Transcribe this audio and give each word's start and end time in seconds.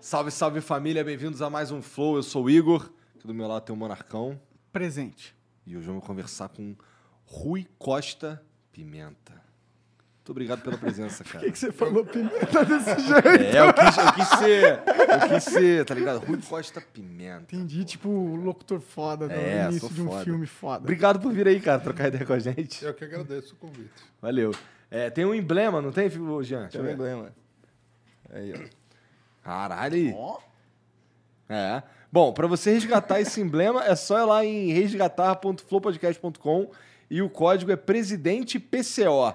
Salve, 0.00 0.30
salve 0.30 0.60
família, 0.60 1.02
bem-vindos 1.02 1.42
a 1.42 1.48
mais 1.50 1.72
um 1.72 1.80
Flow. 1.80 2.16
Eu 2.16 2.22
sou 2.22 2.44
o 2.44 2.50
Igor, 2.50 2.90
aqui 3.20 3.26
do 3.26 3.34
meu 3.34 3.46
lado 3.46 3.62
tem 3.64 3.74
o 3.74 3.78
Monarcão. 3.78 4.40
Presente. 4.72 5.36
E 5.66 5.76
hoje 5.76 5.86
vamos 5.86 6.02
conversar 6.04 6.48
com 6.48 6.74
Rui 7.26 7.66
Costa 7.78 8.42
Pimenta. 8.72 9.32
Muito 10.18 10.30
obrigado 10.30 10.62
pela 10.62 10.78
presença, 10.78 11.22
cara. 11.24 11.40
Por 11.40 11.44
que, 11.46 11.52
que 11.52 11.58
você 11.58 11.72
falou 11.72 12.04
pimenta 12.04 12.64
desse 12.64 13.00
jeito? 13.00 13.26
É, 13.28 13.60
eu 13.60 13.72
quis, 13.74 13.96
eu 13.98 14.12
quis 14.14 14.28
ser. 14.38 14.82
Eu 14.86 15.28
quis 15.28 15.44
ser, 15.44 15.84
tá 15.84 15.94
ligado? 15.94 16.24
Rui 16.24 16.38
Costa 16.40 16.80
Pimenta. 16.80 17.54
Entendi, 17.54 17.84
tipo, 17.84 18.08
o 18.08 18.36
locutor 18.36 18.80
foda 18.80 19.28
do 19.28 19.34
É, 19.34 19.66
início 19.68 19.88
de 19.90 20.02
um 20.02 20.06
foda. 20.06 20.24
filme 20.24 20.46
foda. 20.46 20.82
Obrigado 20.82 21.20
por 21.20 21.32
vir 21.32 21.46
aí, 21.46 21.60
cara, 21.60 21.78
trocar 21.80 22.08
ideia 22.08 22.24
com 22.24 22.32
a 22.32 22.38
gente. 22.38 22.82
Eu 22.84 22.94
que 22.94 23.04
agradeço 23.04 23.54
o 23.54 23.56
convite. 23.56 23.90
Valeu. 24.20 24.54
É, 24.90 25.10
tem 25.10 25.24
um 25.26 25.34
emblema, 25.34 25.82
não 25.82 25.92
tem, 25.92 26.08
Jean? 26.08 26.62
Deixa 26.62 26.70
Tem 26.70 26.80
eu 26.80 26.86
um 26.86 26.90
emblema. 26.92 27.32
Aí, 28.32 28.52
ó. 28.54 28.80
Caralho. 29.42 30.14
É. 31.48 31.82
Bom, 32.12 32.32
pra 32.32 32.46
você 32.46 32.72
resgatar 32.72 33.20
esse 33.20 33.40
emblema, 33.42 33.84
é 33.84 33.94
só 33.94 34.18
ir 34.18 34.24
lá 34.24 34.44
em 34.44 34.72
resgatar.flowpodcast.com 34.72 36.70
e 37.08 37.22
o 37.22 37.30
código 37.30 37.70
é 37.70 37.76
presidente 37.76 38.58
PCO. 38.58 39.34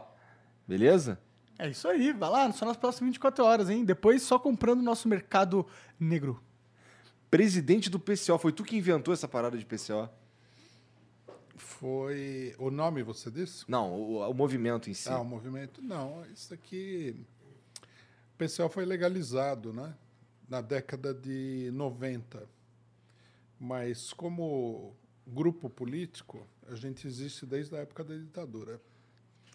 Beleza? 0.67 1.19
É 1.57 1.69
isso 1.69 1.87
aí, 1.87 2.11
vai 2.11 2.29
lá, 2.29 2.51
só 2.51 2.65
nas 2.65 2.75
próximas 2.75 3.11
24 3.11 3.45
horas, 3.45 3.69
hein? 3.69 3.85
Depois 3.85 4.21
só 4.21 4.37
comprando 4.37 4.79
o 4.79 4.83
nosso 4.83 5.07
mercado 5.07 5.65
negro. 5.97 6.41
Presidente 7.31 7.89
do 7.89 7.99
PCO. 7.99 8.37
Foi 8.37 8.51
tu 8.51 8.63
que 8.63 8.75
inventou 8.75 9.13
essa 9.13 9.27
parada 9.27 9.57
de 9.57 9.65
PCO? 9.65 10.09
Foi. 11.55 12.53
O 12.57 12.69
nome 12.69 13.03
você 13.03 13.31
disse? 13.31 13.63
Não, 13.67 13.93
o, 13.93 14.29
o 14.29 14.33
movimento 14.33 14.89
em 14.89 14.93
si. 14.93 15.09
Ah, 15.09 15.19
o 15.19 15.25
movimento. 15.25 15.81
Não, 15.81 16.25
isso 16.33 16.53
aqui. 16.53 17.15
O 18.33 18.37
PCO 18.37 18.69
foi 18.69 18.85
legalizado, 18.85 19.71
né? 19.71 19.93
Na 20.49 20.61
década 20.61 21.13
de 21.13 21.69
90. 21.73 22.54
Mas 23.59 24.11
como 24.13 24.95
grupo 25.25 25.69
político, 25.69 26.45
a 26.67 26.75
gente 26.75 27.07
existe 27.07 27.45
desde 27.45 27.75
a 27.75 27.79
época 27.79 28.03
da 28.03 28.15
ditadura. 28.15 28.79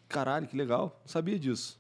Caralho, 0.09 0.47
que 0.49 0.57
legal. 0.57 0.99
Não 1.03 1.09
sabia 1.09 1.39
disso. 1.39 1.79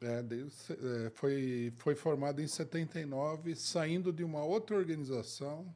É, 0.00 0.22
desde, 0.22 0.72
é, 0.72 1.10
foi, 1.10 1.72
foi 1.76 1.94
formado 1.94 2.40
em 2.40 2.46
79, 2.46 3.54
saindo 3.56 4.12
de 4.12 4.22
uma 4.24 4.42
outra 4.44 4.76
organização 4.76 5.66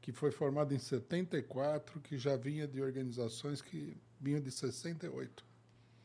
que 0.00 0.12
foi 0.12 0.30
formada 0.30 0.72
em 0.74 0.78
74, 0.78 2.00
que 2.00 2.16
já 2.16 2.36
vinha 2.36 2.66
de 2.68 2.80
organizações 2.80 3.60
que 3.60 3.96
vinham 4.20 4.40
de 4.40 4.50
68. 4.52 5.44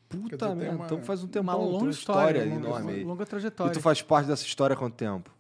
Puta 0.10 0.56
merda. 0.56 0.76
uma- 0.76 0.86
Então 0.86 1.02
faz 1.04 1.24
um 1.24 1.28
tempão. 1.28 1.56
uma 1.60 1.66
longa 1.66 1.90
história, 1.92 2.40
história 2.40 2.54
longa, 2.56 2.68
enorme 2.68 3.04
longa 3.04 3.24
E 3.24 3.26
trajetória. 3.28 3.74
tu 3.74 3.80
faz 3.80 4.02
parte 4.02 4.28
dessa 4.28 4.44
história 4.46 4.74
há 4.74 4.78
quanto 4.78 4.96
tempo? 4.96 5.32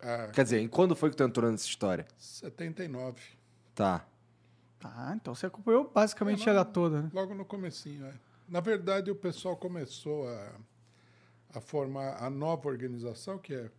Ah, 0.00 0.28
Quer 0.32 0.44
dizer, 0.44 0.60
em 0.60 0.68
quando 0.68 0.94
foi 0.94 1.10
que 1.10 1.16
tu 1.16 1.24
entrou 1.24 1.50
nessa 1.50 1.66
história? 1.66 2.06
79. 2.16 3.20
Tá. 3.74 4.06
Ah, 4.84 5.12
então 5.16 5.34
você 5.34 5.46
acompanhou 5.46 5.90
basicamente 5.92 6.42
É, 6.42 6.46
não. 6.46 6.52
ela 6.52 6.64
toda, 6.64 7.02
né? 7.02 7.10
Logo 7.12 7.34
no 7.34 7.44
comecinho, 7.44 8.06
é. 8.06 8.14
Na 8.48 8.60
verdade, 8.60 9.10
o 9.10 9.14
pessoal 9.16 9.56
começou 9.56 10.28
a, 10.28 10.52
a 11.54 11.60
formar 11.60 12.22
a 12.22 12.30
nova 12.30 12.68
organização, 12.68 13.38
que 13.38 13.54
é 13.54 13.70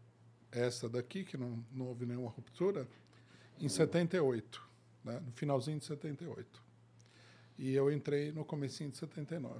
essa 0.51 0.89
daqui, 0.89 1.23
que 1.23 1.37
não, 1.37 1.63
não 1.71 1.87
houve 1.87 2.05
nenhuma 2.05 2.29
ruptura, 2.29 2.87
em 3.59 3.69
78, 3.69 4.61
né? 5.03 5.19
no 5.25 5.31
finalzinho 5.31 5.79
de 5.79 5.85
78. 5.85 6.61
E 7.57 7.73
eu 7.73 7.91
entrei 7.91 8.31
no 8.31 8.43
comecinho 8.45 8.89
de 8.91 8.97
79. 8.97 9.59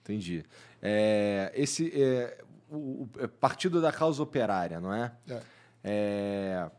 Entendi. 0.00 0.44
É, 0.80 1.52
esse 1.54 1.90
é 2.00 2.42
o, 2.70 2.76
o- 3.04 3.10
é 3.18 3.26
Partido 3.26 3.80
da 3.80 3.92
Causa 3.92 4.22
Operária, 4.22 4.80
não 4.80 4.92
é? 4.92 5.12
É. 5.28 5.42
É, 5.84 6.70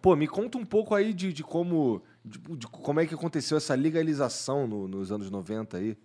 Pô, 0.00 0.16
me 0.16 0.26
conta 0.26 0.56
um 0.58 0.64
pouco 0.64 0.94
aí 0.94 1.12
de, 1.12 1.32
de 1.32 1.42
como 1.44 2.02
de, 2.24 2.38
de 2.56 2.66
como 2.66 2.98
é 3.00 3.06
que 3.06 3.14
aconteceu 3.14 3.56
essa 3.58 3.74
legalização 3.74 4.66
no- 4.66 4.88
nos 4.88 5.12
anos 5.12 5.30
90 5.30 5.76
aí. 5.76 5.96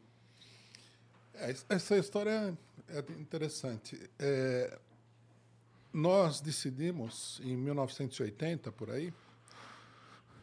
É, 1.33 1.51
es- 1.51 1.65
Essa 1.69 1.97
história 1.97 2.57
é 2.89 2.99
interessante. 3.19 3.99
É, 4.19 4.77
nós 5.93 6.41
decidimos, 6.41 7.39
em 7.43 7.55
1980, 7.55 8.71
por 8.71 8.91
aí, 8.91 9.13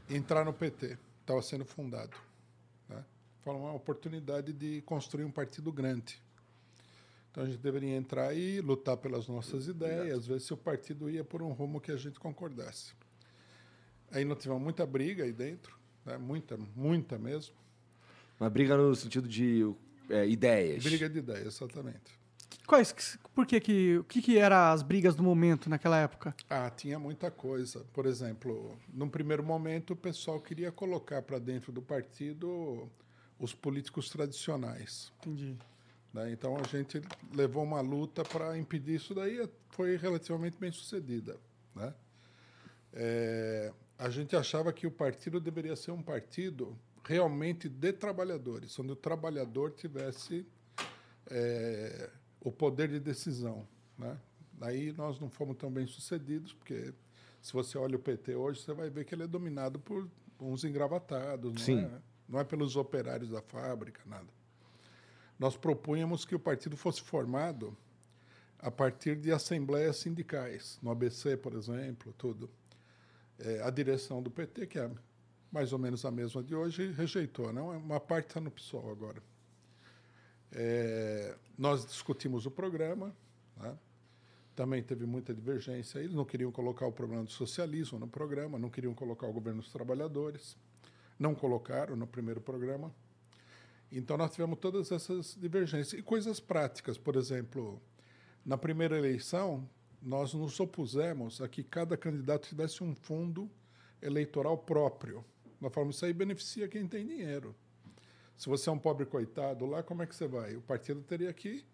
entrar 0.09 0.45
no 0.45 0.53
PT. 0.53 0.97
Estava 1.21 1.41
sendo 1.43 1.65
fundado. 1.65 2.17
Né? 2.89 3.05
Foi 3.43 3.55
uma 3.55 3.73
oportunidade 3.73 4.53
de 4.53 4.81
construir 4.83 5.25
um 5.25 5.31
partido 5.31 5.71
grande. 5.73 6.21
Então 7.35 7.43
a 7.43 7.47
gente 7.49 7.59
deveria 7.59 7.97
entrar 7.97 8.29
aí, 8.29 8.61
lutar 8.61 8.97
pelas 8.97 9.27
nossas 9.27 9.67
ideias, 9.67 10.25
ver 10.25 10.41
se 10.41 10.55
o 10.55 10.57
partido 10.57 11.11
ia 11.11 11.25
por 11.25 11.43
um 11.43 11.51
rumo 11.51 11.81
que 11.81 11.91
a 11.91 11.97
gente 11.97 12.21
concordasse. 12.21 12.93
Aí 14.13 14.25
nós 14.25 14.39
tivemos 14.39 14.63
muita 14.63 14.87
briga 14.87 15.25
aí 15.25 15.33
dentro, 15.33 15.77
né? 16.07 16.17
muita, 16.17 16.57
muita 16.77 17.19
mesmo. 17.19 17.53
Uma 18.39 18.49
briga 18.49 18.77
no 18.77 18.95
sentido 18.95 19.27
de 19.27 19.69
é, 20.09 20.29
ideias. 20.29 20.85
Briga 20.85 21.09
de 21.09 21.19
ideias, 21.19 21.57
exatamente. 21.57 22.17
Quais, 22.69 23.19
por 23.35 23.45
que 23.45 23.59
que, 23.59 23.99
o 23.99 24.05
que 24.05 24.23
que 24.23 24.39
eram 24.39 24.73
as 24.73 24.85
brigas 24.85 25.17
do 25.17 25.25
momento 25.25 25.69
naquela 25.69 25.99
época? 25.99 26.37
Ah, 26.49 26.71
tinha 26.71 27.01
muita 27.01 27.33
coisa. 27.33 27.85
Por 27.93 28.07
exemplo, 28.07 28.79
num 28.93 29.09
primeiro 29.09 29.43
momento, 29.43 29.95
o 29.95 29.97
pessoal 29.97 30.41
queria 30.41 30.71
colocar 30.71 31.21
para 31.21 31.41
dentro 31.41 31.73
do 31.73 31.83
partido 31.83 32.89
os 33.41 33.53
políticos 33.53 34.09
tradicionais. 34.09 35.13
Entendi. 35.19 35.59
Né? 36.15 36.31
Então 36.31 36.57
a 36.57 36.63
gente 36.63 37.03
levou 37.35 37.65
uma 37.65 37.81
luta 37.81 38.23
para 38.23 38.57
impedir 38.57 38.95
isso 38.95 39.13
daí, 39.13 39.47
foi 39.71 39.97
relativamente 39.97 40.57
bem 40.57 40.71
sucedida. 40.71 41.37
Né? 41.75 41.93
É, 42.93 43.73
a 43.99 44.09
gente 44.09 44.37
achava 44.37 44.73
que 44.73 44.87
o 44.87 44.91
partido 44.91 45.41
deveria 45.41 45.75
ser 45.75 45.91
um 45.91 46.01
partido 46.01 46.79
realmente 47.05 47.69
de 47.69 47.93
trabalhadores, 47.93 48.79
onde 48.79 48.93
o 48.93 48.97
trabalhador 48.97 49.73
tivesse 49.73 50.47
é, 51.27 52.09
o 52.41 52.53
poder 52.53 52.89
de 52.89 53.01
decisão. 53.01 53.67
Né? 53.99 54.17
Daí 54.53 54.93
nós 54.93 55.19
não 55.19 55.29
fomos 55.29 55.57
tão 55.57 55.71
bem 55.71 55.87
sucedidos, 55.87 56.53
porque 56.53 56.95
se 57.43 57.53
você 57.53 57.77
olha 57.77 57.97
o 57.97 57.99
PT 57.99 58.37
hoje, 58.37 58.61
você 58.61 58.73
vai 58.73 58.89
ver 58.89 59.05
que 59.05 59.15
ele 59.15 59.25
é 59.25 59.27
dominado 59.27 59.81
por 59.81 60.09
uns 60.41 60.65
engravatados, 60.65 61.53
não, 61.53 61.61
Sim. 61.61 61.85
É, 61.85 62.01
não 62.29 62.39
é 62.39 62.45
pelos 62.45 62.77
operários 62.77 63.31
da 63.31 63.43
fábrica, 63.43 64.01
nada. 64.07 64.29
Nós 65.39 65.57
propunhamos 65.57 66.25
que 66.25 66.35
o 66.35 66.39
partido 66.39 66.77
fosse 66.77 67.03
formado 67.03 67.77
a 68.59 68.71
partir 68.71 69.17
de 69.17 69.31
assembleias 69.31 69.97
sindicais, 69.97 70.79
no 70.83 70.91
ABC, 70.91 71.37
por 71.37 71.55
exemplo, 71.55 72.15
tudo. 72.17 72.49
É, 73.39 73.61
a 73.63 73.69
direção 73.69 74.23
do 74.23 74.31
PT, 74.31 74.67
que 74.67 74.79
é 74.79 74.91
mais 75.53 75.73
ou 75.73 75.79
menos 75.79 76.05
a 76.05 76.11
mesma 76.11 76.43
de 76.43 76.55
hoje, 76.55 76.91
rejeitou. 76.93 77.53
Não? 77.53 77.77
Uma 77.77 78.01
parte 78.01 78.29
está 78.29 78.41
no 78.41 78.51
PSOL 78.51 78.91
agora. 78.91 79.23
É, 80.51 81.37
nós 81.59 81.85
discutimos 81.85 82.47
o 82.47 82.51
programa, 82.51 83.15
né? 83.57 83.77
também 84.55 84.83
teve 84.83 85.05
muita 85.05 85.35
divergência. 85.35 85.99
Eles 85.99 86.15
não 86.15 86.25
queriam 86.25 86.51
colocar 86.51 86.87
o 86.87 86.93
problema 86.93 87.25
do 87.25 87.31
socialismo 87.31 87.99
no 87.99 88.09
programa, 88.09 88.59
não 88.59 88.71
queriam 88.71 88.95
colocar 88.95 89.27
o 89.27 89.33
governo 89.33 89.61
dos 89.61 89.71
trabalhadores, 89.71 90.57
não 91.19 91.35
colocaram 91.35 91.97
no 91.97 92.07
primeiro 92.07 92.41
programa. 92.41 92.95
Então, 93.91 94.17
nós 94.17 94.33
tivemos 94.33 94.59
todas 94.59 94.91
essas 94.91 95.37
divergências. 95.41 95.99
E 95.99 96.03
coisas 96.03 96.41
práticas, 96.41 96.99
por 96.99 97.17
exemplo, 97.17 97.81
na 98.45 98.59
primeira 98.59 98.99
eleição, 98.99 99.69
nós 100.03 100.35
nos 100.35 100.59
opusemos 100.61 101.41
a 101.41 101.49
que 101.49 101.63
cada 101.63 101.97
candidato 101.97 102.49
tivesse 102.49 102.83
um 102.83 102.95
fundo 102.95 103.51
eleitoral 104.03 104.59
próprio. 104.59 105.25
Nós 105.61 105.73
falamos, 105.73 105.97
isso 105.97 106.05
aí 106.05 106.13
beneficia 106.13 106.69
quem 106.69 106.87
tem 106.87 107.07
dinheiro. 107.07 107.55
Se 108.37 108.49
você 108.49 108.69
é 108.69 108.73
um 108.73 108.79
pobre 108.79 109.07
coitado 109.07 109.65
lá, 109.65 109.83
como 109.83 110.03
é 110.03 110.07
que 110.07 110.15
você 110.15 110.27
vai? 110.27 110.57
O 110.57 110.61
partido 110.61 111.01
teria 111.03 111.33
que 111.33 111.65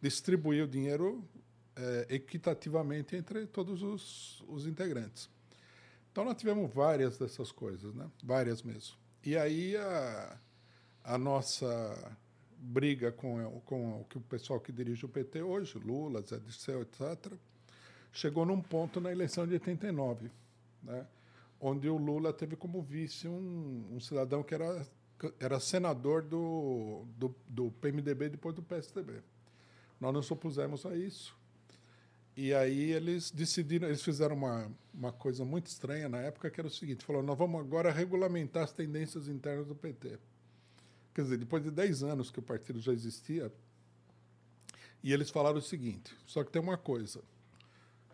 distribuir 0.00 0.64
o 0.64 0.68
dinheiro 0.68 1.22
eh, 1.76 2.06
equitativamente 2.10 3.14
entre 3.14 3.46
todos 3.46 3.82
os, 3.82 4.42
os 4.48 4.66
integrantes. 4.66 5.28
Então, 6.10 6.24
nós 6.24 6.36
tivemos 6.36 6.72
várias 6.72 7.18
dessas 7.18 7.52
coisas, 7.52 7.94
né? 7.94 8.10
várias 8.24 8.62
mesmo. 8.62 8.96
E 9.22 9.36
aí, 9.36 9.76
a, 9.76 10.38
a 11.06 11.16
nossa 11.16 12.16
briga 12.58 13.12
com, 13.12 13.60
com 13.64 14.00
o 14.00 14.04
que 14.04 14.18
o 14.18 14.20
pessoal 14.20 14.58
que 14.58 14.72
dirige 14.72 15.06
o 15.06 15.08
PT 15.08 15.40
hoje, 15.40 15.78
Lula, 15.78 16.20
Zé 16.20 16.38
Dirceu, 16.38 16.82
etc., 16.82 17.32
chegou 18.12 18.44
num 18.44 18.60
ponto 18.60 19.00
na 19.00 19.12
eleição 19.12 19.46
de 19.46 19.52
89, 19.54 20.30
né? 20.82 21.06
onde 21.60 21.88
o 21.88 21.96
Lula 21.96 22.32
teve 22.32 22.56
como 22.56 22.82
vice 22.82 23.28
um, 23.28 23.88
um 23.92 24.00
cidadão 24.00 24.42
que 24.42 24.52
era, 24.52 24.86
era 25.38 25.60
senador 25.60 26.22
do, 26.22 27.04
do, 27.16 27.34
do 27.46 27.70
PMDB 27.80 28.30
depois 28.30 28.54
do 28.54 28.62
PSDB. 28.62 29.22
Nós 30.00 30.12
nos 30.12 30.30
opusemos 30.30 30.84
a 30.84 30.96
isso. 30.96 31.36
E 32.36 32.52
aí 32.52 32.92
eles 32.92 33.30
decidiram, 33.30 33.86
eles 33.86 34.02
fizeram 34.02 34.34
uma, 34.34 34.70
uma 34.92 35.12
coisa 35.12 35.44
muito 35.44 35.68
estranha 35.68 36.08
na 36.08 36.18
época, 36.18 36.50
que 36.50 36.60
era 36.60 36.68
o 36.68 36.70
seguinte, 36.70 37.04
falou, 37.04 37.22
nós 37.22 37.38
vamos 37.38 37.60
agora 37.60 37.92
regulamentar 37.92 38.64
as 38.64 38.72
tendências 38.72 39.28
internas 39.28 39.66
do 39.66 39.74
PT. 39.74 40.18
Quer 41.16 41.22
dizer, 41.22 41.38
depois 41.38 41.62
de 41.62 41.70
10 41.70 42.02
anos 42.02 42.30
que 42.30 42.38
o 42.38 42.42
partido 42.42 42.78
já 42.78 42.92
existia, 42.92 43.50
e 45.02 45.14
eles 45.14 45.30
falaram 45.30 45.56
o 45.56 45.62
seguinte, 45.62 46.14
só 46.26 46.44
que 46.44 46.52
tem 46.52 46.60
uma 46.60 46.76
coisa, 46.76 47.22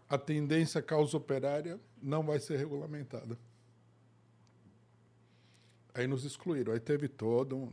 a 0.09 0.17
tendência 0.17 0.81
causa 0.81 1.17
operária 1.17 1.81
não 2.01 2.23
vai 2.23 2.39
ser 2.39 2.59
regulamentada. 2.59 3.37
Aí 5.93 6.07
nos 6.07 6.25
excluíram, 6.25 6.73
aí 6.73 6.79
teve 6.79 7.09
todo 7.09 7.57
um... 7.57 7.73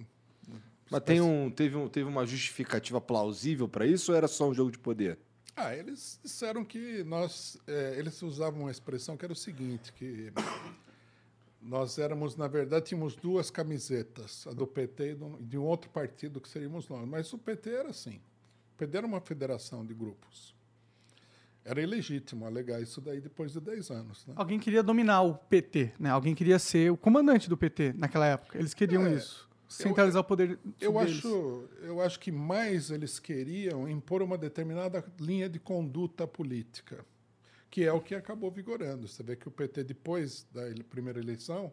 Mas 0.89 1.03
tem 1.03 1.21
um, 1.21 1.51
teve, 1.51 1.75
um, 1.75 1.87
teve 1.87 2.09
uma 2.09 2.25
justificativa 2.25 2.99
plausível 2.99 3.69
para 3.69 3.85
isso 3.85 4.11
ou 4.11 4.17
era 4.17 4.27
só 4.27 4.49
um 4.49 4.53
jogo 4.55 4.71
de 4.71 4.79
poder? 4.79 5.19
Ah, 5.55 5.75
eles 5.75 6.19
disseram 6.23 6.65
que 6.65 7.03
nós. 7.03 7.55
É, 7.67 7.93
eles 7.99 8.19
usavam 8.23 8.61
uma 8.61 8.71
expressão 8.71 9.15
que 9.15 9.23
era 9.23 9.33
o 9.33 9.35
seguinte: 9.35 9.93
que 9.93 10.33
nós 11.61 11.97
éramos, 11.97 12.35
na 12.35 12.47
verdade, 12.47 12.85
tínhamos 12.85 13.15
duas 13.15 13.51
camisetas, 13.51 14.47
a 14.47 14.53
do 14.53 14.65
PT 14.65 15.11
e 15.11 15.43
de 15.43 15.57
um 15.57 15.63
outro 15.63 15.89
partido 15.89 16.39
que 16.39 16.47
seríamos 16.47 16.87
nós. 16.87 17.07
Mas 17.07 17.31
o 17.33 17.37
PT 17.37 17.69
era 17.69 17.89
assim. 17.89 18.21
O 18.73 18.77
PT 18.77 18.97
era 18.97 19.05
uma 19.05 19.19
federação 19.19 19.85
de 19.85 19.93
grupos. 19.93 20.55
Era 21.65 21.81
ilegítimo 21.81 22.45
alegar 22.45 22.81
isso 22.81 23.01
daí 23.01 23.19
depois 23.19 23.51
de 23.51 23.59
10 23.59 23.91
anos. 23.91 24.25
Né? 24.25 24.33
Alguém 24.37 24.57
queria 24.57 24.81
dominar 24.81 25.21
o 25.21 25.35
PT, 25.35 25.93
né? 25.99 26.09
Alguém 26.09 26.33
queria 26.33 26.57
ser 26.57 26.91
o 26.91 26.97
comandante 26.97 27.49
do 27.49 27.57
PT 27.57 27.93
naquela 27.97 28.25
época. 28.25 28.57
Eles 28.57 28.73
queriam 28.73 29.05
É, 29.05 29.15
isso. 29.15 29.47
Centralizar 29.67 30.21
o 30.21 30.23
poder. 30.23 30.57
Eu 30.81 30.97
acho, 30.97 31.69
eu 31.83 32.01
acho 32.01 32.19
que 32.19 32.31
mais 32.31 32.89
eles 32.89 33.19
queriam 33.19 33.87
impor 33.87 34.23
uma 34.23 34.35
determinada 34.35 35.05
linha 35.19 35.47
de 35.47 35.59
conduta 35.59 36.25
política, 36.25 37.05
que 37.69 37.83
é 37.83 37.93
o 37.93 38.01
que 38.01 38.15
acabou 38.15 38.49
vigorando. 38.49 39.07
Você 39.07 39.21
vê 39.23 39.35
que 39.35 39.47
o 39.47 39.51
PT, 39.51 39.83
depois 39.83 40.47
da 40.51 40.61
primeira 40.89 41.19
eleição, 41.19 41.71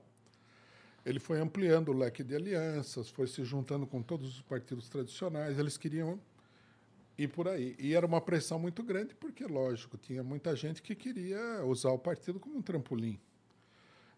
ele 1.04 1.18
foi 1.20 1.40
ampliando 1.40 1.90
o 1.90 1.96
leque 1.96 2.22
de 2.22 2.34
alianças, 2.34 3.08
foi 3.08 3.26
se 3.26 3.44
juntando 3.44 3.86
com 3.86 4.02
todos 4.02 4.36
os 4.36 4.42
partidos 4.42 4.88
tradicionais. 4.88 5.58
Eles 5.58 5.76
queriam 5.76 6.20
ir 7.16 7.28
por 7.28 7.48
aí. 7.48 7.74
E 7.78 7.94
era 7.94 8.04
uma 8.04 8.20
pressão 8.20 8.58
muito 8.58 8.82
grande, 8.82 9.14
porque, 9.14 9.44
lógico, 9.44 9.96
tinha 9.96 10.22
muita 10.22 10.54
gente 10.54 10.82
que 10.82 10.94
queria 10.94 11.64
usar 11.64 11.90
o 11.90 11.98
partido 11.98 12.38
como 12.38 12.58
um 12.58 12.62
trampolim. 12.62 13.18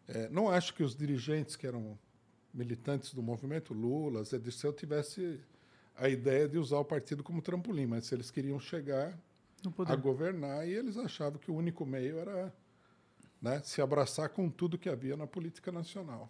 É, 0.08 0.28
não 0.30 0.48
acho 0.48 0.75
que 0.75 0.82
os 0.82 0.96
dirigentes 0.96 1.54
que 1.54 1.66
eram 1.66 1.98
militantes 2.52 3.12
do 3.12 3.22
movimento 3.22 3.75
Lula, 3.75 4.25
Zé 4.25 4.38
Dirceu, 4.38 4.72
tivesse 4.72 5.38
a 5.94 6.08
ideia 6.08 6.48
de 6.48 6.58
usar 6.58 6.78
o 6.78 6.84
partido 6.84 7.22
como 7.22 7.42
trampolim, 7.42 7.86
mas 7.86 8.10
eles 8.10 8.30
queriam 8.30 8.58
chegar. 8.58 9.19
A 9.87 9.96
governar 9.96 10.66
e 10.66 10.72
eles 10.72 10.96
achavam 10.96 11.38
que 11.38 11.50
o 11.50 11.55
único 11.55 11.84
meio 11.87 12.19
era 12.19 12.52
né, 13.40 13.60
se 13.64 13.81
abraçar 13.81 14.28
com 14.31 14.49
tudo 14.49 14.76
que 14.78 14.88
havia 14.88 15.16
na 15.16 15.26
política 15.26 15.70
nacional. 15.72 16.28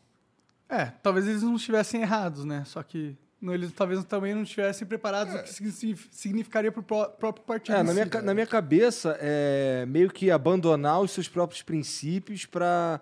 É, 0.69 0.87
talvez 0.87 1.27
eles 1.27 1.43
não 1.43 1.57
estivessem 1.57 2.03
errados, 2.03 2.45
né? 2.45 2.63
Só 2.67 2.83
que 2.83 3.17
não, 3.41 3.55
eles 3.55 3.73
talvez 3.73 4.05
também 4.05 4.35
não 4.35 4.43
estivessem 4.43 4.87
preparados 4.87 5.35
o 5.35 5.43
que 5.43 5.49
signifi- 5.49 6.09
significaria 6.11 6.71
para 6.71 6.81
o 6.81 6.85
próprio 6.85 7.45
partido. 7.45 7.75
É, 7.77 7.83
na 7.83 7.89
si. 7.89 7.95
minha, 7.95 8.07
ca- 8.07 8.21
na 8.23 8.35
minha 8.35 8.47
cabeça, 8.47 9.17
é 9.21 9.87
meio 9.87 10.11
que 10.11 10.31
abandonar 10.31 11.01
os 11.01 11.11
seus 11.13 11.29
próprios 11.29 11.63
princípios 11.63 12.45
para 12.45 13.01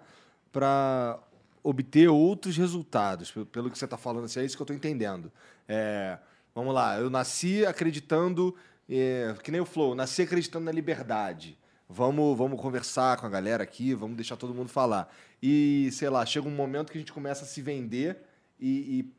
para 0.53 1.19
obter 1.63 2.09
outros 2.09 2.57
resultados. 2.57 3.31
Pelo, 3.31 3.45
pelo 3.47 3.71
que 3.71 3.77
você 3.77 3.85
está 3.85 3.97
falando, 3.99 4.25
assim, 4.27 4.41
é 4.41 4.45
isso 4.45 4.57
que 4.57 4.63
eu 4.63 4.65
estou 4.65 4.77
entendendo. 4.77 5.31
É, 5.69 6.19
vamos 6.55 6.73
lá, 6.73 6.99
eu 6.99 7.11
nasci 7.11 7.67
acreditando, 7.67 8.55
é, 8.89 9.35
que 9.43 9.51
nem 9.51 9.61
o 9.61 9.67
Flow, 9.67 9.95
nasci 9.95 10.23
acreditando 10.23 10.65
na 10.65 10.73
liberdade. 10.73 11.59
Vamos, 11.89 12.37
vamos 12.37 12.61
conversar 12.61 13.17
com 13.17 13.27
a 13.27 13.29
galera 13.29 13.63
aqui, 13.63 13.95
vamos 13.95 14.17
deixar 14.17 14.37
todo 14.37 14.53
mundo 14.55 14.69
falar. 14.69 15.13
E, 15.43 15.89
sei 15.93 16.09
lá, 16.11 16.27
chega 16.27 16.49
um 16.49 16.51
momento 16.55 16.91
que 16.91 16.99
a 16.99 17.01
gente 17.01 17.13
começa 17.13 17.45
a 17.45 17.47
se 17.47 17.63
vender 17.63 18.19
e, 18.59 18.99
e 19.01 19.15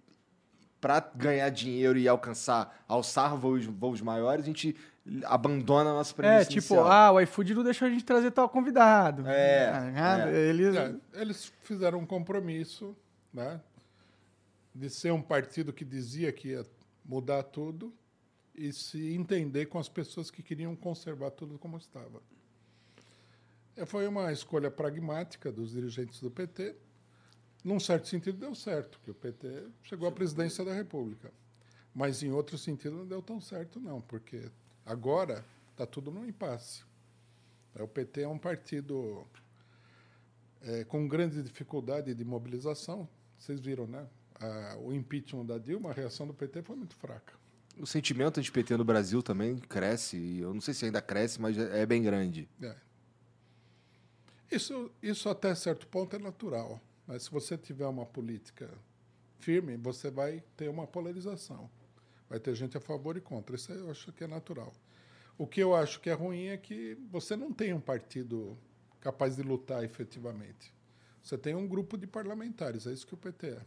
para 0.81 0.99
ganhar 1.15 1.49
dinheiro 1.49 1.97
e 1.97 2.07
alcançar, 2.07 2.83
alçar 2.87 3.37
voos, 3.37 3.65
voos 3.65 4.01
maiores, 4.01 4.43
a 4.43 4.47
gente 4.47 4.75
abandona 5.23 5.91
a 5.91 5.93
nossa 5.93 6.11
É, 6.11 6.15
premissa 6.15 6.49
tipo, 6.49 6.73
inicial. 6.73 6.91
ah, 6.91 7.11
o 7.13 7.21
iFood 7.21 7.53
não 7.55 7.63
deixou 7.63 7.87
a 7.87 7.91
gente 7.91 8.03
trazer 8.03 8.31
tal 8.31 8.49
convidado. 8.49 9.25
É, 9.25 9.71
Tá 9.71 9.79
ligado? 9.85 10.29
é. 10.29 10.49
Eles... 10.49 10.75
É, 10.75 10.95
eles 11.13 11.53
fizeram 11.63 11.99
um 11.99 12.05
compromisso 12.05 12.93
né, 13.33 13.61
de 14.75 14.89
ser 14.89 15.13
um 15.13 15.21
partido 15.21 15.71
que 15.71 15.85
dizia 15.85 16.31
que 16.33 16.49
ia 16.49 16.65
mudar 17.05 17.43
tudo 17.43 17.93
e 18.57 18.73
se 18.73 19.13
entender 19.13 19.67
com 19.67 19.77
as 19.77 19.87
pessoas 19.87 20.31
que 20.31 20.41
queriam 20.41 20.75
conservar 20.75 21.31
tudo 21.31 21.57
como 21.59 21.77
estava. 21.77 22.21
É, 23.75 23.85
foi 23.85 24.07
uma 24.07 24.31
escolha 24.31 24.71
pragmática 24.71 25.51
dos 25.51 25.71
dirigentes 25.71 26.19
do 26.19 26.31
PT. 26.31 26.75
Num 27.63 27.79
certo 27.79 28.07
sentido, 28.07 28.37
deu 28.37 28.55
certo, 28.55 28.99
que 29.03 29.11
o 29.11 29.13
PT 29.13 29.67
chegou 29.83 30.07
à 30.07 30.11
presidência 30.11 30.65
da 30.65 30.73
República. 30.73 31.31
Mas, 31.93 32.23
em 32.23 32.31
outro 32.31 32.57
sentido, 32.57 32.95
não 32.97 33.05
deu 33.07 33.21
tão 33.21 33.39
certo, 33.39 33.79
não, 33.79 34.01
porque 34.01 34.49
agora 34.85 35.45
está 35.71 35.85
tudo 35.85 36.11
no 36.11 36.25
impasse. 36.25 36.83
É, 37.75 37.83
O 37.83 37.87
PT 37.87 38.21
é 38.21 38.27
um 38.27 38.37
partido 38.39 39.25
é, 40.61 40.83
com 40.85 41.07
grande 41.07 41.41
dificuldade 41.43 42.13
de 42.15 42.25
mobilização. 42.25 43.07
Vocês 43.37 43.59
viram, 43.59 43.85
né? 43.85 44.07
A- 44.39 44.77
o 44.79 44.93
impeachment 44.93 45.45
da 45.45 45.57
Dilma, 45.57 45.89
a 45.91 45.93
reação 45.93 46.25
do 46.25 46.33
PT 46.33 46.61
foi 46.63 46.75
muito 46.75 46.95
fraca. 46.95 47.33
O 47.79 47.85
sentimento 47.85 48.39
anti-PT 48.39 48.77
no 48.77 48.83
Brasil 48.83 49.21
também 49.21 49.57
cresce, 49.57 50.17
e 50.17 50.39
eu 50.39 50.53
não 50.53 50.61
sei 50.61 50.73
se 50.73 50.85
ainda 50.85 51.01
cresce, 51.01 51.39
mas 51.39 51.57
é 51.57 51.81
é 51.81 51.85
bem 51.85 52.01
grande. 52.01 52.49
É. 52.61 52.75
Isso, 54.49 54.91
isso 55.01 55.29
até 55.29 55.53
certo 55.53 55.87
ponto 55.87 56.15
é 56.15 56.19
natural. 56.19 56.81
Mas 57.05 57.23
se 57.23 57.31
você 57.31 57.57
tiver 57.57 57.85
uma 57.85 58.05
política 58.05 58.69
firme, 59.39 59.77
você 59.77 60.09
vai 60.09 60.43
ter 60.55 60.69
uma 60.69 60.87
polarização. 60.87 61.69
Vai 62.29 62.39
ter 62.39 62.53
gente 62.55 62.77
a 62.77 62.81
favor 62.81 63.15
e 63.15 63.21
contra. 63.21 63.55
Isso 63.55 63.71
eu 63.71 63.89
acho 63.89 64.11
que 64.11 64.23
é 64.23 64.27
natural. 64.27 64.73
O 65.37 65.45
que 65.45 65.61
eu 65.61 65.75
acho 65.75 66.01
que 66.01 66.09
é 66.09 66.13
ruim 66.13 66.47
é 66.47 66.57
que 66.57 66.97
você 67.09 67.35
não 67.35 67.53
tem 67.53 67.73
um 67.73 67.79
partido 67.79 68.57
capaz 68.99 69.35
de 69.35 69.43
lutar 69.43 69.83
efetivamente. 69.83 70.73
Você 71.21 71.37
tem 71.37 71.55
um 71.55 71.67
grupo 71.67 71.97
de 71.97 72.07
parlamentares, 72.07 72.87
é 72.87 72.91
isso 72.91 73.05
que 73.05 73.13
o 73.13 73.17
PT 73.17 73.47
é. 73.47 73.61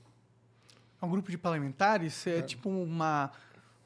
É 1.00 1.06
um 1.06 1.10
grupo 1.10 1.30
de 1.30 1.38
parlamentares, 1.38 2.26
é, 2.26 2.42
tipo 2.42 2.68
uma. 2.68 3.30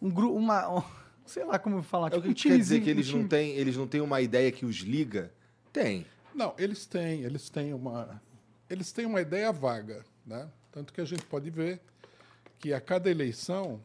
Um 0.01 0.11
grupo. 0.11 0.35
Uma. 0.37 0.79
um- 0.79 0.83
sei 1.27 1.45
lá 1.45 1.59
como 1.59 1.83
falar. 1.83 2.13
É 2.13 2.17
o 2.17 2.23
tipo 2.23 2.35
que 2.35 2.49
um 2.49 2.51
quer 2.53 2.59
dizer 2.59 2.81
que 2.81 2.89
um 2.89 2.91
eles 2.91 3.11
não, 3.13 3.27
têm, 3.29 3.51
eles 3.53 3.77
não 3.77 3.87
têm 3.87 4.01
uma 4.01 4.21
ideia 4.21 4.51
que 4.53 4.67
os 4.67 4.77
liga? 4.77 5.33
Tem. 5.73 6.07
Não, 6.35 6.55
eles 6.59 6.85
têm, 6.87 7.23
eles 7.23 7.49
têm 7.49 7.73
uma, 7.73 8.21
eles 8.69 8.93
têm 8.93 9.07
uma 9.07 9.21
ideia 9.21 9.53
vaga, 9.53 10.05
né? 10.27 10.49
Tanto 10.73 10.93
que 10.93 11.01
a 11.01 11.05
gente 11.05 11.25
pode 11.27 11.49
ver 11.49 11.81
que 12.59 12.73
a 12.73 12.81
cada 12.81 13.11
eleição 13.11 13.81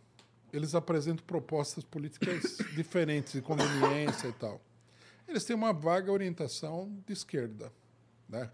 eles 0.51 0.73
apresentam 0.73 1.23
propostas 1.25 1.83
políticas 1.83 2.57
diferentes 2.75 3.33
de 3.33 3.41
conveniência 3.41 4.27
e 4.27 4.33
tal. 4.33 4.59
Eles 5.27 5.43
têm 5.45 5.55
uma 5.55 5.71
vaga 5.71 6.11
orientação 6.11 6.91
de 7.05 7.13
esquerda, 7.13 7.71
né? 8.27 8.49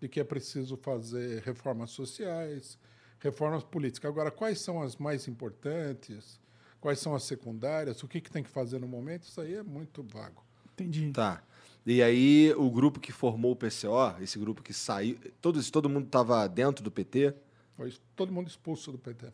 De 0.00 0.08
que 0.08 0.20
é 0.20 0.24
preciso 0.24 0.76
fazer 0.76 1.42
reformas 1.42 1.90
sociais, 1.90 2.78
reformas 3.18 3.64
políticas. 3.64 4.08
Agora, 4.08 4.30
quais 4.30 4.60
são 4.60 4.80
as 4.80 4.96
mais 4.96 5.26
importantes? 5.26 6.40
Quais 6.80 6.98
são 6.98 7.14
as 7.14 7.24
secundárias? 7.24 8.02
O 8.02 8.08
que, 8.08 8.20
que 8.20 8.30
tem 8.30 8.42
que 8.42 8.48
fazer 8.48 8.78
no 8.78 8.88
momento? 8.88 9.24
Isso 9.24 9.40
aí 9.40 9.54
é 9.54 9.62
muito 9.62 10.02
vago. 10.02 10.42
Entendi. 10.72 11.12
Tá. 11.12 11.42
E 11.84 12.02
aí, 12.02 12.52
o 12.56 12.70
grupo 12.70 13.00
que 13.00 13.12
formou 13.12 13.52
o 13.52 13.56
PCO, 13.56 14.22
esse 14.22 14.38
grupo 14.38 14.62
que 14.62 14.72
saiu. 14.72 15.18
Todo, 15.40 15.62
todo 15.70 15.88
mundo 15.88 16.06
estava 16.06 16.46
dentro 16.48 16.82
do 16.84 16.90
PT? 16.90 17.34
Foi 17.76 17.92
todo 18.14 18.32
mundo 18.32 18.48
expulso 18.48 18.92
do 18.92 18.98
PT. 18.98 19.32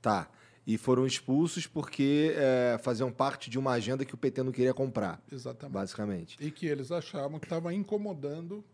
Tá. 0.00 0.28
E 0.66 0.78
foram 0.78 1.06
expulsos 1.06 1.66
porque 1.66 2.34
é, 2.36 2.78
faziam 2.78 3.12
parte 3.12 3.50
de 3.50 3.58
uma 3.58 3.72
agenda 3.72 4.04
que 4.04 4.14
o 4.14 4.16
PT 4.16 4.42
não 4.42 4.52
queria 4.52 4.72
comprar, 4.72 5.22
Exatamente. 5.30 5.72
basicamente. 5.74 6.36
e 6.40 6.50
que 6.50 6.66
eles 6.66 6.90
achavam 6.90 7.38
que 7.38 7.44
estava 7.44 7.72
incomodando 7.74 8.64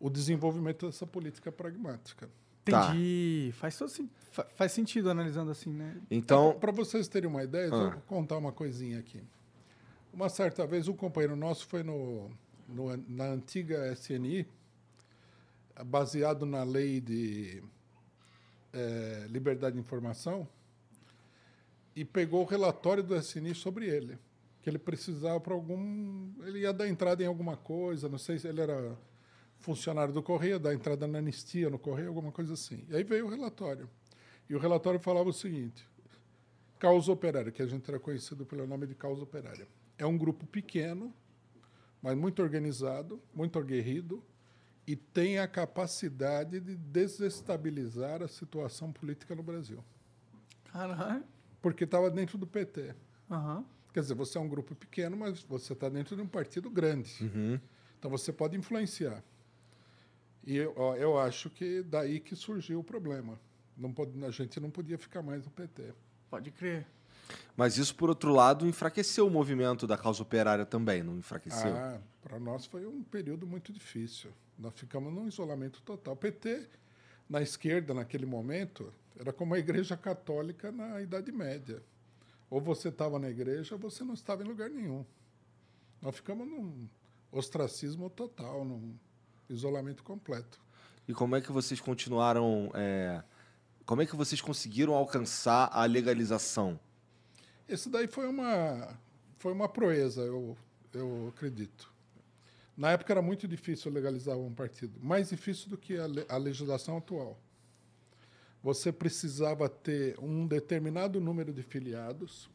o 0.00 0.08
desenvolvimento 0.08 0.86
dessa 0.86 1.06
política 1.06 1.52
pragmática. 1.52 2.28
Tá. 2.64 2.90
Entendi. 2.90 3.52
Faz, 3.52 3.76
todo 3.76 3.90
faz 4.56 4.72
sentido 4.72 5.10
analisando 5.10 5.50
assim, 5.50 5.70
né? 5.72 5.96
Então, 6.10 6.58
Para 6.58 6.72
vocês 6.72 7.06
terem 7.08 7.28
uma 7.28 7.42
ideia, 7.44 7.66
eu 7.66 7.74
Ah. 7.74 7.90
vou 7.90 8.00
contar 8.02 8.36
uma 8.38 8.52
coisinha 8.52 8.98
aqui. 8.98 9.22
Uma 10.12 10.28
certa 10.28 10.66
vez, 10.66 10.88
um 10.88 10.94
companheiro 10.96 11.36
nosso 11.36 11.66
foi 11.66 11.82
no, 11.82 12.30
no- 12.68 12.96
na 13.08 13.24
antiga 13.26 13.92
SNI, 13.92 14.46
baseado 15.86 16.46
na 16.46 16.62
lei 16.62 17.00
de 17.00 17.62
eh, 18.72 19.26
liberdade 19.28 19.74
de 19.74 19.80
informação, 19.80 20.48
e 21.94 22.04
pegou 22.04 22.42
o 22.42 22.44
relatório 22.44 23.02
do 23.04 23.14
SNI 23.14 23.54
sobre 23.54 23.86
ele, 23.86 24.18
que 24.62 24.68
ele 24.68 24.78
precisava 24.80 25.38
para 25.38 25.54
algum... 25.54 26.30
Ele 26.44 26.60
ia 26.60 26.72
dar 26.72 26.88
entrada 26.88 27.22
em 27.22 27.26
alguma 27.26 27.56
coisa, 27.56 28.08
não 28.08 28.18
sei 28.18 28.36
se 28.38 28.48
ele 28.48 28.60
era 28.60 28.96
funcionário 29.64 30.12
do 30.12 30.22
Correio, 30.22 30.58
dar 30.58 30.74
entrada 30.74 31.06
na 31.06 31.18
anistia 31.18 31.70
no 31.70 31.78
Correio, 31.78 32.08
alguma 32.08 32.30
coisa 32.30 32.52
assim. 32.52 32.84
E 32.88 32.94
aí 32.94 33.02
veio 33.02 33.26
o 33.26 33.30
relatório. 33.30 33.88
E 34.48 34.54
o 34.54 34.58
relatório 34.58 35.00
falava 35.00 35.28
o 35.28 35.32
seguinte: 35.32 35.88
Causa 36.78 37.10
Operária, 37.10 37.50
que 37.50 37.62
a 37.62 37.66
gente 37.66 37.88
era 37.88 37.98
conhecido 37.98 38.44
pelo 38.44 38.66
nome 38.66 38.86
de 38.86 38.94
Causa 38.94 39.22
Operária. 39.22 39.66
É 39.96 40.04
um 40.04 40.18
grupo 40.18 40.46
pequeno, 40.46 41.12
mas 42.02 42.16
muito 42.16 42.42
organizado, 42.42 43.22
muito 43.34 43.58
aguerrido 43.58 44.22
e 44.86 44.94
tem 44.94 45.38
a 45.38 45.48
capacidade 45.48 46.60
de 46.60 46.76
desestabilizar 46.76 48.22
a 48.22 48.28
situação 48.28 48.92
política 48.92 49.34
no 49.34 49.42
Brasil. 49.42 49.82
Caralho. 50.70 51.24
Porque 51.62 51.84
estava 51.84 52.10
dentro 52.10 52.36
do 52.36 52.46
PT. 52.46 52.94
Aham. 53.30 53.64
Quer 53.94 54.00
dizer, 54.00 54.14
você 54.14 54.36
é 54.36 54.40
um 54.40 54.48
grupo 54.48 54.74
pequeno, 54.74 55.16
mas 55.16 55.42
você 55.42 55.72
está 55.72 55.88
dentro 55.88 56.16
de 56.16 56.20
um 56.20 56.26
partido 56.26 56.68
grande. 56.68 57.14
Então 57.98 58.10
você 58.10 58.30
pode 58.32 58.56
influenciar. 58.58 59.24
E 60.46 60.56
eu, 60.56 60.74
eu 60.98 61.18
acho 61.18 61.48
que 61.48 61.82
daí 61.82 62.20
que 62.20 62.36
surgiu 62.36 62.80
o 62.80 62.84
problema. 62.84 63.38
Não 63.76 63.92
pode, 63.92 64.22
a 64.24 64.30
gente 64.30 64.60
não 64.60 64.70
podia 64.70 64.98
ficar 64.98 65.22
mais 65.22 65.44
no 65.44 65.50
PT. 65.50 65.92
Pode 66.30 66.50
crer. 66.50 66.86
Mas 67.56 67.78
isso, 67.78 67.94
por 67.94 68.08
outro 68.08 68.32
lado, 68.32 68.66
enfraqueceu 68.66 69.26
o 69.26 69.30
movimento 69.30 69.86
da 69.86 69.96
causa 69.96 70.22
operária 70.22 70.66
também, 70.66 71.02
não 71.02 71.16
enfraqueceu? 71.16 71.74
Ah, 71.74 71.98
para 72.22 72.38
nós 72.38 72.66
foi 72.66 72.86
um 72.86 73.02
período 73.02 73.46
muito 73.46 73.72
difícil. 73.72 74.30
Nós 74.58 74.74
ficamos 74.74 75.12
num 75.12 75.26
isolamento 75.26 75.80
total. 75.82 76.14
O 76.14 76.16
PT, 76.16 76.68
na 77.28 77.40
esquerda, 77.40 77.94
naquele 77.94 78.26
momento, 78.26 78.92
era 79.18 79.32
como 79.32 79.54
a 79.54 79.58
Igreja 79.58 79.96
Católica 79.96 80.70
na 80.70 81.00
Idade 81.00 81.32
Média. 81.32 81.82
Ou 82.50 82.60
você 82.60 82.88
estava 82.88 83.18
na 83.18 83.30
igreja 83.30 83.74
ou 83.74 83.80
você 83.80 84.04
não 84.04 84.14
estava 84.14 84.44
em 84.44 84.46
lugar 84.46 84.68
nenhum. 84.70 85.04
Nós 86.00 86.14
ficamos 86.14 86.46
num 86.46 86.88
ostracismo 87.32 88.08
total, 88.10 88.64
num 88.64 88.94
isolamento 89.48 90.02
completo. 90.02 90.60
E 91.06 91.12
como 91.14 91.36
é 91.36 91.40
que 91.40 91.52
vocês 91.52 91.80
continuaram. 91.80 92.70
é, 92.74 93.22
Como 93.84 94.00
é 94.02 94.06
que 94.06 94.16
vocês 94.16 94.40
conseguiram 94.40 94.94
alcançar 94.94 95.68
a 95.72 95.84
legalização? 95.84 96.78
Esse 97.68 97.88
daí 97.90 98.06
foi 98.06 98.26
uma, 98.26 98.96
foi 99.38 99.52
uma 99.52 99.68
proeza, 99.68 100.22
eu, 100.22 100.56
eu 100.92 101.28
acredito. 101.34 101.92
Na 102.76 102.90
época 102.92 103.12
era 103.12 103.22
muito 103.22 103.46
difícil 103.46 103.92
legalizar 103.92 104.36
um 104.36 104.52
partido, 104.52 104.98
mais 105.00 105.28
difícil 105.28 105.68
do 105.68 105.76
que 105.78 105.96
a, 105.96 106.06
le- 106.06 106.26
a 106.28 106.36
legislação 106.36 106.96
atual. 106.96 107.38
Você 108.62 108.90
precisava 108.90 109.68
ter 109.68 110.18
um 110.18 110.46
determinado 110.46 111.20
número 111.20 111.52
de 111.52 111.62
filiados, 111.62 112.48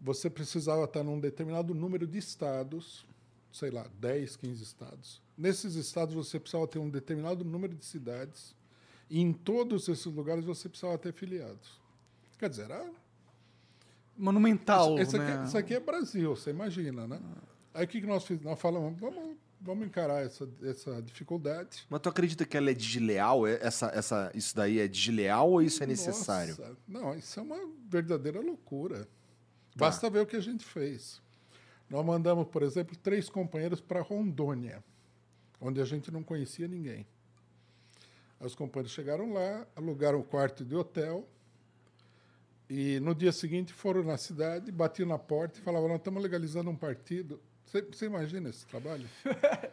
você 0.00 0.28
precisava 0.28 0.84
estar 0.84 1.04
num 1.04 1.20
determinado 1.20 1.74
número 1.74 2.06
de 2.06 2.18
estados, 2.18 3.06
sei 3.52 3.70
lá, 3.70 3.86
10, 4.00 4.36
15 4.36 4.62
estados. 4.62 5.22
Nesses 5.36 5.74
estados 5.74 6.14
você 6.14 6.40
precisava 6.40 6.66
ter 6.66 6.78
um 6.78 6.88
determinado 6.90 7.44
número 7.44 7.74
de 7.74 7.84
cidades, 7.84 8.54
e 9.10 9.20
em 9.20 9.32
todos 9.32 9.88
esses 9.88 10.06
lugares 10.06 10.44
você 10.44 10.68
precisava 10.68 10.96
ter 10.98 11.12
filiados. 11.12 11.80
Quer 12.38 12.48
dizer, 12.48 12.64
era 12.64 12.90
Monumental, 14.16 14.98
isso, 14.98 15.16
né? 15.16 15.34
aqui, 15.34 15.46
isso 15.46 15.58
aqui 15.58 15.74
é 15.74 15.80
Brasil, 15.80 16.36
você 16.36 16.50
imagina, 16.50 17.06
né? 17.06 17.20
Aí 17.74 17.84
o 17.84 17.88
que, 17.88 18.00
que 18.00 18.06
nós 18.06 18.24
fizemos? 18.24 18.44
Nós 18.44 18.60
falamos, 18.60 18.98
vamos, 19.00 19.36
vamos 19.60 19.86
encarar 19.86 20.22
essa, 20.22 20.48
essa 20.62 21.00
dificuldade. 21.00 21.86
Mas 21.88 22.00
tu 22.00 22.08
acredita 22.10 22.44
que 22.44 22.56
ela 22.56 22.70
é 22.70 22.74
desleal? 22.74 23.46
É- 23.46 23.58
Essa, 23.62 23.86
essa, 23.94 24.30
isso 24.34 24.54
daí 24.54 24.78
é 24.78 24.86
desleal 24.86 25.50
ou 25.50 25.62
isso 25.62 25.82
é 25.82 25.86
necessário? 25.86 26.56
Nossa, 26.58 26.76
não, 26.86 27.14
isso 27.14 27.40
é 27.40 27.42
uma 27.42 27.58
verdadeira 27.88 28.40
loucura. 28.40 29.08
Basta 29.74 30.10
ver 30.10 30.20
o 30.20 30.26
que 30.26 30.36
a 30.36 30.40
gente 30.40 30.64
fez. 30.64 31.21
Nós 31.92 32.06
mandamos, 32.06 32.48
por 32.48 32.62
exemplo, 32.62 32.96
três 32.96 33.28
companheiros 33.28 33.78
para 33.78 34.00
Rondônia, 34.00 34.82
onde 35.60 35.78
a 35.78 35.84
gente 35.84 36.10
não 36.10 36.22
conhecia 36.22 36.66
ninguém. 36.66 37.06
Aí 38.40 38.46
Os 38.46 38.54
companheiros 38.54 38.92
chegaram 38.92 39.30
lá, 39.30 39.66
alugaram 39.76 40.18
o 40.18 40.24
quarto 40.24 40.64
de 40.64 40.74
hotel 40.74 41.28
e 42.68 42.98
no 43.00 43.14
dia 43.14 43.30
seguinte 43.30 43.74
foram 43.74 44.02
na 44.02 44.16
cidade, 44.16 44.72
batiam 44.72 45.06
na 45.06 45.18
porta 45.18 45.58
e 45.58 45.62
falavam: 45.62 45.86
Nós 45.86 45.98
estamos 45.98 46.22
legalizando 46.22 46.70
um 46.70 46.74
partido. 46.74 47.38
Você, 47.66 47.82
você 47.82 48.06
imagina 48.06 48.48
esse 48.48 48.66
trabalho? 48.66 49.06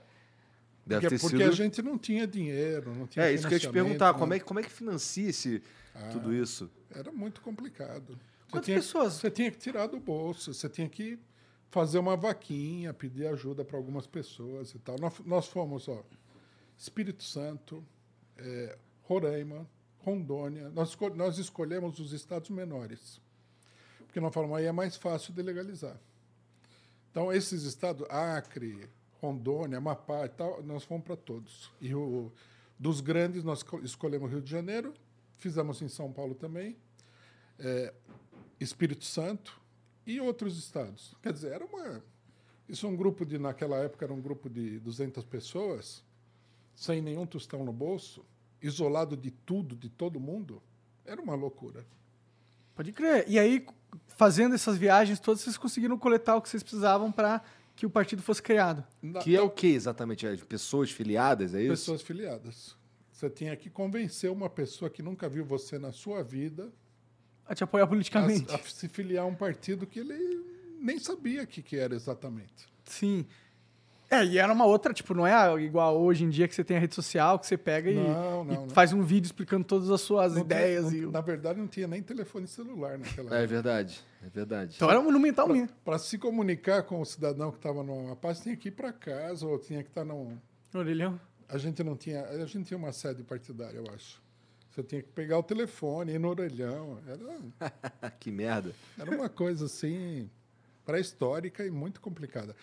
Deve 0.85 1.07
porque 1.07 1.19
porque 1.19 1.38
sido. 1.38 1.49
a 1.49 1.55
gente 1.55 1.81
não 1.81 1.97
tinha 1.97 2.27
dinheiro, 2.27 2.93
não 2.93 3.07
tinha 3.07 3.25
É 3.27 3.33
isso 3.33 3.47
que 3.47 3.53
eu 3.53 3.57
ia 3.57 3.59
te 3.61 3.69
perguntar. 3.69 4.13
Como 4.15 4.33
é, 4.33 4.39
que- 4.39 4.45
como 4.45 4.59
é 4.59 4.63
que 4.63 4.69
financia 4.71 5.29
esse, 5.29 5.63
tudo 6.11 6.33
isso? 6.33 6.69
Era 6.93 7.13
muito 7.13 7.39
complicado. 7.39 8.13
Você 8.13 8.51
Quantas 8.51 8.65
tinha, 8.65 8.77
pessoas? 8.77 9.13
Você 9.13 9.31
tinha 9.31 9.49
que 9.51 9.57
tirar 9.57 9.88
do 9.88 9.99
bolso, 9.99 10.53
você 10.53 10.67
tinha 10.67 10.89
que 10.89 11.17
fazer 11.69 11.99
uma 11.99 12.17
vaquinha, 12.17 12.93
pedir 12.93 13.27
ajuda 13.27 13.63
para 13.63 13.77
algumas 13.77 14.07
pessoas 14.07 14.73
e 14.73 14.79
tal. 14.79 14.97
Nós, 14.99 15.19
nós 15.25 15.47
fomos, 15.47 15.88
ó, 15.88 16.03
Espírito 16.77 17.23
Santo, 17.23 17.83
eh, 18.38 18.77
Roraima, 19.03 19.67
Rondônia. 19.99 20.69
Nós, 20.69 20.97
nós 21.15 21.38
escolhemos 21.38 21.99
os 21.99 22.11
estados 22.11 22.49
menores, 22.49 23.21
porque 23.99 24.19
nós 24.19 24.33
falamos 24.33 24.57
aí 24.57 24.65
é 24.65 24.71
mais 24.71 24.95
fácil 24.95 25.33
de 25.33 25.41
legalizar. 25.41 25.99
Então, 27.11 27.31
esses 27.33 27.63
estados, 27.63 28.07
Acre, 28.09 28.88
Rondônia, 29.21 29.77
Amapá 29.77 30.25
e 30.25 30.29
tal, 30.29 30.63
nós 30.63 30.83
fomos 30.83 31.03
para 31.03 31.15
todos. 31.17 31.71
E 31.81 31.93
o, 31.93 32.31
dos 32.77 33.01
grandes, 33.01 33.43
nós 33.43 33.59
esco- 33.59 33.83
escolhemos 33.83 34.31
Rio 34.31 34.41
de 34.41 34.49
Janeiro, 34.49 34.93
fizemos 35.33 35.81
em 35.81 35.89
São 35.89 36.11
Paulo 36.11 36.33
também, 36.33 36.77
é, 37.59 37.93
Espírito 38.59 39.03
Santo 39.05 39.59
e 40.06 40.20
outros 40.20 40.58
estados. 40.58 41.15
Quer 41.22 41.34
dizer, 41.34 41.51
era 41.51 41.65
uma. 41.65 42.03
Isso 42.68 42.86
é 42.86 42.89
um 42.89 42.96
grupo 42.96 43.25
de, 43.25 43.38
naquela 43.39 43.77
época, 43.77 44.06
era 44.06 44.13
um 44.13 44.22
grupo 44.22 44.50
de 44.50 44.79
200 44.79 45.24
pessoas, 45.25 46.03
sem 46.75 47.01
nenhum 47.01 47.25
tostão 47.25 47.63
no 47.65 47.74
bolso, 47.74 48.24
isolado 48.62 49.18
de 49.18 49.32
tudo, 49.32 49.75
de 49.75 49.89
todo 49.89 50.20
mundo. 50.20 50.62
Era 51.06 51.22
uma 51.22 51.34
loucura. 51.36 51.86
Pode 52.75 52.91
crer. 52.94 53.25
E 53.27 53.38
aí, 53.39 53.65
fazendo 54.08 54.56
essas 54.56 54.77
viagens 54.77 55.20
todas, 55.20 55.41
vocês 55.41 55.58
conseguiram 55.58 55.98
coletar 55.98 56.36
o 56.36 56.41
que 56.41 56.48
vocês 56.50 56.62
precisavam 56.63 57.12
para 57.12 57.41
que 57.75 57.86
o 57.86 57.89
partido 57.89 58.22
fosse 58.22 58.41
criado. 58.41 58.84
Na- 59.01 59.20
Que 59.20 59.36
é 59.36 59.41
o 59.41 59.50
que 59.50 59.68
exatamente? 59.68 60.27
As 60.27 60.44
pessoas 60.44 60.91
filiadas, 60.91 61.53
é 61.56 61.62
isso? 61.62 61.70
pessoas 61.72 62.01
filiadas. 62.01 62.77
Você 63.12 63.29
tinha 63.29 63.56
que 63.58 63.70
convencer 63.70 64.32
uma 64.32 64.50
pessoa 64.50 64.89
que 64.89 65.01
nunca 65.01 65.27
viu 65.27 65.44
você 65.44 65.77
na 65.79 65.91
sua 65.91 66.24
vida 66.24 66.72
A 67.50 67.56
te 67.56 67.63
apoiar 67.63 67.84
a, 67.84 67.88
politicamente. 67.88 68.53
a 68.53 68.58
se 68.60 68.88
filiar 68.88 69.24
a 69.25 69.27
um 69.27 69.34
partido 69.36 69.86
que 69.88 70.00
ele 70.00 70.46
nem 70.79 71.00
sabia 71.00 71.44
o 71.44 71.48
que, 71.48 71.62
que 71.63 71.75
era 71.77 71.96
exatamente. 71.96 72.70
Sim. 72.86 73.25
É, 74.12 74.24
e 74.25 74.38
era 74.39 74.51
uma 74.51 74.65
outra, 74.65 74.91
tipo, 74.94 75.13
não 75.13 75.25
é 75.27 75.62
igual 75.62 76.00
hoje 76.01 76.24
em 76.24 76.29
dia 76.29 76.48
que 76.48 76.56
você 76.56 76.63
tem 76.63 76.77
a 76.77 76.79
rede 76.79 76.96
social, 76.96 77.38
que 77.38 77.46
você 77.46 77.56
pega 77.58 77.91
e, 77.91 77.96
Não, 77.96 78.44
não, 78.44 78.53
e 78.53 78.58
não. 78.58 78.70
faz 78.70 78.91
um 78.91 79.03
vídeo 79.03 79.27
explicando 79.27 79.63
todas 79.63 79.91
as 79.91 80.01
suas 80.01 80.34
Não 80.36 80.44
tinha- 80.46 80.60
ideias. 80.62 80.86
não- 80.86 80.94
e... 80.94 81.06
Na 81.12 81.22
verdade, 81.22 81.60
não 81.60 81.68
tinha 81.68 81.88
nem 81.88 82.01
telefone 82.01 82.48
celular 82.48 82.98
naquela 82.98 83.29
É 83.36 83.39
época. 83.39 83.48
verdade, 83.48 84.00
é 84.25 84.29
verdade. 84.29 84.74
Então 84.77 84.89
era 84.89 85.00
monumental 85.01 85.48
mesmo. 85.48 85.70
Para 85.86 86.00
se 86.00 86.18
comunicar 86.18 86.82
com 86.84 87.00
o 87.01 87.06
cidadão 87.06 87.51
que 87.51 87.58
estava 87.58 87.84
no 87.84 88.00
Amapá, 88.08 88.34
você 88.34 88.44
tinha 88.44 88.56
que 88.58 88.70
ir 88.70 88.72
para 88.72 88.91
casa 88.91 89.46
ou 89.46 89.60
tinha 89.60 89.84
que 89.84 89.89
estar 89.89 90.03
num. 90.06 90.38
Orelhão. 90.74 91.20
A 91.48 91.58
gente 91.60 91.84
não 91.84 91.96
tinha. 91.96 92.24
A 92.25 92.46
gente 92.48 92.65
tinha 92.68 92.77
uma 92.77 92.91
sede 92.91 93.22
partidária, 93.24 93.77
eu 93.77 93.86
acho. 93.94 94.20
Você 94.79 94.83
tinha 94.83 95.01
que 95.03 95.09
pegar 95.09 95.38
o 95.38 95.43
telefone, 95.43 96.13
ir 96.13 96.19
no 96.19 96.29
orelhão. 96.29 97.00
Era, 97.05 98.12
que 98.19 98.31
merda. 98.31 98.74
era 98.98 99.12
uma 99.12 99.27
coisa 99.27 99.65
assim 99.65 100.29
pré-histórica 100.86 101.65
e 101.65 101.69
muito 101.71 102.00
complicada. 102.00 102.55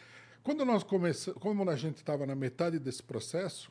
Quando 0.42 0.64
nós 0.64 0.82
começamos, 0.82 1.38
como 1.40 1.68
a 1.68 1.76
gente 1.76 1.96
estava 1.98 2.24
na 2.24 2.34
metade 2.34 2.78
desse 2.78 3.02
processo, 3.02 3.70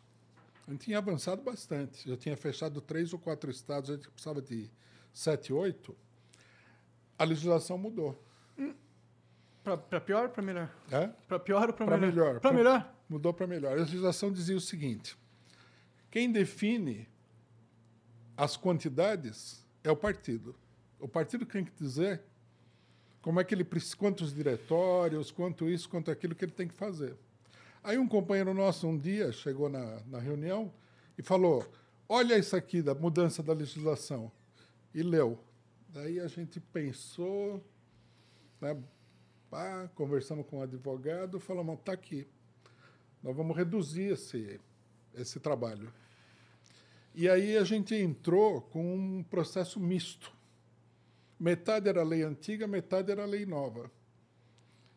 a 0.67 0.71
gente 0.71 0.85
tinha 0.85 0.97
avançado 0.99 1.41
bastante. 1.41 2.07
Já 2.07 2.15
tinha 2.15 2.37
fechado 2.37 2.79
três 2.81 3.13
ou 3.13 3.19
quatro 3.19 3.49
estados, 3.49 3.89
a 3.89 3.93
gente 3.95 4.09
precisava 4.09 4.41
de 4.41 4.69
sete, 5.13 5.51
oito. 5.51 5.95
A 7.17 7.23
legislação 7.23 7.77
mudou. 7.77 8.21
Pra, 9.63 9.75
pra 9.77 9.99
pior 9.99 10.25
ou 10.25 10.29
pra 10.29 10.43
melhor? 10.43 10.69
É? 10.91 11.07
Pra 11.27 11.39
pior 11.39 11.67
ou 11.69 11.73
Pra 11.73 11.97
melhor? 11.97 12.39
melhor. 12.39 12.39
Pra? 12.39 12.93
Mudou 13.09 13.33
para 13.33 13.47
melhor. 13.47 13.71
A 13.71 13.81
legislação 13.81 14.31
dizia 14.31 14.55
o 14.55 14.61
seguinte: 14.61 15.17
quem 16.11 16.31
define 16.31 17.07
as 18.37 18.57
quantidades 18.57 19.65
é 19.83 19.91
o 19.91 19.95
partido. 19.95 20.55
O 20.99 21.07
partido 21.07 21.45
tem 21.45 21.63
que 21.63 21.71
dizer 21.71 22.21
como 23.21 23.39
é 23.39 23.43
que 23.43 23.53
ele 23.53 23.65
quantos 23.97 24.33
diretórios, 24.33 25.31
quanto 25.31 25.69
isso, 25.69 25.89
quanto 25.89 26.11
aquilo 26.11 26.35
que 26.35 26.45
ele 26.45 26.51
tem 26.51 26.67
que 26.67 26.73
fazer. 26.73 27.15
Aí 27.83 27.97
um 27.97 28.07
companheiro 28.07 28.53
nosso 28.53 28.87
um 28.87 28.97
dia 28.97 29.31
chegou 29.31 29.69
na, 29.69 29.99
na 30.07 30.19
reunião 30.19 30.73
e 31.17 31.23
falou: 31.23 31.65
olha 32.07 32.37
isso 32.37 32.55
aqui 32.55 32.81
da 32.81 32.93
mudança 32.93 33.41
da 33.41 33.53
legislação 33.53 34.31
e 34.93 35.01
leu. 35.01 35.39
Daí 35.89 36.19
a 36.19 36.27
gente 36.27 36.59
pensou, 36.59 37.63
né, 38.59 38.77
pá, 39.49 39.89
conversamos 39.95 40.45
com 40.47 40.59
o 40.59 40.61
advogado, 40.61 41.39
falamos: 41.39 41.79
está 41.79 41.93
aqui 41.93 42.27
nós 43.25 43.35
vamos 43.35 43.57
reduzir 43.57 44.13
esse, 44.13 44.61
esse 45.15 45.39
trabalho. 45.39 45.91
E 47.15 47.29
aí 47.29 47.57
a 47.57 47.63
gente 47.63 47.95
entrou 47.95 48.61
com 48.61 48.95
um 48.95 49.23
processo 49.23 49.79
misto. 49.79 50.33
Metade 51.39 51.87
era 51.87 52.03
lei 52.03 52.23
antiga, 52.23 52.67
metade 52.67 53.09
era 53.09 53.25
lei 53.25 53.45
nova. 53.45 53.89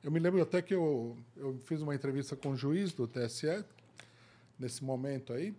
Eu 0.02 0.10
me 0.10 0.18
lembro 0.18 0.42
até 0.42 0.60
que 0.60 0.74
eu, 0.74 1.16
eu 1.36 1.60
fiz 1.64 1.80
uma 1.80 1.94
entrevista 1.94 2.34
com 2.34 2.50
o 2.50 2.56
juiz 2.56 2.92
do 2.92 3.06
TSE, 3.06 3.64
nesse 4.58 4.82
momento 4.82 5.32
aí. 5.32 5.54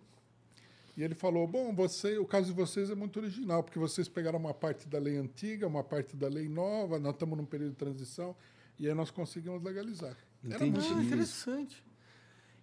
E 0.96 1.02
ele 1.02 1.14
falou: 1.14 1.46
Bom, 1.46 1.74
você, 1.74 2.18
o 2.18 2.26
caso 2.26 2.48
de 2.48 2.52
vocês 2.52 2.90
é 2.90 2.94
muito 2.94 3.18
original, 3.20 3.62
porque 3.62 3.78
vocês 3.78 4.06
pegaram 4.08 4.38
uma 4.38 4.52
parte 4.52 4.86
da 4.86 4.98
lei 4.98 5.16
antiga, 5.16 5.66
uma 5.66 5.84
parte 5.84 6.14
da 6.14 6.28
lei 6.28 6.48
nova, 6.48 6.98
nós 6.98 7.14
estamos 7.14 7.38
num 7.38 7.44
período 7.46 7.70
de 7.70 7.76
transição, 7.76 8.36
e 8.78 8.86
aí 8.86 8.94
nós 8.94 9.10
conseguimos 9.10 9.62
legalizar. 9.62 10.16
Era 10.44 10.66
Entendi. 10.66 10.86
muito 10.88 11.00
Ah, 11.00 11.02
interessante. 11.04 11.82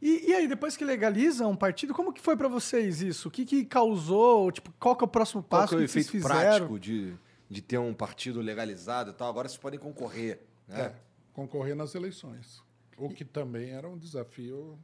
E, 0.02 0.30
e 0.30 0.34
aí, 0.36 0.48
depois 0.48 0.78
que 0.78 0.86
legaliza 0.86 1.48
um 1.48 1.56
partido, 1.56 1.94
como 1.94 2.14
que 2.14 2.22
foi 2.22 2.38
pra 2.38 2.48
vocês 2.48 3.02
isso? 3.02 3.30
O 3.30 3.32
que, 3.32 3.46
que 3.46 3.66
causou? 3.66 4.52
Tipo, 4.52 4.72
qual 4.80 4.96
que 4.96 5.04
é 5.04 5.06
o 5.06 5.08
próximo 5.08 5.42
Qual 5.42 5.62
passo? 5.62 5.76
que 5.76 5.82
é 5.82 5.86
o 5.86 5.88
que 5.88 5.92
vocês 5.92 6.08
efeito 6.08 6.24
fizeram? 6.24 6.68
prático 6.68 6.80
de, 6.80 7.16
de 7.50 7.62
ter 7.62 7.80
um 7.80 7.94
partido 7.94 8.40
legalizado 8.40 9.10
e 9.10 9.14
tal? 9.14 9.30
Agora 9.30 9.48
vocês 9.50 9.60
podem 9.60 9.80
concorrer. 9.80 10.40
Né? 10.68 10.82
É, 10.82 10.96
concorrer 11.34 11.76
nas 11.76 11.96
eleições. 11.96 12.62
O 12.98 13.10
que 13.10 13.26
também 13.26 13.72
era 13.72 13.88
um 13.88 13.98
desafio, 13.98 14.78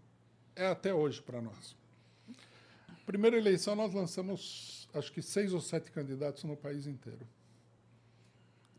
é 0.56 0.68
até 0.68 0.94
hoje 0.94 1.22
para 1.22 1.42
nós. 1.42 1.76
Primeira 3.06 3.38
eleição, 3.38 3.76
nós 3.76 3.94
lançamos, 3.94 4.88
acho 4.94 5.12
que 5.12 5.22
seis 5.22 5.54
ou 5.54 5.60
sete 5.60 5.92
candidatos 5.92 6.44
no 6.44 6.56
país 6.56 6.88
inteiro. 6.88 7.28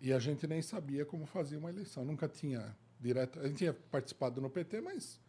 E 0.01 0.13
a 0.13 0.19
gente 0.19 0.47
nem 0.47 0.63
sabia 0.63 1.05
como 1.05 1.27
fazia 1.27 1.59
uma 1.59 1.71
eleição. 1.71 2.05
Nunca 2.05 2.29
tinha 2.29 2.77
direto. 3.01 3.41
A 3.41 3.47
gente 3.47 3.59
tinha 3.59 3.73
participado 3.73 4.41
no 4.41 4.51
PT, 4.51 4.81
mas 4.81 5.21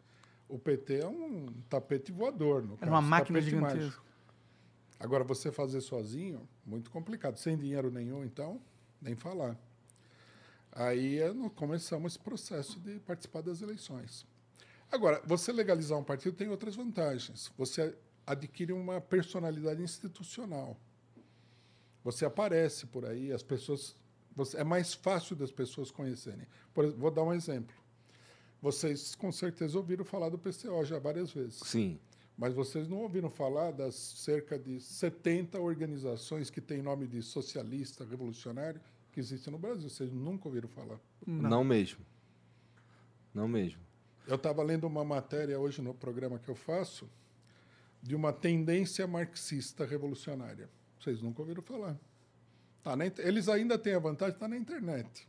o 0.48 0.58
PT 0.58 1.00
é 1.00 1.06
um 1.08 1.46
tapete 1.68 2.12
voador. 2.12 2.62
No 2.62 2.76
Era 2.80 2.90
uma 2.90 2.98
caso, 2.98 3.08
máquina 3.10 3.40
gigantesca. 3.40 3.80
mágico. 3.80 4.04
Agora, 4.98 5.24
você 5.24 5.52
fazer 5.52 5.80
sozinho, 5.80 6.48
muito 6.64 6.90
complicado. 6.90 7.36
Sem 7.36 7.56
dinheiro 7.56 7.90
nenhum, 7.90 8.24
então, 8.24 8.60
nem 9.00 9.14
falar. 9.14 9.56
Aí 10.72 11.20
nós 11.34 11.52
começamos 11.54 12.12
esse 12.12 12.18
processo 12.18 12.78
de 12.80 12.98
participar 13.00 13.42
das 13.42 13.62
eleições. 13.62 14.26
Agora, 14.90 15.20
você 15.24 15.52
legalizar 15.52 15.98
um 15.98 16.04
partido 16.04 16.36
tem 16.36 16.48
outras 16.48 16.76
vantagens. 16.76 17.50
Você 17.56 17.96
adquire 18.26 18.72
uma 18.72 19.00
personalidade 19.00 19.82
institucional. 19.82 20.76
Você 22.04 22.24
aparece 22.24 22.86
por 22.86 23.04
aí, 23.04 23.32
as 23.32 23.42
pessoas. 23.42 23.96
você- 24.34 24.58
é 24.58 24.64
mais 24.64 24.92
fácil 24.92 25.34
das 25.34 25.50
pessoas 25.50 25.90
conhecerem. 25.90 26.46
Por 26.74 26.92
vou 26.92 27.10
dar 27.10 27.22
um 27.22 27.32
exemplo. 27.32 27.74
Vocês 28.60 29.14
com 29.14 29.30
certeza 29.30 29.76
ouviram 29.76 30.04
falar 30.04 30.28
do 30.28 30.38
PCO 30.38 30.84
já 30.84 30.98
várias 30.98 31.30
vezes. 31.32 31.60
Sim. 31.64 31.98
Mas 32.36 32.52
vocês 32.52 32.86
não 32.86 32.98
ouviram 32.98 33.30
falar 33.30 33.70
das 33.70 33.94
cerca 33.94 34.58
de 34.58 34.80
70 34.80 35.58
organizações 35.58 36.50
que 36.50 36.60
têm 36.60 36.82
nome 36.82 37.06
de 37.06 37.22
socialista, 37.22 38.04
revolucionário, 38.04 38.80
que 39.12 39.20
existem 39.20 39.50
no 39.50 39.58
Brasil. 39.58 39.88
Vocês 39.88 40.12
nunca 40.12 40.46
ouviram 40.46 40.68
falar. 40.68 41.00
Não, 41.26 41.64
mesmo. 41.64 42.04
Não 43.32 43.48
mesmo. 43.48 43.80
Eu 44.26 44.36
estava 44.36 44.62
lendo 44.62 44.86
uma 44.86 45.04
matéria 45.04 45.58
hoje 45.58 45.80
no 45.80 45.94
programa 45.94 46.38
que 46.38 46.48
eu 46.48 46.54
faço 46.54 47.08
de 48.02 48.14
uma 48.14 48.32
tendência 48.32 49.06
marxista 49.06 49.86
revolucionária. 49.86 50.68
Vocês 51.00 51.22
nunca 51.22 51.40
ouviram 51.40 51.62
falar. 51.62 51.96
Tá 52.82 52.94
na 52.94 53.06
eles 53.18 53.48
ainda 53.48 53.78
têm 53.78 53.94
a 53.94 53.98
vantagem 53.98 54.32
de 54.32 54.36
estar 54.36 54.48
na 54.48 54.56
internet. 54.56 55.26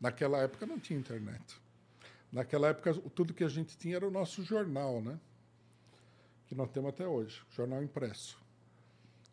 Naquela 0.00 0.38
época 0.38 0.64
não 0.64 0.78
tinha 0.78 0.98
internet. 0.98 1.60
Naquela 2.32 2.68
época, 2.68 2.94
tudo 3.14 3.34
que 3.34 3.42
a 3.42 3.48
gente 3.48 3.76
tinha 3.76 3.96
era 3.96 4.06
o 4.06 4.10
nosso 4.10 4.42
jornal, 4.42 5.00
né? 5.00 5.18
Que 6.46 6.54
nós 6.54 6.70
temos 6.70 6.90
até 6.90 7.06
hoje, 7.06 7.42
jornal 7.50 7.82
impresso. 7.82 8.38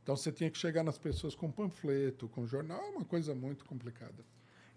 Então 0.01 0.15
você 0.15 0.31
tinha 0.31 0.49
que 0.49 0.57
chegar 0.57 0.83
nas 0.83 0.97
pessoas 0.97 1.35
com 1.35 1.51
panfleto, 1.51 2.27
com 2.29 2.47
jornal, 2.47 2.81
é 2.81 2.89
uma 2.89 3.05
coisa 3.05 3.35
muito 3.35 3.65
complicada. 3.65 4.25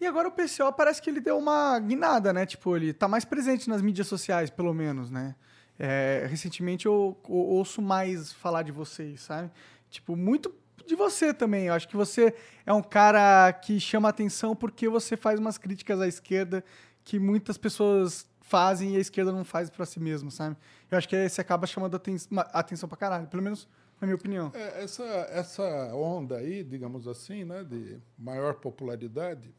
E 0.01 0.07
agora 0.07 0.29
o 0.29 0.33
PCO 0.33 0.73
parece 0.77 1.01
que 1.01 1.09
ele 1.09 1.21
deu 1.21 1.39
uma 1.39 1.79
guinada, 1.79 2.33
né? 2.33 2.47
Tipo, 2.47 2.77
ele 2.77 2.93
tá 2.93 3.07
mais 3.07 3.25
presente 3.25 3.69
nas 3.69 3.83
mídias 3.83 4.07
sociais, 4.07 4.51
pelo 4.51 4.73
menos, 4.75 5.11
né? 5.11 5.35
É, 5.79 6.27
recentemente 6.29 6.87
eu, 6.87 7.17
eu 7.29 7.35
ouço 7.35 7.81
mais 7.81 8.33
falar 8.33 8.63
de 8.63 8.73
vocês, 8.73 9.21
sabe? 9.21 9.51
Tipo, 9.89 10.17
muito 10.17 10.55
de 10.87 10.95
você 10.95 11.33
também. 11.33 11.67
Eu 11.67 11.75
acho 11.75 11.89
que 11.89 11.97
você 11.97 12.35
é 12.67 12.73
um 12.73 12.83
cara 12.83 13.53
que 13.53 13.79
chama 13.79 14.09
atenção 14.09 14.57
porque 14.57 14.89
você 14.89 15.17
faz 15.17 15.39
umas 15.39 15.57
críticas 15.57 16.01
à 16.01 16.09
esquerda 16.09 16.65
que 17.11 17.19
muitas 17.19 17.59
pessoas 17.59 18.25
fazem 18.41 18.95
e 18.95 18.97
a 18.97 19.01
esquerda 19.01 19.33
não 19.33 19.45
faz 19.45 19.69
pra 19.69 19.85
si 19.85 19.99
mesmo, 19.99 20.31
sabe? 20.31 20.57
Eu 20.89 20.97
acho 20.97 21.09
que 21.09 21.29
você 21.29 21.41
acaba 21.41 21.67
chamando 21.67 21.97
aten 21.97 22.17
ma- 22.31 22.49
atenção 22.53 22.89
pra 22.89 22.97
caralho, 22.97 23.27
pelo 23.27 23.43
menos 23.43 23.69
na 24.01 24.07
minha 24.07 24.15
opinião. 24.15 24.53
É, 24.55 24.85
essa, 24.85 25.03
essa 25.31 25.65
onda 25.93 26.37
aí, 26.37 26.63
digamos 26.63 27.09
assim, 27.09 27.45
né, 27.45 27.65
de 27.65 27.99
maior 28.17 28.55
popularidade, 28.55 29.53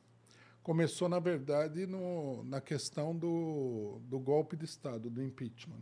começou, 0.63 1.09
na 1.09 1.19
verdade, 1.19 1.85
no, 1.85 2.41
na 2.45 2.61
questão 2.61 3.13
do, 3.13 3.99
do 4.05 4.17
golpe 4.17 4.55
de 4.55 4.63
Estado, 4.63 5.09
do 5.09 5.21
impeachment. 5.21 5.81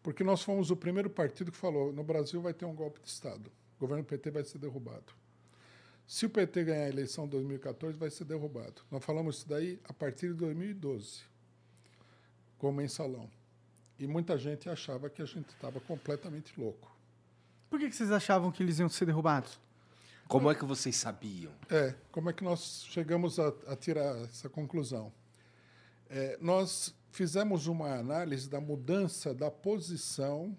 Porque 0.00 0.22
nós 0.22 0.42
fomos 0.42 0.70
o 0.70 0.76
primeiro 0.76 1.10
partido 1.10 1.50
que 1.50 1.58
falou: 1.58 1.92
no 1.92 2.04
Brasil 2.04 2.40
vai 2.40 2.54
ter 2.54 2.66
um 2.66 2.74
golpe 2.74 3.00
de 3.00 3.08
Estado, 3.08 3.50
o 3.76 3.80
governo 3.80 4.04
PT 4.04 4.30
vai 4.30 4.44
ser 4.44 4.58
derrubado. 4.58 5.12
Se 6.06 6.26
o 6.26 6.30
PT 6.30 6.64
ganhar 6.64 6.84
a 6.84 6.88
eleição 6.88 7.24
em 7.24 7.28
2014, 7.28 7.96
vai 7.96 8.10
ser 8.10 8.24
derrubado. 8.24 8.82
Nós 8.90 9.04
falamos 9.04 9.38
isso 9.38 9.48
daí 9.48 9.80
a 9.84 9.92
partir 9.92 10.28
de 10.28 10.34
2012, 10.34 11.22
com 12.58 12.68
o 12.68 12.72
mensalão. 12.72 13.30
E 13.98 14.06
muita 14.06 14.36
gente 14.36 14.68
achava 14.68 15.08
que 15.08 15.22
a 15.22 15.24
gente 15.24 15.48
estava 15.50 15.80
completamente 15.80 16.58
louco. 16.58 16.94
Por 17.70 17.78
que, 17.78 17.88
que 17.88 17.96
vocês 17.96 18.10
achavam 18.10 18.50
que 18.50 18.62
eles 18.62 18.78
iam 18.78 18.88
ser 18.88 19.06
derrubados? 19.06 19.58
Como 20.28 20.50
é 20.50 20.54
que 20.54 20.64
vocês 20.64 20.96
sabiam? 20.96 21.52
É, 21.70 21.94
como 22.10 22.30
é 22.30 22.32
que 22.32 22.42
nós 22.42 22.84
chegamos 22.88 23.38
a, 23.38 23.48
a 23.66 23.76
tirar 23.76 24.16
essa 24.22 24.48
conclusão? 24.48 25.12
É, 26.08 26.38
nós 26.40 26.94
fizemos 27.10 27.66
uma 27.66 27.94
análise 27.94 28.48
da 28.48 28.60
mudança 28.60 29.34
da 29.34 29.50
posição 29.50 30.56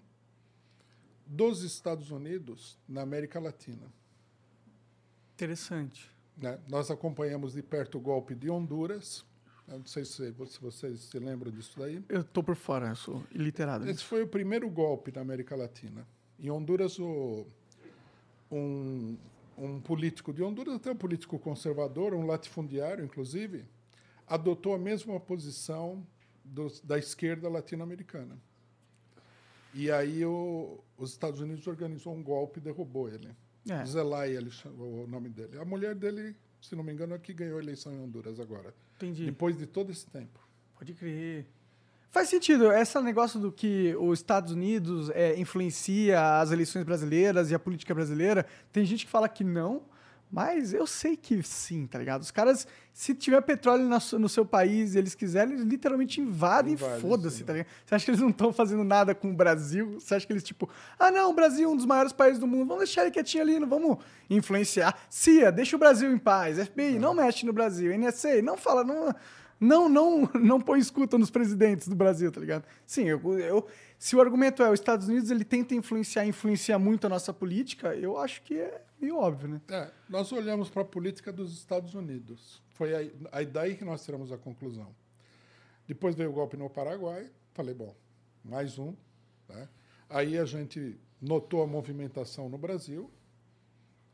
dos 1.26 1.62
Estados 1.62 2.10
Unidos 2.10 2.78
na 2.88 3.02
América 3.02 3.40
Latina. 3.40 3.92
Interessante. 5.34 6.10
né? 6.36 6.58
Nós 6.68 6.90
acompanhamos 6.90 7.52
de 7.54 7.62
perto 7.62 7.98
o 7.98 8.00
golpe 8.00 8.34
de 8.34 8.50
Honduras. 8.50 9.24
Eu 9.66 9.78
não 9.78 9.86
sei 9.86 10.04
se, 10.04 10.32
se 10.46 10.60
vocês 10.60 11.00
se 11.00 11.18
lembram 11.18 11.50
disso 11.50 11.78
daí. 11.78 12.04
Eu 12.08 12.22
tô 12.22 12.42
por 12.42 12.54
fora, 12.54 12.88
eu 12.88 12.96
sou 12.96 13.22
iliterado. 13.32 13.88
Esse 13.88 14.04
foi 14.04 14.22
o 14.22 14.28
primeiro 14.28 14.68
golpe 14.68 15.10
na 15.12 15.22
América 15.22 15.56
Latina. 15.56 16.06
Em 16.38 16.50
Honduras, 16.50 16.98
o, 16.98 17.46
um, 18.50 19.16
um 19.56 19.80
político 19.80 20.32
de 20.32 20.42
Honduras, 20.42 20.74
até 20.74 20.90
um 20.90 20.96
político 20.96 21.38
conservador, 21.38 22.12
um 22.14 22.26
latifundiário, 22.26 23.04
inclusive, 23.04 23.64
adotou 24.26 24.74
a 24.74 24.78
mesma 24.78 25.18
posição 25.18 26.06
dos- 26.44 26.80
da 26.80 26.98
esquerda 26.98 27.48
latino-americana. 27.48 28.36
E 29.72 29.90
aí 29.90 30.24
o, 30.24 30.78
os 30.96 31.10
Estados 31.10 31.40
Unidos 31.40 31.66
organizou 31.66 32.14
um 32.14 32.22
golpe 32.22 32.58
e 32.60 32.62
derrubou 32.62 33.08
ele. 33.08 33.30
É. 33.68 33.84
Chamou 34.50 35.04
o 35.04 35.06
nome 35.06 35.28
dele. 35.28 35.58
A 35.58 35.64
mulher 35.64 35.94
dele, 35.94 36.36
se 36.60 36.74
não 36.76 36.84
me 36.84 36.92
engano, 36.92 37.14
é 37.14 37.18
que 37.18 37.32
ganhou 37.32 37.58
a 37.58 37.62
eleição 37.62 37.92
em 37.92 38.00
Honduras 38.00 38.38
agora. 38.38 38.74
Entendi. 38.96 39.24
Depois 39.24 39.56
de 39.56 39.66
todo 39.66 39.90
esse 39.90 40.06
tempo. 40.06 40.38
Pode 40.78 40.92
crer. 40.94 41.46
Faz 42.10 42.28
sentido. 42.28 42.70
Esse 42.70 43.00
negócio 43.00 43.40
do 43.40 43.50
que 43.50 43.94
os 43.98 44.20
Estados 44.20 44.52
Unidos 44.52 45.10
é, 45.10 45.38
influencia 45.38 46.38
as 46.40 46.52
eleições 46.52 46.84
brasileiras 46.84 47.50
e 47.50 47.54
a 47.54 47.58
política 47.58 47.94
brasileira, 47.94 48.46
tem 48.72 48.84
gente 48.84 49.04
que 49.04 49.10
fala 49.10 49.28
que 49.28 49.42
não, 49.42 49.82
mas 50.34 50.74
eu 50.74 50.84
sei 50.84 51.16
que 51.16 51.40
sim, 51.44 51.86
tá 51.86 51.96
ligado? 51.96 52.22
Os 52.22 52.32
caras, 52.32 52.66
se 52.92 53.14
tiver 53.14 53.40
petróleo 53.42 53.88
no 54.18 54.28
seu 54.28 54.44
país 54.44 54.94
e 54.94 54.98
eles 54.98 55.14
quiserem, 55.14 55.54
eles 55.54 55.64
literalmente 55.64 56.20
invadem 56.20 56.72
e 56.72 56.74
Invadem, 56.74 57.00
foda-se, 57.00 57.44
tá 57.44 57.52
ligado? 57.52 57.68
Você 57.86 57.94
acha 57.94 58.04
que 58.04 58.10
eles 58.10 58.20
não 58.20 58.30
estão 58.30 58.52
fazendo 58.52 58.82
nada 58.82 59.14
com 59.14 59.30
o 59.30 59.32
Brasil? 59.32 60.00
Você 60.00 60.16
acha 60.16 60.26
que 60.26 60.32
eles, 60.32 60.42
tipo, 60.42 60.68
ah, 60.98 61.12
não, 61.12 61.30
o 61.30 61.34
Brasil 61.34 61.68
é 61.68 61.72
um 61.72 61.76
dos 61.76 61.86
maiores 61.86 62.12
países 62.12 62.40
do 62.40 62.48
mundo, 62.48 62.66
vamos 62.66 62.84
deixar 62.84 63.02
ele 63.02 63.12
quietinho 63.12 63.44
ali, 63.44 63.60
não 63.60 63.68
vamos 63.68 63.98
influenciar. 64.28 64.98
CIA, 65.08 65.52
deixa 65.52 65.76
o 65.76 65.78
Brasil 65.78 66.12
em 66.12 66.18
paz. 66.18 66.58
FBI, 66.58 66.98
não 66.98 67.14
mexe 67.14 67.46
no 67.46 67.52
Brasil. 67.52 67.96
NSA, 67.96 68.42
não 68.42 68.56
fala, 68.56 68.82
não 68.82 69.14
não, 69.60 69.88
não, 69.88 70.28
não 70.34 70.60
põe 70.60 70.80
escuta 70.80 71.16
nos 71.16 71.30
presidentes 71.30 71.86
do 71.88 71.94
Brasil, 71.94 72.30
tá 72.30 72.40
ligado? 72.40 72.64
Sim, 72.84 73.04
eu, 73.04 73.38
eu- 73.38 73.66
se 74.04 74.14
o 74.14 74.20
argumento 74.20 74.62
é 74.62 74.68
os 74.70 74.78
Estados 74.78 75.08
Unidos 75.08 75.30
ele 75.30 75.46
tenta 75.46 75.74
influenciar, 75.74 76.26
influenciar 76.26 76.78
muito 76.78 77.06
a 77.06 77.08
nossa 77.08 77.32
política, 77.32 77.94
eu 77.96 78.18
acho 78.18 78.42
que 78.42 78.52
é 78.60 78.84
meio 79.00 79.16
óbvio, 79.16 79.48
né? 79.48 79.62
É, 79.70 79.90
nós 80.10 80.30
olhamos 80.30 80.68
para 80.68 80.82
a 80.82 80.84
política 80.84 81.32
dos 81.32 81.54
Estados 81.54 81.94
Unidos. 81.94 82.60
Foi 82.74 82.94
aí, 82.94 83.14
aí 83.32 83.46
daí 83.46 83.74
que 83.74 83.82
nós 83.82 84.04
tiramos 84.04 84.30
a 84.30 84.36
conclusão. 84.36 84.94
Depois 85.88 86.14
veio 86.14 86.28
o 86.28 86.32
golpe 86.34 86.54
no 86.54 86.68
Paraguai. 86.68 87.30
Falei, 87.54 87.72
bom, 87.72 87.96
mais 88.44 88.78
um. 88.78 88.94
né? 89.48 89.70
Aí 90.10 90.36
a 90.36 90.44
gente 90.44 91.00
notou 91.18 91.62
a 91.62 91.66
movimentação 91.66 92.50
no 92.50 92.58
Brasil. 92.58 93.10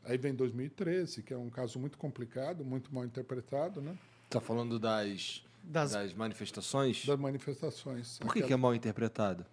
Aí 0.05 0.17
vem 0.17 0.33
2013, 0.33 1.21
que 1.25 1.35
é 1.35 1.37
um 1.37 1.51
caso 1.51 1.81
muito 1.81 1.99
complicado, 1.99 2.65
muito 2.65 2.95
mal 2.95 3.05
interpretado, 3.05 3.83
né? 3.83 3.99
Tá 4.29 4.41
falando 4.41 4.79
das, 4.79 5.45
Das- 5.65 5.91
das, 5.91 6.15
manifestações? 6.15 7.05
Das 7.05 7.19
manifestações. 7.19 8.19
Por 8.21 8.27
que, 8.27 8.39
Aquela- 8.39 8.47
que 8.47 8.53
é 8.53 8.57
mal 8.57 8.73
interpretado? 8.73 9.45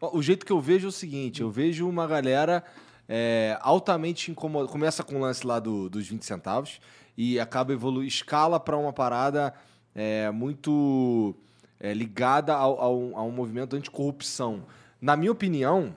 O 0.00 0.22
jeito 0.22 0.46
que 0.46 0.52
eu 0.52 0.60
vejo 0.60 0.86
é 0.86 0.88
o 0.88 0.92
seguinte: 0.92 1.40
eu 1.42 1.50
vejo 1.50 1.88
uma 1.88 2.06
galera 2.06 2.64
é, 3.08 3.58
altamente 3.60 4.30
incomodada. 4.30 4.70
Começa 4.72 5.02
com 5.02 5.16
o 5.16 5.20
lance 5.20 5.46
lá 5.46 5.58
do- 5.58 5.88
dos 5.90 6.06
20 6.08 6.24
centavos 6.24 6.80
e 7.16 7.38
acaba 7.38 7.72
evoluindo, 7.72 8.06
escala 8.08 8.58
para 8.58 8.76
uma 8.76 8.92
parada 8.92 9.52
é, 9.94 10.30
muito 10.30 11.34
é, 11.78 11.92
ligada 11.92 12.54
ao, 12.54 12.80
ao- 12.80 13.16
a 13.18 13.22
um 13.22 13.30
movimento 13.30 13.76
anticorrupção. 13.76 14.64
Na 15.00 15.16
minha 15.16 15.32
opinião, 15.32 15.94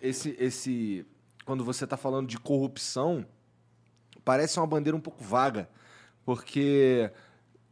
esse, 0.00 0.34
esse 0.38 1.04
quando 1.44 1.64
você 1.64 1.84
está 1.84 1.96
falando 1.96 2.26
de 2.28 2.38
corrupção, 2.38 3.26
parece 4.24 4.58
uma 4.58 4.66
bandeira 4.66 4.96
um 4.96 5.00
pouco 5.00 5.22
vaga. 5.22 5.68
Porque 6.24 7.10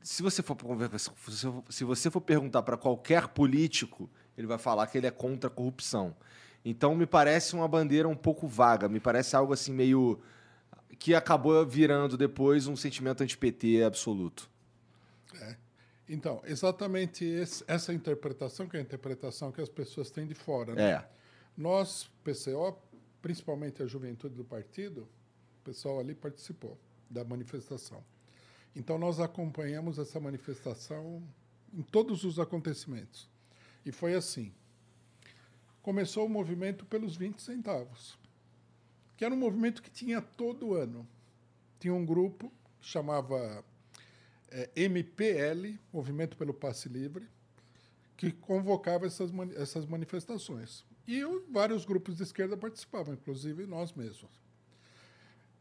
se 0.02 0.22
você 0.22 0.42
for, 0.42 0.56
se 1.70 1.84
você 1.84 2.10
for 2.10 2.20
perguntar 2.20 2.62
para 2.62 2.76
qualquer 2.76 3.28
político, 3.28 4.10
ele 4.36 4.46
vai 4.46 4.58
falar 4.58 4.86
que 4.86 4.98
ele 4.98 5.06
é 5.06 5.10
contra 5.10 5.48
a 5.48 5.52
corrupção. 5.52 6.14
Então 6.64 6.94
me 6.94 7.06
parece 7.06 7.54
uma 7.54 7.66
bandeira 7.66 8.08
um 8.08 8.16
pouco 8.16 8.46
vaga, 8.46 8.88
me 8.88 9.00
parece 9.00 9.34
algo 9.34 9.52
assim 9.52 9.72
meio 9.72 10.20
que 10.98 11.14
acabou 11.14 11.66
virando 11.66 12.16
depois 12.16 12.66
um 12.66 12.76
sentimento 12.76 13.22
anti-PT 13.22 13.82
absoluto. 13.82 14.48
É. 15.40 15.56
Então, 16.08 16.42
exatamente 16.44 17.24
esse, 17.24 17.64
essa 17.66 17.92
interpretação, 17.92 18.68
que 18.68 18.76
é 18.76 18.80
a 18.80 18.82
interpretação 18.82 19.50
que 19.50 19.60
as 19.60 19.68
pessoas 19.68 20.10
têm 20.10 20.26
de 20.26 20.34
fora. 20.34 20.74
Né? 20.74 20.90
É. 20.90 21.08
Nós, 21.56 22.10
PCO, 22.22 22.78
principalmente 23.20 23.82
a 23.82 23.86
juventude 23.86 24.34
do 24.34 24.44
partido, 24.44 25.08
o 25.60 25.64
pessoal 25.64 25.98
ali 25.98 26.14
participou 26.14 26.78
da 27.08 27.24
manifestação. 27.24 28.04
Então, 28.76 28.98
nós 28.98 29.20
acompanhamos 29.20 29.98
essa 29.98 30.20
manifestação 30.20 31.22
em 31.72 31.82
todos 31.82 32.24
os 32.24 32.38
acontecimentos. 32.38 33.28
E 33.84 33.92
foi 33.92 34.14
assim. 34.14 34.52
Começou 35.82 36.26
o 36.26 36.28
movimento 36.28 36.84
pelos 36.84 37.16
20 37.16 37.40
centavos, 37.40 38.18
que 39.16 39.24
era 39.24 39.34
um 39.34 39.38
movimento 39.38 39.82
que 39.82 39.90
tinha 39.90 40.22
todo 40.22 40.74
ano. 40.74 41.06
Tinha 41.80 41.92
um 41.92 42.06
grupo 42.06 42.52
que 42.80 42.88
chamava 42.88 43.64
é, 44.50 44.70
MPL, 44.76 45.78
Movimento 45.92 46.36
pelo 46.36 46.54
Passe 46.54 46.88
Livre, 46.88 47.26
que 48.16 48.30
convocava 48.30 49.06
essas, 49.06 49.30
essas 49.56 49.86
manifestações. 49.86 50.84
E 51.06 51.18
eu, 51.18 51.44
vários 51.50 51.84
grupos 51.84 52.16
de 52.16 52.22
esquerda 52.22 52.56
participavam, 52.56 53.14
inclusive 53.14 53.66
nós 53.66 53.92
mesmos. 53.92 54.30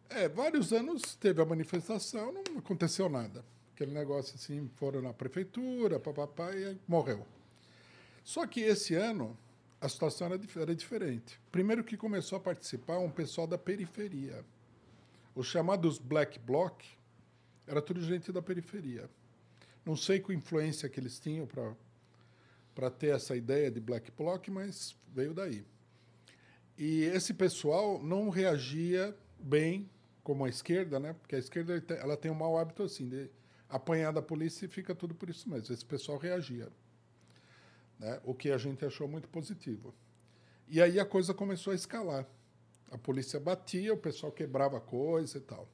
É, 0.09 0.27
vários 0.27 0.71
anos 0.73 1.15
teve 1.15 1.41
a 1.41 1.45
manifestação, 1.45 2.31
não 2.31 2.59
aconteceu 2.59 3.09
nada. 3.09 3.43
Aquele 3.73 3.91
negócio 3.91 4.35
assim, 4.35 4.69
foram 4.75 5.01
na 5.01 5.13
prefeitura, 5.13 5.99
papapá, 5.99 6.53
e 6.53 6.77
morreu. 6.87 7.25
Só 8.23 8.45
que 8.45 8.61
esse 8.61 8.95
ano 8.95 9.37
a 9.79 9.89
situação 9.89 10.27
era, 10.27 10.39
era 10.57 10.75
diferente. 10.75 11.39
Primeiro 11.51 11.83
que 11.83 11.97
começou 11.97 12.37
a 12.37 12.41
participar 12.41 12.99
um 12.99 13.09
pessoal 13.09 13.47
da 13.47 13.57
periferia. 13.57 14.45
Os 15.33 15.47
chamados 15.47 15.97
Black 15.97 16.37
Bloc 16.37 16.83
era 17.65 17.81
tudo 17.81 18.01
gente 18.03 18.31
da 18.31 18.41
periferia. 18.41 19.09
Não 19.83 19.95
sei 19.95 20.19
qual 20.19 20.37
influência 20.37 20.87
que 20.87 20.99
eles 20.99 21.19
tinham 21.19 21.47
para 22.75 22.91
ter 22.91 23.15
essa 23.15 23.35
ideia 23.35 23.71
de 23.71 23.79
Black 23.79 24.11
Bloc, 24.11 24.47
mas 24.49 24.95
veio 25.07 25.33
daí. 25.33 25.65
E 26.77 27.03
esse 27.05 27.33
pessoal 27.33 28.01
não 28.01 28.29
reagia 28.29 29.15
bem 29.39 29.89
como 30.23 30.45
a 30.45 30.49
esquerda, 30.49 30.99
né? 30.99 31.13
Porque 31.13 31.35
a 31.35 31.39
esquerda 31.39 31.83
ela 31.95 32.15
tem 32.15 32.29
um 32.29 32.35
mau 32.35 32.57
hábito 32.57 32.83
assim 32.83 33.07
de 33.09 33.29
apanhar 33.67 34.11
da 34.11 34.21
polícia 34.21 34.65
e 34.65 34.67
fica 34.67 34.93
tudo 34.93 35.15
por 35.15 35.29
isso 35.29 35.49
mesmo. 35.49 35.73
Esse 35.73 35.85
pessoal 35.85 36.17
reagia, 36.17 36.69
né? 38.01 38.19
O 38.25 38.33
que 38.33 38.51
a 38.51 38.57
gente 38.57 38.83
achou 38.83 39.07
muito 39.07 39.29
positivo. 39.29 39.93
E 40.67 40.81
aí 40.81 40.99
a 40.99 41.05
coisa 41.05 41.33
começou 41.33 41.71
a 41.71 41.75
escalar. 41.75 42.25
A 42.91 42.97
polícia 42.97 43.39
batia, 43.39 43.93
o 43.93 43.97
pessoal 43.97 44.31
quebrava 44.31 44.81
coisa 44.81 45.37
e 45.37 45.41
tal. 45.41 45.69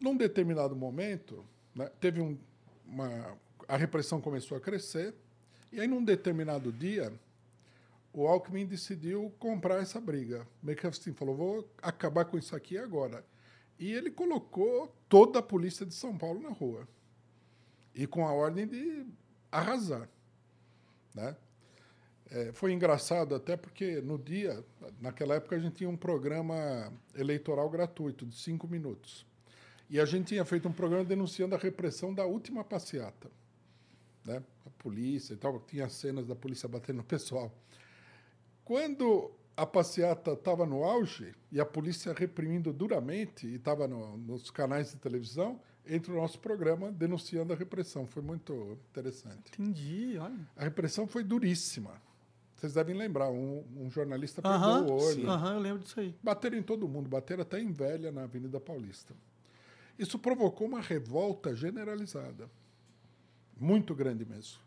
Num 0.00 0.16
determinado 0.16 0.76
momento, 0.76 1.44
né, 1.74 1.90
teve 2.00 2.20
um, 2.20 2.38
uma 2.86 3.36
a 3.68 3.76
repressão 3.76 4.20
começou 4.20 4.56
a 4.56 4.60
crescer 4.60 5.14
e 5.70 5.80
aí 5.80 5.86
num 5.86 6.04
determinado 6.04 6.72
dia 6.72 7.12
o 8.12 8.26
Alckmin 8.26 8.66
decidiu 8.66 9.32
comprar 9.38 9.80
essa 9.80 10.00
briga. 10.00 10.46
Meio 10.62 10.76
que 10.76 10.86
assim, 10.86 11.12
falou, 11.12 11.34
vou 11.34 11.70
acabar 11.80 12.26
com 12.26 12.38
isso 12.38 12.54
aqui 12.54 12.76
agora. 12.76 13.24
E 13.78 13.90
ele 13.92 14.10
colocou 14.10 14.94
toda 15.08 15.38
a 15.38 15.42
polícia 15.42 15.84
de 15.86 15.94
São 15.94 16.16
Paulo 16.16 16.40
na 16.40 16.50
rua. 16.50 16.86
E 17.94 18.06
com 18.06 18.26
a 18.26 18.32
ordem 18.32 18.66
de 18.66 19.06
arrasar. 19.50 20.08
Né? 21.14 21.36
É, 22.30 22.52
foi 22.52 22.72
engraçado 22.72 23.34
até 23.34 23.56
porque 23.56 24.00
no 24.00 24.18
dia, 24.18 24.64
naquela 25.00 25.34
época, 25.34 25.56
a 25.56 25.58
gente 25.58 25.76
tinha 25.76 25.90
um 25.90 25.96
programa 25.96 26.92
eleitoral 27.14 27.68
gratuito 27.68 28.24
de 28.24 28.34
cinco 28.34 28.66
minutos. 28.66 29.26
E 29.90 30.00
a 30.00 30.06
gente 30.06 30.28
tinha 30.28 30.44
feito 30.44 30.66
um 30.66 30.72
programa 30.72 31.04
denunciando 31.04 31.54
a 31.54 31.58
repressão 31.58 32.14
da 32.14 32.24
última 32.24 32.64
passeata. 32.64 33.30
Né? 34.24 34.42
A 34.64 34.70
polícia 34.70 35.34
e 35.34 35.36
tal, 35.36 35.60
tinha 35.60 35.88
cenas 35.88 36.26
da 36.26 36.34
polícia 36.34 36.68
batendo 36.68 36.96
no 36.96 37.04
pessoal. 37.04 37.52
Quando 38.64 39.30
a 39.54 39.66
passeata 39.66 40.32
estava 40.32 40.64
no 40.64 40.82
auge 40.84 41.34
e 41.50 41.60
a 41.60 41.66
polícia 41.66 42.14
reprimindo 42.14 42.72
duramente, 42.72 43.46
e 43.46 43.56
estava 43.56 43.86
no, 43.86 44.16
nos 44.16 44.50
canais 44.50 44.92
de 44.92 44.96
televisão, 44.96 45.60
entra 45.86 46.12
o 46.12 46.16
nosso 46.16 46.38
programa 46.38 46.90
denunciando 46.90 47.52
a 47.52 47.56
repressão. 47.56 48.06
Foi 48.06 48.22
muito 48.22 48.78
interessante. 48.90 49.52
Entendi, 49.52 50.16
olha. 50.18 50.48
A 50.56 50.64
repressão 50.64 51.06
foi 51.06 51.24
duríssima. 51.24 52.00
Vocês 52.56 52.74
devem 52.74 52.94
lembrar, 52.94 53.28
um, 53.28 53.64
um 53.76 53.90
jornalista 53.90 54.40
uh 54.40 54.44
-huh, 54.44 54.88
o 54.88 54.92
olho. 54.92 55.28
Aham, 55.28 55.36
uh 55.36 55.50
-huh, 55.50 55.54
eu 55.56 55.60
lembro 55.60 55.82
disso 55.82 55.98
aí. 55.98 56.14
Bateram 56.22 56.56
em 56.56 56.62
todo 56.62 56.86
mundo, 56.86 57.08
bateram 57.08 57.42
até 57.42 57.60
em 57.60 57.72
velha 57.72 58.12
na 58.12 58.22
Avenida 58.22 58.60
Paulista. 58.60 59.14
Isso 59.98 60.18
provocou 60.18 60.68
uma 60.68 60.80
revolta 60.80 61.54
generalizada. 61.54 62.48
Muito 63.58 63.94
grande 63.94 64.24
mesmo. 64.24 64.58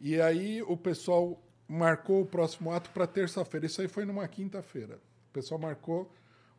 E 0.00 0.20
aí 0.20 0.62
o 0.62 0.76
pessoal 0.76 1.42
marcou 1.68 2.22
o 2.22 2.26
próximo 2.26 2.72
ato 2.72 2.90
para 2.90 3.06
terça-feira. 3.06 3.66
Isso 3.66 3.80
aí 3.80 3.88
foi 3.88 4.04
numa 4.04 4.26
quinta-feira. 4.26 4.96
O 5.30 5.32
pessoal 5.32 5.60
marcou 5.60 6.10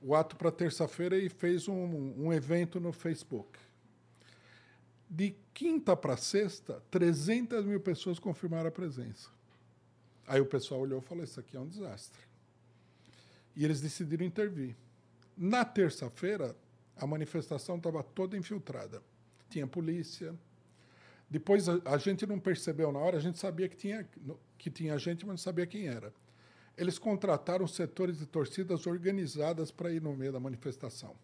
o 0.01 0.13
ato 0.15 0.35
para 0.35 0.51
terça-feira 0.51 1.17
e 1.17 1.29
fez 1.29 1.67
um, 1.67 2.13
um 2.17 2.33
evento 2.33 2.79
no 2.79 2.91
Facebook. 2.91 3.59
De 5.09 5.35
quinta 5.53 5.95
para 5.95 6.17
sexta, 6.17 6.81
300 6.91 7.65
mil 7.65 7.79
pessoas 7.79 8.19
confirmaram 8.19 8.67
a 8.67 8.71
presença. 8.71 9.29
Aí 10.27 10.41
o 10.41 10.45
pessoal 10.45 10.81
olhou 10.81 10.99
e 10.99 11.01
falou: 11.01 11.23
Isso 11.23 11.39
aqui 11.39 11.55
é 11.55 11.59
um 11.59 11.67
desastre. 11.67 12.21
E 13.55 13.63
eles 13.63 13.81
decidiram 13.81 14.25
intervir. 14.25 14.75
Na 15.37 15.63
terça-feira, 15.63 16.55
a 16.95 17.05
manifestação 17.05 17.77
estava 17.77 18.03
toda 18.03 18.37
infiltrada. 18.37 19.01
Tinha 19.49 19.67
polícia. 19.67 20.33
Depois 21.29 21.67
a, 21.67 21.79
a, 21.85 21.97
gente 21.97 22.25
não 22.25 22.39
percebeu 22.39 22.91
na 22.91 22.99
hora, 22.99 23.17
a 23.17 23.19
gente 23.19 23.39
sabia 23.39 23.67
que 23.67 23.75
tinha, 23.75 24.07
que 24.57 24.69
tinha 24.69 24.97
gente, 24.97 25.25
mas 25.25 25.33
não 25.33 25.37
sabia 25.37 25.65
quem 25.65 25.87
era. 25.87 26.13
Eles 26.77 26.99
contrataram 26.99 27.67
setores 27.67 28.19
de 28.19 28.25
torcidas 28.25 28.85
organizadas 28.85 29.71
para 29.71 29.91
ir 29.91 30.01
no 30.01 30.15
meio 30.15 30.31
da 30.31 30.39
manifestação. 30.39 31.15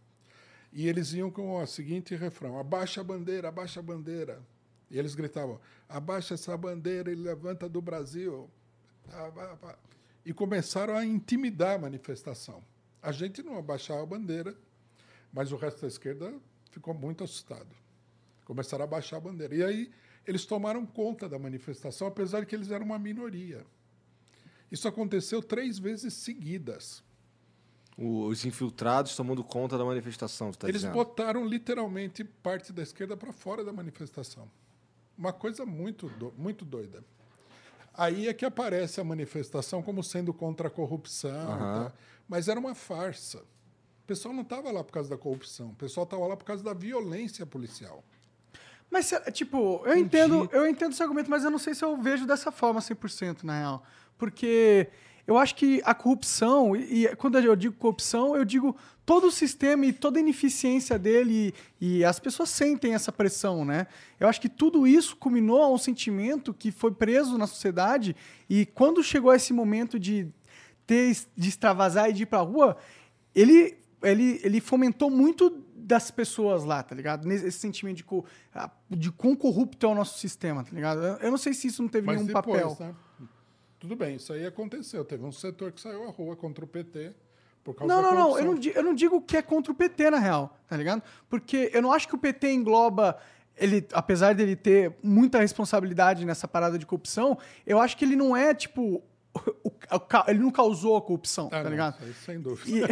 E 0.71 0.87
eles 0.87 1.13
iam 1.13 1.29
com 1.29 1.61
o 1.61 1.67
seguinte 1.67 2.15
refrão: 2.15 2.57
abaixa 2.57 3.01
a 3.01 3.03
bandeira, 3.03 3.49
abaixa 3.49 3.79
a 3.79 3.83
bandeira. 3.83 4.41
E 4.89 4.97
eles 4.97 5.13
gritavam: 5.13 5.59
abaixa 5.89 6.35
essa 6.35 6.55
bandeira 6.55 7.11
e 7.11 7.15
levanta 7.15 7.67
do 7.67 7.81
Brasil. 7.81 8.49
E 10.23 10.33
começaram 10.33 10.95
a 10.95 11.05
intimidar 11.05 11.75
a 11.75 11.79
manifestação. 11.79 12.63
A 13.01 13.11
gente 13.11 13.41
não 13.41 13.57
abaixava 13.57 14.03
a 14.03 14.05
bandeira, 14.05 14.55
mas 15.33 15.51
o 15.51 15.57
resto 15.57 15.81
da 15.81 15.87
esquerda 15.87 16.33
ficou 16.69 16.93
muito 16.93 17.23
assustado. 17.23 17.75
Começaram 18.45 18.83
a 18.83 18.87
baixar 18.87 19.17
a 19.17 19.21
bandeira. 19.21 19.55
E 19.55 19.63
aí 19.63 19.91
eles 20.25 20.45
tomaram 20.45 20.85
conta 20.85 21.27
da 21.27 21.39
manifestação, 21.39 22.07
apesar 22.07 22.41
de 22.41 22.45
que 22.45 22.55
eles 22.55 22.69
eram 22.69 22.85
uma 22.85 22.99
minoria. 22.99 23.65
Isso 24.71 24.87
aconteceu 24.87 25.43
três 25.43 25.77
vezes 25.77 26.13
seguidas. 26.13 27.03
Os 27.97 28.45
infiltrados 28.45 29.15
tomando 29.15 29.43
conta 29.43 29.77
da 29.77 29.83
manifestação, 29.83 30.51
tá 30.51 30.67
Eles 30.67 30.81
dizendo. 30.81 30.93
botaram 30.93 31.45
literalmente 31.45 32.23
parte 32.23 32.71
da 32.71 32.81
esquerda 32.81 33.17
para 33.17 33.33
fora 33.33 33.63
da 33.63 33.73
manifestação. 33.73 34.49
Uma 35.17 35.33
coisa 35.33 35.65
muito, 35.65 36.07
do, 36.09 36.33
muito 36.37 36.63
doida. 36.63 37.03
Aí 37.93 38.27
é 38.27 38.33
que 38.33 38.45
aparece 38.45 39.01
a 39.01 39.03
manifestação 39.03 39.83
como 39.83 40.01
sendo 40.01 40.33
contra 40.33 40.67
a 40.69 40.71
corrupção, 40.71 41.51
uhum. 41.51 41.57
tá? 41.57 41.93
mas 42.27 42.47
era 42.47 42.59
uma 42.59 42.73
farsa. 42.73 43.39
O 43.39 44.07
pessoal 44.07 44.33
não 44.33 44.41
estava 44.41 44.71
lá 44.71 44.83
por 44.83 44.93
causa 44.93 45.09
da 45.09 45.17
corrupção, 45.17 45.71
o 45.71 45.75
pessoal 45.75 46.05
estava 46.05 46.25
lá 46.25 46.37
por 46.37 46.45
causa 46.45 46.63
da 46.63 46.73
violência 46.73 47.45
policial. 47.45 48.03
Mas, 48.89 49.13
tipo, 49.31 49.81
eu 49.85 49.97
entendo, 49.97 50.49
eu 50.51 50.67
entendo 50.67 50.91
esse 50.91 51.01
argumento, 51.03 51.29
mas 51.29 51.43
eu 51.43 51.51
não 51.51 51.59
sei 51.59 51.73
se 51.73 51.83
eu 51.83 51.95
vejo 51.97 52.25
dessa 52.25 52.51
forma 52.51 52.79
100%, 52.81 53.43
na 53.43 53.59
real. 53.59 53.85
Porque 54.21 54.87
eu 55.25 55.35
acho 55.35 55.55
que 55.55 55.81
a 55.83 55.95
corrupção, 55.95 56.75
e, 56.75 57.07
e 57.07 57.15
quando 57.15 57.39
eu 57.39 57.55
digo 57.55 57.73
corrupção, 57.73 58.35
eu 58.35 58.45
digo 58.45 58.77
todo 59.03 59.25
o 59.25 59.31
sistema 59.31 59.83
e 59.87 59.91
toda 59.91 60.19
a 60.19 60.21
ineficiência 60.21 60.99
dele, 60.99 61.55
e, 61.81 61.97
e, 61.97 62.05
as 62.05 62.19
pessoas 62.19 62.51
sentem 62.51 62.93
essa 62.93 63.11
pressão, 63.11 63.65
né? 63.65 63.87
Eu 64.19 64.27
acho 64.27 64.39
que 64.39 64.47
tudo 64.47 64.85
isso 64.85 65.15
culminou 65.15 65.63
a 65.63 65.71
um 65.71 65.77
sentimento 65.79 66.53
que 66.53 66.69
foi 66.69 66.91
preso 66.91 67.35
na 67.35 67.47
sociedade, 67.47 68.15
e 68.47 68.63
quando 68.63 69.01
chegou 69.01 69.33
esse 69.33 69.51
momento 69.53 69.99
de 69.99 70.27
ter, 70.85 71.17
de 71.35 71.49
extravasar 71.49 72.11
e 72.11 72.13
de 72.13 72.21
ir 72.21 72.27
pra 72.27 72.41
rua, 72.41 72.77
ele, 73.33 73.75
ele, 74.03 74.39
ele 74.43 74.61
fomentou 74.61 75.09
muito 75.09 75.49
das 75.75 76.11
pessoas 76.11 76.63
lá, 76.63 76.83
tá 76.83 76.93
ligado? 76.93 77.29
Esse 77.31 77.57
sentimento 77.57 77.97
de, 77.97 78.03
co, 78.03 78.23
de 78.87 79.11
quão 79.11 79.35
corrupto 79.35 79.83
é 79.83 79.89
o 79.89 79.95
nosso 79.95 80.19
sistema, 80.19 80.63
tá 80.63 80.69
ligado? 80.73 80.99
Eu 81.19 81.31
não 81.31 81.39
sei 81.39 81.55
se 81.55 81.65
isso 81.65 81.81
não 81.81 81.89
teve 81.89 82.05
Mas 82.05 82.17
nenhum 82.17 82.27
depois, 82.27 82.61
papel. 82.61 82.77
Né? 82.79 82.95
Tudo 83.81 83.95
bem, 83.95 84.17
isso 84.17 84.31
aí 84.31 84.45
aconteceu. 84.45 85.03
Teve 85.03 85.25
um 85.25 85.31
setor 85.31 85.71
que 85.71 85.81
saiu 85.81 86.03
à 86.07 86.11
rua 86.11 86.35
contra 86.35 86.63
o 86.63 86.67
PT 86.67 87.13
por 87.63 87.73
causa 87.73 87.91
Não, 87.91 87.99
da 87.99 88.09
não, 88.09 88.15
não. 88.15 88.37
Eu 88.37 88.45
corrupção. 88.45 88.73
não, 88.73 88.79
eu 88.79 88.83
não 88.83 88.93
digo 88.93 89.19
que 89.19 89.35
é 89.35 89.41
contra 89.41 89.71
o 89.71 89.75
PT, 89.75 90.11
na 90.11 90.19
real, 90.19 90.55
tá 90.67 90.77
ligado? 90.77 91.01
Porque 91.27 91.71
eu 91.73 91.81
não 91.81 91.91
acho 91.91 92.07
que 92.07 92.13
o 92.13 92.17
PT 92.17 92.53
engloba. 92.53 93.17
Ele, 93.57 93.83
apesar 93.91 94.35
dele 94.35 94.55
ter 94.55 94.95
muita 95.01 95.39
responsabilidade 95.39 96.23
nessa 96.25 96.47
parada 96.47 96.77
de 96.77 96.85
corrupção, 96.85 97.39
eu 97.65 97.79
acho 97.81 97.97
que 97.97 98.05
ele 98.05 98.15
não 98.15 98.37
é, 98.37 98.53
tipo. 98.53 99.01
Ele 100.27 100.39
não 100.39 100.51
causou 100.51 100.95
a 100.97 101.01
corrupção, 101.01 101.47
Ah, 101.47 101.57
tá 101.57 101.63
não, 101.63 101.69
ligado? 101.71 102.07
isso 102.09 102.21
sem 102.25 102.39
dúvida. 102.39 102.87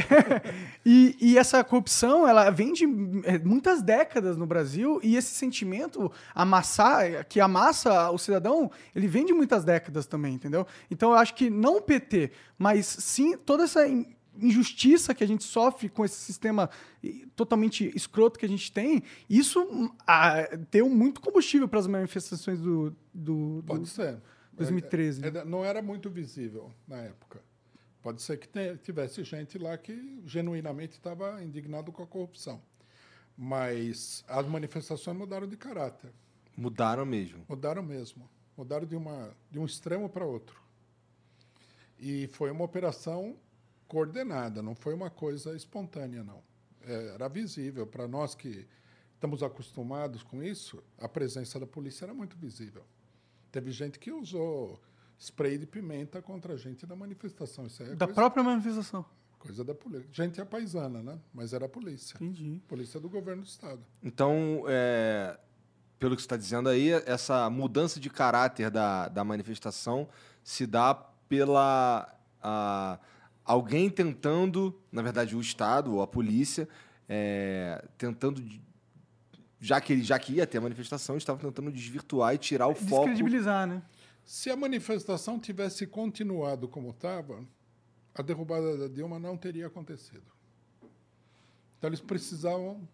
E, 0.85 1.15
e, 1.21 1.31
e 1.31 1.37
essa 1.37 1.63
corrupção, 1.63 2.27
ela 2.27 2.49
vem 2.49 2.73
de 2.73 2.85
é, 3.23 3.39
muitas 3.39 3.81
décadas 3.81 4.35
no 4.37 4.45
Brasil 4.45 4.99
e 5.03 5.15
esse 5.15 5.33
sentimento 5.33 6.11
amassar, 6.35 7.25
que 7.27 7.39
amassa 7.39 8.09
o 8.11 8.17
cidadão, 8.17 8.69
ele 8.95 9.07
vem 9.07 9.25
de 9.25 9.33
muitas 9.33 9.63
décadas 9.63 10.05
também, 10.05 10.33
entendeu? 10.33 10.65
Então 10.91 11.11
eu 11.11 11.17
acho 11.17 11.33
que 11.35 11.49
não 11.49 11.77
o 11.77 11.81
PT, 11.81 12.31
mas 12.57 12.85
sim 12.85 13.37
toda 13.37 13.63
essa 13.63 13.87
in- 13.87 14.05
injustiça 14.41 15.13
que 15.13 15.23
a 15.23 15.27
gente 15.27 15.43
sofre 15.43 15.89
com 15.89 16.03
esse 16.05 16.15
sistema 16.15 16.69
totalmente 17.35 17.91
escroto 17.95 18.39
que 18.39 18.45
a 18.45 18.49
gente 18.49 18.71
tem, 18.71 19.03
isso 19.29 19.93
ah, 20.07 20.47
deu 20.71 20.89
muito 20.89 21.19
combustível 21.21 21.67
para 21.67 21.79
as 21.79 21.87
manifestações 21.87 22.59
do, 22.59 22.91
do, 23.13 23.61
do- 23.61 23.63
Pode 23.65 23.87
ser. 23.89 24.17
2013, 24.59 25.25
É, 25.25 25.27
é, 25.27 25.45
não 25.45 25.65
era 25.65 25.81
muito 25.81 26.09
visível 26.09 26.71
na 26.87 26.97
época. 26.97 27.41
Pode 28.01 28.21
ser 28.21 28.37
que 28.37 28.47
tivesse 28.77 29.23
gente 29.23 29.57
lá 29.57 29.77
que 29.77 30.21
genuinamente 30.25 30.93
estava 30.93 31.43
indignado 31.43 31.91
com 31.91 32.01
a 32.01 32.07
corrupção. 32.07 32.61
Mas 33.37 34.23
as 34.27 34.45
manifestações 34.45 35.17
mudaram 35.17 35.47
de 35.47 35.57
caráter. 35.57 36.11
Mudaram 36.55 37.05
mesmo. 37.05 37.45
Mudaram 37.47 37.83
mesmo. 37.83 38.29
Mudaram 38.57 38.85
de, 38.85 38.95
uma, 38.95 39.35
de 39.49 39.59
um 39.59 39.65
extremo 39.65 40.09
para 40.09 40.25
outro. 40.25 40.61
E 41.97 42.27
foi 42.27 42.51
uma 42.51 42.63
operação 42.63 43.37
coordenada, 43.87 44.61
não 44.61 44.75
foi 44.75 44.93
uma 44.93 45.09
coisa 45.09 45.55
espontânea, 45.55 46.23
não. 46.23 46.41
É, 46.81 47.13
era 47.15 47.27
visível. 47.27 47.85
Para 47.85 48.07
nós 48.07 48.35
que 48.35 48.67
estamos 49.13 49.43
acostumados 49.43 50.23
com 50.23 50.41
isso, 50.41 50.81
a 50.97 51.09
presença 51.09 51.59
da 51.59 51.67
polícia 51.67 52.05
era 52.05 52.13
muito 52.13 52.37
visível. 52.37 52.85
Teve 53.51 53.71
gente 53.71 53.97
que 53.99 54.11
usou 54.11 54.79
spray 55.17 55.57
de 55.57 55.65
pimenta 55.65 56.21
contra 56.21 56.53
a 56.53 56.57
gente 56.57 56.85
na 56.87 56.95
manifestação. 56.95 57.65
Isso 57.65 57.83
aí 57.83 57.89
é 57.91 57.95
da 57.95 58.05
coisa, 58.05 58.13
própria 58.21 58.43
manifestação. 58.43 59.05
coisa 59.37 59.63
da 59.63 59.73
polícia. 59.75 60.07
Gente 60.11 60.39
é 60.39 60.45
paisana, 60.45 61.01
né? 61.01 61.19
Mas 61.33 61.51
era 61.53 61.65
a 61.65 61.69
polícia. 61.69 62.15
Entendi. 62.15 62.61
Polícia 62.67 62.99
do 62.99 63.09
governo 63.09 63.41
do 63.41 63.47
Estado. 63.47 63.81
Então, 64.03 64.63
é, 64.67 65.37
pelo 65.97 66.15
que 66.15 66.21
você 66.21 66.25
está 66.25 66.37
dizendo 66.37 66.69
aí, 66.69 66.89
essa 67.05 67.49
mudança 67.49 67.99
de 67.99 68.09
caráter 68.09 68.69
da, 68.69 69.07
da 69.09 69.23
manifestação 69.23 70.07
se 70.43 70.65
dá 70.65 70.93
pela 70.93 72.13
a- 72.41 72.99
alguém 73.43 73.89
tentando, 73.89 74.79
na 74.91 75.01
verdade, 75.01 75.35
o 75.35 75.41
Estado 75.41 75.93
ou 75.95 76.01
a 76.01 76.07
polícia, 76.07 76.67
é, 77.07 77.83
tentando, 77.97 78.41
de- 78.41 78.61
já 79.59 79.81
que 79.81 79.93
ele 79.93 80.03
já 80.03 80.17
que 80.17 80.33
ia 80.33 80.47
ter 80.47 80.57
a 80.57 80.61
manifestação, 80.61 81.17
estava 81.17 81.39
tentando 81.39 81.71
desvirtuar 81.71 82.33
e 82.33 82.37
tirar 82.37 82.67
o 82.67 82.75
foco. 82.75 83.05
Descredibilizar, 83.05 83.67
né? 83.67 83.81
Se 84.23 84.49
a 84.49 84.55
manifestação 84.55 85.39
tivesse 85.39 85.87
continuado 85.87 86.67
como 86.67 86.91
estava, 86.91 87.43
a 88.13 88.21
derrubada 88.21 88.77
da 88.77 88.87
Dilma 88.87 89.19
não 89.19 89.35
teria 89.35 89.67
acontecido. 89.67 90.23
Então, 91.77 91.89
eles 91.89 92.01
precisavam 92.01 92.87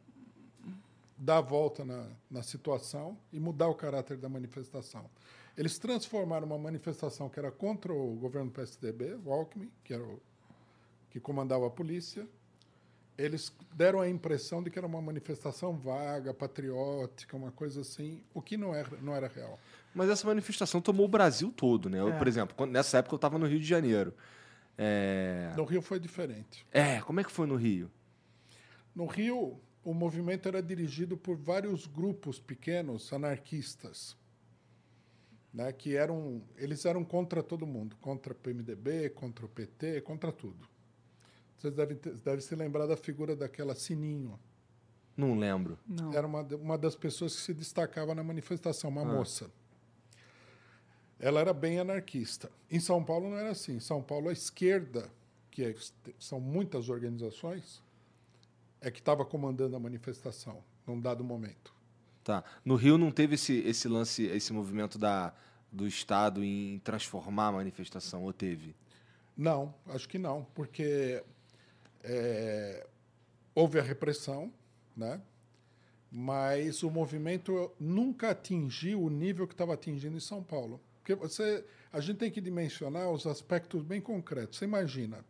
dar 1.18 1.38
a 1.38 1.42
volta 1.42 1.84
na, 1.86 2.08
na 2.30 2.44
situação 2.44 3.18
e 3.32 3.40
mudar 3.40 3.68
o 3.68 3.76
caráter 3.76 4.18
da 4.18 4.30
manifestação. 4.30 5.10
Eles 5.58 5.78
transformaram 5.80 6.46
uma 6.46 6.58
manifestação 6.58 7.30
que 7.30 7.40
era 7.40 7.52
contra 7.52 7.94
o 7.94 8.16
governo 8.16 8.52
PSDB, 8.52 9.16
o 9.24 9.32
Alckmin, 9.32 9.72
que 9.84 9.94
era 9.94 10.04
o 10.04 10.22
que 11.10 11.20
comandava 11.20 11.66
a 11.66 11.70
polícia, 11.70 12.28
eles 13.18 13.52
deram 13.74 14.02
a 14.02 14.10
impressão 14.10 14.62
de 14.62 14.70
que 14.70 14.78
era 14.78 14.88
uma 14.88 15.02
manifestação 15.02 15.78
vaga, 15.78 16.34
patriótica, 16.34 17.36
uma 17.38 17.52
coisa 17.52 17.82
assim, 17.82 18.22
o 18.34 18.42
que 18.42 18.58
não 18.58 18.74
era, 18.76 18.90
não 19.02 19.16
era 19.16 19.28
real. 19.28 19.60
Mas 19.94 20.10
essa 20.10 20.28
manifestação 20.28 20.82
tomou 20.82 21.06
o 21.06 21.10
Brasil 21.10 21.52
todo, 21.56 21.90
né? 21.90 22.00
Eu, 22.00 22.10
É. 22.10 22.18
Por 22.18 22.28
exemplo, 22.28 22.56
quando- 22.56 22.72
nessa 22.72 22.98
época 22.98 23.14
eu 23.14 23.18
estava 23.18 23.38
no 23.40 23.46
Rio 23.48 23.60
de 23.60 23.66
Janeiro. 23.66 24.14
É... 24.78 25.54
No 25.56 25.64
Rio 25.64 25.82
foi 25.82 26.00
diferente. 26.00 26.66
é, 26.72 27.00
como 27.02 27.20
é 27.20 27.24
que 27.24 27.32
foi 27.32 27.48
no 27.48 27.56
Rio? 27.56 27.90
No 28.94 29.06
Rio, 29.06 29.58
o 29.84 29.94
movimento 29.94 30.48
era 30.50 30.62
dirigido 30.62 31.16
por 31.16 31.38
vários 31.38 31.86
grupos 31.88 32.40
pequenos 32.40 33.12
anarquistas, 33.14 34.18
né, 35.54 35.72
que 35.72 35.96
eram, 35.96 36.42
eles 36.58 36.84
eram 36.86 37.06
contra 37.06 37.42
todo 37.42 37.66
mundo, 37.66 37.96
contra 38.02 38.34
o 38.34 38.36
PMDB, 38.36 39.10
contra 39.12 39.46
o 39.46 39.50
PT, 39.50 40.02
contra 40.02 40.32
tudo. 40.32 40.68
Vocês 41.58 41.74
devem, 41.74 41.98
ter- 41.98 42.14
devem 42.16 42.42
se 42.42 42.56
lembrar 42.56 42.86
da 42.86 42.98
figura 42.98 43.36
daquela 43.36 43.74
Sininho. 43.76 44.40
Não 45.16 45.38
lembro. 45.38 45.80
Não. 45.88 46.14
Era 46.14 46.28
uma, 46.28 46.42
uma 46.42 46.78
das 46.78 46.96
pessoas 46.96 47.36
que 47.36 47.42
se 47.42 47.54
destacava 47.54 48.14
na 48.14 48.24
manifestação, 48.24 48.90
uma 48.90 49.06
moça. 49.06 49.50
Ela 51.20 51.40
era 51.40 51.54
bem 51.54 51.80
anarquista. 51.80 52.52
Em 52.70 52.80
São 52.80 53.04
Paulo 53.04 53.30
não 53.30 53.38
era 53.38 53.52
assim. 53.52 53.76
Em 53.76 53.80
São 53.80 54.02
Paulo, 54.04 54.28
a 54.30 54.34
esquerda, 54.34 55.10
que 55.50 55.64
é- 55.64 55.76
são 56.20 56.40
muitas 56.40 56.90
organizações, 56.90 57.82
é 58.82 58.92
que 58.92 59.00
estava 59.00 59.24
comandando 59.26 59.76
a 59.76 59.80
manifestação 59.80 60.62
num 60.86 61.00
dado 61.00 61.24
momento. 61.24 61.74
Tá. 62.24 62.44
No 62.66 62.76
Rio 62.76 62.98
não 62.98 63.12
teve 63.12 63.36
esse, 63.36 63.54
esse 63.60 63.88
lance, 63.88 64.24
esse 64.24 64.52
movimento 64.52 64.98
da, 64.98 65.34
do 65.72 65.88
Estado 65.88 66.44
em 66.44 66.80
transformar 66.80 67.48
a 67.48 67.52
manifestação, 67.54 68.24
ou 68.24 68.34
teve? 68.34 68.76
Não, 69.38 69.74
acho 69.88 70.10
que 70.10 70.18
não, 70.18 70.46
porque 70.54 71.24
é, 72.06 72.88
houve 73.54 73.80
a 73.80 73.82
repressão, 73.82 74.52
né? 74.96 75.22
mas 76.12 76.82
o 76.84 76.90
movimento 76.90 77.72
nunca 77.80 78.30
atingiu 78.30 79.04
o 79.04 79.10
nível 79.10 79.46
que 79.48 79.54
estava 79.54 79.74
atingindo 79.74 80.16
em 80.16 80.22
São 80.22 80.42
Paulo. 80.42 80.80
Porque 81.00 81.14
você, 81.14 81.66
a 81.92 82.00
gente 82.00 82.18
tem 82.18 82.32
que 82.32 82.40
dimensionar 82.40 83.12
os 83.12 83.28
aspectos 83.28 83.84
bem 83.84 84.00
concretos. 84.00 84.58
Você 84.58 84.66
imagina, 84.66 85.26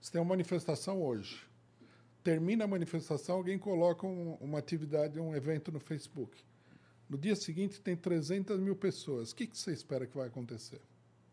você 0.00 0.12
tem 0.12 0.20
uma 0.20 0.28
manifestação 0.28 1.00
hoje, 1.02 1.42
termina 2.22 2.64
a 2.64 2.68
manifestação, 2.68 3.36
alguém 3.36 3.58
coloca 3.58 4.06
um- 4.06 4.34
uma 4.34 4.58
atividade, 4.58 5.18
um 5.18 5.34
evento 5.34 5.72
no 5.72 5.80
Facebook. 5.80 6.36
No 7.08 7.16
dia 7.16 7.34
seguinte 7.34 7.80
tem 7.80 7.96
300 7.96 8.60
mil 8.60 8.76
pessoas. 8.76 9.30
O 9.30 9.36
que, 9.36 9.46
que 9.46 9.56
você 9.56 9.72
espera 9.72 10.06
que 10.06 10.14
vai 10.16 10.26
acontecer? 10.26 10.80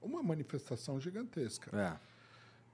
Uma 0.02 0.24
manifestação 0.24 1.02
gigantesca. 1.02 1.70
É. 1.78 2.15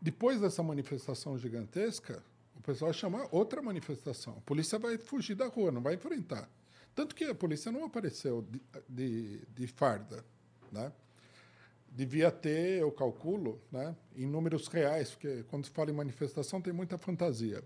Depois 0.01 0.41
dessa 0.41 0.63
manifestação 0.63 1.37
gigantesca, 1.37 2.23
o 2.55 2.61
pessoal 2.61 2.91
vai 2.91 2.99
chamar 2.99 3.27
outra 3.31 3.61
manifestação. 3.61 4.35
A 4.37 4.41
polícia 4.41 4.79
vai 4.79 4.97
fugir 4.97 5.35
da 5.35 5.47
rua, 5.47 5.71
não 5.71 5.81
vai 5.81 5.93
enfrentar. 5.93 6.49
Tanto 6.95 7.15
que 7.15 7.23
a 7.25 7.35
polícia 7.35 7.71
não 7.71 7.85
apareceu 7.85 8.41
de, 8.49 8.61
de, 8.89 9.45
de 9.53 9.67
farda. 9.67 10.25
Né? 10.71 10.91
Devia 11.87 12.31
ter, 12.31 12.81
eu 12.81 12.91
calculo, 12.91 13.61
né, 13.71 13.95
em 14.15 14.25
números 14.25 14.67
reais, 14.67 15.11
porque 15.11 15.43
quando 15.49 15.65
se 15.65 15.71
fala 15.71 15.91
em 15.91 15.93
manifestação 15.93 16.61
tem 16.61 16.73
muita 16.73 16.97
fantasia. 16.97 17.63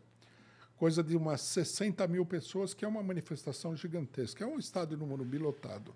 Coisa 0.76 1.02
de 1.02 1.15
umas 1.15 1.39
60 1.41 2.06
mil 2.08 2.26
pessoas, 2.26 2.74
que 2.74 2.84
é 2.84 2.88
uma 2.88 3.02
manifestação 3.02 3.76
gigantesca. 3.78 4.43
É 4.43 4.48
um 4.48 4.60
estádio 4.60 4.98
no 4.98 5.08
Morumbi 5.08 5.38
lotado. 5.38 5.95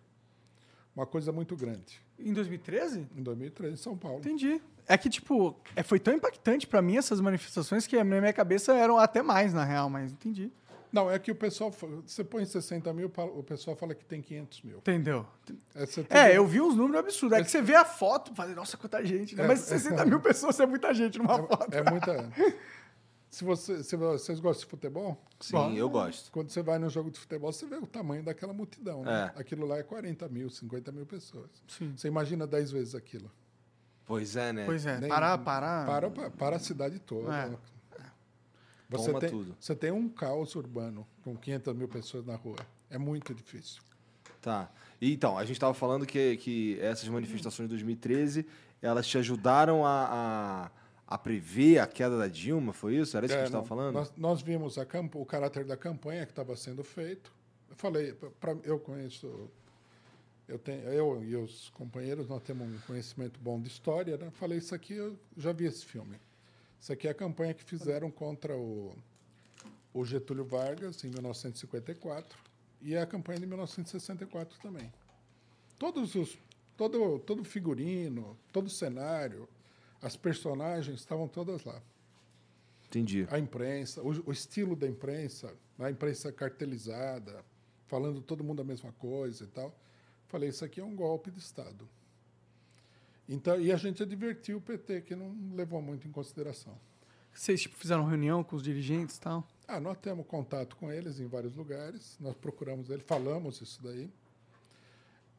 Uma 0.96 1.06
coisa 1.06 1.32
muito 1.32 1.56
grande. 1.56 2.00
Em 2.18 2.32
2013? 2.32 3.08
Em 3.16 3.24
2013, 3.24 3.74
em 3.74 3.78
São 3.78 3.98
Paulo. 3.98 4.20
Entendi. 4.20 4.62
É 4.90 4.98
que, 4.98 5.08
tipo, 5.10 5.56
é, 5.76 5.84
foi 5.84 6.00
tão 6.00 6.14
impactante 6.16 6.66
pra 6.68 6.82
mim 6.82 6.98
essas 6.98 7.22
manifestações 7.22 7.86
que 7.86 7.96
na 8.04 8.20
minha 8.20 8.34
cabeça 8.34 8.74
eram 8.74 8.98
até 8.98 9.22
mais, 9.22 9.54
na 9.54 9.64
real, 9.64 9.90
mas 9.90 10.12
entendi. 10.12 10.52
Não, 10.92 11.10
é 11.12 11.20
que 11.20 11.30
o 11.32 11.36
pessoal. 11.36 11.72
Você 12.04 12.24
põe 12.24 12.44
60 12.44 12.92
mil, 12.92 13.12
o 13.36 13.44
pessoal 13.44 13.78
fala 13.78 13.94
que 13.94 14.04
tem 14.04 14.20
500 14.24 14.64
mil. 14.64 14.78
Entendeu? 14.80 15.24
É, 15.76 15.86
você 15.86 16.02
É, 16.10 16.26
tem- 16.26 16.36
eu 16.36 16.48
vi 16.48 16.60
uns 16.60 16.76
números 16.76 17.02
absurdos. 17.02 17.38
É 17.38 17.44
que 17.44 17.52
você 17.52 17.62
vê 17.62 17.76
a 17.76 17.86
foto, 17.86 18.34
fala, 18.34 18.56
nossa, 18.56 18.76
quanta 18.76 19.06
gente. 19.06 19.36
Né? 19.36 19.46
Mas 19.46 19.60
60 19.60 20.04
mil 20.04 20.20
pessoas 20.20 20.60
é 20.60 20.66
muita 20.66 20.92
gente 20.92 21.20
numa 21.20 21.38
foto. 21.38 21.72
É 21.72 21.88
muita. 21.88 22.28
Se, 23.30 23.44
você, 23.44 23.84
se 23.84 23.96
vocês 23.96 24.40
gostam 24.40 24.66
de 24.66 24.72
futebol, 24.72 25.16
Sim, 25.40 25.52
Bom. 25.54 25.72
eu 25.74 25.88
gosto. 25.88 26.32
quando 26.32 26.50
você 26.50 26.64
vai 26.64 26.80
no 26.80 26.90
jogo 26.90 27.12
de 27.12 27.20
futebol, 27.20 27.54
você 27.54 27.64
vê 27.68 27.76
o 27.76 27.86
tamanho 27.86 28.24
daquela 28.24 28.52
multidão. 28.54 29.04
Né? 29.04 29.32
É. 29.36 29.40
Aquilo 29.40 29.68
lá 29.68 29.78
é 29.78 29.84
40 29.84 30.28
mil, 30.28 30.50
50 30.50 30.92
mil 30.92 31.06
pessoas. 31.06 31.48
Sim. 31.68 31.94
Você 31.96 32.08
imagina 32.08 32.48
10 32.48 32.72
vezes 32.72 32.96
aquilo. 32.96 33.30
Pois 34.10 34.36
é, 34.36 34.52
né? 34.52 34.66
Pois 34.66 34.88
é, 34.88 35.00
Nem- 35.00 35.08
parar, 35.08 35.38
parar. 35.38 35.86
Para, 35.86 36.10
pa- 36.10 36.30
para 36.32 36.56
a 36.56 36.60
cidade 36.60 36.98
toda. 36.98 37.32
É. 37.32 37.52
Você, 38.90 39.06
Toma 39.06 39.20
tem, 39.20 39.30
tudo. 39.30 39.56
você 39.60 39.76
tem 39.76 39.92
um 39.92 40.10
caos 40.10 40.56
urbano 40.56 41.08
com 41.24 41.36
500 41.38 41.76
mil 41.76 41.88
pessoas 41.88 42.26
na 42.26 42.36
rua. 42.36 42.56
É 42.90 42.98
muito 42.98 43.36
difícil. 43.36 43.84
Tá. 44.42 44.68
E, 45.00 45.14
então, 45.14 45.38
a 45.38 45.42
gente 45.46 45.58
estava 45.58 45.76
falando 45.76 46.08
que, 46.08 46.38
que 46.38 46.80
essas 46.82 47.08
manifestações 47.08 47.70
de 47.70 47.76
2013, 47.76 48.48
elas 48.82 49.06
te 49.06 49.20
ajudaram 49.20 49.86
a, 49.86 50.72
a, 51.08 51.14
a 51.16 51.18
prever 51.20 51.78
a 51.78 51.86
queda 51.86 52.18
da 52.18 52.28
Dilma, 52.28 52.74
foi 52.74 52.96
isso? 52.96 53.16
Era 53.16 53.28
isso 53.28 53.36
que 53.36 53.40
a 53.40 53.44
É, 53.44 53.46
gente 53.46 53.56
estava 53.56 53.62
não, 53.62 53.68
falando? 53.68 53.94
Nós, 53.94 54.12
nós 54.18 54.42
vimos 54.42 54.80
a 54.80 54.86
camp- 54.88 55.16
o 55.18 55.24
caráter 55.26 55.66
da 55.66 55.78
campanha 55.78 56.26
que 56.26 56.32
estava 56.32 56.56
sendo 56.56 56.84
feito. 56.84 57.32
Eu 57.70 57.76
falei, 57.76 58.14
pra, 58.40 58.58
eu 58.64 58.80
conheço 58.80 59.52
Eu, 60.50 60.58
tenho, 60.58 60.82
eu 60.90 61.24
e 61.24 61.36
os 61.36 61.70
companheiros, 61.70 62.28
nós 62.28 62.42
temos 62.42 62.68
um 62.68 62.80
conhecimento 62.88 63.40
bom 63.40 63.62
de 63.62 63.68
história, 63.68 64.18
né? 64.18 64.32
Falei, 64.32 64.58
isso 64.58 64.74
aqui, 64.74 64.96
eu 64.96 65.16
já 65.38 65.54
vi 65.54 65.66
esse 65.66 65.86
filme. 65.86 66.20
Isso 66.82 66.92
aqui 66.92 67.08
é 67.08 67.12
a 67.12 67.14
campanha 67.14 67.54
que 67.54 67.64
fizeram 67.64 68.10
contra 68.10 68.58
o, 68.58 68.98
o 69.94 70.04
Getúlio 70.04 70.44
Vargas, 70.44 71.04
em 71.04 71.10
1954, 71.10 72.36
e 72.82 72.96
é 72.96 73.02
a 73.02 73.06
campanha 73.06 73.40
de 73.40 73.46
1964 73.46 74.60
também. 74.60 74.92
Todos 75.78 76.16
os, 76.16 76.36
todo, 76.76 77.20
todo 77.20 77.44
figurino, 77.44 78.36
todo 78.52 78.72
cenário, 78.72 79.48
as 80.02 80.18
personagens 80.18 81.00
estavam 81.00 81.28
todas 81.28 81.64
lá. 81.64 81.80
Entendi. 82.88 83.28
A 83.30 83.38
imprensa, 83.38 84.02
o, 84.02 84.30
o 84.30 84.32
estilo 84.32 84.76
da 84.76 84.88
imprensa, 84.88 85.54
a 85.78 85.92
imprensa 85.92 86.32
cartelizada, 86.32 87.46
falando 87.86 88.20
todo 88.20 88.44
mundo 88.44 88.64
a 88.64 88.66
mesma 88.66 88.92
coisa 88.94 89.44
e 89.44 89.48
tal. 89.48 89.72
Falei, 90.30 90.50
isso 90.50 90.64
aqui 90.64 90.80
é 90.80 90.84
um 90.84 90.96
golpe 90.96 91.32
de 91.32 91.40
Estado. 91.40 91.90
Então, 93.28 93.60
e 93.60 93.72
a 93.72 93.78
gente 93.78 94.02
advertiu 94.02 94.58
o 94.58 94.62
PT, 94.62 95.02
que 95.02 95.16
não 95.16 95.36
levou 95.54 95.82
muito 95.82 96.08
em 96.08 96.12
consideração. 96.12 96.78
Vocês 97.34 97.62
tipo, 97.62 97.76
fizeram 97.76 98.06
reunião 98.06 98.44
com 98.44 98.56
os 98.56 98.62
dirigentes 98.62 99.18
e 99.18 99.22
tal? 99.22 99.48
Ah, 99.68 99.80
nós 99.80 99.98
temos 99.98 100.26
contato 100.28 100.76
com 100.76 100.92
eles 100.92 101.20
em 101.20 101.28
vários 101.28 101.56
lugares, 101.56 102.16
nós 102.20 102.36
procuramos 102.36 102.90
eles, 102.90 103.04
falamos 103.06 103.60
isso 103.60 103.82
daí. 103.84 104.12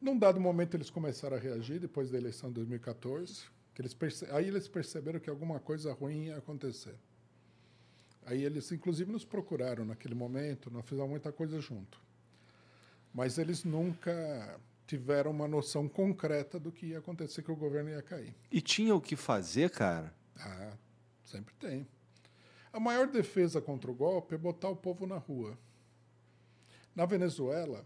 Num 0.01 0.17
dado 0.17 0.41
momento, 0.41 0.75
eles 0.75 0.89
começaram 0.89 1.37
a 1.37 1.39
reagir, 1.39 1.79
depois 1.79 2.11
da 2.11 2.17
eleição 2.17 2.49
de 2.49 2.55
2014. 2.55 3.45
Que 3.73 3.81
eles 3.81 3.93
perce... 3.93 4.25
Aí 4.31 4.47
eles 4.47 4.67
perceberam 4.67 5.19
que 5.21 5.29
alguma 5.29 5.59
coisa 5.59 5.93
ruim 5.93 6.25
ia 6.25 6.37
acontecer. 6.37 6.95
Aí 8.25 8.43
eles, 8.43 8.69
inclusive, 8.71 9.09
nos 9.09 9.23
procuraram 9.23 9.85
naquele 9.85 10.15
momento, 10.15 10.69
nós 10.69 10.85
fizemos 10.85 11.09
muita 11.09 11.31
coisa 11.31 11.61
junto. 11.61 12.01
Mas 13.13 13.37
eles 13.37 13.63
nunca 13.63 14.59
tiveram 14.91 15.31
uma 15.31 15.47
noção 15.47 15.87
concreta 15.87 16.59
do 16.59 16.69
que 16.69 16.87
ia 16.87 16.97
acontecer, 16.97 17.41
que 17.41 17.51
o 17.51 17.55
governo 17.55 17.89
ia 17.89 18.01
cair. 18.01 18.35
E 18.51 18.59
tinha 18.59 18.93
o 18.93 18.99
que 18.99 19.15
fazer, 19.15 19.69
cara? 19.69 20.13
Ah, 20.37 20.73
sempre 21.23 21.53
tem. 21.55 21.87
A 22.73 22.79
maior 22.79 23.07
defesa 23.07 23.61
contra 23.61 23.89
o 23.89 23.93
golpe 23.93 24.35
é 24.35 24.37
botar 24.37 24.67
o 24.67 24.75
povo 24.75 25.07
na 25.07 25.17
rua. 25.17 25.57
Na 26.93 27.05
Venezuela, 27.05 27.85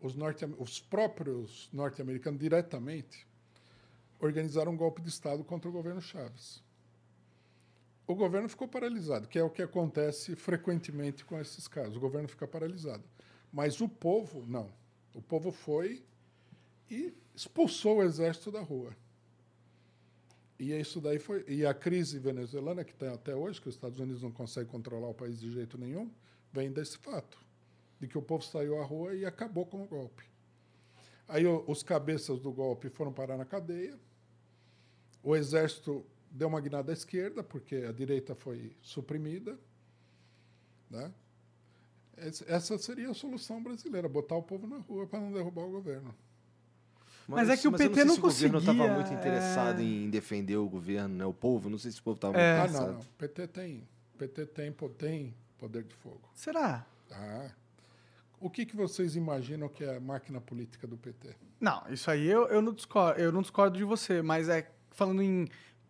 os, 0.00 0.14
norte 0.14 0.44
os 0.56 0.78
próprios 0.78 1.68
norte-americanos 1.72 2.38
diretamente 2.38 3.26
organizaram 4.20 4.70
um 4.70 4.76
golpe 4.76 5.02
de 5.02 5.08
Estado 5.08 5.42
contra 5.42 5.68
o 5.68 5.72
governo 5.72 6.00
Chaves. 6.00 6.62
O 8.06 8.14
governo 8.14 8.48
ficou 8.48 8.68
paralisado, 8.68 9.26
que 9.26 9.36
é 9.38 9.42
o 9.42 9.50
que 9.50 9.62
acontece 9.62 10.36
frequentemente 10.36 11.24
com 11.24 11.40
esses 11.40 11.66
casos. 11.66 11.96
O 11.96 12.00
governo 12.00 12.28
fica 12.28 12.46
paralisado. 12.46 13.02
Mas 13.52 13.80
o 13.80 13.88
povo, 13.88 14.44
não. 14.46 14.70
O 15.14 15.22
povo 15.22 15.52
foi 15.52 16.04
e 16.90 17.14
expulsou 17.34 17.98
o 17.98 18.02
exército 18.02 18.50
da 18.50 18.60
rua. 18.60 18.94
E 20.58 20.72
isso 20.72 21.00
daí 21.00 21.18
foi. 21.18 21.44
E 21.48 21.64
a 21.64 21.72
crise 21.72 22.18
venezuelana, 22.18 22.84
que 22.84 22.94
tem 22.94 23.08
até 23.08 23.34
hoje, 23.34 23.60
que 23.60 23.68
os 23.68 23.74
Estados 23.74 23.98
Unidos 23.98 24.22
não 24.22 24.30
conseguem 24.30 24.70
controlar 24.70 25.08
o 25.08 25.14
país 25.14 25.40
de 25.40 25.50
jeito 25.50 25.78
nenhum, 25.78 26.10
vem 26.52 26.70
desse 26.70 26.98
fato. 26.98 27.38
De 28.00 28.08
que 28.08 28.18
o 28.18 28.22
povo 28.22 28.44
saiu 28.44 28.80
à 28.80 28.84
rua 28.84 29.14
e 29.14 29.24
acabou 29.24 29.64
com 29.64 29.82
o 29.82 29.86
golpe. 29.86 30.24
Aí 31.26 31.46
os 31.46 31.82
cabeças 31.82 32.38
do 32.40 32.52
golpe 32.52 32.90
foram 32.90 33.12
parar 33.12 33.36
na 33.36 33.44
cadeia. 33.44 33.98
O 35.22 35.34
exército 35.34 36.04
deu 36.30 36.48
uma 36.48 36.60
guinada 36.60 36.92
à 36.92 36.94
esquerda, 36.94 37.42
porque 37.42 37.76
a 37.76 37.92
direita 37.92 38.34
foi 38.34 38.76
suprimida. 38.82 39.58
Né? 40.90 41.12
Essa 42.16 42.78
seria 42.78 43.10
a 43.10 43.14
solução 43.14 43.62
brasileira, 43.62 44.08
botar 44.08 44.36
o 44.36 44.42
povo 44.42 44.66
na 44.66 44.78
rua 44.78 45.06
para 45.06 45.20
não 45.20 45.32
derrubar 45.32 45.62
o 45.62 45.70
governo. 45.70 46.14
Mas, 47.26 47.48
mas 47.48 47.58
é 47.58 47.60
que 47.60 47.66
o 47.66 47.72
PT 47.72 48.04
não, 48.04 48.14
não 48.14 48.20
conseguia. 48.20 48.48
O 48.48 48.60
governo 48.60 48.82
estava 48.82 48.94
muito 48.94 49.12
interessado 49.12 49.80
é... 49.80 49.84
em 49.84 50.10
defender 50.10 50.56
o 50.56 50.68
governo, 50.68 51.16
né? 51.16 51.26
O 51.26 51.32
povo, 51.32 51.70
não 51.70 51.78
sei 51.78 51.90
se 51.90 52.00
o 52.00 52.02
povo 52.02 52.16
estava 52.16 52.38
é. 52.38 52.58
muito 52.58 52.70
interessado. 52.70 52.88
Ah, 52.88 52.92
não, 52.92 52.98
não. 52.98 53.00
O 53.00 53.18
PT 53.18 53.46
tem, 53.48 53.88
PT 54.18 54.46
tem, 54.46 54.72
tem 54.72 55.34
poder 55.58 55.84
de 55.84 55.94
fogo. 55.94 56.28
Será? 56.34 56.86
Ah. 57.10 57.50
O 58.40 58.50
que, 58.50 58.66
que 58.66 58.76
vocês 58.76 59.16
imaginam 59.16 59.68
que 59.68 59.84
é 59.84 59.96
a 59.96 60.00
máquina 60.00 60.40
política 60.40 60.86
do 60.86 60.98
PT? 60.98 61.34
Não, 61.58 61.82
isso 61.88 62.10
aí 62.10 62.26
eu, 62.26 62.46
eu, 62.48 62.60
não 62.60 62.74
discordo, 62.74 63.18
eu 63.18 63.32
não 63.32 63.40
discordo 63.40 63.78
de 63.78 63.84
você, 63.84 64.20
mas 64.20 64.48
é 64.50 64.70
falando 64.90 65.22
em 65.22 65.48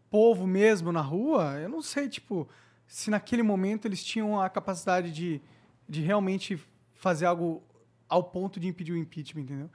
povo 0.08 0.46
mesmo 0.46 0.92
na 0.92 1.00
rua, 1.00 1.58
eu 1.60 1.68
não 1.68 1.82
sei, 1.82 2.08
tipo, 2.08 2.48
se 2.86 3.10
naquele 3.10 3.42
momento 3.42 3.86
eles 3.86 4.04
tinham 4.04 4.40
a 4.40 4.48
capacidade 4.48 5.10
de, 5.10 5.42
de 5.88 6.00
realmente 6.00 6.60
fazer 6.94 7.26
algo 7.26 7.62
ao 8.08 8.22
ponto 8.22 8.58
de 8.60 8.68
impedir 8.68 8.92
o 8.92 8.96
impeachment, 8.96 9.42
entendeu? 9.42 9.70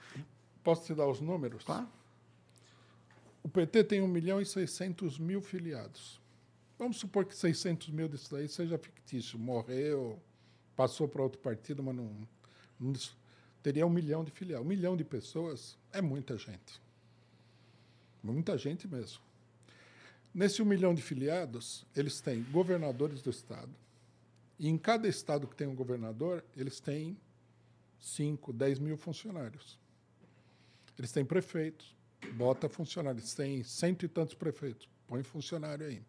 Posso 0.63 0.85
te 0.85 0.93
dar 0.93 1.07
os 1.07 1.19
números? 1.19 1.63
Claro. 1.63 1.87
O 3.43 3.49
PT 3.49 3.83
tem 3.85 4.01
1 4.01 4.07
milhão 4.07 4.41
e 4.41 4.45
600 4.45 5.17
mil 5.17 5.41
filiados. 5.41 6.19
Vamos 6.77 6.97
supor 6.97 7.25
que 7.25 7.35
600 7.35 7.89
mil 7.89 8.07
disso 8.07 8.31
daí 8.31 8.47
seja 8.47 8.77
fictício. 8.77 9.37
Morreu, 9.37 10.19
passou 10.75 11.07
para 11.07 11.21
outro 11.21 11.39
partido, 11.39 11.83
mas 11.83 11.95
não, 11.95 12.09
não, 12.79 12.93
teria 13.61 13.85
um 13.85 13.89
milhão 13.89 14.23
de 14.23 14.31
filiados. 14.31 14.65
Um 14.65 14.69
milhão 14.69 14.95
de 14.95 15.03
pessoas 15.03 15.77
é 15.91 16.01
muita 16.01 16.37
gente. 16.37 16.81
Muita 18.23 18.57
gente 18.57 18.87
mesmo. 18.87 19.19
Nesse 20.33 20.61
um 20.61 20.65
milhão 20.65 20.93
de 20.93 21.01
filiados, 21.01 21.85
eles 21.95 22.21
têm 22.21 22.43
governadores 22.43 23.21
do 23.21 23.29
estado. 23.29 23.73
E 24.59 24.67
em 24.67 24.77
cada 24.77 25.07
estado 25.07 25.47
que 25.47 25.55
tem 25.55 25.67
um 25.67 25.75
governador, 25.75 26.43
eles 26.55 26.81
têm 26.81 27.17
5, 27.97 28.51
10 28.51 28.79
mil 28.79 28.97
funcionários. 28.97 29.79
Eles 30.97 31.13
têm 31.13 31.23
prefeitos, 31.23 31.95
bota 32.33 32.67
funcionários. 32.67 33.23
Eles 33.23 33.33
têm 33.33 33.63
cento 33.63 34.05
e 34.05 34.09
tantos 34.09 34.35
prefeitos, 34.35 34.89
põe 35.07 35.23
funcionário 35.23 35.87
aí. 35.87 36.03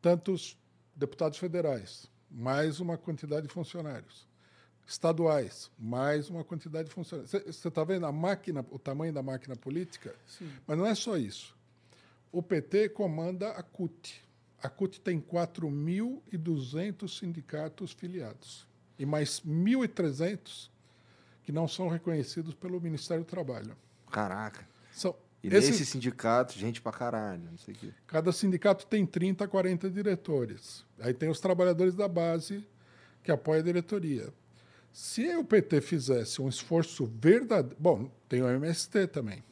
Tantos 0.00 0.56
deputados 0.96 1.38
federais, 1.38 2.10
mais 2.30 2.80
uma 2.80 2.96
quantidade 2.96 3.46
de 3.46 3.52
funcionários. 3.52 4.26
Estaduais, 4.86 5.70
mais 5.78 6.30
uma 6.30 6.42
quantidade 6.42 6.88
de 6.88 6.94
funcionários. 6.94 7.30
Você 7.30 7.68
está 7.68 7.84
vendo 7.84 8.06
a 8.06 8.12
máquina, 8.12 8.64
o 8.70 8.78
tamanho 8.78 9.12
da 9.12 9.22
máquina 9.22 9.54
política? 9.54 10.14
Sim. 10.26 10.50
Mas 10.66 10.78
não 10.78 10.86
é 10.86 10.94
só 10.94 11.18
isso. 11.18 11.54
O 12.32 12.42
PT 12.42 12.88
comanda 12.88 13.50
a 13.50 13.62
CUT. 13.62 14.24
A 14.62 14.68
CUT 14.68 15.00
tem 15.00 15.20
4.200 15.20 17.18
sindicatos 17.18 17.92
filiados 17.92 18.68
e 18.98 19.06
mais 19.06 19.40
1.300 19.40 20.68
que 21.42 21.50
não 21.50 21.66
são 21.66 21.88
reconhecidos 21.88 22.54
pelo 22.54 22.80
Ministério 22.80 23.24
do 23.24 23.26
Trabalho. 23.26 23.74
Caraca. 24.10 24.68
São, 24.92 25.16
e 25.42 25.48
esse, 25.48 25.70
nesse 25.70 25.86
sindicato, 25.86 26.58
gente 26.58 26.82
pra 26.82 26.92
caralho, 26.92 27.42
não 27.50 27.56
sei 27.56 27.74
o 27.74 27.76
quê. 27.78 27.94
Cada 28.06 28.30
sindicato 28.30 28.86
tem 28.86 29.06
30, 29.06 29.48
40 29.48 29.88
diretores. 29.88 30.84
Aí 30.98 31.14
tem 31.14 31.30
os 31.30 31.40
trabalhadores 31.40 31.94
da 31.94 32.06
base 32.06 32.66
que 33.22 33.32
apoiam 33.32 33.60
a 33.60 33.64
diretoria. 33.64 34.32
Se 34.92 35.34
o 35.36 35.44
PT 35.44 35.80
fizesse 35.80 36.42
um 36.42 36.48
esforço 36.48 37.06
verdadeiro. 37.06 37.76
Bom, 37.78 38.10
tem 38.28 38.42
o 38.42 38.48
MST 38.48 39.06
também. 39.06 39.42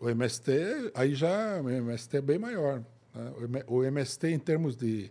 O 0.00 0.08
MST, 0.08 0.92
aí 0.94 1.14
já 1.14 1.60
o 1.60 1.68
MST 1.68 2.16
é 2.16 2.20
bem 2.22 2.38
maior. 2.38 2.82
Né? 3.14 3.62
O 3.66 3.82
MST, 3.82 4.28
em 4.28 4.38
termos 4.38 4.76
de, 4.76 5.10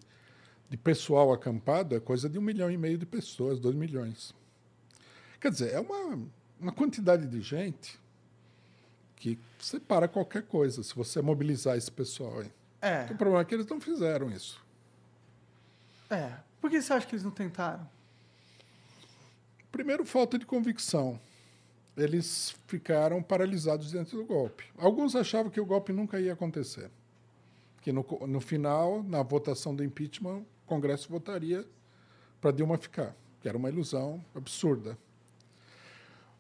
de 0.70 0.78
pessoal 0.78 1.32
acampado, 1.32 1.96
é 1.96 2.00
coisa 2.00 2.30
de 2.30 2.38
um 2.38 2.42
milhão 2.42 2.72
e 2.72 2.78
meio 2.78 2.98
de 2.98 3.06
pessoas, 3.06 3.60
dois 3.60 3.76
milhões. 3.76 4.34
Quer 5.40 5.52
dizer, 5.52 5.74
é 5.74 5.80
uma, 5.80 6.20
uma 6.60 6.72
quantidade 6.72 7.28
de 7.28 7.42
gente 7.42 8.00
que 9.16 9.40
separa 9.60 10.08
qualquer 10.08 10.44
coisa, 10.44 10.84
se 10.84 10.94
você 10.94 11.22
mobilizar 11.22 11.78
esse 11.78 11.92
pessoal 11.92 12.42
aí. 12.42 12.52
É. 12.82 13.06
O 13.12 13.16
problema 13.16 13.42
é 13.42 13.46
que 13.46 13.56
eles 13.56 13.68
não 13.68 13.80
fizeram 13.80 14.30
isso. 14.30 14.62
É. 16.10 16.34
Por 16.60 16.70
que 16.70 16.82
você 16.82 16.94
acha 16.94 17.08
que 17.08 17.16
eles 17.16 17.24
não 17.24 17.32
tentaram? 17.32 17.88
Primeiro, 19.72 20.06
falta 20.06 20.38
de 20.38 20.46
convicção 20.46 21.20
eles 21.96 22.56
ficaram 22.68 23.22
paralisados 23.22 23.92
diante 23.92 24.16
do 24.16 24.26
golpe. 24.26 24.66
Alguns 24.78 25.16
achavam 25.16 25.52
que 25.52 25.62
o 25.62 25.66
golpe 25.66 25.94
nunca 25.94 26.20
ia 26.20 26.34
acontecer. 26.34 26.90
Que 27.84 27.92
no, 27.92 28.04
no 28.28 28.42
final, 28.42 29.04
na 29.04 29.22
votação 29.22 29.76
do 29.76 29.84
impeachment, 29.84 30.40
o 30.40 30.46
Congresso 30.66 31.08
votaria 31.10 31.64
para 32.42 32.50
Dilma 32.50 32.78
ficar, 32.78 33.16
que 33.40 33.48
era 33.48 33.58
uma 33.58 33.70
ilusão 33.70 34.24
absurda. 34.34 34.98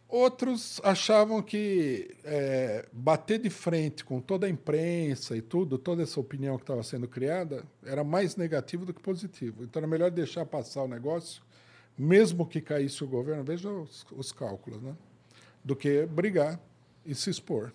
Outros 0.08 0.80
achavam 0.84 1.42
que 1.42 2.16
é, 2.24 2.88
bater 2.92 3.40
de 3.40 3.50
frente 3.50 4.04
com 4.04 4.20
toda 4.20 4.48
a 4.48 4.50
imprensa 4.50 5.36
e 5.36 5.42
tudo, 5.42 5.78
toda 5.78 6.04
essa 6.04 6.20
opinião 6.20 6.56
que 6.58 6.64
estava 6.64 6.84
sendo 6.84 7.08
criada, 7.08 7.64
era 7.84 8.04
mais 8.04 8.36
negativo 8.36 8.86
do 8.86 8.94
que 8.94 9.02
positivo. 9.02 9.64
Então 9.64 9.80
era 9.80 9.88
melhor 9.88 10.12
deixar 10.12 10.46
passar 10.46 10.84
o 10.84 10.88
negócio, 10.88 11.44
mesmo 11.98 12.46
que 12.46 12.62
caísse 12.62 13.04
o 13.04 13.08
governo. 13.08 13.44
Veja 13.44 13.70
os, 13.70 14.06
os 14.12 14.32
cálculos, 14.32 14.82
né? 14.82 14.96
do 15.64 15.76
que 15.76 16.06
brigar 16.06 16.60
e 17.06 17.16
se 17.16 17.30
expor. 17.30 17.72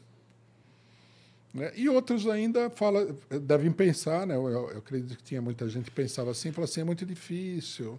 Né? 1.52 1.72
E 1.74 1.88
outros 1.88 2.26
ainda 2.26 2.70
fala, 2.70 3.08
devem 3.42 3.72
pensar, 3.72 4.26
né? 4.26 4.34
Eu, 4.34 4.48
eu, 4.48 4.78
acredito 4.78 5.16
que 5.16 5.22
tinha 5.22 5.40
muita 5.40 5.68
gente 5.68 5.86
que 5.86 5.90
pensava 5.90 6.30
assim, 6.30 6.52
fala 6.52 6.66
assim, 6.66 6.80
é 6.80 6.84
muito 6.84 7.06
difícil, 7.06 7.98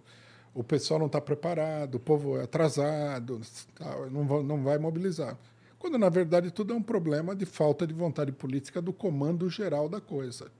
o 0.54 0.64
pessoal 0.64 0.98
não 0.98 1.06
está 1.06 1.20
preparado, 1.20 1.96
o 1.96 2.00
povo 2.00 2.38
é 2.38 2.44
atrasado, 2.44 3.40
não 4.10 4.42
não 4.42 4.62
vai 4.62 4.78
mobilizar. 4.78 5.36
Quando, 5.78 5.96
na 5.96 6.10
verdade, 6.10 6.50
tudo 6.50 6.74
é 6.74 6.76
um 6.76 6.82
problema 6.82 7.34
de 7.34 7.46
falta 7.46 7.86
de 7.86 7.94
vontade 7.94 8.30
política 8.32 8.82
do 8.82 8.92
comando 8.92 9.48
geral 9.48 9.88
da 9.88 10.00
coisa. 10.00 10.50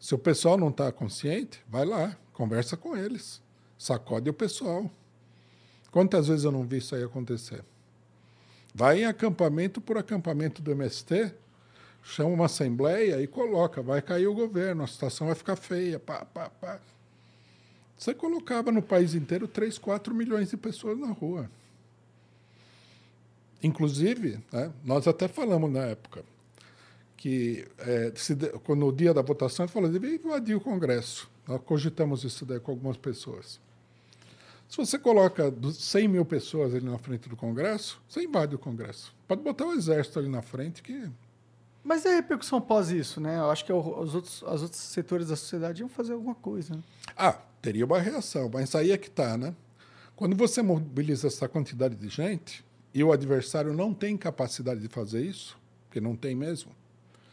Se 0.00 0.14
o 0.14 0.18
pessoal 0.18 0.56
não 0.56 0.70
está 0.70 0.90
consciente, 0.90 1.62
vai 1.68 1.84
lá, 1.84 2.16
conversa 2.32 2.76
com 2.76 2.96
eles, 2.96 3.40
sacode 3.78 4.28
o 4.28 4.34
pessoal. 4.34 4.90
Quantas 5.92 6.26
vezes 6.26 6.44
eu 6.44 6.50
não 6.50 6.64
vi 6.64 6.78
isso 6.78 6.94
aí 6.94 7.04
acontecer? 7.04 7.62
Vai 8.74 9.02
em 9.02 9.04
acampamento 9.04 9.80
por 9.80 9.98
acampamento 9.98 10.62
do 10.62 10.72
MST, 10.72 11.32
chama 12.02 12.30
uma 12.30 12.46
assembleia 12.46 13.20
e 13.22 13.26
coloca, 13.26 13.82
vai 13.82 14.00
cair 14.02 14.26
o 14.26 14.34
governo, 14.34 14.82
a 14.82 14.86
situação 14.86 15.26
vai 15.26 15.36
ficar 15.36 15.56
feia, 15.56 15.98
pá, 15.98 16.24
pá, 16.24 16.50
pá. 16.50 16.80
Você 17.96 18.14
colocava 18.14 18.72
no 18.72 18.80
país 18.80 19.14
inteiro 19.14 19.46
3, 19.46 19.78
4 19.78 20.14
milhões 20.14 20.50
de 20.50 20.56
pessoas 20.56 20.98
na 20.98 21.08
rua. 21.08 21.50
Inclusive, 23.62 24.40
né, 24.50 24.72
nós 24.82 25.06
até 25.06 25.28
falamos 25.28 25.70
na 25.70 25.80
época 25.80 26.24
que 27.20 27.66
é, 27.76 28.12
se, 28.14 28.34
quando 28.64 28.80
no 28.80 28.90
dia 28.90 29.12
da 29.12 29.20
votação, 29.20 29.66
ele 29.66 29.72
falou, 29.72 29.90
devia 29.90 30.14
invadir 30.14 30.56
o 30.56 30.60
Congresso. 30.60 31.28
Nós 31.46 31.60
cogitamos 31.62 32.24
isso 32.24 32.46
daí 32.46 32.58
com 32.58 32.70
algumas 32.70 32.96
pessoas. 32.96 33.60
Se 34.66 34.78
você 34.78 34.98
coloca 34.98 35.52
100 35.74 36.08
mil 36.08 36.24
pessoas 36.24 36.74
ali 36.74 36.86
na 36.86 36.96
frente 36.96 37.28
do 37.28 37.36
Congresso, 37.36 38.00
você 38.08 38.22
invade 38.22 38.54
o 38.54 38.58
Congresso. 38.58 39.14
Pode 39.28 39.42
botar 39.42 39.66
o 39.66 39.74
exército 39.74 40.18
ali 40.18 40.28
na 40.28 40.40
frente 40.40 40.82
que... 40.82 41.10
Mas 41.82 42.04
é 42.04 42.12
a 42.12 42.16
repercussão 42.16 42.58
após 42.58 42.90
isso, 42.90 43.20
né? 43.20 43.38
Eu 43.38 43.50
acho 43.50 43.64
que 43.64 43.72
os 43.72 44.14
outros, 44.14 44.42
os 44.42 44.62
outros 44.62 44.80
setores 44.80 45.28
da 45.28 45.36
sociedade 45.36 45.80
iam 45.80 45.88
fazer 45.88 46.12
alguma 46.12 46.34
coisa. 46.34 46.74
Né? 46.74 46.82
Ah, 47.16 47.38
teria 47.62 47.84
uma 47.86 47.98
reação, 47.98 48.50
mas 48.52 48.74
aí 48.74 48.92
é 48.92 48.98
que 48.98 49.08
está, 49.08 49.36
né? 49.36 49.54
Quando 50.14 50.36
você 50.36 50.60
mobiliza 50.60 51.28
essa 51.28 51.48
quantidade 51.48 51.94
de 51.94 52.08
gente, 52.08 52.62
e 52.92 53.02
o 53.02 53.12
adversário 53.12 53.72
não 53.72 53.94
tem 53.94 54.16
capacidade 54.16 54.80
de 54.80 54.88
fazer 54.88 55.22
isso, 55.22 55.58
porque 55.86 56.00
não 56.00 56.16
tem 56.16 56.34
mesmo. 56.34 56.72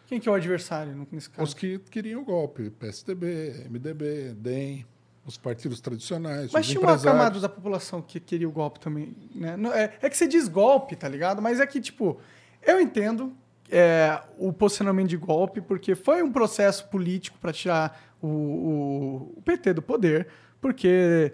Quem 0.08 0.20
que 0.20 0.30
é 0.30 0.32
o 0.32 0.36
adversário 0.36 1.08
nesse 1.12 1.30
caso? 1.30 1.44
Os 1.44 1.54
que 1.54 1.80
queriam 1.80 2.22
o 2.22 2.26
golpe, 2.26 2.70
PSDB, 2.70 3.66
MDB, 3.70 4.34
DEM, 4.38 4.86
os 5.26 5.38
partidos 5.38 5.82
tradicionais, 5.82 6.52
Mas 6.54 6.68
tinha 6.68 6.80
uma 6.80 6.98
camada 6.98 7.40
da 7.40 7.50
população 7.50 8.02
que 8.02 8.20
queria 8.20 8.48
o 8.48 8.52
golpe 8.52 8.80
também, 8.80 9.14
né? 9.36 9.58
É, 9.74 10.06
é, 10.06 10.10
que 10.10 10.16
você 10.16 10.26
diz 10.26 10.48
golpe, 10.48 10.96
tá 10.96 11.10
ligado? 11.10 11.42
Mas 11.42 11.60
é 11.60 11.68
que, 11.68 11.82
tipo, 11.82 12.18
eu 12.62 12.80
entendo 12.80 13.36
é, 13.70 14.22
o 14.38 14.54
posicionamento 14.54 15.10
de 15.10 15.18
golpe, 15.18 15.62
porque 15.62 15.96
foi 15.96 16.24
um 16.24 16.32
processo 16.32 16.88
político 16.88 17.38
para 17.40 17.52
tirar 17.52 18.16
o, 18.22 18.28
o, 18.28 19.34
o 19.38 19.42
PT 19.42 19.74
do 19.74 19.82
poder, 19.82 20.28
porque 20.60 21.34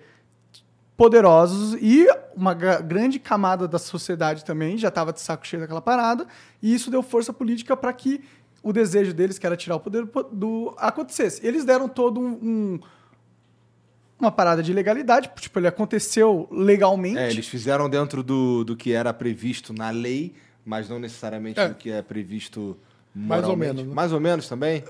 poderosos 0.96 1.76
e 1.82 2.08
uma 2.36 2.54
grande 2.54 3.20
camada 3.20 3.68
da 3.68 3.80
sociedade 3.80 4.46
também 4.46 4.78
já 4.78 4.90
estava 4.90 5.12
de 5.12 5.20
saco 5.22 5.46
cheio 5.46 5.62
daquela 5.62 5.82
parada, 5.82 6.28
e 6.62 6.74
isso 6.74 6.92
deu 6.92 7.02
força 7.02 7.34
política 7.34 7.76
para 7.76 7.92
que 7.94 8.24
o 8.62 8.72
desejo 8.72 9.14
deles, 9.14 9.38
que 9.38 9.46
era 9.46 9.58
tirar 9.58 9.76
o 9.76 9.80
poder 9.80 10.08
do 10.32 10.74
acontecesse. 10.78 11.46
Eles 11.46 11.66
deram 11.66 11.90
todo 11.90 12.20
um, 12.20 12.40
um 12.42 12.80
uma 14.20 14.32
parada 14.32 14.64
de 14.64 14.72
legalidade, 14.72 15.30
tipo, 15.36 15.60
ele 15.60 15.68
aconteceu 15.68 16.48
legalmente. 16.50 17.18
É, 17.18 17.30
eles 17.30 17.48
fizeram 17.48 17.90
dentro 17.90 18.24
do, 18.24 18.64
do 18.64 18.76
que 18.76 18.94
era 18.94 19.14
previsto 19.14 19.74
na 19.74 19.90
lei, 19.90 20.34
mas 20.66 20.90
não 20.90 21.00
necessariamente 21.00 21.60
é. 21.60 21.68
do 21.68 21.76
que 21.76 21.92
é 21.92 22.02
previsto 22.02 22.78
moralmente. 23.14 23.28
Mais 23.28 23.48
ou 23.48 23.58
menos. 23.58 23.84
Né? 23.88 23.94
Mais 23.94 24.14
ou 24.14 24.20
menos 24.20 24.48
também? 24.48 24.84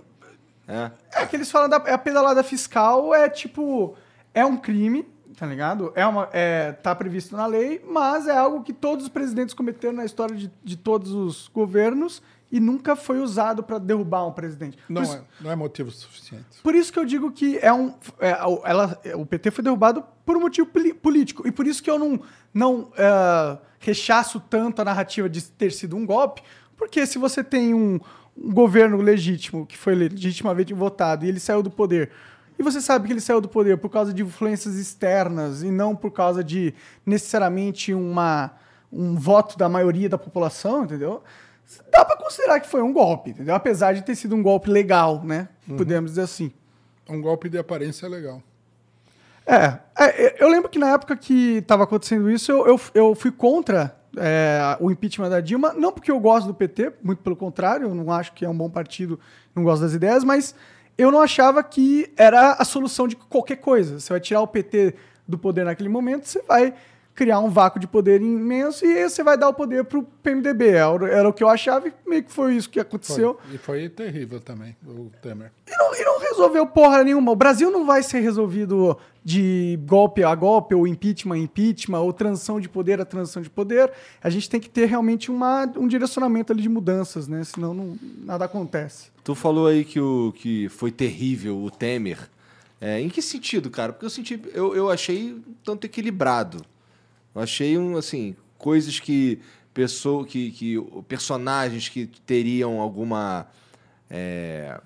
É. 0.67 0.91
É 1.11 1.25
que 1.25 1.35
eles 1.35 1.51
falam 1.51 1.67
da 1.67 1.81
é 1.85 1.93
a 1.93 1.97
pedalada 1.97 2.41
fiscal 2.41 3.13
é 3.13 3.27
tipo 3.27 3.95
é 4.33 4.45
um 4.45 4.57
crime, 4.57 5.05
tá 5.37 5.45
ligado? 5.45 5.91
É 5.95 6.05
uma, 6.05 6.29
é, 6.31 6.71
tá 6.71 6.95
previsto 6.95 7.35
na 7.35 7.45
lei, 7.45 7.83
mas 7.87 8.27
é 8.27 8.37
algo 8.37 8.63
que 8.63 8.73
todos 8.73 9.05
os 9.05 9.09
presidentes 9.09 9.53
cometeram 9.53 9.95
na 9.95 10.05
história 10.05 10.35
de, 10.35 10.51
de 10.63 10.77
todos 10.77 11.11
os 11.11 11.49
governos 11.49 12.21
e 12.53 12.59
nunca 12.59 12.95
foi 12.95 13.19
usado 13.19 13.63
para 13.63 13.79
derrubar 13.79 14.27
um 14.27 14.31
presidente. 14.31 14.77
Não, 14.87 15.01
isso, 15.01 15.15
é, 15.15 15.21
não 15.41 15.51
é 15.51 15.55
motivo 15.55 15.89
suficiente. 15.89 16.45
Por 16.61 16.75
isso 16.75 16.93
que 16.93 16.99
eu 16.99 17.05
digo 17.05 17.31
que 17.31 17.57
é 17.57 17.73
um, 17.73 17.95
é, 18.19 18.29
ela, 18.29 19.01
o 19.15 19.25
PT 19.25 19.49
foi 19.49 19.63
derrubado 19.63 20.03
por 20.23 20.37
um 20.37 20.41
motivo 20.41 20.69
político. 21.01 21.47
E 21.47 21.51
por 21.51 21.65
isso 21.65 21.81
que 21.81 21.89
eu 21.89 21.97
não, 21.97 22.21
não 22.53 22.81
uh, 22.81 23.57
rechaço 23.83 24.39
tanto 24.39 24.81
a 24.81 24.85
narrativa 24.85 25.29
de 25.29 25.43
ter 25.43 25.71
sido 25.71 25.95
um 25.95 26.05
golpe, 26.05 26.41
porque 26.75 27.05
se 27.05 27.17
você 27.17 27.43
tem 27.43 27.73
um, 27.73 27.99
um 28.37 28.51
governo 28.51 28.97
legítimo, 28.97 29.65
que 29.65 29.77
foi 29.77 29.93
legitimamente 29.95 30.73
votado, 30.73 31.25
e 31.25 31.29
ele 31.29 31.39
saiu 31.39 31.61
do 31.61 31.69
poder 31.69 32.11
e 32.57 32.63
você 32.63 32.79
sabe 32.81 33.07
que 33.07 33.13
ele 33.13 33.21
saiu 33.21 33.41
do 33.41 33.49
poder 33.49 33.77
por 33.77 33.89
causa 33.89 34.13
de 34.13 34.21
influências 34.21 34.75
externas 34.75 35.63
e 35.63 35.71
não 35.71 35.95
por 35.95 36.11
causa 36.11 36.43
de 36.43 36.73
necessariamente 37.05 37.93
uma, 37.93 38.51
um 38.91 39.15
voto 39.15 39.57
da 39.57 39.67
maioria 39.67 40.07
da 40.07 40.17
população, 40.17 40.83
entendeu? 40.83 41.23
Dá 41.91 42.05
para 42.05 42.17
considerar 42.17 42.59
que 42.59 42.67
foi 42.67 42.81
um 42.81 42.93
golpe, 42.93 43.31
entendeu? 43.31 43.55
Apesar 43.55 43.93
de 43.93 44.03
ter 44.03 44.15
sido 44.15 44.35
um 44.35 44.43
golpe 44.43 44.69
legal, 44.69 45.23
né? 45.23 45.49
Uhum. 45.67 45.77
Podemos 45.77 46.11
dizer 46.11 46.21
assim. 46.21 46.51
Um 47.09 47.19
golpe 47.19 47.49
de 47.49 47.57
aparência 47.57 48.07
legal. 48.07 48.41
É, 49.45 49.79
é, 49.99 50.43
eu 50.43 50.49
lembro 50.49 50.69
que 50.69 50.79
na 50.79 50.89
época 50.93 51.15
que 51.15 51.57
estava 51.57 51.83
acontecendo 51.83 52.29
isso, 52.31 52.51
eu, 52.51 52.65
eu, 52.67 52.81
eu 52.93 53.15
fui 53.15 53.31
contra 53.31 53.95
é, 54.17 54.77
o 54.79 54.91
impeachment 54.91 55.29
da 55.29 55.41
Dilma, 55.41 55.73
não 55.73 55.91
porque 55.91 56.11
eu 56.11 56.19
gosto 56.19 56.47
do 56.47 56.53
PT, 56.53 56.93
muito 57.03 57.21
pelo 57.21 57.35
contrário, 57.35 57.87
eu 57.87 57.95
não 57.95 58.11
acho 58.11 58.33
que 58.33 58.45
é 58.45 58.49
um 58.49 58.57
bom 58.57 58.69
partido, 58.69 59.19
não 59.55 59.63
gosto 59.63 59.81
das 59.81 59.93
ideias, 59.93 60.23
mas 60.23 60.55
eu 60.97 61.11
não 61.11 61.21
achava 61.21 61.63
que 61.63 62.11
era 62.15 62.53
a 62.53 62.63
solução 62.63 63.07
de 63.07 63.15
qualquer 63.15 63.57
coisa. 63.57 63.99
Você 63.99 64.13
vai 64.13 64.19
tirar 64.19 64.41
o 64.41 64.47
PT 64.47 64.95
do 65.27 65.37
poder 65.37 65.65
naquele 65.65 65.89
momento, 65.89 66.27
você 66.27 66.41
vai 66.43 66.73
criar 67.15 67.39
um 67.39 67.49
vácuo 67.49 67.79
de 67.79 67.87
poder 67.87 68.21
imenso 68.21 68.85
e 68.85 68.97
aí 68.97 69.09
você 69.09 69.23
vai 69.23 69.37
dar 69.37 69.49
o 69.49 69.53
poder 69.53 69.83
para 69.83 69.99
o 69.99 70.03
PMDB. 70.03 70.69
Era, 70.69 71.07
era, 71.09 71.29
o 71.29 71.33
que 71.33 71.43
eu 71.43 71.49
achava 71.49 71.87
e 71.87 71.93
meio 72.07 72.23
que 72.23 72.31
foi 72.31 72.55
isso 72.55 72.69
que 72.69 72.79
aconteceu. 72.79 73.39
Foi. 73.43 73.55
E 73.55 73.57
foi 73.57 73.89
terrível 73.89 74.39
também, 74.39 74.75
o 74.85 75.11
Temer. 75.21 75.51
E 75.67 75.77
não, 75.77 75.95
e 75.95 76.03
não 76.03 76.19
resolveu 76.19 76.65
porra 76.65 77.03
nenhuma. 77.03 77.31
O 77.31 77.35
Brasil 77.35 77.69
não 77.69 77.85
vai 77.85 78.01
ser 78.01 78.19
resolvido 78.19 78.97
de 79.23 79.79
golpe 79.85 80.23
a 80.23 80.35
golpe, 80.35 80.75
ou 80.75 80.87
impeachment 80.87 81.35
a 81.35 81.39
impeachment, 81.39 81.99
ou 81.99 82.11
transição 82.11 82.59
de 82.59 82.67
poder 82.67 82.99
a 82.99 83.05
transição 83.05 83.41
de 83.41 83.49
poder. 83.49 83.91
A 84.21 84.29
gente 84.29 84.49
tem 84.49 84.59
que 84.59 84.69
ter 84.69 84.85
realmente 84.85 85.31
uma, 85.31 85.71
um 85.77 85.87
direcionamento 85.87 86.51
ali 86.51 86.61
de 86.61 86.69
mudanças, 86.69 87.27
né? 87.27 87.43
Senão 87.43 87.73
não, 87.73 87.97
nada 88.23 88.45
acontece. 88.45 89.11
Tu 89.23 89.33
falou 89.35 89.67
aí 89.67 89.85
que, 89.85 89.99
o, 89.99 90.33
que 90.35 90.67
foi 90.69 90.91
terrível 90.91 91.57
o 91.63 91.71
Temer. 91.71 92.29
É, 92.81 92.99
em 92.99 93.07
que 93.07 93.21
sentido, 93.21 93.69
cara? 93.69 93.93
Porque 93.93 94.05
eu 94.05 94.09
senti, 94.09 94.41
eu, 94.53 94.75
eu 94.75 94.89
achei 94.89 95.41
tanto 95.63 95.85
equilibrado. 95.85 96.65
Eu 97.35 97.41
achei 97.41 97.77
um, 97.77 97.97
assim, 97.97 98.35
coisas 98.57 98.99
que 98.99 99.39
pessoa, 99.73 100.25
que, 100.25 100.51
que 100.51 100.77
personagens 101.07 101.89
que 101.89 102.05
teriam 102.05 102.79
alguma 102.79 103.47
é, 104.09 104.79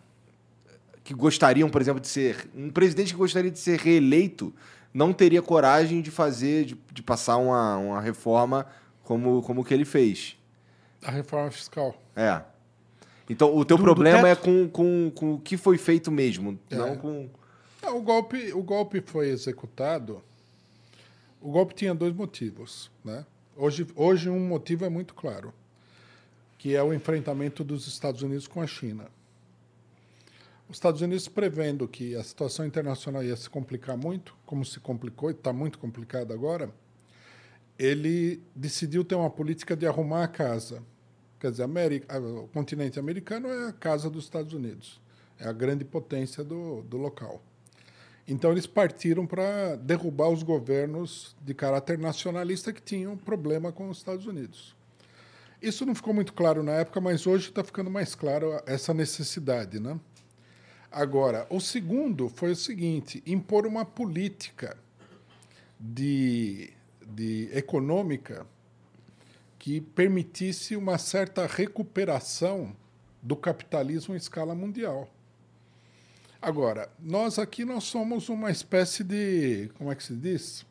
que 1.03 1.13
gostariam, 1.13 1.69
por 1.69 1.81
exemplo, 1.81 1.99
de 1.99 2.07
ser 2.07 2.49
um 2.55 2.69
presidente 2.69 3.13
que 3.13 3.17
gostaria 3.17 3.51
de 3.51 3.59
ser 3.59 3.79
reeleito 3.79 4.53
não 4.93 5.13
teria 5.13 5.41
coragem 5.41 6.01
de 6.01 6.09
fazer, 6.09 6.65
de, 6.65 6.77
de 6.91 7.03
passar 7.03 7.37
uma, 7.37 7.77
uma 7.77 8.01
reforma 8.01 8.65
como 9.03 9.41
como 9.41 9.63
que 9.63 9.73
ele 9.73 9.85
fez. 9.85 10.37
A 11.03 11.11
reforma 11.11 11.51
fiscal. 11.51 11.95
É. 12.15 12.41
Então, 13.29 13.55
o 13.55 13.65
teu 13.65 13.77
do, 13.77 13.83
problema 13.83 14.21
do 14.21 14.27
é 14.27 14.35
com, 14.35 14.69
com, 14.69 15.11
com 15.13 15.33
o 15.33 15.39
que 15.39 15.57
foi 15.57 15.77
feito 15.77 16.09
mesmo, 16.09 16.57
é. 16.69 16.75
não 16.75 16.95
com... 16.95 17.29
O, 17.83 18.01
golpe, 18.01 18.53
o 18.53 18.63
golpe 18.63 19.03
foi 19.05 19.29
executado... 19.29 20.23
O 21.41 21.51
golpe 21.51 21.73
tinha 21.73 21.93
dois 21.93 22.13
motivos. 22.13 22.91
Né? 23.03 23.25
Hoje, 23.55 23.87
hoje, 23.95 24.29
um 24.29 24.47
motivo 24.47 24.85
é 24.85 24.89
muito 24.89 25.13
claro, 25.13 25.53
que 26.57 26.75
é 26.75 26.83
o 26.83 26.93
enfrentamento 26.93 27.63
dos 27.63 27.87
Estados 27.87 28.21
Unidos 28.21 28.47
com 28.47 28.61
a 28.61 28.67
China. 28.67 29.07
Os 30.69 30.77
Estados 30.77 31.01
Unidos 31.01 31.27
prevendo 31.27 31.87
que 31.87 32.15
a 32.15 32.23
situação 32.23 32.65
internacional 32.65 33.23
ia 33.23 33.35
se 33.35 33.49
complicar 33.49 33.95
muito, 33.95 34.35
como 34.45 34.65
se 34.65 34.79
complicou 34.79 35.29
e 35.29 35.33
está 35.33 35.53
muito 35.53 35.79
complicada 35.79 36.33
agora, 36.33 36.69
ele 37.79 38.41
decidiu 38.55 39.05
ter 39.05 39.15
uma 39.15 39.29
política 39.29 39.75
de 39.75 39.87
arrumar 39.87 40.23
a 40.23 40.27
casa 40.27 40.83
Quer 41.39 41.51
dizer, 41.51 41.63
América, 41.63 42.19
o 42.19 42.47
continente 42.47 42.97
americano 42.97 43.47
é 43.47 43.69
a 43.69 43.73
casa 43.73 44.09
dos 44.09 44.23
Estados 44.23 44.53
Unidos, 44.53 44.99
é 45.39 45.47
a 45.47 45.51
grande 45.51 45.85
potência 45.85 46.43
do, 46.43 46.81
do 46.81 46.97
local. 46.97 47.43
Então, 48.27 48.51
eles 48.51 48.67
partiram 48.67 49.25
para 49.25 49.75
derrubar 49.77 50.29
os 50.29 50.43
governos 50.43 51.35
de 51.41 51.53
caráter 51.53 51.97
nacionalista 51.97 52.73
que 52.73 52.81
tinham 52.81 53.15
problema 53.15 53.71
com 53.71 53.89
os 53.89 53.97
Estados 53.97 54.25
Unidos. 54.25 54.75
Isso 55.61 55.85
não 55.85 55.95
ficou 55.95 56.13
muito 56.13 56.33
claro 56.33 56.61
na 56.61 56.73
época, 56.73 56.99
mas 56.99 57.25
hoje 57.25 57.49
está 57.49 57.63
ficando 57.63 57.89
mais 57.89 58.13
claro 58.13 58.61
essa 58.65 58.93
necessidade. 58.93 59.79
Né? 59.79 59.97
Agora, 60.91 61.47
o 61.49 61.59
segundo 61.59 62.29
foi 62.29 62.51
o 62.51 62.55
seguinte: 62.55 63.23
impor 63.25 63.65
uma 63.65 63.85
política 63.85 64.77
de, 65.79 66.71
de 67.01 67.49
econômica 67.53 68.45
que 69.57 69.81
permitisse 69.81 70.75
uma 70.75 70.97
certa 70.97 71.45
recuperação 71.47 72.75
do 73.21 73.35
capitalismo 73.35 74.13
em 74.13 74.17
escala 74.17 74.53
mundial. 74.53 75.09
Agora, 76.47 76.89
nós 76.99 77.37
aqui 77.37 77.65
nós 77.65 77.83
somos 77.83 78.29
uma 78.29 78.49
espécie 78.49 79.03
de, 79.03 79.69
como 79.77 79.91
é 79.91 79.95
que 79.95 80.03
se 80.03 80.15
diz? 80.15 80.65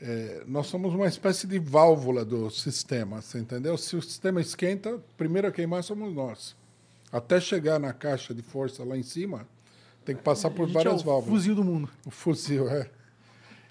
é, 0.00 0.42
nós 0.46 0.66
somos 0.68 0.94
uma 0.94 1.06
espécie 1.06 1.46
de 1.46 1.58
válvula 1.58 2.24
do 2.24 2.50
sistema, 2.50 3.20
você 3.20 3.38
entendeu? 3.38 3.76
Se 3.76 3.96
o 3.96 4.02
sistema 4.02 4.40
esquenta, 4.40 5.00
primeiro 5.16 5.48
a 5.48 5.52
queimar 5.52 5.82
somos 5.82 6.14
nós. 6.14 6.56
Até 7.10 7.40
chegar 7.40 7.78
na 7.80 7.92
caixa 7.92 8.34
de 8.34 8.42
força 8.42 8.84
lá 8.84 8.96
em 8.96 9.02
cima, 9.02 9.46
tem 10.04 10.14
que 10.14 10.22
passar 10.22 10.48
A 10.48 10.50
por 10.50 10.66
gente 10.66 10.74
várias 10.74 11.00
é 11.00 11.02
o 11.02 11.04
válvulas. 11.04 11.28
Fuzil 11.28 11.54
do 11.54 11.64
mundo. 11.64 11.88
O 12.06 12.10
fuzil, 12.10 12.68
é. 12.68 12.88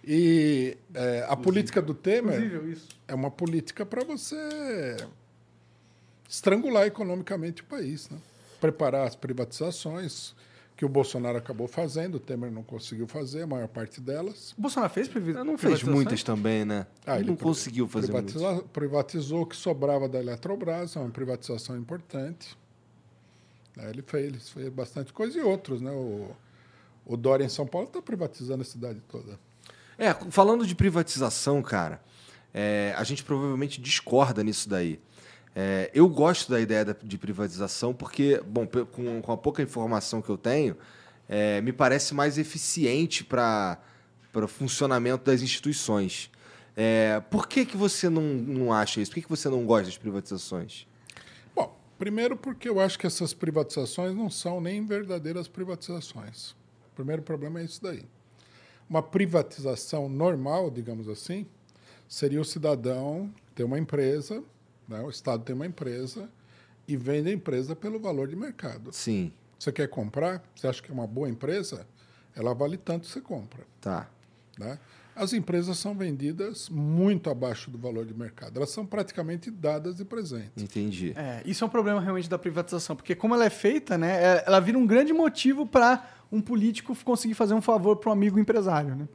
E 0.03 0.77
é, 0.93 1.25
a 1.27 1.35
política 1.35 1.81
do 1.81 1.93
Temer 1.93 2.35
Fusível, 2.35 2.77
é 3.07 3.13
uma 3.15 3.31
política 3.31 3.85
para 3.85 4.03
você 4.03 4.35
estrangular 6.27 6.85
economicamente 6.85 7.61
o 7.61 7.65
país, 7.65 8.09
né? 8.09 8.17
Preparar 8.59 9.07
as 9.07 9.15
privatizações 9.15 10.33
que 10.75 10.85
o 10.85 10.89
Bolsonaro 10.89 11.37
acabou 11.37 11.67
fazendo, 11.67 12.15
o 12.15 12.19
Temer 12.19 12.51
não 12.51 12.61
conseguiu 12.63 13.07
fazer 13.07 13.41
a 13.43 13.47
maior 13.47 13.67
parte 13.67 13.99
delas. 13.99 14.51
O 14.57 14.61
Bolsonaro 14.61 14.93
fez 14.93 15.07
previ- 15.07 15.33
Não 15.33 15.45
fez 15.57 15.59
privatizações? 15.59 15.95
muitas 15.95 16.23
também, 16.23 16.63
né? 16.65 16.85
Ah, 17.05 17.17
ele 17.19 17.29
não 17.29 17.35
conseguiu 17.35 17.87
fazer 17.87 18.11
muitas. 18.11 18.33
Privatiza- 18.33 18.63
privatizou 18.71 19.41
o 19.41 19.45
que 19.45 19.55
sobrava 19.55 20.07
da 20.07 20.19
Eletrobras, 20.19 20.95
é 20.95 20.99
uma 20.99 21.09
privatização 21.09 21.75
importante. 21.77 22.55
É, 23.77 23.89
ele 23.89 24.03
fez, 24.03 24.25
ele 24.25 24.39
fez 24.39 24.69
bastante 24.69 25.11
coisa 25.13 25.37
e 25.37 25.41
outros, 25.41 25.81
né? 25.81 25.91
O, 25.91 26.29
o 27.05 27.17
Dória 27.17 27.43
em 27.43 27.49
São 27.49 27.65
Paulo 27.65 27.87
está 27.87 28.01
privatizando 28.01 28.61
a 28.61 28.65
cidade 28.65 29.01
toda. 29.07 29.39
É, 29.97 30.13
falando 30.29 30.65
de 30.65 30.75
privatização, 30.75 31.61
cara, 31.63 31.99
é, 32.53 32.93
a 32.95 33.03
gente 33.03 33.23
provavelmente 33.23 33.81
discorda 33.81 34.43
nisso 34.43 34.69
daí. 34.69 34.99
É, 35.59 35.89
eu 35.91 36.07
gosto 36.07 36.51
da 36.51 36.61
ideia 36.61 36.85
de 36.85 37.17
privatização 37.17 37.91
porque, 37.91 38.39
bom, 38.45 38.67
com, 38.91 39.19
com 39.23 39.31
a 39.31 39.35
pouca 39.37 39.63
informação 39.63 40.21
que 40.21 40.29
eu 40.29 40.37
tenho, 40.37 40.77
é, 41.27 41.59
me 41.61 41.73
parece 41.73 42.13
mais 42.13 42.37
eficiente 42.37 43.23
para 43.23 43.79
o 44.35 44.47
funcionamento 44.47 45.25
das 45.25 45.41
instituições. 45.41 46.29
É, 46.75 47.19
por 47.31 47.47
que, 47.47 47.65
que 47.65 47.75
você 47.75 48.07
não, 48.07 48.21
não 48.21 48.71
acha 48.71 49.01
isso? 49.01 49.09
Por 49.09 49.15
que, 49.15 49.21
que 49.23 49.29
você 49.29 49.49
não 49.49 49.65
gosta 49.65 49.85
das 49.85 49.97
privatizações? 49.97 50.85
Bom, 51.55 51.75
primeiro 51.97 52.37
porque 52.37 52.69
eu 52.69 52.79
acho 52.79 52.99
que 52.99 53.07
essas 53.07 53.33
privatizações 53.33 54.15
não 54.15 54.29
são 54.29 54.61
nem 54.61 54.85
verdadeiras 54.85 55.47
privatizações. 55.47 56.51
O 56.91 56.95
primeiro 56.95 57.23
problema 57.23 57.61
é 57.61 57.63
isso 57.63 57.81
daí. 57.81 58.05
Uma 58.87 59.01
privatização 59.01 60.07
normal, 60.07 60.69
digamos 60.69 61.09
assim, 61.09 61.47
seria 62.07 62.39
o 62.39 62.45
cidadão 62.45 63.33
ter 63.55 63.63
uma 63.63 63.79
empresa, 63.79 64.43
né? 64.87 65.01
o 65.01 65.09
Estado 65.09 65.43
tem 65.43 65.55
uma 65.55 65.65
empresa 65.65 66.29
e 66.87 66.95
vende 66.95 67.29
a 67.29 67.33
empresa 67.33 67.75
pelo 67.75 67.99
valor 67.99 68.27
de 68.27 68.35
mercado. 68.35 68.91
Sim, 68.93 69.31
Você 69.59 69.71
quer 69.71 69.87
comprar, 69.89 70.41
você 70.55 70.67
acha 70.67 70.81
que 70.81 70.89
é 70.89 70.93
uma 70.93 71.07
boa 71.07 71.27
empresa, 71.29 71.85
ela 72.35 72.53
vale 72.53 72.77
tanto, 72.77 73.07
você 73.07 73.19
compra. 73.21 73.63
tá. 73.81 74.07
Né? 74.57 74.79
As 75.15 75.33
empresas 75.33 75.77
são 75.79 75.95
vendidas 75.95 76.69
muito 76.69 77.29
abaixo 77.29 77.71
do 77.71 77.77
valor 77.77 78.05
de 78.05 78.13
mercado. 78.13 78.57
Elas 78.57 78.69
são 78.69 78.85
praticamente 78.85 79.49
dadas 79.49 79.97
de 79.97 80.05
presente. 80.05 80.51
Entendi. 80.55 81.13
É, 81.15 81.41
isso 81.43 81.63
é 81.63 81.67
um 81.67 81.69
problema 81.69 81.99
realmente 81.99 82.29
da 82.29 82.37
privatização, 82.37 82.95
porque 82.95 83.15
como 83.15 83.33
ela 83.33 83.45
é 83.45 83.49
feita, 83.49 83.97
né, 83.97 84.23
é- 84.23 84.43
ela 84.45 84.59
vira 84.59 84.77
um 84.77 84.85
grande 84.85 85.11
motivo 85.13 85.65
para 85.65 86.07
um 86.31 86.39
político 86.39 86.95
conseguir 87.03 87.33
fazer 87.33 87.55
um 87.55 87.61
favor 87.61 87.95
para 87.97 88.09
um 88.09 88.13
amigo 88.13 88.37
empresário, 88.39 88.95
né? 88.95 89.07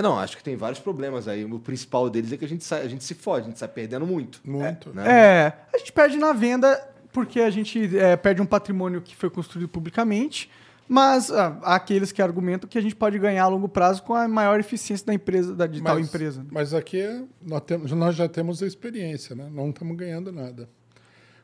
É, 0.00 0.02
não, 0.02 0.18
acho 0.18 0.36
que 0.36 0.42
tem 0.42 0.56
vários 0.56 0.80
problemas 0.80 1.28
aí. 1.28 1.44
O 1.44 1.58
principal 1.58 2.08
deles 2.08 2.32
é 2.32 2.36
que 2.38 2.44
a 2.44 2.48
gente, 2.48 2.64
sai, 2.64 2.82
a 2.82 2.88
gente 2.88 3.04
se 3.04 3.14
fode, 3.14 3.44
a 3.44 3.48
gente 3.50 3.58
sai 3.58 3.68
perdendo 3.68 4.06
muito. 4.06 4.40
Muito. 4.42 4.94
né? 4.94 5.04
É, 5.06 5.52
a 5.74 5.78
gente 5.78 5.92
perde 5.92 6.16
na 6.16 6.32
venda 6.32 6.82
porque 7.12 7.40
a 7.40 7.50
gente 7.50 7.98
é, 7.98 8.16
perde 8.16 8.40
um 8.40 8.46
patrimônio 8.46 9.02
que 9.02 9.14
foi 9.14 9.28
construído 9.28 9.68
publicamente, 9.68 10.50
mas 10.88 11.30
ah, 11.30 11.58
há 11.62 11.74
aqueles 11.74 12.12
que 12.12 12.22
argumentam 12.22 12.68
que 12.68 12.78
a 12.78 12.80
gente 12.80 12.96
pode 12.96 13.18
ganhar 13.18 13.44
a 13.44 13.48
longo 13.48 13.68
prazo 13.68 14.02
com 14.02 14.14
a 14.14 14.26
maior 14.26 14.58
eficiência 14.58 15.06
da 15.06 15.12
empresa, 15.12 15.54
da 15.54 15.66
de 15.66 15.82
tal 15.82 16.00
empresa. 16.00 16.46
Mas 16.50 16.72
aqui 16.72 17.00
é- 17.00 17.22
nós, 17.42 17.60
temos, 17.60 17.92
nós 17.92 18.16
já 18.16 18.26
temos 18.26 18.62
a 18.62 18.66
experiência, 18.66 19.36
né? 19.36 19.50
não 19.52 19.68
estamos 19.68 19.94
ganhando 19.98 20.32
nada. 20.32 20.66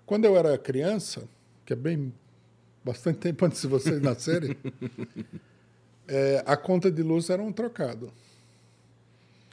Quando 0.07 0.25
eu 0.25 0.35
era 0.35 0.57
criança, 0.57 1.25
que 1.67 1.75
é 1.75 1.77
bem 1.77 2.11
bastante 2.83 3.19
tempo 3.21 3.45
antes 3.45 3.61
de 3.61 3.67
vocês 3.67 4.01
nascerem, 4.01 4.57
é, 6.09 6.43
a 6.47 6.57
conta 6.57 6.91
de 6.91 7.03
luz 7.03 7.29
era 7.29 7.43
um 7.43 7.53
trocado. 7.53 8.11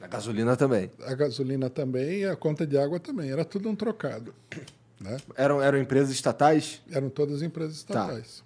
A 0.04 0.06
gasolina 0.06 0.54
também. 0.56 0.90
A 1.06 1.14
gasolina 1.14 1.70
também 1.70 2.20
e 2.20 2.24
a 2.26 2.36
conta 2.36 2.66
de 2.66 2.76
água 2.76 3.00
também. 3.00 3.30
Era 3.30 3.42
tudo 3.44 3.70
um 3.70 3.74
trocado. 3.74 4.34
Né? 5.00 5.16
Eram, 5.34 5.62
eram 5.62 5.78
empresas 5.78 6.10
estatais? 6.10 6.82
Eram 6.90 7.08
todas 7.08 7.40
empresas 7.40 7.82
Tá. 7.82 8.00
estatais. 8.02 8.44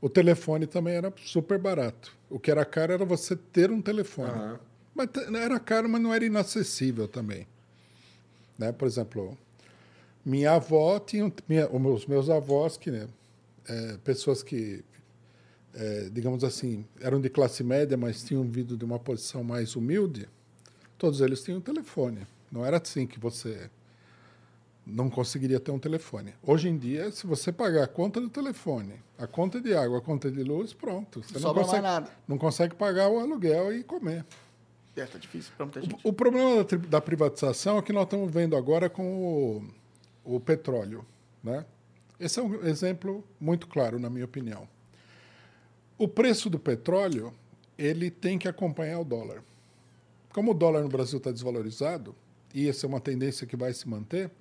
O 0.00 0.08
telefone 0.08 0.66
também 0.66 0.94
era 0.94 1.12
super 1.24 1.58
barato. 1.58 2.16
O 2.30 2.38
que 2.38 2.50
era 2.50 2.64
caro 2.64 2.94
era 2.94 3.04
você 3.04 3.36
ter 3.36 3.70
um 3.70 3.80
telefone. 3.82 4.30
Aham. 4.30 4.60
Mas 4.94 5.08
era 5.34 5.60
caro, 5.60 5.88
mas 5.88 6.00
não 6.00 6.14
era 6.14 6.24
inacessível 6.24 7.06
também. 7.08 7.46
Né? 8.58 8.72
Por 8.72 8.86
exemplo, 8.88 9.36
minha 10.24 10.52
avó 10.52 10.98
tinha. 10.98 11.30
Minha, 11.48 11.68
os 11.68 11.80
meus, 11.80 12.06
meus 12.06 12.30
avós, 12.30 12.76
que, 12.78 12.90
né, 12.90 13.06
é, 13.68 13.96
pessoas 14.04 14.42
que, 14.42 14.82
é, 15.74 16.08
digamos 16.10 16.42
assim, 16.44 16.86
eram 17.00 17.20
de 17.20 17.28
classe 17.28 17.62
média, 17.64 17.96
mas 17.96 18.22
tinham 18.22 18.44
vindo 18.44 18.76
de 18.78 18.84
uma 18.84 18.98
posição 18.98 19.42
mais 19.44 19.74
humilde, 19.76 20.28
todos 20.98 21.20
eles 21.20 21.42
tinham 21.42 21.58
um 21.58 21.62
telefone. 21.62 22.26
Não 22.50 22.64
era 22.64 22.76
assim 22.78 23.06
que 23.06 23.18
você 23.18 23.70
não 24.86 25.08
conseguiria 25.08 25.58
ter 25.58 25.70
um 25.70 25.78
telefone. 25.78 26.34
Hoje 26.42 26.68
em 26.68 26.76
dia, 26.76 27.10
se 27.10 27.26
você 27.26 27.50
pagar 27.50 27.84
a 27.84 27.88
conta 27.88 28.20
do 28.20 28.28
telefone, 28.28 28.94
a 29.18 29.26
conta 29.26 29.60
de 29.60 29.74
água, 29.74 29.98
a 29.98 30.00
conta 30.00 30.30
de 30.30 30.42
luz, 30.42 30.72
pronto. 30.72 31.22
Você 31.22 31.34
não 31.34 31.40
Sobra 31.40 31.64
consegue, 31.64 31.82
nada. 31.82 32.10
não 32.28 32.38
consegue 32.38 32.74
pagar 32.74 33.08
o 33.08 33.18
aluguel 33.18 33.74
e 33.74 33.82
comer. 33.82 34.24
É, 34.96 35.04
tá 35.06 35.18
difícil 35.18 35.52
pra 35.56 35.66
muita 35.66 35.80
gente. 35.80 35.96
O 36.04 36.12
problema 36.12 36.62
da, 36.62 36.76
da 36.76 37.00
privatização 37.00 37.78
é 37.78 37.82
que 37.82 37.92
nós 37.92 38.04
estamos 38.04 38.30
vendo 38.32 38.56
agora 38.56 38.88
com 38.88 39.64
o, 40.24 40.34
o 40.36 40.40
petróleo. 40.40 41.04
Né? 41.42 41.64
Esse 42.20 42.38
é 42.38 42.42
um 42.42 42.64
exemplo 42.64 43.24
muito 43.40 43.66
claro, 43.66 43.98
na 43.98 44.08
minha 44.08 44.24
opinião. 44.24 44.68
O 45.98 46.06
preço 46.06 46.48
do 46.48 46.58
petróleo 46.58 47.32
ele 47.76 48.10
tem 48.10 48.38
que 48.38 48.46
acompanhar 48.46 49.00
o 49.00 49.04
dólar. 49.04 49.42
Como 50.34 50.50
o 50.50 50.54
dólar 50.54 50.82
no 50.82 50.88
Brasil 50.88 51.18
está 51.18 51.30
desvalorizado, 51.30 52.12
e 52.52 52.68
essa 52.68 52.84
é 52.84 52.88
uma 52.88 52.98
tendência 52.98 53.46
que 53.46 53.54
vai 53.56 53.72
se 53.72 53.88
manter, 53.88 54.32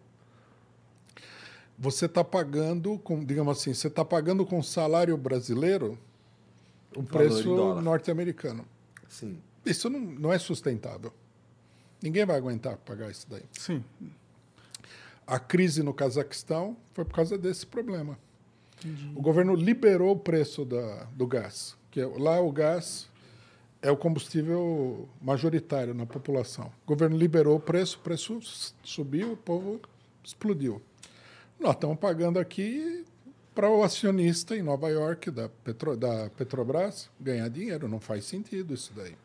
você 1.78 2.08
está 2.08 2.24
pagando, 2.24 2.98
com, 2.98 3.24
digamos 3.24 3.60
assim, 3.60 3.76
você 3.76 3.90
está 3.90 4.04
pagando 4.04 4.44
com 4.44 4.62
salário 4.64 5.16
brasileiro 5.16 5.98
o 6.96 7.04
preço 7.04 7.56
norte-americano. 7.80 8.66
Sim. 9.08 9.38
Isso 9.64 9.88
não, 9.88 10.00
não 10.00 10.34
é 10.34 10.40
sustentável. 10.40 11.14
Ninguém 12.02 12.26
vai 12.26 12.38
aguentar 12.38 12.76
pagar 12.78 13.12
isso 13.12 13.28
daí. 13.30 13.44
Sim. 13.52 13.84
A 15.28 15.38
crise 15.38 15.84
no 15.84 15.94
Cazaquistão 15.94 16.76
foi 16.94 17.06
por 17.06 17.14
causa 17.14 17.38
desse 17.38 17.68
problema. 17.68 18.18
O 19.16 19.22
governo 19.22 19.54
liberou 19.56 20.12
o 20.12 20.20
preço 20.20 20.66
da, 20.66 21.04
do 21.16 21.28
gás, 21.28 21.78
que 21.92 22.02
é- 22.02 22.06
lá 22.06 22.42
o 22.42 22.52
gás 22.52 23.08
é 23.84 23.92
o 23.92 23.98
combustível 23.98 25.08
majoritário 25.22 25.94
na 25.94 26.06
população. 26.06 26.72
O 26.86 26.88
governo 26.88 27.18
liberou 27.18 27.58
o 27.58 27.60
preço, 27.60 27.98
o 27.98 28.00
preço 28.00 28.40
subiu, 28.82 29.34
o 29.34 29.38
povo 29.38 29.82
explodiu. 30.24 30.82
Nós 31.60 31.74
estamos 31.74 32.00
pagando 32.00 32.40
aqui 32.40 33.06
para 33.54 33.70
o 33.70 33.84
acionista 33.84 34.56
em 34.56 34.64
Nova 34.64 34.90
York 34.90 35.30
da, 35.30 35.50
Petro, 35.50 35.98
da 35.98 36.30
Petrobras 36.30 37.10
ganhar 37.20 37.50
dinheiro. 37.50 37.88
Não 37.90 38.00
faz 38.00 38.24
sentido 38.24 38.74
isso 38.74 38.94
daí. 38.96 39.16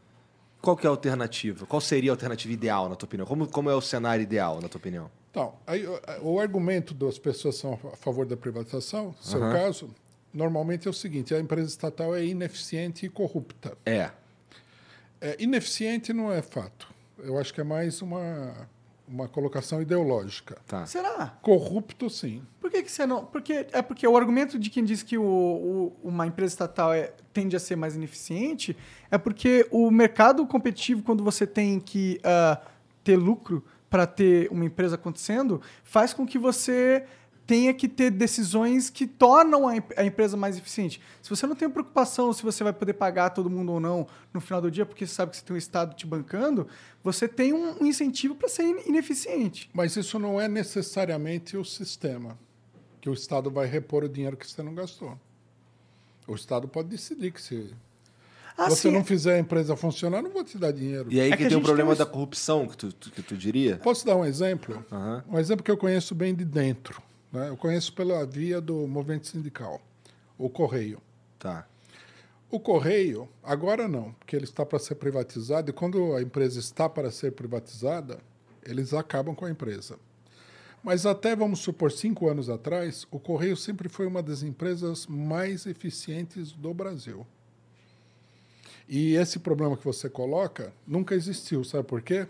Qual 0.60 0.76
que 0.76 0.86
é 0.86 0.88
a 0.88 0.90
alternativa? 0.90 1.64
Qual 1.64 1.80
seria 1.80 2.10
a 2.10 2.14
alternativa 2.14 2.52
ideal, 2.52 2.88
na 2.88 2.96
tua 2.96 3.06
opinião? 3.06 3.26
Como, 3.26 3.48
como 3.48 3.70
é 3.70 3.74
o 3.74 3.80
cenário 3.80 4.24
ideal, 4.24 4.60
na 4.60 4.68
tua 4.68 4.78
opinião? 4.78 5.08
Então, 5.30 5.54
aí, 5.64 5.86
o, 6.20 6.40
argumento 6.40 6.92
das 6.92 7.16
pessoas 7.16 7.54
que 7.54 7.60
são 7.60 7.78
a 7.92 7.96
favor 7.96 8.26
da 8.26 8.36
privatização, 8.36 9.14
no 9.16 9.22
seu 9.22 9.40
Aham. 9.40 9.52
caso, 9.52 9.90
normalmente 10.34 10.88
é 10.88 10.90
o 10.90 10.94
seguinte: 10.94 11.32
a 11.32 11.38
empresa 11.38 11.68
estatal 11.68 12.12
é 12.12 12.24
ineficiente 12.24 13.06
e 13.06 13.08
corrupta. 13.08 13.78
É. 13.86 14.10
É, 15.20 15.36
ineficiente 15.38 16.12
não 16.12 16.32
é 16.32 16.42
fato. 16.42 16.88
Eu 17.18 17.38
acho 17.38 17.52
que 17.52 17.60
é 17.60 17.64
mais 17.64 18.00
uma, 18.00 18.68
uma 19.06 19.26
colocação 19.28 19.82
ideológica. 19.82 20.58
Tá. 20.66 20.86
Será? 20.86 21.36
Corrupto, 21.42 22.08
sim. 22.08 22.42
Por 22.60 22.70
que, 22.70 22.82
que 22.82 22.90
você 22.92 23.04
não. 23.06 23.24
Porque, 23.24 23.66
é 23.72 23.82
porque 23.82 24.06
o 24.06 24.16
argumento 24.16 24.58
de 24.58 24.70
quem 24.70 24.84
diz 24.84 25.02
que 25.02 25.18
o, 25.18 25.22
o- 25.24 25.96
uma 26.04 26.26
empresa 26.26 26.52
estatal 26.54 26.92
é- 26.94 27.12
tende 27.32 27.56
a 27.56 27.60
ser 27.60 27.74
mais 27.76 27.96
ineficiente 27.96 28.76
é 29.10 29.18
porque 29.18 29.66
o 29.70 29.90
mercado 29.90 30.46
competitivo, 30.46 31.02
quando 31.02 31.24
você 31.24 31.46
tem 31.46 31.80
que 31.80 32.20
ah, 32.22 32.60
ter 33.02 33.16
lucro 33.16 33.64
para 33.90 34.06
ter 34.06 34.48
uma 34.52 34.64
empresa 34.66 34.94
acontecendo, 34.96 35.60
faz 35.82 36.12
com 36.12 36.26
que 36.26 36.38
você 36.38 37.04
tenha 37.48 37.72
que 37.72 37.88
ter 37.88 38.10
decisões 38.10 38.90
que 38.90 39.06
tornam 39.06 39.66
a, 39.66 39.72
a 39.96 40.04
empresa 40.04 40.36
mais 40.36 40.58
eficiente. 40.58 41.00
Se 41.22 41.30
você 41.30 41.46
não 41.46 41.56
tem 41.56 41.68
preocupação 41.70 42.30
se 42.32 42.42
você 42.42 42.62
vai 42.62 42.74
poder 42.74 42.92
pagar 42.92 43.30
todo 43.30 43.48
mundo 43.48 43.72
ou 43.72 43.80
não 43.80 44.06
no 44.34 44.40
final 44.40 44.60
do 44.60 44.70
dia, 44.70 44.84
porque 44.84 45.06
você 45.06 45.14
sabe 45.14 45.30
que 45.30 45.38
você 45.38 45.44
tem 45.44 45.54
um 45.54 45.58
Estado 45.58 45.94
te 45.96 46.06
bancando, 46.06 46.68
você 47.02 47.26
tem 47.26 47.54
um, 47.54 47.82
um 47.82 47.86
incentivo 47.86 48.34
para 48.34 48.50
ser 48.50 48.64
in- 48.64 48.82
ineficiente. 48.90 49.70
Mas 49.72 49.96
isso 49.96 50.18
não 50.18 50.38
é 50.38 50.46
necessariamente 50.46 51.56
o 51.56 51.64
sistema, 51.64 52.38
que 53.00 53.08
o 53.08 53.14
Estado 53.14 53.50
vai 53.50 53.66
repor 53.66 54.04
o 54.04 54.08
dinheiro 54.10 54.36
que 54.36 54.46
você 54.46 54.62
não 54.62 54.74
gastou. 54.74 55.18
O 56.26 56.34
Estado 56.34 56.68
pode 56.68 56.88
decidir 56.90 57.32
que 57.32 57.40
se. 57.40 57.72
Ah, 58.58 58.68
você 58.68 58.88
sim. 58.88 58.90
não 58.90 59.02
fizer 59.02 59.36
a 59.36 59.38
empresa 59.38 59.74
funcionar, 59.74 60.20
não 60.20 60.30
vou 60.30 60.44
te 60.44 60.58
dar 60.58 60.70
dinheiro. 60.72 61.06
E 61.10 61.18
aí 61.18 61.28
É 61.32 61.36
que, 61.36 61.44
que 61.44 61.48
tem 61.48 61.56
o 61.56 61.62
problema 61.62 61.90
tem 61.96 61.98
da 62.04 62.04
corrupção, 62.04 62.66
que 62.66 62.76
tu, 62.76 62.92
tu- 62.92 63.10
que 63.10 63.22
tu 63.22 63.36
diria? 63.38 63.78
Posso 63.78 64.04
dar 64.04 64.16
um 64.16 64.24
exemplo? 64.24 64.84
Aham. 64.92 65.24
Um 65.30 65.38
exemplo 65.38 65.64
que 65.64 65.70
eu 65.70 65.78
conheço 65.78 66.14
bem 66.14 66.34
de 66.34 66.44
dentro. 66.44 67.00
Né? 67.32 67.48
Eu 67.48 67.56
conheço 67.56 67.92
pela 67.92 68.24
via 68.26 68.60
do 68.60 68.86
movimento 68.86 69.26
sindical, 69.26 69.80
o 70.36 70.48
Correio. 70.48 71.00
Tá. 71.38 71.66
O 72.50 72.58
Correio, 72.58 73.28
agora 73.42 73.86
não, 73.86 74.12
porque 74.12 74.34
ele 74.34 74.44
está 74.44 74.64
para 74.64 74.78
ser 74.78 74.94
privatizado, 74.94 75.70
e 75.70 75.72
quando 75.72 76.14
a 76.14 76.22
empresa 76.22 76.58
está 76.58 76.88
para 76.88 77.10
ser 77.10 77.32
privatizada, 77.32 78.18
eles 78.64 78.94
acabam 78.94 79.34
com 79.34 79.44
a 79.44 79.50
empresa. 79.50 79.98
Mas 80.82 81.04
até, 81.04 81.36
vamos 81.36 81.58
supor, 81.58 81.92
cinco 81.92 82.28
anos 82.28 82.48
atrás, 82.48 83.06
o 83.10 83.18
Correio 83.18 83.56
sempre 83.56 83.88
foi 83.88 84.06
uma 84.06 84.22
das 84.22 84.42
empresas 84.42 85.06
mais 85.06 85.66
eficientes 85.66 86.52
do 86.52 86.72
Brasil. 86.72 87.26
E 88.88 89.14
esse 89.14 89.38
problema 89.38 89.76
que 89.76 89.84
você 89.84 90.08
coloca 90.08 90.72
nunca 90.86 91.14
existiu, 91.14 91.62
sabe 91.62 91.86
por 91.86 92.00
quê? 92.00 92.26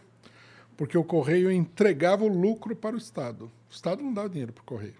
Porque 0.76 0.98
o 0.98 1.04
Correio 1.04 1.52
entregava 1.52 2.24
o 2.24 2.28
lucro 2.28 2.74
para 2.74 2.96
o 2.96 2.98
Estado. 2.98 3.50
O 3.70 3.74
Estado 3.74 4.02
não 4.02 4.12
dava 4.12 4.28
dinheiro 4.28 4.52
para 4.52 4.62
o 4.62 4.64
Correio. 4.64 4.94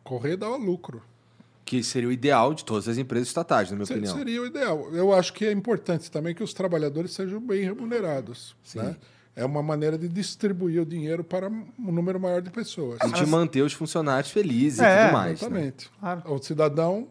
O 0.00 0.08
Correio 0.08 0.36
dava 0.36 0.56
lucro. 0.56 1.02
Que 1.64 1.82
seria 1.82 2.08
o 2.08 2.12
ideal 2.12 2.52
de 2.52 2.64
todas 2.64 2.88
as 2.88 2.98
empresas 2.98 3.28
estatais, 3.28 3.70
na 3.70 3.76
minha 3.76 3.86
Se- 3.86 3.92
opinião. 3.92 4.16
Seria 4.16 4.42
o 4.42 4.46
ideal. 4.46 4.88
Eu 4.92 5.12
acho 5.14 5.32
que 5.32 5.44
é 5.44 5.52
importante 5.52 6.10
também 6.10 6.34
que 6.34 6.42
os 6.42 6.52
trabalhadores 6.52 7.12
sejam 7.12 7.40
bem 7.40 7.62
remunerados. 7.64 8.56
Né? 8.74 8.96
É 9.36 9.44
uma 9.44 9.62
maneira 9.62 9.96
de 9.96 10.08
distribuir 10.08 10.82
o 10.82 10.84
dinheiro 10.84 11.22
para 11.22 11.48
um 11.48 11.66
número 11.92 12.18
maior 12.18 12.42
de 12.42 12.50
pessoas. 12.50 12.98
E 13.06 13.12
de 13.12 13.24
manter 13.26 13.62
os 13.62 13.72
funcionários 13.72 14.32
felizes 14.32 14.80
e 14.80 14.84
É, 14.84 15.04
tudo 15.04 15.12
mais. 15.12 15.26
né? 15.26 15.32
Exatamente. 15.46 15.90
Claro. 16.00 16.34
O 16.34 16.42
cidadão, 16.42 17.08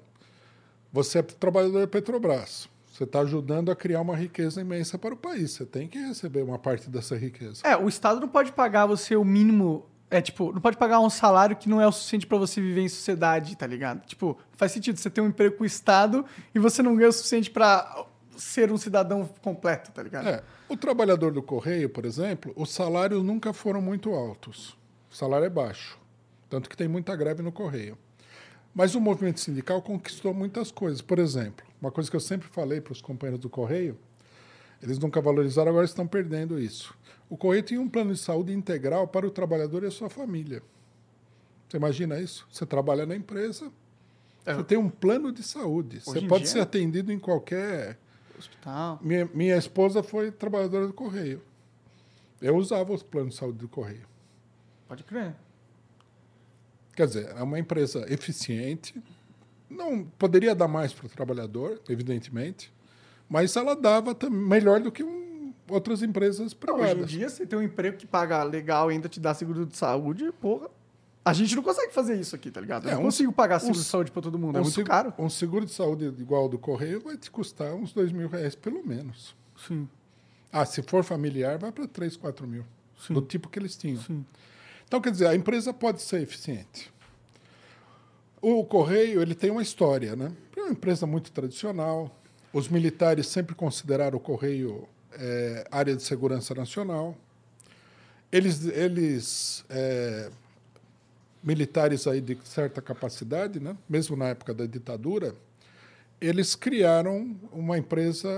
você 0.92 1.20
é 1.20 1.22
trabalhador 1.22 1.80
da 1.80 1.88
Petrobras. 1.88 2.68
Você 2.92 3.06
está 3.06 3.22
ajudando 3.22 3.72
a 3.72 3.76
criar 3.78 4.02
uma 4.02 4.16
riqueza 4.18 4.60
imensa 4.60 4.98
para 4.98 5.14
o 5.14 5.18
país. 5.18 5.52
Você 5.52 5.66
tem 5.66 5.88
que 5.88 5.98
receber 5.98 6.42
uma 6.44 6.60
parte 6.60 6.90
dessa 6.90 7.16
riqueza. 7.16 7.62
É, 7.64 7.78
o 7.78 7.88
Estado 7.88 8.20
não 8.20 8.28
pode 8.28 8.52
pagar 8.52 8.86
você 8.88 9.16
o 9.16 9.24
mínimo. 9.24 9.86
É, 10.12 10.22
tipo, 10.22 10.52
não 10.52 10.60
pode 10.60 10.78
pagar 10.78 11.00
um 11.00 11.10
salário 11.10 11.56
que 11.56 11.70
não 11.70 11.80
é 11.80 11.88
o 11.88 11.92
suficiente 11.92 12.26
pra 12.26 12.38
você 12.38 12.60
viver 12.60 12.82
em 12.82 12.90
sociedade, 12.90 13.56
tá 13.56 13.68
ligado? 13.68 14.06
Tipo, 14.06 14.38
faz 14.54 14.72
sentido 14.72 14.98
você 14.98 15.10
ter 15.10 15.22
um 15.22 15.28
emprego 15.28 15.58
com 15.58 15.64
o 15.64 15.68
Estado 15.68 16.26
e 16.54 16.58
você 16.58 16.82
não 16.82 16.96
ganha 16.96 17.10
o 17.10 17.14
suficiente 17.14 17.52
pra 17.52 18.06
ser 18.36 18.72
um 18.72 18.78
cidadão 18.78 19.30
completo, 19.42 19.92
tá 19.92 20.02
ligado? 20.02 20.28
É, 20.28 20.44
o 20.68 20.76
trabalhador 20.76 21.32
do 21.32 21.44
Correio, 21.44 21.90
por 21.90 22.06
exemplo, 22.06 22.52
os 22.56 22.72
salários 22.72 23.24
nunca 23.24 23.54
foram 23.54 23.82
muito 23.82 24.12
altos. 24.14 24.78
O 25.12 25.16
salário 25.16 25.46
é 25.46 25.50
baixo. 25.50 26.00
Tanto 26.50 26.70
que 26.70 26.76
tem 26.76 26.88
muita 26.88 27.16
greve 27.16 27.44
no 27.44 27.52
Correio. 27.52 27.98
Mas 28.74 28.96
o 28.96 29.02
movimento 29.02 29.40
sindical 29.40 29.82
conquistou 29.82 30.34
muitas 30.34 30.72
coisas. 30.72 31.02
Por 31.02 31.20
exemplo, 31.20 31.66
uma 31.82 31.92
coisa 31.92 32.10
que 32.10 32.16
eu 32.16 32.20
sempre 32.20 32.48
falei 32.48 32.82
para 32.82 32.94
os 32.94 33.02
companheiros 33.02 33.42
do 33.42 33.50
Correio, 33.50 33.98
eles 34.82 34.98
nunca 35.00 35.22
valorizaram, 35.22 35.70
agora 35.72 35.86
estão 35.86 36.08
perdendo 36.08 36.60
isso. 36.60 36.94
O 37.30 37.38
Correio 37.38 37.64
tinha 37.64 37.82
um 37.82 37.90
plano 37.90 38.14
de 38.14 38.20
saúde 38.20 38.54
integral 38.54 39.08
para 39.08 39.26
o 39.28 39.32
trabalhador 39.32 39.84
e 39.84 39.88
a 39.88 39.92
sua 39.92 40.10
família. 40.10 40.62
Você 41.68 41.78
imagina 41.78 42.20
isso? 42.20 42.48
Você 42.52 42.66
trabalha 42.66 43.06
na 43.06 43.16
empresa, 43.16 43.72
É. 44.46 44.56
você 44.56 44.64
tem 44.64 44.78
um 44.78 44.90
plano 44.90 45.32
de 45.32 45.44
saúde. 45.44 45.98
Hoje 45.98 46.22
Você 46.22 46.28
pode 46.28 46.44
dia- 46.46 46.54
ser 46.54 46.60
atendido 46.62 47.12
em 47.12 47.20
qualquer 47.20 47.98
Hospital. 48.38 48.98
minha, 49.02 49.30
minha 49.34 49.58
esposa 49.58 50.02
foi 50.02 50.32
trabalhadora 50.32 50.88
do 50.88 50.94
Correio. 50.94 51.42
Eu 52.42 52.56
usava 52.56 52.94
os 52.94 53.04
planos 53.04 53.34
de 53.34 53.40
saúde 53.40 53.60
do 53.60 53.68
Correio. 53.68 54.08
Pode 54.88 55.04
crer. 55.04 55.36
Quer 56.96 57.06
dizer, 57.08 57.28
é 57.36 57.44
uma 57.44 57.60
empresa 57.60 58.12
eficiente. 58.12 59.02
Não 59.70 60.04
poderia 60.04 60.56
dar 60.56 60.68
mais 60.68 60.92
para 60.94 61.06
o 61.06 61.10
trabalhador, 61.10 61.80
evidentemente, 61.88 62.74
mas 63.30 63.56
ela 63.56 63.76
dava 63.76 64.16
melhor 64.30 64.80
do 64.82 64.92
que 64.92 65.04
um- 65.04 65.54
outras 65.70 66.02
empresas 66.02 66.48
Hoje 66.48 66.56
em 66.56 66.58
privadas. 66.58 67.10
dia, 67.12 67.30
você 67.30 67.46
tem 67.46 67.58
um 67.60 67.62
emprego 67.62 67.96
que 67.98 68.08
paga 68.08 68.42
legal 68.44 68.90
e 68.92 68.96
ainda 68.96 69.08
te 69.08 69.20
dá 69.20 69.34
seguro 69.34 69.66
de 69.66 69.78
saúde, 69.78 70.32
porra. 70.42 70.68
A 71.24 71.32
gente 71.34 71.56
não 71.56 71.62
consegue 71.62 71.94
fazer 71.94 72.20
isso 72.20 72.36
aqui, 72.36 72.50
tá 72.50 72.60
ligado? 72.60 72.86
Eu 72.86 72.92
É, 72.92 72.94
não 72.96 73.02
um- 73.02 73.06
consigo 73.06 73.32
pagar 73.32 73.60
seguro 73.60 73.78
um- 73.78 73.82
de 73.82 73.88
saúde 73.88 74.12
pra 74.12 74.22
todo 74.22 74.40
mundo. 74.40 74.56
É 74.58 74.60
um 74.60 74.64
muito 74.64 74.74
seg- 74.74 74.88
caro. 74.88 75.14
Um 75.20 75.30
seguro 75.30 75.66
de 75.66 75.72
saúde 75.74 76.06
igual 76.18 76.44
ao 76.44 76.50
do 76.50 76.58
Correio 76.58 77.02
vai 77.02 77.18
te 77.18 77.30
custar 77.30 77.74
uns 77.76 77.94
dois 77.94 78.12
mil 78.12 78.28
reais, 78.28 78.56
pelo 78.56 78.84
menos. 78.86 79.36
Sim. 79.68 79.88
Ah, 80.52 80.66
se 80.66 80.82
for 80.82 81.04
familiar, 81.04 81.60
vai 81.60 81.72
para 81.72 81.88
3, 81.88 82.18
4 82.18 82.48
mil. 82.48 82.66
Sim. 83.00 83.14
Do 83.14 83.22
tipo 83.22 83.48
que 83.48 83.60
eles 83.60 83.76
tinham. 83.78 84.02
Sim. 84.02 84.26
Então, 84.88 85.00
quer 85.00 85.12
dizer, 85.12 85.28
a 85.28 85.36
empresa 85.36 85.72
pode 85.72 86.02
ser 86.02 86.22
eficiente. 86.22 86.92
O 88.42 88.64
Correio 88.66 89.22
ele 89.22 89.36
tem 89.36 89.52
uma 89.52 89.62
história, 89.62 90.16
né? 90.16 90.32
É 90.56 90.62
uma 90.62 90.72
empresa 90.72 91.06
muito 91.06 91.32
tradicional. 91.32 92.10
Os 92.52 92.68
militares 92.68 93.28
sempre 93.28 93.54
consideraram 93.54 94.18
o 94.18 94.20
Correio 94.20 94.88
eh, 95.14 95.68
área 95.72 95.96
de 95.96 96.02
segurança 96.02 96.56
nacional. 96.56 97.16
Eles, 98.32 98.66
eles 98.66 99.66
eh, 99.70 100.32
militares 101.44 102.08
aí 102.08 102.22
de 102.22 102.38
certa 102.44 102.82
capacidade, 102.82 103.60
né? 103.60 103.78
Mesmo 103.88 104.16
na 104.16 104.30
época 104.30 104.54
da 104.54 104.66
ditadura, 104.66 105.36
eles 106.20 106.56
criaram 106.56 107.36
uma 107.52 107.78
empresa 107.78 108.30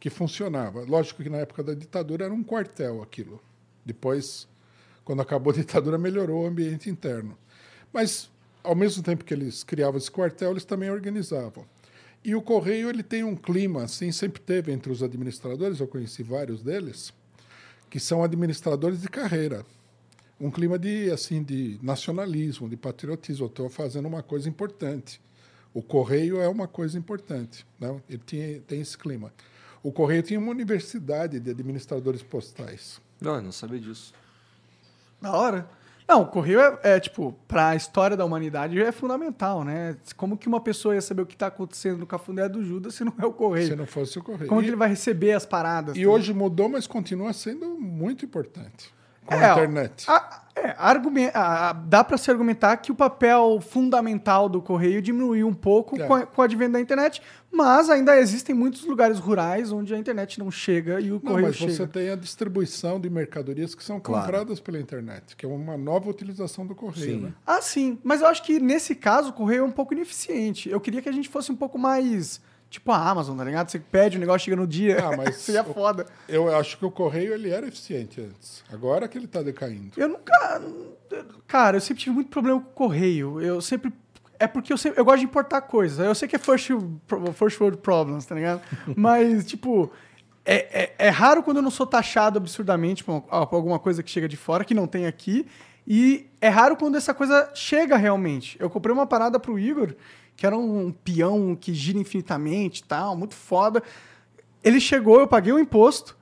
que 0.00 0.10
funcionava. 0.10 0.80
Lógico 0.82 1.22
que 1.22 1.30
na 1.30 1.38
época 1.38 1.62
da 1.62 1.74
ditadura 1.74 2.24
era 2.24 2.34
um 2.34 2.42
quartel 2.42 3.02
aquilo. 3.02 3.40
Depois, 3.84 4.48
quando 5.04 5.22
acabou 5.22 5.52
a 5.52 5.56
ditadura, 5.56 5.96
melhorou 5.98 6.44
o 6.44 6.46
ambiente 6.46 6.90
interno. 6.90 7.36
Mas, 7.92 8.30
ao 8.64 8.74
mesmo 8.74 9.02
tempo 9.02 9.24
que 9.24 9.34
eles 9.34 9.62
criavam 9.62 9.98
esse 9.98 10.10
quartel, 10.10 10.50
eles 10.50 10.64
também 10.64 10.90
organizavam. 10.90 11.64
E 12.22 12.34
o 12.34 12.42
Correio 12.42 12.90
ele 12.90 13.02
tem 13.02 13.24
um 13.24 13.34
clima, 13.34 13.84
assim, 13.84 14.12
sempre 14.12 14.40
teve 14.40 14.70
entre 14.72 14.92
os 14.92 15.02
administradores, 15.02 15.80
eu 15.80 15.88
conheci 15.88 16.22
vários 16.22 16.62
deles, 16.62 17.12
que 17.88 17.98
são 17.98 18.22
administradores 18.22 19.00
de 19.00 19.08
carreira. 19.08 19.64
Um 20.38 20.50
clima 20.50 20.78
de, 20.78 21.10
assim, 21.10 21.42
de 21.42 21.78
nacionalismo, 21.82 22.68
de 22.68 22.76
patriotismo. 22.76 23.46
Estou 23.46 23.68
fazendo 23.68 24.08
uma 24.08 24.22
coisa 24.22 24.48
importante. 24.48 25.20
O 25.72 25.82
Correio 25.82 26.40
é 26.40 26.48
uma 26.48 26.66
coisa 26.66 26.98
importante. 26.98 27.66
Né? 27.78 28.00
Ele 28.08 28.22
tinha, 28.24 28.60
tem 28.60 28.80
esse 28.80 28.96
clima. 28.96 29.32
O 29.82 29.92
Correio 29.92 30.22
tinha 30.22 30.38
uma 30.38 30.50
universidade 30.50 31.38
de 31.40 31.50
administradores 31.50 32.22
postais. 32.22 33.00
Não, 33.20 33.36
eu 33.36 33.42
não 33.42 33.52
sabia 33.52 33.78
disso. 33.78 34.14
Da 35.20 35.32
hora. 35.32 35.68
Não, 36.10 36.22
o 36.22 36.26
correio 36.26 36.58
é, 36.60 36.78
é, 36.82 36.98
tipo, 37.00 37.32
pra 37.46 37.76
história 37.76 38.16
da 38.16 38.24
humanidade 38.24 38.80
é 38.82 38.90
fundamental, 38.90 39.62
né? 39.62 39.96
Como 40.16 40.36
que 40.36 40.48
uma 40.48 40.60
pessoa 40.60 40.96
ia 40.96 41.00
saber 41.00 41.22
o 41.22 41.26
que 41.26 41.36
tá 41.36 41.46
acontecendo 41.46 41.98
no 41.98 42.06
cafundé 42.06 42.48
do 42.48 42.64
Judas 42.64 42.96
se 42.96 43.04
não 43.04 43.14
é 43.16 43.24
o 43.24 43.32
correio? 43.32 43.68
Se 43.68 43.76
não 43.76 43.86
fosse 43.86 44.18
o 44.18 44.22
Correio. 44.24 44.48
Como 44.48 44.60
E- 44.60 44.64
que 44.64 44.70
ele 44.70 44.76
vai 44.76 44.88
receber 44.88 45.30
as 45.32 45.46
paradas? 45.46 45.96
E 45.96 46.02
tá? 46.02 46.10
hoje 46.10 46.34
mudou, 46.34 46.68
mas 46.68 46.84
continua 46.88 47.32
sendo 47.32 47.78
muito 47.78 48.24
importante 48.24 48.92
com 49.36 49.42
É, 49.44 49.48
a 49.48 49.52
internet. 49.52 50.04
A- 50.08 50.42
é, 50.56 50.74
a- 51.34 51.72
dá 51.72 52.02
para 52.04 52.18
se 52.18 52.30
argumentar 52.30 52.76
que 52.78 52.92
o 52.92 52.94
papel 52.94 53.60
fundamental 53.66 54.48
do 54.48 54.60
correio 54.60 55.00
diminuiu 55.00 55.46
um 55.48 55.54
pouco 55.54 56.00
É. 56.00 56.06
com, 56.06 56.14
a, 56.14 56.26
com 56.26 56.40
o 56.40 56.44
advento 56.44 56.72
da 56.72 56.80
internet, 56.80 57.22
mas 57.50 57.88
ainda 57.88 58.16
existem 58.18 58.54
muitos 58.54 58.84
lugares 58.84 59.18
rurais 59.18 59.72
onde 59.72 59.94
a 59.94 59.98
internet 59.98 60.38
não 60.38 60.50
chega 60.50 61.00
e 61.00 61.10
o 61.10 61.14
Não, 61.14 61.20
correio 61.20 61.46
mas 61.48 61.56
chega. 61.56 61.72
você 61.72 61.86
tem 61.86 62.10
a 62.10 62.16
distribuição 62.16 63.00
de 63.00 63.08
mercadorias 63.08 63.74
que 63.74 63.82
são 63.82 63.98
Claro. 64.00 64.24
compradas 64.26 64.60
pela 64.60 64.78
internet, 64.78 65.34
que 65.36 65.46
é 65.46 65.48
uma 65.48 65.76
nova 65.76 66.10
utilização 66.10 66.66
do 66.66 66.74
correio. 66.74 67.18
Sim. 67.18 67.20
Né? 67.26 67.32
Ah, 67.46 67.62
sim. 67.62 67.98
Mas 68.04 68.20
eu 68.20 68.26
acho 68.26 68.42
que 68.42 68.60
nesse 68.60 68.94
caso 68.94 69.30
o 69.30 69.32
correio 69.32 69.60
é 69.62 69.64
um 69.66 69.70
pouco 69.72 69.94
ineficiente. 69.94 70.68
Eu 70.68 70.80
queria 70.80 71.00
que 71.00 71.08
a 71.08 71.12
gente 71.12 71.28
fosse 71.28 71.50
um 71.50 71.56
pouco 71.56 71.78
mais. 71.78 72.40
Tipo 72.70 72.92
a 72.92 73.10
Amazon, 73.10 73.36
tá 73.36 73.42
ligado? 73.42 73.68
Você 73.68 73.80
pede 73.80 74.16
o 74.16 74.20
negócio 74.20 74.44
chega 74.44 74.56
no 74.56 74.66
dia. 74.66 74.98
Ah, 75.04 75.16
mas 75.16 75.34
Seria 75.42 75.62
o- 75.62 75.74
foda. 75.74 76.06
Eu 76.28 76.54
acho 76.56 76.78
que 76.78 76.84
o 76.86 76.90
correio 76.90 77.34
ele 77.34 77.50
era 77.50 77.66
eficiente 77.66 78.20
antes. 78.20 78.62
Agora 78.72 79.08
que 79.08 79.18
ele 79.18 79.24
está 79.24 79.42
decaindo. 79.42 79.90
Eu 79.96 80.08
nunca. 80.08 80.62
Cara, 81.48 81.76
eu 81.76 81.80
sempre 81.80 82.02
tive 82.02 82.14
muito 82.14 82.30
problema 82.30 82.60
com 82.60 82.68
o 82.70 82.72
correio. 82.72 83.40
Eu 83.40 83.60
sempre. 83.60 83.92
É 84.38 84.46
porque 84.46 84.72
eu, 84.72 84.78
sempre, 84.78 85.00
eu 85.00 85.04
gosto 85.04 85.18
de 85.18 85.24
importar 85.24 85.60
coisas. 85.62 85.98
Eu 85.98 86.14
sei 86.14 86.26
que 86.28 86.36
é 86.36 86.38
first, 86.38 86.70
first 87.34 87.60
world 87.60 87.78
problems, 87.78 88.24
tá 88.24 88.34
ligado? 88.34 88.62
Mas, 88.96 89.44
tipo. 89.44 89.90
É, 90.42 90.84
é, 90.84 91.06
é 91.06 91.08
raro 91.10 91.42
quando 91.42 91.58
eu 91.58 91.62
não 91.62 91.70
sou 91.70 91.86
taxado 91.86 92.38
absurdamente 92.38 93.04
por 93.04 93.22
alguma 93.30 93.78
coisa 93.78 94.02
que 94.02 94.10
chega 94.10 94.26
de 94.26 94.36
fora, 94.38 94.64
que 94.64 94.72
não 94.74 94.86
tem 94.86 95.06
aqui. 95.06 95.46
E 95.86 96.26
é 96.40 96.48
raro 96.48 96.76
quando 96.76 96.96
essa 96.96 97.12
coisa 97.12 97.50
chega 97.54 97.96
realmente. 97.96 98.56
Eu 98.58 98.70
comprei 98.70 98.92
uma 98.94 99.06
parada 99.06 99.38
pro 99.38 99.58
Igor, 99.58 99.94
que 100.40 100.46
era 100.46 100.56
um 100.56 100.90
peão 100.90 101.54
que 101.54 101.74
gira 101.74 101.98
infinitamente 101.98 102.82
tal, 102.82 103.14
muito 103.14 103.34
foda. 103.34 103.82
Ele 104.64 104.80
chegou, 104.80 105.20
eu 105.20 105.28
paguei 105.28 105.52
o 105.52 105.58
imposto 105.58 106.16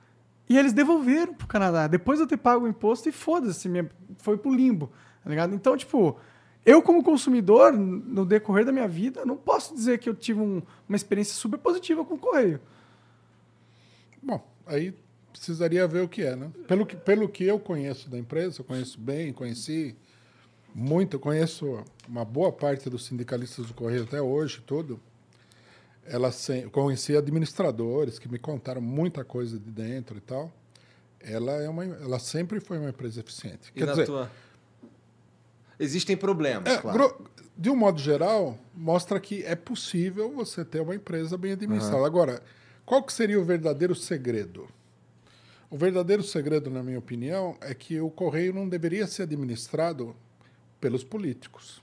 e 0.49 0.57
eles 0.57 0.73
devolveram 0.73 1.33
pro 1.33 1.47
Canadá. 1.47 1.87
Depois 1.87 2.19
de 2.19 2.23
eu 2.23 2.27
ter 2.27 2.35
pago 2.35 2.65
o 2.65 2.67
imposto 2.67 3.07
e 3.07 3.13
foda-se, 3.13 3.69
foi 4.17 4.37
pro 4.37 4.53
limbo, 4.53 4.91
tá 5.23 5.29
ligado? 5.29 5.55
Então, 5.55 5.77
tipo, 5.77 6.17
eu 6.65 6.81
como 6.81 7.01
consumidor, 7.01 7.71
no 7.71 8.25
decorrer 8.25 8.65
da 8.65 8.73
minha 8.73 8.89
vida, 8.89 9.23
não 9.25 9.37
posso 9.37 9.73
dizer 9.73 9.99
que 9.99 10.09
eu 10.09 10.13
tive 10.13 10.41
um- 10.41 10.61
uma 10.89 10.97
experiência 10.97 11.35
super 11.35 11.57
positiva 11.57 12.03
com 12.03 12.15
o 12.15 12.19
correio. 12.19 12.59
Bom, 14.21 14.45
aí 14.65 14.93
precisaria 15.31 15.87
ver 15.87 16.03
o 16.03 16.09
que 16.09 16.23
é, 16.23 16.35
né? 16.35 16.51
Pelo 16.67 16.85
que, 16.85 16.97
pelo 16.97 17.29
que 17.29 17.45
eu 17.45 17.57
conheço 17.57 18.09
da 18.09 18.17
empresa, 18.17 18.59
eu 18.59 18.65
conheço 18.65 18.99
bem, 18.99 19.31
conheci 19.31 19.95
muito, 20.79 21.17
eu 21.17 21.19
conheço 21.19 21.83
uma 22.07 22.23
boa 22.23 22.51
parte 22.51 22.89
dos 22.89 23.05
sindicalistas 23.05 23.65
do 23.65 23.73
Correio 23.73 24.03
até 24.03 24.21
hoje, 24.21 24.63
tudo. 24.65 24.99
ela 26.05 26.31
sem, 26.31 26.67
conheci 26.69 27.15
administradores 27.15 28.17
que 28.17 28.29
me 28.29 28.39
contaram 28.39 28.81
muita 28.81 29.23
coisa 29.23 29.59
de 29.59 29.69
dentro 29.69 30.17
e 30.17 30.21
tal. 30.21 30.51
Ela 31.19 31.61
é 31.61 31.67
uma, 31.67 31.83
ela 31.83 32.17
sempre 32.17 32.61
foi 32.61 32.79
uma 32.79 32.89
empresa 32.89 33.19
eficiente. 33.19 33.69
E 33.75 33.79
Quer 33.79 33.85
na 33.85 33.91
dizer, 33.91 34.05
tua... 34.05 34.31
Existem 35.77 36.15
problemas, 36.15 36.73
é, 36.73 36.77
claro. 36.77 37.27
de 37.57 37.69
um 37.69 37.75
modo 37.75 37.99
geral, 37.99 38.57
mostra 38.73 39.19
que 39.19 39.43
é 39.43 39.55
possível 39.55 40.31
você 40.31 40.63
ter 40.63 40.81
uma 40.81 40.95
empresa 40.95 41.37
bem 41.37 41.53
administrada. 41.53 42.05
Agora, 42.05 42.41
qual 42.85 43.03
que 43.03 43.13
seria 43.13 43.39
o 43.39 43.43
verdadeiro 43.43 43.95
segredo? 43.95 44.67
O 45.69 45.77
verdadeiro 45.77 46.23
segredo, 46.23 46.69
na 46.69 46.81
minha 46.81 46.99
opinião, 46.99 47.55
é 47.61 47.73
que 47.73 47.99
o 47.99 48.09
correio 48.09 48.53
não 48.53 48.67
deveria 48.67 49.05
ser 49.07 49.23
administrado 49.23 50.15
pelos 50.79 51.03
políticos. 51.03 51.81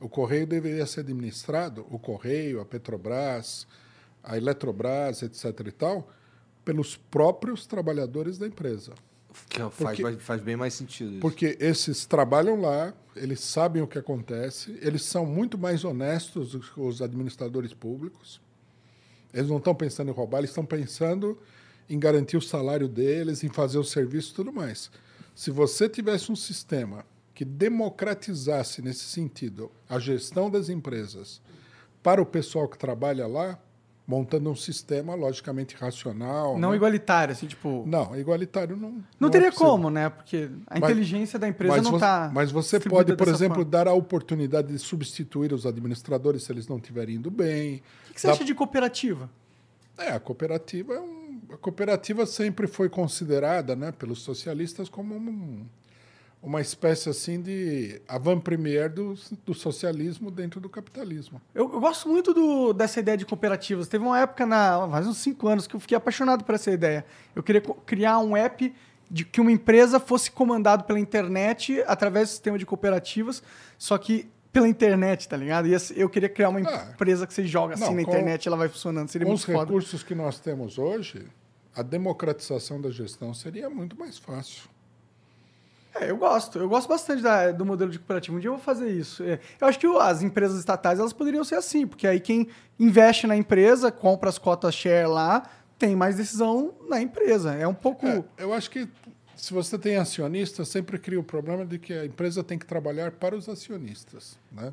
O 0.00 0.08
correio 0.08 0.46
deveria 0.46 0.86
ser 0.86 1.00
administrado, 1.00 1.86
o 1.90 1.98
correio, 1.98 2.60
a 2.60 2.64
Petrobras, 2.64 3.66
a 4.22 4.36
Eletrobras, 4.36 5.22
etc. 5.22 5.44
e 5.66 5.72
tal, 5.72 6.10
pelos 6.64 6.96
próprios 6.96 7.66
trabalhadores 7.66 8.38
da 8.38 8.46
empresa. 8.46 8.92
Que 9.48 9.58
faz, 9.70 9.98
Porque- 10.00 10.16
faz 10.18 10.40
bem 10.40 10.56
mais 10.56 10.74
sentido 10.74 11.12
isso. 11.12 11.20
Porque 11.20 11.56
esses 11.60 12.06
trabalham 12.06 12.60
lá, 12.60 12.94
eles 13.16 13.40
sabem 13.40 13.82
o 13.82 13.86
que 13.86 13.98
acontece, 13.98 14.78
eles 14.80 15.02
são 15.04 15.26
muito 15.26 15.58
mais 15.58 15.84
honestos 15.84 16.52
do 16.52 16.60
que 16.60 16.80
os 16.80 17.02
administradores 17.02 17.74
públicos. 17.74 18.40
Eles 19.32 19.48
não 19.48 19.58
estão 19.58 19.74
pensando 19.74 20.10
em 20.10 20.14
roubar, 20.14 20.38
eles 20.38 20.50
estão 20.50 20.64
pensando 20.64 21.36
em 21.88 21.98
garantir 21.98 22.36
o 22.36 22.40
salário 22.40 22.88
deles, 22.88 23.42
em 23.42 23.48
fazer 23.48 23.78
o 23.78 23.84
serviço 23.84 24.32
e 24.32 24.34
tudo 24.34 24.52
mais. 24.52 24.90
Se 25.34 25.50
você 25.50 25.88
tivesse 25.88 26.30
um 26.30 26.36
sistema 26.36 27.04
que 27.34 27.44
democratizasse, 27.44 28.80
nesse 28.82 29.04
sentido, 29.04 29.70
a 29.88 29.98
gestão 29.98 30.48
das 30.50 30.68
empresas 30.68 31.40
para 32.02 32.20
o 32.22 32.26
pessoal 32.26 32.68
que 32.68 32.78
trabalha 32.78 33.26
lá, 33.26 33.58
montando 34.06 34.50
um 34.50 34.54
sistema 34.54 35.14
logicamente 35.14 35.74
racional. 35.74 36.58
Não 36.58 36.70
né? 36.70 36.76
igualitário, 36.76 37.32
assim, 37.32 37.46
tipo. 37.46 37.82
Não, 37.86 38.14
igualitário 38.14 38.76
não. 38.76 39.02
Não, 39.18 39.28
é 39.28 39.32
teria 39.32 39.50
possível. 39.50 39.70
como, 39.72 39.88
né? 39.90 40.10
Porque 40.10 40.50
a 40.66 40.78
Mas- 40.78 40.90
inteligência 40.90 41.38
da 41.38 41.48
empresa 41.48 41.80
não 41.80 41.94
está. 41.94 42.30
Mas 42.32 42.52
você 42.52 42.78
pode, 42.78 43.16
por 43.16 43.28
exemplo, 43.28 43.64
dar 43.64 43.88
a 43.88 43.94
oportunidade 43.94 44.68
de 44.68 44.78
substituir 44.78 45.52
os 45.54 45.64
administradores 45.64 46.44
se 46.44 46.52
eles 46.52 46.68
não 46.68 46.76
estiverem 46.76 47.16
indo 47.16 47.30
bem. 47.30 47.76
O 47.76 48.08
que, 48.08 48.14
que 48.14 48.20
você 48.20 48.28
acha 48.28 48.44
de 48.44 48.54
cooperativa? 48.54 49.30
É, 49.96 50.10
a 50.10 50.20
cooperativa, 50.20 50.92
é 50.94 51.00
um- 51.00 51.40
a 51.50 51.56
cooperativa 51.56 52.26
sempre 52.26 52.66
foi 52.66 52.88
considerada, 52.90 53.74
né, 53.74 53.90
pelos 53.92 54.20
socialistas 54.22 54.88
como 54.90 55.14
um- 55.16 55.64
uma 56.44 56.60
espécie 56.60 57.08
assim 57.08 57.40
de 57.40 58.00
avant-première 58.06 58.88
do, 58.92 59.14
do 59.46 59.54
socialismo 59.54 60.30
dentro 60.30 60.60
do 60.60 60.68
capitalismo. 60.68 61.40
Eu, 61.54 61.72
eu 61.72 61.80
gosto 61.80 62.08
muito 62.08 62.34
do- 62.34 62.72
dessa 62.72 63.00
ideia 63.00 63.16
de 63.16 63.24
cooperativas. 63.24 63.88
Teve 63.88 64.04
uma 64.04 64.20
época, 64.20 64.44
na, 64.44 64.86
faz 64.90 65.06
uns 65.06 65.16
cinco 65.18 65.48
anos, 65.48 65.66
que 65.66 65.74
eu 65.74 65.80
fiquei 65.80 65.96
apaixonado 65.96 66.44
por 66.44 66.54
essa 66.54 66.70
ideia. 66.70 67.04
Eu 67.34 67.42
queria 67.42 67.62
criar 67.86 68.18
um 68.18 68.36
app 68.36 68.74
de 69.10 69.24
que 69.24 69.40
uma 69.40 69.50
empresa 69.52 69.98
fosse 69.98 70.30
comandado 70.30 70.84
pela 70.84 70.98
internet 71.00 71.82
através 71.86 72.28
do 72.28 72.32
sistema 72.32 72.58
de 72.58 72.66
cooperativas, 72.66 73.42
só 73.78 73.96
que 73.98 74.28
pela 74.52 74.68
internet, 74.68 75.28
tá 75.28 75.36
ligado? 75.36 75.66
E 75.66 75.74
eu 75.96 76.08
queria 76.08 76.28
criar 76.28 76.48
uma 76.50 76.60
Ah. 76.60 76.88
empresa 76.92 77.26
que 77.26 77.34
você 77.34 77.44
joga 77.44 77.74
assim 77.74 77.84
Não, 77.86 77.94
na 77.94 78.02
internet 78.02 78.44
e 78.44 78.48
ela 78.48 78.56
vai 78.56 78.68
funcionando. 78.68 79.08
Seria 79.08 79.24
Com 79.26 79.32
muito 79.32 79.40
os 79.40 79.46
foda. 79.46 79.58
recursos 79.60 80.02
que 80.02 80.14
nós 80.14 80.38
temos 80.38 80.78
hoje, 80.78 81.26
a 81.74 81.82
democratização 81.82 82.80
da 82.80 82.90
gestão 82.90 83.34
seria 83.34 83.68
muito 83.68 83.98
mais 83.98 84.16
fácil. 84.18 84.68
É, 85.94 86.10
eu 86.10 86.16
gosto. 86.16 86.58
Eu 86.58 86.68
gosto 86.68 86.88
bastante 86.88 87.22
da- 87.22 87.52
do 87.52 87.64
modelo 87.64 87.90
de 87.90 87.98
cooperativo. 87.98 88.36
Um 88.36 88.40
dia 88.40 88.48
eu 88.48 88.54
vou 88.54 88.62
fazer 88.62 88.90
isso. 88.90 89.22
É, 89.22 89.38
Eu 89.60 89.68
acho 89.68 89.78
que 89.78 89.86
as 89.86 90.22
empresas 90.22 90.58
estatais 90.58 90.98
elas 90.98 91.12
poderiam 91.12 91.44
ser 91.44 91.54
assim, 91.54 91.86
porque 91.86 92.06
aí 92.06 92.18
quem 92.20 92.48
investe 92.78 93.26
na 93.26 93.36
empresa, 93.36 93.92
compra 93.92 94.28
as 94.28 94.36
cotas 94.38 94.74
share 94.74 95.06
lá, 95.08 95.44
tem 95.78 95.94
mais 95.94 96.16
decisão 96.16 96.74
na 96.88 97.00
empresa. 97.00 97.54
É 97.54 97.66
um 97.66 97.74
pouco. 97.74 98.06
É, 98.06 98.24
eu 98.38 98.52
acho 98.52 98.70
que 98.70 98.88
se 99.36 99.52
você 99.52 99.78
tem 99.78 99.96
acionista, 99.96 100.64
sempre 100.64 100.98
cria 100.98 101.20
o 101.20 101.24
problema 101.24 101.64
de 101.64 101.78
que 101.78 101.92
a 101.92 102.04
empresa 102.04 102.42
tem 102.42 102.58
que 102.58 102.66
trabalhar 102.66 103.12
para 103.12 103.36
os 103.36 103.48
acionistas. 103.48 104.38
Né? 104.50 104.72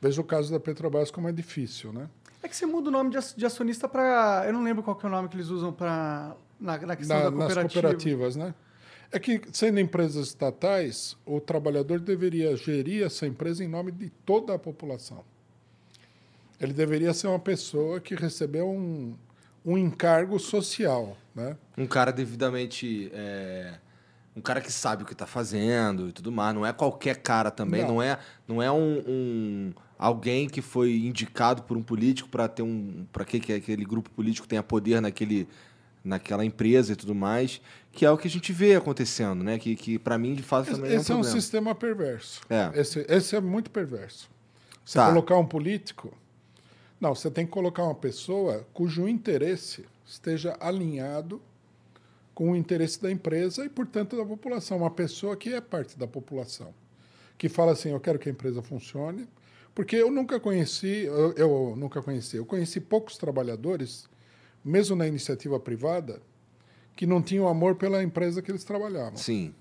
Veja 0.00 0.20
o 0.20 0.24
caso 0.24 0.52
da 0.52 0.60
Petrobras 0.60 1.10
como 1.10 1.28
é 1.28 1.32
difícil. 1.32 1.92
Né? 1.92 2.08
É 2.42 2.48
que 2.48 2.56
você 2.56 2.66
muda 2.66 2.88
o 2.90 2.92
nome 2.92 3.10
de 3.10 3.16
ac- 3.18 3.34
de 3.36 3.46
acionista 3.46 3.88
para. 3.88 4.44
Eu 4.46 4.52
não 4.52 4.62
lembro 4.62 4.82
qual 4.82 4.94
que 4.94 5.04
é 5.06 5.08
o 5.08 5.12
nome 5.12 5.28
que 5.28 5.36
eles 5.36 5.48
usam 5.48 5.72
para. 5.72 6.36
Na, 6.60 6.78
na 6.78 6.94
questão 6.96 7.16
Na- 7.16 7.24
da 7.24 7.30
nas 7.30 7.38
cooperativa. 7.46 7.80
cooperativas. 7.82 8.36
Né? 8.36 8.54
É 9.12 9.18
que, 9.18 9.40
sendo 9.52 9.78
empresas 9.78 10.28
estatais, 10.28 11.16
o 11.24 11.40
trabalhador 11.40 12.00
deveria 12.00 12.56
gerir 12.56 13.04
essa 13.04 13.26
empresa 13.26 13.62
em 13.64 13.68
nome 13.68 13.92
de 13.92 14.10
toda 14.24 14.54
a 14.54 14.58
população. 14.58 15.24
Ele 16.60 16.72
deveria 16.72 17.12
ser 17.14 17.26
uma 17.28 17.38
pessoa 17.38 18.00
que 18.00 18.14
recebeu 18.14 18.68
um, 18.68 19.14
um 19.64 19.76
encargo 19.78 20.38
social. 20.38 21.16
Né? 21.34 21.56
Um 21.76 21.86
cara 21.86 22.12
devidamente. 22.12 23.10
é, 23.12 23.74
Um 24.36 24.40
cara 24.40 24.60
que 24.60 24.72
sabe 24.72 25.02
o 25.02 25.06
que 25.06 25.12
está 25.12 25.26
fazendo 25.26 26.08
e 26.08 26.12
tudo 26.12 26.32
mais. 26.32 26.54
Não 26.54 26.64
é 26.66 26.72
qualquer 26.72 27.16
cara 27.18 27.50
também. 27.50 27.82
Não, 27.82 27.94
Não. 27.96 28.02
é, 28.02 28.18
não 28.48 28.62
é 28.62 28.70
um, 28.70 28.98
um- 29.06 29.72
alguém 29.98 30.48
que 30.48 30.60
foi 30.62 30.96
indicado 31.06 31.62
por 31.64 31.76
um 31.76 31.82
político 31.82 32.28
para 32.28 32.48
ter 32.48 32.62
um. 32.62 33.06
para 33.12 33.24
que, 33.24 33.38
que 33.40 33.52
aquele 33.52 33.84
grupo 33.84 34.10
político 34.10 34.46
tenha 34.48 34.62
poder 34.62 35.00
naquele, 35.00 35.48
naquela 36.04 36.44
empresa 36.44 36.92
e 36.92 36.96
tudo 36.96 37.14
mais. 37.14 37.60
Que 37.90 38.04
é 38.04 38.10
o 38.10 38.18
que 38.18 38.28
a 38.28 38.30
gente 38.30 38.52
vê 38.52 38.74
acontecendo, 38.76 39.42
né? 39.42 39.58
Que, 39.58 39.74
que 39.74 39.98
para 39.98 40.18
mim, 40.18 40.34
de 40.34 40.42
fato, 40.42 40.64
Esse, 40.70 40.76
também 40.80 40.92
é 40.92 40.96
um 40.96 41.00
esse 41.00 41.10
é 41.10 41.14
um 41.14 41.18
problema. 41.20 41.40
sistema 41.40 41.74
perverso. 41.74 42.40
É. 42.50 42.70
Esse, 42.80 43.06
esse 43.08 43.34
é 43.36 43.40
muito 43.40 43.70
perverso. 43.70 44.28
Você 44.84 44.98
Tá. 44.98 45.08
colocar 45.08 45.38
um 45.38 45.46
político. 45.46 46.12
Não, 47.00 47.14
você 47.14 47.30
tem 47.30 47.46
que 47.46 47.52
colocar 47.52 47.82
uma 47.84 47.94
pessoa 47.94 48.66
cujo 48.72 49.08
interesse 49.08 49.84
esteja 50.06 50.56
alinhado 50.60 51.40
com 52.34 52.50
o 52.50 52.56
interesse 52.56 53.00
da 53.00 53.10
empresa 53.10 53.64
e, 53.64 53.68
portanto, 53.68 54.16
da 54.16 54.24
população. 54.24 54.78
Uma 54.78 54.90
pessoa 54.90 55.36
que 55.36 55.54
é 55.54 55.60
parte 55.60 55.96
da 55.98 56.06
população. 56.06 56.74
Que 57.38 57.48
fala 57.48 57.72
assim: 57.72 57.90
eu 57.90 58.00
quero 58.00 58.18
que 58.18 58.28
a 58.28 58.32
empresa 58.32 58.60
funcione. 58.60 59.28
Porque 59.74 59.96
eu 59.96 60.08
nunca 60.10 60.38
conheci, 60.38 61.04
eu, 61.04 61.32
eu 61.32 61.74
nunca 61.76 62.00
conheci, 62.00 62.36
eu 62.36 62.46
conheci 62.46 62.80
poucos 62.80 63.16
trabalhadores, 63.18 64.08
mesmo 64.64 64.96
na 64.96 65.06
iniciativa 65.06 65.60
privada, 65.60 66.20
que 66.96 67.06
não 67.06 67.20
tinham 67.20 67.48
amor 67.48 67.74
pela 67.74 68.02
empresa 68.02 68.40
que 68.40 68.50
eles 68.50 68.64
trabalhavam. 68.64 69.16
Sim, 69.16 69.54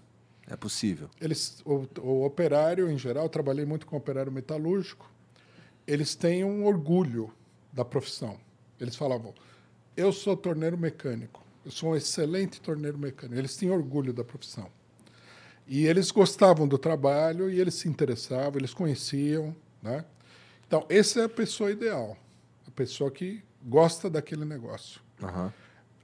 é 0.48 0.56
possível. 0.56 1.10
Eles, 1.20 1.62
o, 1.66 1.88
o 2.00 2.26
operário, 2.26 2.90
em 2.90 2.98
geral, 2.98 3.28
trabalhei 3.28 3.66
muito 3.66 3.86
com 3.86 3.98
operário 3.98 4.32
metalúrgico, 4.32 5.10
eles 5.86 6.16
têm 6.16 6.44
um 6.44 6.66
orgulho 6.66 7.32
da 7.72 7.84
profissão. 7.84 8.40
Eles 8.80 8.96
falavam, 8.96 9.34
eu 9.96 10.14
sou 10.14 10.38
torneiro 10.38 10.78
mecânico, 10.78 11.44
eu 11.66 11.72
sou 11.72 11.92
um 11.92 11.96
excelente 11.96 12.62
torneiro 12.62 12.98
mecânico. 12.98 13.38
Eles 13.40 13.58
tinham 13.58 13.76
orgulho 13.76 14.14
da 14.14 14.24
profissão. 14.24 14.70
E 15.68 15.86
eles 15.86 16.12
gostavam 16.12 16.68
do 16.68 16.78
trabalho 16.78 17.50
e 17.50 17.60
eles 17.60 17.76
se 17.76 17.88
interessavam, 17.88 18.58
eles 18.58 18.74
conheciam. 18.74 19.56
Né? 19.82 20.04
Então, 20.68 20.86
essa 20.90 21.22
é 21.22 21.24
a 21.26 21.30
pessoa 21.30 21.72
ideal, 21.72 22.18
a 22.68 22.72
pessoa 22.72 23.10
que 23.10 23.42
gosta 23.64 24.10
daquele 24.10 24.46
negócio. 24.46 25.02
Aham. 25.22 25.54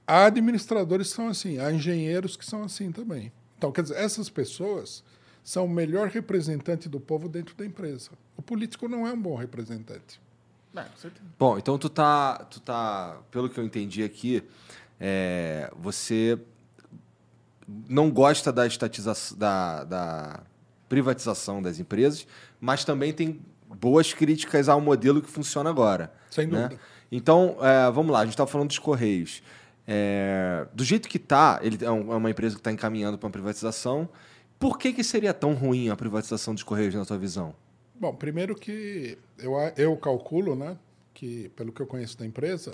Há 0.06 0.24
administradores 0.24 1.10
que 1.10 1.14
são 1.14 1.28
assim, 1.28 1.58
há 1.58 1.70
engenheiros 1.72 2.36
que 2.36 2.44
são 2.44 2.64
assim 2.64 2.90
também. 2.90 3.32
Então, 3.56 3.70
quer 3.70 3.82
dizer, 3.82 3.96
essas 3.96 4.28
pessoas 4.28 5.04
são 5.44 5.66
o 5.66 5.68
melhor 5.68 6.08
representante 6.08 6.88
do 6.88 6.98
povo 6.98 7.28
dentro 7.28 7.54
da 7.54 7.64
empresa. 7.64 8.10
O 8.36 8.42
político 8.42 8.88
não 8.88 9.06
é 9.06 9.12
um 9.12 9.20
bom 9.20 9.36
representante. 9.36 10.20
É. 10.74 10.84
Bom, 11.38 11.58
então 11.58 11.76
tu 11.76 11.88
tá, 11.88 12.38
tu 12.50 12.60
tá, 12.60 13.18
pelo 13.30 13.48
que 13.48 13.58
eu 13.58 13.64
entendi 13.64 14.04
aqui, 14.04 14.42
é, 14.98 15.70
você 15.76 16.38
não 17.88 18.10
gosta 18.10 18.52
da 18.52 18.66
estatização, 18.66 19.36
da, 19.36 19.84
da 19.84 20.40
privatização 20.88 21.62
das 21.62 21.78
empresas, 21.78 22.26
mas 22.60 22.84
também 22.84 23.12
tem 23.12 23.40
boas 23.80 24.12
críticas 24.12 24.68
ao 24.68 24.80
modelo 24.80 25.22
que 25.22 25.30
funciona 25.30 25.70
agora. 25.70 26.12
Sem 26.30 26.46
né? 26.46 26.70
Então, 27.10 27.56
é, 27.60 27.90
vamos 27.90 28.12
lá, 28.12 28.20
a 28.20 28.24
gente 28.24 28.34
estava 28.34 28.50
falando 28.50 28.68
dos 28.68 28.78
Correios. 28.78 29.42
É, 29.86 30.66
do 30.72 30.84
jeito 30.84 31.08
que 31.08 31.16
está, 31.16 31.58
ele 31.62 31.78
é 31.82 31.86
é 31.86 31.90
uma 31.90 32.30
empresa 32.30 32.54
que 32.54 32.60
está 32.60 32.70
encaminhando 32.70 33.18
para 33.18 33.26
uma 33.26 33.32
privatização. 33.32 34.08
Por 34.58 34.78
que, 34.78 34.92
que 34.92 35.02
seria 35.02 35.34
tão 35.34 35.54
ruim 35.54 35.88
a 35.88 35.96
privatização 35.96 36.54
dos 36.54 36.62
Correios, 36.62 36.94
na 36.94 37.04
tua 37.04 37.18
visão? 37.18 37.54
Bom, 37.98 38.14
primeiro 38.14 38.54
que 38.54 39.18
eu, 39.38 39.54
eu 39.76 39.96
calculo, 39.96 40.54
né, 40.54 40.76
que 41.12 41.48
pelo 41.50 41.72
que 41.72 41.80
eu 41.80 41.86
conheço 41.86 42.16
da 42.16 42.24
empresa, 42.24 42.70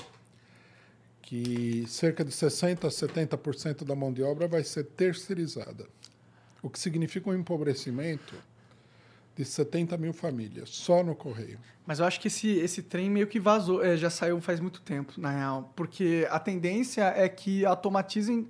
que 1.23 1.85
cerca 1.89 2.25
de 2.25 2.31
60% 2.31 2.85
a 2.85 2.89
70% 2.89 3.85
da 3.85 3.95
mão 3.97 4.13
de 4.13 4.23
obra 4.23 4.47
vai 4.47 4.63
ser 4.63 4.85
terceirizada. 4.85 5.87
O 6.63 6.71
que 6.71 6.79
significa 6.79 7.31
um 7.31 7.35
empobrecimento 7.35 8.35
de 9.37 9.45
70 9.45 9.97
mil 9.99 10.13
famílias, 10.13 10.71
só 10.71 11.03
no 11.03 11.15
Correio. 11.15 11.59
Mas 11.87 11.99
eu 11.99 12.07
acho 12.07 12.19
que 12.19 12.29
esse, 12.29 12.49
esse 12.59 12.83
trem 12.83 13.11
meio 13.11 13.27
que 13.27 13.39
vazou, 13.39 13.85
é, 13.85 13.97
já 13.97 14.11
saiu 14.11 14.41
faz 14.41 14.59
muito 14.59 14.81
tempo, 14.81 15.13
na 15.19 15.31
real. 15.31 15.73
Porque 15.77 16.27
a 16.31 16.41
tendência 16.41 17.05
é 17.17 17.29
que 17.29 17.65
automatizem. 17.65 18.49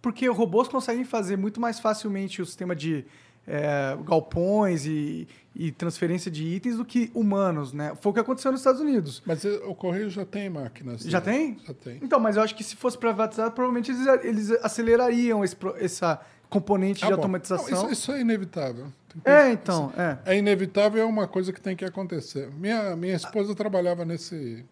Porque 0.00 0.28
robôs 0.28 0.68
conseguem 0.68 1.04
fazer 1.04 1.36
muito 1.36 1.60
mais 1.60 1.78
facilmente 1.78 2.40
o 2.40 2.46
sistema 2.46 2.74
de 2.74 3.04
é, 3.46 3.96
galpões 4.04 4.86
e, 4.86 5.28
e 5.54 5.70
transferência 5.70 6.30
de 6.30 6.44
itens 6.44 6.76
do 6.76 6.84
que 6.84 7.10
humanos, 7.14 7.72
né? 7.72 7.94
Foi 8.00 8.10
o 8.10 8.14
que 8.14 8.20
aconteceu 8.20 8.50
nos 8.50 8.60
Estados 8.60 8.80
Unidos. 8.80 9.22
Mas 9.26 9.44
eh, 9.44 9.60
o 9.66 9.74
Correio 9.74 10.08
já 10.08 10.24
tem 10.24 10.48
máquinas. 10.48 11.02
Já 11.02 11.18
né? 11.20 11.24
tem? 11.24 11.58
Já 11.66 11.74
tem. 11.74 11.98
Então, 12.02 12.18
mas 12.18 12.36
eu 12.36 12.42
acho 12.42 12.54
que 12.54 12.64
se 12.64 12.76
fosse 12.76 12.96
privatizado, 12.96 13.52
provavelmente 13.52 13.90
eles, 13.90 14.06
eles 14.24 14.50
acelerariam 14.64 15.44
esse, 15.44 15.56
essa 15.78 16.20
componente 16.48 17.04
Ah, 17.04 17.06
de 17.06 17.12
bom. 17.12 17.18
automatização. 17.18 17.68
Não, 17.70 17.84
isso, 17.84 17.92
isso 17.92 18.12
é 18.12 18.20
inevitável. 18.20 18.86
É, 19.24 19.50
então, 19.50 19.92
é. 19.96 20.34
É 20.34 20.38
inevitável, 20.38 21.02
é 21.02 21.04
uma 21.04 21.28
coisa 21.28 21.52
que 21.52 21.60
tem 21.60 21.76
que 21.76 21.84
acontecer. 21.84 22.50
Minha, 22.52 22.96
minha 22.96 23.14
esposa 23.14 23.54
trabalhava 23.54 24.04
nesse. 24.04 24.64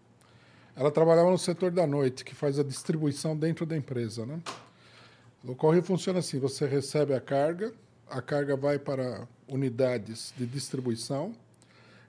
Ela 0.75 0.91
trabalhava 0.91 1.31
no 1.31 1.39
setor 1.39 1.71
da 1.71 1.87
noite, 1.87 2.25
que 2.25 2.35
faz 2.35 2.59
a 2.59 2.63
distribuição 2.63 3.37
dentro 3.37 3.67
da 3.67 3.77
empresa. 3.77 4.25
Né? 4.25 4.41
O 5.45 5.55
correio 5.55 5.83
funciona 5.83 6.21
assim: 6.21 6.39
você 6.39 6.67
recebe 6.67 7.15
a 7.15 7.21
carga, 7.21 7.73
a 8.09 8.23
carga 8.23 8.57
vai 8.57 8.79
para 8.79 9.27
unidades 9.47 10.33
de 10.37 10.47
distribuição, 10.47 11.35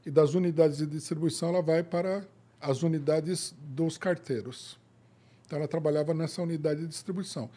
e 0.05 0.11
das 0.11 0.33
unidades 0.33 0.77
de 0.77 0.85
distribuição 0.85 1.49
ela 1.49 1.61
vai 1.61 1.83
para 1.83 2.23
as 2.59 2.83
unidades 2.83 3.53
dos 3.59 3.97
carteiros. 3.97 4.79
Então 5.45 5.59
ela 5.59 5.67
trabalhava 5.67 6.13
nessa 6.13 6.41
unidade 6.41 6.81
de 6.81 6.87
distribuição. 6.87 7.49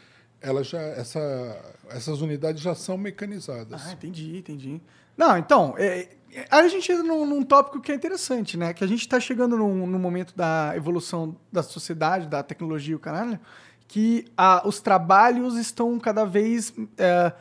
Ela 0.45 0.63
já, 0.63 0.79
essa, 0.79 1.75
essas 1.89 2.21
unidades 2.21 2.61
já 2.61 2.75
são 2.75 2.99
mecanizadas. 2.99 3.87
Ah, 3.87 3.93
entendi, 3.93 4.37
entendi. 4.37 4.81
Não, 5.17 5.39
então, 5.39 5.75
é, 5.79 6.09
é, 6.31 6.47
aí 6.51 6.67
a 6.67 6.69
gente 6.69 6.93
entra 6.93 7.03
num, 7.03 7.25
num 7.25 7.43
tópico 7.43 7.81
que 7.81 7.91
é 7.91 7.95
interessante, 7.95 8.57
né? 8.59 8.75
Que 8.75 8.85
a 8.85 8.87
gente 8.87 9.01
está 9.01 9.19
chegando 9.19 9.57
num, 9.57 9.87
num 9.87 9.99
momento 9.99 10.37
da 10.37 10.73
evolução 10.77 11.35
da 11.51 11.63
sociedade, 11.63 12.27
da 12.27 12.43
tecnologia 12.43 12.93
e 12.93 12.97
o 12.97 12.99
caralho, 12.99 13.41
que 13.89 14.27
ah, 14.37 14.63
os 14.67 14.81
trabalhos 14.81 15.57
estão 15.57 15.99
cada 15.99 16.27
vez 16.27 16.75
é, 16.99 17.33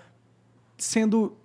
sendo 0.77 1.35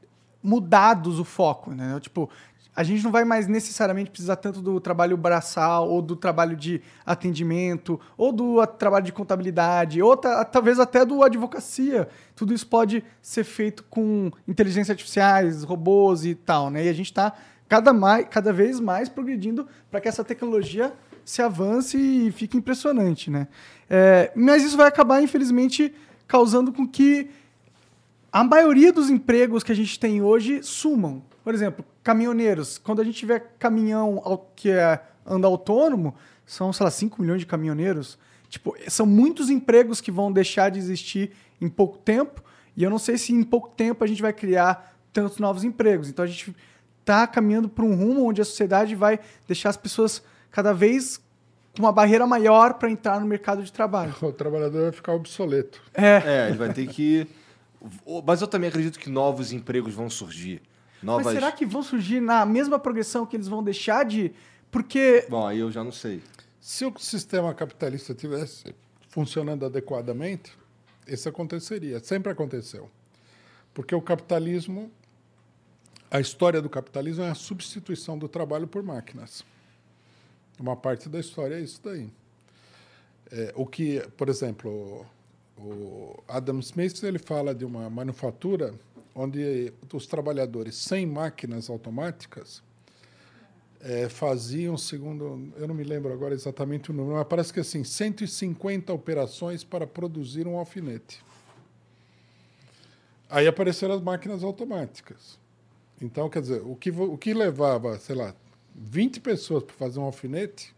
mudados 0.41 1.19
o 1.19 1.25
foco, 1.25 1.73
né? 1.73 1.99
Tipo, 2.01 2.31
a 2.79 2.85
gente 2.85 3.03
não 3.03 3.11
vai 3.11 3.25
mais 3.25 3.49
necessariamente 3.49 4.09
precisar 4.09 4.37
tanto 4.37 4.63
do 4.63 4.79
trabalho 4.81 5.17
braçal, 5.17 5.91
ou 5.91 6.01
do 6.01 6.15
trabalho 6.15 6.55
de 6.57 6.81
atendimento, 7.05 7.99
ou 8.17 8.33
do 8.33 8.65
trabalho 8.69 9.05
de 9.05 9.11
contabilidade, 9.11 10.01
ou 10.01 10.17
ta- 10.17 10.45
talvez 10.45 10.79
até 10.79 11.05
do 11.05 11.25
advocacia. 11.25 12.09
Tudo 12.37 12.55
isso 12.55 12.69
pode 12.69 13.03
ser 13.21 13.43
feito 13.43 13.83
com 13.91 14.31
inteligência 14.47 14.93
artificiais, 14.93 15.65
robôs 15.65 16.25
e 16.25 16.37
tal, 16.37 16.71
né? 16.71 16.85
E 16.85 16.89
a 16.89 16.93
gente 16.93 17.07
está 17.07 17.33
cada, 17.69 17.93
mai- 17.93 18.25
cada 18.25 18.53
vez 18.53 18.79
mais 18.79 19.09
progredindo 19.09 19.67
para 19.91 20.01
que 20.01 20.07
essa 20.07 20.23
tecnologia 20.23 20.93
se 21.25 21.43
avance 21.43 21.99
e 21.99 22.31
fique 22.31 22.57
impressionante, 22.57 23.29
né? 23.29 23.49
É, 23.91 24.31
mas 24.37 24.63
isso 24.63 24.77
vai 24.77 24.87
acabar, 24.87 25.21
infelizmente, 25.21 25.93
causando 26.29 26.73
com 26.73 26.87
que 26.87 27.29
a 28.33 28.45
maioria 28.45 28.93
dos 28.93 29.11
empregos 29.11 29.65
que 29.65 29.73
a 29.73 29.75
gente 29.75 29.99
tem 29.99 30.23
hoje 30.23 30.63
sumam. 30.63 31.25
Por 31.43 31.53
exemplo, 31.53 31.85
caminhoneiros. 32.09 32.79
Quando 32.79 33.03
a 33.03 33.05
gente 33.05 33.19
tiver 33.19 33.53
caminhão 33.59 34.41
que 34.57 34.71
é, 34.71 34.99
anda 35.27 35.47
autônomo, 35.47 36.15
são, 36.47 36.73
sei 36.73 36.85
lá, 36.85 36.91
5 36.91 37.21
milhões 37.21 37.41
de 37.41 37.47
caminhoneiros. 37.47 38.19
Tipo, 38.49 38.75
são 38.89 39.05
muitos 39.05 39.51
empregos 39.51 40.01
que 40.01 40.11
vão 40.11 40.33
deixar 40.33 40.71
de 40.71 40.79
existir 40.79 41.33
em 41.61 41.69
pouco 41.69 41.99
tempo. 41.99 42.43
E 42.75 42.83
eu 42.83 42.89
não 42.89 42.99
sei 42.99 43.19
se 43.19 43.35
em 43.35 43.43
pouco 43.43 43.69
tempo 43.77 44.03
a 44.03 44.07
gente 44.07 44.23
vai 44.23 44.33
criar 44.33 44.97
tantos 45.13 45.37
novos 45.37 45.65
empregos. 45.65 46.09
Então 46.09 46.25
a 46.25 46.29
gente 46.29 46.57
está 47.01 47.27
caminhando 47.27 47.69
para 47.69 47.85
um 47.85 47.95
rumo 47.95 48.27
onde 48.27 48.41
a 48.41 48.45
sociedade 48.45 48.95
vai 48.95 49.21
deixar 49.47 49.69
as 49.69 49.77
pessoas 49.77 50.23
cada 50.51 50.73
vez 50.73 51.21
com 51.77 51.83
uma 51.83 51.93
barreira 51.93 52.27
maior 52.27 52.75
para 52.75 52.91
entrar 52.91 53.21
no 53.21 53.27
mercado 53.27 53.63
de 53.63 53.71
trabalho. 53.71 54.15
O 54.23 54.33
trabalhador 54.33 54.85
vai 54.85 54.93
ficar 54.93 55.13
obsoleto. 55.13 55.83
É, 55.93 56.49
ele 56.49 56.57
vai 56.57 56.73
ter 56.73 56.87
que. 56.87 57.27
Mas 58.27 58.41
eu 58.41 58.49
também 58.49 58.71
acredito 58.71 58.99
que 58.99 59.11
novos 59.11 59.53
empregos 59.53 59.93
vão 59.93 60.09
surgir. 60.09 60.63
Novas. 61.03 61.27
Mas 61.27 61.35
será 61.35 61.53
que 61.53 61.65
vão 61.65 61.83
surgir 61.83 62.21
na 62.21 62.45
mesma 62.45 62.79
progressão 62.79 63.25
que 63.25 63.37
eles 63.37 63.49
vão 63.49 63.63
deixar 63.63 64.05
de. 64.05 64.33
Porque. 64.71 65.27
Bom, 65.29 65.47
aí 65.47 65.59
eu 65.59 65.71
já 65.71 65.85
não 65.85 65.93
sei. 65.93 66.23
Se 66.61 66.85
o 66.85 66.93
sistema 66.99 67.55
capitalista 67.55 68.15
tivesse 68.15 68.75
funcionando 69.09 69.65
adequadamente, 69.65 70.53
isso 71.07 71.29
aconteceria. 71.29 72.01
Sempre 72.01 72.33
aconteceu. 72.33 72.91
Porque 73.73 73.95
o 73.95 74.03
capitalismo, 74.03 74.91
a 76.11 76.21
história 76.21 76.61
do 76.61 76.69
capitalismo 76.69 77.25
é 77.25 77.31
a 77.31 77.35
substituição 77.35 78.19
do 78.19 78.29
trabalho 78.29 78.67
por 78.67 78.83
máquinas. 78.83 79.45
Uma 80.59 80.77
parte 80.77 81.09
da 81.09 81.21
história 81.21 81.55
é 81.55 81.61
isso 81.61 81.81
daí. 81.83 82.11
É, 83.31 83.53
o 83.55 83.65
que, 83.65 84.01
por 84.17 84.29
exemplo, 84.29 85.07
o, 85.57 86.23
Adam 86.27 86.59
Smith 86.61 87.03
ele 87.03 87.19
fala 87.19 87.55
de 87.55 87.65
uma 87.65 87.89
manufatura 87.89 88.75
onde 89.19 89.73
os 89.93 90.07
trabalhadores 90.07 90.77
sem 90.77 91.05
máquinas 91.05 91.69
automáticas 91.69 92.63
é, 93.81 94.09
faziam, 94.09 94.79
segundo, 94.79 95.53
eu 95.57 95.67
não 95.67 95.75
me 95.75 95.83
lembro 95.83 96.13
agora 96.13 96.35
exatamente 96.35 96.91
o 96.91 96.95
número, 96.95 97.17
mas 97.17 97.27
parece 97.27 97.53
que 97.53 97.59
assim, 97.59 97.83
150 97.83 98.93
operações 98.93 99.65
para 99.65 99.89
produzir 99.89 100.47
um 100.47 100.57
alfinete. 100.57 101.21
Aí 103.29 103.49
apareceram 103.49 103.95
as 103.95 104.01
máquinas 104.01 104.45
automáticas. 104.45 105.37
Então, 106.01 106.31
quer 106.31 106.41
dizer, 106.41 106.63
o 106.65 106.77
que, 106.77 106.91
o 106.91 107.19
que 107.19 107.35
levava, 107.35 107.99
sei 107.99 108.15
lá, 108.15 108.33
20 108.73 109.21
pessoas 109.21 109.65
para 109.65 109.75
fazer 109.75 109.99
um 109.99 110.05
alfinete, 110.05 110.73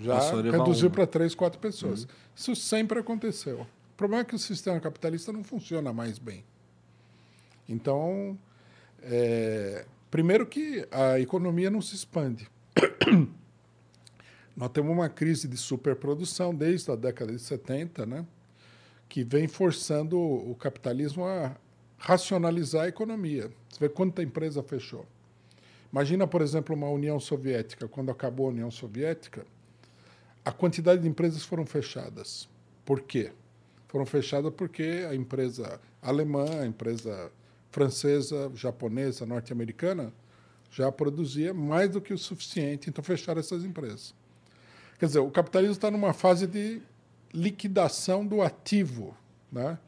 já 0.00 0.18
reduziu 0.50 0.90
para 0.90 1.06
3, 1.06 1.34
4 1.34 1.60
pessoas. 1.60 2.08
Isso 2.34 2.56
sempre 2.56 2.98
aconteceu. 2.98 3.60
O 3.60 3.96
problema 3.98 4.22
é 4.22 4.24
que 4.24 4.34
o 4.34 4.38
sistema 4.38 4.80
capitalista 4.80 5.30
não 5.30 5.44
funciona 5.44 5.92
mais 5.92 6.18
bem. 6.18 6.42
Então, 7.68 8.38
é, 9.02 9.84
primeiro 10.10 10.46
que 10.46 10.86
a 10.90 11.18
economia 11.18 11.70
não 11.70 11.80
se 11.80 11.94
expande. 11.94 12.48
Nós 14.56 14.68
temos 14.70 14.92
uma 14.92 15.08
crise 15.08 15.48
de 15.48 15.56
superprodução 15.56 16.54
desde 16.54 16.90
a 16.90 16.96
década 16.96 17.32
de 17.32 17.38
70, 17.38 18.04
né? 18.04 18.26
que 19.08 19.22
vem 19.22 19.46
forçando 19.46 20.18
o 20.18 20.54
capitalismo 20.54 21.26
a 21.26 21.54
racionalizar 21.98 22.84
a 22.84 22.88
economia. 22.88 23.50
Você 23.68 23.78
vê 23.78 23.88
quanta 23.88 24.22
empresa 24.22 24.62
fechou. 24.62 25.06
Imagina, 25.92 26.26
por 26.26 26.40
exemplo, 26.40 26.74
uma 26.74 26.88
União 26.88 27.20
Soviética. 27.20 27.86
Quando 27.86 28.10
acabou 28.10 28.46
a 28.46 28.48
União 28.48 28.70
Soviética, 28.70 29.44
a 30.42 30.50
quantidade 30.50 31.02
de 31.02 31.08
empresas 31.08 31.44
foram 31.44 31.66
fechadas. 31.66 32.48
Por 32.86 33.02
quê? 33.02 33.32
Foram 33.86 34.06
fechadas 34.06 34.50
porque 34.56 35.06
a 35.06 35.14
empresa 35.14 35.78
alemã, 36.00 36.46
a 36.62 36.66
empresa 36.66 37.30
francesa, 37.72 38.52
japonesa, 38.54 39.26
norte-americana 39.26 40.12
já 40.70 40.90
produzia 40.92 41.52
mais 41.52 41.90
do 41.90 42.00
que 42.00 42.14
o 42.14 42.18
suficiente, 42.18 42.88
então 42.88 43.02
fecharam 43.02 43.40
essas 43.40 43.64
empresas. 43.64 44.14
Quer 44.98 45.06
dizer, 45.06 45.18
o 45.18 45.30
capitalismo 45.30 45.74
está 45.74 45.90
numa 45.90 46.12
fase 46.12 46.46
de 46.46 46.80
liquidação 47.34 48.24
do 48.24 48.40
ativo, 48.40 49.16
né? 49.50 49.78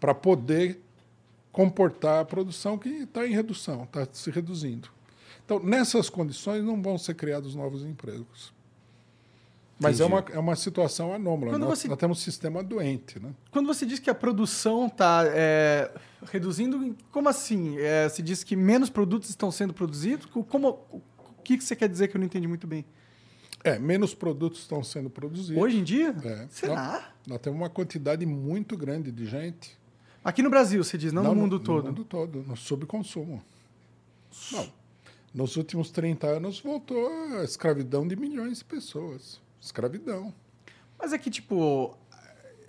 para 0.00 0.14
poder 0.14 0.80
comportar 1.50 2.20
a 2.20 2.24
produção 2.24 2.76
que 2.76 2.88
está 2.88 3.26
em 3.26 3.32
redução, 3.32 3.84
está 3.84 4.06
se 4.12 4.30
reduzindo. 4.30 4.90
Então, 5.44 5.58
nessas 5.60 6.10
condições, 6.10 6.62
não 6.62 6.82
vão 6.82 6.98
ser 6.98 7.14
criados 7.14 7.54
novos 7.54 7.82
empregos. 7.82 8.52
Mas 9.78 10.00
é 10.00 10.04
Entendi. 10.06 10.22
uma, 10.30 10.36
é 10.36 10.38
uma 10.38 10.56
situação 10.56 11.12
anômala. 11.12 11.58
Nós, 11.58 11.78
você- 11.80 11.88
nós 11.88 11.98
temos 11.98 12.18
um 12.18 12.20
sistema 12.20 12.62
doente. 12.62 13.20
Né? 13.20 13.34
Quando 13.50 13.66
você 13.66 13.84
diz 13.84 13.98
que 13.98 14.08
a 14.08 14.14
produção 14.14 14.86
está 14.86 15.24
reduzindo, 16.30 16.96
como 17.12 17.28
assim? 17.28 17.78
É, 17.78 18.08
se 18.08 18.22
diz 18.22 18.42
que 18.42 18.56
menos 18.56 18.88
produtos 18.88 19.28
estão 19.28 19.50
sendo 19.50 19.74
produzidos? 19.74 20.26
Co- 20.26 20.42
Como, 20.44 20.68
o 20.90 21.02
que 21.44 21.58
que 21.58 21.64
você 21.64 21.76
quer 21.76 21.88
dizer 21.88 22.08
que 22.08 22.16
eu 22.16 22.18
não 22.18 22.26
entendi 22.26 22.48
muito 22.48 22.66
bem? 22.66 22.84
É, 23.62 23.78
menos 23.78 24.14
produtos 24.14 24.60
estão 24.60 24.82
sendo 24.82 25.10
produzidos. 25.10 25.60
Hoje 25.62 25.78
em 25.78 25.84
dia? 25.84 26.14
É. 26.24 26.46
Será? 26.48 27.12
Nós 27.26 27.38
temos 27.40 27.58
uma 27.60 27.68
quantidade 27.68 28.24
muito 28.24 28.76
grande 28.76 29.10
de 29.12 29.26
gente. 29.26 29.76
Aqui 30.24 30.42
no 30.42 30.48
Brasil, 30.50 30.82
você 30.82 30.96
diz, 30.96 31.12
não, 31.12 31.22
no 31.22 31.34
mundo 31.34 31.58
todo. 31.60 31.82
No 31.84 31.88
mundo 31.90 32.04
todo, 32.04 32.42
no 32.46 32.56
subconsumo. 32.56 33.42
Não. 34.52 34.68
Nos 35.34 35.56
últimos 35.56 35.90
30 35.90 36.26
anos 36.28 36.60
voltou 36.60 37.08
a 37.38 37.44
escravidão 37.44 38.06
de 38.08 38.16
milhões 38.16 38.58
de 38.58 38.64
pessoas. 38.64 39.40
Escravidão. 39.66 40.32
Mas 40.98 41.12
é 41.12 41.18
que, 41.18 41.28
tipo, 41.28 41.96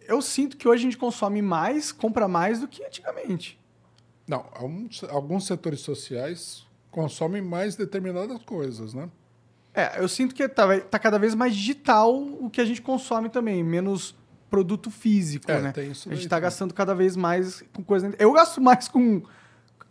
eu 0.07 0.21
sinto 0.21 0.57
que 0.57 0.67
hoje 0.67 0.81
a 0.81 0.83
gente 0.85 0.97
consome 0.97 1.41
mais, 1.41 1.91
compra 1.91 2.27
mais 2.27 2.59
do 2.59 2.67
que 2.67 2.83
antigamente. 2.83 3.59
Não, 4.27 4.45
alguns, 5.09 5.45
setores 5.45 5.79
sociais 5.81 6.65
consomem 6.91 7.41
mais 7.41 7.75
determinadas 7.75 8.41
coisas, 8.43 8.93
né? 8.93 9.09
É, 9.73 10.01
eu 10.01 10.07
sinto 10.09 10.33
que 10.33 10.47
tá, 10.49 10.79
tá 10.81 10.97
cada 10.99 11.19
vez 11.19 11.35
mais 11.35 11.55
digital 11.55 12.13
o 12.19 12.49
que 12.49 12.59
a 12.59 12.65
gente 12.65 12.81
consome 12.81 13.29
também, 13.29 13.63
menos 13.63 14.15
produto 14.49 14.89
físico, 14.89 15.49
É, 15.51 15.61
né? 15.61 15.71
tem 15.71 15.91
isso 15.91 16.09
a 16.09 16.15
gente 16.15 16.27
tá 16.27 16.37
também. 16.37 16.43
gastando 16.43 16.73
cada 16.73 16.95
vez 16.95 17.15
mais 17.15 17.63
com 17.73 17.83
coisa. 17.83 18.13
Eu 18.17 18.33
gasto 18.33 18.59
mais 18.59 18.87
com. 18.87 19.21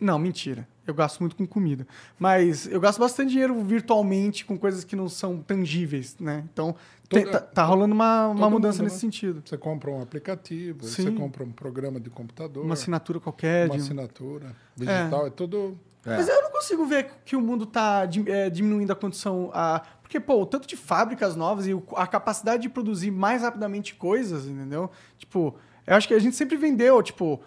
Não, 0.01 0.19
mentira. 0.19 0.67
Eu 0.87 0.95
gasto 0.95 1.21
muito 1.21 1.35
com 1.35 1.47
comida. 1.47 1.87
Mas 2.19 2.67
eu 2.67 2.81
gasto 2.81 2.99
bastante 2.99 3.31
dinheiro 3.31 3.61
virtualmente 3.65 4.45
com 4.45 4.57
coisas 4.57 4.85
que 4.85 4.95
não 4.95 5.09
são 5.09 5.39
tangíveis, 5.39 6.17
né? 6.21 6.45
Então, 6.53 6.75
tem- 7.09 7.25
Todo- 7.25 7.33
tá, 7.33 7.41
tá 7.41 7.65
rolando 7.65 7.95
uma, 7.95 8.29
uma 8.29 8.49
mudança 8.51 8.79
mundo, 8.79 8.85
nesse 8.85 8.97
né? 8.97 9.01
sentido. 9.13 9.43
Você 9.45 9.57
compra 9.59 9.91
um 9.91 10.01
aplicativo, 10.01 10.85
Sim. 10.85 11.03
você 11.05 11.11
compra 11.13 11.45
um 11.45 11.51
programa 11.51 11.99
de 11.99 12.09
computador, 12.11 12.65
Uma 12.65 12.75
assinatura 12.75 13.19
qualquer. 13.21 13.67
uma 13.69 13.77
de 13.77 13.83
assinatura 13.83 14.47
digital, 14.77 15.27
é, 15.27 15.31
tudo... 15.31 15.79
É. 16.05 16.17
Mas 16.17 16.29
eu 16.29 16.41
não 16.41 16.53
consigo 16.53 16.87
ver 16.87 17.11
que 17.25 17.35
o 17.35 17.41
mundo 17.41 17.67
tá 17.67 18.07
di- 18.07 18.31
é, 18.31 18.49
diminuindo 18.49 18.93
a 18.93 18.95
condição. 18.95 19.51
A... 19.53 19.83
Porque, 20.01 20.21
pô, 20.21 20.41
o 20.41 20.47
tanto 20.47 20.69
de 20.69 20.77
fábricas 20.77 21.35
novas 21.35 21.67
e 21.67 21.73
a 21.97 22.07
capacidade 22.07 22.63
de 22.63 22.69
produzir 22.69 23.11
mais 23.11 23.43
rapidamente 23.43 23.93
coisas, 23.97 24.47
entendeu? 24.47 24.89
Tipo, 25.19 25.57
eu 25.85 25.97
acho 25.97 26.07
que 26.07 26.15
a 26.15 26.19
gente 26.21 26.37
sempre 26.37 26.57
vendeu, 26.57 27.03
tipo, 27.03 27.41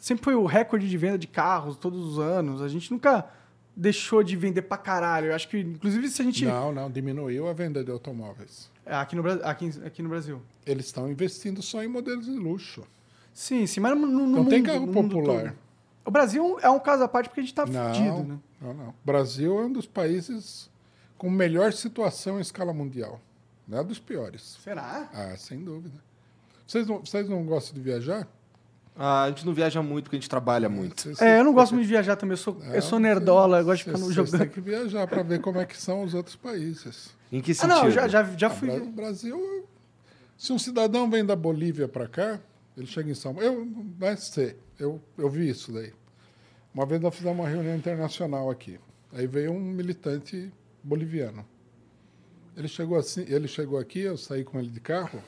sempre 0.00 0.24
foi 0.24 0.34
o 0.34 0.46
recorde 0.46 0.88
de 0.88 0.96
venda 0.96 1.16
de 1.18 1.26
carros 1.28 1.76
todos 1.76 2.04
os 2.04 2.18
anos. 2.18 2.60
A 2.62 2.66
gente 2.68 2.90
nunca 2.90 3.30
deixou 3.76 4.22
de 4.22 4.34
vender 4.34 4.62
pra 4.62 4.76
caralho. 4.76 5.28
Eu 5.28 5.34
acho 5.34 5.48
que, 5.48 5.58
inclusive, 5.60 6.08
se 6.08 6.22
a 6.22 6.24
gente. 6.24 6.44
Não, 6.44 6.72
não, 6.72 6.90
diminuiu 6.90 7.46
a 7.48 7.52
venda 7.52 7.84
de 7.84 7.90
automóveis. 7.90 8.70
É, 8.84 8.94
Aqui 8.96 9.14
no, 9.14 9.22
aqui, 9.44 9.70
aqui 9.84 10.02
no 10.02 10.08
Brasil. 10.08 10.42
Eles 10.66 10.86
estão 10.86 11.08
investindo 11.10 11.62
só 11.62 11.84
em 11.84 11.88
modelos 11.88 12.24
de 12.26 12.32
luxo. 12.32 12.82
Sim, 13.32 13.66
sim, 13.66 13.78
mas 13.80 13.96
no, 13.96 14.06
no 14.06 14.26
Não 14.26 14.26
mundo, 14.26 14.50
tem 14.50 14.62
carro 14.62 14.88
popular. 14.88 15.54
O 16.04 16.10
Brasil 16.10 16.58
é 16.60 16.68
um 16.68 16.80
caso 16.80 17.04
à 17.04 17.08
parte 17.08 17.28
porque 17.28 17.40
a 17.40 17.42
gente 17.42 17.54
tá 17.54 17.64
Não, 17.66 17.94
fudido, 17.94 18.24
né? 18.24 18.38
não, 18.60 18.74
não. 18.74 18.88
O 18.88 18.94
Brasil 19.04 19.58
é 19.60 19.66
um 19.66 19.72
dos 19.72 19.86
países 19.86 20.68
com 21.16 21.30
melhor 21.30 21.72
situação 21.72 22.38
em 22.38 22.40
escala 22.40 22.72
mundial. 22.72 23.20
Não 23.68 23.78
é 23.78 23.84
dos 23.84 24.00
piores. 24.00 24.58
Será? 24.64 25.08
Ah, 25.12 25.36
sem 25.36 25.62
dúvida. 25.62 26.02
Vocês 26.66 26.86
não, 26.86 26.98
vocês 26.98 27.28
não 27.28 27.44
gostam 27.44 27.74
de 27.74 27.80
viajar? 27.80 28.26
Ah, 29.02 29.22
a 29.22 29.28
gente 29.30 29.46
não 29.46 29.54
viaja 29.54 29.80
muito 29.82 30.04
porque 30.04 30.16
a 30.16 30.20
gente 30.20 30.28
trabalha 30.28 30.68
muito. 30.68 31.10
É, 31.22 31.40
eu 31.40 31.44
não 31.44 31.54
gosto 31.54 31.72
muito 31.72 31.86
de 31.86 31.90
viajar 31.90 32.16
também. 32.16 32.34
Eu 32.34 32.36
sou, 32.36 32.58
eu 32.70 32.82
sou 32.82 32.98
nerdola, 32.98 33.60
eu 33.60 33.64
gosto 33.64 33.78
de 33.78 33.84
ficar 33.84 33.96
no 33.98 34.12
jogando. 34.12 34.28
Vocês 34.32 34.42
têm 34.42 34.50
que 34.50 34.60
viajar 34.60 35.06
para 35.06 35.22
ver 35.22 35.40
como 35.40 35.58
é 35.58 35.64
que 35.64 35.74
são 35.80 36.02
os 36.02 36.12
outros 36.12 36.36
países. 36.36 37.08
Em 37.32 37.40
que 37.40 37.52
Ah, 37.52 37.54
sentido? 37.54 37.68
não, 37.76 37.90
já, 37.90 38.06
já, 38.06 38.22
já 38.36 38.46
Ah, 38.48 38.50
fui. 38.50 38.68
Bra- 38.68 38.82
O 38.82 38.92
Brasil, 38.92 39.66
se 40.36 40.52
um 40.52 40.58
cidadão 40.58 41.08
vem 41.08 41.24
da 41.24 41.34
Bolívia 41.34 41.88
para 41.88 42.06
cá, 42.06 42.38
ele 42.76 42.86
chega 42.86 43.10
em 43.10 43.14
São 43.14 43.32
Paulo. 43.34 43.48
Eu, 43.48 43.66
vai 43.98 44.16
ser, 44.18 44.58
eu, 44.78 45.00
eu 45.16 45.30
vi 45.30 45.48
isso 45.48 45.72
daí. 45.72 45.94
Uma 46.74 46.84
vez 46.84 47.00
nós 47.00 47.14
fizemos 47.14 47.38
uma 47.38 47.48
reunião 47.48 47.74
internacional 47.74 48.50
aqui. 48.50 48.78
Aí 49.14 49.26
veio 49.26 49.50
um 49.50 49.58
militante 49.60 50.52
boliviano. 50.84 51.42
Ele 52.54 52.68
chegou 52.68 52.98
assim, 52.98 53.24
ele 53.28 53.48
chegou 53.48 53.78
aqui, 53.78 54.00
eu 54.00 54.18
saí 54.18 54.44
com 54.44 54.58
ele 54.58 54.68
de 54.68 54.80
carro, 54.80 55.22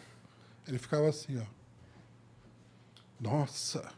ele 0.68 0.76
ficava 0.78 1.08
assim, 1.08 1.38
ó. 1.38 1.61
Nossa, 3.22 3.88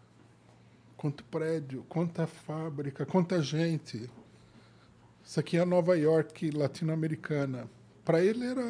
quanto 0.98 1.24
prédio, 1.24 1.82
quanta 1.88 2.26
fábrica, 2.26 3.06
quanta 3.06 3.40
gente. 3.42 4.08
Isso 5.24 5.40
aqui 5.40 5.56
é 5.56 5.64
Nova 5.64 5.96
York 5.96 6.50
latino-americana. 6.50 7.66
Para 8.04 8.22
ele 8.22 8.44
era 8.44 8.62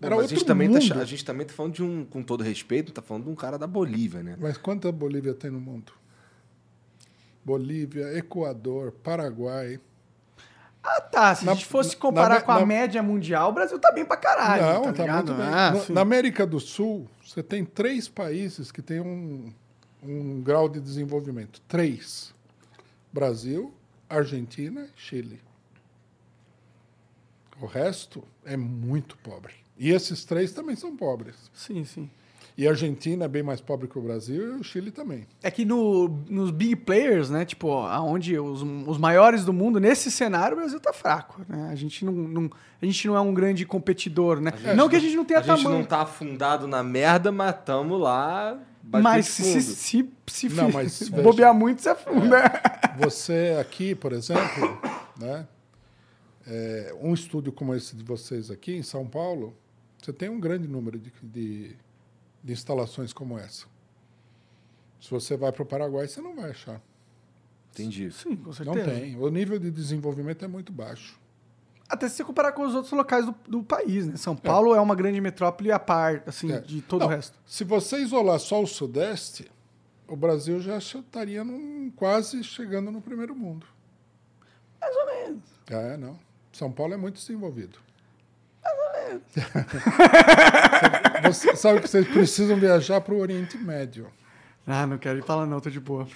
Bom, 0.00 0.14
a 0.14 0.14
outro 0.16 0.28
gente, 0.36 0.44
também 0.44 0.66
tá, 0.68 0.74
mundo. 0.74 0.82
cha- 0.86 0.98
a 0.98 1.04
gente 1.04 1.24
também 1.24 1.46
tá 1.46 1.52
falando 1.52 1.74
de 1.74 1.84
um, 1.84 2.04
com 2.04 2.20
todo 2.22 2.42
respeito, 2.42 2.90
tá 2.90 3.00
falando 3.00 3.24
de 3.24 3.30
um 3.30 3.34
cara 3.36 3.56
da 3.56 3.66
Bolívia, 3.68 4.22
né? 4.24 4.36
Mas 4.40 4.58
quanta 4.58 4.90
Bolívia 4.90 5.34
tem 5.34 5.50
no 5.52 5.60
mundo? 5.60 5.92
Bolívia, 7.44 8.16
Equador, 8.18 8.90
Paraguai. 8.92 9.80
Ah, 10.82 11.00
tá. 11.00 11.34
Se 11.34 11.44
Na- 11.44 11.52
a 11.52 11.54
gente 11.54 11.66
fosse 11.66 11.96
comparar 11.96 12.36
na- 12.36 12.40
com 12.40 12.52
a 12.52 12.60
na- 12.60 12.66
média 12.66 13.02
mundial, 13.02 13.50
o 13.50 13.52
Brasil 13.52 13.78
tá 13.78 13.92
bem 13.92 14.04
pra 14.04 14.16
caralho. 14.16 14.62
Não, 14.62 14.92
tá, 14.92 15.04
tá, 15.06 15.12
muito 15.14 15.34
bem. 15.34 15.46
Ah, 15.46 15.72
na 15.90 16.00
América 16.00 16.46
do 16.46 16.58
Sul, 16.58 17.06
você 17.24 17.42
tem 17.42 17.64
três 17.64 18.08
países 18.08 18.72
que 18.72 18.80
têm 18.82 19.00
um, 19.00 19.52
um 20.02 20.40
grau 20.40 20.68
de 20.68 20.80
desenvolvimento. 20.80 21.60
Três. 21.68 22.34
Brasil, 23.12 23.72
Argentina 24.08 24.82
e 24.96 25.00
Chile. 25.00 25.40
O 27.60 27.66
resto 27.66 28.22
é 28.44 28.56
muito 28.56 29.16
pobre. 29.18 29.52
E 29.78 29.90
esses 29.90 30.24
três 30.24 30.52
também 30.52 30.76
são 30.76 30.96
pobres. 30.96 31.50
Sim, 31.52 31.84
sim. 31.84 32.10
E 32.56 32.66
a 32.66 32.70
Argentina 32.70 33.24
é 33.24 33.28
bem 33.28 33.42
mais 33.42 33.60
pobre 33.60 33.88
que 33.88 33.98
o 33.98 34.02
Brasil 34.02 34.56
e 34.56 34.60
o 34.60 34.62
Chile 34.62 34.90
também. 34.90 35.26
É 35.42 35.50
que 35.50 35.64
no, 35.64 36.08
nos 36.28 36.50
big 36.50 36.76
players, 36.76 37.30
né? 37.30 37.44
Tipo, 37.44 37.72
aonde 37.72 38.38
os, 38.38 38.62
os 38.86 38.98
maiores 38.98 39.44
do 39.44 39.52
mundo, 39.52 39.80
nesse 39.80 40.10
cenário, 40.10 40.56
o 40.56 40.60
Brasil 40.60 40.78
tá 40.80 40.92
fraco. 40.92 41.40
Né? 41.48 41.68
A, 41.70 41.74
gente 41.74 42.04
não, 42.04 42.12
não- 42.12 42.50
a 42.80 42.84
gente 42.84 43.06
não 43.06 43.16
é 43.16 43.20
um 43.20 43.32
grande 43.32 43.64
competidor, 43.64 44.40
né? 44.40 44.52
não 44.76 44.88
que 44.88 44.96
a 44.96 45.00
gente 45.00 45.16
não 45.16 45.24
tenha 45.24 45.40
A 45.40 45.42
gente 45.42 45.56
tamanho. 45.62 45.78
não 45.78 45.84
tá 45.86 46.02
afundado 46.02 46.66
na 46.66 46.82
merda, 46.82 47.32
mas 47.32 47.54
tamo 47.64 47.96
lá. 47.96 48.58
Mas 48.90 49.26
se, 49.26 49.42
se, 49.44 49.62
se, 49.62 50.10
se, 50.26 50.48
Não, 50.50 50.70
mas 50.72 50.98
veja. 51.00 51.22
bobear 51.22 51.54
muito, 51.54 51.82
você 51.82 51.90
afunda. 51.90 52.42
Você 52.98 53.56
aqui, 53.60 53.94
por 53.94 54.12
exemplo, 54.12 54.80
né, 55.18 55.46
é, 56.46 56.94
um 57.00 57.14
estúdio 57.14 57.52
como 57.52 57.74
esse 57.74 57.94
de 57.94 58.02
vocês 58.02 58.50
aqui 58.50 58.72
em 58.74 58.82
São 58.82 59.06
Paulo, 59.06 59.56
você 60.00 60.12
tem 60.12 60.28
um 60.28 60.40
grande 60.40 60.66
número 60.66 60.98
de, 60.98 61.12
de, 61.22 61.76
de 62.42 62.52
instalações 62.52 63.12
como 63.12 63.38
essa. 63.38 63.66
Se 65.00 65.10
você 65.10 65.36
vai 65.36 65.52
para 65.52 65.62
o 65.62 65.66
Paraguai, 65.66 66.08
você 66.08 66.20
não 66.20 66.34
vai 66.34 66.50
achar. 66.50 66.80
Entendi. 67.72 68.10
Sim, 68.10 68.34
com 68.36 68.46
Não 68.46 68.52
certeza. 68.52 68.90
tem. 68.90 69.16
O 69.16 69.28
nível 69.28 69.58
de 69.58 69.70
desenvolvimento 69.70 70.44
é 70.44 70.48
muito 70.48 70.72
baixo. 70.72 71.19
Até 71.90 72.08
se 72.08 72.16
você 72.16 72.24
comparar 72.24 72.52
com 72.52 72.62
os 72.62 72.74
outros 72.74 72.92
locais 72.92 73.26
do, 73.26 73.34
do 73.48 73.62
país, 73.64 74.06
né? 74.06 74.16
São 74.16 74.36
Paulo 74.36 74.74
é, 74.74 74.80
uma 74.80 74.94
grande 74.94 75.20
metrópole 75.20 75.72
à 75.72 75.78
parte, 75.78 76.28
assim, 76.28 76.52
É. 76.52 76.60
de 76.60 76.80
todo 76.82 77.00
Não, 77.00 77.08
o 77.08 77.10
resto. 77.10 77.36
Se 77.44 77.64
você 77.64 77.98
isolar 77.98 78.38
só 78.38 78.62
o 78.62 78.66
Sudeste, 78.66 79.50
o 80.06 80.14
Brasil 80.16 80.60
já 80.60 80.78
estaria 80.78 81.42
num- 81.42 81.90
quase 81.96 82.44
chegando 82.44 82.90
no 82.92 83.00
primeiro 83.02 83.34
mundo. 83.34 83.66
Mais 84.80 84.96
ou 84.96 85.06
menos. 85.06 85.42
É, 85.68 85.96
não. 85.96 86.18
São 86.52 86.70
Paulo 86.70 86.94
é 86.94 86.96
muito 86.96 87.16
desenvolvido. 87.16 87.78
Você 91.24 91.56
sabe 91.56 91.80
que 91.80 91.88
vocês 91.88 92.06
precisam 92.06 92.56
viajar 92.56 93.00
para 93.00 93.14
o 93.14 93.18
Oriente 93.18 93.58
Médio. 93.58 94.06
Ah, 94.66 94.86
não 94.86 94.98
quero 94.98 95.18
ir 95.18 95.22
falar 95.24 95.46
não, 95.46 95.58
tô 95.60 95.68
de 95.70 95.80
boa. 95.80 96.04
Ô, 96.04 96.06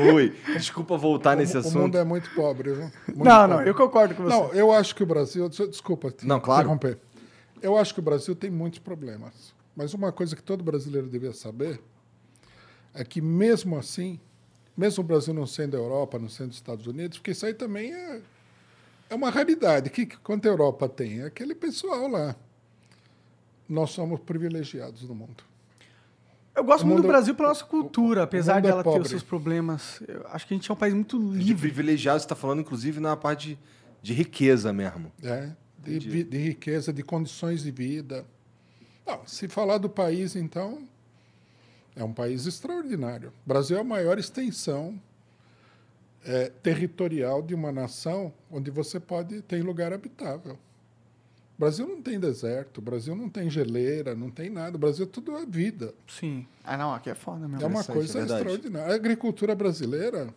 Rui, 0.00 0.30
desculpa 0.54 0.96
voltar 0.96 1.36
nesse 1.36 1.54
o, 1.54 1.56
o 1.56 1.60
assunto. 1.60 1.78
mundo 1.78 1.98
é 1.98 2.04
muito 2.04 2.30
pobre, 2.34 2.72
viu? 2.72 2.82
Muito 3.08 3.24
não, 3.24 3.46
não, 3.48 3.56
pobre. 3.56 3.70
eu 3.70 3.74
concordo 3.74 4.14
com 4.14 4.22
você. 4.24 4.34
Não, 4.34 4.52
eu 4.52 4.72
acho 4.72 4.94
que 4.94 5.02
o 5.02 5.06
Brasil. 5.06 5.48
des- 5.48 5.68
Desculpa, 5.70 6.10
te 6.10 6.26
Não, 6.26 6.40
claro. 6.40 6.62
interromper. 6.62 6.98
Eu 7.62 7.76
acho 7.76 7.94
que 7.94 8.00
o 8.00 8.02
Brasil 8.02 8.34
tem 8.36 8.50
muitos 8.50 8.78
problemas. 8.80 9.54
Mas 9.74 9.92
uma 9.94 10.12
coisa 10.12 10.34
que 10.36 10.42
todo 10.42 10.62
brasileiro 10.64 11.06
devia 11.08 11.32
saber 11.32 11.80
é 12.94 13.04
que, 13.04 13.20
mesmo 13.20 13.76
assim, 13.78 14.18
mesmo 14.76 15.02
o 15.02 15.06
Brasil 15.06 15.34
não 15.34 15.46
sendo 15.46 15.76
a 15.76 15.80
Europa, 15.80 16.18
não 16.18 16.28
sendo 16.28 16.50
os 16.50 16.56
Estados 16.56 16.86
Unidos, 16.86 17.18
porque 17.18 17.30
isso 17.32 17.44
aí 17.46 17.52
também 17.54 17.92
é, 17.92 18.20
é 19.10 19.14
uma 19.14 19.30
raridade. 19.30 19.90
Que, 19.90 20.06
que- 20.06 20.16
quanto 20.18 20.46
a 20.46 20.50
Europa 20.50 20.88
tem? 20.88 21.20
É 21.20 21.26
aquele 21.26 21.54
pessoal 21.54 22.08
lá. 22.08 22.34
Nós 23.68 23.90
somos 23.90 24.20
privilegiados 24.20 25.02
no 25.02 25.14
mundo. 25.14 25.42
Eu 26.56 26.64
gosto 26.64 26.84
O 26.84 26.86
muito 26.86 27.02
do 27.02 27.08
Brasil 27.08 27.34
pela 27.34 27.48
nossa 27.50 27.64
cultura, 27.64 28.22
apesar 28.22 28.58
é 28.58 28.60
dela 28.62 28.82
ter 28.82 28.84
pobre. 28.88 29.02
os 29.02 29.08
seus 29.10 29.22
problemas. 29.22 30.00
Eu 30.08 30.26
acho 30.28 30.46
que 30.46 30.54
a 30.54 30.56
gente 30.56 30.70
é 30.70 30.74
um 30.74 30.76
país 30.76 30.94
muito 30.94 31.18
De 31.18 31.38
livre. 31.38 31.68
privilegiado, 31.68 32.18
você 32.20 32.26
tá 32.26 32.34
falando, 32.34 32.60
inclusive, 32.60 32.98
na 32.98 33.14
parte 33.16 33.50
de, 33.50 33.58
de 34.02 34.12
riqueza 34.14 34.72
mesmo. 34.72 35.12
É, 35.22 35.50
de, 35.78 35.98
vi- 35.98 36.24
de 36.24 36.38
riqueza, 36.38 36.92
de 36.92 37.02
condições 37.02 37.62
de 37.62 37.70
vida. 37.70 38.24
Não, 39.06 39.20
se 39.26 39.46
falar 39.48 39.78
do 39.78 39.88
país, 39.90 40.34
então, 40.34 40.82
é 41.94 42.02
um 42.02 42.12
país 42.12 42.46
extraordinário. 42.46 43.28
O 43.44 43.48
Brasil 43.48 43.76
é 43.76 43.80
a 43.80 43.84
maior 43.84 44.18
extensão 44.18 44.98
é, 46.24 46.50
territorial 46.62 47.42
de 47.42 47.54
uma 47.54 47.70
nação 47.70 48.32
onde 48.50 48.70
você 48.70 48.98
pode 48.98 49.42
tem 49.42 49.60
lugar 49.62 49.92
habitável. 49.92 50.58
O 51.56 51.60
Brasil 51.60 51.86
não 51.88 52.02
tem 52.02 52.20
deserto, 52.20 52.78
o 52.78 52.82
Brasil 52.82 53.16
não 53.16 53.28
tem 53.30 53.48
geleira, 53.48 54.14
não 54.14 54.30
tem 54.30 54.50
nada. 54.50 54.76
O 54.76 54.78
Brasil 54.78 55.06
tudo 55.06 55.34
é 55.36 55.46
vida. 55.46 55.94
Sim. 56.06 56.46
Ah, 56.62 56.76
não, 56.76 56.92
aqui 56.92 57.08
é 57.08 57.14
foda 57.14 57.48
mesmo. 57.48 57.62
É 57.64 57.66
uma 57.66 57.82
coisa 57.82 58.18
é 58.18 58.22
extraordinária. 58.22 58.92
A 58.92 58.94
agricultura 58.94 59.54
brasileira 59.54 60.28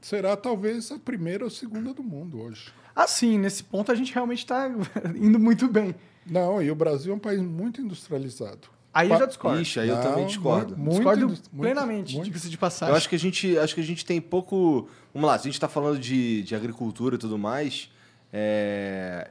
será 0.00 0.36
talvez 0.36 0.90
a 0.90 0.98
primeira 0.98 1.44
ou 1.44 1.50
segunda 1.50 1.92
do 1.92 2.02
mundo 2.02 2.40
hoje. 2.40 2.72
Assim, 2.94 3.38
nesse 3.38 3.62
ponto 3.64 3.90
a 3.90 3.94
gente 3.94 4.12
realmente 4.14 4.46
tá 4.46 4.68
indo 5.16 5.38
muito 5.38 5.68
bem. 5.68 5.94
Não, 6.26 6.62
e 6.62 6.70
o 6.70 6.74
Brasil 6.74 7.12
é 7.12 7.16
um 7.16 7.20
país 7.20 7.40
muito 7.40 7.80
industrializado. 7.80 8.68
Aí 8.92 9.08
eu 9.10 9.18
já 9.18 9.26
discordo. 9.26 9.60
Ixi, 9.60 9.80
aí 9.80 9.88
eu 9.88 9.96
Não, 9.96 10.02
também 10.02 10.26
discordo. 10.26 10.76
muito 10.76 10.94
discordo 10.96 11.26
muito- 11.28 11.50
plenamente, 11.50 12.14
muito- 12.14 12.26
diga-se 12.26 12.48
de 12.50 12.58
passagem. 12.58 12.92
Eu 12.92 12.96
acho 12.96 13.08
que 13.08 13.14
a 13.14 13.18
gente, 13.18 13.56
acho 13.58 13.74
que 13.74 13.80
a 13.80 13.84
gente 13.84 14.04
tem 14.04 14.20
pouco. 14.20 14.88
Vamos 15.14 15.28
lá, 15.28 15.36
se 15.38 15.42
a 15.42 15.44
gente 15.48 15.54
está 15.54 15.68
falando 15.68 15.98
de, 15.98 16.42
de 16.42 16.54
agricultura 16.54 17.14
e 17.14 17.18
tudo 17.18 17.38
mais, 17.38 17.88
é, 18.32 19.30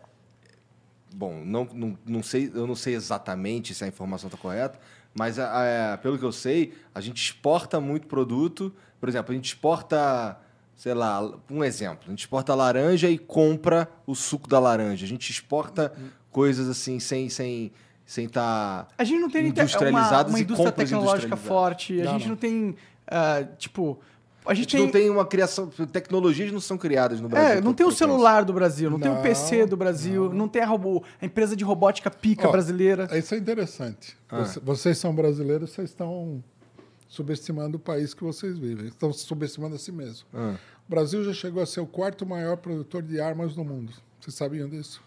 bom, 1.14 1.42
não, 1.46 1.68
não, 1.74 1.98
não 2.06 2.24
sei, 2.24 2.52
eu 2.54 2.66
não 2.68 2.76
sei 2.76 2.96
exatamente 2.96 3.74
se 3.74 3.84
a 3.84 3.88
informação 3.88 4.28
está 4.28 4.38
correta, 4.38 4.80
mas 5.14 5.40
a- 5.40 5.94
a- 5.94 5.98
pelo 5.98 6.18
que 6.18 6.24
eu 6.26 6.32
sei, 6.32 6.74
a 6.94 7.02
gente 7.02 7.18
exporta 7.24 7.80
muito 7.80 8.08
produto. 8.08 8.74
Por 9.00 9.10
exemplo, 9.10 9.32
a 9.32 9.36
gente 9.36 9.46
exporta, 9.48 10.38
sei 10.76 10.94
lá, 10.94 11.20
um 11.50 11.64
exemplo, 11.64 12.04
a 12.08 12.10
gente 12.10 12.20
exporta 12.20 12.54
laranja 12.54 13.10
e 13.10 13.18
compra 13.18 13.90
o 14.06 14.14
suco 14.14 14.48
da 14.48 14.60
laranja. 14.60 15.06
A 15.06 15.10
gente 15.10 15.30
exporta 15.32 15.94
coisas 16.32 16.68
assim 16.70 17.00
sem 17.00 17.30
sem 17.30 17.72
sem 18.06 18.26
estar 18.26 18.88
A 18.98 19.04
gente 19.04 19.20
não 19.20 19.30
tem 19.30 19.48
industrializadas 19.48 20.32
uma, 20.32 20.38
uma 20.38 20.40
e 20.40 20.42
indústria 20.44 20.72
tecnológica 20.72 21.36
forte, 21.38 22.02
a 22.02 22.06
Não, 22.06 22.12
gente 22.14 22.22
não. 22.24 22.30
não, 22.30 22.36
tem 22.36 22.76
ah, 23.08 23.44
tipo, 23.58 24.00
a 24.46 24.52
A 24.52 24.54
gente, 24.54 24.72
gente 24.72 24.82
não 24.86 24.92
tem 24.92 25.10
uma 25.10 25.26
criação. 25.26 25.68
Tecnologias 25.68 26.52
não 26.52 26.60
são 26.60 26.78
criadas 26.78 27.20
no 27.22 27.30
Brasil. 27.30 27.58
É, 27.58 27.62
não 27.62 27.74
tem 27.74 27.86
o 27.86 27.92
celular 27.92 28.44
do 28.46 28.54
Brasil, 28.54 28.90
não, 28.90 29.00
tem 29.00 29.12
o 29.12 29.16
Não, 29.16 29.22
PC 29.22 29.66
do 29.66 29.76
Brasil, 29.78 30.34
não, 30.34 30.48
tem 30.48 30.62
a, 30.62 30.66
robô, 30.66 31.04
a 31.22 31.26
empresa 31.26 31.56
de 31.56 31.64
robótica 31.64 32.10
pica 32.10 32.48
Ó, 32.48 32.52
brasileira. 32.52 33.08
Isso 33.18 33.36
é 33.36 33.38
interessante. 33.38 34.18
Ah. 34.30 34.40
Você- 34.40 34.60
vocês 34.60 34.98
são 34.98 35.14
brasileiros, 35.14 35.70
vocês 35.72 35.90
estão 35.90 36.44
subestimando 37.08 37.78
o 37.78 37.80
país 37.80 38.14
que 38.14 38.24
vocês 38.24 38.58
vivem. 38.58 38.88
Estão 38.88 39.12
subestimando 39.12 39.76
a 39.76 39.80
si 39.80 39.92
mesmo. 39.92 40.26
Ah. 40.34 40.56
O 40.88 40.90
Brasil 40.90 41.24
já 41.24 41.34
chegou 41.34 41.62
a 41.62 41.66
ser 41.66 41.82
o 41.82 41.86
quarto 41.88 42.26
maior 42.26 42.58
produtor 42.58 43.02
de 43.04 43.20
armas 43.20 43.56
no 43.56 43.64
mundo. 43.64 43.94
Vocês 44.20 44.36
sabiam 44.36 44.68
disso? 44.68 45.02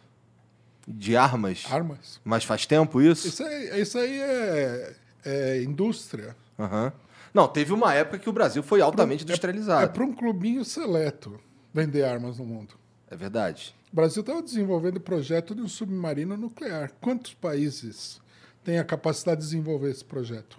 De 0.86 1.16
armas. 1.16 1.64
Armas. 1.70 2.20
Mas 2.24 2.44
faz 2.44 2.66
tempo 2.66 3.00
isso? 3.00 3.28
Isso 3.28 3.42
aí, 3.44 3.80
isso 3.80 3.98
aí 3.98 4.20
é, 4.20 4.94
é 5.24 5.62
indústria. 5.62 6.36
Aham. 6.58 6.92
Não, 7.34 7.48
teve 7.48 7.72
uma 7.72 7.94
época 7.94 8.18
que 8.18 8.28
o 8.28 8.32
Brasil 8.32 8.62
foi 8.62 8.80
altamente 8.80 9.22
É 9.22 9.24
industrializado. 9.24 9.92
para 9.92 10.04
um 10.04 10.12
clubinho 10.12 10.64
seleto 10.64 11.38
vender 11.72 12.04
armas 12.04 12.38
no 12.38 12.44
mundo. 12.44 12.74
É 13.10 13.16
verdade. 13.16 13.74
O 13.92 13.96
Brasil 13.96 14.20
estava 14.20 14.42
desenvolvendo 14.42 14.96
o 14.96 15.00
projeto 15.00 15.54
de 15.54 15.60
um 15.62 15.68
submarino 15.68 16.36
nuclear. 16.36 16.92
Quantos 17.00 17.34
países 17.34 18.20
têm 18.64 18.78
a 18.78 18.84
capacidade 18.84 19.40
de 19.40 19.46
desenvolver 19.46 19.90
esse 19.90 20.04
projeto? 20.04 20.58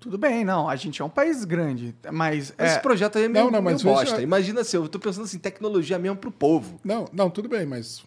Tudo 0.00 0.18
bem, 0.18 0.44
não, 0.44 0.68
a 0.68 0.76
gente 0.76 1.00
é 1.00 1.04
um 1.04 1.08
país 1.08 1.44
grande, 1.44 1.94
mas... 2.12 2.52
É, 2.58 2.66
Esse 2.66 2.80
projeto 2.80 3.16
aí 3.16 3.24
é 3.24 3.28
meio, 3.28 3.46
Não, 3.46 3.52
não, 3.52 3.62
meio 3.62 3.74
mas 3.74 3.82
veja- 3.82 3.94
bosta. 3.94 4.22
Imagina 4.22 4.60
assim, 4.60 4.76
eu 4.76 4.86
tô 4.88 4.98
pensando 4.98 5.24
assim, 5.24 5.38
tecnologia 5.38 5.98
mesmo 5.98 6.16
pro 6.18 6.30
povo. 6.30 6.78
Não, 6.84 7.06
não, 7.12 7.30
tudo 7.30 7.48
bem, 7.48 7.64
mas 7.64 8.04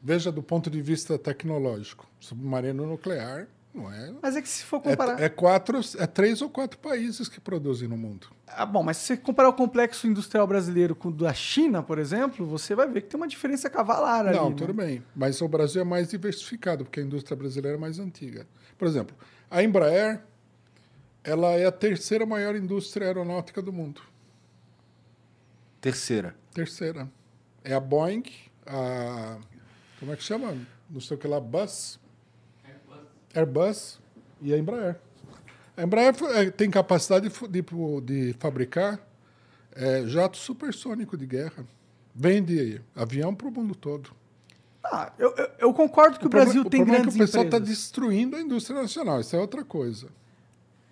veja 0.00 0.30
do 0.30 0.42
ponto 0.44 0.70
de 0.70 0.80
vista 0.80 1.18
tecnológico. 1.18 2.06
Submarino 2.20 2.86
nuclear 2.86 3.48
não 3.72 3.92
é. 3.92 4.12
mas 4.20 4.36
é 4.36 4.42
que 4.42 4.48
se 4.48 4.64
for 4.64 4.80
comparar... 4.80 5.20
É, 5.20 5.26
é 5.26 5.28
quatro, 5.28 5.80
é 5.98 6.06
três 6.06 6.42
ou 6.42 6.50
quatro 6.50 6.78
países 6.78 7.28
que 7.28 7.40
produzem 7.40 7.88
no 7.88 7.96
mundo. 7.96 8.26
Ah, 8.46 8.66
bom, 8.66 8.82
mas 8.82 8.96
se 8.96 9.06
você 9.06 9.16
comparar 9.16 9.48
o 9.48 9.52
complexo 9.52 10.06
industrial 10.06 10.46
brasileiro 10.46 10.94
com 10.94 11.08
o 11.08 11.12
da 11.12 11.32
China, 11.32 11.82
por 11.82 11.98
exemplo, 11.98 12.44
você 12.46 12.74
vai 12.74 12.88
ver 12.88 13.02
que 13.02 13.08
tem 13.08 13.20
uma 13.20 13.28
diferença 13.28 13.70
cavalar 13.70 14.26
ali. 14.26 14.36
não, 14.36 14.50
né? 14.50 14.56
tudo 14.56 14.74
bem. 14.74 15.02
Mas 15.14 15.40
o 15.40 15.48
Brasil 15.48 15.82
é 15.82 15.84
mais 15.84 16.08
diversificado, 16.08 16.84
porque 16.84 17.00
a 17.00 17.02
indústria 17.02 17.36
brasileira 17.36 17.76
é 17.76 17.80
mais 17.80 17.98
antiga. 17.98 18.46
Por 18.76 18.88
exemplo, 18.88 19.16
a 19.50 19.62
Embraer 19.62 20.20
ela 21.22 21.50
é 21.52 21.66
a 21.66 21.72
terceira 21.72 22.24
maior 22.24 22.56
indústria 22.56 23.06
aeronáutica 23.06 23.60
do 23.60 23.72
mundo. 23.72 24.00
Terceira. 25.80 26.34
Terceira. 26.52 27.10
É 27.62 27.74
a 27.74 27.80
Boeing, 27.80 28.24
a. 28.66 29.38
Como 29.98 30.12
é 30.12 30.16
que 30.16 30.22
chama? 30.22 30.56
Não 30.88 31.00
sei 31.00 31.16
o 31.16 31.20
que 31.20 31.28
lá, 31.28 31.38
Bus. 31.38 32.00
Airbus 33.34 33.98
e 34.40 34.52
a 34.52 34.58
Embraer. 34.58 34.96
A 35.76 35.82
Embraer 35.82 36.14
eh, 36.36 36.50
tem 36.50 36.70
capacidade 36.70 37.28
de, 37.28 37.62
de, 38.02 38.32
fabricar 38.38 39.00
eh, 39.74 40.04
jato 40.06 40.36
supersônico 40.36 41.16
de 41.16 41.26
guerra. 41.26 41.64
Vende 42.14 42.80
avião 42.94 43.34
para 43.34 43.46
o 43.48 43.50
mundo 43.50 43.74
todo. 43.74 44.10
Ah, 44.82 45.12
eu, 45.18 45.34
eu- 45.36 45.50
eu 45.58 45.74
concordo 45.74 46.18
que 46.18 46.26
o, 46.26 46.30
problema- 46.30 46.52
Brasil 46.52 46.70
tem 46.70 46.80
problema 46.80 46.98
grandes 47.04 47.14
é 47.14 47.18
que 47.18 47.22
o 47.22 47.26
pessoal 47.26 47.44
está 47.44 47.58
destruindo 47.58 48.36
a 48.36 48.40
indústria 48.40 48.80
nacional. 48.82 49.20
Isso 49.20 49.36
é 49.36 49.38
outra 49.38 49.64
coisa. 49.64 50.08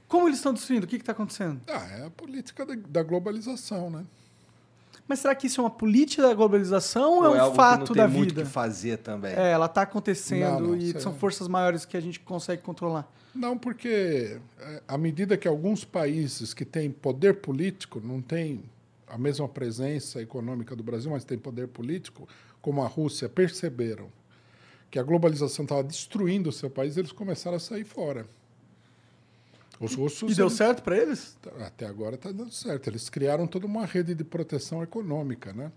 Como 0.07 0.26
eles 0.28 0.39
estão 0.39 0.55
destruindo? 0.55 0.86
O 0.86 0.89
que 0.89 0.97
está 0.97 1.12
acontecendo? 1.12 1.61
Ah, 1.66 1.86
é 1.99 2.07
a 2.07 2.11
política 2.11 2.64
da, 2.64 2.74
da 2.74 3.03
globalização, 3.03 3.91
né? 3.91 4.05
Mas 5.09 5.20
será 5.20 5.34
que 5.34 5.46
isso 5.46 5.61
é 5.61 5.64
uma 5.64 5.70
política 5.70 6.22
da 6.22 6.34
globalização 6.34 7.18
ou, 7.18 7.24
é 7.24 7.38
um 7.38 7.40
algo 7.40 7.56
fato 7.56 7.84
que 7.84 7.88
não 7.90 7.96
da 7.96 8.06
tem 8.09 8.16
muito 8.18 8.30
vida? 8.30 8.42
que 8.44 8.48
fazer 8.50 8.98
também. 8.98 9.32
É, 9.34 9.50
ela 9.52 9.64
está 9.66 9.82
acontecendo 9.82 10.61
Não, 10.61 10.61
não, 10.61 10.76
e 10.76 11.00
são 11.00 11.12
é- 11.12 11.14
forças 11.16 11.48
maiores 11.48 11.84
que 11.86 11.96
a 11.96 12.00
gente 12.00 12.20
consegue 12.20 12.61
controlar. 12.62 13.11
Não, 13.34 13.56
porque 13.56 14.38
eh, 14.61 14.82
à 14.86 14.98
medida 14.98 15.36
que 15.36 15.48
alguns 15.48 15.84
países 15.84 16.52
que 16.52 16.64
têm 16.64 16.90
poder 16.90 17.34
político, 17.40 18.00
não 18.04 18.20
têm 18.20 18.62
a 19.06 19.16
mesma 19.16 19.48
presença 19.48 20.20
econômica 20.20 20.76
do 20.76 20.82
Brasil, 20.82 21.11
mas 21.11 21.24
têm 21.24 21.38
poder 21.38 21.68
político, 21.68 22.28
como 22.61 22.82
a 22.82 22.86
Rússia, 22.86 23.28
perceberam 23.28 24.09
que 24.90 24.98
a 24.98 25.02
globalização 25.02 25.64
estava 25.64 25.82
destruindo 25.84 26.50
o 26.50 26.52
seu 26.52 26.68
país, 26.68 26.96
eles 26.96 27.12
começaram 27.12 27.56
a 27.56 27.61
sair 27.61 27.84
fora. 27.84 28.26
Os 29.81 29.95
russos. 29.95 30.33
E 30.33 30.35
deu 30.35 30.47
eles- 30.47 30.57
certo 30.57 30.83
para 30.83 30.97
eles? 30.97 31.37
Até 31.64 31.87
agora 31.87 32.16
está 32.16 32.33
dando 32.33 32.51
certo. 32.53 32.89
Eles 32.89 33.09
criaram 33.09 33.47
toda 33.47 33.64
uma 33.66 33.85
rede 33.87 34.14
de 34.14 34.24
proteção 34.24 34.83
econômica, 34.83 35.53
né? 35.53 35.70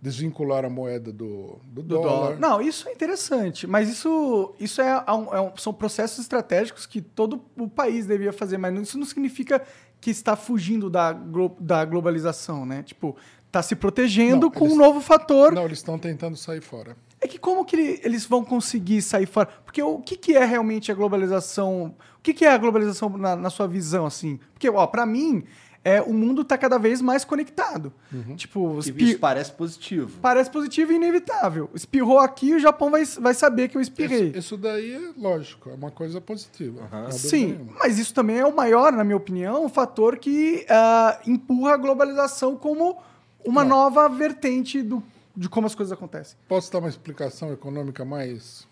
Desvincularam 0.00 0.66
a 0.68 0.70
moeda 0.70 1.12
do, 1.12 1.60
do, 1.62 1.80
Do 1.82 1.82
dólar. 1.82 2.08
dólar. 2.34 2.38
Não, 2.40 2.60
isso 2.60 2.88
é 2.88 2.92
interessante, 2.92 3.68
mas 3.68 3.88
isso, 3.88 4.52
isso 4.58 4.82
é, 4.82 4.96
um- 5.12 5.34
é 5.34 5.40
um- 5.40 5.56
são 5.56 5.72
processos 5.72 6.18
estratégicos 6.18 6.86
que 6.86 7.00
todo 7.00 7.40
o 7.56 7.68
país 7.68 8.04
devia 8.04 8.32
fazer, 8.32 8.58
mas 8.58 8.76
isso 8.80 8.98
não 8.98 9.06
significa 9.06 9.62
que 10.00 10.10
está 10.10 10.34
fugindo 10.34 10.90
da, 10.90 11.12
glo- 11.12 11.56
da 11.60 11.84
globalização, 11.84 12.66
né? 12.66 12.82
Tipo, 12.82 13.16
está 13.46 13.62
se 13.62 13.76
protegendo 13.76 14.46
Não, 14.46 14.50
com 14.50 14.64
eles- 14.64 14.74
um 14.74 14.76
novo 14.76 15.00
fator. 15.00 15.52
Não, 15.52 15.64
eles 15.66 15.78
estão 15.78 15.96
tentando 15.96 16.36
sair 16.36 16.60
fora. 16.60 16.96
É 17.20 17.28
que 17.28 17.38
como 17.38 17.64
que 17.64 17.76
ele- 17.76 18.00
eles 18.02 18.26
vão 18.26 18.44
conseguir 18.44 19.00
sair 19.02 19.26
fora? 19.26 19.46
Porque 19.64 19.80
o 19.80 20.00
que, 20.00 20.16
que 20.16 20.36
é 20.36 20.44
realmente 20.44 20.90
a 20.90 20.94
globalização? 20.96 21.94
O 22.22 22.24
que, 22.24 22.32
que 22.32 22.44
é 22.44 22.52
a 22.52 22.56
globalização 22.58 23.08
na, 23.10 23.34
na 23.34 23.50
sua 23.50 23.66
visão, 23.66 24.06
assim? 24.06 24.38
Porque, 24.54 24.70
ó, 24.70 24.86
pra 24.86 25.04
mim, 25.04 25.42
é, 25.84 26.00
o 26.00 26.12
mundo 26.14 26.44
tá 26.44 26.56
cada 26.56 26.78
vez 26.78 27.02
mais 27.02 27.24
conectado. 27.24 27.92
Tipo, 28.36 28.76
E 28.76 28.78
espi- 28.78 29.04
isso 29.10 29.18
parece 29.18 29.50
positivo. 29.50 30.20
parece 30.22 30.48
positivo 30.48 30.92
e 30.92 30.94
inevitável. 30.94 31.68
Espirrou 31.74 32.20
aqui, 32.20 32.54
o 32.54 32.60
Japão 32.60 32.92
vai, 32.92 33.04
vai 33.04 33.34
saber 33.34 33.66
que 33.68 33.76
eu 33.76 33.80
espirrei. 33.80 34.28
Isso, 34.28 34.38
isso 34.38 34.56
daí 34.56 34.92
é 34.94 35.10
lógico, 35.20 35.68
é 35.70 35.74
uma 35.74 35.90
coisa 35.90 36.20
positiva. 36.20 36.82
dúvida 36.82 37.10
Sim, 37.10 37.66
mas 37.76 37.98
isso 37.98 38.14
também 38.14 38.38
é 38.38 38.46
o 38.46 38.54
maior, 38.54 38.92
na 38.92 39.02
minha 39.02 39.16
opinião, 39.16 39.64
um 39.64 39.68
fator 39.68 40.16
que 40.16 40.64
ah, 40.70 41.18
empurra 41.26 41.74
a 41.74 41.76
globalização 41.76 42.54
como 42.54 42.98
uma 43.44 43.64
Não. 43.64 43.70
nova 43.78 44.08
vertente 44.08 44.80
do, 44.80 45.02
de 45.36 45.48
como 45.48 45.66
as 45.66 45.74
coisas 45.74 45.90
acontecem. 45.92 46.36
Posso 46.46 46.70
dar 46.72 46.78
uma 46.78 46.88
explicação 46.88 47.52
econômica 47.52 48.04
mais? 48.04 48.70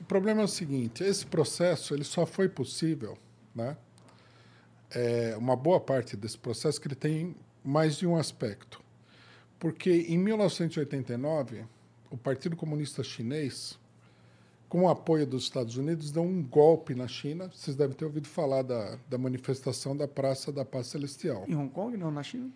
O 0.00 0.04
problema 0.04 0.42
é 0.42 0.44
o 0.44 0.48
seguinte: 0.48 1.02
esse 1.02 1.26
processo 1.26 1.94
ele 1.94 2.04
só 2.04 2.26
foi 2.26 2.48
possível, 2.48 3.18
né? 3.54 3.76
É 4.90 5.36
uma 5.36 5.56
boa 5.56 5.80
parte 5.80 6.16
desse 6.16 6.38
processo 6.38 6.80
que 6.80 6.86
ele 6.86 6.94
tem 6.94 7.34
mais 7.64 7.96
de 7.96 8.06
um 8.06 8.16
aspecto, 8.16 8.80
porque 9.58 10.06
em 10.08 10.16
1989 10.18 11.64
o 12.10 12.16
Partido 12.16 12.56
Comunista 12.56 13.02
Chinês, 13.02 13.78
com 14.68 14.82
o 14.82 14.88
apoio 14.88 15.26
dos 15.26 15.42
Estados 15.42 15.76
Unidos, 15.76 16.12
deu 16.12 16.22
um 16.22 16.42
golpe 16.42 16.94
na 16.94 17.08
China. 17.08 17.50
Vocês 17.52 17.76
devem 17.76 17.96
ter 17.96 18.04
ouvido 18.04 18.28
falar 18.28 18.62
da, 18.62 18.96
da 19.08 19.18
manifestação 19.18 19.96
da 19.96 20.06
Praça 20.06 20.52
da 20.52 20.64
Paz 20.64 20.86
Celestial 20.86 21.44
Em 21.48 21.56
Hong 21.56 21.70
Kong, 21.70 21.96
não, 21.96 22.10
na 22.10 22.22
China? 22.22 22.50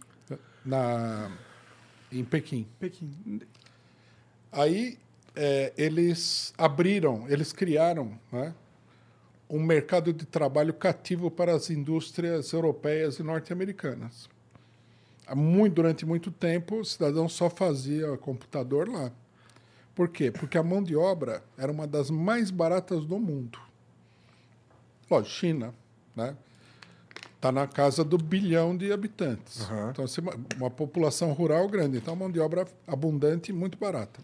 na 0.64 1.36
em 2.12 2.24
Pequim. 2.24 2.66
Pequim. 2.78 3.40
Aí 4.50 4.98
é, 5.34 5.72
eles 5.76 6.52
abriram, 6.58 7.26
eles 7.28 7.52
criaram 7.52 8.18
né, 8.32 8.54
um 9.48 9.62
mercado 9.62 10.12
de 10.12 10.24
trabalho 10.24 10.72
cativo 10.72 11.30
para 11.30 11.54
as 11.54 11.70
indústrias 11.70 12.52
europeias 12.52 13.18
e 13.18 13.22
norte-americanas. 13.22 14.28
Muito, 15.34 15.74
durante 15.74 16.04
muito 16.04 16.30
tempo, 16.30 16.80
o 16.80 16.84
cidadão 16.84 17.28
só 17.28 17.48
fazia 17.48 18.16
computador 18.18 18.88
lá. 18.88 19.12
Por 19.94 20.08
quê? 20.08 20.30
Porque 20.30 20.58
a 20.58 20.62
mão 20.62 20.82
de 20.82 20.96
obra 20.96 21.42
era 21.56 21.70
uma 21.70 21.86
das 21.86 22.10
mais 22.10 22.50
baratas 22.50 23.04
do 23.04 23.18
mundo. 23.18 23.58
Lógico, 25.10 25.34
China, 25.34 25.74
né? 26.14 26.36
Está 27.36 27.50
na 27.50 27.66
casa 27.66 28.04
do 28.04 28.18
bilhão 28.18 28.76
de 28.76 28.92
habitantes. 28.92 29.66
Então, 29.90 30.04
assim, 30.04 30.20
uma, 30.20 30.34
uma 30.56 30.70
população 30.70 31.32
rural 31.32 31.68
grande. 31.68 31.96
Então, 31.96 32.14
mão 32.14 32.30
de 32.30 32.38
obra 32.38 32.66
abundante 32.86 33.50
e 33.50 33.54
muito 33.54 33.78
barata. 33.78 34.20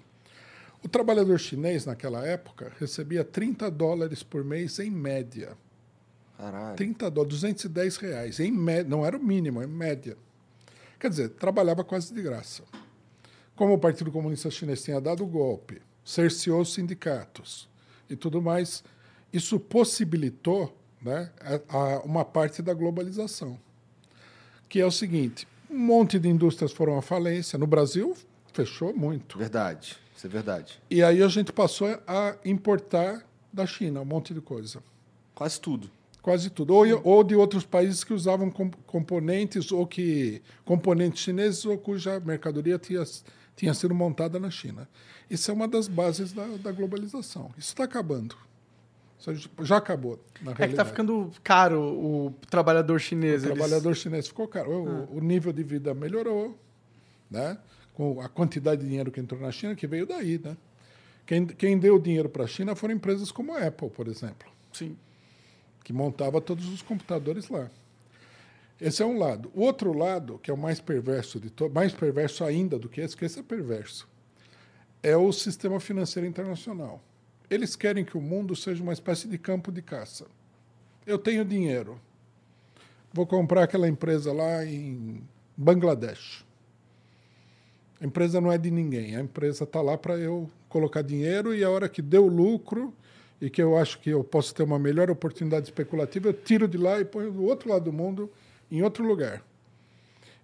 O 0.86 0.88
trabalhador 0.88 1.40
chinês, 1.40 1.84
naquela 1.84 2.24
época, 2.24 2.70
recebia 2.78 3.24
30 3.24 3.68
dólares 3.72 4.22
por 4.22 4.44
mês 4.44 4.78
em 4.78 4.88
média. 4.88 5.58
Caralho. 6.38 6.76
30 6.76 7.10
dólares, 7.10 7.40
210 7.40 7.96
reais. 7.96 8.38
Em 8.38 8.52
média, 8.52 8.88
não 8.88 9.04
era 9.04 9.16
o 9.16 9.20
mínimo, 9.20 9.60
é 9.60 9.66
média. 9.66 10.16
Quer 11.00 11.10
dizer, 11.10 11.30
trabalhava 11.30 11.82
quase 11.82 12.14
de 12.14 12.22
graça. 12.22 12.62
Como 13.56 13.74
o 13.74 13.78
Partido 13.80 14.12
Comunista 14.12 14.48
Chinês 14.48 14.80
tinha 14.80 15.00
dado 15.00 15.24
o 15.24 15.26
golpe, 15.26 15.82
cerceou 16.04 16.60
os 16.60 16.72
sindicatos 16.72 17.68
e 18.08 18.14
tudo 18.14 18.40
mais, 18.40 18.84
isso 19.32 19.58
possibilitou 19.58 20.72
né, 21.02 21.32
a, 21.68 21.78
a 21.78 21.98
uma 22.02 22.24
parte 22.24 22.62
da 22.62 22.72
globalização. 22.72 23.58
Que 24.68 24.78
é 24.78 24.86
o 24.86 24.92
seguinte: 24.92 25.48
um 25.68 25.78
monte 25.78 26.16
de 26.16 26.28
indústrias 26.28 26.70
foram 26.70 26.96
à 26.96 27.02
falência. 27.02 27.58
No 27.58 27.66
Brasil, 27.66 28.16
fechou 28.52 28.96
muito. 28.96 29.36
Verdade. 29.36 30.05
Isso 30.16 30.26
é 30.26 30.30
verdade. 30.30 30.80
E 30.90 31.02
aí 31.02 31.22
a 31.22 31.28
gente 31.28 31.52
passou 31.52 31.88
a 32.06 32.36
importar 32.44 33.22
da 33.52 33.66
China 33.66 34.00
um 34.00 34.04
monte 34.04 34.32
de 34.32 34.40
coisa. 34.40 34.82
Quase 35.34 35.60
tudo. 35.60 35.90
Quase 36.22 36.50
tudo. 36.50 36.74
Ou, 36.74 36.84
ou 37.04 37.22
de 37.22 37.36
outros 37.36 37.64
países 37.64 38.02
que 38.02 38.12
usavam 38.12 38.50
com- 38.50 38.70
componentes, 38.86 39.70
ou 39.70 39.86
que. 39.86 40.42
componentes 40.64 41.20
chineses, 41.22 41.64
ou 41.66 41.76
cuja 41.78 42.18
mercadoria 42.18 42.78
tinha, 42.78 43.04
tinha 43.54 43.72
sido 43.74 43.94
montada 43.94 44.38
na 44.40 44.50
China. 44.50 44.88
Isso 45.30 45.50
é 45.50 45.54
uma 45.54 45.68
das 45.68 45.86
bases 45.86 46.32
da, 46.32 46.46
da 46.62 46.72
globalização. 46.72 47.50
Isso 47.58 47.68
está 47.68 47.84
acabando. 47.84 48.36
Isso 49.18 49.48
já 49.62 49.76
acabou, 49.78 50.18
na 50.42 50.50
É 50.50 50.54
que 50.54 50.58
realidade. 50.60 50.76
tá 50.76 50.84
ficando 50.84 51.30
caro 51.42 51.80
o 51.80 52.34
trabalhador 52.50 52.98
chinês. 53.00 53.42
O 53.42 53.46
eles- 53.46 53.56
trabalhador 53.58 53.94
chinês 53.94 54.26
ficou 54.28 54.46
caro. 54.48 54.70
O, 54.70 54.88
Ah. 54.88 55.06
o 55.12 55.20
nível 55.20 55.52
de 55.52 55.62
vida 55.62 55.94
melhorou, 55.94 56.56
né? 57.30 57.56
Com 57.96 58.20
a 58.20 58.28
quantidade 58.28 58.82
de 58.82 58.86
dinheiro 58.88 59.10
que 59.10 59.18
entrou 59.18 59.40
na 59.40 59.50
China, 59.50 59.74
que 59.74 59.86
veio 59.86 60.06
daí. 60.06 60.38
Né? 60.38 60.56
Quem, 61.26 61.46
quem 61.46 61.78
deu 61.78 61.98
dinheiro 61.98 62.28
para 62.28 62.44
a 62.44 62.46
China 62.46 62.76
foram 62.76 62.94
empresas 62.94 63.32
como 63.32 63.54
a 63.54 63.66
Apple, 63.66 63.90
por 63.90 64.06
exemplo, 64.06 64.46
Sim. 64.72 64.96
que 65.82 65.92
montava 65.92 66.40
todos 66.40 66.68
os 66.68 66.82
computadores 66.82 67.48
lá. 67.48 67.68
Esse 68.78 69.02
é 69.02 69.06
um 69.06 69.18
lado. 69.18 69.50
O 69.54 69.62
outro 69.62 69.92
lado, 69.96 70.38
que 70.42 70.50
é 70.50 70.54
o 70.54 70.58
mais 70.58 70.78
perverso 70.78 71.40
de 71.40 71.48
to- 71.48 71.70
mais 71.70 71.92
perverso 71.94 72.44
ainda 72.44 72.78
do 72.78 72.88
que 72.88 73.00
esse, 73.00 73.16
que 73.16 73.24
esse 73.24 73.40
é 73.40 73.42
perverso, 73.42 74.06
é 75.02 75.16
o 75.16 75.32
sistema 75.32 75.80
financeiro 75.80 76.28
internacional. 76.28 77.02
Eles 77.48 77.74
querem 77.74 78.04
que 78.04 78.18
o 78.18 78.20
mundo 78.20 78.54
seja 78.54 78.82
uma 78.82 78.92
espécie 78.92 79.26
de 79.26 79.38
campo 79.38 79.72
de 79.72 79.80
caça. 79.80 80.26
Eu 81.06 81.16
tenho 81.18 81.44
dinheiro. 81.44 81.98
Vou 83.12 83.26
comprar 83.26 83.62
aquela 83.62 83.88
empresa 83.88 84.32
lá 84.32 84.62
em 84.66 85.22
Bangladesh. 85.56 86.44
A 88.00 88.04
empresa 88.04 88.40
não 88.40 88.52
é 88.52 88.58
de 88.58 88.70
ninguém. 88.70 89.16
A 89.16 89.20
empresa 89.20 89.64
está 89.64 89.80
lá 89.80 89.96
para 89.96 90.16
eu 90.18 90.50
colocar 90.68 91.02
dinheiro 91.02 91.54
e 91.54 91.64
a 91.64 91.70
hora 91.70 91.88
que 91.88 92.02
deu 92.02 92.26
lucro 92.26 92.94
e 93.40 93.48
que 93.50 93.62
eu 93.62 93.76
acho 93.76 93.98
que 94.00 94.10
eu 94.10 94.22
posso 94.24 94.54
ter 94.54 94.62
uma 94.62 94.78
melhor 94.78 95.10
oportunidade 95.10 95.66
especulativa, 95.66 96.28
eu 96.28 96.32
tiro 96.32 96.66
de 96.66 96.78
lá 96.78 97.00
e 97.00 97.04
ponho 97.04 97.30
do 97.30 97.44
outro 97.44 97.68
lado 97.68 97.84
do 97.84 97.92
mundo, 97.92 98.30
em 98.70 98.82
outro 98.82 99.06
lugar. 99.06 99.42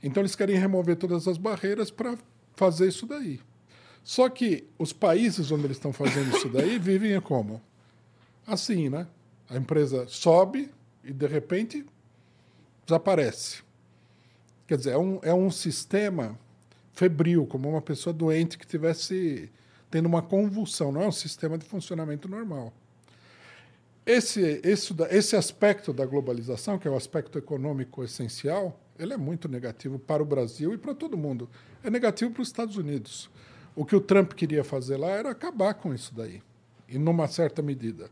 Então 0.03 0.23
eles 0.23 0.35
querem 0.35 0.57
remover 0.57 0.97
todas 0.97 1.29
as 1.29 1.39
barreiras 1.39 1.91
para 1.91 2.17
fazer 2.55 2.89
isso 2.89 3.07
daí. 3.07 3.41
Só 4.03 4.29
que 4.29 4.67
os 4.79 4.93
países 4.93 5.51
onde 5.51 5.65
eles 5.65 5.77
estão 5.77 5.93
fazendo 5.93 6.37
isso 6.37 6.49
daí 6.49 6.77
vivem 6.81 7.19
como? 7.21 7.63
Assim, 8.47 8.89
né? 8.89 9.07
A 9.49 9.57
empresa 9.57 10.07
sobe 10.09 10.71
e 11.05 11.13
de 11.13 11.27
repente 11.27 11.87
desaparece. 12.85 13.63
Quer 14.67 14.77
dizer, 14.77 14.91
é 14.91 14.99
um, 14.99 15.19
é 15.23 15.35
um 15.35 15.51
sistema 15.51 16.39
febril, 16.93 17.47
como 17.47 17.69
uma 17.69 17.83
pessoa 17.83 18.13
doente 18.13 18.59
que 18.59 18.67
tivesse 18.67 19.51
tendo 19.91 20.07
uma 20.07 20.23
convulsão, 20.23 20.91
não 20.91 21.03
é 21.03 21.09
um 21.09 21.13
sistema 21.13 21.59
de 21.59 21.67
funcionamento 21.67 22.29
normal. 22.29 22.73
Esse, 24.05 24.61
esse, 24.65 24.95
esse 25.11 25.37
aspecto 25.37 25.93
da 25.93 26.05
globalização, 26.05 26.79
que 26.79 26.89
é 26.89 26.91
o 26.91 26.97
aspecto 26.97 27.39
econômico 27.39 28.03
essencial, 28.03 28.81
ele 28.99 29.13
é 29.13 29.17
muito 29.17 29.49
negativo 29.49 29.99
para 29.99 30.23
o 30.23 30.27
Brasil 30.27 30.75
e 30.75 30.79
para 30.79 30.95
todo 30.95 31.17
mundo. 31.17 31.49
É 31.85 31.91
negativo 31.91 32.31
para 32.31 32.43
os 32.43 32.49
Estados 32.49 32.77
Unidos. 32.77 33.31
O 33.77 33.85
que 33.85 33.95
o 33.95 34.01
Trump 34.01 34.33
queria 34.33 34.65
fazer 34.65 34.97
lá 34.97 35.09
era 35.11 35.31
acabar 35.31 35.75
com 35.75 35.95
isso 35.95 36.15
daí, 36.15 36.43
e 36.89 36.99
numa 36.99 37.29
certa 37.29 37.63
medida. 37.63 38.11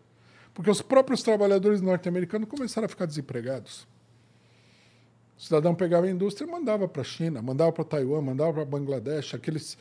Porque 0.54 0.70
os 0.70 0.82
próprios 0.82 1.22
trabalhadores 1.22 1.80
norte-americanos 1.80 2.48
começaram 2.48 2.86
a 2.86 2.88
ficar 2.88 3.06
desempregados. 3.06 3.86
O 5.40 5.42
cidadão 5.42 5.74
pegava 5.74 6.04
a 6.04 6.10
indústria 6.10 6.46
e 6.46 6.50
mandava 6.50 6.86
para 6.86 7.00
a 7.00 7.04
China, 7.04 7.40
mandava 7.40 7.72
para 7.72 7.82
Taiwan, 7.82 8.20
mandava 8.20 8.52
para 8.52 8.64
Bangladesh, 8.66 9.32
aqueles, 9.32 9.78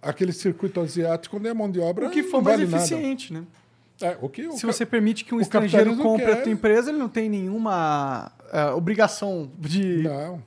aquele 0.00 0.32
circuito 0.32 0.80
asiático 0.80 1.36
onde 1.36 1.48
a 1.48 1.54
mão 1.54 1.70
de 1.70 1.78
obra 1.80 2.06
O 2.06 2.10
que 2.10 2.22
for 2.22 2.38
não 2.38 2.44
mais 2.44 2.58
vale 2.60 2.70
nada. 2.70 2.82
eficiente, 2.82 3.30
né? 3.30 3.44
É, 4.00 4.16
o 4.22 4.28
que, 4.30 4.46
o 4.48 4.52
Se 4.52 4.62
ca- 4.66 4.72
você 4.72 4.86
permite 4.86 5.22
que 5.26 5.34
um 5.34 5.38
o 5.38 5.40
estrangeiro 5.42 5.94
compre 5.98 6.32
a 6.32 6.40
tua 6.42 6.50
empresa, 6.50 6.88
ele 6.90 6.98
não 6.98 7.10
tem 7.10 7.28
nenhuma 7.28 8.32
é, 8.50 8.70
obrigação 8.70 9.50
de 9.58 9.98
Não. 10.02 10.42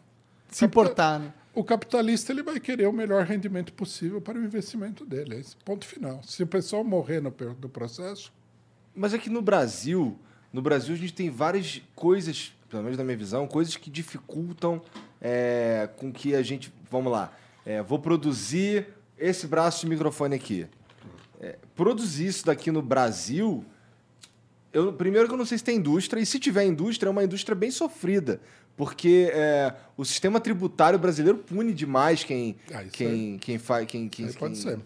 se 0.49 0.65
importar, 0.65 1.19
né? 1.19 1.31
O 1.53 1.63
capitalista 1.63 2.31
ele 2.33 2.41
vai 2.41 2.59
querer 2.59 2.87
o 2.87 2.91
melhor 2.91 3.23
rendimento 3.23 3.71
possível 3.71 4.19
para 4.19 4.37
o 4.37 4.43
investimento 4.43 5.05
dele. 5.05 5.35
É 5.35 5.39
esse 5.39 5.55
ponto 5.57 5.85
final. 5.85 6.21
Se 6.23 6.41
o 6.41 6.47
pessoal 6.47 6.83
morrer 6.83 7.21
no, 7.21 7.29
do 7.29 7.69
processo, 7.69 8.33
Mas 8.95 9.13
é 9.13 9.17
que 9.19 9.29
no 9.29 9.41
Brasil, 9.43 10.17
no 10.51 10.61
Brasil 10.61 10.95
a 10.95 10.97
gente 10.97 11.13
tem 11.13 11.29
várias 11.29 11.81
coisas, 11.95 12.51
pelo 12.75 12.83
menos 12.83 12.97
na 12.97 13.03
minha 13.03 13.15
visão, 13.17 13.47
coisas 13.47 13.77
que 13.77 13.89
dificultam 13.89 14.81
é, 15.21 15.89
com 15.95 16.11
que 16.11 16.35
a 16.35 16.41
gente, 16.43 16.73
vamos 16.91 17.11
lá, 17.11 17.31
é, 17.65 17.81
vou 17.81 17.97
produzir 17.99 18.87
esse 19.17 19.47
braço 19.47 19.81
de 19.81 19.87
microfone 19.89 20.35
aqui. 20.35 20.67
É, 21.39 21.57
produzir 21.73 22.27
isso 22.27 22.45
daqui 22.45 22.71
no 22.71 22.81
Brasil, 22.81 23.63
eu, 24.73 24.91
primeiro 24.91 25.27
que 25.27 25.33
eu 25.33 25.37
não 25.37 25.45
sei 25.45 25.57
se 25.57 25.63
tem 25.63 25.77
indústria, 25.77 26.19
e 26.21 26.25
se 26.25 26.37
tiver 26.37 26.65
indústria, 26.65 27.07
é 27.07 27.11
uma 27.11 27.23
indústria 27.23 27.55
bem 27.55 27.71
sofrida, 27.71 28.41
porque 28.75 29.29
é, 29.33 29.73
o 29.95 30.03
sistema 30.03 30.39
tributário 30.39 30.99
brasileiro 30.99 31.37
pune 31.37 31.73
demais 31.73 32.23
quem, 32.25 32.57
Ah, 32.73 32.83
quem, 32.91 33.37
quem 33.37 33.57
faz... 33.57 33.85
Quem, 33.87 34.09
quem, 34.09 34.25
aí 34.27 34.33
pode 34.33 34.55
quem- 34.55 34.61
ser. 34.63 34.79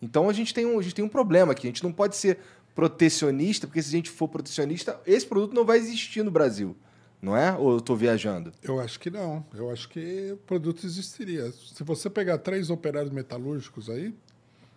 então 0.00 0.28
a 0.28 0.32
gente, 0.32 0.54
tem 0.54 0.64
um, 0.64 0.78
a 0.78 0.82
gente 0.82 0.94
tem 0.94 1.04
um 1.04 1.08
problema 1.08 1.50
aqui. 1.50 1.66
A 1.66 1.70
gente 1.70 1.82
não 1.82 1.92
pode 1.92 2.14
ser 2.16 2.38
protecionista, 2.76 3.66
porque 3.66 3.82
se 3.82 3.88
a 3.88 3.92
gente 3.92 4.10
for 4.10 4.28
protecionista, 4.28 5.00
esse 5.06 5.26
produto 5.26 5.52
não 5.52 5.64
vai 5.64 5.78
existir 5.78 6.22
no 6.24 6.30
Brasil. 6.30 6.76
Não 7.24 7.34
é? 7.36 7.56
Ou 7.56 7.72
eu 7.72 7.78
estou 7.78 7.96
viajando? 7.96 8.52
Eu 8.62 8.78
acho 8.78 9.00
que 9.00 9.10
não. 9.10 9.44
Eu 9.54 9.70
acho 9.70 9.88
que 9.88 10.32
o 10.32 10.36
produto 10.36 10.84
existiria. 10.84 11.50
Se 11.52 11.82
você 11.82 12.10
pegar 12.10 12.36
três 12.38 12.68
operários 12.68 13.10
metalúrgicos 13.10 13.88
aí, 13.88 14.14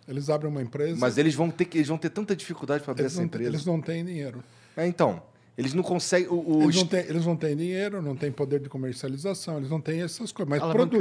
eles 0.08 0.30
abrem 0.30 0.50
uma 0.50 0.62
empresa. 0.62 0.96
Mas 0.98 1.18
eles 1.18 1.34
vão 1.34 1.50
ter, 1.50 1.66
que- 1.66 1.76
eles 1.76 1.88
vão 1.88 1.98
ter 1.98 2.08
tanta 2.08 2.34
dificuldade 2.34 2.82
para 2.82 2.92
abrir 2.92 3.04
essa 3.04 3.18
não, 3.18 3.26
empresa. 3.26 3.50
eles 3.50 3.66
não 3.66 3.80
têm 3.80 4.02
dinheiro. 4.02 4.42
É, 4.74 4.86
então, 4.86 5.22
eles 5.58 5.74
não 5.74 5.82
conseguem. 5.82 6.28
O, 6.28 6.58
o 6.58 6.62
Eles 6.62 6.76
não, 6.76 6.86
têm, 6.86 7.00
eles 7.00 7.26
não 7.26 7.36
têm 7.36 7.54
dinheiro, 7.54 8.00
não 8.00 8.16
têm 8.16 8.32
poder 8.32 8.60
de 8.60 8.68
comercialização, 8.70 9.58
eles 9.58 9.68
não 9.68 9.80
têm 9.80 10.00
essas 10.00 10.32
coisas. 10.32 10.48
Mas 10.58 10.72
produ 10.72 10.96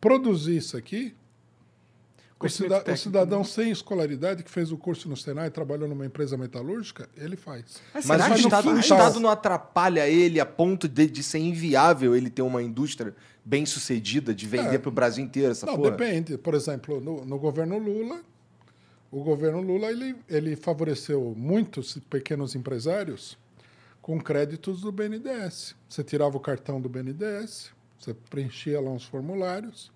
produzir 0.00 0.56
isso 0.56 0.76
aqui, 0.76 1.14
o, 2.46 2.92
o 2.92 2.96
cidadão 2.96 3.38
né? 3.40 3.44
sem 3.44 3.70
escolaridade 3.70 4.42
que 4.44 4.50
fez 4.50 4.70
o 4.70 4.78
curso 4.78 5.08
no 5.08 5.16
Senai 5.16 5.48
e 5.48 5.50
trabalhou 5.50 5.88
numa 5.88 6.06
empresa 6.06 6.36
metalúrgica, 6.36 7.08
ele 7.16 7.36
faz. 7.36 7.80
Mas, 7.92 8.06
Mas 8.06 8.22
será 8.22 8.24
o 8.32 8.36
que 8.36 8.42
no 8.42 8.48
Estado, 8.48 8.68
o 8.68 8.72
fim- 8.74 8.78
Estado 8.80 9.20
não 9.20 9.28
atrapalha 9.30 10.08
ele 10.08 10.38
a 10.38 10.46
ponto 10.46 10.86
de, 10.88 11.06
de 11.08 11.22
ser 11.22 11.38
inviável 11.38 12.14
ele 12.14 12.30
ter 12.30 12.42
uma 12.42 12.62
indústria 12.62 13.14
bem 13.44 13.66
sucedida, 13.66 14.34
de 14.34 14.46
vender 14.46 14.74
É. 14.76 14.78
para 14.78 14.88
o 14.88 14.92
Brasil 14.92 15.24
inteiro 15.24 15.50
essa 15.50 15.66
Não, 15.66 15.76
porra? 15.76 15.90
depende. 15.90 16.38
Por 16.38 16.54
exemplo, 16.54 17.00
no, 17.00 17.24
no 17.24 17.38
governo 17.38 17.76
Lula, 17.78 18.20
o 19.10 19.22
governo 19.24 19.60
Lula 19.60 19.90
ele, 19.90 20.14
ele 20.28 20.54
favoreceu 20.54 21.34
muitos 21.36 21.98
pequenos 22.10 22.54
empresários 22.54 23.36
com 24.02 24.20
créditos 24.20 24.82
do 24.82 24.92
BNDES. 24.92 25.74
Você 25.88 26.04
tirava 26.04 26.36
o 26.36 26.40
cartão 26.40 26.80
do 26.80 26.88
BNDES, 26.88 27.70
você 27.98 28.14
preenchia 28.14 28.80
lá 28.80 28.90
uns 28.90 29.04
formulários, 29.04 29.90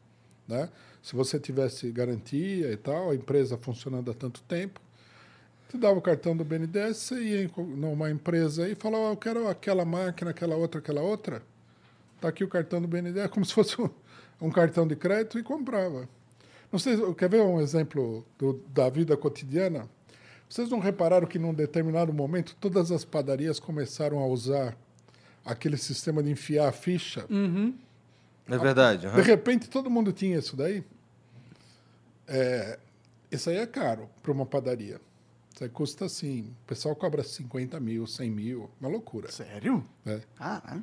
né? 0.52 0.68
Se 1.02 1.16
você 1.16 1.38
tivesse 1.40 1.90
garantia 1.90 2.70
e 2.70 2.76
tal, 2.76 3.10
a 3.10 3.14
empresa 3.14 3.56
funcionando 3.58 4.10
há 4.10 4.14
tanto 4.14 4.40
tempo, 4.42 4.80
te 5.68 5.76
dava 5.78 5.98
o 5.98 6.02
cartão 6.02 6.36
do 6.36 6.44
BNDES, 6.44 6.96
você 6.98 7.14
ia 7.22 7.50
numa 7.56 8.10
empresa 8.10 8.68
e 8.68 8.74
falava, 8.74 9.08
"Ah, 9.08 9.12
eu 9.12 9.16
quero 9.16 9.48
aquela 9.48 9.84
máquina, 9.84 10.30
aquela 10.30 10.54
outra, 10.54 10.78
aquela 10.80 11.00
outra. 11.00 11.42
Tá 12.20 12.28
aqui 12.28 12.44
o 12.44 12.48
cartão 12.48 12.80
do 12.80 12.86
BNDES, 12.86 13.28
como 13.28 13.44
se 13.44 13.52
fosse 13.54 13.80
um, 13.80 13.88
um 14.40 14.50
cartão 14.50 14.86
de 14.86 14.94
crédito 14.94 15.38
e 15.38 15.42
comprava. 15.42 16.08
Não 16.70 16.78
sei, 16.78 16.96
quer 17.14 17.28
ver 17.28 17.42
um 17.42 17.60
exemplo 17.60 18.24
do- 18.38 18.62
da 18.68 18.88
vida 18.88 19.16
cotidiana? 19.16 19.88
Vocês 20.48 20.68
não 20.70 20.78
repararam 20.78 21.26
que 21.26 21.38
num 21.38 21.52
determinado 21.54 22.12
momento 22.12 22.54
todas 22.60 22.92
as 22.92 23.04
padarias 23.04 23.58
começaram 23.58 24.18
a 24.20 24.26
usar 24.26 24.76
aquele 25.44 25.76
sistema 25.78 26.22
de 26.22 26.30
enfiar 26.30 26.68
a 26.68 26.72
ficha? 26.72 27.24
É 28.48 28.58
verdade. 28.58 29.06
aham. 29.06 29.16
De 29.16 29.22
repente 29.22 29.68
todo 29.70 29.88
mundo 29.90 30.12
tinha 30.12 30.38
isso 30.38 30.56
daí. 30.56 30.84
É, 32.26 32.78
isso 33.30 33.50
aí 33.50 33.56
é 33.56 33.66
caro 33.66 34.08
para 34.22 34.32
uma 34.32 34.46
padaria. 34.46 35.00
Isso 35.54 35.64
aí 35.64 35.70
custa 35.70 36.06
assim. 36.06 36.42
O 36.64 36.66
pessoal 36.66 36.96
cobra 36.96 37.22
50 37.22 37.78
mil, 37.80 38.06
100 38.06 38.30
mil, 38.30 38.70
uma 38.80 38.88
loucura. 38.88 39.30
Sério? 39.30 39.86
né? 40.04 40.22
Ah, 40.38 40.78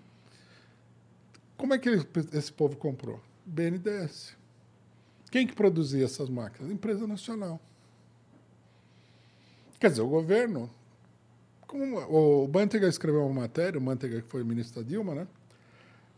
Como 1.58 1.74
é 1.74 1.78
que 1.80 1.90
ele- 1.90 2.08
esse 2.34 2.52
povo 2.54 2.78
comprou? 2.78 3.20
BNDES. 3.46 4.38
Quem 5.32 5.46
que 5.46 5.54
produzia 5.54 6.06
essas 6.06 6.30
máquinas? 6.30 6.72
Empresa 6.72 7.06
nacional. 7.06 7.60
Quer 9.80 9.90
dizer, 9.90 10.02
o 10.02 10.08
governo. 10.08 10.70
Como 11.68 12.00
o 12.00 12.48
Manteiga 12.48 12.88
escreveu 12.88 13.26
uma 13.26 13.42
matéria, 13.42 13.78
o 13.80 13.82
Manteiga 13.82 14.22
que 14.22 14.28
foi 14.28 14.44
ministro 14.44 14.82
da 14.82 14.88
Dilma, 14.88 15.14
né? 15.14 15.28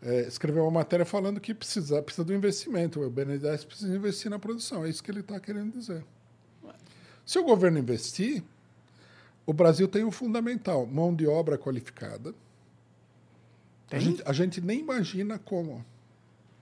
É, 0.03 0.22
escreveu 0.22 0.64
uma 0.64 0.72
matéria 0.72 1.06
falando 1.06 1.40
que 1.40 1.53
precisa, 1.53 2.02
precisa 2.02 2.23
do 2.26 2.34
investimento. 2.34 3.02
O 3.02 3.10
BNDES 3.10 3.64
precisa 3.65 3.95
investir 3.95 4.32
na 4.32 4.40
produção. 4.40 4.84
É 4.86 4.90
isso 4.90 5.03
que 5.03 5.11
ele 5.11 5.19
está 5.19 5.40
querendo 5.40 5.72
dizer. 5.72 6.03
Se 7.26 7.38
o 7.38 7.44
governo 7.44 7.78
investir, 7.78 8.41
o 9.45 9.53
Brasil 9.53 9.88
tem 9.88 10.03
um 10.03 10.11
fundamental: 10.11 10.86
mão 10.88 11.14
de 11.14 11.28
obra 11.28 11.57
qualificada. 11.57 12.34
A 13.91 13.99
gente, 13.99 14.23
a 14.26 14.34
gente 14.34 14.60
nem 14.61 14.80
imagina 14.80 15.38
como. 15.38 15.86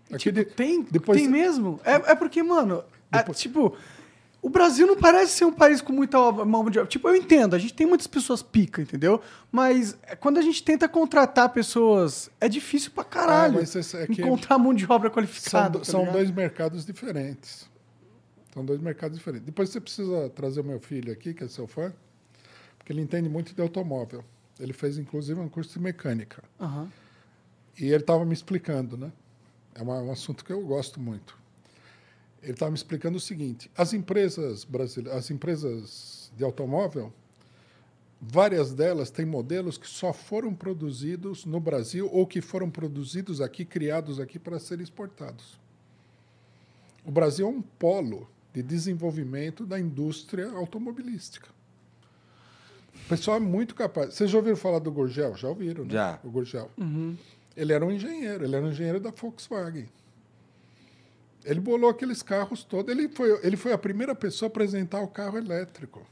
Aqui 0.08 0.18
tipo, 0.32 0.40
de- 0.40 0.46
tem, 0.46 0.84
depois- 0.84 1.20
tem 1.22 1.30
mesmo? 1.30 1.80
É, 1.86 1.94
é 2.12 2.16
porque, 2.16 2.42
mano, 2.44 2.84
a- 3.12 3.20
Depois- 3.20 3.40
tipo, 3.40 3.78
o 4.42 4.50
Brasil 4.50 4.88
não 4.88 4.96
parece 4.96 5.34
ser 5.34 5.46
um 5.46 5.52
país 5.52 5.82
com 5.82 5.92
muita 5.92 6.18
mão 6.32 6.70
de 6.70 6.80
obra. 6.80 6.90
Tipo, 6.90 7.10
eu 7.10 7.16
entendo, 7.16 7.56
a 7.56 7.60
gente 7.60 7.74
tem 7.74 7.86
muitas 7.86 8.08
pessoas 8.08 8.42
pica, 8.42 8.82
entendeu? 8.82 9.22
Mas 9.52 9.98
é, 10.04 10.16
quando 10.16 10.38
a 10.38 10.42
gente 10.42 10.64
tenta 10.64 10.88
contratar 10.88 11.50
pessoas, 11.50 12.30
é 12.40 12.48
difícil 12.48 12.92
pra 12.92 13.04
caralho 13.04 13.60
Ah, 13.60 13.98
é 13.98 14.08
que- 14.08 14.22
encontrar 14.22 14.58
mão 14.58 14.74
de 14.74 14.86
obra 14.86 15.10
São, 15.10 15.14
qualificada. 15.16 15.70
do- 15.70 15.80
tá 15.80 15.86
são 15.86 16.06
dois 16.12 16.32
mercados 16.32 16.86
diferentes. 16.86 17.68
São 18.54 18.64
dois 18.66 18.80
mercados 18.82 19.18
diferentes. 19.18 19.46
Depois 19.46 19.70
você 19.70 19.80
precisa 19.82 20.30
trazer 20.30 20.62
o 20.62 20.64
meu 20.64 20.80
filho 20.80 21.12
aqui, 21.14 21.34
que 21.34 21.44
é 21.44 21.48
seu 21.48 21.68
fã, 21.68 21.94
porque 22.78 22.92
ele 22.94 23.02
entende 23.02 23.30
muito 23.30 23.54
de 23.54 23.62
automóvel. 23.62 24.24
Ele 24.60 24.74
fez, 24.74 24.98
inclusive, 24.98 25.40
um 25.40 25.48
curso 25.48 25.74
de 25.78 25.80
mecânica. 25.80 26.44
Aham. 26.60 26.92
E 27.80 27.86
ele 27.86 27.98
estava 27.98 28.26
me 28.26 28.34
explicando, 28.34 28.98
né? 28.98 29.12
É 29.76 29.82
um 29.84 30.12
assunto 30.12 30.44
que 30.44 30.52
eu 30.52 30.60
gosto 30.66 31.00
muito. 31.00 31.38
Ele 32.42 32.54
estava 32.54 32.72
me 32.72 32.78
explicando 32.78 33.18
o 33.18 33.22
seguinte: 33.22 33.70
as 33.78 33.94
empresas 33.94 34.64
brasileiras, 34.64 35.18
as 35.18 35.32
empresas 35.32 36.32
de 36.38 36.44
automóvel, 36.44 37.12
várias 38.22 38.74
delas 38.74 39.10
têm 39.10 39.26
modelos 39.26 39.78
que 39.78 39.88
só 39.88 40.14
foram 40.14 40.54
produzidos 40.54 41.46
no 41.46 41.60
Brasil 41.60 42.10
ou 42.12 42.26
que 42.26 42.42
foram 42.42 42.70
produzidos 42.70 43.42
aqui, 43.42 43.66
criados 43.66 44.20
aqui 44.20 44.40
para 44.40 44.60
serem 44.60 44.84
exportados. 44.84 45.60
O 47.06 47.12
Brasil 47.12 47.48
é 47.48 47.50
um 47.50 47.62
polo 47.62 48.30
de 48.54 48.62
desenvolvimento 48.62 49.66
da 49.66 49.80
indústria 49.80 50.50
automobilística. 50.52 51.50
O 53.06 53.10
pessoal 53.10 53.38
é 53.38 53.40
muito 53.40 53.74
capaz. 53.74 54.14
Vocês 54.14 54.30
já 54.30 54.38
ouviram 54.38 54.58
falar 54.58 54.80
do 54.80 54.92
Gurgel? 54.92 55.36
Já 55.36 55.48
ouviram, 55.48 55.86
né? 55.86 55.94
Já. 55.94 56.20
O 56.24 56.30
Gurgel. 56.30 56.70
Ele 57.56 57.74
era 57.74 57.86
um 57.86 57.92
engenheiro, 57.92 58.44
ele 58.44 58.56
era 58.56 58.66
um 58.66 58.70
engenheiro 58.70 59.00
da 59.00 59.12
Volkswagen. 59.12 59.88
Ele 61.46 61.60
bolou 61.60 61.90
aqueles 61.90 62.22
carros 62.22 62.64
todos. 62.64 62.92
Ele 62.94 63.08
foi, 63.10 63.40
ele 63.46 63.56
foi 63.58 63.72
a 63.74 63.78
primeira 63.78 64.14
pessoa 64.14 64.48
a 64.48 64.52
apresentar 64.52 65.02
o 65.02 65.08
carro 65.08 65.38
elétrico. 65.38 66.06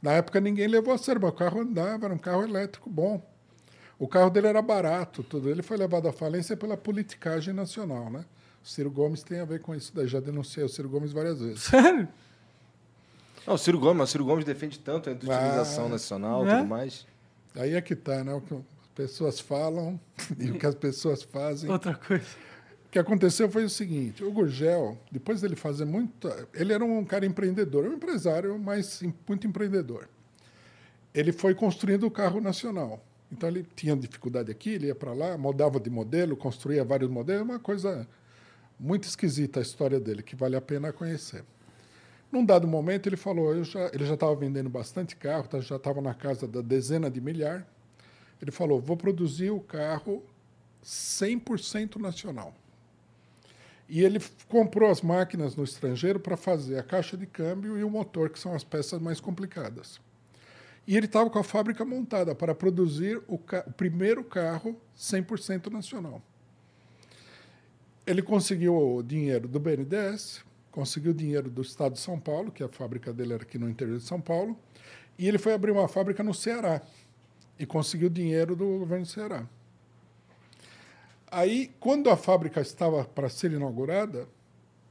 Na 0.00 0.12
época 0.12 0.40
ninguém 0.40 0.66
levou 0.66 0.92
a 0.92 0.98
sério, 0.98 1.20
mas 1.20 1.30
o 1.30 1.34
carro 1.34 1.60
andava, 1.60 2.06
era 2.06 2.14
um 2.14 2.18
carro 2.18 2.42
elétrico 2.42 2.88
bom. 2.90 3.22
O 3.98 4.08
carro 4.08 4.28
dele 4.30 4.48
era 4.48 4.60
barato, 4.60 5.22
tudo. 5.22 5.48
Ele 5.48 5.62
foi 5.62 5.76
levado 5.76 6.08
à 6.08 6.12
falência 6.12 6.56
pela 6.56 6.76
politicagem 6.76 7.54
nacional, 7.54 8.10
né? 8.10 8.24
O 8.62 8.66
Ciro 8.68 8.90
Gomes 8.90 9.22
tem 9.22 9.40
a 9.40 9.44
ver 9.44 9.60
com 9.60 9.74
isso 9.74 9.92
daí. 9.94 10.06
Já 10.08 10.20
denunciei 10.20 10.64
o 10.64 10.68
Ciro 10.68 10.88
Gomes 10.88 11.12
várias 11.12 11.38
vezes. 11.40 11.62
Sério? 11.64 12.08
Não, 13.46 13.54
o 13.54 13.58
Ciro 13.58 13.78
Gomes, 13.78 13.96
mas 13.98 14.08
o 14.08 14.12
Ciro 14.12 14.24
Gomes 14.24 14.44
defende 14.44 14.78
tanto 14.78 15.10
a 15.10 15.12
utilização 15.12 15.86
Ah, 15.86 15.90
nacional 15.90 16.46
e 16.46 16.48
é? 16.50 16.56
tudo 16.56 16.68
mais. 16.68 17.06
Aí 17.54 17.74
é 17.74 17.80
que 17.80 17.94
tá, 17.94 18.24
né? 18.24 18.32
O 18.34 18.40
que 18.40 18.54
as 18.54 18.62
pessoas 18.94 19.38
falam 19.38 20.00
e 20.38 20.50
o 20.50 20.58
que 20.58 20.66
as 20.66 20.74
pessoas 20.74 21.22
fazem. 21.22 21.70
Outra 21.70 21.94
coisa. 21.94 22.24
Que 22.94 22.98
aconteceu 23.00 23.50
foi 23.50 23.64
o 23.64 23.68
seguinte: 23.68 24.22
o 24.22 24.30
Gurgel, 24.30 24.96
depois 25.10 25.40
dele 25.40 25.56
fazer 25.56 25.84
muita. 25.84 26.46
Ele 26.54 26.72
era 26.72 26.84
um 26.84 27.04
cara 27.04 27.26
empreendedor, 27.26 27.84
um 27.86 27.94
empresário, 27.94 28.56
mas 28.56 29.02
muito 29.26 29.48
empreendedor. 29.48 30.08
Ele 31.12 31.32
foi 31.32 31.56
construindo 31.56 32.06
o 32.06 32.10
carro 32.10 32.40
nacional. 32.40 33.04
Então 33.32 33.48
ele 33.48 33.66
tinha 33.74 33.96
dificuldade 33.96 34.48
aqui, 34.52 34.70
ele 34.70 34.86
ia 34.86 34.94
para 34.94 35.12
lá, 35.12 35.36
mudava 35.36 35.80
de 35.80 35.90
modelo, 35.90 36.36
construía 36.36 36.84
vários 36.84 37.10
modelos, 37.10 37.42
uma 37.42 37.58
coisa 37.58 38.06
muito 38.78 39.08
esquisita 39.08 39.58
a 39.58 39.62
história 39.62 39.98
dele, 39.98 40.22
que 40.22 40.36
vale 40.36 40.54
a 40.54 40.60
pena 40.60 40.92
conhecer. 40.92 41.42
Num 42.30 42.44
dado 42.44 42.68
momento, 42.68 43.08
ele 43.08 43.16
falou: 43.16 43.64
já, 43.64 43.90
ele 43.92 44.06
já 44.06 44.14
estava 44.14 44.36
vendendo 44.36 44.70
bastante 44.70 45.16
carro, 45.16 45.48
tá- 45.48 45.58
já 45.58 45.74
estava 45.74 46.00
na 46.00 46.14
casa 46.14 46.46
da 46.46 46.60
dezena 46.60 47.10
de 47.10 47.20
milhar. 47.20 47.66
Ele 48.40 48.52
falou: 48.52 48.80
vou 48.80 48.96
produzir 48.96 49.50
o 49.50 49.58
carro 49.58 50.22
100% 50.84 51.96
nacional. 51.96 52.54
E 53.88 54.02
ele 54.02 54.18
comprou 54.48 54.90
as 54.90 55.02
máquinas 55.02 55.54
no 55.56 55.64
estrangeiro 55.64 56.18
para 56.18 56.36
fazer 56.36 56.78
a 56.78 56.82
caixa 56.82 57.16
de 57.16 57.26
câmbio 57.26 57.78
e 57.78 57.84
o 57.84 57.90
motor, 57.90 58.30
que 58.30 58.38
são 58.38 58.54
as 58.54 58.64
peças 58.64 59.00
mais 59.00 59.20
complicadas. 59.20 60.00
E 60.86 60.96
ele 60.96 61.06
estava 61.06 61.28
com 61.30 61.38
a 61.38 61.44
fábrica 61.44 61.84
montada 61.84 62.34
para 62.34 62.54
produzir 62.54 63.20
o, 63.26 63.38
ca- 63.38 63.64
o 63.66 63.72
primeiro 63.72 64.22
carro 64.24 64.78
100% 64.96 65.70
nacional. 65.70 66.22
Ele 68.06 68.20
conseguiu 68.22 68.76
o 68.76 69.02
dinheiro 69.02 69.48
do 69.48 69.58
BNDES, 69.58 70.42
conseguiu 70.70 71.12
o 71.12 71.14
dinheiro 71.14 71.48
do 71.50 71.62
Estado 71.62 71.94
de 71.94 72.00
São 72.00 72.18
Paulo, 72.18 72.52
que 72.52 72.62
a 72.62 72.68
fábrica 72.68 73.12
dele 73.12 73.32
era 73.32 73.42
aqui 73.42 73.58
no 73.58 73.68
interior 73.68 73.96
de 73.98 74.04
São 74.04 74.20
Paulo, 74.20 74.58
e 75.18 75.26
ele 75.26 75.38
foi 75.38 75.54
abrir 75.54 75.70
uma 75.70 75.88
fábrica 75.88 76.22
no 76.22 76.34
Ceará 76.34 76.82
e 77.58 77.64
conseguiu 77.64 78.10
dinheiro 78.10 78.54
do 78.56 78.78
governo 78.78 79.04
do 79.04 79.10
Ceará. 79.10 79.46
Aí, 81.34 81.72
quando 81.80 82.08
a 82.10 82.16
fábrica 82.16 82.60
estava 82.60 83.04
para 83.04 83.28
ser 83.28 83.52
inaugurada, 83.52 84.28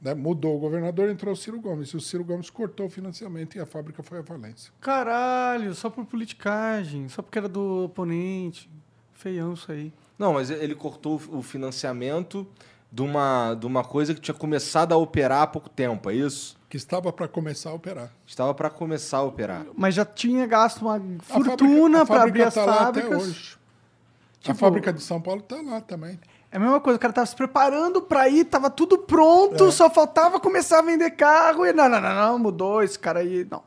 né, 0.00 0.12
mudou 0.14 0.56
o 0.56 0.58
governador, 0.58 1.08
entrou 1.08 1.32
o 1.32 1.36
Ciro 1.36 1.60
Gomes. 1.60 1.88
E 1.90 1.96
o 1.96 2.00
Ciro 2.00 2.22
Gomes 2.24 2.50
cortou 2.50 2.86
o 2.86 2.90
financiamento 2.90 3.56
e 3.56 3.60
a 3.60 3.66
fábrica 3.66 4.02
foi 4.02 4.18
à 4.18 4.22
falência. 4.22 4.70
Caralho, 4.80 5.74
só 5.74 5.88
por 5.88 6.04
politicagem, 6.04 7.08
só 7.08 7.22
porque 7.22 7.38
era 7.38 7.48
do 7.48 7.84
oponente. 7.84 8.68
Feião 9.12 9.54
isso 9.54 9.70
aí. 9.72 9.92
Não, 10.18 10.34
mas 10.34 10.50
ele 10.50 10.74
cortou 10.74 11.20
o 11.30 11.42
financiamento 11.42 12.46
de 12.92 13.02
uma, 13.02 13.54
de 13.54 13.66
uma 13.66 13.82
coisa 13.82 14.14
que 14.14 14.20
tinha 14.20 14.34
começado 14.34 14.92
a 14.92 14.96
operar 14.96 15.42
há 15.42 15.46
pouco 15.46 15.68
tempo, 15.68 16.10
é 16.10 16.14
isso? 16.14 16.56
Que 16.68 16.76
estava 16.76 17.12
para 17.12 17.26
começar 17.26 17.70
a 17.70 17.74
operar. 17.74 18.12
Estava 18.26 18.52
para 18.54 18.68
começar 18.68 19.18
a 19.18 19.22
operar. 19.22 19.64
Mas 19.76 19.94
já 19.94 20.04
tinha 20.04 20.46
gasto 20.46 20.82
uma 20.82 20.96
A 20.96 21.00
fortuna 21.22 22.04
para 22.04 22.22
abrir 22.24 22.42
as 22.42 22.54
tá 22.54 22.64
lá 22.64 22.88
até 22.88 23.00
fábricas. 23.02 23.22
hoje. 23.28 23.56
a 23.56 24.46
Tipo- 24.48 24.58
fábrica 24.58 24.92
de 24.92 25.02
São 25.02 25.20
Paulo 25.20 25.40
está 25.40 25.60
lá 25.62 25.80
também. 25.80 26.18
É 26.54 26.56
a 26.56 26.60
mesma 26.60 26.80
coisa, 26.80 26.96
o 26.96 27.00
cara 27.00 27.12
tava 27.12 27.26
se 27.26 27.34
preparando 27.34 28.00
pra 28.00 28.28
ir, 28.28 28.44
tava 28.44 28.70
tudo 28.70 28.96
pronto, 28.96 29.72
só 29.72 29.90
faltava 29.90 30.38
começar 30.38 30.78
a 30.78 30.82
vender 30.82 31.10
carro 31.10 31.66
e 31.66 31.72
não, 31.72 31.88
não, 31.88 32.00
não, 32.00 32.14
não, 32.14 32.38
mudou 32.38 32.80
esse 32.80 32.96
cara 32.96 33.18
aí. 33.18 33.44
Não. 33.50 33.60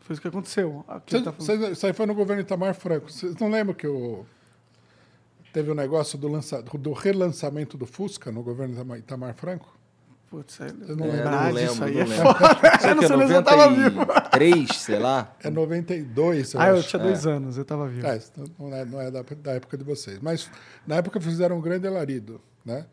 Foi 0.00 0.12
isso 0.12 0.20
que 0.20 0.28
aconteceu. 0.28 0.84
Ele 1.10 1.22
tá 1.22 1.32
Isso 1.72 1.86
aí 1.86 1.94
foi 1.94 2.04
no 2.04 2.14
governo 2.14 2.42
Itamar 2.42 2.74
Franco. 2.74 3.10
Vocês 3.10 3.34
não 3.36 3.48
lembram 3.48 3.74
que 3.74 3.86
o... 3.86 4.26
teve 5.54 5.70
o 5.70 5.74
negócio 5.74 6.18
do, 6.18 6.28
lança... 6.28 6.60
do 6.60 6.92
relançamento 6.92 7.78
do 7.78 7.86
Fusca 7.86 8.30
no 8.30 8.42
governo 8.42 8.94
Itamar 8.94 9.32
Franco? 9.32 9.74
Putz, 10.32 10.60
é, 10.62 10.66
Eu 10.88 10.96
não 10.96 11.10
lembrar 11.10 11.52
não 11.52 11.60
disso 11.60 11.84
lembro, 11.84 11.84
aí 11.84 11.94
não 11.94 12.00
é 12.00 12.04
lembro. 12.04 12.34
foda. 12.34 12.80
Sei 12.80 12.88
Eu 12.90 12.94
não 12.94 12.98
que 13.00 13.04
é 13.04 13.08
sei 13.08 13.16
nem 13.18 13.26
se 13.28 13.34
eu 13.34 13.42
tava 13.42 13.68
vivo. 13.68 13.98
93, 14.00 14.76
sei 14.76 14.98
lá. 14.98 15.36
É 15.44 15.50
92, 15.50 16.54
eu 16.54 16.60
Ah, 16.60 16.68
eu 16.68 16.76
acho. 16.78 16.88
tinha 16.88 17.02
dois 17.02 17.26
anos, 17.26 17.58
eu 17.58 17.64
tava 17.66 17.86
vivo. 17.86 18.06
É, 18.06 18.16
isso 18.16 18.32
não 18.58 18.74
é, 18.74 18.84
não 18.86 18.98
é 18.98 19.10
da, 19.10 19.20
da 19.22 19.52
época 19.52 19.76
de 19.76 19.84
vocês. 19.84 20.18
Mas 20.22 20.50
na 20.86 20.96
época 20.96 21.20
fizeram 21.20 21.58
um 21.58 21.60
grande 21.60 21.86
alarido, 21.86 22.40
né? 22.64 22.86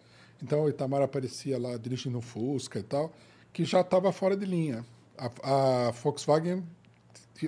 Então 0.44 0.64
o 0.66 0.70
Itamar 0.70 1.02
aparecia 1.02 1.58
lá 1.58 1.78
dirigindo 1.78 2.18
um 2.18 2.22
Fusca 2.22 2.78
e 2.78 2.84
tal, 2.84 3.14
que 3.54 3.64
já 3.64 3.80
estava 3.80 4.12
fora 4.12 4.36
de 4.36 4.46
linha. 4.46 4.86
A, 5.18 5.88
a 5.88 5.92
Volkswagen 5.92 6.62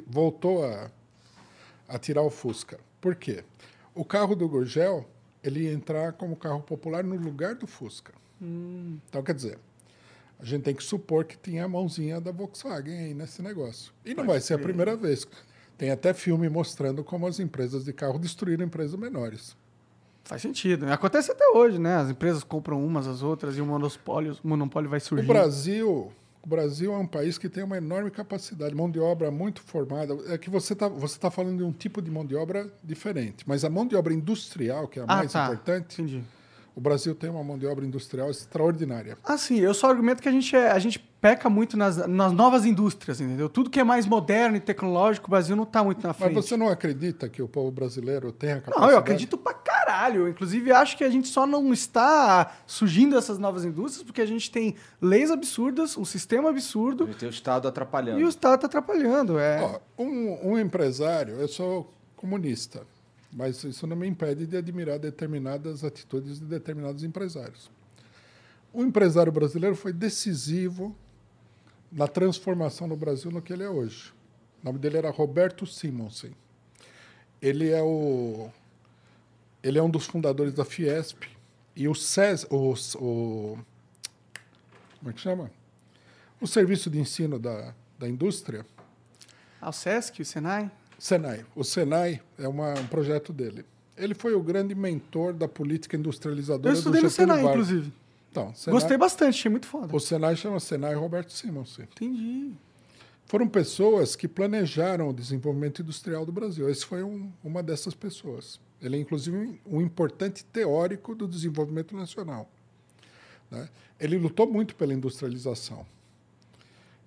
voltou 0.08 0.64
a, 0.66 0.90
a 1.90 2.00
tirar 2.00 2.22
o 2.22 2.30
Fusca. 2.30 2.80
Por 3.02 3.14
quê? 3.16 3.44
O 3.94 4.06
carro 4.06 4.38
do 4.38 4.48
Gurgel, 4.48 5.06
ele 5.44 5.64
ia 5.66 5.74
entrar 5.74 6.14
como 6.14 6.34
carro 6.38 6.62
popular 6.62 7.04
no 7.04 7.16
lugar 7.18 7.56
do 7.56 7.68
Fusca. 7.68 8.14
Então, 8.42 9.22
quer 9.22 9.36
dizer, 9.36 9.60
a 10.42 10.46
gente 10.46 10.64
tem 10.64 10.74
que 10.74 10.84
supor 10.84 11.24
que 11.26 11.38
tinha 11.38 11.66
a 11.66 11.68
mãozinha 11.68 12.20
da 12.20 12.32
Volkswagen 12.32 12.98
aí 12.98 13.14
nesse 13.14 13.42
negócio. 13.42 13.92
E 14.06 14.14
não 14.14 14.26
vai 14.26 14.40
ser 14.42 14.56
a 14.56 14.60
primeira 14.60 14.96
vez. 14.96 15.28
Tem 15.78 15.92
até 15.92 16.14
filme 16.14 16.50
mostrando 16.50 17.04
como 17.04 17.28
as 17.28 17.40
empresas 17.40 17.86
de 17.86 17.94
carro 17.94 18.18
destruíram 18.20 18.66
empresas 18.66 19.00
menores. 19.00 19.56
Faz 20.24 20.42
sentido. 20.42 20.86
Acontece 20.92 21.32
até 21.32 21.46
hoje, 21.56 21.80
né? 21.80 21.96
As 21.96 22.10
empresas 22.10 22.44
compram 22.44 22.84
umas 22.86 23.08
às 23.08 23.22
outras 23.24 23.58
e 23.58 23.62
o 23.62 23.66
monopólio, 23.66 24.38
o 24.44 24.48
monopólio 24.48 24.90
vai 24.90 25.00
O 25.00 25.02
surgir. 25.02 25.28
Brasil, 25.28 26.12
o 26.44 26.48
Brasil 26.48 26.94
é 26.94 26.98
um 26.98 27.08
país 27.08 27.38
que 27.40 27.50
tem 27.50 27.64
uma 27.64 27.78
enorme 27.78 28.12
capacidade, 28.12 28.74
mão 28.76 28.90
de 28.90 29.00
obra 29.00 29.32
muito 29.32 29.62
formada. 29.62 30.16
É 30.28 30.38
que 30.38 30.50
você 30.50 30.74
está 30.74 30.88
você 30.88 31.18
tá 31.20 31.32
falando 31.32 31.58
de 31.58 31.64
um 31.64 31.72
tipo 31.72 32.02
de 32.02 32.12
mão 32.12 32.24
de 32.26 32.36
obra 32.36 32.72
diferente, 32.84 33.44
mas 33.48 33.66
a 33.66 33.70
mão 33.70 33.86
de 33.86 33.96
obra 33.96 34.14
industrial, 34.14 34.88
que 34.88 35.00
é 35.00 35.02
a 35.02 35.06
Ah, 35.08 35.18
mais 35.18 35.32
tá. 35.32 35.46
importante, 35.46 36.02
Entendi. 36.02 36.24
O 36.76 36.82
Brasil 36.82 37.14
tem 37.14 37.30
uma 37.30 37.44
mão 37.44 37.58
de 37.58 37.68
obra 37.68 37.86
industrial 37.86 38.30
extraordinária. 38.32 39.18
Ah, 39.24 39.38
sim, 39.38 39.60
eu 39.60 39.74
só 39.74 39.90
argumento 39.90 40.22
que 40.22 40.30
a 40.30 40.32
gente, 40.32 40.56
é, 40.56 40.72
a 40.72 40.80
gente 40.80 41.00
peca 41.00 41.50
muito 41.50 41.78
nas, 41.78 41.98
nas 42.08 42.32
novas 42.32 42.66
indústrias, 42.66 43.22
entendeu? 43.22 43.48
Tudo 43.48 43.70
que 43.70 43.80
é 43.80 43.84
mais 43.84 44.08
moderno 44.08 44.58
e 44.58 44.60
tecnológico, 44.60 45.28
o 45.28 45.30
Brasil 45.30 45.56
não 45.56 45.66
tá 45.66 45.84
muito 45.84 46.06
na 46.06 46.14
frente. 46.14 46.34
Mas 46.34 46.46
você 46.46 46.58
não 46.58 46.68
acredita 46.68 47.30
que 47.30 47.42
o 47.42 47.48
povo 47.48 47.70
brasileiro 47.70 48.32
tem 48.32 48.54
a 48.54 48.56
capacidade? 48.56 48.86
Não, 48.88 48.92
eu 48.92 48.98
acredito 48.98 49.38
pra 49.38 49.54
caralho. 49.54 50.22
Eu, 50.22 50.30
Inclusive, 50.30 50.72
acho 50.72 50.98
que 50.98 51.04
a 51.04 51.10
gente 51.10 51.28
só 51.28 51.46
não 51.46 51.72
está 51.72 52.52
surgindo 52.66 53.16
essas 53.16 53.38
novas 53.38 53.64
indústrias 53.64 54.04
porque 54.04 54.22
a 54.22 54.26
gente 54.26 54.50
tem 54.50 54.76
leis 55.00 55.30
absurdas, 55.30 55.96
um 55.96 56.06
sistema 56.06 56.50
absurdo 56.50 57.06
gente 57.12 57.20
tem 57.20 57.30
o 57.30 57.32
Estado 57.32 57.68
atrapalhando. 57.68 58.20
e 58.20 58.24
o 58.24 58.30
Estado 58.30 58.62
tá 58.62 58.68
atrapalhando. 58.68 59.38
É. 59.38 59.62
Ó, 59.62 60.04
um, 60.04 60.52
um 60.52 60.60
empresário, 60.60 61.36
eu 61.36 61.48
sou 61.48 61.94
comunista, 62.16 62.84
mas 63.32 63.64
isso 63.64 63.88
não 63.88 63.96
me 63.96 64.08
impede 64.08 64.46
de 64.46 64.58
admirar 64.58 65.00
determinadas 65.00 65.84
atitudes 65.84 66.40
de 66.40 66.46
determinados 66.46 67.04
empresários. 67.04 67.72
O 68.74 68.84
empresário 68.84 69.32
brasileiro 69.32 69.76
foi 69.76 69.94
decisivo 69.94 70.96
na 71.92 72.08
transformação 72.08 72.88
no 72.88 72.96
Brasil 72.96 73.32
no 73.32 73.42
que 73.42 73.52
ele 73.52 73.64
é 73.64 73.70
hoje. 73.70 74.14
O 74.62 74.66
nome 74.66 74.80
dele 74.80 74.98
era 74.98 75.10
Roberto 75.10 75.66
Simonsen. 75.66 76.36
Ele 77.42 77.70
é 77.70 77.82
o 77.82 78.50
ele 79.64 79.78
é 79.78 79.84
um 79.84 79.90
dos 79.90 80.06
fundadores 80.06 80.54
da 80.54 80.66
Fiesp 80.66 81.26
e 81.76 81.88
o 81.88 81.94
SES, 81.94 82.48
o, 82.50 82.74
o 82.96 83.58
como 85.00 85.10
é 85.10 85.14
que 85.14 85.20
chama? 85.20 85.52
O 86.40 86.48
serviço 86.48 86.90
de 86.90 87.00
ensino 87.00 87.38
da, 87.38 87.74
da 87.98 88.10
indústria, 88.10 88.66
Ah, 89.60 89.70
o 89.70 89.74
Sesc, 89.74 90.22
o 90.22 90.26
Senai. 90.26 90.72
Senai. 91.02 91.44
O 91.56 91.64
Senai 91.64 92.22
é 92.38 92.48
uma- 92.48 92.74
um 92.80 92.86
projeto 92.86 93.34
dele. 93.34 93.66
Ele 93.98 94.14
foi 94.14 94.36
o 94.36 94.42
grande 94.42 94.76
mentor 94.76 95.34
da 95.34 95.48
política 95.48 95.98
industrializadora 95.98 96.70
Eu 96.70 96.78
estudei 96.78 97.02
do 97.02 97.06
no 97.06 97.10
Senai, 97.10 97.42
Vargas. 97.42 97.52
inclusive. 97.68 97.94
Então, 98.30 98.54
Senai, 98.54 98.80
Gostei 98.80 98.98
bastante, 98.98 99.30
achei 99.40 99.50
muito 99.50 99.66
foda. 99.66 99.96
O 99.96 100.00
Senai 100.00 100.36
chama 100.36 100.60
Senai 100.60 100.94
Roberto 100.94 101.32
Simonsen. 101.32 101.86
Entendi. 101.92 102.52
foram 103.26 103.48
pessoas 103.48 104.14
que 104.16 104.28
planejaram 104.28 105.08
o 105.10 105.14
desenvolvimento 105.14 105.82
industrial 105.82 106.26
do 106.26 106.32
Brasil. 106.34 106.70
Esse 106.70 106.86
foi 106.86 107.02
um, 107.02 107.32
uma 107.44 107.64
dessas 107.64 107.94
pessoas. 107.96 108.60
Ele 108.82 108.98
é, 108.98 109.00
inclusive, 109.00 109.60
um 109.66 109.82
importante 109.82 110.44
teórico 110.46 111.16
do 111.16 111.26
desenvolvimento 111.28 111.96
nacional. 111.96 112.48
Né? 113.50 113.70
Ele 114.00 114.18
lutou 114.18 114.46
muito 114.52 114.76
pela 114.76 114.94
industrialização. 114.94 115.86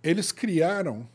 Eles 0.02 0.32
criaram, 0.32 1.06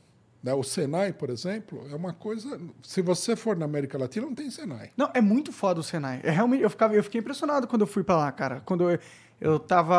o 0.43 0.63
Senai, 0.63 1.11
por 1.13 1.29
exemplo, 1.29 1.85
é 1.91 1.95
uma 1.95 2.13
coisa. 2.13 2.59
Se 2.81 3.01
você 3.01 3.35
for 3.35 3.55
na 3.57 3.65
América 3.65 3.97
Latina, 3.97 4.25
não 4.25 4.33
tem 4.35 4.49
Senai. 4.49 4.91
Não, 4.95 5.09
é 5.13 5.21
muito 5.21 5.51
foda 5.51 5.79
o 5.79 5.83
Senai. 5.83 6.21
É 6.23 6.29
realmente, 6.31 6.63
eu, 6.63 6.69
ficava, 6.69 6.93
eu 6.93 7.03
fiquei 7.03 7.19
impressionado 7.19 7.67
quando 7.67 7.81
eu 7.81 7.87
fui 7.87 8.03
para 8.03 8.15
lá, 8.17 8.31
cara. 8.31 8.61
Quando 8.65 8.89
eu, 8.89 8.97
eu 9.41 9.59
tava. 9.59 9.95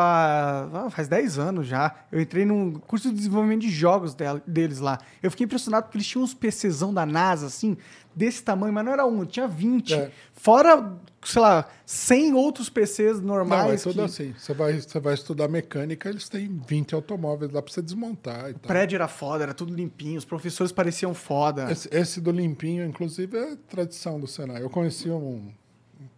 ah, 0.73 0.89
faz 0.89 1.07
10 1.07 1.37
anos 1.39 1.67
já. 1.67 1.95
Eu 2.11 2.19
entrei 2.19 2.43
num 2.45 2.73
curso 2.73 3.09
de 3.09 3.15
desenvolvimento 3.15 3.61
de 3.61 3.69
jogos 3.69 4.13
del- 4.15 4.41
deles 4.47 4.79
lá. 4.79 4.97
Eu 5.21 5.29
fiquei 5.31 5.45
impressionado 5.45 5.83
porque 5.85 5.97
eles 5.97 6.07
tinham 6.07 6.23
uns 6.23 6.33
PCzão 6.33 6.93
da 6.93 7.05
NASA, 7.05 7.45
assim, 7.47 7.77
desse 8.15 8.43
tamanho, 8.43 8.73
mas 8.73 8.83
não 8.85 8.91
era 8.93 9.05
um, 9.05 9.23
tinha 9.25 9.47
20. 9.47 9.93
É. 9.93 10.11
Fora, 10.33 10.93
sei 11.23 11.41
lá, 11.41 11.69
100 11.85 12.33
outros 12.33 12.69
PCs 12.69 13.19
normais. 13.21 13.65
Não, 13.65 13.71
é 13.73 13.77
tudo 13.77 13.93
que- 13.95 14.01
assim. 14.01 14.33
Você 14.37 14.53
vai, 14.53 14.73
você 14.79 14.99
vai 14.99 15.13
estudar 15.13 15.47
mecânica, 15.47 16.09
eles 16.09 16.27
têm 16.27 16.61
20 16.67 16.95
automóveis 16.95 17.51
lá 17.51 17.61
para 17.61 17.71
você 17.71 17.81
desmontar 17.81 18.49
e 18.49 18.51
O 18.51 18.59
tal. 18.59 18.67
prédio 18.67 18.95
era 18.95 19.07
foda, 19.07 19.43
era 19.43 19.53
tudo 19.53 19.73
limpinho, 19.73 20.17
os 20.17 20.25
professores 20.25 20.71
pareciam 20.71 21.13
foda. 21.13 21.71
Esse, 21.71 21.87
esse 21.91 22.19
do 22.21 22.31
limpinho, 22.31 22.85
inclusive, 22.85 23.37
é 23.37 23.55
tradição 23.69 24.19
do 24.19 24.27
Senai. 24.27 24.63
Eu 24.63 24.69
conheci 24.69 25.09
um. 25.09 25.51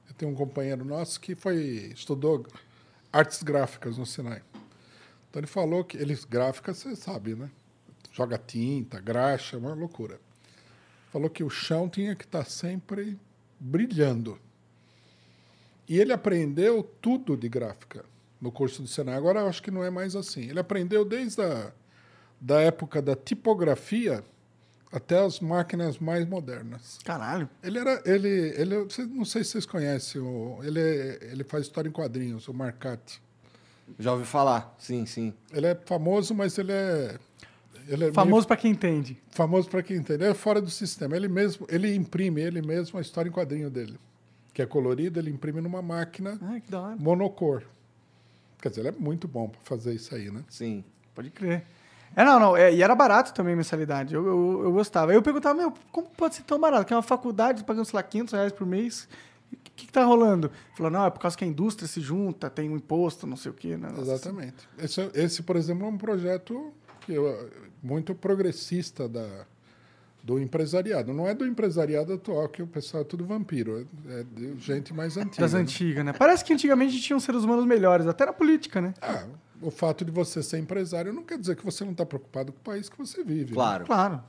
Eu 0.07 0.13
tenho 0.17 0.31
um 0.31 0.35
companheiro 0.35 0.85
nosso 0.85 1.19
que 1.19 1.35
foi 1.35 1.91
estudou 1.93 2.45
artes 3.11 3.43
gráficas 3.43 3.97
no 3.97 4.05
Senai. 4.05 4.41
Então 5.29 5.39
ele 5.39 5.47
falou 5.47 5.83
que 5.83 5.97
eles 5.97 6.23
gráficas, 6.23 6.77
você 6.77 6.95
sabe, 6.95 7.35
né? 7.35 7.49
Joga 8.11 8.37
tinta, 8.37 8.99
graxa, 9.01 9.57
uma 9.57 9.73
loucura. 9.73 10.19
Falou 11.11 11.29
que 11.29 11.43
o 11.43 11.49
chão 11.49 11.89
tinha 11.89 12.15
que 12.15 12.25
estar 12.25 12.45
sempre 12.45 13.17
brilhando. 13.59 14.37
E 15.87 15.99
ele 15.99 16.13
aprendeu 16.13 16.83
tudo 17.01 17.35
de 17.35 17.49
gráfica 17.49 18.05
no 18.39 18.51
curso 18.51 18.81
do 18.81 18.87
Senai. 18.87 19.15
Agora 19.15 19.41
eu 19.41 19.47
acho 19.47 19.61
que 19.61 19.71
não 19.71 19.83
é 19.83 19.89
mais 19.89 20.15
assim. 20.15 20.49
Ele 20.49 20.59
aprendeu 20.59 21.03
desde 21.05 21.41
a 21.41 21.71
da 22.39 22.59
época 22.59 23.01
da 23.01 23.15
tipografia 23.15 24.21
até 24.91 25.17
as 25.17 25.39
máquinas 25.39 25.97
mais 25.97 26.27
modernas. 26.27 26.99
Caralho. 27.03 27.49
Ele 27.63 27.79
era, 27.79 28.01
ele, 28.05 28.27
ele, 28.27 28.75
não 29.11 29.25
sei 29.25 29.43
se 29.43 29.51
vocês 29.51 29.65
conhecem, 29.65 30.21
ele, 30.61 30.79
ele 31.31 31.43
faz 31.45 31.63
história 31.63 31.87
em 31.87 31.91
quadrinhos, 31.91 32.47
o 32.47 32.53
Marcati. 32.53 33.21
Já 33.97 34.11
ouvi 34.13 34.25
falar, 34.25 34.75
sim, 34.77 35.05
sim. 35.05 35.33
Ele 35.51 35.67
é 35.67 35.75
famoso, 35.85 36.35
mas 36.35 36.57
ele 36.57 36.71
é, 36.71 37.17
ele 37.87 37.95
é 37.95 37.97
meio 37.97 38.13
Famoso 38.13 38.45
pra 38.45 38.55
quem 38.57 38.71
entende. 38.71 39.17
famoso 39.31 39.69
para 39.69 39.81
quem 39.81 39.97
entende. 39.97 40.23
Ele 40.23 40.31
é 40.31 40.35
fora 40.35 40.61
do 40.61 40.69
sistema. 40.69 41.15
Ele 41.15 41.27
mesmo, 41.27 41.65
ele 41.69 41.95
imprime 41.95 42.41
ele 42.41 42.61
mesmo 42.61 42.99
a 42.99 43.01
história 43.01 43.29
em 43.29 43.31
quadrinho 43.31 43.69
dele, 43.69 43.97
que 44.53 44.61
é 44.61 44.65
colorida. 44.65 45.19
Ele 45.19 45.29
imprime 45.31 45.61
numa 45.61 45.81
máquina 45.81 46.37
Ai, 46.41 46.61
que 46.61 46.69
da 46.71 46.81
hora. 46.81 46.95
monocor. 46.97 47.63
Quer 48.61 48.69
dizer, 48.69 48.81
ele 48.81 48.89
é 48.89 48.91
muito 48.91 49.27
bom 49.27 49.49
para 49.49 49.59
fazer 49.63 49.93
isso 49.93 50.13
aí, 50.15 50.31
né? 50.31 50.43
Sim. 50.49 50.83
Pode 51.13 51.29
crer. 51.29 51.63
É, 52.15 52.23
não, 52.23 52.39
não. 52.39 52.55
é, 52.55 52.73
e 52.73 52.81
era 52.83 52.93
barato 52.95 53.33
também 53.33 53.53
a 53.53 53.57
mensalidade. 53.57 54.13
Eu, 54.13 54.25
eu, 54.25 54.61
eu 54.65 54.71
gostava. 54.71 55.11
Aí 55.11 55.17
eu 55.17 55.21
perguntava, 55.23 55.55
meu, 55.55 55.73
como 55.91 56.07
pode 56.09 56.35
ser 56.35 56.43
tão 56.43 56.59
barato? 56.59 56.85
Que 56.85 56.93
é 56.93 56.95
uma 56.95 57.01
faculdade 57.01 57.63
pagando, 57.63 57.85
sei 57.85 57.97
lá, 57.97 58.03
500 58.03 58.33
reais 58.33 58.51
por 58.51 58.65
mês. 58.67 59.07
O 59.51 59.55
que, 59.75 59.85
que 59.87 59.91
tá 59.91 60.03
rolando? 60.05 60.51
Falou, 60.75 60.91
não, 60.91 61.05
é 61.05 61.09
por 61.09 61.19
causa 61.19 61.35
que 61.37 61.43
a 61.43 61.47
indústria 61.47 61.87
se 61.87 61.99
junta, 62.01 62.49
tem 62.49 62.69
um 62.69 62.75
imposto, 62.77 63.25
não 63.27 63.35
sei 63.35 63.51
o 63.51 63.53
quê. 63.53 63.75
Né? 63.77 63.89
Exatamente. 63.99 64.67
Esse, 64.77 65.01
esse, 65.13 65.43
por 65.43 65.55
exemplo, 65.55 65.85
é 65.85 65.89
um 65.89 65.97
projeto 65.97 66.71
que 67.01 67.13
eu- 67.13 67.49
muito 67.81 68.15
progressista 68.15 69.09
da, 69.09 69.45
do 70.23 70.39
empresariado. 70.39 71.13
Não 71.13 71.27
é 71.27 71.35
do 71.35 71.45
empresariado 71.45 72.13
atual, 72.13 72.47
que 72.47 72.63
o 72.63 72.67
pessoal 72.67 73.01
é 73.01 73.05
tudo 73.05 73.25
vampiro. 73.25 73.85
É, 74.07 74.21
é 74.21 74.23
de 74.23 74.57
gente 74.59 74.93
mais 74.93 75.17
antiga. 75.17 75.41
Das 75.41 75.53
né? 75.53 75.59
antigas, 75.59 76.05
né? 76.05 76.13
Parece 76.13 76.45
que 76.45 76.53
antigamente 76.53 76.99
tinham 77.01 77.19
seres 77.19 77.43
humanos 77.43 77.65
melhores, 77.65 78.07
até 78.07 78.25
na 78.25 78.31
política, 78.31 78.79
né? 78.79 78.93
Ah, 79.01 79.25
o 79.61 79.69
fato 79.69 80.05
de 80.05 80.11
você 80.11 80.41
ser 80.41 80.59
empresário 80.59 81.11
não 81.11 81.23
quer 81.23 81.37
dizer 81.37 81.57
que 81.57 81.65
você 81.65 81.83
não 81.83 81.91
está 81.91 82.05
preocupado 82.05 82.53
com 82.53 82.59
o 82.59 82.61
país 82.61 82.87
que 82.87 82.97
você 82.97 83.21
vive. 83.21 83.51
né? 83.51 83.55
Claro. 83.55 83.85
Claro. 83.85 84.23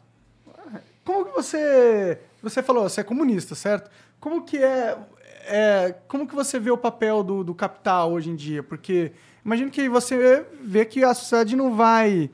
Como 1.04 1.26
que 1.26 1.32
você. 1.32 2.18
Você 2.42 2.62
falou, 2.62 2.88
você 2.88 3.00
é 3.02 3.04
comunista, 3.04 3.54
certo? 3.54 3.90
Como 4.18 4.42
que 4.42 4.58
é. 4.58 4.98
é, 5.46 5.94
como 6.08 6.26
que 6.26 6.34
você 6.34 6.58
vê 6.58 6.70
o 6.70 6.78
papel 6.78 7.22
do, 7.22 7.44
do 7.44 7.54
capital 7.54 8.12
hoje 8.12 8.30
em 8.30 8.34
dia? 8.34 8.62
Porque 8.62 9.12
imagino 9.44 9.70
que 9.70 9.88
você 9.88 10.44
vê 10.60 10.84
que 10.84 11.04
a 11.04 11.14
sociedade 11.14 11.54
não 11.54 11.76
vai 11.76 12.30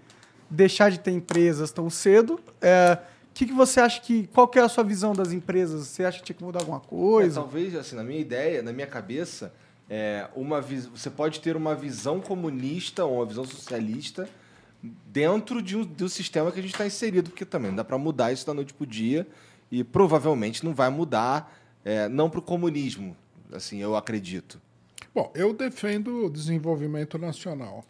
deixar 0.49 0.91
de 0.91 0.99
ter 0.99 1.11
empresas 1.11 1.73
tão 1.73 1.91
cedo. 1.91 2.41
É, 2.61 2.99
que, 3.35 3.47
que 3.47 3.53
você 3.53 3.81
acha 3.81 4.01
que. 4.01 4.27
Qual 4.29 4.47
que 4.49 4.59
é 4.59 4.63
a 4.63 4.69
sua 4.69 4.85
visão 4.85 5.13
das 5.13 5.33
empresas? 5.33 5.87
Você 5.87 6.05
acha 6.05 6.19
que 6.19 6.25
tinha 6.25 6.37
que 6.37 6.45
mudar 6.45 6.61
alguma 6.61 6.79
É, 6.79 6.89
coisa? 6.89 7.41
talvez, 7.41 7.75
assim, 7.75 7.97
na 7.97 8.05
minha 8.05 8.21
ideia, 8.21 8.63
na 8.63 8.73
minha 8.73 8.87
cabeça, 8.87 9.53
é, 9.89 10.29
uma 10.37 10.61
vis- 10.61 10.87
você 10.87 11.09
pode 11.11 11.41
ter 11.41 11.57
uma 11.57 11.75
visão 11.75 12.21
comunista 12.21 13.05
ou 13.05 13.17
uma 13.17 13.27
visão 13.27 13.45
socialista 13.45 14.29
dentro 14.83 15.61
de 15.63 15.77
um, 15.77 15.85
do 15.85 16.09
sistema 16.09 16.51
que 16.51 16.59
a 16.59 16.63
gente 16.63 16.73
está 16.73 16.87
inserido, 16.87 17.31
porque 17.31 17.45
também 17.45 17.71
não 17.71 17.77
dá 17.77 17.85
para 17.85 17.99
mudar 17.99 18.33
isso 18.33 18.47
da 18.47 18.55
noite 18.55 18.73
para 18.73 18.85
o 18.85 18.87
dia 18.87 19.27
e 19.71 19.85
provavelmente 19.85 20.65
não 20.65 20.75
vai 20.75 20.89
mudar, 20.91 21.55
é, 21.85 22.09
não 22.09 22.29
para 22.31 22.41
o 22.41 22.43
comunismo, 22.43 23.17
assim, 23.53 23.79
eu 23.79 23.95
acredito. 23.95 24.61
Bom, 25.15 25.31
eu 25.35 25.53
defendo 25.53 26.27
o 26.27 26.31
desenvolvimento 26.31 27.19
nacional. 27.19 27.85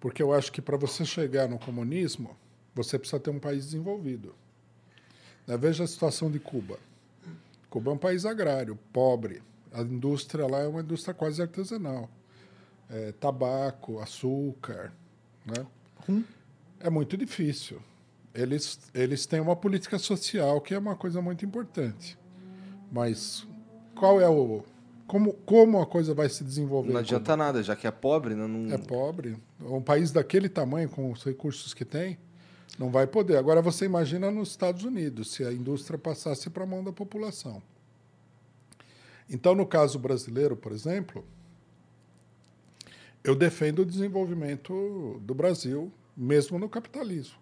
Porque 0.00 0.22
eu 0.22 0.32
acho 0.32 0.50
que 0.50 0.60
para 0.60 0.76
você 0.76 1.04
chegar 1.04 1.48
no 1.48 1.58
comunismo, 1.58 2.36
você 2.74 2.98
precisa 2.98 3.20
ter 3.20 3.30
um 3.30 3.38
país 3.38 3.66
desenvolvido. 3.66 4.34
Né, 5.46 5.56
Veja 5.56 5.84
a 5.84 5.86
situação 5.86 6.30
de 6.30 6.38
Cuba. 6.38 6.78
Cuba 7.68 7.90
é 7.90 7.94
um 7.94 7.98
país 7.98 8.24
agrário, 8.26 8.78
pobre. 8.92 9.42
A 9.72 9.80
indústria 9.82 10.46
lá 10.46 10.60
é 10.60 10.68
uma 10.68 10.80
indústria 10.80 11.14
quase 11.14 11.40
artesanal. 11.40 12.10
É, 12.90 13.12
tabaco, 13.12 13.98
açúcar. 14.00 14.92
Né? 15.46 15.66
É 16.80 16.90
muito 16.90 17.16
difícil. 17.16 17.80
Eles, 18.34 18.78
eles 18.94 19.24
têm 19.26 19.40
uma 19.40 19.56
política 19.56 19.98
social 19.98 20.60
que 20.60 20.74
é 20.74 20.78
uma 20.78 20.96
coisa 20.96 21.22
muito 21.22 21.44
importante. 21.44 22.18
Mas 22.90 23.46
qual 23.94 24.20
é 24.20 24.28
o. 24.28 24.62
Como, 25.06 25.34
como 25.44 25.80
a 25.80 25.86
coisa 25.86 26.14
vai 26.14 26.28
se 26.28 26.42
desenvolver? 26.42 26.92
Não 26.92 27.00
adianta 27.00 27.36
nada, 27.36 27.62
já 27.62 27.76
que 27.76 27.86
é 27.86 27.90
pobre, 27.90 28.34
né, 28.34 28.46
não... 28.46 28.72
É 28.72 28.78
pobre. 28.78 29.36
Um 29.60 29.82
país 29.82 30.10
daquele 30.10 30.48
tamanho, 30.48 30.88
com 30.88 31.10
os 31.10 31.22
recursos 31.22 31.74
que 31.74 31.84
tem, 31.84 32.18
não 32.78 32.90
vai 32.90 33.06
poder. 33.06 33.36
Agora 33.36 33.60
você 33.62 33.84
imagina 33.84 34.30
nos 34.30 34.50
Estados 34.50 34.84
Unidos, 34.84 35.32
se 35.32 35.44
a 35.44 35.52
indústria 35.52 35.98
passasse 35.98 36.48
para 36.50 36.64
a 36.64 36.66
mão 36.66 36.82
da 36.82 36.92
população. 36.92 37.62
Então, 39.28 39.54
no 39.54 39.66
caso 39.66 39.98
brasileiro, 39.98 40.56
por 40.56 40.72
exemplo, 40.72 41.24
eu 43.24 43.34
defendo 43.34 43.80
o 43.80 43.86
desenvolvimento 43.86 45.20
do 45.22 45.34
Brasil, 45.34 45.92
mesmo 46.16 46.58
no 46.58 46.68
capitalismo. 46.68 47.36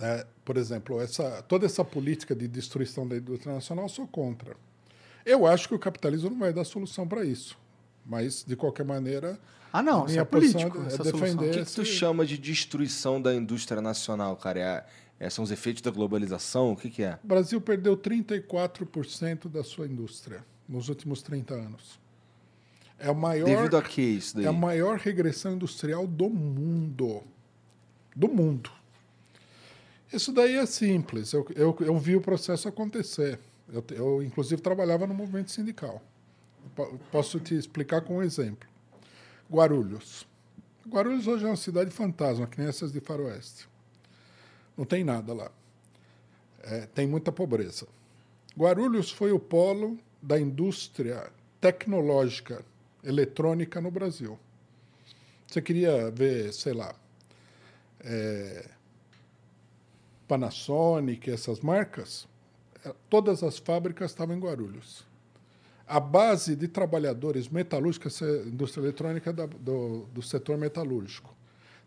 É, 0.00 0.26
por 0.44 0.56
exemplo, 0.56 1.00
essa, 1.00 1.42
toda 1.42 1.66
essa 1.66 1.84
política 1.84 2.34
de 2.34 2.48
destruição 2.48 3.06
da 3.06 3.16
indústria 3.16 3.54
nacional, 3.54 3.84
eu 3.84 3.88
sou 3.88 4.06
contra. 4.06 4.56
Eu 5.24 5.46
acho 5.46 5.68
que 5.68 5.74
o 5.74 5.78
capitalismo 5.78 6.30
não 6.30 6.38
vai 6.38 6.52
dar 6.52 6.64
solução 6.64 7.06
para 7.06 7.24
isso. 7.24 7.56
Mas, 8.04 8.44
de 8.44 8.56
qualquer 8.56 8.84
maneira, 8.84 9.38
Ah, 9.76 9.82
não, 9.82 10.04
a 10.04 10.06
isso 10.06 10.20
é 10.20 10.24
político. 10.24 10.78
é 10.78 10.96
defender-. 11.02 11.50
O 11.50 11.52
que, 11.52 11.64
que 11.64 11.72
tu 11.74 11.84
chama 11.84 12.24
de 12.24 12.38
destruição 12.38 13.20
da 13.20 13.34
indústria 13.34 13.82
nacional, 13.82 14.36
cara? 14.36 14.86
É, 15.18 15.26
é- 15.26 15.28
são 15.30 15.42
os 15.42 15.50
efeitos 15.50 15.82
da 15.82 15.90
globalização? 15.90 16.70
O 16.72 16.76
que, 16.76 16.88
que 16.88 17.02
é? 17.02 17.18
o 17.24 17.26
Brasil 17.26 17.60
perdeu 17.60 17.96
34% 17.96 19.48
da 19.48 19.64
sua 19.64 19.86
indústria 19.88 20.44
nos 20.68 20.88
últimos 20.88 21.22
30 21.22 21.54
anos. 21.54 21.98
É 23.00 23.08
a 23.08 23.14
maior, 23.14 23.46
Devido 23.46 23.76
a 23.76 23.82
que 23.82 24.00
isso 24.00 24.36
daí? 24.36 24.44
é 24.44 24.48
a 24.48 24.52
maior 24.52 24.96
regressão 24.96 25.54
industrial 25.54 26.06
do 26.06 26.30
mundo. 26.30 27.22
Do 28.14 28.28
mundo. 28.28 28.70
Isso 30.12 30.30
daí 30.32 30.54
é 30.54 30.66
simples. 30.66 31.32
Eu, 31.32 31.44
eu, 31.56 31.76
eu 31.80 31.98
vi 31.98 32.14
o 32.14 32.20
processo 32.20 32.68
acontecer. 32.68 33.40
Eu, 33.72 33.84
eu, 33.90 34.22
inclusive, 34.22 34.62
trabalhava 34.62 35.04
no 35.04 35.14
movimento 35.14 35.50
sindical. 35.50 36.00
Po- 36.76 36.96
Posso 37.10 37.40
te 37.40 37.56
explicar 37.56 38.02
com 38.02 38.18
um 38.18 38.22
exemplo. 38.22 38.68
Guarulhos. 39.50 40.26
Guarulhos 40.88 41.26
hoje 41.26 41.44
é 41.44 41.48
uma 41.48 41.56
cidade 41.56 41.90
fantasma, 41.90 42.48
essas 42.58 42.92
de 42.92 43.00
Faroeste. 43.00 43.68
Não 44.76 44.84
tem 44.84 45.04
nada 45.04 45.32
lá. 45.32 45.50
É, 46.62 46.86
tem 46.86 47.06
muita 47.06 47.30
pobreza. 47.30 47.86
Guarulhos 48.56 49.10
foi 49.10 49.32
o 49.32 49.38
polo 49.38 49.98
da 50.20 50.38
indústria 50.38 51.30
tecnológica 51.60 52.64
eletrônica 53.02 53.80
no 53.80 53.90
Brasil. 53.90 54.38
Você 55.46 55.60
queria 55.60 56.10
ver, 56.10 56.52
sei 56.52 56.72
lá, 56.72 56.94
é, 58.00 58.70
Panasonic, 60.26 61.30
essas 61.30 61.60
marcas, 61.60 62.26
é, 62.84 62.94
todas 63.08 63.42
as 63.42 63.58
fábricas 63.58 64.10
estavam 64.10 64.36
em 64.36 64.40
Guarulhos. 64.40 65.06
A 65.86 66.00
base 66.00 66.56
de 66.56 66.66
trabalhadores 66.66 67.48
metalúrgicos, 67.48 68.14
essa 68.22 68.48
indústria 68.48 68.82
eletrônica 68.82 69.32
da- 69.32 69.46
do, 69.46 70.06
do 70.12 70.22
setor 70.22 70.56
metalúrgico. 70.56 71.34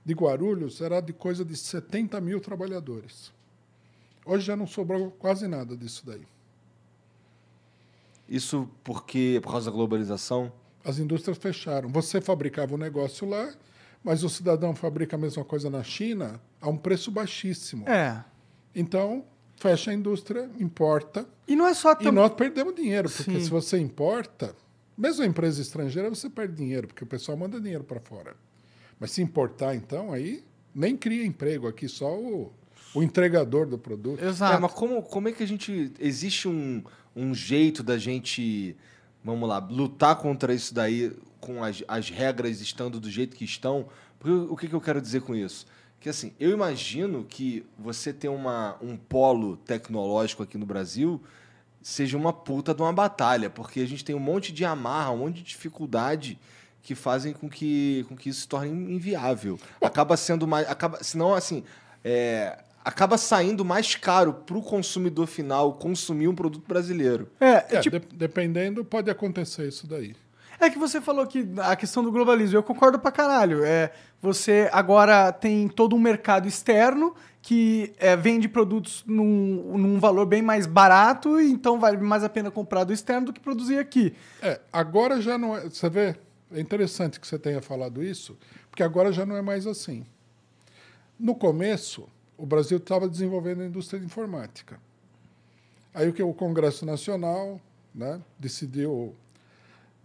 de 0.05 0.13
Guarulhos 0.13 0.79
era 0.79 1.01
de 1.01 1.11
coisa 1.11 1.43
de 1.43 1.53
70 1.57 2.21
mil 2.21 2.39
trabalhadores. 2.39 3.33
Hoje 4.25 4.45
já 4.45 4.55
não 4.55 4.65
sobrou 4.65 5.11
quase 5.11 5.47
nada 5.49 5.75
disso 5.75 6.05
daí. 6.05 6.25
Isso 8.29 8.69
porque 8.83 9.39
por 9.43 9.51
causa 9.51 9.69
da 9.69 9.75
globalização? 9.75 10.51
As 10.83 10.97
indústrias 10.99 11.37
fecharam. 11.37 11.89
Você 11.89 12.21
fabricava 12.21 12.73
um 12.75 12.77
negócio 12.77 13.27
lá, 13.27 13.53
mas 14.03 14.23
o 14.23 14.29
cidadão 14.29 14.73
fabrica 14.75 15.15
a 15.15 15.19
mesma 15.19 15.43
coisa 15.43 15.69
na 15.69 15.83
China 15.83 16.39
a 16.61 16.69
um 16.69 16.77
preço 16.77 17.11
baixíssimo. 17.11 17.87
É. 17.89 18.23
Então, 18.73 19.25
fecha 19.57 19.91
a 19.91 19.93
indústria, 19.93 20.49
importa, 20.59 21.27
E 21.47 21.55
não 21.55 21.67
é 21.67 21.73
só 21.73 21.91
e 21.93 21.95
tam- 22.03 22.11
nós 22.11 22.31
perdemos 22.33 22.73
dinheiro, 22.75 23.09
porque 23.09 23.31
Sim. 23.31 23.43
se 23.43 23.49
você 23.49 23.77
importa, 23.77 24.55
mesmo 24.97 25.23
a 25.23 25.25
empresa 25.27 25.61
estrangeira, 25.61 26.09
você 26.09 26.29
perde 26.29 26.55
dinheiro, 26.55 26.87
porque 26.87 27.03
o 27.03 27.07
pessoal 27.07 27.37
manda 27.37 27.59
dinheiro 27.59 27.83
para 27.83 27.99
fora. 27.99 28.35
Mas 28.99 29.11
se 29.11 29.21
importar, 29.21 29.75
então, 29.75 30.11
aí 30.13 30.43
nem 30.73 30.95
cria 30.95 31.25
emprego 31.25 31.67
aqui, 31.67 31.87
só 31.89 32.15
o, 32.17 32.53
o 32.93 33.03
entregador 33.03 33.65
do 33.67 33.77
produto. 33.77 34.23
Exato. 34.23 34.55
É, 34.55 34.59
mas 34.59 34.71
como, 34.73 35.01
como 35.03 35.27
é 35.27 35.31
que 35.31 35.43
a 35.43 35.47
gente. 35.47 35.91
Existe 35.99 36.47
um, 36.47 36.83
um 37.15 37.33
jeito 37.33 37.81
da 37.83 37.97
gente, 37.97 38.75
vamos 39.23 39.47
lá, 39.49 39.57
lutar 39.59 40.15
contra 40.17 40.53
isso 40.53 40.73
daí 40.73 41.11
com 41.39 41.63
as, 41.63 41.83
as 41.87 42.09
regras 42.09 42.59
estando 42.61 42.99
do 42.99 43.09
jeito 43.09 43.35
que 43.35 43.45
estão? 43.45 43.87
Porque 44.19 44.33
o 44.51 44.55
que, 44.55 44.67
que 44.67 44.73
eu 44.75 44.81
quero 44.81 44.99
dizer 45.01 45.21
com 45.21 45.35
isso? 45.35 45.65
Que 45.99 46.09
assim, 46.09 46.33
eu 46.39 46.51
imagino 46.51 47.25
que 47.27 47.65
você 47.77 48.13
ter 48.13 48.27
uma, 48.29 48.77
um 48.81 48.95
polo 48.95 49.57
tecnológico 49.57 50.43
aqui 50.43 50.57
no 50.57 50.65
Brasil 50.65 51.21
seja 51.81 52.17
uma 52.17 52.33
puta 52.33 52.73
de 52.73 52.81
uma 52.81 52.93
batalha, 52.93 53.49
porque 53.49 53.79
a 53.79 53.85
gente 53.87 54.03
tem 54.03 54.15
um 54.15 54.19
monte 54.19 54.51
de 54.51 54.63
amarra, 54.65 55.11
um 55.11 55.17
monte 55.19 55.35
de 55.37 55.43
dificuldade 55.43 56.37
que 56.83 56.93
fazem 56.95 57.33
com 57.33 57.49
que, 57.49 58.05
com 58.09 58.15
que 58.15 58.29
isso 58.29 58.41
se 58.41 58.47
torne 58.47 58.69
inviável. 58.93 59.59
Acaba 59.81 60.15
sendo 60.17 60.47
mais. 60.47 60.69
Acaba, 60.69 61.03
senão, 61.03 61.33
assim. 61.33 61.63
é, 62.03 62.59
acaba 62.85 63.17
saindo 63.17 63.65
mais 63.65 63.95
caro 63.95 64.33
para 64.33 64.57
o 64.57 64.61
consumidor 64.61 65.27
final 65.27 65.73
consumir 65.73 66.27
um 66.29 66.35
produto 66.35 66.65
brasileiro. 66.65 67.29
É, 67.39 67.45
é 67.45 67.65
É, 67.71 67.79
tipo, 67.81 67.99
de- 67.99 68.15
dependendo, 68.15 68.85
pode 68.85 69.09
acontecer 69.09 69.67
isso 69.67 69.85
daí. 69.87 70.15
É 70.59 70.69
que 70.69 70.79
você 70.79 70.99
falou 70.99 71.25
que 71.27 71.47
a 71.59 71.75
questão 71.75 72.03
do 72.03 72.11
globalismo, 72.11 72.57
eu 72.57 72.63
concordo 72.63 72.97
pra 72.97 73.11
caralho. 73.11 73.63
É, 73.63 73.91
você 74.21 74.69
agora 74.71 75.31
tem 75.31 75.67
todo 75.67 75.95
um 75.95 75.99
mercado 75.99 76.47
externo 76.47 77.15
que 77.41 77.93
é, 77.97 78.15
vende 78.15 78.49
produtos 78.49 79.03
num, 79.07 79.77
num 79.77 79.99
valor 79.99 80.25
bem 80.25 80.41
mais 80.41 80.65
barato, 80.65 81.39
então 81.39 81.79
vale 81.79 81.97
mais 81.97 82.23
a 82.23 82.29
pena 82.29 82.51
comprar 82.51 82.83
do 82.83 82.91
externo 82.91 83.27
do 83.27 83.33
que 83.33 83.39
produzir 83.39 83.77
aqui. 83.77 84.13
É, 84.41 84.59
agora 84.73 85.21
já 85.21 85.37
não 85.37 85.55
é. 85.55 85.69
Você 85.69 85.89
vê, 85.89 86.15
é 86.51 86.59
interessante 86.59 87.19
que 87.19 87.27
você 87.27 87.39
tenha 87.39 87.61
falado 87.61 88.03
isso, 88.03 88.37
porque 88.69 88.83
agora 88.83 89.13
já 89.13 89.25
não 89.25 89.37
é 89.37 89.41
mais 89.41 89.65
assim. 89.65 90.05
No 91.19 91.35
começo, 91.35 92.09
o 92.37 92.45
Brasil 92.45 92.77
estava 92.77 93.07
desenvolvendo 93.07 93.61
a 93.61 93.65
indústria 93.65 93.99
de 93.99 94.05
informática. 94.05 94.79
Aí 95.93 96.09
o 96.09 96.13
que 96.13 96.21
o 96.21 96.33
Congresso 96.33 96.85
Nacional 96.85 97.61
né, 97.93 98.21
decidiu, 98.37 99.15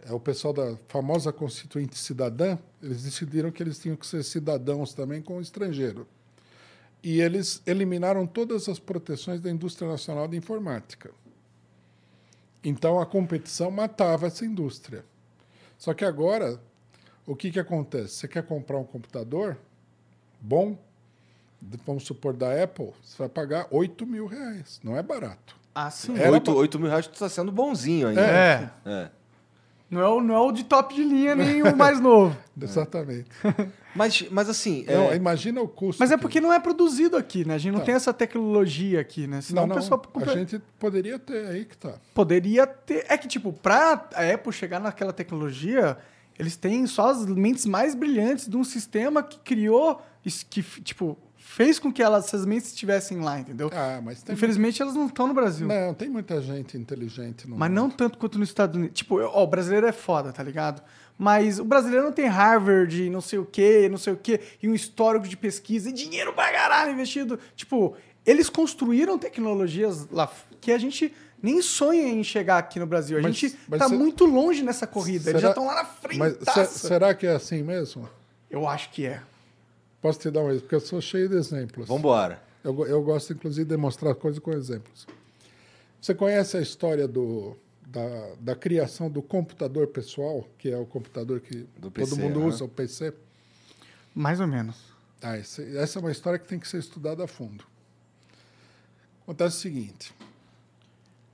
é, 0.05 0.13
o 0.13 0.19
pessoal 0.19 0.53
da 0.53 0.75
famosa 0.87 1.31
Constituinte 1.31 1.97
Cidadã, 1.97 2.57
eles 2.81 3.03
decidiram 3.03 3.51
que 3.51 3.61
eles 3.63 3.79
tinham 3.79 3.95
que 3.95 4.05
ser 4.05 4.23
cidadãos 4.23 4.93
também 4.93 5.21
com 5.21 5.37
o 5.37 5.41
estrangeiro. 5.41 6.07
E 7.01 7.19
eles 7.19 7.61
eliminaram 7.65 8.25
todas 8.25 8.69
as 8.69 8.79
proteções 8.79 9.41
da 9.41 9.49
indústria 9.49 9.87
nacional 9.89 10.27
de 10.27 10.37
informática. 10.37 11.11
Então 12.63 12.99
a 12.99 13.05
competição 13.05 13.69
matava 13.69 14.27
essa 14.27 14.45
indústria. 14.45 15.03
Só 15.77 15.93
que 15.93 16.05
agora, 16.05 16.59
o 17.25 17.35
que, 17.35 17.51
que 17.51 17.59
acontece? 17.59 18.15
Você 18.15 18.27
quer 18.27 18.43
comprar 18.43 18.77
um 18.77 18.85
computador 18.85 19.57
bom, 20.39 20.77
de- 21.61 21.77
vamos 21.85 22.05
supor 22.05 22.33
da 22.33 22.63
Apple, 22.63 22.91
você 23.03 23.17
vai 23.17 23.27
pagar 23.29 23.67
8 23.69 24.05
mil 24.05 24.25
reais. 24.25 24.79
Não 24.83 24.97
é 24.97 25.03
barato. 25.03 25.57
Ah, 25.75 25.89
sim. 25.91 26.17
Era 26.17 26.31
8, 26.31 26.51
ba- 26.51 26.57
8 26.57 26.79
mil 26.79 26.87
reais 26.87 27.07
tu 27.07 27.17
tá 27.19 27.27
sendo 27.27 27.51
bonzinho 27.51 28.07
ainda. 28.07 28.21
É. 28.21 28.69
É. 28.85 29.09
Não 29.93 30.01
é, 30.01 30.07
o, 30.07 30.21
não 30.21 30.33
é 30.35 30.39
o 30.39 30.51
de 30.51 30.63
top 30.63 30.93
de 30.95 31.03
linha, 31.03 31.35
nem 31.35 31.61
o 31.61 31.75
mais 31.75 31.99
novo. 31.99 32.35
Exatamente. 32.59 33.29
Mas, 33.95 34.25
mas 34.31 34.49
assim. 34.49 34.83
Não, 34.87 35.11
é, 35.11 35.15
imagina 35.15 35.61
o 35.61 35.67
custo. 35.67 35.99
Mas 35.99 36.09
é 36.09 36.15
que- 36.15 36.21
porque 36.23 36.41
não 36.41 36.51
é 36.51 36.59
produzido 36.59 37.15
aqui, 37.15 37.45
né? 37.45 37.53
A 37.53 37.57
gente 37.59 37.71
não 37.73 37.77
Não. 37.77 37.85
tem 37.85 37.93
essa 37.93 38.11
tecnologia 38.11 38.99
aqui, 38.99 39.27
né? 39.27 39.39
Senão 39.39 39.67
Não, 39.67 39.67
não, 39.67 39.75
o 39.75 39.79
pessoal 39.79 40.01
a 40.15 40.35
gente 40.35 40.59
poderia 40.79 41.19
ter 41.19 41.45
aí 41.45 41.63
que 41.63 41.77
tá. 41.77 41.93
poderia 42.11 42.65
ter. 42.65 43.05
É 43.07 43.15
que, 43.15 43.27
tipo, 43.27 43.53
pra 43.53 44.07
a 44.15 44.33
Apple 44.33 44.51
chegar 44.51 44.79
naquela 44.79 45.13
tecnologia, 45.13 45.95
eles 46.39 46.55
têm 46.55 46.87
só 46.87 47.11
as 47.11 47.23
mentes 47.27 47.67
mais 47.67 47.93
brilhantes 47.93 48.49
de 48.49 48.57
um 48.57 48.63
sistema 48.63 49.21
que 49.21 49.37
criou, 49.37 50.01
isso 50.25 50.43
que, 50.49 50.63
tipo, 50.81 51.15
fez 51.45 51.77
com 51.77 51.91
que 51.91 52.01
elas, 52.01 52.25
essas 52.25 52.45
mentes 52.45 52.69
estivessem 52.69 53.19
lá, 53.19 53.37
entendeu? 53.39 53.69
Ah, 53.73 53.99
mas 54.03 54.23
Infelizmente, 54.29 54.81
elas 54.81 54.95
não 54.95 55.07
estão 55.07 55.27
no 55.27 55.33
Brasil. 55.33 55.67
não, 55.67 55.93
tem 55.93 56.09
muita 56.09 56.41
gente 56.41 56.77
inteligente 56.77 57.47
no 57.47 57.57
Mas 57.57 57.69
mundo. 57.69 57.77
não 57.81 57.89
tanto 57.89 58.17
quanto 58.17 58.39
nos 58.39 58.47
Estados 58.49 58.75
Unidos. 58.75 58.97
Tipo, 58.97 59.19
eu- 59.19 59.29
ó, 59.31 59.43
o 59.43 59.47
brasileiro 59.47 59.85
é 59.85 59.91
foda, 59.91 60.31
tá 60.31 60.41
ligado? 60.41 60.81
Mas 61.17 61.59
o 61.59 61.65
brasileiro 61.65 62.05
não 62.05 62.11
tem 62.13 62.25
Harvard, 62.27 63.09
não 63.09 63.21
sei 63.21 63.37
o 63.39 63.45
quê, 63.45 63.87
não 63.89 63.97
sei 63.97 64.13
o 64.13 64.17
quê, 64.17 64.39
e 64.63 64.67
um 64.69 64.73
histórico 64.73 65.27
de 65.27 65.37
pesquisa 65.37 65.89
e 65.89 65.93
dinheiro 65.93 66.33
pra 66.33 66.51
caralho 66.51 66.91
investido. 66.93 67.37
Tipo, 67.55 67.95
eles 68.25 68.49
construíram 68.49 69.19
tecnologias 69.19 70.07
lá 70.09 70.31
que 70.59 70.71
a 70.71 70.77
gente 70.77 71.13
nem 71.41 71.61
sonha 71.61 72.07
em 72.07 72.23
chegar 72.23 72.57
aqui 72.57 72.79
no 72.79 72.87
Brasil. 72.87 73.19
A 73.19 73.21
Mas- 73.21 73.35
gente 73.35 73.59
mas 73.67 73.79
tá 73.79 73.89
muito 73.89 74.25
longe 74.25 74.63
nessa 74.63 74.87
corrida. 74.87 75.29
Eles 75.29 75.41
já 75.41 75.49
Será- 75.49 75.61
estão 75.61 75.65
lá 75.67 75.75
na 75.75 75.85
frente. 75.85 76.17
Mas 76.17 76.37
se- 76.69 76.79
será 76.79 77.13
que 77.13 77.27
é 77.27 77.35
assim 77.35 77.61
mesmo? 77.61 78.09
Eu 78.49 78.67
acho 78.67 78.89
que 78.91 79.05
é. 79.05 79.21
Posso 80.03 80.19
te 80.19 80.29
dar 80.29 80.41
um 80.41 80.49
exemplo? 80.49 80.63
Porque 80.63 80.75
eu 80.75 80.81
sou 80.81 80.99
cheio 80.99 81.29
de 81.29 81.35
exemplos. 81.37 81.87
Vambora. 81.87 82.43
Eu, 82.61 82.73
go- 82.73 82.85
eu 82.85 83.01
gosto, 83.01 83.31
inclusive, 83.31 83.63
de 83.63 83.69
demonstrar 83.69 84.13
coisas 84.15 84.37
com 84.37 84.51
exemplos. 84.51 85.07
Você 86.01 86.13
conhece 86.13 86.57
a 86.57 86.61
história 86.61 87.07
do, 87.07 87.55
da, 87.87 88.35
da 88.37 88.53
criação 88.55 89.09
do 89.09 89.21
computador 89.21 89.87
pessoal, 89.87 90.45
que 90.57 90.69
é 90.69 90.77
o 90.77 90.85
computador 90.85 91.39
que 91.39 91.59
Do 91.77 91.89
todo 91.89 91.91
PC, 91.93 92.21
mundo 92.21 92.39
aham. 92.41 92.49
usa, 92.49 92.65
o 92.65 92.67
PC? 92.67 93.13
Mais 94.13 94.41
ou 94.41 94.47
menos. 94.47 94.75
Ah, 95.21 95.37
esse- 95.37 95.77
essa 95.77 95.99
é 95.99 96.01
uma 96.01 96.11
história 96.11 96.37
que 96.37 96.45
tem 96.49 96.59
que 96.59 96.67
ser 96.67 96.79
estudada 96.79 97.23
a 97.23 97.27
fundo. 97.27 97.63
Acontece 99.21 99.55
o 99.55 99.59
seguinte: 99.61 100.13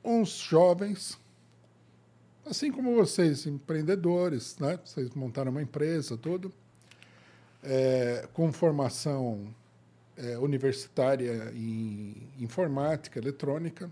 uns 0.03 0.29
jovens, 0.29 1.17
assim 2.45 2.71
como 2.71 2.93
vocês, 2.93 3.47
empreendedores, 3.47 4.57
né? 4.59 4.79
Vocês 4.85 5.09
montaram 5.15 5.49
uma 5.49 5.61
empresa, 5.63 6.15
tudo, 6.15 6.53
é, 7.64 8.27
com 8.34 8.52
formação 8.52 9.53
é, 10.18 10.38
universitária 10.38 11.52
em 11.56 12.15
informática, 12.40 13.19
eletrônica, 13.19 13.90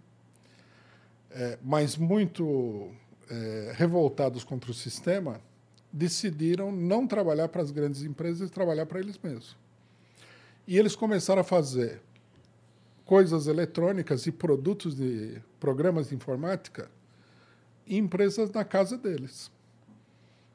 é, 1.31 1.57
mas 1.61 1.97
muito 1.97 2.91
é, 3.29 3.73
revoltados 3.75 4.43
contra 4.43 4.71
o 4.71 4.73
sistema, 4.73 5.41
decidiram 5.91 6.71
não 6.71 7.07
trabalhar 7.07 7.47
para 7.47 7.61
as 7.61 7.71
grandes 7.71 8.03
empresas 8.03 8.49
e 8.49 8.51
trabalhar 8.51 8.85
para 8.85 8.99
eles 8.99 9.17
mesmos. 9.21 9.55
E 10.67 10.77
eles 10.77 10.95
começaram 10.95 11.41
a 11.41 11.45
fazer 11.45 12.01
coisas 13.05 13.47
eletrônicas 13.47 14.27
e 14.27 14.31
produtos 14.31 14.95
de 14.95 15.41
programas 15.59 16.09
de 16.09 16.15
informática 16.15 16.91
em 17.87 17.99
empresas 17.99 18.51
na 18.51 18.65
casa 18.65 18.97
deles. 18.97 19.49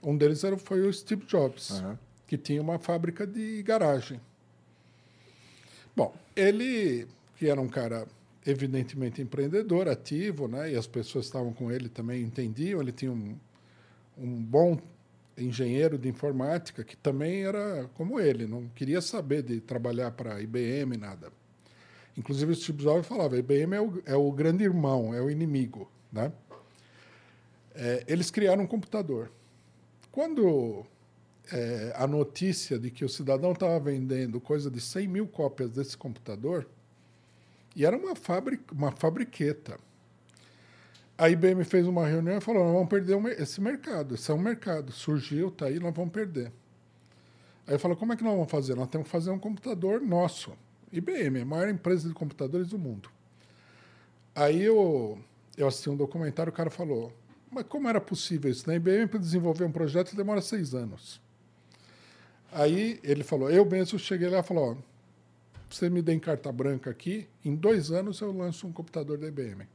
Um 0.02 0.16
deles 0.16 0.44
era, 0.44 0.58
foi 0.58 0.86
o 0.86 0.92
Steve 0.92 1.24
Jobs, 1.24 1.70
Aham. 1.70 1.98
Que 2.32 2.38
tinha 2.38 2.62
uma 2.62 2.78
fábrica 2.78 3.26
de 3.26 3.62
garagem. 3.62 4.18
Bom, 5.94 6.14
ele, 6.34 7.06
que 7.36 7.46
era 7.46 7.60
um 7.60 7.68
cara 7.68 8.06
evidentemente 8.46 9.20
empreendedor, 9.20 9.86
ativo, 9.86 10.48
né? 10.48 10.72
e 10.72 10.74
as 10.74 10.86
pessoas 10.86 11.26
estavam 11.26 11.52
com 11.52 11.70
ele 11.70 11.90
também 11.90 12.22
entendiam, 12.22 12.80
ele 12.80 12.90
tinha 12.90 13.12
um, 13.12 13.36
um 14.16 14.42
bom 14.42 14.78
engenheiro 15.36 15.98
de 15.98 16.08
informática 16.08 16.82
que 16.82 16.96
também 16.96 17.44
era 17.44 17.90
como 17.96 18.18
ele, 18.18 18.46
não 18.46 18.66
queria 18.68 19.02
saber 19.02 19.42
de 19.42 19.60
trabalhar 19.60 20.12
para 20.12 20.40
IBM, 20.40 20.96
nada. 20.96 21.30
Inclusive, 22.16 22.52
o 22.52 22.54
Steve 22.54 22.82
Jobs 22.82 23.06
falava, 23.06 23.36
IBM 23.36 23.74
é 23.74 23.80
o, 23.82 24.02
é 24.06 24.16
o 24.16 24.32
grande 24.32 24.64
irmão, 24.64 25.12
é 25.12 25.20
o 25.20 25.28
inimigo. 25.28 25.86
Né? 26.10 26.32
É, 27.74 28.04
eles 28.08 28.30
criaram 28.30 28.62
um 28.64 28.66
computador. 28.66 29.30
Quando 30.10 30.86
é, 31.50 31.92
a 31.96 32.06
notícia 32.06 32.78
de 32.78 32.90
que 32.90 33.04
o 33.04 33.08
cidadão 33.08 33.52
estava 33.52 33.78
vendendo 33.80 34.40
coisa 34.40 34.70
de 34.70 34.80
100 34.80 35.08
mil 35.08 35.26
cópias 35.26 35.70
desse 35.70 35.96
computador, 35.96 36.68
e 37.74 37.84
era 37.84 37.96
uma, 37.96 38.14
fábrica, 38.14 38.74
uma 38.74 38.92
fabriqueta. 38.92 39.78
A 41.16 41.28
IBM 41.30 41.64
fez 41.64 41.86
uma 41.86 42.06
reunião 42.06 42.36
e 42.36 42.40
falou: 42.40 42.64
nós 42.64 42.72
vamos 42.72 42.88
perder 42.88 43.40
esse 43.40 43.60
mercado. 43.60 44.14
Esse 44.14 44.30
é 44.30 44.34
um 44.34 44.38
mercado. 44.38 44.92
Surgiu, 44.92 45.48
está 45.48 45.66
aí, 45.66 45.78
nós 45.78 45.94
vamos 45.94 46.12
perder. 46.12 46.52
Aí 47.66 47.78
falou: 47.78 47.96
como 47.96 48.12
é 48.12 48.16
que 48.16 48.24
nós 48.24 48.34
vamos 48.34 48.50
fazer? 48.50 48.74
Nós 48.74 48.88
temos 48.88 49.06
que 49.06 49.12
fazer 49.12 49.30
um 49.30 49.38
computador 49.38 50.00
nosso. 50.00 50.52
IBM, 50.92 51.40
a 51.40 51.44
maior 51.44 51.68
empresa 51.70 52.06
de 52.06 52.14
computadores 52.14 52.68
do 52.68 52.78
mundo. 52.78 53.08
Aí 54.34 54.62
eu, 54.62 55.18
eu 55.56 55.66
assisti 55.66 55.88
um 55.88 55.96
documentário, 55.96 56.50
o 56.50 56.54
cara 56.54 56.68
falou: 56.68 57.12
mas 57.50 57.66
como 57.66 57.88
era 57.88 58.00
possível 58.00 58.50
isso? 58.50 58.66
Na 58.66 58.74
IBM, 58.74 59.06
para 59.06 59.18
desenvolver 59.18 59.64
um 59.64 59.72
projeto, 59.72 60.16
demora 60.16 60.40
seis 60.40 60.74
anos. 60.74 61.20
Aí 62.52 63.00
ele 63.02 63.24
falou, 63.24 63.50
eu 63.50 63.64
mesmo 63.64 63.98
cheguei 63.98 64.28
lá 64.28 64.40
e 64.40 64.42
falou, 64.42 64.72
ó, 64.72 64.76
você 65.70 65.88
me 65.88 66.02
dê 66.02 66.18
carta 66.20 66.52
branca 66.52 66.90
aqui, 66.90 67.26
em 67.42 67.54
dois 67.54 67.90
anos 67.90 68.20
eu 68.20 68.30
lanço 68.30 68.66
um 68.66 68.72
computador 68.72 69.16
da 69.16 69.26
IBM. 69.26 69.66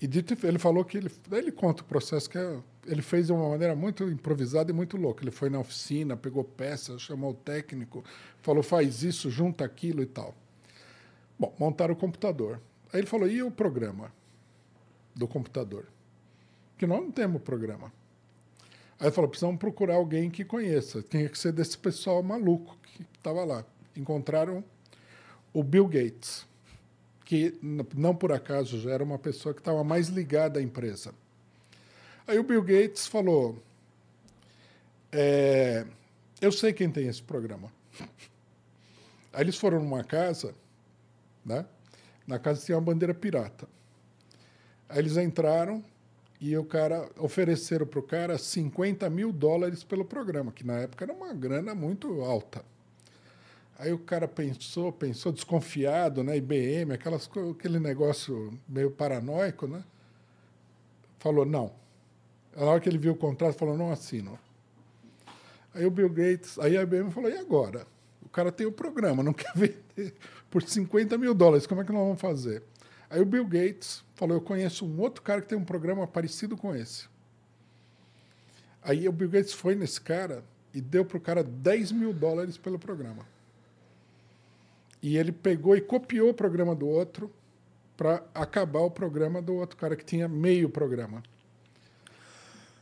E 0.00 0.06
dito, 0.06 0.36
ele 0.46 0.58
falou 0.58 0.84
que 0.84 0.96
ele, 0.98 1.10
ele 1.32 1.50
conta 1.50 1.82
o 1.82 1.86
processo 1.86 2.28
que 2.28 2.38
é, 2.38 2.58
ele 2.86 3.02
fez 3.02 3.26
de 3.26 3.32
uma 3.32 3.48
maneira 3.48 3.74
muito 3.74 4.04
improvisada 4.04 4.70
e 4.70 4.74
muito 4.74 4.96
louca. 4.96 5.24
Ele 5.24 5.30
foi 5.30 5.48
na 5.48 5.58
oficina, 5.58 6.16
pegou 6.16 6.44
peças, 6.44 7.00
chamou 7.02 7.30
o 7.30 7.34
técnico, 7.34 8.04
falou 8.42 8.62
faz 8.62 9.02
isso, 9.02 9.30
junta 9.30 9.64
aquilo 9.64 10.02
e 10.02 10.06
tal. 10.06 10.34
Bom, 11.38 11.54
montaram 11.58 11.94
o 11.94 11.96
computador. 11.96 12.60
Aí 12.92 13.00
ele 13.00 13.06
falou, 13.06 13.28
e 13.28 13.42
o 13.42 13.50
programa 13.50 14.12
do 15.14 15.26
computador? 15.26 15.86
Que 16.76 16.86
nós 16.86 17.00
não 17.00 17.10
temos 17.10 17.42
programa. 17.42 17.92
Aí 18.98 19.10
falou, 19.10 19.28
precisamos 19.28 19.58
procurar 19.58 19.96
alguém 19.96 20.30
que 20.30 20.44
conheça. 20.44 21.02
Tinha 21.02 21.28
que 21.28 21.38
ser 21.38 21.52
desse 21.52 21.76
pessoal 21.76 22.22
maluco 22.22 22.76
que 22.82 23.02
estava 23.16 23.44
lá. 23.44 23.64
Encontraram 23.96 24.64
o 25.52 25.62
Bill 25.62 25.86
Gates, 25.86 26.46
que 27.24 27.58
não 27.94 28.14
por 28.14 28.32
acaso 28.32 28.80
já 28.80 28.90
era 28.90 29.04
uma 29.04 29.18
pessoa 29.18 29.54
que 29.54 29.60
estava 29.60 29.82
mais 29.82 30.08
ligada 30.08 30.58
à 30.58 30.62
empresa. 30.62 31.14
Aí 32.26 32.38
o 32.38 32.44
Bill 32.44 32.62
Gates 32.62 33.06
falou, 33.06 33.58
é, 35.12 35.86
eu 36.40 36.50
sei 36.50 36.72
quem 36.72 36.90
tem 36.90 37.06
esse 37.06 37.22
programa. 37.22 37.72
Aí 39.32 39.42
eles 39.42 39.56
foram 39.56 39.80
numa 39.80 40.04
casa, 40.04 40.54
né? 41.44 41.66
Na 42.26 42.38
casa 42.38 42.64
tinha 42.64 42.78
uma 42.78 42.84
bandeira 42.84 43.12
pirata. 43.12 43.68
Aí 44.88 44.98
eles 44.98 45.16
entraram 45.16 45.84
e 46.50 46.58
o 46.58 46.64
cara 46.64 47.08
ofereceram 47.18 47.86
para 47.86 48.00
o 48.00 48.02
cara 48.02 48.36
50 48.36 49.08
mil 49.08 49.32
dólares 49.32 49.82
pelo 49.82 50.04
programa, 50.04 50.52
que 50.52 50.62
na 50.62 50.74
época 50.74 51.06
era 51.06 51.12
uma 51.14 51.32
grana 51.32 51.74
muito 51.74 52.20
alta. 52.20 52.62
Aí 53.78 53.90
o 53.94 53.98
cara 53.98 54.28
pensou, 54.28 54.92
pensou 54.92 55.32
desconfiado, 55.32 56.22
né? 56.22 56.36
IBM, 56.36 56.92
aquelas, 56.92 57.30
aquele 57.50 57.78
negócio 57.78 58.52
meio 58.68 58.90
paranoico, 58.90 59.66
né? 59.66 59.82
Falou 61.18 61.46
não. 61.46 61.72
Na 62.54 62.66
hora 62.66 62.80
que 62.80 62.90
ele 62.90 62.98
viu 62.98 63.14
o 63.14 63.16
contrato, 63.16 63.56
falou 63.56 63.76
não 63.76 63.90
assino. 63.90 64.38
Aí 65.72 65.86
o 65.86 65.90
Bill 65.90 66.10
Gates, 66.10 66.58
aí 66.58 66.76
a 66.76 66.82
IBM 66.82 67.10
falou 67.10 67.30
e 67.30 67.38
agora? 67.38 67.86
O 68.22 68.28
cara 68.28 68.52
tem 68.52 68.66
o 68.66 68.72
programa, 68.72 69.22
não 69.22 69.32
quer 69.34 69.52
vender 69.54 70.14
por 70.50 70.62
50 70.62 71.16
mil 71.16 71.32
dólares, 71.32 71.66
como 71.66 71.80
é 71.80 71.84
que 71.84 71.92
nós 71.92 72.02
vamos 72.02 72.20
fazer? 72.20 72.62
Aí 73.08 73.20
o 73.20 73.26
Bill 73.26 73.46
Gates 73.46 74.04
falou: 74.14 74.36
Eu 74.36 74.40
conheço 74.40 74.86
um 74.86 75.00
outro 75.00 75.22
cara 75.22 75.40
que 75.40 75.48
tem 75.48 75.58
um 75.58 75.64
programa 75.64 76.06
parecido 76.06 76.56
com 76.56 76.74
esse. 76.74 77.06
Aí 78.82 79.08
o 79.08 79.12
Bill 79.12 79.30
Gates 79.30 79.52
foi 79.52 79.74
nesse 79.74 80.00
cara 80.00 80.44
e 80.72 80.80
deu 80.80 81.04
para 81.04 81.16
o 81.16 81.20
cara 81.20 81.42
10 81.42 81.92
mil 81.92 82.12
dólares 82.12 82.58
pelo 82.58 82.78
programa. 82.78 83.24
E 85.02 85.16
ele 85.16 85.32
pegou 85.32 85.76
e 85.76 85.80
copiou 85.80 86.30
o 86.30 86.34
programa 86.34 86.74
do 86.74 86.86
outro 86.86 87.30
para 87.96 88.22
acabar 88.34 88.80
o 88.80 88.90
programa 88.90 89.40
do 89.40 89.54
outro 89.54 89.76
cara 89.76 89.94
que 89.94 90.04
tinha 90.04 90.26
meio 90.26 90.68
programa. 90.68 91.22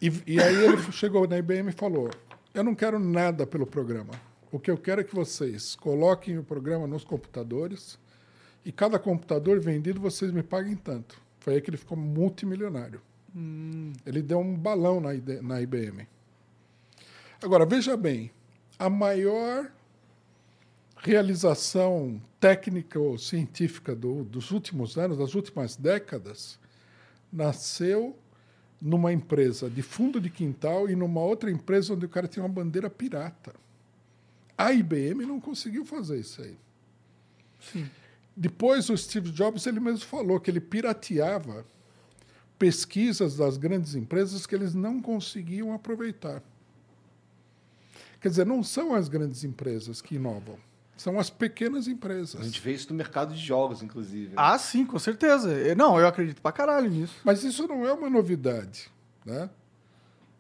E, 0.00 0.10
e 0.26 0.40
aí 0.40 0.64
ele 0.64 0.80
chegou 0.92 1.28
na 1.28 1.38
IBM 1.38 1.68
e 1.68 1.72
falou: 1.72 2.10
Eu 2.54 2.64
não 2.64 2.74
quero 2.74 2.98
nada 2.98 3.46
pelo 3.46 3.66
programa. 3.66 4.12
O 4.50 4.58
que 4.58 4.70
eu 4.70 4.76
quero 4.76 5.00
é 5.00 5.04
que 5.04 5.14
vocês 5.14 5.76
coloquem 5.76 6.38
o 6.38 6.44
programa 6.44 6.86
nos 6.86 7.04
computadores 7.04 7.98
e 8.64 8.70
cada 8.70 8.98
computador 8.98 9.60
vendido 9.60 10.00
vocês 10.00 10.30
me 10.30 10.42
paguem 10.42 10.76
tanto. 10.76 11.20
Foi 11.40 11.54
aí 11.54 11.60
que 11.60 11.70
ele 11.70 11.76
ficou 11.76 11.96
multimilionário. 11.96 13.00
Hum. 13.34 13.92
Ele 14.06 14.22
deu 14.22 14.38
um 14.38 14.56
balão 14.56 15.00
na, 15.00 15.10
na 15.42 15.60
IBM. 15.60 16.06
Agora, 17.42 17.66
veja 17.66 17.96
bem, 17.96 18.30
a 18.78 18.88
maior 18.88 19.70
realização 20.98 22.20
técnica 22.38 23.00
ou 23.00 23.18
científica 23.18 23.94
do, 23.94 24.22
dos 24.22 24.52
últimos 24.52 24.96
anos, 24.96 25.18
das 25.18 25.34
últimas 25.34 25.74
décadas, 25.74 26.58
nasceu 27.32 28.16
numa 28.80 29.12
empresa 29.12 29.68
de 29.68 29.82
fundo 29.82 30.20
de 30.20 30.30
quintal 30.30 30.88
e 30.88 30.94
numa 30.94 31.20
outra 31.20 31.50
empresa 31.50 31.94
onde 31.94 32.06
o 32.06 32.08
cara 32.08 32.28
tinha 32.28 32.44
uma 32.44 32.48
bandeira 32.48 32.88
pirata. 32.88 33.52
A 34.56 34.72
IBM 34.72 35.26
não 35.26 35.40
conseguiu 35.40 35.84
fazer 35.84 36.20
isso 36.20 36.42
aí. 36.42 36.56
Sim. 37.60 37.90
Depois, 38.36 38.88
o 38.88 38.96
Steve 38.96 39.30
Jobs 39.30 39.66
ele 39.66 39.80
mesmo 39.80 40.06
falou 40.06 40.40
que 40.40 40.50
ele 40.50 40.60
pirateava 40.60 41.64
pesquisas 42.58 43.36
das 43.36 43.56
grandes 43.56 43.94
empresas 43.94 44.46
que 44.46 44.54
eles 44.54 44.74
não 44.74 45.00
conseguiam 45.02 45.72
aproveitar. 45.72 46.42
Quer 48.20 48.28
dizer, 48.28 48.46
não 48.46 48.62
são 48.62 48.94
as 48.94 49.08
grandes 49.08 49.42
empresas 49.42 50.00
que 50.00 50.14
inovam, 50.14 50.56
são 50.96 51.18
as 51.18 51.28
pequenas 51.28 51.88
empresas. 51.88 52.40
A 52.40 52.44
gente 52.44 52.60
vê 52.60 52.72
isso 52.72 52.88
no 52.90 52.94
mercado 52.94 53.34
de 53.34 53.40
jogos, 53.40 53.82
inclusive. 53.82 54.28
Né? 54.28 54.34
Ah, 54.36 54.56
sim, 54.56 54.86
com 54.86 54.98
certeza. 54.98 55.74
Não, 55.74 55.98
eu 55.98 56.06
acredito 56.06 56.40
pra 56.40 56.52
caralho 56.52 56.88
nisso. 56.88 57.16
Mas 57.24 57.42
isso 57.42 57.66
não 57.66 57.84
é 57.84 57.92
uma 57.92 58.08
novidade. 58.08 58.88
Né? 59.26 59.50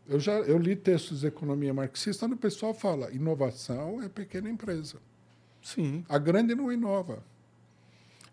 Eu 0.08 0.20
já 0.20 0.32
eu 0.32 0.58
li 0.58 0.76
textos 0.76 1.20
de 1.20 1.26
economia 1.26 1.74
marxista 1.74 2.26
onde 2.26 2.34
o 2.34 2.38
pessoal 2.38 2.72
fala 2.72 3.10
inovação 3.12 4.00
é 4.02 4.08
pequena 4.08 4.48
empresa. 4.48 4.98
Sim. 5.60 6.04
A 6.08 6.18
grande 6.18 6.54
não 6.54 6.70
inova. 6.72 7.24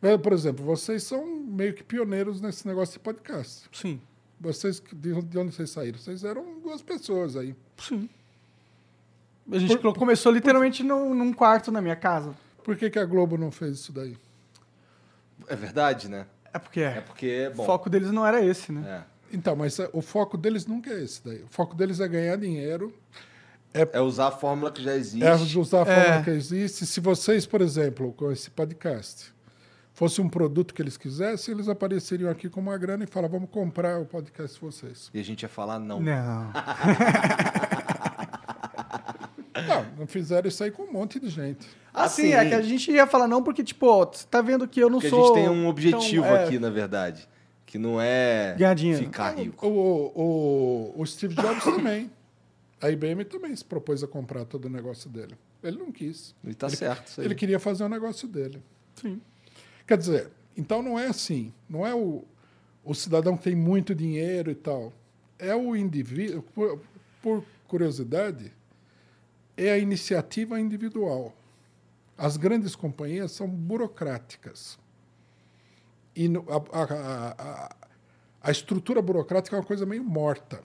É, 0.02 0.18
por 0.18 0.32
exemplo, 0.32 0.64
vocês 0.64 1.04
são 1.04 1.26
meio 1.26 1.74
que 1.74 1.84
pioneiros 1.84 2.40
nesse 2.40 2.66
negócio 2.68 2.94
de 2.94 3.00
podcast. 3.00 3.70
Sim. 3.72 4.00
Vocês, 4.40 4.82
de 4.94 5.38
onde 5.38 5.54
vocês 5.54 5.70
saíram? 5.70 6.00
Vocês 6.00 6.24
eram 6.24 6.60
duas 6.62 6.82
pessoas 6.82 7.36
aí. 7.36 7.54
Sim. 7.78 8.10
A 9.52 9.60
gente 9.60 9.78
por, 9.78 9.94
começou 9.98 10.32
literalmente 10.32 10.84
por, 10.84 10.88
num, 10.88 11.14
num, 11.14 11.34
quarto 11.34 11.72
na 11.72 11.82
minha 11.82 11.96
casa. 11.96 12.34
Por 12.64 12.78
que, 12.78 12.90
que 12.90 13.00
a 13.00 13.06
Globo 13.06 13.38
não 13.38 13.52
fez 13.52 13.80
isso 13.80 13.92
daí? 13.92 14.16
É 15.48 15.56
verdade, 15.56 16.08
né? 16.08 16.26
É 16.54 16.60
porque, 16.60 16.82
é 16.82 17.02
porque 17.02 17.52
bom, 17.56 17.64
o 17.64 17.66
foco 17.66 17.90
deles 17.90 18.12
não 18.12 18.26
era 18.26 18.44
esse, 18.44 18.72
né? 18.72 19.04
É. 19.32 19.36
Então, 19.36 19.56
mas 19.56 19.78
é, 19.80 19.90
o 19.92 20.02
foco 20.02 20.38
deles 20.38 20.66
nunca 20.66 20.92
é 20.92 21.04
esse 21.04 21.24
daí. 21.24 21.44
O 21.44 21.48
foco 21.48 21.76
deles 21.76 22.00
é 22.00 22.08
ganhar 22.08 22.36
dinheiro. 22.38 22.94
É, 23.74 23.88
é 23.94 24.02
usar 24.02 24.28
a 24.28 24.32
fórmula 24.32 24.72
que 24.72 24.82
já 24.82 24.96
existe. 24.96 25.24
É 25.24 25.34
usar 25.34 25.82
a 25.82 25.86
fórmula 25.86 26.16
é. 26.16 26.24
que 26.24 26.30
existe. 26.32 26.86
Se 26.86 27.00
vocês, 27.00 27.46
por 27.46 27.62
exemplo, 27.62 28.14
com 28.14 28.32
esse 28.32 28.50
podcast, 28.50 29.34
fosse 30.00 30.22
um 30.22 30.30
produto 30.30 30.74
que 30.74 30.82
eles 30.82 30.96
quisessem, 30.96 31.54
eles 31.54 31.68
apareceriam 31.68 32.32
aqui 32.32 32.48
com 32.48 32.62
uma 32.62 32.78
grana 32.78 33.04
e 33.04 33.08
falavam, 33.08 33.38
vamos 33.38 33.54
comprar 33.54 34.00
o 34.00 34.06
podcast 34.06 34.56
de 34.56 34.62
vocês. 34.62 35.12
E 35.14 35.20
a 35.20 35.24
gente 35.24 35.42
ia 35.42 35.50
falar 35.50 35.78
não. 35.78 36.00
Não. 36.00 36.54
não, 39.68 39.86
não 40.00 40.08
fizeram 40.08 40.48
isso 40.48 40.64
aí 40.64 40.72
com 40.72 40.84
um 40.84 40.94
monte 40.94 41.20
de 41.20 41.28
gente. 41.28 41.68
Ah, 41.94 42.08
sim, 42.08 42.32
é 42.32 42.48
que 42.48 42.56
a 42.56 42.62
gente 42.62 42.90
ia 42.90 43.06
falar 43.06 43.28
não 43.28 43.44
porque, 43.44 43.62
tipo, 43.62 43.88
ó, 43.88 44.06
você 44.06 44.26
tá 44.26 44.42
vendo 44.42 44.66
que 44.70 44.80
eu 44.80 44.90
não 44.90 45.00
porque 45.00 45.10
sou... 45.10 45.22
a 45.22 45.28
gente 45.28 45.36
tem 45.36 45.50
um 45.50 45.68
objetivo 45.68 46.24
então, 46.24 46.38
é... 46.38 46.46
aqui, 46.46 46.58
na 46.60 46.70
verdade, 46.70 47.28
que 47.66 47.78
não 47.78 48.00
é 48.00 48.56
Ganhar 48.58 48.76
dinheiro. 48.76 49.04
ficar 49.04 49.32
rico. 49.32 49.68
O, 49.68 50.94
o, 50.96 51.02
o 51.02 51.06
Steve 51.06 51.36
Jobs 51.36 51.66
também. 51.66 52.10
A 52.82 52.90
IBM 52.90 53.26
também 53.26 53.54
se 53.54 53.66
propôs 53.66 54.02
a 54.02 54.08
comprar 54.08 54.46
todo 54.46 54.64
o 54.64 54.70
negócio 54.70 55.10
dele. 55.10 55.36
Ele 55.62 55.78
não 55.78 55.92
quis. 55.92 56.34
E 56.42 56.54
tá 56.54 56.68
ele, 56.68 56.78
certo. 56.78 57.22
Ele 57.22 57.36
queria 57.36 57.60
fazer 57.60 57.84
o 57.84 57.90
negócio 57.90 58.30
dele. 58.30 58.64
Sim. 58.96 59.20
Quer 59.90 59.98
dizer, 59.98 60.30
então 60.56 60.84
não 60.84 61.00
é 61.00 61.08
assim. 61.08 61.52
Não 61.68 61.84
é 61.84 61.96
o, 61.96 62.24
o 62.84 62.94
cidadão 62.94 63.36
que 63.36 63.46
tem 63.46 63.56
muito 63.56 63.96
dinheiro 63.96 64.52
e 64.52 64.54
tal. 64.54 64.94
É 65.40 65.56
o 65.56 65.76
indivíduo, 65.76 66.44
por, 66.44 66.80
por 67.24 67.44
curiosidade, 67.68 68.54
é 69.58 69.72
a 69.72 69.80
iniciativa 69.80 70.60
individual. 70.60 71.34
As 72.16 72.38
grandes 72.38 72.76
companhias 72.76 73.32
são 73.32 73.48
burocráticas. 73.48 74.78
E 76.16 76.28
a, 76.28 76.78
a, 76.78 77.32
a, 77.32 77.76
a 78.44 78.52
estrutura 78.52 79.02
burocrática 79.02 79.56
é 79.56 79.60
uma 79.60 79.66
coisa 79.66 79.88
meio 79.88 80.04
morta. 80.04 80.62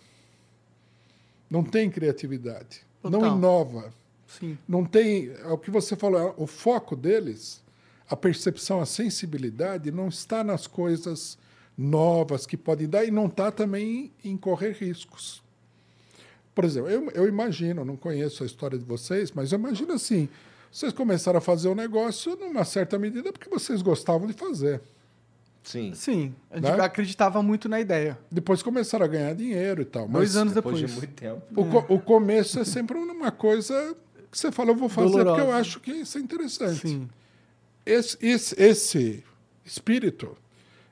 Não 1.49 1.65
tem 1.65 1.91
criatividade. 1.91 2.85
Total. 3.01 3.23
Não 3.23 3.39
inova. 3.39 3.91
Sim. 4.27 4.59
Não 4.69 4.85
tem. 4.85 5.31
É 5.31 5.47
o 5.47 5.57
que 5.57 5.71
você 5.71 5.97
falou, 5.97 6.35
o 6.37 6.47
foco 6.47 6.95
deles 6.95 7.64
a 8.09 8.17
percepção, 8.17 8.81
a 8.81 8.87
sensibilidade 8.87 9.91
não 9.91 10.09
está 10.09 10.45
nas 10.45 10.67
coisas 10.67 11.39
novas 11.77 12.47
que 12.47 12.57
podem 12.57 12.89
dar 12.89 13.05
e 13.05 13.11
não 13.11 13.27
está 13.27 13.51
também 13.51 14.13
em 14.25 14.37
correr 14.37 14.73
riscos. 14.73 15.43
Por 16.55 16.65
exemplo, 16.65 16.89
eu, 16.89 17.11
eu 17.11 17.29
imagino, 17.29 17.85
não 17.85 17.97
conheço 17.97 18.43
a 18.43 18.47
história 18.47 18.79
de 18.79 18.85
vocês, 18.85 19.33
mas 19.33 19.51
eu 19.51 19.59
imagino 19.59 19.93
assim: 19.93 20.29
vocês 20.71 20.93
começaram 20.93 21.39
a 21.39 21.41
fazer 21.41 21.69
o 21.69 21.73
um 21.73 21.75
negócio 21.75 22.37
numa 22.37 22.65
certa 22.65 22.99
medida 22.99 23.33
porque 23.33 23.51
vocês 23.51 23.83
gostavam 23.83 24.27
de 24.27 24.35
fazer. 24.35 24.81
Sim. 25.65 25.95
Sim. 25.95 26.35
A 26.51 26.57
gente 26.57 26.77
né? 26.77 26.85
acreditava 26.85 27.43
muito 27.43 27.69
na 27.69 27.81
ideia. 27.81 28.19
Depois 28.31 28.63
começaram 28.63 29.05
a 29.05 29.09
ganhar 29.09 29.35
dinheiro 29.35 29.81
e 29.81 29.85
tal. 29.85 30.07
Dois 30.07 30.37
anos 30.37 30.53
depois. 30.53 30.77
depois. 30.77 30.93
de 30.93 30.99
muito 30.99 31.15
tempo. 31.15 31.43
O, 31.57 31.63
é. 31.63 31.83
co 31.83 31.95
o 31.95 31.99
começo 31.99 32.61
é 32.61 32.65
sempre 32.65 32.99
uma 32.99 33.33
coisa 33.33 33.97
que 34.31 34.39
você 34.39 34.53
fala, 34.53 34.71
eu 34.71 34.77
vou 34.77 34.89
fazer 34.89 35.11
Dolorosa. 35.11 35.37
porque 35.37 35.49
eu 35.49 35.55
acho 35.55 35.81
que 35.81 35.91
isso 35.91 36.19
é 36.19 36.21
interessante. 36.21 36.89
Sim. 36.89 37.09
Esse, 37.87 38.17
esse, 38.21 38.55
esse 38.61 39.25
espírito 39.65 40.37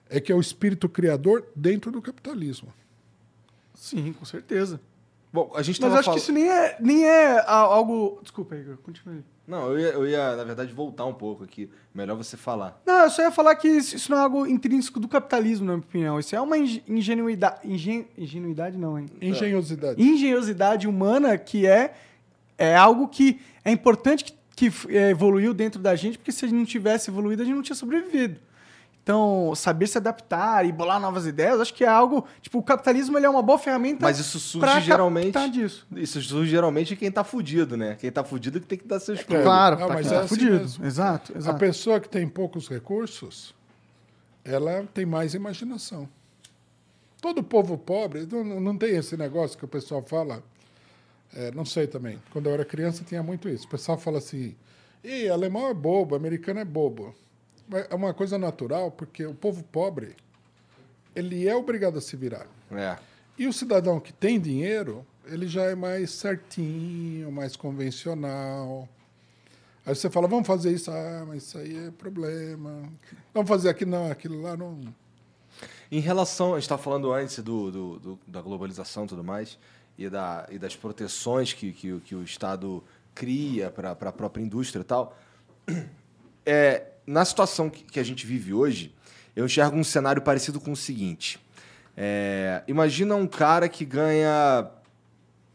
é 0.08 0.20
que 0.20 0.30
é 0.30 0.34
o 0.34 0.40
espírito 0.40 0.88
criador 0.88 1.46
dentro 1.56 1.90
do 1.90 2.02
capitalismo. 2.02 2.68
Sim, 3.74 4.12
com 4.12 4.24
certeza. 4.24 4.80
Bom, 5.32 5.50
a 5.54 5.62
gente 5.62 5.80
Mas 5.80 5.94
acho 5.94 6.04
fal- 6.04 6.14
que 6.14 6.20
isso 6.20 6.30
nem 6.32 6.50
é, 6.50 6.76
nem 6.78 7.04
é 7.06 7.38
a- 7.40 7.54
algo. 7.56 8.18
Desculpa, 8.22 8.54
Igor, 8.54 8.76
continue. 8.78 9.24
Não, 9.48 9.70
eu 9.72 9.78
ia, 9.80 9.88
eu 9.88 10.06
ia, 10.06 10.36
na 10.36 10.44
verdade, 10.44 10.72
voltar 10.74 11.06
um 11.06 11.14
pouco 11.14 11.42
aqui. 11.42 11.70
Melhor 11.94 12.16
você 12.16 12.36
falar. 12.36 12.80
Não, 12.86 13.04
eu 13.04 13.10
só 13.10 13.22
ia 13.22 13.30
falar 13.30 13.56
que 13.56 13.66
isso 13.66 13.96
isso 13.96 14.10
não 14.10 14.18
é 14.18 14.20
algo 14.20 14.46
intrínseco 14.46 15.00
do 15.00 15.08
capitalismo, 15.08 15.64
na 15.66 15.72
minha 15.72 15.84
opinião. 15.84 16.20
Isso 16.20 16.36
é 16.36 16.40
uma 16.40 16.58
inge- 16.58 16.84
ingenuidade. 16.86 17.60
Ingen, 17.64 18.06
ingenuidade 18.16 18.76
não, 18.76 18.98
hein? 18.98 19.06
Engenhosidade. 19.20 20.00
Engenhosidade 20.02 20.86
humana 20.86 21.36
que 21.38 21.66
é, 21.66 21.94
é 22.58 22.76
algo 22.76 23.08
que 23.08 23.40
é 23.64 23.72
importante 23.72 24.24
que, 24.24 24.34
que 24.70 24.96
é, 24.96 25.10
evoluiu 25.10 25.52
dentro 25.54 25.80
da 25.80 25.94
gente, 25.96 26.18
porque 26.18 26.30
se 26.32 26.44
a 26.44 26.48
gente 26.48 26.58
não 26.58 26.64
tivesse 26.64 27.10
evoluído, 27.10 27.42
a 27.42 27.44
gente 27.44 27.54
não 27.54 27.62
tinha 27.62 27.76
sobrevivido. 27.76 28.38
Então, 29.02 29.52
saber 29.56 29.88
se 29.88 29.98
adaptar 29.98 30.64
e 30.64 30.70
bolar 30.70 31.00
novas 31.00 31.26
ideias, 31.26 31.60
acho 31.60 31.74
que 31.74 31.82
é 31.82 31.88
algo. 31.88 32.24
Tipo, 32.40 32.58
o 32.58 32.62
capitalismo 32.62 33.18
ele 33.18 33.26
é 33.26 33.28
uma 33.28 33.42
boa 33.42 33.58
ferramenta. 33.58 33.98
Mas 34.00 34.20
isso 34.20 34.38
surge 34.38 34.80
geralmente. 34.82 35.36
disso. 35.50 35.84
Isso 35.96 36.22
surge 36.22 36.48
geralmente 36.50 36.94
em 36.94 36.96
quem 36.96 37.10
tá 37.10 37.24
fudido, 37.24 37.76
né? 37.76 37.96
Quem 37.98 38.12
tá 38.12 38.22
fudido 38.22 38.60
que 38.60 38.66
tem 38.66 38.78
que 38.78 38.86
dar 38.86 39.00
seus 39.00 39.20
pulos. 39.24 39.42
Claro, 39.42 39.74
Ah, 39.82 39.86
pra 39.86 39.94
mas 39.96 40.06
é 40.06 40.10
tá 40.10 40.18
assim 40.20 40.28
fudido. 40.28 40.52
mesmo. 40.56 40.86
Exato, 40.86 41.32
A 41.34 41.38
exato. 41.38 41.58
pessoa 41.58 41.98
que 41.98 42.08
tem 42.08 42.28
poucos 42.28 42.68
recursos, 42.68 43.52
ela 44.44 44.84
tem 44.94 45.04
mais 45.04 45.34
imaginação. 45.34 46.08
Todo 47.20 47.42
povo 47.42 47.76
pobre, 47.76 48.26
não, 48.30 48.60
não 48.60 48.76
tem 48.76 48.96
esse 48.96 49.16
negócio 49.16 49.58
que 49.58 49.64
o 49.64 49.68
pessoal 49.68 50.04
fala. 50.06 50.44
É, 51.34 51.50
não 51.52 51.64
sei 51.64 51.86
também. 51.86 52.20
Quando 52.32 52.46
eu 52.48 52.52
era 52.52 52.64
criança 52.64 53.04
tinha 53.04 53.22
muito 53.22 53.48
isso. 53.48 53.66
O 53.66 53.70
pessoal 53.70 53.98
fala 53.98 54.18
assim: 54.18 54.54
Ih, 55.04 55.28
alemão 55.28 55.68
é 55.68 55.74
bobo, 55.74 56.14
americano 56.14 56.60
é 56.60 56.64
bobo. 56.64 57.14
É 57.90 57.94
uma 57.94 58.12
coisa 58.12 58.38
natural, 58.38 58.90
porque 58.90 59.24
o 59.24 59.34
povo 59.34 59.62
pobre, 59.64 60.14
ele 61.14 61.48
é 61.48 61.54
obrigado 61.56 61.96
a 61.98 62.00
se 62.00 62.16
virar. 62.16 62.46
É. 62.70 62.96
E 63.38 63.46
o 63.46 63.52
cidadão 63.52 63.98
que 63.98 64.12
tem 64.12 64.38
dinheiro, 64.38 65.06
ele 65.26 65.46
já 65.46 65.62
é 65.64 65.74
mais 65.74 66.10
certinho, 66.10 67.32
mais 67.32 67.56
convencional. 67.56 68.88
Aí 69.86 69.94
você 69.94 70.10
fala, 70.10 70.28
vamos 70.28 70.46
fazer 70.46 70.72
isso. 70.72 70.90
Ah, 70.90 71.24
mas 71.26 71.44
isso 71.44 71.58
aí 71.58 71.86
é 71.86 71.90
problema. 71.90 72.82
Vamos 73.32 73.48
fazer 73.48 73.68
aqui, 73.70 73.84
não, 73.86 74.10
aquilo 74.10 74.40
lá 74.42 74.56
não. 74.56 74.78
Em 75.90 76.00
relação, 76.00 76.52
a 76.52 76.56
gente 76.56 76.62
estava 76.64 76.82
falando 76.82 77.12
antes 77.12 77.38
do, 77.40 77.70
do- 77.70 77.98
do- 77.98 78.18
da 78.26 78.40
globalização 78.40 79.04
e 79.04 79.08
tudo 79.08 79.24
mais, 79.24 79.58
e, 79.96 80.08
da, 80.08 80.46
e 80.50 80.58
das 80.58 80.76
proteções 80.76 81.52
que, 81.52 81.72
que, 81.72 82.00
que 82.00 82.14
o 82.14 82.22
Estado 82.22 82.82
cria 83.14 83.70
para 83.70 83.90
a 83.90 84.12
própria 84.12 84.42
indústria 84.42 84.80
e 84.80 84.84
tal. 84.84 85.16
É, 86.44 86.88
na 87.06 87.24
situação 87.24 87.70
que, 87.70 87.84
que 87.84 88.00
a 88.00 88.02
gente 88.02 88.26
vive 88.26 88.52
hoje, 88.52 88.92
eu 89.36 89.46
enxergo 89.46 89.76
um 89.76 89.84
cenário 89.84 90.20
parecido 90.20 90.60
com 90.60 90.72
o 90.72 90.76
seguinte. 90.76 91.38
É, 91.96 92.64
imagina 92.66 93.14
um 93.14 93.28
cara 93.28 93.68
que 93.68 93.84
ganha 93.84 94.68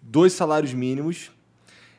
dois 0.02 0.34
salários 0.34 0.74
mínimos 0.74 1.32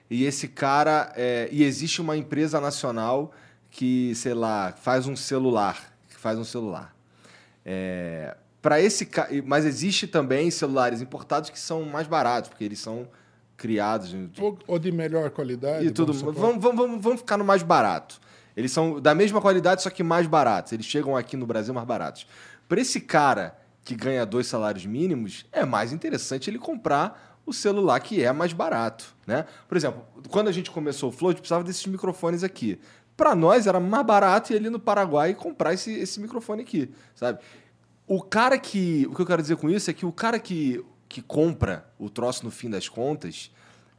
e 0.09 0.25
esse 0.25 0.49
cara 0.49 1.13
é, 1.17 1.49
e 1.53 1.65
existe 1.65 2.01
uma 2.01 2.17
empresa 2.17 2.61
nacional 2.61 3.35
que 3.71 4.15
sei 4.15 4.33
lá 4.33 4.73
faz 4.73 5.07
um 5.07 5.15
celular 5.15 5.93
que 6.09 6.17
faz 6.17 6.39
um 6.39 6.45
celular 6.45 6.97
é, 7.65 8.37
para 8.61 8.81
esse 8.81 9.09
mas 9.45 9.65
existe 9.65 10.07
também 10.07 10.51
celulares 10.51 11.01
importados 11.01 11.51
que 11.51 11.59
são 11.59 11.85
mais 11.85 12.07
baratos 12.07 12.51
porque 12.51 12.65
eles 12.65 12.79
são 12.79 13.09
criados 13.57 14.15
Ou, 14.41 14.59
ou 14.67 14.79
de 14.79 14.93
melhor 14.93 15.31
qualidade. 15.31 15.87
e 15.87 15.91
tudo. 15.91 16.13
vamos 16.13 16.39
Vamos, 16.39 16.77
vamos, 16.77 17.03
vamos, 17.03 17.21
ficar 17.21 17.37
no 17.37 17.45
mais 17.45 17.63
barato. 17.63 18.21
Eles 18.57 18.73
são 18.73 19.01
da 19.01 19.15
mesma 19.15 19.41
qualidade, 19.41 19.83
só 19.83 19.91
que 19.91 20.03
mais 20.03 20.27
baratos. 20.27 20.73
Eles 20.73 20.87
chegam 20.87 21.17
aqui 21.17 21.37
no 21.37 21.47
Brasil 21.47 21.75
mais 21.75 21.87
baratos. 21.87 22.27
Para 22.69 22.81
esse 22.81 23.01
cara 23.01 23.59
que 23.85 23.95
ganha 23.95 24.25
dois 24.25 24.47
salários 24.47 24.87
mínimos, 24.87 25.47
é 25.51 25.65
mais 25.65 25.93
interessante 25.93 26.49
ele 26.49 26.59
comprar 26.59 27.41
o 27.45 27.53
celular 27.53 27.99
que 28.01 28.23
é 28.23 28.31
mais 28.31 28.53
barato, 28.53 29.15
né? 29.27 29.47
Por 29.67 29.77
exemplo, 29.77 30.05
quando 30.29 30.49
a 30.49 30.53
gente 30.53 30.71
começou 30.71 31.09
o 31.09 31.13
Flow, 31.13 31.31
a 31.31 31.33
gente 31.33 31.41
precisava 31.41 31.65
desses 31.65 31.87
microfones 31.87 32.45
aqui. 32.45 32.79
Para 33.17 33.35
nós 33.35 33.67
era 33.67 33.81
mais 33.81 34.07
barato 34.07 34.53
ir 34.53 34.57
ali 34.57 34.71
no 34.71 34.79
Paraguai 34.79 35.31
e 35.31 35.35
comprar 35.35 35.73
esse, 35.73 35.91
esse 35.93 36.21
microfone 36.21 36.63
aqui, 36.63 36.93
sabe? 37.15 37.39
O 38.09 38.23
cara 38.23 38.59
que. 38.59 39.07
O 39.11 39.15
que 39.15 39.21
eu 39.21 39.27
quero 39.27 39.43
dizer 39.43 39.57
com 39.57 39.69
isso 39.69 39.91
é 39.91 39.93
que 39.93 40.07
o 40.07 40.13
cara 40.13 40.39
que, 40.39 40.83
que 41.07 41.21
compra 41.21 41.87
o 41.99 42.09
troço 42.09 42.43
no 42.43 42.51
fim 42.51 42.71
das 42.71 42.89
contas, 42.89 43.51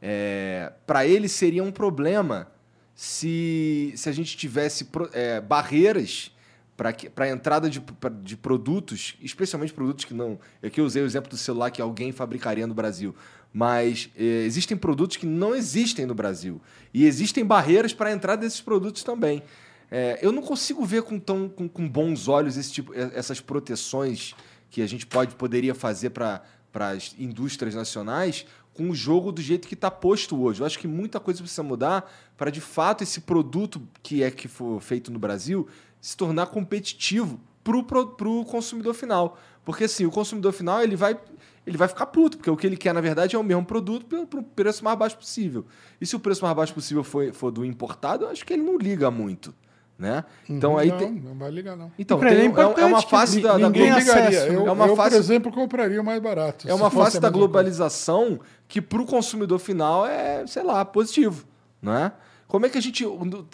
é, 0.02 0.72
para 0.84 1.06
ele 1.06 1.28
seria 1.28 1.62
um 1.62 1.70
problema 1.70 2.50
se, 2.92 3.92
se 3.96 4.08
a 4.08 4.12
gente 4.12 4.36
tivesse 4.36 4.88
é, 5.12 5.40
barreiras 5.40 6.34
para 6.76 7.24
a 7.24 7.28
entrada 7.28 7.70
de, 7.70 7.80
de 8.22 8.36
produtos, 8.36 9.14
especialmente 9.20 9.72
produtos 9.72 10.04
que 10.04 10.14
não. 10.14 10.40
Aqui 10.62 10.80
eu 10.80 10.84
usei 10.84 11.02
o 11.02 11.06
exemplo 11.06 11.30
do 11.30 11.36
celular 11.36 11.70
que 11.70 11.80
alguém 11.80 12.10
fabricaria 12.10 12.66
no 12.66 12.74
Brasil. 12.74 13.14
Mas 13.52 14.10
é, 14.16 14.22
existem 14.22 14.76
produtos 14.76 15.16
que 15.16 15.26
não 15.26 15.54
existem 15.54 16.04
no 16.04 16.14
Brasil. 16.14 16.60
E 16.92 17.06
existem 17.06 17.44
barreiras 17.44 17.92
para 17.92 18.10
a 18.10 18.12
entrada 18.12 18.42
desses 18.42 18.60
produtos 18.60 19.04
também. 19.04 19.42
É, 19.90 20.18
eu 20.22 20.30
não 20.30 20.42
consigo 20.42 20.84
ver 20.84 21.02
com, 21.02 21.18
tão, 21.18 21.48
com, 21.48 21.68
com 21.68 21.88
bons 21.88 22.28
olhos 22.28 22.56
esse 22.56 22.72
tipo, 22.72 22.94
essas 22.94 23.40
proteções 23.40 24.34
que 24.70 24.82
a 24.82 24.86
gente 24.86 25.06
pode, 25.06 25.34
poderia 25.34 25.74
fazer 25.74 26.10
para 26.10 26.42
as 26.72 27.14
indústrias 27.18 27.74
nacionais 27.74 28.46
com 28.72 28.88
o 28.90 28.94
jogo 28.94 29.32
do 29.32 29.42
jeito 29.42 29.66
que 29.66 29.74
está 29.74 29.90
posto 29.90 30.40
hoje. 30.40 30.60
Eu 30.60 30.66
acho 30.66 30.78
que 30.78 30.86
muita 30.86 31.18
coisa 31.18 31.40
precisa 31.42 31.62
mudar 31.62 32.10
para, 32.36 32.50
de 32.50 32.60
fato, 32.60 33.02
esse 33.02 33.20
produto 33.20 33.82
que 34.02 34.22
é 34.22 34.30
que 34.30 34.46
for 34.46 34.80
feito 34.80 35.10
no 35.10 35.18
Brasil 35.18 35.68
se 36.00 36.16
tornar 36.16 36.46
competitivo 36.46 37.40
para 37.62 37.78
o 37.78 38.44
consumidor 38.44 38.94
final. 38.94 39.38
Porque, 39.64 39.84
assim, 39.84 40.06
o 40.06 40.10
consumidor 40.10 40.52
final 40.52 40.82
ele 40.82 40.96
vai, 40.96 41.18
ele 41.66 41.76
vai 41.76 41.88
ficar 41.88 42.06
puto, 42.06 42.38
porque 42.38 42.50
o 42.50 42.56
que 42.56 42.66
ele 42.66 42.76
quer, 42.76 42.94
na 42.94 43.00
verdade, 43.00 43.36
é 43.36 43.38
o 43.38 43.44
mesmo 43.44 43.64
produto 43.64 44.06
pelo 44.06 44.42
preço 44.42 44.82
mais 44.82 44.98
baixo 44.98 45.18
possível. 45.18 45.66
E 46.00 46.06
se 46.06 46.16
o 46.16 46.20
preço 46.20 46.42
mais 46.42 46.56
baixo 46.56 46.72
possível 46.72 47.04
for, 47.04 47.32
for 47.34 47.50
do 47.50 47.64
importado, 47.64 48.24
eu 48.24 48.30
acho 48.30 48.46
que 48.46 48.52
ele 48.52 48.62
não 48.62 48.78
liga 48.78 49.10
muito. 49.10 49.54
Né? 50.00 50.24
Então, 50.48 50.78
aí 50.78 50.88
não, 50.88 50.96
tem, 50.96 51.12
não 51.12 51.34
vai 51.34 51.50
ligar, 51.50 51.76
não. 51.76 51.92
então, 51.98 52.18
pra 52.18 52.30
tem, 52.30 52.38
é 52.38 52.40
é, 52.80 52.82
é 52.84 52.86
uma 52.86 53.02
ni- 53.36 53.42
da, 53.42 53.52
da 53.58 53.58
ninguém 53.58 53.82
Eu 53.88 53.88
glo- 53.90 53.98
acesso, 53.98 54.16
ligaria. 54.18 54.40
né? 54.46 54.56
Eu, 54.56 54.66
É 54.66 54.70
uma 54.72 54.86
eu, 54.86 54.96
fase- 54.96 55.10
por 55.16 55.20
exemplo, 55.20 55.52
compraria 55.52 56.00
o 56.00 56.04
mais 56.04 56.22
barato. 56.22 56.66
é 56.66 56.72
uma 56.72 56.86
a 56.86 56.90
da 57.20 57.28
coisa. 57.28 57.38
globalização 57.38 58.40
que 58.66 58.80
para 58.80 59.02
o 59.02 59.04
consumidor 59.04 59.58
final 59.58 60.06
é, 60.06 60.46
sei 60.46 60.62
lá, 60.62 60.82
positivo, 60.86 61.44
não 61.82 61.92
é? 61.94 62.12
Como 62.48 62.64
é 62.64 62.70
que 62.70 62.78
a 62.78 62.80
gente 62.80 63.04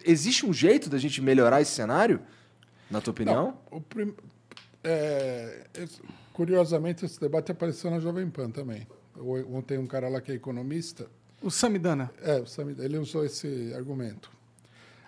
existe 0.04 0.46
um 0.46 0.52
jeito 0.52 0.88
da 0.88 0.98
gente 0.98 1.20
melhorar 1.20 1.60
esse 1.60 1.72
cenário, 1.72 2.20
na 2.88 3.00
tua 3.00 3.10
opinião? 3.10 3.54
Não, 3.72 3.78
o 3.78 3.80
prim- 3.80 4.14
é, 4.84 5.64
curiosamente, 6.32 7.04
esse 7.04 7.18
debate 7.20 7.50
apareceu 7.50 7.90
na 7.90 7.98
Jovem 7.98 8.28
Pan 8.30 8.50
também. 8.50 8.86
Ontem 9.52 9.78
um 9.78 9.86
cara 9.86 10.08
lá 10.08 10.20
que 10.20 10.30
é 10.30 10.34
economista, 10.36 11.06
O 11.42 11.50
Samidana. 11.50 12.10
é, 12.22 12.36
o 12.40 12.46
Sami- 12.46 12.76
ele 12.78 12.98
usou 12.98 13.24
esse 13.24 13.72
argumento. 13.74 14.30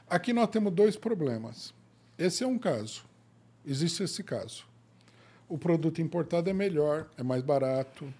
Aqui 0.09 0.33
nós 0.33 0.49
temos 0.49 0.73
dois 0.73 0.97
problemas. 0.97 1.75
Esse 2.19 2.43
é 2.43 2.47
um 2.47 2.59
caso. 2.59 3.05
Existe 3.65 4.03
esse 4.03 4.23
caso. 4.23 4.65
O 5.49 5.59
produto 5.59 6.01
importado 6.01 6.49
é 6.49 6.53
melhor, 6.53 7.09
é 7.17 7.23
mais 7.23 7.43
barato 7.43 8.13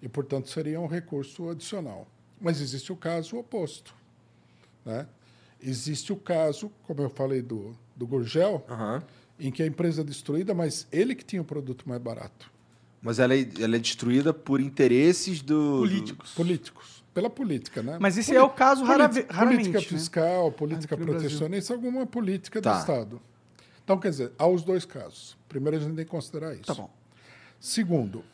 e, 0.00 0.08
portanto, 0.08 0.48
seria 0.48 0.80
um 0.80 0.86
recurso 0.86 1.48
adicional. 1.48 2.06
Mas 2.40 2.60
existe 2.60 2.92
o 2.92 2.96
caso 2.96 3.36
oposto. 3.36 3.94
Né? 4.84 5.06
Existe 5.60 6.12
o 6.12 6.16
caso, 6.16 6.70
como 6.84 7.02
eu 7.02 7.10
falei 7.10 7.42
do, 7.42 7.76
do 7.96 8.06
Gurgel, 8.06 8.64
Aham. 8.68 9.02
em 9.38 9.50
que 9.50 9.62
a 9.62 9.66
empresa 9.66 10.02
é 10.02 10.04
destruída, 10.04 10.54
mas 10.54 10.86
ele 10.92 11.14
que 11.14 11.24
tinha 11.24 11.42
o 11.42 11.44
produto 11.44 11.88
mais 11.88 12.00
barato. 12.00 12.50
Mas 13.02 13.18
ela 13.18 13.34
é, 13.34 13.48
ela 13.60 13.76
é 13.76 13.78
destruída 13.78 14.32
por 14.32 14.60
interesses 14.60 15.40
do 15.40 15.78
Políticos. 15.80 16.32
Políticos. 16.32 16.97
Pela 17.18 17.28
política, 17.30 17.82
né? 17.82 17.98
Mas 18.00 18.16
esse 18.16 18.28
Poli- 18.28 18.38
é 18.38 18.42
o 18.44 18.48
caso 18.50 18.84
rara, 18.84 19.08
política, 19.08 19.34
raramente. 19.34 19.58
política 19.70 19.80
né? 19.80 19.98
fiscal, 19.98 20.52
política 20.52 20.94
Aqui 20.94 21.04
protecionista, 21.04 21.74
alguma 21.74 22.06
política 22.06 22.62
Tá. 22.62 22.74
do 22.74 22.78
Estado. 22.78 23.22
Então, 23.82 23.98
quer 23.98 24.10
dizer, 24.10 24.32
há 24.38 24.46
os 24.46 24.62
dois 24.62 24.84
casos. 24.84 25.36
Primeiro, 25.48 25.78
a 25.78 25.80
gente 25.80 25.96
tem 25.96 26.04
que 26.04 26.10
considerar 26.12 26.52
isso. 26.54 26.62
Tá 26.62 26.74
bom. 26.74 26.88
Segundo, 27.58 28.24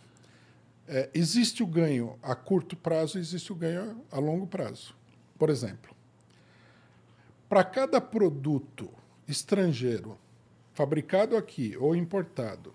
é, 0.86 1.08
existe 1.14 1.62
o 1.62 1.66
ganho 1.66 2.18
a 2.22 2.34
curto 2.34 2.76
prazo 2.76 3.16
e 3.16 3.22
existe 3.22 3.50
o 3.52 3.54
ganho 3.54 4.04
a 4.12 4.18
longo 4.18 4.46
prazo. 4.46 4.94
Por 5.38 5.48
exemplo, 5.48 5.96
para 7.48 7.64
cada 7.64 8.02
produto 8.02 8.90
estrangeiro 9.26 10.18
fabricado 10.74 11.38
aqui 11.38 11.74
ou 11.78 11.96
importado 11.96 12.74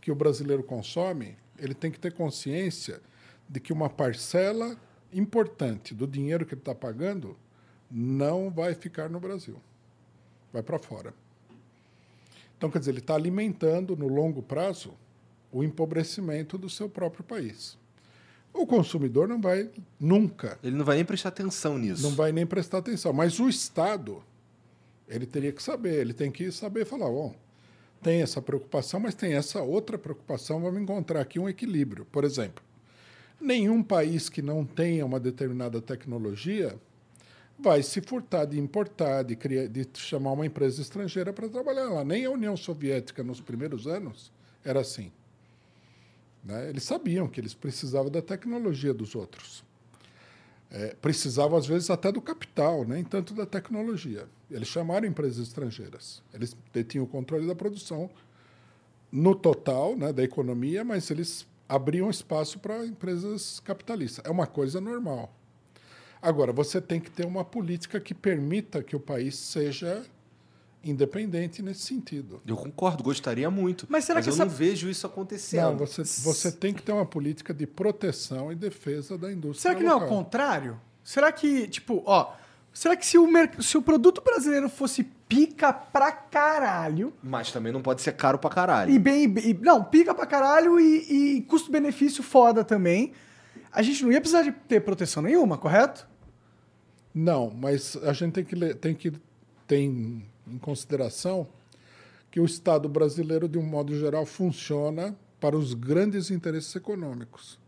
que 0.00 0.10
o 0.10 0.16
brasileiro 0.16 0.64
consome, 0.64 1.36
ele 1.56 1.74
tem 1.74 1.92
que 1.92 2.00
ter 2.00 2.12
consciência 2.12 3.00
de 3.48 3.60
que 3.60 3.72
uma 3.72 3.88
parcela 3.88 4.76
importante 5.12 5.94
do 5.94 6.06
dinheiro 6.06 6.44
que 6.44 6.54
ele 6.54 6.60
está 6.60 6.74
pagando 6.74 7.36
não 7.90 8.50
vai 8.50 8.74
ficar 8.74 9.08
no 9.08 9.18
Brasil, 9.18 9.56
vai 10.52 10.62
para 10.62 10.78
fora. 10.78 11.14
Então, 12.56 12.70
quer 12.70 12.80
dizer, 12.80 12.90
ele 12.90 12.98
está 12.98 13.14
alimentando 13.14 13.96
no 13.96 14.08
longo 14.08 14.42
prazo 14.42 14.92
o 15.52 15.62
empobrecimento 15.62 16.58
do 16.58 16.68
seu 16.68 16.88
próprio 16.88 17.24
país. 17.24 17.78
O 18.52 18.66
consumidor 18.66 19.28
não 19.28 19.40
vai 19.40 19.70
nunca, 20.00 20.58
Ele 20.62 20.76
não 20.76 20.84
vai 20.84 20.96
nem 20.96 21.04
prestar 21.04 21.28
atenção 21.28 21.78
nisso. 21.78 22.02
não 22.02 22.10
vai 22.10 22.32
nem 22.32 22.46
prestar 22.46 22.78
atenção. 22.78 23.12
Mas 23.12 23.38
o 23.38 23.48
Estado, 23.48 24.22
ele 25.06 25.26
teria 25.26 25.52
que 25.52 25.62
saber, 25.62 26.00
ele 26.00 26.12
tem 26.12 26.30
que 26.30 26.50
saber 26.50 26.84
falar, 26.84 27.08
bom, 27.08 27.34
tem 28.02 28.22
essa 28.22 28.42
preocupação, 28.42 29.00
mas 29.00 29.14
tem 29.14 29.34
essa 29.34 29.62
outra 29.62 29.96
preocupação, 29.96 30.60
vamos 30.60 30.80
encontrar 30.80 31.20
aqui 31.20 31.38
um 31.38 31.48
equilíbrio. 31.48 32.04
Por 32.06 32.24
exemplo, 32.24 32.64
Nenhum 33.40 33.82
país 33.82 34.28
que 34.28 34.42
não 34.42 34.64
tenha 34.64 35.06
uma 35.06 35.20
determinada 35.20 35.80
tecnologia 35.80 36.76
vai 37.58 37.82
se 37.82 38.00
furtar 38.00 38.46
de 38.46 38.58
importar, 38.58 39.22
de, 39.22 39.34
criar, 39.34 39.68
de 39.68 39.86
chamar 39.94 40.32
uma 40.32 40.46
empresa 40.46 40.80
estrangeira 40.80 41.32
para 41.32 41.48
trabalhar 41.48 41.88
lá. 41.88 42.04
Nem 42.04 42.24
a 42.24 42.30
União 42.30 42.56
Soviética, 42.56 43.22
nos 43.22 43.40
primeiros 43.40 43.86
anos, 43.86 44.32
era 44.64 44.80
assim. 44.80 45.10
Né? 46.44 46.68
Eles 46.68 46.84
sabiam 46.84 47.28
que 47.28 47.40
eles 47.40 47.54
precisavam 47.54 48.10
da 48.10 48.22
tecnologia 48.22 48.94
dos 48.94 49.14
outros. 49.14 49.64
É, 50.70 50.94
precisavam, 51.00 51.58
às 51.58 51.66
vezes, 51.66 51.90
até 51.90 52.12
do 52.12 52.20
capital, 52.20 52.84
nem 52.84 53.02
tanto 53.02 53.34
da 53.34 53.46
tecnologia. 53.46 54.26
Eles 54.50 54.68
chamaram 54.68 55.06
empresas 55.06 55.38
estrangeiras. 55.38 56.22
Eles 56.32 56.56
detinham 56.72 57.04
o 57.04 57.08
controle 57.08 57.46
da 57.46 57.54
produção 57.54 58.10
no 59.10 59.34
total 59.34 59.96
né, 59.96 60.12
da 60.12 60.22
economia, 60.22 60.84
mas 60.84 61.10
eles 61.10 61.46
abriam 61.68 62.08
espaço 62.08 62.58
para 62.58 62.84
empresas 62.86 63.60
capitalistas. 63.60 64.24
É 64.24 64.30
uma 64.30 64.46
coisa 64.46 64.80
normal. 64.80 65.32
Agora, 66.20 66.52
você 66.52 66.80
tem 66.80 66.98
que 67.00 67.10
ter 67.10 67.26
uma 67.26 67.44
política 67.44 68.00
que 68.00 68.14
permita 68.14 68.82
que 68.82 68.96
o 68.96 69.00
país 69.00 69.36
seja 69.36 70.04
independente 70.82 71.60
nesse 71.62 71.80
sentido. 71.82 72.40
Eu 72.46 72.56
concordo, 72.56 73.02
gostaria 73.02 73.50
muito. 73.50 73.86
Mas 73.88 74.04
será 74.04 74.22
que 74.22 74.28
eu 74.28 74.32
essa- 74.32 74.44
não 74.44 74.50
vejo 74.50 74.88
isso 74.88 75.06
acontecendo. 75.06 75.62
Não, 75.62 75.76
você, 75.76 76.02
você 76.02 76.52
tem 76.52 76.72
que 76.72 76.82
ter 76.82 76.92
uma 76.92 77.04
política 77.06 77.52
de 77.52 77.66
proteção 77.66 78.50
e 78.52 78.54
defesa 78.54 79.18
da 79.18 79.30
indústria 79.32 79.60
Será 79.70 79.74
que 79.74 79.82
não 79.82 79.92
é 79.92 79.96
o 79.96 79.98
local. 80.00 80.08
contrário? 80.16 80.80
Será 81.04 81.32
que, 81.32 81.66
tipo, 81.68 82.02
ó, 82.06 82.32
será 82.72 82.96
que 82.96 83.04
se 83.04 83.18
o, 83.18 83.26
mer- 83.30 83.60
se 83.62 83.76
o 83.76 83.82
produto 83.82 84.20
brasileiro 84.22 84.68
fosse 84.68 85.08
pica 85.28 85.72
pra 85.72 86.10
caralho, 86.10 87.12
Mas 87.22 87.52
também 87.52 87.72
não 87.72 87.82
pode 87.82 88.00
ser 88.02 88.12
caro 88.12 88.38
pra 88.38 88.48
caralho. 88.50 88.90
e 88.90 88.98
bem, 88.98 89.24
e- 89.38 89.54
não, 89.60 89.84
pica 89.84 90.14
pra 90.14 90.24
caralho 90.26 90.80
e, 90.80 91.36
e 91.36 91.42
custo-benefício 91.42 92.22
foda 92.22 92.64
também, 92.64 93.12
a 93.70 93.82
gente 93.82 94.02
não 94.02 94.10
ia 94.10 94.20
precisar 94.20 94.42
de 94.42 94.52
ter 94.52 94.80
proteção 94.80 95.22
nenhuma, 95.22 95.58
correto? 95.58 96.08
Não, 97.14 97.50
mas 97.50 97.96
a 98.02 98.12
gente 98.12 98.32
tem 98.32 98.44
que, 98.44 98.74
tem 98.74 98.94
que 98.94 99.12
ter 99.66 99.78
em 99.80 100.24
em 100.50 100.56
consideração 100.56 101.46
que 102.30 102.40
o 102.40 102.44
Estado 102.46 102.88
brasileiro, 102.88 103.46
de 103.46 103.58
um 103.58 103.62
modo 103.62 103.94
geral, 103.94 104.24
funciona 104.24 105.14
para 105.38 105.54
os 105.54 105.74
grandes 105.74 106.30
interesses 106.30 106.74
econômicos. 106.74 107.58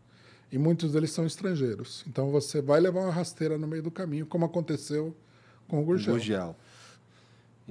E 0.51 0.57
muitos 0.57 0.91
deles 0.93 1.11
são 1.11 1.23
estrangeiros. 1.27 2.03
Então 2.07 2.31
você 2.31 2.59
vai 2.59 2.79
levar 2.79 3.01
uma 3.01 3.11
rasteira 3.11 3.55
no 3.59 3.67
meio 3.67 3.83
do 3.83 3.91
caminho, 3.91 4.25
como 4.25 4.45
aconteceu 4.45 5.15
com 5.67 5.79
o 5.79 5.85
Gurgel. 5.85 6.13
Gurgel. 6.15 6.55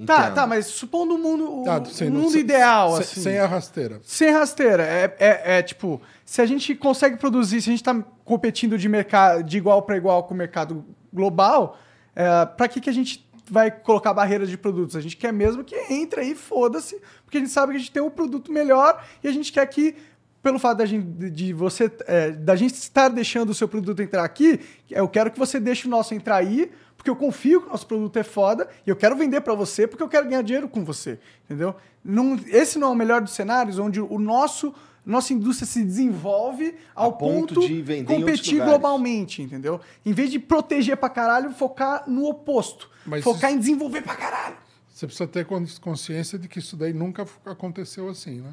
Tá, 0.05 0.19
Entendo. 0.21 0.35
tá, 0.35 0.47
mas 0.47 0.65
supondo 0.67 1.15
o 1.15 1.17
mundo, 1.17 1.61
o, 1.61 1.63
Tá, 1.63 1.83
sim, 1.85 2.07
o 2.07 2.11
não- 2.11 2.21
mundo 2.21 2.31
se- 2.31 2.39
ideal, 2.39 2.95
se- 2.97 3.01
assim. 3.03 3.21
Sem 3.21 3.37
a 3.39 3.45
rasteira. 3.45 3.99
Sem 4.03 4.31
rasteira. 4.31 4.83
É, 4.83 5.15
é, 5.19 5.57
é, 5.57 5.61
tipo, 5.61 6.01
se 6.25 6.41
a 6.41 6.45
gente 6.45 6.73
consegue 6.75 7.17
produzir, 7.17 7.61
se 7.61 7.69
a 7.69 7.71
gente 7.71 7.81
está 7.81 7.95
competindo 8.25 8.77
de, 8.77 8.87
mercado, 8.89 9.43
de 9.43 9.57
igual 9.57 9.81
para 9.83 9.97
igual 9.97 10.23
com 10.23 10.33
o 10.33 10.37
mercado 10.37 10.83
global, 11.13 11.77
é, 12.15 12.45
para 12.45 12.67
que, 12.67 12.79
que 12.81 12.89
a 12.89 12.93
gente 12.93 13.29
vai 13.49 13.69
colocar 13.69 14.13
barreiras 14.13 14.49
de 14.49 14.57
produtos? 14.57 14.95
A 14.95 15.01
gente 15.01 15.17
quer 15.17 15.33
mesmo 15.33 15.63
que 15.63 15.75
entre 15.93 16.21
aí, 16.21 16.33
foda-se, 16.35 16.99
porque 17.25 17.37
a 17.37 17.41
gente 17.41 17.51
sabe 17.51 17.71
que 17.73 17.77
a 17.77 17.79
gente 17.79 17.91
tem 17.91 18.01
um 18.01 18.09
produto 18.09 18.51
melhor 18.51 19.03
e 19.23 19.27
a 19.27 19.31
gente 19.31 19.51
quer 19.51 19.65
que, 19.67 19.95
pelo 20.41 20.57
fato 20.59 20.77
da 20.79 20.85
gente, 20.85 21.05
de 21.29 21.53
você, 21.53 21.91
é, 22.07 22.31
da 22.31 22.55
gente 22.55 22.73
estar 22.73 23.09
deixando 23.09 23.49
o 23.51 23.53
seu 23.53 23.67
produto 23.67 24.01
entrar 24.01 24.23
aqui, 24.23 24.59
eu 24.89 25.07
quero 25.07 25.29
que 25.31 25.37
você 25.39 25.59
deixe 25.59 25.87
o 25.87 25.89
nosso 25.89 26.13
entrar 26.13 26.37
aí, 26.37 26.71
porque 26.97 27.09
eu 27.09 27.15
confio 27.15 27.61
que 27.61 27.67
o 27.67 27.69
nosso 27.71 27.85
produto 27.87 28.17
é 28.17 28.23
foda 28.23 28.67
e 28.85 28.89
eu 28.89 28.95
quero 28.95 29.15
vender 29.15 29.41
para 29.41 29.53
você 29.53 29.87
porque 29.87 30.03
eu 30.03 30.07
quero 30.09 30.27
ganhar 30.27 30.41
dinheiro 30.43 30.67
com 30.67 30.83
você, 30.83 31.19
entendeu? 31.45 31.75
Não, 32.03 32.39
esse 32.47 32.77
não 32.79 32.89
é 32.89 32.91
o 32.91 32.95
melhor 32.95 33.21
dos 33.21 33.33
cenários 33.33 33.77
onde 33.79 33.99
o 34.01 34.17
nosso 34.19 34.73
nossa 35.03 35.33
indústria 35.33 35.65
se 35.65 35.83
desenvolve 35.83 36.75
ao 36.93 37.09
A 37.09 37.13
ponto 37.13 37.55
ponto, 37.55 37.67
de 37.67 37.81
vender 37.81 38.13
competir 38.13 38.59
globalmente, 38.63 39.41
entendeu? 39.41 39.81
Em 40.05 40.13
vez 40.13 40.29
de 40.29 40.37
proteger 40.37 40.95
pra 40.95 41.09
caralho, 41.09 41.49
focar 41.53 42.03
no 42.07 42.25
oposto. 42.27 42.87
Mas 43.03 43.23
focar 43.23 43.49
isso- 43.49 43.57
em 43.57 43.59
desenvolver 43.59 44.03
pra 44.03 44.15
caralho. 44.15 44.57
Você 44.87 45.07
precisa 45.07 45.27
ter 45.27 45.43
cons- 45.45 45.79
consciência 45.79 46.37
de 46.37 46.47
que 46.47 46.59
isso 46.59 46.77
daí 46.77 46.93
nunca 46.93 47.25
aconteceu 47.45 48.09
assim, 48.09 48.41
né? 48.41 48.51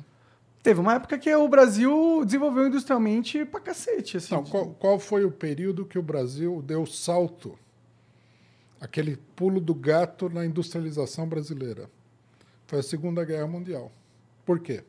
Teve 0.62 0.80
uma 0.80 0.94
época 0.94 1.18
que 1.18 1.32
o 1.34 1.48
Brasil 1.48 2.22
desenvolveu 2.24 2.66
industrialmente 2.66 3.44
pra 3.44 3.60
cacete. 3.60 4.16
Assim, 4.16 4.34
Então, 4.34 4.44
qual, 4.44 4.66
qual 4.74 4.98
foi 4.98 5.24
o 5.24 5.30
período 5.30 5.86
que 5.86 5.98
o 5.98 6.02
Brasil 6.02 6.62
deu 6.62 6.84
salto? 6.84 7.58
Aquele 8.80 9.16
pulo 9.34 9.60
do 9.60 9.74
gato 9.74 10.28
na 10.28 10.44
industrialização 10.44 11.28
brasileira. 11.28 11.88
Foi 12.66 12.80
a 12.80 12.82
Segunda 12.82 13.24
Guerra 13.24 13.46
Mundial. 13.46 13.90
Por 14.44 14.60
quê? 14.60 14.84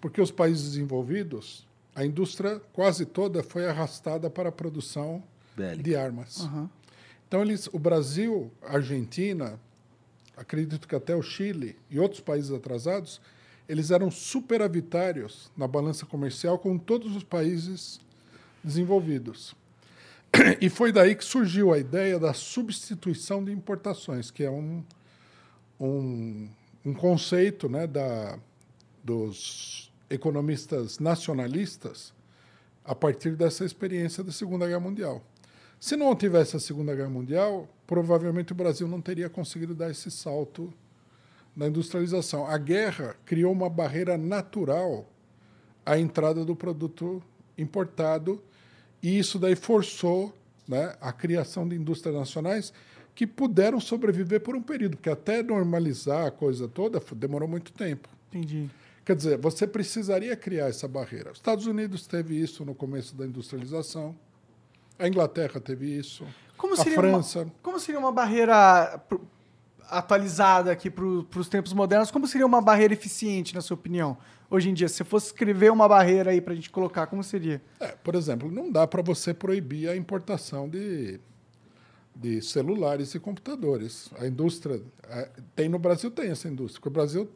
Porque 0.00 0.20
os 0.20 0.30
países 0.30 0.72
desenvolvidos, 0.72 1.66
a 1.94 2.04
indústria 2.04 2.60
quase 2.72 3.06
toda 3.06 3.42
foi 3.42 3.66
arrastada 3.66 4.28
para 4.28 4.48
a 4.50 4.52
produção 4.52 5.22
Bélica. 5.56 5.82
de 5.82 5.96
armas. 5.96 6.40
Aham. 6.40 6.70
Então, 7.26 7.40
eles, 7.40 7.66
o 7.72 7.78
Brasil, 7.78 8.52
a 8.62 8.74
Argentina, 8.74 9.58
acredito 10.36 10.86
que 10.86 10.94
até 10.94 11.16
o 11.16 11.22
Chile 11.22 11.78
e 11.90 11.98
outros 11.98 12.20
países 12.20 12.50
atrasados, 12.52 13.20
eles 13.68 13.90
eram 13.90 14.10
superavitários 14.10 15.50
na 15.56 15.66
balança 15.66 16.04
comercial 16.04 16.58
com 16.58 16.76
todos 16.78 17.16
os 17.16 17.24
países 17.24 18.00
desenvolvidos. 18.62 19.54
E 20.60 20.68
foi 20.70 20.90
daí 20.92 21.14
que 21.14 21.24
surgiu 21.24 21.72
a 21.72 21.78
ideia 21.78 22.18
da 22.18 22.32
substituição 22.32 23.44
de 23.44 23.52
importações, 23.52 24.30
que 24.30 24.42
é 24.42 24.50
um, 24.50 24.82
um, 25.78 26.48
um 26.84 26.94
conceito 26.94 27.68
né, 27.68 27.86
da, 27.86 28.38
dos 29.04 29.92
economistas 30.08 30.98
nacionalistas 30.98 32.14
a 32.84 32.94
partir 32.94 33.36
dessa 33.36 33.64
experiência 33.64 34.24
da 34.24 34.32
Segunda 34.32 34.66
Guerra 34.66 34.80
Mundial. 34.80 35.22
Se 35.78 35.96
não 35.96 36.14
tivesse 36.14 36.56
a 36.56 36.60
Segunda 36.60 36.94
Guerra 36.94 37.10
Mundial, 37.10 37.68
provavelmente 37.86 38.52
o 38.52 38.54
Brasil 38.54 38.86
não 38.86 39.00
teria 39.00 39.28
conseguido 39.28 39.74
dar 39.74 39.90
esse 39.90 40.10
salto 40.10 40.72
na 41.54 41.66
industrialização. 41.66 42.46
A 42.46 42.56
guerra 42.58 43.16
criou 43.24 43.52
uma 43.52 43.68
barreira 43.68 44.16
natural 44.16 45.08
à 45.84 45.98
entrada 45.98 46.44
do 46.44 46.56
produto 46.56 47.22
importado 47.56 48.42
e 49.02 49.18
isso 49.18 49.38
daí 49.38 49.56
forçou 49.56 50.32
né, 50.66 50.94
a 51.00 51.12
criação 51.12 51.68
de 51.68 51.76
indústrias 51.76 52.14
nacionais 52.14 52.72
que 53.14 53.26
puderam 53.26 53.78
sobreviver 53.78 54.40
por 54.40 54.56
um 54.56 54.62
período, 54.62 54.96
porque 54.96 55.10
até 55.10 55.42
normalizar 55.42 56.26
a 56.26 56.30
coisa 56.30 56.66
toda 56.66 57.00
demorou 57.14 57.48
muito 57.48 57.72
tempo. 57.72 58.08
Entendi. 58.30 58.70
Quer 59.04 59.16
dizer, 59.16 59.36
você 59.36 59.66
precisaria 59.66 60.34
criar 60.36 60.68
essa 60.68 60.86
barreira. 60.86 61.32
Os 61.32 61.38
Estados 61.38 61.66
Unidos 61.66 62.06
teve 62.06 62.40
isso 62.40 62.64
no 62.64 62.74
começo 62.74 63.14
da 63.14 63.26
industrialização. 63.26 64.16
A 64.98 65.08
Inglaterra 65.08 65.60
teve 65.60 65.86
isso. 65.86 66.24
Como 66.56 66.74
a 66.74 66.76
França. 66.76 67.40
Uma, 67.42 67.52
como 67.60 67.80
seria 67.80 67.98
uma 67.98 68.12
barreira 68.12 69.02
atualizada 69.88 70.70
aqui 70.72 70.90
para 70.90 71.04
os 71.04 71.48
tempos 71.48 71.72
modernos? 71.72 72.10
Como 72.10 72.26
seria 72.26 72.46
uma 72.46 72.60
barreira 72.60 72.94
eficiente, 72.94 73.54
na 73.54 73.60
sua 73.60 73.74
opinião? 73.74 74.16
Hoje 74.50 74.68
em 74.68 74.74
dia, 74.74 74.88
se 74.88 75.02
fosse 75.04 75.26
escrever 75.26 75.72
uma 75.72 75.88
barreira 75.88 76.30
aí 76.30 76.40
para 76.40 76.52
a 76.52 76.56
gente 76.56 76.70
colocar, 76.70 77.06
como 77.06 77.22
seria? 77.22 77.62
É, 77.80 77.88
por 77.88 78.14
exemplo, 78.14 78.50
não 78.50 78.70
dá 78.70 78.86
para 78.86 79.00
você 79.02 79.32
proibir 79.32 79.88
a 79.88 79.96
importação 79.96 80.68
de, 80.68 81.18
de 82.14 82.42
celulares 82.42 83.14
e 83.14 83.20
computadores. 83.20 84.10
A 84.18 84.26
indústria 84.26 84.82
é, 85.04 85.30
tem 85.56 85.68
no 85.68 85.78
Brasil 85.78 86.10
tem 86.10 86.30
essa 86.30 86.48
indústria. 86.48 86.80
porque 86.80 86.88
O 86.88 86.92
Brasil 86.92 87.30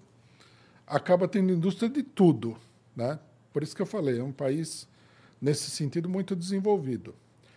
acaba 0.87 1.27
tendo 1.27 1.53
indústria 1.53 1.89
de 1.89 2.03
tudo, 2.03 2.57
né? 2.95 3.19
Por 3.53 3.63
isso 3.63 3.75
que 3.75 3.81
eu 3.81 3.87
falei, 3.87 4.19
é 4.19 4.23
um 4.23 4.33
país 4.33 4.87
nesse 5.41 5.71
sentido 5.71 6.09
muito 6.09 6.37
desenvolvido, 6.37 7.15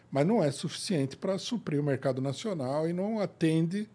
mas 0.09 0.25
não 0.25 0.43
é 0.43 0.51
suficiente 0.51 1.17
para 1.17 1.37
suprir 1.37 1.79
o 1.79 1.83
mercado 1.83 2.21
nacional 2.21 2.87
e 2.87 2.93
não 2.93 3.19
atende 3.19 3.89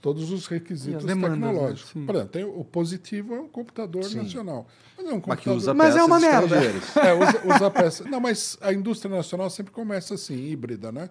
todos 0.00 0.30
os 0.30 0.46
requisitos 0.46 1.04
demandas, 1.04 1.38
né? 1.38 1.46
tecnológicos. 1.46 1.90
Sim. 1.92 2.06
Por 2.06 2.14
exemplo, 2.14 2.32
tem, 2.32 2.44
o 2.44 2.64
positivo 2.64 3.34
é 3.34 3.40
um 3.40 3.48
computador 3.48 4.04
Sim. 4.04 4.18
nacional, 4.18 4.66
mas 4.96 5.04
não 5.04 5.12
é 5.12 5.14
um 5.14 5.16
Mas 5.16 5.24
computador 5.24 5.56
usa 5.56 5.74
Mas 5.74 5.96
é 5.96 6.02
uma 6.02 6.20
merda. 6.20 6.56
é, 7.00 7.12
usa, 7.12 7.54
usa 7.54 7.70
peça. 7.70 8.04
Não, 8.04 8.20
mas 8.20 8.56
a 8.60 8.72
indústria 8.72 9.14
nacional 9.14 9.50
sempre 9.50 9.72
começa 9.72 10.14
assim, 10.14 10.34
híbrida, 10.34 10.90
né? 10.90 11.10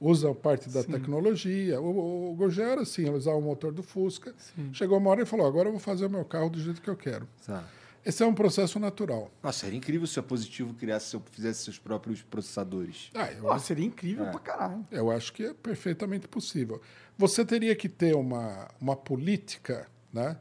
Usa 0.00 0.34
parte 0.34 0.68
da 0.68 0.82
tecnologia. 0.82 1.80
O, 1.80 1.84
o, 1.84 2.32
o 2.32 2.34
Gurgel 2.34 2.68
era 2.68 2.82
assim, 2.82 3.08
usava 3.08 3.36
o 3.36 3.42
motor 3.42 3.72
do 3.72 3.82
Fusca. 3.82 4.34
Chegou 4.72 4.98
uma 4.98 5.10
hora 5.10 5.22
e 5.22 5.26
falou, 5.26 5.46
agora 5.46 5.68
eu 5.68 5.72
vou 5.72 5.80
fazer 5.80 6.06
o 6.06 6.10
meu 6.10 6.24
carro 6.24 6.50
do 6.50 6.60
jeito 6.60 6.82
que 6.82 6.90
eu 6.90 6.96
quero. 6.96 7.26
Tá. 7.46 7.64
Esse 8.04 8.22
é 8.22 8.26
um 8.26 8.34
processo 8.34 8.78
natural. 8.78 9.30
Nossa, 9.42 9.60
seria 9.60 9.78
incrível 9.78 10.06
se 10.06 10.18
a 10.18 10.22
Positivo 10.22 10.74
criasse, 10.74 11.06
seu, 11.10 11.22
fizesse 11.32 11.64
seus 11.64 11.78
próprios 11.78 12.20
processadores. 12.22 13.10
Ah, 13.14 13.30
eu, 13.32 13.42
Pô, 13.44 13.58
seria 13.58 13.86
incrível 13.86 14.26
É. 14.26 14.30
pra 14.30 14.40
caralho. 14.40 14.86
eu 14.90 15.10
acho 15.10 15.32
que 15.32 15.44
é 15.44 15.54
perfeitamente 15.54 16.28
possível. 16.28 16.80
Você 17.16 17.44
teria 17.44 17.74
que 17.74 17.88
ter 17.88 18.14
uma, 18.14 18.68
uma 18.80 18.94
política 18.94 19.88
né, 20.12 20.36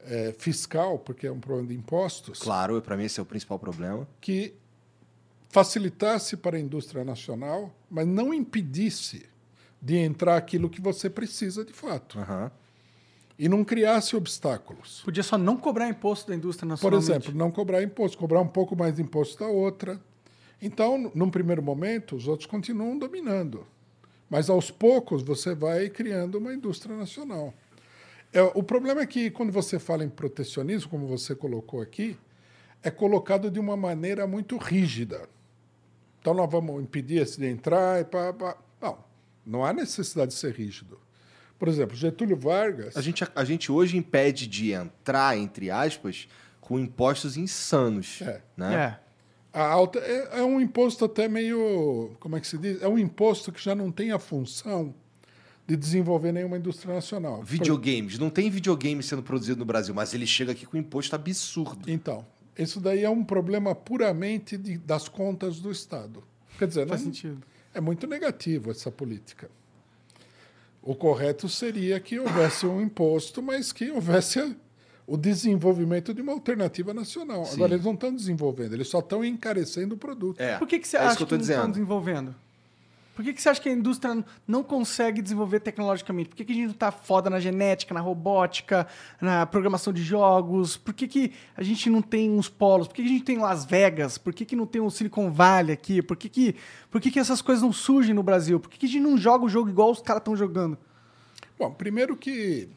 eh, 0.00 0.34
fiscal, 0.38 0.98
porque 0.98 1.26
é 1.26 1.32
um 1.32 1.40
problema 1.40 1.68
de 1.68 1.74
impostos, 1.74 2.38
Claro, 2.38 2.80
para 2.80 2.96
mim 2.96 3.04
esse 3.04 3.18
é 3.18 3.22
o 3.22 3.26
principal 3.26 3.58
problema. 3.58 4.06
que 4.20 4.54
facilitasse 5.48 6.36
para 6.36 6.56
a 6.56 6.60
indústria 6.60 7.04
nacional, 7.04 7.74
mas 7.90 8.06
não 8.06 8.32
impedisse 8.32 9.26
de 9.80 9.96
entrar 9.96 10.36
aquilo 10.36 10.70
que 10.70 10.80
você 10.80 11.10
precisa 11.10 11.64
de 11.64 11.72
fato. 11.72 12.18
Aham. 12.18 12.50
E 13.42 13.48
não 13.48 13.64
criasse 13.64 14.14
obstáculos. 14.14 15.02
Podia 15.04 15.24
só 15.24 15.36
não 15.36 15.56
cobrar 15.56 15.88
imposto 15.88 16.28
da 16.28 16.36
indústria 16.36 16.64
Por 16.64 16.92
nacional. 16.92 17.00
exemplo, 17.00 17.34
não 17.34 17.50
cobrar 17.50 17.82
imposto, 17.82 18.16
cobrar 18.16 18.40
um 18.40 18.46
pouco 18.46 18.76
mais 18.76 18.94
de 18.94 19.02
imposto 19.02 19.40
da 19.40 19.48
outra. 19.48 20.00
Então, 20.62 21.10
num 21.12 21.28
primeiro 21.28 21.60
momento, 21.60 22.14
os 22.14 22.28
outros 22.28 22.46
continuam 22.46 22.96
dominando. 22.96 23.66
Mas 24.30 24.48
aos 24.48 24.70
poucos 24.70 25.24
você 25.24 25.56
vai 25.56 25.90
criando 25.90 26.36
uma 26.36 26.54
indústria 26.54 26.96
nacional. 26.96 27.52
É, 28.32 28.40
o 28.42 28.62
problema 28.62 29.00
é 29.00 29.06
que 29.08 29.28
quando 29.28 29.50
você 29.50 29.76
fala 29.76 30.04
em 30.04 30.08
protecionismo, 30.08 30.88
como 30.88 31.08
você 31.08 31.34
colocou 31.34 31.80
aqui, 31.80 32.16
é 32.80 32.92
colocado 32.92 33.50
de 33.50 33.58
uma 33.58 33.76
maneira 33.76 34.24
muito 34.24 34.56
rígida. 34.56 35.28
Então 36.20 36.32
nós 36.32 36.48
vamos 36.48 36.80
impedir 36.80 37.20
esse 37.20 37.40
de 37.40 37.48
entrar 37.48 38.02
e 38.02 38.04
pá, 38.04 38.32
pá. 38.32 38.56
Não, 38.80 38.98
não 39.44 39.64
há 39.64 39.72
necessidade 39.72 40.30
de 40.30 40.38
ser 40.38 40.54
rígido. 40.54 41.01
Por 41.62 41.68
exemplo, 41.68 41.96
Getúlio 41.96 42.36
Vargas. 42.36 42.96
A 42.96 43.00
gente, 43.00 43.22
a 43.36 43.44
gente 43.44 43.70
hoje 43.70 43.96
impede 43.96 44.48
de 44.48 44.72
entrar, 44.72 45.38
entre 45.38 45.70
aspas, 45.70 46.26
com 46.60 46.76
impostos 46.76 47.36
insanos. 47.36 48.20
É. 48.20 48.42
Né? 48.56 48.74
É. 48.74 48.98
A 49.52 49.68
alta 49.68 50.00
é, 50.00 50.40
é 50.40 50.42
um 50.42 50.60
imposto 50.60 51.04
até 51.04 51.28
meio. 51.28 52.16
Como 52.18 52.36
é 52.36 52.40
que 52.40 52.48
se 52.48 52.58
diz? 52.58 52.82
É 52.82 52.88
um 52.88 52.98
imposto 52.98 53.52
que 53.52 53.62
já 53.62 53.76
não 53.76 53.92
tem 53.92 54.10
a 54.10 54.18
função 54.18 54.92
de 55.64 55.76
desenvolver 55.76 56.32
nenhuma 56.32 56.58
indústria 56.58 56.92
nacional. 56.92 57.44
Videogames. 57.44 58.18
Não 58.18 58.28
tem 58.28 58.50
videogame 58.50 59.00
sendo 59.00 59.22
produzido 59.22 59.60
no 59.60 59.64
Brasil, 59.64 59.94
mas 59.94 60.12
ele 60.12 60.26
chega 60.26 60.50
aqui 60.50 60.66
com 60.66 60.76
imposto 60.76 61.14
absurdo. 61.14 61.88
Então, 61.88 62.26
isso 62.58 62.80
daí 62.80 63.04
é 63.04 63.08
um 63.08 63.22
problema 63.22 63.72
puramente 63.72 64.56
de, 64.58 64.78
das 64.78 65.08
contas 65.08 65.60
do 65.60 65.70
Estado. 65.70 66.24
Quer 66.58 66.66
dizer, 66.66 66.88
Faz 66.88 67.04
não, 67.04 67.14
sentido. 67.14 67.40
é 67.72 67.80
muito 67.80 68.08
negativo 68.08 68.72
essa 68.72 68.90
política. 68.90 69.48
O 70.82 70.96
correto 70.96 71.48
seria 71.48 72.00
que 72.00 72.18
houvesse 72.18 72.66
um 72.66 72.80
imposto, 72.80 73.40
mas 73.40 73.70
que 73.72 73.90
houvesse 73.90 74.56
o 75.06 75.16
desenvolvimento 75.16 76.12
de 76.12 76.20
uma 76.20 76.32
alternativa 76.32 76.92
nacional. 76.92 77.44
Sim. 77.44 77.54
Agora, 77.54 77.74
eles 77.74 77.84
não 77.84 77.94
estão 77.94 78.14
desenvolvendo, 78.14 78.74
eles 78.74 78.88
só 78.88 78.98
estão 78.98 79.24
encarecendo 79.24 79.94
o 79.94 79.98
produto. 79.98 80.40
É. 80.40 80.58
Por 80.58 80.66
que, 80.66 80.78
que 80.78 80.88
você 80.88 80.96
é 80.96 81.00
acha 81.00 81.16
que 81.16 81.26
tô 81.26 81.36
não 81.36 81.42
estão 81.42 81.70
desenvolvendo? 81.70 82.34
Por 83.14 83.22
que, 83.22 83.34
que 83.34 83.42
você 83.42 83.50
acha 83.50 83.60
que 83.60 83.68
a 83.68 83.72
indústria 83.72 84.24
não 84.46 84.62
consegue 84.62 85.20
desenvolver 85.20 85.60
tecnologicamente? 85.60 86.30
Por 86.30 86.36
que, 86.36 86.44
que 86.46 86.52
a 86.52 86.54
gente 86.54 86.68
não 86.68 86.74
tá 86.74 86.90
foda 86.90 87.28
na 87.28 87.38
genética, 87.38 87.92
na 87.92 88.00
robótica, 88.00 88.86
na 89.20 89.44
programação 89.44 89.92
de 89.92 90.02
jogos? 90.02 90.78
Por 90.78 90.94
que, 90.94 91.06
que 91.06 91.32
a 91.54 91.62
gente 91.62 91.90
não 91.90 92.00
tem 92.00 92.30
uns 92.30 92.48
polos? 92.48 92.88
Por 92.88 92.94
que, 92.94 93.02
que 93.02 93.08
a 93.08 93.12
gente 93.12 93.24
tem 93.24 93.38
Las 93.38 93.66
Vegas? 93.66 94.16
Por 94.16 94.32
que, 94.32 94.46
que 94.46 94.56
não 94.56 94.66
tem 94.66 94.80
o 94.80 94.90
Silicon 94.90 95.30
Valley 95.30 95.74
aqui? 95.74 96.00
Por 96.00 96.16
que, 96.16 96.28
que, 96.28 96.56
por 96.90 97.00
que, 97.02 97.10
que 97.10 97.18
essas 97.18 97.42
coisas 97.42 97.62
não 97.62 97.72
surgem 97.72 98.14
no 98.14 98.22
Brasil? 98.22 98.58
Por 98.58 98.70
que, 98.70 98.78
que 98.78 98.86
a 98.86 98.88
gente 98.88 99.02
não 99.02 99.18
joga 99.18 99.44
o 99.44 99.48
jogo 99.48 99.68
igual 99.68 99.90
os 99.90 100.00
caras 100.00 100.20
estão 100.20 100.34
jogando? 100.34 100.78
Bom, 101.58 101.70
primeiro 101.70 102.16
que 102.16 102.70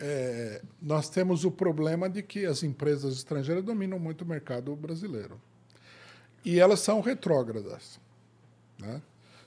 é, 0.00 0.62
nós 0.80 1.10
temos 1.10 1.44
o 1.44 1.50
problema 1.50 2.08
de 2.08 2.22
que 2.22 2.46
as 2.46 2.62
empresas 2.62 3.16
estrangeiras 3.16 3.62
dominam 3.62 3.98
muito 3.98 4.22
o 4.22 4.26
mercado 4.26 4.74
brasileiro. 4.74 5.38
E 6.42 6.58
elas 6.58 6.80
são 6.80 7.00
retrógradas. 7.00 8.00
Né? 8.78 9.00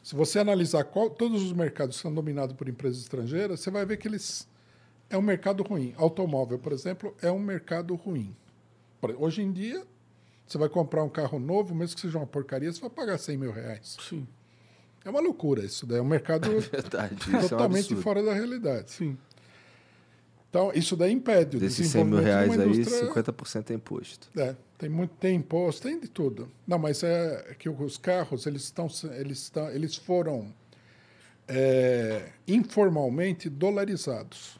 Se 0.07 0.15
você 0.15 0.39
analisar 0.39 0.85
qual- 0.85 1.09
todos 1.09 1.43
os 1.43 1.51
mercados 1.51 1.97
que 1.97 2.01
são 2.01 2.13
dominados 2.13 2.55
por 2.55 2.69
empresas 2.69 3.01
estrangeiras, 3.01 3.59
você 3.59 3.69
vai 3.69 3.85
ver 3.85 3.97
que 3.97 4.07
eles 4.07 4.47
é 5.09 5.17
um 5.17 5.21
mercado 5.21 5.63
ruim. 5.63 5.93
Automóvel, 5.97 6.57
por 6.57 6.71
exemplo, 6.71 7.13
é 7.21 7.29
um 7.29 7.37
mercado 7.39 7.93
ruim. 7.93 8.33
Hoje 9.17 9.41
em 9.41 9.51
dia, 9.51 9.85
você 10.47 10.57
vai 10.57 10.69
comprar 10.69 11.03
um 11.03 11.09
carro 11.09 11.39
novo, 11.39 11.75
mesmo 11.75 11.95
que 11.95 11.99
seja 11.99 12.17
uma 12.17 12.25
porcaria, 12.25 12.71
você 12.71 12.79
vai 12.79 12.89
pagar 12.89 13.17
100 13.17 13.37
mil 13.37 13.51
reais. 13.51 13.97
Sim. 13.99 14.25
É 15.03 15.09
uma 15.09 15.19
loucura 15.19 15.65
isso 15.65 15.85
daí. 15.85 15.97
É 15.97 16.01
um 16.01 16.05
mercado 16.05 16.47
Verdade. 16.71 17.15
Isso 17.15 17.29
é 17.35 17.37
um 17.39 17.41
totalmente 17.41 17.93
fora 17.97 18.23
da 18.23 18.33
realidade. 18.33 18.89
Sim. 18.91 19.17
Então, 20.57 20.71
isso 20.73 20.95
daí 20.95 21.11
impede 21.11 21.57
o 21.57 21.59
Desses 21.59 21.87
100 21.87 22.03
mil 22.05 22.17
desenvolvimento 22.17 22.25
reais 22.25 22.51
de 22.51 22.61
aí, 22.61 22.67
uma 22.67 22.75
indústria... 22.75 23.33
50% 23.33 23.69
é 23.69 23.73
imposto. 23.75 24.29
É, 24.35 24.55
tem 24.77 24.89
muito, 24.89 25.11
tem 25.19 25.35
imposto, 25.35 25.83
tem 25.87 25.99
de 25.99 26.07
tudo. 26.07 26.51
Não, 26.65 26.79
mas 26.79 27.03
é 27.03 27.55
que 27.59 27.69
os 27.69 27.97
carros 27.97 28.47
eles 28.47 28.63
estão, 28.63 28.87
eles 29.15 29.37
estão, 29.43 29.69
eles 29.69 29.95
foram 29.95 30.51
é, 31.47 32.29
informalmente 32.47 33.49
dolarizados. 33.49 34.59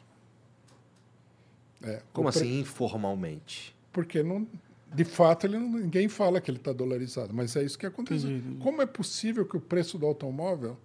É, 1.82 2.00
Como 2.12 2.28
o 2.28 2.32
pre- 2.32 2.42
assim, 2.42 2.60
informalmente? 2.60 3.74
Porque 3.92 4.22
não, 4.22 4.46
de 4.94 5.04
fato 5.04 5.48
ele 5.48 5.58
não- 5.58 5.80
ninguém 5.80 6.08
fala 6.08 6.40
que 6.40 6.48
ele 6.48 6.58
está 6.58 6.72
dolarizado, 6.72 7.34
mas 7.34 7.56
é 7.56 7.64
isso 7.64 7.76
que 7.76 7.86
entendi. 7.86 8.40
Como 8.60 8.80
é 8.80 8.86
possível 8.86 9.44
que 9.44 9.56
o 9.56 9.60
preço 9.60 9.98
do 9.98 10.06
automóvel 10.06 10.76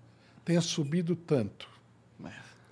tenha 0.43 0.61
subido 0.61 1.15
tanto? 1.15 1.72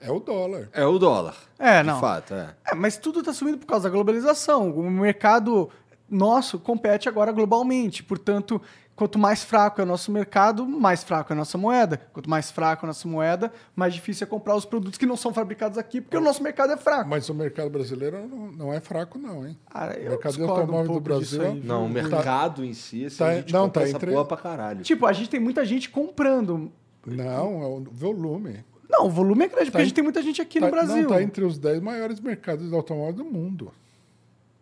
É 0.02 0.12
o 0.12 0.20
dólar. 0.20 0.68
É 0.74 0.86
o 0.86 0.98
dólar. 0.98 1.36
É, 1.60 1.82
de 1.82 1.88
não. 1.88 2.00
fato, 2.00 2.34
é. 2.34 2.56
É, 2.66 2.76
mas 2.76 2.98
tudo 2.98 3.20
está 3.20 3.32
subindo 3.34 3.58
por 3.60 3.68
causa 3.68 3.84
da 3.88 3.94
globalização. 3.94 4.72
O 4.72 4.90
mercado 4.90 5.70
nosso 6.10 6.58
compete 6.60 7.08
agora 7.08 7.32
globalmente. 7.32 8.04
Portanto, 8.04 8.60
quanto 8.96 9.18
mais 9.20 9.44
fraco 9.44 9.80
é 9.80 9.84
o 9.84 9.88
nosso 9.88 10.12
mercado, 10.12 10.66
mais 10.66 11.04
fraco 11.04 11.32
é 11.32 11.36
a 11.36 11.38
nossa 11.38 11.58
moeda. 11.58 12.02
Quanto 12.12 12.30
mais 12.30 12.50
fraco 12.52 12.84
é 12.84 12.86
a 12.86 12.90
nossa 12.90 13.08
moeda, 13.08 13.54
mais 13.76 13.94
difícil 13.94 14.26
é 14.26 14.28
comprar 14.30 14.56
os 14.56 14.66
produtos 14.66 14.98
que 14.98 15.06
não 15.06 15.16
são 15.16 15.32
fabricados 15.34 15.78
aqui, 15.78 16.02
porque 16.02 16.18
o 16.18 16.22
nosso 16.22 16.42
mercado 16.44 16.74
é 16.74 16.78
fraco. 16.78 17.10
Mas 17.10 17.30
o 17.30 17.34
mercado 17.34 17.70
brasileiro 17.70 18.28
não, 18.28 18.52
não 18.52 18.74
é 18.74 18.80
fraco, 18.80 19.18
não, 19.20 19.48
hein? 19.48 19.58
Cara, 19.72 19.98
o 19.98 20.04
mercado 20.04 20.34
de 20.34 20.38
discordo 20.40 20.54
um 20.74 20.78
automóvel 20.78 20.94
do 20.96 21.00
Brasil. 21.00 21.42
aí, 21.44 21.54
viu? 21.60 21.64
Não, 21.64 21.86
o 21.86 21.90
mercado 21.90 22.66
em 22.66 22.74
si, 22.74 23.06
assim, 23.06 23.18
Tá- 23.18 23.28
a 23.28 23.36
gente 23.36 23.54
não, 23.54 23.70
tá 23.70 23.88
entre- 23.88 24.12
porra 24.12 24.26
pra 24.26 24.38
caralho. 24.38 24.82
Tipo, 24.82 25.06
a 25.06 25.14
gente 25.14 25.30
tem 25.30 25.40
muita 25.40 25.64
gente 25.64 25.90
comprando. 25.90 26.72
Não, 27.06 27.62
é 27.64 27.66
o 27.68 27.84
volume. 27.92 28.64
Não, 28.92 29.06
o 29.06 29.10
volume 29.10 29.46
é 29.46 29.48
grande, 29.48 29.66
porque 29.66 29.72
Tá 29.72 29.80
a 29.80 29.82
em- 29.82 29.86
gente 29.86 29.94
tem 29.96 30.04
muita 30.04 30.22
gente 30.22 30.42
aqui 30.42 30.60
Tá- 30.60 30.66
no 30.66 30.72
Brasil. 30.72 30.96
Não, 30.96 31.02
está 31.04 31.24
entre 31.24 31.44
os 31.46 31.58
10 31.58 31.82
maiores 31.82 32.20
mercados 32.20 32.68
de 32.70 32.76
automóvel 32.76 33.14
do 33.14 33.26
mundo. 33.26 33.72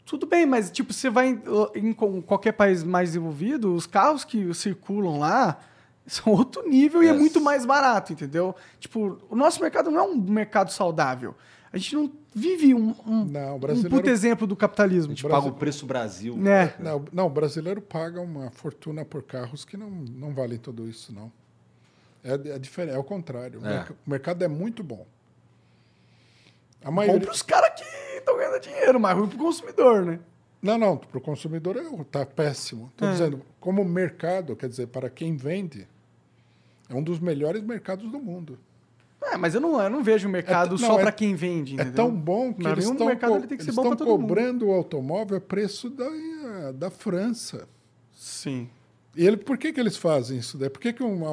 Tudo 0.05 0.25
bem, 0.25 0.45
mas 0.45 0.71
tipo, 0.71 0.91
você 0.93 1.09
vai 1.09 1.29
em, 1.75 1.89
em 1.89 1.93
qualquer 2.21 2.53
país 2.53 2.83
mais 2.83 3.09
desenvolvido, 3.09 3.73
os 3.73 3.85
carros 3.85 4.23
que 4.23 4.51
circulam 4.53 5.19
lá 5.19 5.59
são 6.07 6.33
outro 6.33 6.67
nível 6.67 7.03
e 7.03 7.07
é 7.07 7.11
Yes. 7.11 7.19
muito 7.19 7.39
mais 7.41 7.65
barato, 7.65 8.13
entendeu? 8.13 8.55
Tipo, 8.79 9.19
o 9.29 9.35
nosso 9.35 9.61
mercado 9.61 9.91
não 9.91 9.99
é 9.99 10.03
um 10.03 10.15
mercado 10.15 10.71
saudável. 10.71 11.35
A 11.71 11.77
gente 11.77 11.93
não 11.95 12.11
vive 12.33 12.73
um, 12.73 12.95
um, 13.05 13.25
Não, 13.25 13.53
o 13.53 13.55
um 13.57 13.83
puto 13.83 14.09
exemplo 14.09 14.47
do 14.47 14.55
A 14.55 14.57
capitalismo. 14.57 15.11
gente 15.13 15.21
Brasil- 15.21 15.43
paga 15.43 15.55
o 15.55 15.59
preço 15.59 15.85
Brasil. 15.85 16.35
Né? 16.35 16.73
Não, 16.79 17.05
não, 17.13 17.27
o 17.27 17.29
brasileiro 17.29 17.79
paga 17.79 18.19
uma 18.19 18.49
fortuna 18.49 19.05
por 19.05 19.21
carros 19.21 19.63
que 19.65 19.77
não, 19.77 19.89
não 19.91 20.33
valem 20.33 20.57
tudo 20.57 20.87
isso, 20.89 21.13
não. 21.13 21.31
É, 22.23 22.33
é 22.55 22.59
diferente, 22.59 22.95
é 22.95 22.97
o 22.97 23.03
contrário. 23.03 23.61
O 23.61 23.65
É. 23.65 23.85
O 24.05 24.09
mercado 24.09 24.43
é 24.43 24.47
muito 24.47 24.83
bom. 24.83 25.05
A 26.83 26.85
Bom 26.85 26.91
maioria... 26.93 27.21
pros 27.21 27.41
caras 27.41 27.71
que 27.79 28.17
estão 28.17 28.37
ganhando 28.37 28.59
dinheiro, 28.61 28.99
mas 28.99 29.17
ruim 29.17 29.27
pro 29.27 29.37
consumidor, 29.37 30.05
né? 30.05 30.19
Não, 30.61 30.77
não, 30.77 30.97
para 30.97 31.17
o 31.17 31.21
consumidor 31.21 31.77
está 32.01 32.25
péssimo. 32.25 32.87
Estou 32.91 33.07
É. 33.07 33.11
dizendo, 33.11 33.41
como 33.59 33.83
mercado, 33.85 34.55
quer 34.55 34.67
dizer, 34.69 34.87
para 34.87 35.09
quem 35.09 35.35
vende, 35.37 35.87
é 36.89 36.93
um 36.93 37.01
dos 37.03 37.19
melhores 37.19 37.61
mercados 37.63 38.09
do 38.11 38.19
mundo. 38.19 38.57
É, 39.21 39.35
mas 39.37 39.53
eu 39.53 39.59
não, 39.61 39.81
eu 39.81 39.89
não 39.89 40.01
vejo 40.01 40.27
o 40.27 40.31
mercado 40.31 40.75
É 40.75 40.77
t- 40.77 40.81
só 40.81 40.93
não, 40.93 40.99
é- 40.99 41.01
para 41.03 41.11
quem 41.11 41.35
vende, 41.35 41.73
É 41.73 41.75
entendeu? 41.75 41.93
tão 41.93 42.11
bom 42.11 42.53
que 42.53 42.63
Não, 42.63 42.71
eles 42.71 42.85
estão 42.85 43.07
mercado 43.07 43.35
ele 43.35 43.47
tem 43.47 43.57
que 43.57 43.63
ser 43.63 43.69
eles 43.69 43.75
bom 43.75 43.83
estão 43.83 43.97
todo 43.97 44.07
mundo. 44.17 44.27
cobrando 44.27 44.67
o 44.67 44.71
automóvel 44.73 45.37
a 45.37 45.41
preço 45.41 45.89
da, 45.89 46.71
da 46.73 46.89
França. 46.89 47.67
Sim. 48.13 48.69
E 49.15 49.25
ele, 49.27 49.35
por 49.37 49.57
que, 49.57 49.73
que 49.73 49.79
eles 49.79 49.97
fazem 49.97 50.37
isso? 50.37 50.57
daí? 50.57 50.69
Por 50.69 50.79
que, 50.79 50.93
que, 50.93 51.03
uma, 51.03 51.29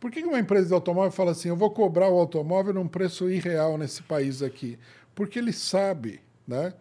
por 0.00 0.10
que, 0.10 0.22
uma 0.24 0.38
empresa 0.38 0.68
de 0.68 0.74
automóvel 0.74 1.10
fala 1.10 1.32
assim, 1.32 1.48
eu 1.48 1.56
vou 1.56 1.70
cobrar 1.70 2.08
o 2.08 2.18
automóvel 2.18 2.74
num 2.74 2.88
preço 2.88 3.28
irreal 3.30 3.76
nesse 3.78 4.02
país 4.02 4.42
aqui? 4.42 4.78
Porque 5.14 5.38
ele 5.38 5.52
sabe 5.52 6.20
né, 6.46 6.72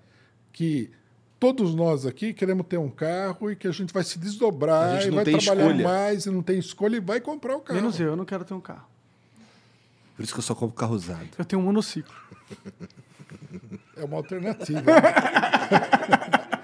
que 0.54 0.92
todos 1.40 1.74
nós 1.76 2.06
aqui 2.06 2.34
queremos 2.34 2.66
ter 2.68 2.78
um 2.78 2.90
carro 2.90 3.52
e 3.52 3.56
que 3.56 3.68
a 3.68 3.72
gente 3.72 3.94
vai 3.94 4.04
se 4.04 4.18
A 4.18 4.22
desdobrar 4.22 4.96
gente 4.96 5.08
e 5.08 5.10
não 5.10 5.16
vai 5.16 5.26
tem 5.26 5.38
trabalhar 5.38 5.68
escolha. 5.70 5.84
mais 5.88 6.26
e 6.26 6.32
não 6.32 6.42
tem 6.44 6.60
escolha 6.60 6.98
e 6.98 7.00
vai 7.00 7.20
comprar 7.20 7.56
o 7.56 7.60
carro. 7.62 7.80
Menos 7.80 8.00
eu, 8.00 8.08
eu 8.08 8.16
não 8.16 8.26
quero 8.26 8.46
ter 8.46 8.54
um 8.54 8.62
carro. 8.62 8.86
Por 10.16 10.24
isso 10.24 10.34
que 10.34 10.40
eu 10.40 10.44
só 10.44 10.56
compro 10.56 10.76
carro 10.76 10.96
usado. 10.96 11.28
Eu 11.38 11.46
tenho 11.46 11.62
um 11.62 11.66
monociclo. 11.66 12.14
É 13.96 14.04
uma 14.04 14.18
alternativa. 14.18 14.82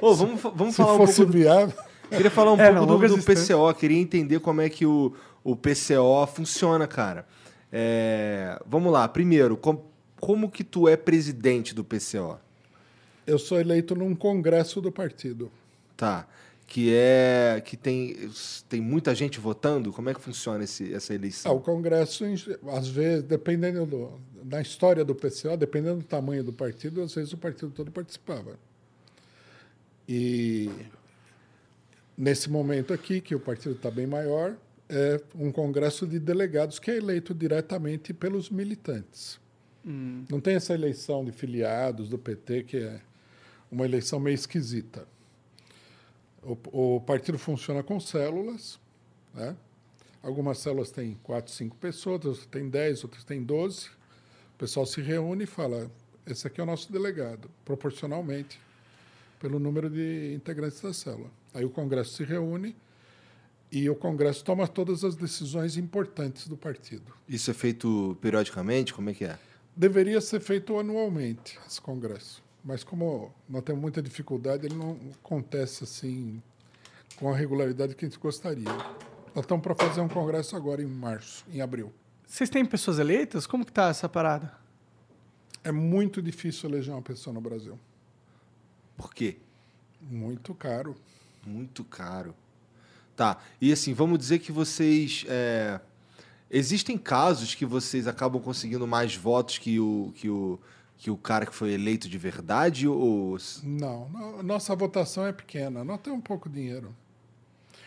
Ô, 0.00 0.14
vamos, 0.14 0.40
vamos 0.42 0.74
se 0.74 0.76
falar 0.76 0.94
um 0.94 0.98
fosse 0.98 1.16
pouco. 1.18 1.32
do- 1.32 1.38
viável. 1.38 1.78
Queria 2.10 2.30
falar 2.30 2.52
um 2.52 2.60
É, 2.60 2.72
pouco 2.72 2.86
não, 2.86 2.98
do, 2.98 3.16
do. 3.16 3.22
PCO. 3.22 3.74
Queria 3.78 3.98
entender 3.98 4.40
como 4.40 4.60
é 4.60 4.68
que 4.68 4.86
o, 4.86 5.12
o 5.42 5.56
PCO 5.56 6.26
funciona, 6.26 6.86
cara. 6.86 7.26
É, 7.72 8.60
vamos 8.66 8.92
lá. 8.92 9.06
Primeiro, 9.08 9.56
com- 9.56 9.82
como 10.20 10.50
que 10.50 10.62
tu 10.62 10.88
é 10.88 10.96
presidente 10.96 11.74
do 11.74 11.82
PCO? 11.84 12.38
Eu 13.26 13.38
sou 13.38 13.58
eleito 13.60 13.94
num 13.94 14.14
congresso 14.14 14.80
do 14.80 14.92
partido. 14.92 15.50
Tá. 15.96 16.26
Que 16.66 16.94
é. 16.94 17.60
Que 17.64 17.76
tem, 17.76 18.16
tem 18.68 18.80
muita 18.80 19.14
gente 19.14 19.38
votando? 19.40 19.92
Como 19.92 20.08
é 20.08 20.14
que 20.14 20.20
funciona 20.20 20.64
esse, 20.64 20.94
essa 20.94 21.12
Ah, 21.12 21.16
eleição? 21.16 21.56
o 21.56 21.60
Congresso, 21.60 22.24
às 22.72 22.88
vezes, 22.88 23.22
dependendo 23.24 23.84
do, 23.84 24.12
da 24.42 24.60
história 24.62 25.04
do 25.04 25.14
PCO, 25.14 25.56
dependendo 25.58 25.98
do 25.98 26.04
tamanho 26.04 26.42
do 26.44 26.52
partido, 26.52 27.02
às 27.02 27.14
vezes 27.14 27.32
o 27.32 27.36
partido 27.36 27.70
todo 27.70 27.90
participava. 27.90 28.58
E 30.08 30.70
nesse 32.16 32.48
momento 32.50 32.92
aqui, 32.92 33.20
que 33.20 33.34
o 33.34 33.40
partido 33.40 33.74
está 33.74 33.90
bem 33.90 34.06
maior, 34.06 34.56
é 34.88 35.20
um 35.34 35.50
congresso 35.50 36.06
de 36.06 36.18
delegados 36.18 36.78
que 36.78 36.90
é 36.90 36.96
eleito 36.96 37.34
diretamente 37.34 38.12
pelos 38.12 38.50
militantes. 38.50 39.40
Não 40.30 40.40
tem 40.40 40.54
essa 40.54 40.72
eleição 40.74 41.24
de 41.24 41.32
filiados 41.32 42.08
do 42.08 42.18
PT, 42.18 42.64
que 42.64 42.76
é 42.78 43.00
uma 43.70 43.84
eleição 43.84 44.18
meio 44.20 44.34
esquisita. 44.34 45.06
O, 46.42 46.96
o 46.96 47.00
partido 47.00 47.38
funciona 47.38 47.82
com 47.82 47.98
células, 47.98 48.78
Né? 49.34 49.56
Algumas 50.22 50.58
células 50.58 50.90
têm 50.90 51.18
quatro, 51.22 51.52
cinco 51.52 51.76
pessoas, 51.76 52.24
outras 52.24 52.46
têm 52.46 52.68
10, 52.68 53.04
outras 53.04 53.24
têm 53.24 53.42
12. 53.42 53.88
O 53.88 54.58
pessoal 54.58 54.86
se 54.86 55.02
reúne 55.02 55.44
e 55.44 55.46
fala: 55.46 55.90
esse 56.26 56.46
aqui 56.46 56.60
é 56.60 56.64
o 56.64 56.66
nosso 56.66 56.90
delegado, 56.90 57.50
proporcionalmente 57.62 58.58
pelo 59.38 59.58
número 59.58 59.90
de 59.90 60.32
integrantes 60.34 60.80
da 60.80 60.94
célula. 60.94 61.30
Aí 61.54 61.64
o 61.64 61.70
Congresso 61.70 62.14
se 62.14 62.24
reúne 62.24 62.76
e 63.70 63.88
o 63.88 63.94
Congresso 63.94 64.44
toma 64.44 64.66
todas 64.66 65.04
as 65.04 65.14
decisões 65.14 65.76
importantes 65.76 66.48
do 66.48 66.56
partido. 66.56 67.14
Isso 67.28 67.50
é 67.50 67.54
feito 67.54 68.18
periodicamente? 68.20 68.92
Como 68.92 69.08
é 69.08 69.14
que 69.14 69.24
é? 69.24 69.38
Deveria 69.76 70.20
ser 70.20 70.40
feito 70.40 70.78
anualmente 70.78 71.58
esse 71.66 71.80
Congresso, 71.80 72.42
mas 72.64 72.84
como 72.84 73.32
nós 73.48 73.62
temos 73.62 73.80
muita 73.80 74.02
dificuldade, 74.02 74.66
ele 74.66 74.74
não 74.76 74.98
acontece 75.22 75.84
assim 75.84 76.42
com 77.16 77.32
a 77.32 77.36
regularidade 77.36 77.94
que 77.94 78.04
a 78.04 78.08
gente 78.08 78.18
gostaria. 78.18 78.64
Nós 79.34 79.44
estamos 79.44 79.62
para 79.62 79.74
fazer 79.74 80.00
um 80.00 80.08
Congresso 80.08 80.54
agora 80.54 80.82
em 80.82 80.86
março, 80.86 81.44
em 81.52 81.60
abril. 81.60 81.92
Vocês 82.26 82.50
têm 82.50 82.64
pessoas 82.64 82.98
eleitas? 82.98 83.46
Como 83.46 83.64
que 83.64 83.72
tá 83.72 83.88
essa 83.88 84.08
parada? 84.08 84.52
É 85.62 85.72
muito 85.72 86.20
difícil 86.22 86.68
eleger 86.68 86.92
uma 86.92 87.02
pessoa 87.02 87.32
no 87.34 87.40
Brasil. 87.40 87.78
Por 88.96 89.12
quê? 89.12 89.38
Muito 90.00 90.54
caro. 90.54 90.94
Muito 91.46 91.84
caro. 91.84 92.34
Tá. 93.16 93.38
E 93.60 93.72
assim, 93.72 93.92
vamos 93.94 94.18
dizer 94.18 94.38
que 94.40 94.50
vocês. 94.52 95.24
é, 95.28 95.80
Existem 96.50 96.96
casos 96.98 97.54
que 97.54 97.64
vocês 97.66 98.06
acabam 98.06 98.40
conseguindo 98.40 98.86
mais 98.86 99.14
votos 99.16 99.58
que 99.58 99.78
o, 99.80 100.12
que 100.14 100.28
o, 100.28 100.58
que 100.96 101.10
o 101.10 101.16
cara 101.16 101.46
que 101.46 101.54
foi 101.54 101.72
eleito 101.72 102.08
de 102.08 102.18
verdade? 102.18 102.86
Ou. 102.88 103.36
Não, 103.62 104.08
no- 104.08 104.42
nossa 104.42 104.74
votação 104.76 105.26
é 105.26 105.32
pequena. 105.32 105.82
Nós 105.84 106.00
temos 106.00 106.18
um 106.18 106.22
pouco 106.22 106.48
de 106.48 106.56
dinheiro. 106.56 106.94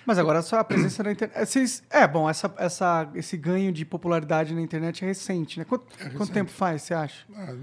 Mas 0.05 0.17
agora 0.17 0.41
só 0.41 0.59
a 0.59 0.63
presença 0.63 1.03
na 1.03 1.11
internet. 1.11 1.45
Vocês... 1.45 1.83
É, 1.89 2.07
bom, 2.07 2.29
essa, 2.29 2.53
essa, 2.57 3.09
esse 3.13 3.35
ganho 3.35 3.73
de 3.73 3.83
popularidade 3.83 4.53
na 4.55 4.61
internet 4.61 5.03
é 5.03 5.07
recente, 5.07 5.59
né? 5.59 5.65
Quanto, 5.65 5.85
quanto 5.85 6.03
recente. 6.11 6.31
tempo 6.31 6.49
faz, 6.49 6.83
você 6.83 6.93
acha? 6.93 7.25
Ah, 7.35 7.53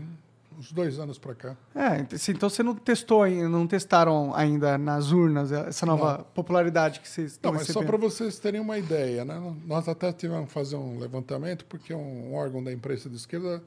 uns 0.58 0.72
dois 0.72 0.98
anos 0.98 1.18
para 1.18 1.34
cá. 1.34 1.56
É, 1.74 2.06
então 2.28 2.48
você 2.48 2.62
não 2.62 2.74
testou 2.74 3.22
ainda, 3.22 3.48
não 3.48 3.66
testaram 3.66 4.34
ainda 4.34 4.78
nas 4.78 5.10
urnas 5.10 5.52
essa 5.52 5.84
nova 5.86 6.24
popularidade 6.34 7.00
que 7.00 7.08
vocês 7.08 7.32
estão 7.32 7.52
Não, 7.52 7.58
mas 7.58 7.68
só 7.68 7.82
para 7.82 7.96
vocês 7.96 8.38
terem 8.38 8.60
uma 8.60 8.78
ideia, 8.78 9.24
né? 9.24 9.38
Nós 9.66 9.88
até 9.88 10.12
tivemos 10.12 10.46
que 10.46 10.52
fazer 10.52 10.76
um 10.76 10.98
levantamento 10.98 11.64
porque 11.66 11.94
um 11.94 12.34
órgão 12.34 12.62
da 12.62 12.72
imprensa 12.72 13.08
de 13.08 13.16
esquerda 13.16 13.62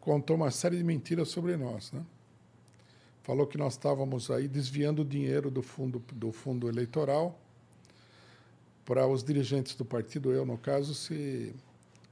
contou 0.00 0.36
uma 0.36 0.50
série 0.50 0.76
de 0.76 0.84
mentiras 0.84 1.28
sobre 1.28 1.56
nós, 1.56 1.92
né? 1.92 2.02
Falou 3.22 3.46
que 3.46 3.58
nós 3.58 3.74
estávamos 3.74 4.30
aí 4.30 4.48
desviando 4.48 5.04
dinheiro 5.04 5.50
do 5.50 5.62
fundo 5.62 6.02
do 6.12 6.32
fundo 6.32 6.68
eleitoral 6.68 7.38
para 8.84 9.06
os 9.06 9.22
dirigentes 9.22 9.74
do 9.74 9.84
partido, 9.84 10.32
eu 10.32 10.46
no 10.46 10.56
caso, 10.56 10.94
se 10.94 11.54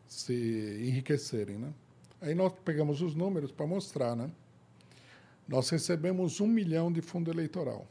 se 0.08 0.78
enriquecerem, 0.82 1.58
né? 1.58 1.72
Aí 2.20 2.34
nós 2.34 2.52
pegamos 2.64 3.02
os 3.02 3.14
números 3.14 3.52
para 3.52 3.66
mostrar, 3.66 4.16
né? 4.16 4.30
Nós 5.46 5.68
recebemos 5.70 6.40
um 6.40 6.46
milhão 6.46 6.90
de 6.90 7.00
fundo 7.00 7.30
eleitoral. 7.30 7.86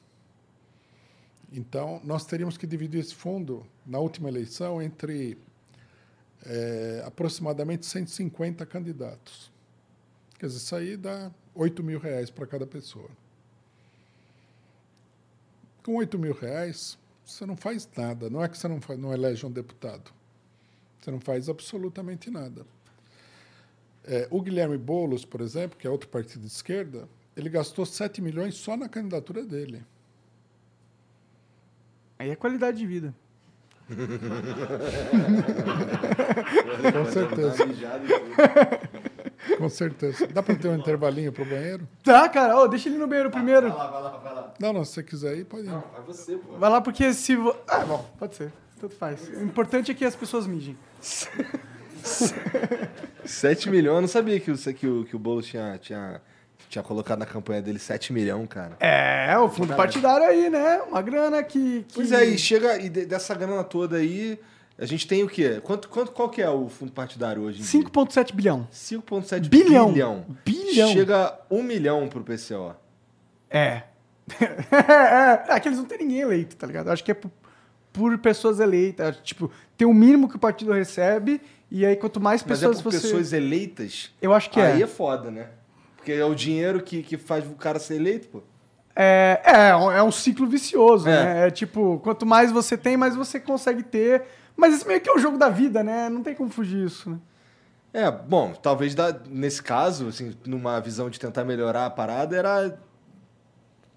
Então, 1.52 2.02
nós 2.03 2.26
teríamos 2.26 2.57
que 2.57 2.68
dividir 2.68 2.99
esse 2.99 3.15
fundo, 3.15 3.65
na 3.85 3.99
última 3.99 4.27
eleição, 4.27 4.81
entre 4.81 5.38
eh, 6.45 7.03
aproximadamente 7.06 7.85
150 7.85 8.65
candidatos. 8.65 9.52
Quer 10.38 10.47
dizer, 10.47 10.57
isso 10.57 10.76
aí 10.76 10.97
dá 10.97 11.31
8 11.53 11.81
mil 11.81 11.99
reais 11.99 12.30
para 12.30 12.45
cada 12.45 12.68
pessoa. 12.68 13.10
Com 15.81 15.95
8 15.95 16.19
mil 16.19 16.34
reais, 16.34 16.97
você 17.26 17.45
não 17.45 17.56
faz 17.56 17.88
nada. 17.95 18.30
Não 18.30 18.43
é 18.43 18.49
que 18.49 18.57
você 18.57 18.68
não, 18.68 18.81
faz, 18.81 18.99
não 18.99 19.14
elege 19.14 19.45
um 19.45 19.52
deputado. 19.52 20.11
Você 20.99 21.11
não 21.11 21.19
faz 21.19 21.47
absolutamente 21.47 22.30
nada. 22.30 22.65
Eh, 24.07 24.27
o 24.30 24.40
Guilherme 24.41 24.77
Boulos, 24.77 25.26
por 25.26 25.41
exemplo, 25.41 25.77
que 25.77 25.88
é 25.88 25.90
outro 25.90 26.07
partido 26.07 26.41
de 26.41 26.48
esquerda, 26.48 27.10
ele 27.36 27.49
gastou 27.49 27.86
7 27.86 28.22
milhões 28.22 28.56
só 28.56 28.77
na 28.77 28.88
candidatura 28.88 29.44
dele. 29.44 29.84
Aí 32.18 32.30
é 32.30 32.36
qualidade 32.36 32.77
de 32.77 32.86
vida. 32.86 33.14
Com 36.94 37.06
certeza. 37.11 37.65
Com 39.57 39.69
certeza. 39.69 40.27
Dá 40.27 40.41
para 40.41 40.56
ter 40.56 40.68
um 40.69 40.76
intervalinho 40.76 41.32
para 41.32 41.44
o 41.44 41.45
banheiro? 41.45 41.88
Tá, 42.03 42.27
cara, 42.30 42.57
Ô, 42.57 42.68
deixa 42.68 42.90
ele 42.90 42.98
no 42.98 43.07
banheiro 43.07 43.30
primeiro. 43.30 43.69
Vai 43.69 43.77
lá, 43.77 43.91
vai 43.91 44.02
lá, 44.02 44.18
vai 44.18 44.34
lá. 44.34 44.53
Não, 44.60 44.73
não, 44.73 44.84
se 44.86 44.94
você 44.94 45.03
quiser 45.03 45.38
ir, 45.38 45.45
pode 45.45 45.68
ir. 45.68 45.69
Vai 45.69 46.03
você, 46.06 46.38
pô. 46.38 46.57
Vai 46.57 46.69
lá 46.69 46.82
porque 46.82 47.14
se. 47.14 47.36
Vo... 47.36 47.56
Ah, 47.68 47.86
bom, 47.86 48.06
pode 48.18 48.36
ser. 48.36 48.52
Tanto 48.80 48.95
faz. 48.95 49.27
O 49.30 49.44
importante 49.44 49.91
é 49.91 49.94
que 49.94 50.03
as 50.06 50.15
pessoas 50.15 50.48
mijem. 50.48 50.77
7 53.26 53.69
milhões, 53.69 53.95
eu 53.95 54.02
não 54.02 54.07
sabia 54.07 54.40
que 54.40 54.52
o, 54.52 54.57
que 54.57 54.88
o, 54.88 55.06
que 55.06 55.15
o 55.15 55.19
Boulos 55.19 55.45
tinha, 55.48 55.77
tinha, 55.80 56.22
tinha 56.69 56.84
colocado 56.84 57.19
na 57.19 57.26
campanha 57.26 57.61
dele 57.61 57.80
7 57.80 58.14
milhões, 58.14 58.48
cara. 58.48 58.77
É, 58.80 59.38
o 59.38 59.49
fundo 59.49 59.76
partidário 59.76 60.26
aí, 60.26 60.49
né? 60.49 60.82
Uma 60.88 61.02
grana 61.02 61.44
que. 61.44 61.84
que... 61.88 61.94
Pois 61.95 62.11
é, 62.11 62.26
e 62.26 62.38
chega, 62.38 62.77
e 62.80 62.90
de- 62.90 63.06
dessa 63.06 63.34
grana 63.34 63.64
toda 63.64 63.98
aí, 63.98 64.40
a 64.77 64.86
gente 64.86 65.07
tem 65.07 65.23
o 65.23 65.27
quê? 65.27 65.61
Quanto, 65.64 65.88
quanto, 65.90 66.11
qual 66.11 66.30
que 66.30 66.41
é 66.41 66.49
o 66.49 66.68
fundo 66.68 66.91
partidário 66.91 67.41
hoje 67.41 67.61
em 67.61 67.64
dia? 67.64 67.90
5,7 67.90 68.34
bilhão. 68.34 68.68
5,7 68.72 69.48
Bilhão. 69.49 69.91
bilhão. 69.91 70.26
Bilhão. 70.44 70.91
Chega 70.91 71.40
1 71.49 71.64
milhão 71.64 72.07
pro 72.10 72.23
PCO. 72.23 72.76
É. 73.49 73.84
é, 74.41 75.53
é 75.56 75.60
que 75.60 75.68
eles 75.68 75.77
não 75.77 75.86
têm 75.86 75.99
ninguém 75.99 76.19
eleito, 76.19 76.56
tá 76.56 76.68
ligado? 76.68 76.88
Eu 76.88 76.94
Acho 76.94 77.03
que 77.03 77.11
é 77.11 77.14
por, 77.14 77.32
por 77.94 78.18
pessoas 78.18 78.60
eleitas. 78.60 79.18
Tipo, 79.23 79.49
tem 79.77 79.88
o 79.88 79.94
mínimo 79.94 80.27
que 80.27 80.36
o 80.36 80.40
partido 80.40 80.73
recebe, 80.73 81.40
e 81.71 81.85
aí 81.85 81.95
quanto 81.95 82.19
mais 82.21 82.43
Mas 82.43 82.61
é 82.63 82.67
pessoas 82.67 82.81
por 82.81 82.91
você. 82.91 83.01
pessoas 83.01 83.33
eleitas? 83.33 84.11
Eu 84.21 84.33
acho 84.33 84.49
que 84.49 84.59
aí 84.59 84.81
é. 84.81 84.83
é 84.83 84.87
foda, 84.87 85.29
né? 85.31 85.47
Porque 85.97 86.11
é 86.11 86.23
o 86.25 86.35
dinheiro 86.35 86.81
que, 86.81 87.01
que 87.01 87.17
faz 87.17 87.45
o 87.45 87.51
cara 87.55 87.79
ser 87.79 87.95
eleito, 87.95 88.27
pô. 88.27 88.43
É, 88.95 89.41
é, 89.43 89.75
um- 89.75 89.91
é 89.91 90.01
um 90.03 90.11
ciclo 90.11 90.47
vicioso, 90.47 91.09
É. 91.09 91.11
né? 91.23 91.47
É 91.47 91.51
tipo, 91.51 91.99
quanto 92.03 92.25
mais 92.25 92.51
você 92.51 92.77
tem, 92.77 92.95
mais 92.95 93.15
você 93.15 93.39
consegue 93.39 93.83
ter. 93.83 94.23
Mas 94.55 94.73
isso 94.73 94.87
meio 94.87 95.01
que 95.01 95.09
é 95.09 95.13
o 95.13 95.19
jogo 95.19 95.37
da 95.37 95.49
vida, 95.49 95.83
né? 95.83 96.07
Não 96.07 96.23
tem 96.23 96.33
como 96.33 96.49
fugir 96.49 96.85
isso, 96.85 97.09
né? 97.09 97.17
É, 97.93 98.09
bom, 98.11 98.53
talvez 98.53 98.93
da- 98.95 99.17
nesse 99.29 99.61
caso, 99.63 100.07
assim, 100.07 100.33
numa 100.45 100.79
visão 100.79 101.09
de 101.09 101.19
tentar 101.19 101.43
melhorar 101.43 101.85
a 101.85 101.89
parada, 101.89 102.35
era 102.37 102.77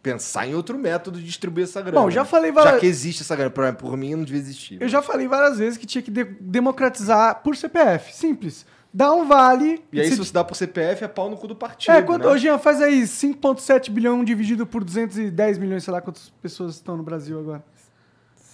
pensar 0.02 0.46
em 0.46 0.54
outro 0.54 0.78
método 0.78 1.18
de 1.18 1.24
distribuir 1.26 1.64
essa 1.64 1.80
grana. 1.82 2.00
Bom, 2.00 2.10
já 2.10 2.22
né? 2.22 2.26
falei 2.28 2.52
várias- 2.52 2.74
Já 2.74 2.80
que 2.80 2.86
existe 2.86 3.22
essa 3.22 3.34
grana, 3.36 3.50
por, 3.50 3.72
por 3.74 3.96
mim 3.96 4.14
não 4.14 4.24
devia 4.24 4.40
existir. 4.40 4.80
Eu 4.80 4.88
já 4.88 5.02
falei 5.02 5.26
várias 5.28 5.58
vezes 5.58 5.76
que 5.78 5.86
tinha 5.86 6.02
que 6.02 6.10
de- 6.10 6.24
democratizar 6.40 7.42
por 7.42 7.56
CPF. 7.56 8.14
Simples. 8.14 8.64
Dá 8.92 9.12
um 9.12 9.26
vale. 9.26 9.84
E 9.92 10.00
aí, 10.00 10.06
se- 10.08 10.12
se 10.12 10.18
você 10.18 10.32
dá 10.32 10.42
pro 10.42 10.54
CPF, 10.54 11.04
é 11.04 11.08
pau 11.08 11.28
no 11.28 11.36
cu 11.36 11.46
do 11.46 11.54
partido. 11.54 11.92
É, 11.94 12.00
quanto, 12.02 12.26
né? 12.26 12.32
ô, 12.32 12.38
Jean, 12.38 12.58
faz 12.58 12.80
aí 12.80 13.02
5,7 13.02 13.90
bilhão 13.90 14.24
dividido 14.24 14.66
por 14.66 14.82
210 14.82 15.58
milhões, 15.58 15.84
sei 15.84 15.92
lá 15.92 16.00
quantas 16.00 16.30
pessoas 16.42 16.74
estão 16.76 16.96
no 16.96 17.02
Brasil 17.02 17.38
agora. 17.38 17.62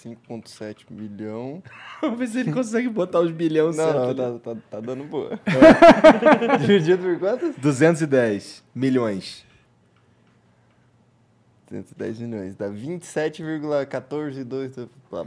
5,7 0.05 0.87
milhão. 0.91 1.63
Vamos 2.03 2.19
ver 2.19 2.27
se 2.27 2.41
ele 2.41 2.53
consegue 2.53 2.89
botar 2.89 3.21
os 3.21 3.31
bilhões 3.31 3.77
Não, 3.77 3.85
certo 3.85 4.15
não, 4.15 4.39
tá, 4.39 4.55
tá, 4.55 4.61
tá 4.73 4.81
dando 4.81 5.05
boa. 5.05 5.39
Dividido 6.61 7.03
por 7.03 7.19
quantas? 7.19 7.55
210 7.57 8.63
milhões. 8.75 9.47
210 11.69 12.19
milhões. 12.21 12.55
Dá 12.55 12.69
27,142. 12.69 14.73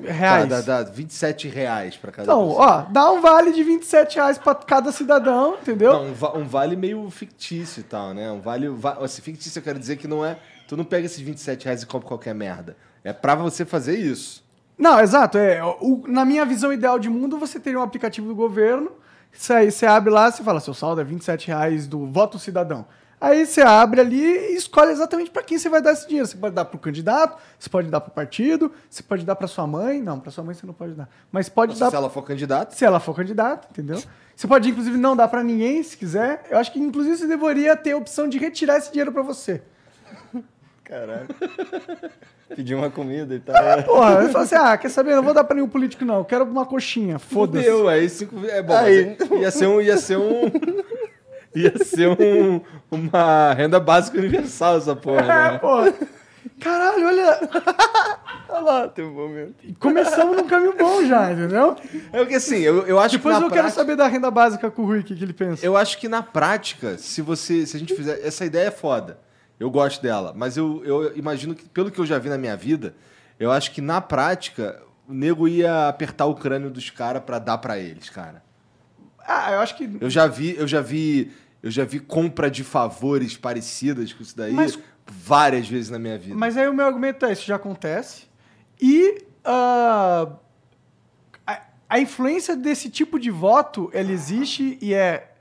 Reais. 0.05 0.47
Dá, 0.49 0.61
dá, 0.61 0.83
dá 0.83 0.89
27 0.91 1.47
reais 1.47 1.95
pra 1.97 2.11
cada 2.11 2.23
Então, 2.23 2.47
pessoa. 2.47 2.85
ó, 2.87 2.91
dá 2.91 3.11
um 3.11 3.21
vale 3.21 3.51
de 3.51 3.63
27 3.63 4.15
reais 4.15 4.37
pra 4.37 4.55
cada 4.55 4.91
cidadão, 4.91 5.55
entendeu? 5.61 5.93
Não, 5.93 6.05
um, 6.07 6.13
va- 6.13 6.37
um 6.37 6.47
vale 6.47 6.75
meio 6.75 7.09
fictício 7.09 7.81
e 7.81 7.83
tal, 7.83 8.13
né? 8.13 8.31
Um 8.31 8.41
vale. 8.41 8.67
va- 8.69 8.97
Assim, 9.01 9.21
fictício 9.21 9.59
eu 9.59 9.63
quero 9.63 9.79
dizer 9.79 9.97
que 9.97 10.07
não 10.07 10.25
é. 10.25 10.37
Tu 10.67 10.75
não 10.75 10.83
pega 10.83 11.05
esses 11.05 11.19
27 11.19 11.65
reais 11.65 11.83
e 11.83 11.85
compra 11.85 12.07
qualquer 12.07 12.35
merda. 12.35 12.75
É 13.03 13.13
pra 13.13 13.35
você 13.35 13.63
fazer 13.65 13.97
isso. 13.97 14.43
Não, 14.77 14.99
exato. 14.99 15.37
É, 15.37 15.63
o- 15.63 16.03
na 16.07 16.25
minha 16.25 16.45
visão 16.45 16.71
ideal 16.73 16.99
de 16.99 17.09
mundo, 17.09 17.37
você 17.39 17.59
teria 17.59 17.79
um 17.79 17.83
aplicativo 17.83 18.27
do 18.27 18.35
governo, 18.35 18.91
você, 19.31 19.53
aí 19.53 19.71
você 19.71 19.85
abre 19.85 20.11
lá, 20.11 20.29
você 20.29 20.43
fala, 20.43 20.59
seu 20.59 20.73
saldo 20.73 21.01
é 21.01 21.03
27 21.03 21.47
reais 21.47 21.87
do 21.87 22.05
voto 22.07 22.37
cidadão. 22.37 22.85
Aí 23.19 23.45
você 23.47 23.61
abre 23.61 23.99
ali 23.99 24.21
e 24.23 24.55
escolhe 24.55 24.91
exatamente 24.91 25.31
para 25.31 25.41
quem 25.41 25.57
você 25.57 25.69
vai 25.69 25.81
dar 25.81 25.93
esse 25.93 26.07
dinheiro. 26.07 26.27
Você 26.27 26.37
pode 26.37 26.53
dar 26.53 26.65
para 26.65 26.75
o 26.75 26.79
candidato, 26.79 27.41
você 27.57 27.67
pode 27.69 27.89
dar 27.89 27.99
para 27.99 28.11
o 28.11 28.13
partido, 28.13 28.71
você 28.89 29.01
pode 29.01 29.25
dar 29.25 29.35
para 29.35 29.47
sua 29.47 29.65
mãe. 29.65 30.01
Não, 30.01 30.19
para 30.19 30.29
sua 30.31 30.43
mãe 30.43 30.53
você 30.53 30.67
não 30.67 30.73
pode 30.73 30.93
dar. 30.93 31.09
Mas 31.31 31.49
pode 31.49 31.73
Se 31.73 31.79
dar 31.79 31.91
ela 31.93 32.09
for 32.11 32.21
candidata. 32.23 32.75
se 32.75 32.85
ela 32.85 32.99
for 32.99 33.15
candidata, 33.15 33.67
entendeu? 33.71 34.01
Você 34.35 34.47
pode, 34.47 34.69
inclusive, 34.69 34.97
não 34.97 35.15
dar 35.15 35.27
para 35.29 35.43
ninguém, 35.43 35.81
se 35.81 35.97
quiser. 35.97 36.45
Eu 36.51 36.59
acho 36.59 36.71
que, 36.71 36.79
inclusive, 36.79 37.17
você 37.17 37.25
deveria 37.25 37.75
ter 37.75 37.93
a 37.93 37.97
opção 37.97 38.29
de 38.29 38.37
retirar 38.37 38.77
esse 38.77 38.91
dinheiro 38.91 39.11
para 39.11 39.23
você. 39.23 39.63
Caralho. 40.83 41.27
Pedir 42.55 42.75
uma 42.75 42.89
comida 42.91 43.33
e 43.33 43.39
tal. 43.39 43.55
Porra, 43.83 44.21
eu 44.21 44.29
falo 44.29 44.45
assim, 44.45 44.55
ah, 44.55 44.77
quer 44.77 44.89
saber? 44.89 45.15
Não 45.15 45.23
vou 45.23 45.33
dar 45.33 45.43
para 45.43 45.55
nenhum 45.55 45.67
político, 45.67 46.05
não. 46.05 46.19
Eu 46.19 46.25
quero 46.25 46.45
uma 46.45 46.65
coxinha. 46.67 47.17
Foda-se. 47.19 47.65
Fudeu, 47.65 47.89
aí 47.89 48.07
cinco. 48.07 48.45
É 48.45 48.61
bom. 48.61 48.73
Aí. 48.73 49.17
mas 49.19 49.41
Ia 49.41 49.51
ser 49.51 49.67
um. 49.67 49.81
Ia 49.81 49.97
ser 49.97 50.17
um. 50.17 50.51
Ia 51.57 51.77
ser 51.83 52.07
um, 52.09 52.61
uma 52.91 53.53
renda 53.53 53.79
básica 53.79 54.17
universal 54.17 54.77
essa 54.77 54.95
porra, 54.95 55.21
É, 55.21 55.51
né? 55.53 55.57
pô. 55.59 55.77
Caralho, 56.59 57.05
olha. 57.05 57.39
Olha 58.49 58.61
lá, 58.61 58.87
tem 58.87 59.03
um 59.03 59.11
momento. 59.13 59.55
Começamos 59.77 60.37
num 60.37 60.47
caminho 60.47 60.73
bom 60.77 61.03
já, 61.05 61.33
entendeu? 61.33 61.75
É 62.13 62.19
porque 62.19 62.35
assim, 62.35 62.59
eu, 62.59 62.87
eu 62.87 62.97
acho 62.97 63.17
Depois 63.17 63.35
que 63.35 63.41
na 63.41 63.45
eu 63.45 63.49
quero 63.51 63.63
prática, 63.63 63.81
saber 63.81 63.95
da 63.97 64.07
renda 64.07 64.31
básica 64.31 64.71
com 64.71 64.83
o 64.83 64.85
Rui, 64.85 64.99
o 64.99 65.03
que, 65.03 65.13
que 65.15 65.23
ele 65.23 65.33
pensa. 65.33 65.65
Eu 65.65 65.75
acho 65.75 65.97
que 65.97 66.07
na 66.07 66.23
prática, 66.23 66.97
se 66.97 67.21
você. 67.21 67.65
Se 67.65 67.75
a 67.75 67.79
gente 67.79 67.93
fizer. 67.93 68.25
Essa 68.25 68.45
ideia 68.45 68.67
é 68.67 68.71
foda. 68.71 69.19
Eu 69.59 69.69
gosto 69.69 70.01
dela. 70.01 70.33
Mas 70.33 70.55
eu, 70.55 70.81
eu 70.85 71.17
imagino 71.17 71.53
que, 71.53 71.67
pelo 71.67 71.91
que 71.91 71.99
eu 71.99 72.05
já 72.05 72.17
vi 72.17 72.29
na 72.29 72.37
minha 72.37 72.55
vida, 72.55 72.95
eu 73.37 73.51
acho 73.51 73.71
que 73.71 73.81
na 73.81 73.99
prática, 73.99 74.81
o 75.09 75.13
nego 75.13 75.45
ia 75.45 75.89
apertar 75.89 76.25
o 76.25 76.33
crânio 76.33 76.69
dos 76.69 76.89
caras 76.89 77.21
pra 77.23 77.39
dar 77.39 77.57
pra 77.57 77.77
eles, 77.77 78.09
cara. 78.09 78.41
Ah, 79.27 79.51
eu 79.51 79.59
acho 79.59 79.75
que. 79.75 79.97
Eu 79.99 80.09
já 80.09 80.25
vi, 80.25 80.55
eu 80.57 80.67
já 80.67 80.79
vi. 80.79 81.33
Eu 81.67 81.71
já 81.71 81.83
vi 81.83 81.99
compra 81.99 82.49
de 82.49 82.63
favores 82.63 83.35
parecidas 83.35 84.13
com 84.13 84.23
isso 84.23 84.35
daí 84.37 84.53
Mas- 84.53 84.79
várias 85.05 85.67
vezes 85.67 85.89
na 85.89 85.99
minha 85.99 86.17
vida. 86.17 86.33
Mas 86.35 86.55
aí 86.55 86.67
o 86.67 86.73
meu 86.73 86.85
argumento 86.85 87.25
é: 87.25 87.33
isso 87.33 87.45
já 87.45 87.57
acontece. 87.57 88.23
E 88.81 89.23
ah, 89.43 90.29
a, 91.45 91.61
a 91.89 91.99
influência 91.99 92.55
desse 92.55 92.89
tipo 92.89 93.19
de 93.19 93.29
voto, 93.29 93.89
ela 93.93 94.11
existe 94.11 94.77
e 94.81 94.93
é, 94.93 95.31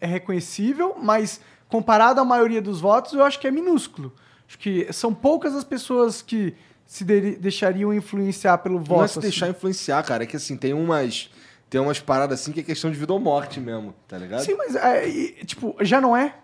é 0.00 0.06
reconhecível, 0.06 0.94
mas 1.02 1.40
comparado 1.68 2.20
à 2.20 2.24
maioria 2.24 2.60
dos 2.60 2.80
votos, 2.80 3.14
eu 3.14 3.22
acho 3.22 3.38
que 3.40 3.46
é 3.46 3.50
minúsculo. 3.50 4.12
Acho 4.46 4.58
que 4.58 4.92
são 4.92 5.14
poucas 5.14 5.54
as 5.54 5.64
pessoas 5.64 6.20
que 6.20 6.54
se 6.84 7.02
de- 7.04 7.36
deixariam 7.36 7.94
influenciar 7.94 8.58
pelo 8.58 8.78
voto. 8.78 8.98
Não 8.98 9.04
é 9.04 9.08
se 9.08 9.18
assim. 9.18 9.28
deixar 9.28 9.48
influenciar, 9.48 10.02
cara. 10.02 10.24
É 10.24 10.26
que 10.26 10.36
assim, 10.36 10.54
tem 10.56 10.74
umas. 10.74 11.30
Tem 11.72 11.80
umas 11.80 11.98
paradas 11.98 12.38
assim 12.38 12.52
que 12.52 12.60
é 12.60 12.62
questão 12.62 12.90
de 12.90 12.98
vida 12.98 13.14
ou 13.14 13.18
morte 13.18 13.58
mesmo, 13.58 13.94
tá 14.06 14.18
ligado? 14.18 14.44
Sim, 14.44 14.54
mas 14.58 14.76
é, 14.76 15.08
e, 15.08 15.42
tipo, 15.42 15.74
já 15.80 16.02
não 16.02 16.14
é? 16.14 16.34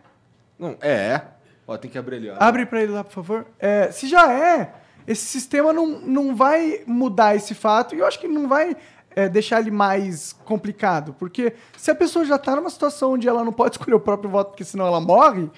Não, 0.59 0.75
é. 0.81 1.21
Ó, 1.67 1.77
tem 1.77 1.91
que 1.91 1.99
abrir 1.99 2.17
ali, 2.17 2.31
ó. 2.31 2.37
Abre 2.41 2.65
pra 2.65 2.81
ele 2.81 2.93
lá, 2.93 3.05
por 3.05 3.13
favor. 3.13 3.47
É, 3.59 3.91
se 3.91 4.09
já 4.09 4.33
é, 4.33 4.73
esse 5.07 5.27
sistema 5.27 5.71
não, 5.71 6.01
não 6.01 6.35
vai 6.35 6.81
mudar 6.87 7.37
esse 7.37 7.55
fato 7.55 7.95
e 7.95 7.99
eu 7.99 8.07
acho 8.07 8.19
que 8.19 8.27
não 8.27 8.49
vai 8.49 8.75
é, 9.11 9.29
deixar 9.29 9.61
ele 9.61 9.71
mais 9.71 10.33
complicado. 10.33 11.15
Porque 11.19 11.53
se 11.77 11.91
a 11.91 11.95
pessoa 11.95 12.25
já 12.25 12.39
tá 12.39 12.57
numa 12.57 12.71
situação 12.71 13.13
onde 13.13 13.29
ela 13.29 13.45
não 13.45 13.53
pode 13.53 13.77
escolher 13.77 13.97
o 13.97 14.01
próprio 14.01 14.31
voto 14.31 14.53
porque 14.53 14.65
senão 14.65 14.87
ela 14.87 14.99
morre, 14.99 15.51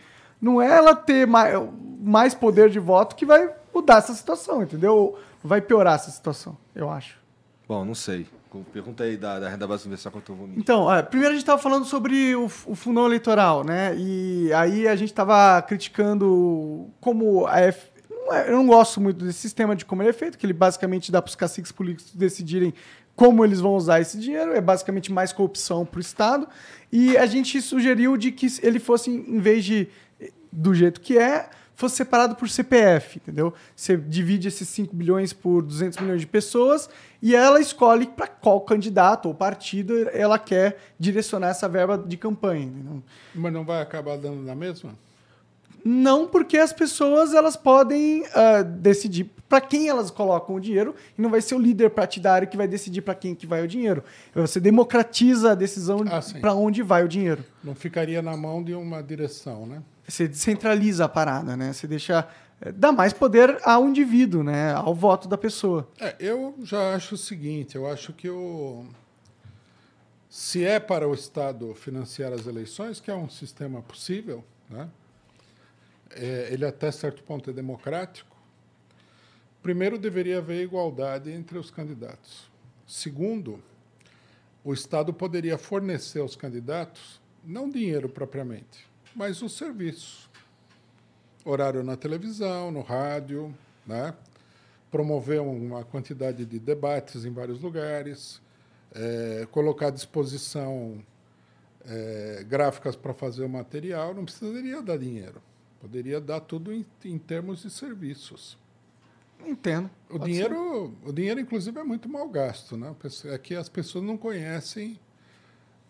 não 0.43 0.61
é 0.61 0.69
ela 0.69 0.97
ter 0.97 1.29
mais, 1.29 1.57
mais 2.01 2.35
poder 2.35 2.71
de 2.71 2.81
voto 2.81 3.15
que 3.15 3.25
vai 3.25 3.49
mudar 3.73 3.99
essa 3.99 4.15
situação, 4.15 4.65
entendeu? 4.65 5.17
Vai 5.45 5.61
piorar 5.61 5.95
essa 5.95 6.11
situação, 6.11 6.59
eu 6.75 6.91
acho. 6.91 7.21
Bom, 7.69 7.85
não 7.85 7.95
sei. 7.95 8.27
Pergunta 8.73 9.05
aí 9.05 9.17
da, 9.17 9.39
da 9.39 9.49
renda 9.49 9.67
universal 9.67 10.13
quanto 10.13 10.33
eu 10.33 10.37
vou. 10.37 10.49
Então, 10.57 10.93
é, 10.93 11.03
primeiro 11.03 11.33
a 11.33 11.35
gente 11.35 11.43
estava 11.43 11.61
falando 11.61 11.85
sobre 11.85 12.35
o, 12.35 12.47
o 12.67 12.75
fundão 12.75 13.07
eleitoral, 13.07 13.65
né? 13.65 13.95
E 13.97 14.53
aí 14.53 14.89
a 14.89 14.97
gente 14.97 15.11
estava 15.11 15.63
criticando 15.63 16.89
como 17.01 17.47
a 17.47 17.61
F... 17.61 17.89
é- 18.33 18.49
eu 18.51 18.57
não 18.57 18.67
gosto 18.67 19.01
muito 19.01 19.25
desse 19.25 19.39
sistema 19.39 19.77
de 19.77 19.85
como 19.85 20.03
ele 20.03 20.11
é 20.11 20.13
feito, 20.13 20.37
que 20.37 20.45
ele 20.47 20.53
basicamente 20.53 21.13
dá 21.13 21.23
para 21.23 21.29
os 21.29 21.37
caciques 21.37 21.71
políticos 21.71 22.13
decidirem 22.15 22.75
como 23.15 23.45
eles 23.45 23.61
vão 23.61 23.75
usar 23.75 24.01
esse 24.01 24.19
dinheiro, 24.19 24.53
é 24.53 24.61
basicamente 24.61 25.13
mais 25.13 25.33
corrupção 25.33 25.85
para 25.85 25.99
o 25.99 26.01
Estado. 26.01 26.49
E 26.91 27.17
a 27.17 27.27
gente 27.27 27.61
sugeriu 27.61 28.17
de 28.17 28.33
que 28.33 28.47
ele 28.63 28.79
fosse, 28.79 29.11
em 29.11 29.39
vez 29.39 29.65
de 29.65 29.89
do 30.53 30.75
jeito 30.75 31.01
que 31.01 31.17
é, 31.17 31.49
fosse 31.81 31.97
separado 31.97 32.37
por 32.37 32.49
CPF, 32.49 33.17
entendeu? 33.19 33.53
Você 33.75 33.97
divide 33.97 34.47
esses 34.49 34.69
5 34.69 34.95
bilhões 34.95 35.33
por 35.33 35.63
200 35.63 35.99
milhões 35.99 36.21
de 36.21 36.27
pessoas 36.27 36.89
e 37.23 37.35
ela 37.35 37.61
escolhe 37.61 38.07
para 38.07 38.27
qual 38.27 38.61
candidato 38.61 39.27
ou 39.27 39.35
partido 39.35 40.09
ela 40.11 40.39
quer 40.39 40.79
direcionar 40.99 41.49
essa 41.49 41.69
verba 41.69 41.97
de 41.99 42.17
campanha. 42.17 42.65
entendeu? 42.65 43.03
Mas 43.35 43.53
não 43.53 43.65
vai 43.65 43.81
acabar 43.81 44.17
dando 44.19 44.43
na 44.43 44.55
mesma? 44.55 44.95
Não 45.83 46.27
porque 46.27 46.59
as 46.59 46.73
pessoas 46.75 47.33
elas 47.33 47.57
podem 47.57 48.23
ah, 48.35 48.63
decidir 48.63 49.31
para 49.49 49.63
quem 49.63 49.89
elas 49.89 50.11
colocam 50.11 50.55
o 50.57 50.61
dinheiro 50.61 50.95
e 51.19 51.23
não 51.23 51.31
vai 51.31 51.41
ser 51.41 51.55
o 51.55 51.59
líder 51.59 51.91
partidário 51.91 52.47
que 52.47 52.57
vai 52.57 52.69
decidir 52.69 53.01
para 53.01 53.15
quem 53.15 53.35
que 53.35 53.47
vai 53.47 53.63
o 53.65 53.67
dinheiro. 53.67 54.05
Você 54.35 54.61
democratiza 54.61 55.53
a 55.53 55.55
decisão 55.55 56.05
Ah, 56.07 56.21
para 56.41 56.55
onde 56.55 56.83
vai 56.83 57.03
o 57.03 57.09
dinheiro. 57.09 57.43
Não 57.65 57.75
ficaria 57.75 58.21
na 58.21 58.37
mão 58.37 58.63
de 58.63 58.75
uma 58.75 59.03
direção, 59.03 59.67
né? 59.67 59.83
Você 60.11 60.27
descentraliza 60.27 61.05
a 61.05 61.09
parada, 61.09 61.57
né? 61.57 61.73
Você 61.73 61.87
deixa 61.87 62.29
eh, 62.61 62.73
dá 62.73 62.93
mais 62.93 63.13
poder 63.13 63.59
ao 63.63 63.89
indivíduo, 63.89 64.43
né? 64.43 64.73
Ao 64.73 64.95
voto 64.95 65.29
da 65.29 65.39
pessoa. 65.39 65.89
É, 65.99 66.17
eu 66.19 66.55
já 66.63 66.95
acho 66.95 67.15
o 67.15 67.19
seguinte, 67.19 67.77
eu 67.77 67.87
acho 67.87 68.13
que 68.13 68.29
o 68.29 68.85
se 70.29 70.65
é 70.65 70.79
para 70.79 71.09
o 71.09 71.13
Estado 71.13 71.75
financiar 71.75 72.33
as 72.33 72.47
eleições, 72.47 73.01
que 73.01 73.11
é 73.11 73.15
um 73.15 73.29
sistema 73.29 73.83
possível, 73.83 74.45
né? 74.69 74.89
É, 76.11 76.49
ele 76.53 76.65
até 76.65 76.91
certo 76.91 77.23
ponto 77.23 77.51
é 77.51 77.53
democrático. 77.53 78.37
Primeiro, 79.63 79.99
deveria 79.99 80.39
haver 80.39 80.63
igualdade 80.63 81.31
entre 81.31 81.59
os 81.59 81.71
candidatos. 81.71 82.49
Segundo, 82.87 83.63
o 84.65 84.73
Estado 84.73 85.13
poderia 85.13 85.59
fornecer 85.59 86.21
aos 86.21 86.35
candidatos 86.35 87.21
não 87.45 87.69
dinheiro 87.69 88.09
propriamente, 88.09 88.87
mas 89.15 89.43
os 89.43 89.57
serviços. 89.57 90.29
Horário 91.45 91.83
na 91.83 91.97
televisão, 91.97 92.71
no 92.71 92.83
rádio, 92.83 93.55
né? 93.87 94.15
promover 94.91 95.41
uma 95.41 95.85
quantidade 95.85 96.45
de 96.45 96.59
debates 96.59 97.25
em 97.25 97.33
vários 97.33 97.61
lugares, 97.61 98.41
eh, 98.93 99.47
colocar 99.53 99.87
à 99.87 99.91
disposição 99.91 101.03
eh, 101.85 102.45
gráficas 102.47 102.97
para 102.97 103.15
fazer 103.15 103.45
o 103.45 103.49
material, 103.49 104.13
não 104.13 104.25
precisaria 104.25 104.83
dar 104.83 104.99
dinheiro. 104.99 105.41
Poderia 105.81 106.21
dar 106.21 106.41
tudo 106.41 106.73
em, 106.73 106.85
em 107.05 107.19
termos 107.19 107.63
de 107.63 107.71
serviços. 107.71 108.59
Entendo. 109.47 109.91
O 110.11 110.19
dinheiro, 110.19 110.95
o 111.05 111.13
dinheiro, 111.13 111.41
inclusive, 111.41 111.79
é 111.79 111.85
muito 111.85 112.09
mal 112.09 112.29
gasto. 112.29 112.77
Né? 112.77 112.95
É 113.27 113.39
que 113.39 113.55
as 113.55 113.69
pessoas 113.69 114.05
não 114.05 114.19
conhecem. 114.19 115.01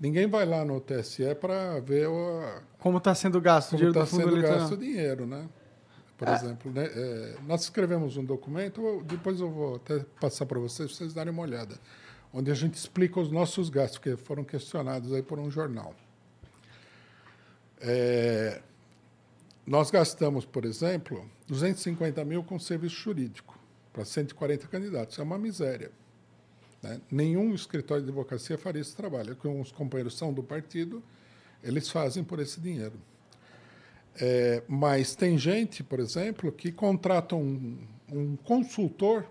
Ninguém 0.01 0.27
vai 0.27 0.47
lá 0.47 0.65
no 0.65 0.81
TSE 0.81 1.35
para 1.35 1.79
ver 1.81 2.09
o. 2.09 2.63
Como 2.79 2.97
está 2.97 3.15
sendo 3.15 3.39
gasto 3.39 3.75
o 3.75 3.77
dinheiro 3.77 3.91
está 3.91 4.05
do 4.05 4.07
fundo 4.07 4.23
sendo 4.23 4.33
eleitoral? 4.33 4.61
gasto 4.61 4.73
o 4.73 4.77
dinheiro, 4.79 5.27
né? 5.27 5.47
Por 6.17 6.29
exemplo, 6.29 6.71
né, 6.71 6.85
é, 6.85 7.37
nós 7.47 7.63
escrevemos 7.63 8.19
um 8.19 8.25
documento, 8.25 9.03
depois 9.07 9.41
eu 9.41 9.51
vou 9.51 9.77
até 9.77 10.01
passar 10.21 10.45
para 10.45 10.59
vocês, 10.59 10.91
para 10.91 10.99
vocês 10.99 11.15
darem 11.15 11.33
uma 11.33 11.41
olhada, 11.41 11.79
onde 12.31 12.51
a 12.51 12.55
gente 12.55 12.75
explica 12.75 13.19
os 13.19 13.31
nossos 13.31 13.71
gastos, 13.71 13.99
que 13.99 14.15
foram 14.17 14.45
questionados 14.45 15.15
aí 15.15 15.23
por 15.23 15.39
um 15.39 15.51
jornal. 15.51 15.95
É, 17.81 18.61
nós 19.67 19.91
gastamos, 19.91 20.45
por 20.45 20.67
exemplo, 20.67 21.25
250 21.47 22.23
mil 22.25 22.45
com 22.45 22.59
serviço 22.59 22.97
jurídico 22.97 23.59
para 23.93 24.05
140 24.05 24.67
candidatos. 24.69 25.19
É 25.19 25.23
uma 25.23 25.39
miséria. 25.39 25.91
Né? 26.83 27.01
Nenhum 27.11 27.55
escritório 27.55 28.03
de 28.03 28.09
advocacia 28.11 28.57
faria 28.59 28.81
esse 28.81 28.95
trabalho. 28.97 29.37
Com 29.37 29.61
os 29.61 29.71
companheiros 29.73 30.17
são 30.17 30.33
do 30.33 30.43
partido, 30.43 31.03
eles 31.63 31.89
fazem 31.89 32.25
por 32.25 32.39
esse 32.41 32.61
dinheiro. 32.61 32.95
É, 34.17 34.63
mas 34.69 35.15
tem 35.15 35.39
gente, 35.39 35.83
por 35.83 36.01
exemplo, 36.01 36.51
que 36.51 36.73
contrata 36.73 37.37
um, 37.37 37.79
um 38.11 38.37
consultor 38.37 39.25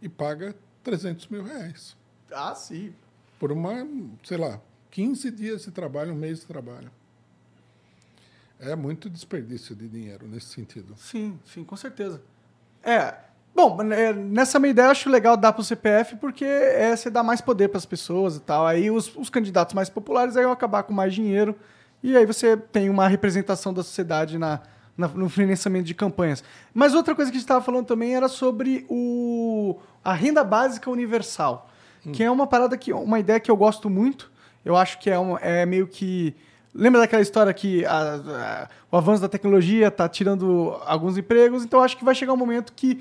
e 0.00 0.08
paga 0.08 0.54
300 0.82 1.28
mil 1.28 1.42
reais 1.42 1.96
Ah, 2.30 2.54
sim. 2.54 2.92
por 3.38 3.50
uma, 3.50 3.86
sei 4.22 4.36
lá, 4.36 4.60
15 4.90 5.30
dias 5.30 5.62
de 5.62 5.70
trabalho, 5.70 6.12
um 6.12 6.16
mês 6.16 6.40
de 6.40 6.46
trabalho. 6.46 6.90
É 8.60 8.76
muito 8.76 9.10
desperdício 9.10 9.74
de 9.74 9.88
dinheiro 9.88 10.26
nesse 10.28 10.46
sentido. 10.46 10.94
Sim, 10.96 11.38
sim, 11.44 11.64
com 11.64 11.76
certeza. 11.76 12.22
É. 12.82 13.16
Bom, 13.54 13.78
é, 13.92 14.12
nessa 14.12 14.58
minha 14.58 14.70
ideia 14.70 14.86
eu 14.86 14.90
acho 14.90 15.08
legal 15.08 15.36
dar 15.36 15.52
para 15.52 15.60
o 15.60 15.64
CPF 15.64 16.16
porque 16.16 16.44
é, 16.44 16.94
você 16.96 17.08
dá 17.08 17.22
mais 17.22 17.40
poder 17.40 17.68
para 17.68 17.78
as 17.78 17.86
pessoas 17.86 18.36
e 18.36 18.40
tal. 18.40 18.66
Aí 18.66 18.90
os, 18.90 19.14
os 19.16 19.30
candidatos 19.30 19.74
mais 19.74 19.88
populares 19.88 20.36
aí 20.36 20.42
vão 20.42 20.52
acabar 20.52 20.82
com 20.82 20.92
mais 20.92 21.14
dinheiro 21.14 21.54
e 22.02 22.16
aí 22.16 22.26
você 22.26 22.56
tem 22.56 22.90
uma 22.90 23.06
representação 23.06 23.72
da 23.72 23.82
sociedade 23.84 24.38
na, 24.38 24.60
na- 24.98 25.06
no 25.08 25.28
financiamento 25.28 25.86
de 25.86 25.94
campanhas. 25.94 26.42
Mas 26.74 26.94
outra 26.94 27.14
coisa 27.14 27.30
que 27.30 27.36
a 27.36 27.38
gente 27.38 27.44
estava 27.44 27.64
falando 27.64 27.86
também 27.86 28.14
era 28.16 28.28
sobre 28.28 28.84
o, 28.88 29.76
a 30.04 30.12
renda 30.12 30.42
básica 30.42 30.90
universal, 30.90 31.70
que 32.12 32.22
é 32.24 32.30
uma 32.30 32.46
parada 32.46 32.76
que 32.76 32.92
uma 32.92 33.18
ideia 33.20 33.38
que 33.40 33.50
eu 33.50 33.56
gosto 33.56 33.88
muito. 33.88 34.30
Eu 34.64 34.76
acho 34.76 34.98
que 34.98 35.08
é, 35.08 35.18
um, 35.18 35.38
é 35.38 35.64
meio 35.64 35.86
que 35.86 36.34
Lembra 36.74 37.00
daquela 37.02 37.22
história 37.22 37.54
que 37.54 37.84
a- 37.86 38.14
a- 38.16 38.68
o 38.90 38.96
avanço 38.96 39.22
da 39.22 39.28
tecnologia 39.28 39.86
está 39.88 40.08
tirando 40.08 40.76
alguns 40.84 41.16
empregos? 41.16 41.62
Então, 41.64 41.80
acho 41.80 41.96
que 41.96 42.04
vai 42.04 42.14
chegar 42.16 42.32
um 42.32 42.36
momento 42.36 42.72
que, 42.74 43.00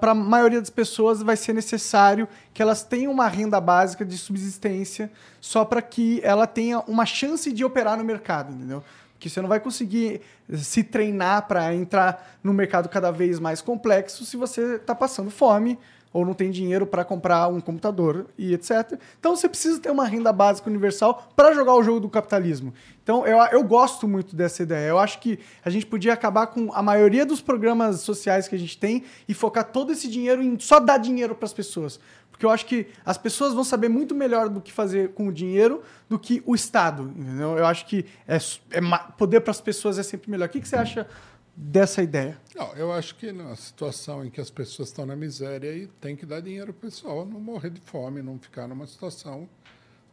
para 0.00 0.10
a 0.10 0.14
maioria 0.14 0.58
das 0.60 0.70
pessoas, 0.70 1.22
vai 1.22 1.36
ser 1.36 1.52
necessário 1.52 2.26
que 2.52 2.60
elas 2.60 2.82
tenham 2.82 3.12
uma 3.12 3.28
renda 3.28 3.60
básica 3.60 4.04
de 4.04 4.18
subsistência 4.18 5.12
só 5.40 5.64
para 5.64 5.80
que 5.80 6.20
ela 6.24 6.46
tenha 6.46 6.80
uma 6.80 7.06
chance 7.06 7.52
de 7.52 7.64
operar 7.64 7.96
no 7.96 8.02
mercado, 8.04 8.52
entendeu? 8.52 8.82
Porque 9.12 9.28
você 9.28 9.40
não 9.40 9.48
vai 9.48 9.60
conseguir 9.60 10.20
se 10.52 10.82
treinar 10.82 11.46
para 11.46 11.72
entrar 11.72 12.36
num 12.42 12.52
mercado 12.52 12.88
cada 12.88 13.12
vez 13.12 13.38
mais 13.38 13.62
complexo 13.62 14.24
se 14.24 14.36
você 14.36 14.74
está 14.74 14.94
passando 14.94 15.30
fome 15.30 15.78
ou 16.14 16.24
não 16.24 16.32
tem 16.32 16.48
dinheiro 16.48 16.86
para 16.86 17.04
comprar 17.04 17.48
um 17.48 17.60
computador 17.60 18.26
e 18.38 18.54
etc. 18.54 18.98
Então 19.18 19.34
você 19.34 19.48
precisa 19.48 19.80
ter 19.80 19.90
uma 19.90 20.06
renda 20.06 20.32
básica 20.32 20.70
universal 20.70 21.28
para 21.34 21.52
jogar 21.52 21.74
o 21.74 21.82
jogo 21.82 21.98
do 21.98 22.08
capitalismo. 22.08 22.72
Então 23.02 23.26
eu, 23.26 23.36
eu 23.50 23.64
gosto 23.64 24.06
muito 24.06 24.36
dessa 24.36 24.62
ideia. 24.62 24.88
Eu 24.88 24.98
acho 25.00 25.18
que 25.18 25.40
a 25.64 25.68
gente 25.68 25.84
podia 25.84 26.12
acabar 26.12 26.46
com 26.46 26.72
a 26.72 26.80
maioria 26.80 27.26
dos 27.26 27.40
programas 27.40 28.00
sociais 28.00 28.46
que 28.46 28.54
a 28.54 28.58
gente 28.58 28.78
tem 28.78 29.02
e 29.28 29.34
focar 29.34 29.64
todo 29.64 29.90
esse 29.90 30.08
dinheiro 30.08 30.40
em 30.40 30.56
só 30.60 30.78
dar 30.78 30.98
dinheiro 30.98 31.34
para 31.34 31.46
as 31.46 31.52
pessoas. 31.52 31.98
Porque 32.30 32.46
eu 32.46 32.50
acho 32.50 32.66
que 32.66 32.86
as 33.04 33.18
pessoas 33.18 33.52
vão 33.52 33.64
saber 33.64 33.88
muito 33.88 34.14
melhor 34.14 34.48
do 34.48 34.60
que 34.60 34.72
fazer 34.72 35.10
com 35.10 35.28
o 35.28 35.32
dinheiro 35.32 35.82
do 36.08 36.18
que 36.18 36.42
o 36.46 36.54
Estado. 36.54 37.12
Entendeu? 37.16 37.58
Eu 37.58 37.66
acho 37.66 37.86
que 37.86 38.06
é, 38.26 38.36
é 38.70 38.80
poder 39.16 39.40
para 39.40 39.50
as 39.50 39.60
pessoas 39.60 39.98
é 39.98 40.02
sempre 40.02 40.30
melhor. 40.30 40.46
O 40.46 40.48
que, 40.48 40.60
que 40.60 40.68
você 40.68 40.76
acha 40.76 41.08
dessa 41.56 42.02
ideia? 42.02 42.38
Não, 42.54 42.72
eu 42.74 42.92
acho 42.92 43.14
que 43.16 43.32
na 43.32 43.54
situação 43.56 44.24
em 44.24 44.30
que 44.30 44.40
as 44.40 44.50
pessoas 44.50 44.88
estão 44.88 45.06
na 45.06 45.16
miséria 45.16 45.72
e 45.72 45.86
tem 45.86 46.16
que 46.16 46.26
dar 46.26 46.40
dinheiro 46.40 46.72
para 46.72 46.88
o 46.88 46.90
pessoal 46.90 47.24
não 47.24 47.40
morrer 47.40 47.70
de 47.70 47.80
fome, 47.80 48.22
não 48.22 48.38
ficar 48.38 48.66
numa 48.66 48.86
situação 48.86 49.48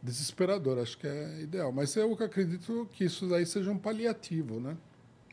desesperadora. 0.02 0.82
Acho 0.82 0.98
que 0.98 1.06
é 1.06 1.40
ideal. 1.40 1.72
Mas 1.72 1.94
eu 1.96 2.12
acredito 2.14 2.88
que 2.92 3.04
isso 3.04 3.32
aí 3.34 3.46
seja 3.46 3.70
um 3.70 3.78
paliativo, 3.78 4.60
né? 4.60 4.76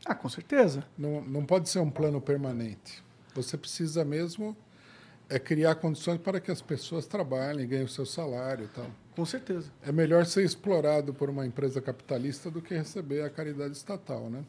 Ah, 0.04 0.14
com 0.14 0.28
certeza. 0.28 0.84
Não, 0.96 1.20
não 1.20 1.44
pode 1.44 1.68
ser 1.68 1.80
um 1.80 1.90
plano 1.90 2.20
permanente. 2.20 3.02
Você 3.34 3.56
precisa 3.56 4.04
mesmo 4.04 4.56
é 5.30 5.38
criar 5.38 5.76
condições 5.76 6.18
para 6.18 6.40
que 6.40 6.50
as 6.50 6.60
pessoas 6.60 7.06
trabalhem, 7.06 7.66
ganhem 7.66 7.84
o 7.84 7.88
seu 7.88 8.04
salário 8.04 8.64
e 8.64 8.68
tal. 8.68 8.86
Com 9.14 9.24
certeza. 9.24 9.70
É 9.80 9.92
melhor 9.92 10.26
ser 10.26 10.44
explorado 10.44 11.14
por 11.14 11.30
uma 11.30 11.46
empresa 11.46 11.80
capitalista 11.80 12.50
do 12.50 12.60
que 12.60 12.74
receber 12.74 13.22
a 13.22 13.30
caridade 13.30 13.72
estatal, 13.72 14.28
né? 14.28 14.44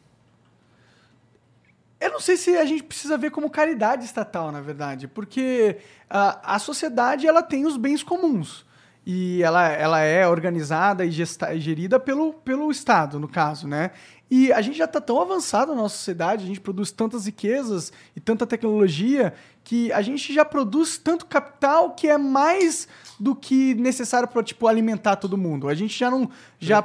Eu 2.02 2.10
não 2.10 2.18
sei 2.18 2.36
se 2.36 2.56
a 2.56 2.64
gente 2.64 2.82
precisa 2.82 3.16
ver 3.16 3.30
como 3.30 3.48
caridade 3.48 4.04
estatal, 4.04 4.50
na 4.50 4.60
verdade, 4.60 5.06
porque 5.06 5.76
a, 6.10 6.56
a 6.56 6.58
sociedade 6.58 7.28
ela 7.28 7.44
tem 7.44 7.64
os 7.64 7.76
bens 7.76 8.02
comuns 8.02 8.66
e 9.06 9.40
ela, 9.40 9.68
ela 9.68 10.00
é 10.00 10.26
organizada 10.26 11.04
e 11.06 11.12
gesta, 11.12 11.56
gerida 11.56 12.00
pelo, 12.00 12.32
pelo 12.32 12.68
Estado, 12.72 13.20
no 13.20 13.28
caso, 13.28 13.68
né? 13.68 13.92
E 14.28 14.52
a 14.52 14.60
gente 14.60 14.78
já 14.78 14.86
está 14.86 15.00
tão 15.00 15.20
avançado 15.20 15.76
na 15.76 15.82
nossa 15.82 15.96
sociedade, 15.96 16.42
a 16.42 16.46
gente 16.48 16.60
produz 16.60 16.90
tantas 16.90 17.26
riquezas 17.26 17.92
e 18.16 18.20
tanta 18.20 18.48
tecnologia 18.48 19.32
que 19.62 19.92
a 19.92 20.02
gente 20.02 20.34
já 20.34 20.44
produz 20.44 20.98
tanto 20.98 21.24
capital 21.26 21.92
que 21.92 22.08
é 22.08 22.18
mais 22.18 22.88
do 23.20 23.36
que 23.36 23.74
necessário 23.74 24.26
para 24.26 24.42
tipo 24.42 24.66
alimentar 24.66 25.14
todo 25.14 25.38
mundo. 25.38 25.68
A 25.68 25.74
gente 25.74 25.96
já 25.96 26.10
não 26.10 26.28
já 26.58 26.84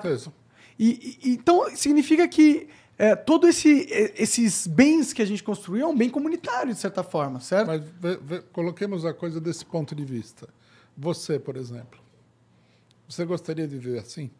e, 0.79 1.17
e 1.23 1.33
então 1.33 1.75
significa 1.75 2.27
que 2.27 2.67
é, 2.97 3.15
todos 3.15 3.49
esse, 3.49 3.87
esses 4.15 4.65
bens 4.65 5.13
que 5.13 5.21
a 5.21 5.25
gente 5.25 5.43
construiu 5.43 5.85
é 5.85 5.89
um 5.89 5.95
bem 5.95 6.09
comunitário, 6.09 6.73
de 6.73 6.79
certa 6.79 7.03
forma, 7.03 7.39
certo? 7.39 7.67
Mas 7.67 7.83
vê, 7.99 8.17
vê, 8.17 8.41
coloquemos 8.51 9.05
a 9.05 9.13
coisa 9.13 9.39
desse 9.39 9.63
ponto 9.63 9.93
de 9.93 10.03
vista. 10.03 10.47
Você, 10.97 11.37
por 11.37 11.55
exemplo, 11.55 11.99
você 13.07 13.23
gostaria 13.23 13.67
de 13.67 13.77
viver 13.77 13.99
assim? 13.99 14.31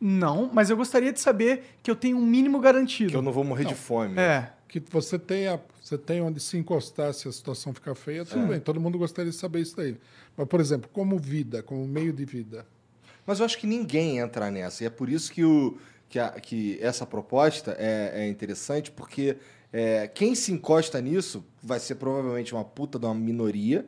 Não, 0.00 0.50
mas 0.52 0.68
eu 0.70 0.76
gostaria 0.76 1.12
de 1.12 1.20
saber 1.20 1.76
que 1.82 1.90
eu 1.90 1.96
tenho 1.96 2.16
um 2.16 2.26
mínimo 2.26 2.60
garantido. 2.60 3.10
Que 3.10 3.16
eu 3.16 3.22
não 3.22 3.32
vou 3.32 3.44
morrer 3.44 3.64
não. 3.64 3.70
de 3.70 3.76
fome. 3.76 4.18
É. 4.18 4.52
Que 4.68 4.80
você 4.90 5.18
tenha, 5.18 5.60
você 5.80 5.96
tenha 5.96 6.22
onde 6.22 6.40
se 6.40 6.56
encostar 6.56 7.14
se 7.14 7.26
a 7.26 7.32
situação 7.32 7.72
ficar 7.72 7.94
feia, 7.94 8.24
tudo 8.24 8.44
é. 8.44 8.48
bem. 8.48 8.60
Todo 8.60 8.80
mundo 8.80 8.98
gostaria 8.98 9.30
de 9.30 9.36
saber 9.36 9.60
isso 9.60 9.76
daí. 9.76 9.96
Mas, 10.36 10.46
por 10.46 10.60
exemplo, 10.60 10.90
como 10.92 11.18
vida, 11.18 11.62
como 11.62 11.86
meio 11.86 12.12
de 12.12 12.24
vida. 12.24 12.66
Mas 13.26 13.40
eu 13.40 13.46
acho 13.46 13.58
que 13.58 13.66
ninguém 13.66 14.18
entra 14.18 14.50
nessa. 14.50 14.84
E 14.84 14.86
é 14.86 14.90
por 14.90 15.08
isso 15.08 15.32
que, 15.32 15.44
o, 15.44 15.78
que, 16.08 16.18
a, 16.18 16.30
que 16.30 16.78
essa 16.80 17.06
proposta 17.06 17.76
é, 17.78 18.24
é 18.24 18.28
interessante, 18.28 18.90
porque 18.90 19.36
é, 19.72 20.08
quem 20.08 20.34
se 20.34 20.52
encosta 20.52 21.00
nisso 21.00 21.44
vai 21.62 21.78
ser 21.78 21.96
provavelmente 21.96 22.54
uma 22.54 22.64
puta 22.64 22.98
de 22.98 23.06
uma 23.06 23.14
minoria. 23.14 23.86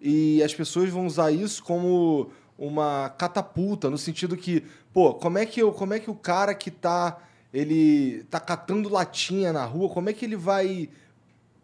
E 0.00 0.42
as 0.42 0.54
pessoas 0.54 0.90
vão 0.90 1.06
usar 1.06 1.30
isso 1.30 1.64
como 1.64 2.30
uma 2.58 3.08
catapulta, 3.10 3.90
no 3.90 3.98
sentido 3.98 4.36
que, 4.36 4.64
pô, 4.92 5.14
como 5.14 5.38
é 5.38 5.46
que, 5.46 5.60
eu, 5.60 5.72
como 5.72 5.94
é 5.94 6.00
que 6.00 6.10
o 6.10 6.14
cara 6.14 6.54
que 6.54 6.70
tá, 6.70 7.18
ele 7.52 8.24
tá 8.30 8.38
catando 8.38 8.88
latinha 8.88 9.52
na 9.52 9.64
rua, 9.64 9.88
como 9.88 10.10
é 10.10 10.12
que 10.12 10.24
ele 10.24 10.36
vai, 10.36 10.88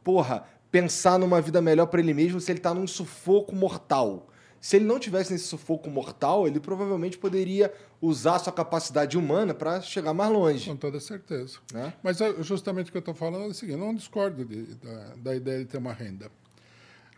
porra, 0.03 0.45
pensar 0.71 1.19
numa 1.19 1.41
vida 1.41 1.61
melhor 1.61 1.87
para 1.87 2.01
ele 2.01 2.15
mesmo 2.15 2.41
se 2.41 2.51
ele 2.51 2.61
tá 2.61 2.73
num 2.73 2.87
sufoco 2.87 3.55
mortal? 3.55 4.27
Se 4.63 4.77
ele 4.77 4.85
não 4.85 5.01
tivesse 5.01 5.33
nesse 5.33 5.47
sufoco 5.47 5.91
mortal, 5.91 6.47
ele 6.47 6.61
provavelmente 6.61 7.19
poderia 7.19 7.75
usar 8.01 8.39
sua 8.39 8.53
capacidade 8.53 9.19
humana 9.19 9.53
para 9.53 9.81
chegar 9.81 10.15
mais 10.15 10.31
longe. 10.31 10.71
Com 10.71 10.77
toda 10.77 11.01
certeza. 11.01 11.59
Né? 11.73 11.93
Mas 12.01 12.21
é 12.21 12.41
justamente 12.45 12.89
o 12.89 12.93
que 12.93 12.97
eu 12.97 13.01
estou 13.01 13.13
falando 13.13 13.47
é 13.47 13.49
o 13.49 13.55
seguinte: 13.55 13.77
eu 13.77 13.85
não 13.85 13.93
discordo 13.93 14.45
de, 14.45 14.63
da, 14.77 15.15
da 15.17 15.35
ideia 15.35 15.59
de 15.59 15.65
ter 15.65 15.79
uma 15.79 15.93
renda. 15.93 16.31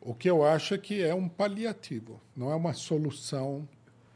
O 0.00 0.14
que 0.14 0.28
eu 0.28 0.42
acho 0.42 0.72
é 0.72 0.78
que 0.78 1.02
é 1.02 1.14
um 1.14 1.28
paliativo, 1.28 2.18
não 2.34 2.50
é 2.50 2.54
uma 2.54 2.72
solução 2.72 3.68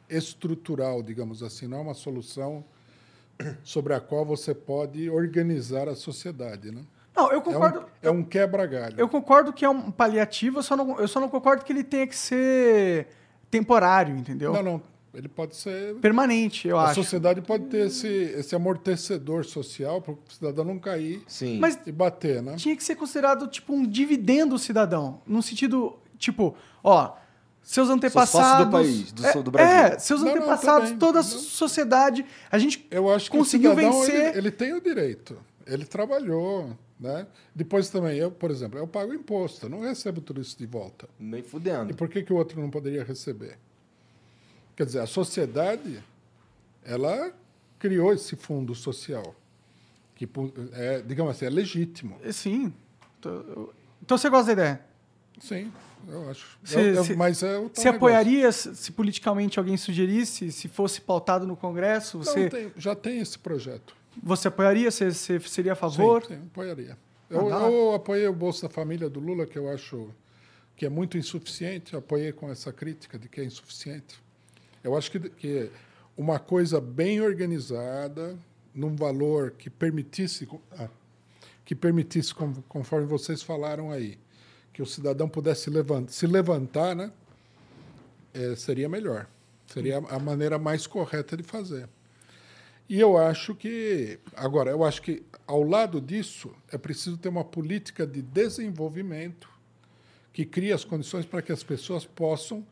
estrutural, 0.09 1.03
digamos 1.03 1.43
assim, 1.43 1.67
não 1.67 1.79
é 1.79 1.81
uma 1.83 1.95
solução 1.95 2.65
sobre 3.63 3.93
a 3.93 4.01
qual 4.01 4.25
você 4.25 4.55
pode 4.55 5.11
organizar 5.11 5.87
a 5.87 5.95
sociedade, 5.95 6.71
né? 6.71 6.83
Não, 7.15 7.31
eu 7.31 7.43
concordo. 7.43 7.85
É 8.01 8.11
um, 8.11 8.15
é 8.15 8.21
um 8.21 8.25
quebra-galho. 8.25 8.95
Eu 8.99 9.09
concordo 9.09 9.53
que 9.53 9.67
é 9.67 9.69
um 9.69 9.91
paliativo, 9.91 10.61
eu 10.61 10.63
só, 10.63 10.75
não, 10.75 10.99
eu 10.99 11.09
só 11.09 11.21
não 11.21 11.29
concordo 11.29 11.63
que 11.63 11.73
ele 11.73 11.85
tenha 11.85 12.07
que 12.07 12.17
ser 12.17 13.18
temporário, 13.51 14.17
entendeu? 14.17 14.53
Não, 14.53 14.63
não. 14.63 14.83
Ele 15.15 15.29
pode 15.29 15.57
ser. 15.57 15.95
Permanente, 15.97 16.69
eu 16.69 16.79
a 16.79 16.85
acho. 16.85 17.01
A 17.01 17.03
sociedade 17.03 17.41
pode 17.41 17.65
ter 17.65 17.87
esse, 17.87 18.07
esse 18.07 18.55
amortecedor 18.55 19.45
social 19.45 20.01
para 20.03 20.13
o 20.13 20.19
cidadão 20.29 20.65
não 20.65 20.79
cair 20.79 21.23
Sim. 21.27 21.59
Mas 21.59 21.79
e 21.87 21.91
bater, 21.91 22.43
né? 22.43 22.57
Tinha 22.57 22.77
que 22.77 22.85
ser 22.85 22.95
considerado 22.95 23.49
tipo 23.49 23.73
um 23.73 23.87
dividendo 23.87 24.59
cidadão. 24.59 25.21
No 25.27 25.43
sentido, 25.43 25.99
tipo, 26.19 26.55
ó, 26.85 27.15
seus 27.63 27.89
antepassados. 27.89 28.67
do 28.67 28.71
país, 28.73 29.13
do, 29.13 29.27
é, 29.27 29.43
do 29.43 29.51
Brasil. 29.51 29.77
É, 29.77 29.99
seus 29.99 30.23
não, 30.23 30.31
antepassados, 30.31 30.91
não, 30.91 30.99
toda 30.99 31.21
a 31.21 31.23
sociedade. 31.23 32.25
A 32.51 32.59
gente 32.59 32.87
Eu 32.91 33.11
acho 33.13 33.31
que 33.31 33.37
conseguiu 33.37 33.73
o 33.73 33.75
cidadão, 33.75 34.01
vencer. 34.01 34.29
Ele, 34.29 34.39
ele 34.39 34.51
tem 34.51 34.75
o 34.75 34.81
direito. 34.81 35.39
Ele 35.67 35.85
trabalhou. 35.85 36.77
Né? 36.99 37.27
Depois 37.55 37.89
também, 37.91 38.19
eu, 38.19 38.31
por 38.31 38.51
exemplo, 38.51 38.79
eu 38.79 38.87
pago 38.87 39.15
imposto, 39.15 39.67
eu 39.67 39.71
não 39.71 39.81
recebo 39.81 40.21
tudo 40.21 40.41
isso 40.41 40.59
de 40.59 40.67
volta. 40.67 41.09
Nem 41.19 41.43
fudendo. 41.43 41.93
E 41.93 41.95
por 41.95 42.09
que, 42.09 42.23
que 42.23 42.33
o 42.33 42.37
outro 42.37 42.61
não 42.61 42.71
poderia 42.71 43.05
receber? 43.05 43.57
Quer 44.75 44.87
dizer, 44.87 45.01
a 45.01 45.07
sociedade, 45.07 46.03
ela 46.85 47.33
criou 47.79 48.13
esse 48.13 48.35
fundo 48.35 48.75
social, 48.75 49.35
que, 50.17 50.29
é, 50.73 51.01
digamos 51.03 51.37
assim, 51.37 51.47
é 51.47 51.51
legítimo. 51.51 52.19
Sim. 52.33 52.73
Então 54.03 54.19
você 54.19 54.29
gosta 54.29 54.47
da 54.47 54.53
ideia? 54.53 54.81
Sim, 55.41 55.73
eu 56.09 56.29
acho. 56.29 56.59
Se, 56.65 56.75
eu, 56.75 56.95
eu, 56.95 57.05
se, 57.05 57.15
mas 57.15 57.43
é 57.43 57.59
você 57.59 57.89
apoiaria 57.89 58.51
se, 58.51 58.75
se, 58.75 58.93
politicamente 58.93 59.59
alguém 59.59 59.77
sugerisse, 59.77 60.51
se 60.51 60.67
fosse 60.67 61.01
pautado 61.01 61.47
no 61.47 61.57
Congresso? 61.57 62.19
Você... 62.19 62.45
Não, 62.45 62.49
tem, 62.49 62.73
já 62.77 62.95
tem 62.95 63.21
esse 63.21 63.39
projeto. 63.39 63.97
Você 64.23 64.49
apoiaria? 64.49 64.91
Você, 64.91 65.11
você 65.11 65.41
seria 65.41 65.73
a 65.73 65.77
favor? 65.77 66.23
Sim, 66.25 66.35
sim 66.35 66.43
apoiaria. 66.47 66.97
Eu, 67.31 67.55
ah, 67.55 67.71
eu 67.71 67.95
apoiei 67.95 68.27
o 68.27 68.33
Bolsa 68.33 68.69
Família 68.69 69.09
do 69.09 69.21
Lula, 69.21 69.47
que 69.47 69.59
eu 69.59 69.69
acho 69.69 70.11
que 70.77 70.87
é 70.87 70.89
muito 70.89 71.19
insuficiente. 71.19 71.95
apoiei 71.95 72.33
com 72.33 72.51
essa 72.51 72.73
crítica 72.73 73.19
de 73.19 73.29
que 73.29 73.41
é 73.41 73.45
insuficiente. 73.45 74.19
Eu 74.83 74.97
acho 74.97 75.11
que, 75.11 75.21
que 75.21 75.71
uma 76.17 76.39
coisa 76.39 76.81
bem 76.81 77.21
organizada, 77.21 78.39
num 78.75 78.95
valor 78.95 79.53
que 79.53 79.69
permitisse, 79.69 80.49
ah, 80.79 80.89
que 81.65 81.75
permitisse, 81.75 82.35
conforme 82.69 83.07
vocês 83.07 83.43
falaram 83.43 83.91
aí, 83.91 84.19
que 84.73 84.81
o 84.81 84.87
cidadão 84.87 85.29
pudesse 85.29 85.69
levantar, 85.69 86.13
se 86.13 86.27
levantar, 86.27 86.95
né, 86.95 87.13
é, 88.33 88.55
seria 88.57 88.89
melhor. 88.89 89.29
Seria 89.67 89.99
a 89.99 90.19
maneira 90.19 90.59
mais 90.59 90.87
correta 90.87 91.37
de 91.37 91.43
fazer. 91.43 91.89
E 92.89 92.99
eu 92.99 93.19
acho 93.19 93.55
que, 93.55 94.19
agora, 94.35 94.71
eu 94.71 94.83
acho 94.83 95.03
que 95.03 95.23
ao 95.47 95.63
lado 95.63 96.01
disso 96.01 96.51
é 96.73 96.79
preciso 96.79 97.19
ter 97.19 97.29
uma 97.29 97.45
política 97.45 98.07
de 98.07 98.23
desenvolvimento 98.23 99.49
que 100.33 100.45
crie 100.45 100.73
as 100.73 100.85
condições 100.85 101.27
para 101.27 101.43
que 101.43 101.53
as 101.53 101.63
pessoas 101.63 102.05
possam 102.07 102.65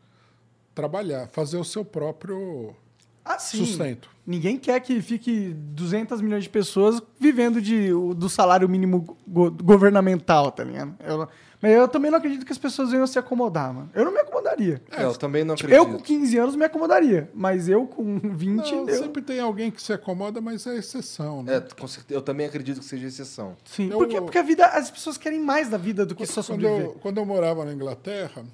trabalhar, 0.73 1.27
fazer 1.27 1.57
o 1.57 1.63
seu 1.63 1.83
próprio 1.83 2.75
ah, 3.23 3.37
sustento. 3.37 4.09
Ninguém 4.25 4.57
quer 4.57 4.79
que 4.79 5.01
fique 5.01 5.53
200 5.53 6.21
milhões 6.21 6.43
de 6.43 6.49
pessoas 6.49 7.01
vivendo 7.19 7.61
de, 7.61 7.89
do 7.89 8.29
salário 8.29 8.67
mínimo 8.67 9.17
go 9.27 9.51
governamental, 9.51 10.51
tá 10.51 10.63
ligado? 10.63 10.95
Eu, 11.03 11.27
mas 11.61 11.71
eu 11.71 11.87
também 11.87 12.11
não 12.11 12.19
acredito 12.19 12.45
que 12.45 12.51
as 12.51 12.57
pessoas 12.57 12.91
venham 12.91 13.07
se 13.07 13.17
acomodar, 13.17 13.73
mano. 13.73 13.89
Eu 13.93 14.05
não 14.05 14.11
me 14.11 14.19
acomodaria. 14.19 14.81
É, 14.91 15.03
eu 15.03 15.15
também 15.15 15.43
não 15.43 15.55
acredito. 15.55 15.75
Eu 15.75 15.85
com 15.85 15.99
15 15.99 16.37
anos 16.37 16.55
me 16.55 16.63
acomodaria, 16.63 17.29
mas 17.33 17.67
eu 17.67 17.87
com 17.87 18.19
20... 18.19 18.71
Não, 18.71 18.89
eu... 18.89 19.03
Sempre 19.03 19.21
tem 19.23 19.39
alguém 19.39 19.71
que 19.71 19.81
se 19.81 19.91
acomoda, 19.91 20.39
mas 20.39 20.67
é 20.67 20.75
exceção, 20.75 21.41
né? 21.41 21.55
É, 21.55 21.61
com 21.61 21.87
certeza, 21.87 22.17
eu 22.17 22.21
também 22.21 22.45
acredito 22.45 22.79
que 22.79 22.85
seja 22.85 23.07
exceção. 23.07 23.57
Sim, 23.65 23.89
eu, 23.89 23.97
porque, 23.97 24.21
porque 24.21 24.37
a 24.37 24.43
vida, 24.43 24.65
as 24.67 24.91
pessoas 24.91 25.17
querem 25.17 25.39
mais 25.39 25.69
da 25.69 25.77
vida 25.77 26.05
do 26.05 26.13
que 26.13 26.27
só 26.27 26.43
sobreviver. 26.43 26.85
Quando 26.85 26.93
eu, 26.93 26.99
quando 26.99 27.17
eu 27.17 27.25
morava 27.25 27.65
na 27.65 27.73
Inglaterra, 27.73 28.45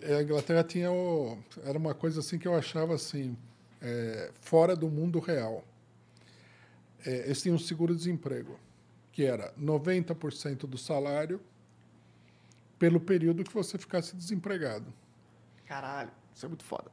é, 0.00 0.16
a 0.16 0.22
Inglaterra 0.22 0.64
tinha 0.64 0.90
o, 0.90 1.38
era 1.64 1.78
uma 1.78 1.94
coisa 1.94 2.20
assim 2.20 2.38
que 2.38 2.48
eu 2.48 2.54
achava 2.54 2.94
assim 2.94 3.36
é, 3.82 4.30
fora 4.40 4.74
do 4.74 4.88
mundo 4.88 5.18
real. 5.18 5.62
É, 7.04 7.26
eles 7.26 7.42
tinham 7.42 7.56
um 7.56 7.58
seguro-desemprego 7.58 8.58
que 9.12 9.24
era 9.24 9.52
90% 9.60 10.66
do 10.66 10.78
salário 10.78 11.38
pelo 12.82 12.98
período 12.98 13.44
que 13.44 13.54
você 13.54 13.78
ficasse 13.78 14.16
desempregado. 14.16 14.86
Caralho, 15.68 16.10
isso 16.34 16.44
é 16.44 16.48
muito 16.48 16.64
foda. 16.64 16.90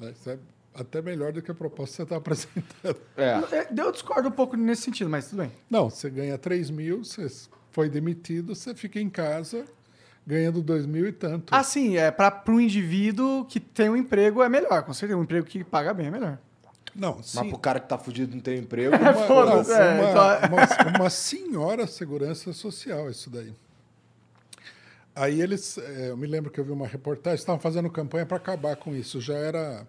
né? 0.00 0.10
Isso 0.12 0.30
é 0.30 0.38
até 0.74 1.02
melhor 1.02 1.32
do 1.34 1.42
que 1.42 1.50
a 1.50 1.54
proposta 1.54 1.92
que 1.92 1.96
você 1.96 2.02
está 2.04 2.16
apresentando. 2.16 2.98
É. 3.14 3.56
É, 3.58 3.68
Eu 3.78 3.92
discordo 3.92 4.30
um 4.30 4.32
pouco 4.32 4.56
nesse 4.56 4.80
sentido, 4.84 5.10
mas 5.10 5.28
tudo 5.28 5.42
bem. 5.42 5.52
Não, 5.68 5.90
você 5.90 6.08
ganha 6.08 6.38
3 6.38 6.70
mil, 6.70 7.04
você 7.04 7.26
foi 7.70 7.90
demitido, 7.90 8.54
você 8.54 8.74
fica 8.74 8.98
em 8.98 9.10
casa 9.10 9.66
ganhando 10.26 10.62
2 10.62 10.86
mil 10.86 11.06
e 11.06 11.12
tanto. 11.12 11.54
Ah, 11.54 11.62
sim, 11.62 11.98
é 11.98 12.10
para 12.10 12.42
o 12.48 12.58
indivíduo 12.58 13.44
que 13.44 13.60
tem 13.60 13.90
um 13.90 13.96
emprego 13.96 14.42
é 14.42 14.48
melhor, 14.48 14.82
com 14.82 14.94
certeza. 14.94 15.18
Um 15.20 15.24
emprego 15.24 15.46
que 15.46 15.62
paga 15.62 15.92
bem 15.92 16.06
é 16.06 16.10
melhor. 16.10 16.38
Não, 16.94 17.16
Mas 17.16 17.26
sim. 17.26 17.48
pro 17.50 17.58
cara 17.58 17.78
que 17.80 17.88
tá 17.88 17.98
fudido 17.98 18.34
não 18.34 18.40
tem 18.40 18.60
emprego. 18.60 18.96
Uma, 18.96 19.12
foda-se, 19.12 19.70
não, 19.72 19.76
é, 19.78 20.00
uma- 20.00 20.10
então- 20.10 20.48
uma- 20.88 20.98
uma 21.00 21.10
senhora 21.10 21.86
segurança 21.86 22.50
social, 22.54 23.10
isso 23.10 23.28
daí. 23.28 23.52
Aí 25.14 25.40
eles, 25.42 25.76
eh, 25.78 26.08
eu 26.10 26.16
me 26.16 26.26
lembro 26.26 26.50
que 26.50 26.58
eu 26.58 26.64
vi 26.64 26.70
uma 26.72 26.86
reportagem, 26.86 27.38
estavam 27.38 27.60
fazendo 27.60 27.90
campanha 27.90 28.24
para 28.24 28.38
acabar 28.38 28.76
com 28.76 28.94
isso. 28.94 29.20
Já 29.20 29.34
era, 29.34 29.86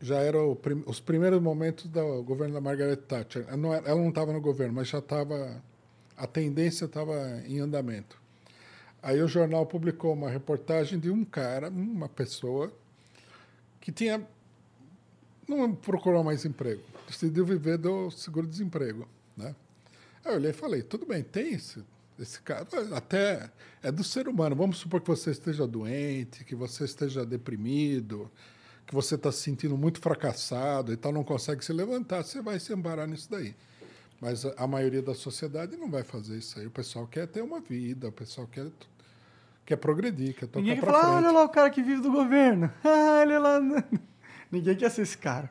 já 0.00 0.18
era 0.18 0.38
prim- 0.56 0.82
os 0.86 1.00
primeiros 1.00 1.40
momentos 1.40 1.86
do 1.86 2.22
governo 2.22 2.54
da 2.54 2.60
Margaret 2.60 2.96
Thatcher. 2.96 3.56
Não 3.56 3.72
ela 3.72 3.94
não 3.96 4.10
estava 4.10 4.32
no 4.32 4.40
governo, 4.40 4.74
mas 4.74 4.88
já 4.88 4.98
estava, 4.98 5.62
a 6.16 6.26
tendência 6.26 6.84
estava 6.84 7.42
em 7.46 7.60
andamento. 7.60 8.20
Aí 9.02 9.22
o 9.22 9.28
jornal 9.28 9.66
publicou 9.66 10.12
uma 10.12 10.28
reportagem 10.30 10.98
de 10.98 11.10
um 11.10 11.24
cara, 11.24 11.68
uma 11.70 12.08
pessoa, 12.08 12.72
que 13.80 13.92
tinha 13.92 14.26
não 15.46 15.74
procurou 15.74 16.24
mais 16.24 16.44
emprego, 16.46 16.80
decidiu 17.06 17.44
viver 17.44 17.76
do 17.76 18.10
seguro-desemprego, 18.10 19.06
né? 19.36 19.54
Aí 20.24 20.32
eu 20.32 20.36
olhei 20.36 20.50
e 20.50 20.54
falei, 20.54 20.82
tudo 20.82 21.04
bem, 21.04 21.22
tem 21.22 21.52
esse, 21.52 21.84
esse 22.18 22.40
cara, 22.40 22.66
até 22.94 23.50
é 23.82 23.90
do 23.90 24.04
ser 24.04 24.28
humano. 24.28 24.54
Vamos 24.54 24.78
supor 24.78 25.00
que 25.00 25.08
você 25.08 25.30
esteja 25.30 25.66
doente, 25.66 26.44
que 26.44 26.54
você 26.54 26.84
esteja 26.84 27.26
deprimido, 27.26 28.30
que 28.86 28.94
você 28.94 29.14
está 29.16 29.32
se 29.32 29.40
sentindo 29.40 29.76
muito 29.76 30.00
fracassado 30.00 30.92
e 30.92 30.96
tal, 30.96 31.12
não 31.12 31.24
consegue 31.24 31.64
se 31.64 31.72
levantar, 31.72 32.22
você 32.22 32.40
vai 32.40 32.60
se 32.60 32.72
embarar 32.72 33.06
nisso 33.08 33.30
daí. 33.30 33.54
Mas 34.20 34.44
a, 34.44 34.66
maioria 34.66 35.02
da 35.02 35.14
sociedade 35.14 35.76
não 35.76 35.90
vai 35.90 36.02
fazer 36.02 36.38
isso 36.38 36.58
aí. 36.58 36.66
O 36.66 36.70
pessoal 36.70 37.06
quer 37.06 37.26
ter 37.26 37.42
uma 37.42 37.60
vida, 37.60 38.08
o 38.08 38.12
pessoal 38.12 38.46
quer, 38.46 38.66
quer 39.66 39.76
progredir, 39.76 40.34
quer 40.34 40.46
tocar 40.46 40.60
Ninguém 40.60 40.80
fala, 40.80 41.04
ah, 41.04 41.16
olha 41.16 41.30
lá 41.30 41.44
o 41.44 41.48
cara 41.48 41.68
que 41.68 41.82
vive 41.82 42.00
do 42.00 42.10
governo. 42.10 42.72
Ah, 42.84 43.20
olha 43.20 43.38
lá. 43.38 43.60
Ninguém 44.50 44.76
quer 44.76 44.90
ser 44.90 45.02
esse 45.02 45.18
cara. 45.18 45.50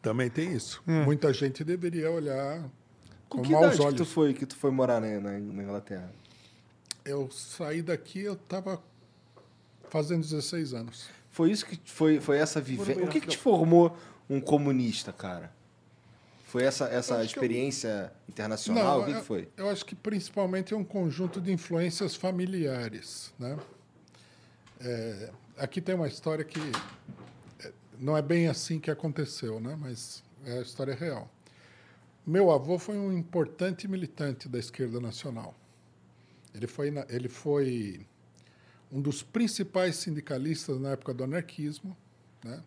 Também 0.00 0.30
tem 0.30 0.52
isso. 0.52 0.82
É. 0.86 1.04
Muita 1.04 1.32
gente 1.32 1.62
deveria 1.62 2.10
olhar 2.10 2.68
Com 3.34 3.42
com 3.42 3.48
que 3.48 3.52
maus 3.52 3.74
idade 3.74 3.90
que 3.90 3.96
tu 3.96 4.04
foi, 4.04 4.34
que 4.34 4.46
tu 4.46 4.56
foi 4.56 4.70
morar 4.70 5.00
na, 5.00 5.20
na, 5.20 5.32
na 5.38 5.62
Inglaterra? 5.62 6.12
Eu 7.04 7.30
saí 7.30 7.82
daqui, 7.82 8.20
eu 8.20 8.34
estava 8.34 8.82
fazendo 9.90 10.22
16 10.22 10.72
anos. 10.74 11.08
Foi 11.30 11.50
isso 11.50 11.66
que 11.66 11.78
foi, 11.84 12.20
foi 12.20 12.38
essa 12.38 12.60
vivência. 12.60 13.02
O 13.04 13.08
que, 13.08 13.20
que 13.20 13.26
te 13.26 13.36
formou 13.36 13.96
um 14.30 14.40
comunista, 14.40 15.12
cara? 15.12 15.52
Foi 16.44 16.62
essa, 16.62 16.84
essa 16.86 17.14
que 17.16 17.20
eu- 17.20 17.24
experiência 17.24 18.12
internacional? 18.28 19.00
o 19.00 19.04
que, 19.04 19.10
eu, 19.10 19.16
que 19.16 19.26
foi? 19.26 19.48
eu 19.56 19.68
acho 19.68 19.84
que 19.84 19.96
principalmente 19.96 20.72
é 20.72 20.76
um 20.76 20.84
conjunto 20.84 21.40
de 21.40 21.52
influências 21.52 22.14
familiares. 22.14 23.34
Né? 23.36 23.58
É, 24.80 25.30
aqui 25.58 25.80
tem 25.80 25.96
uma 25.96 26.06
história 26.06 26.44
que 26.44 26.60
é, 27.64 27.72
não 27.98 28.16
é 28.16 28.22
bem 28.22 28.46
assim 28.46 28.78
que 28.78 28.88
aconteceu, 28.90 29.58
né? 29.58 29.76
mas 29.76 30.22
é 30.46 30.58
a 30.58 30.62
história 30.62 30.94
real. 30.94 31.28
Meu 32.26 32.50
avô 32.50 32.78
foi 32.78 32.96
um 32.96 33.12
importante 33.12 33.86
militante 33.86 34.48
da 34.48 34.58
esquerda 34.58 35.00
nacional. 35.00 35.54
Ele 36.54 36.66
foi, 36.66 36.92
ele 37.08 37.28
foi 37.28 38.06
um 38.90 39.00
dos 39.00 39.22
principais 39.22 39.96
sindicalistas 39.96 40.80
na 40.80 40.90
época 40.90 41.12
do 41.12 41.24
anarquismo, 41.24 41.96
né? 42.42 42.62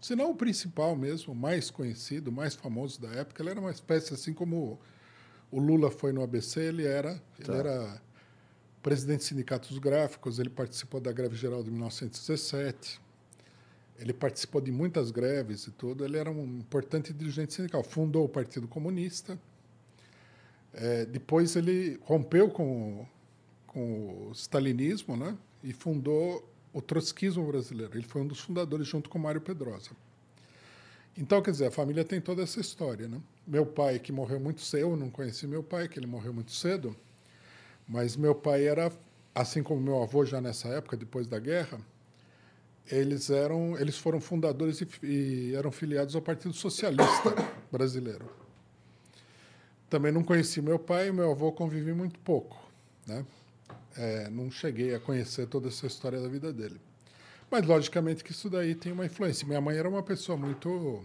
se 0.00 0.14
não 0.14 0.30
o 0.30 0.36
principal 0.36 0.94
mesmo, 0.94 1.32
o 1.32 1.36
mais 1.36 1.70
conhecido, 1.70 2.28
o 2.28 2.32
mais 2.32 2.54
famoso 2.54 3.00
da 3.00 3.08
época. 3.08 3.42
Ele 3.42 3.50
era 3.50 3.60
uma 3.60 3.70
espécie 3.70 4.12
assim 4.12 4.34
como 4.34 4.78
o 5.50 5.58
Lula 5.58 5.90
foi 5.90 6.12
no 6.12 6.22
ABC, 6.22 6.60
ele 6.60 6.84
era, 6.84 7.14
Tá. 7.14 7.22
ele 7.40 7.56
era 7.56 8.02
presidente 8.82 9.20
de 9.20 9.24
sindicatos 9.24 9.78
gráficos, 9.78 10.38
ele 10.38 10.50
participou 10.50 11.00
da 11.00 11.10
greve 11.10 11.34
geral 11.36 11.62
de 11.62 11.70
1917. 11.70 13.00
Ele 13.98 14.12
participou 14.12 14.60
de 14.60 14.72
muitas 14.72 15.10
greves 15.10 15.66
e 15.66 15.70
tudo. 15.70 16.04
Ele 16.04 16.18
era 16.18 16.30
um 16.30 16.44
importante 16.58 17.12
dirigente 17.12 17.54
sindical. 17.54 17.82
Fundou 17.82 18.24
o 18.24 18.28
Partido 18.28 18.66
Comunista. 18.66 19.38
Eh, 20.72 21.06
depois 21.06 21.54
ele 21.54 21.98
rompeu 22.02 22.50
com, 22.50 23.06
com 23.66 24.28
o 24.28 24.32
stalinismo, 24.32 25.16
né? 25.16 25.36
E 25.62 25.72
fundou 25.72 26.48
o 26.72 26.82
trotskismo 26.82 27.46
brasileiro. 27.46 27.96
Ele 27.96 28.06
foi 28.06 28.22
um 28.22 28.26
dos 28.26 28.40
fundadores 28.40 28.86
junto 28.86 29.08
com 29.08 29.18
Mário 29.18 29.40
Pedrosa. 29.40 29.90
Então, 31.16 31.40
quer 31.40 31.52
dizer, 31.52 31.66
a 31.66 31.70
família 31.70 32.04
tem 32.04 32.20
toda 32.20 32.42
essa 32.42 32.60
história, 32.60 33.06
né? 33.06 33.20
Meu 33.46 33.64
pai, 33.64 34.00
que 34.00 34.10
morreu 34.10 34.40
muito 34.40 34.60
cedo, 34.62 34.80
eu 34.80 34.96
não 34.96 35.08
conheci 35.08 35.46
meu 35.46 35.62
pai, 35.62 35.86
que 35.86 35.96
ele 35.96 36.08
morreu 36.08 36.34
muito 36.34 36.50
cedo, 36.50 36.96
mas 37.86 38.16
meu 38.16 38.34
pai 38.34 38.66
era, 38.66 38.90
assim 39.32 39.62
como 39.62 39.80
meu 39.80 40.02
avô 40.02 40.24
já 40.24 40.40
nessa 40.40 40.66
época, 40.68 40.96
depois 40.96 41.28
da 41.28 41.38
guerra, 41.38 41.78
eles 42.90 43.30
eram, 43.30 43.78
eles 43.78 43.96
foram 43.96 44.20
fundadores 44.20 44.80
e, 44.80 44.88
e 45.06 45.54
eram 45.54 45.72
filiados 45.72 46.14
ao 46.14 46.22
Partido 46.22 46.54
Socialista 46.54 47.34
Brasileiro. 47.72 48.28
Também 49.88 50.12
não 50.12 50.22
conheci 50.22 50.60
meu 50.60 50.78
pai 50.78 51.08
e 51.08 51.12
meu 51.12 51.30
avô 51.30 51.52
convivi 51.52 51.92
muito 51.92 52.18
pouco, 52.20 52.58
né? 53.06 53.24
É, 53.96 54.28
não 54.28 54.50
cheguei 54.50 54.94
a 54.94 55.00
conhecer 55.00 55.46
toda 55.46 55.68
essa 55.68 55.86
história 55.86 56.20
da 56.20 56.28
vida 56.28 56.52
dele. 56.52 56.80
Mas, 57.50 57.64
logicamente, 57.64 58.24
que 58.24 58.32
isso 58.32 58.50
daí 58.50 58.74
tem 58.74 58.90
uma 58.90 59.06
influência. 59.06 59.46
Minha 59.46 59.60
mãe 59.60 59.76
era 59.76 59.88
uma 59.88 60.02
pessoa 60.02 60.36
muito, 60.36 61.04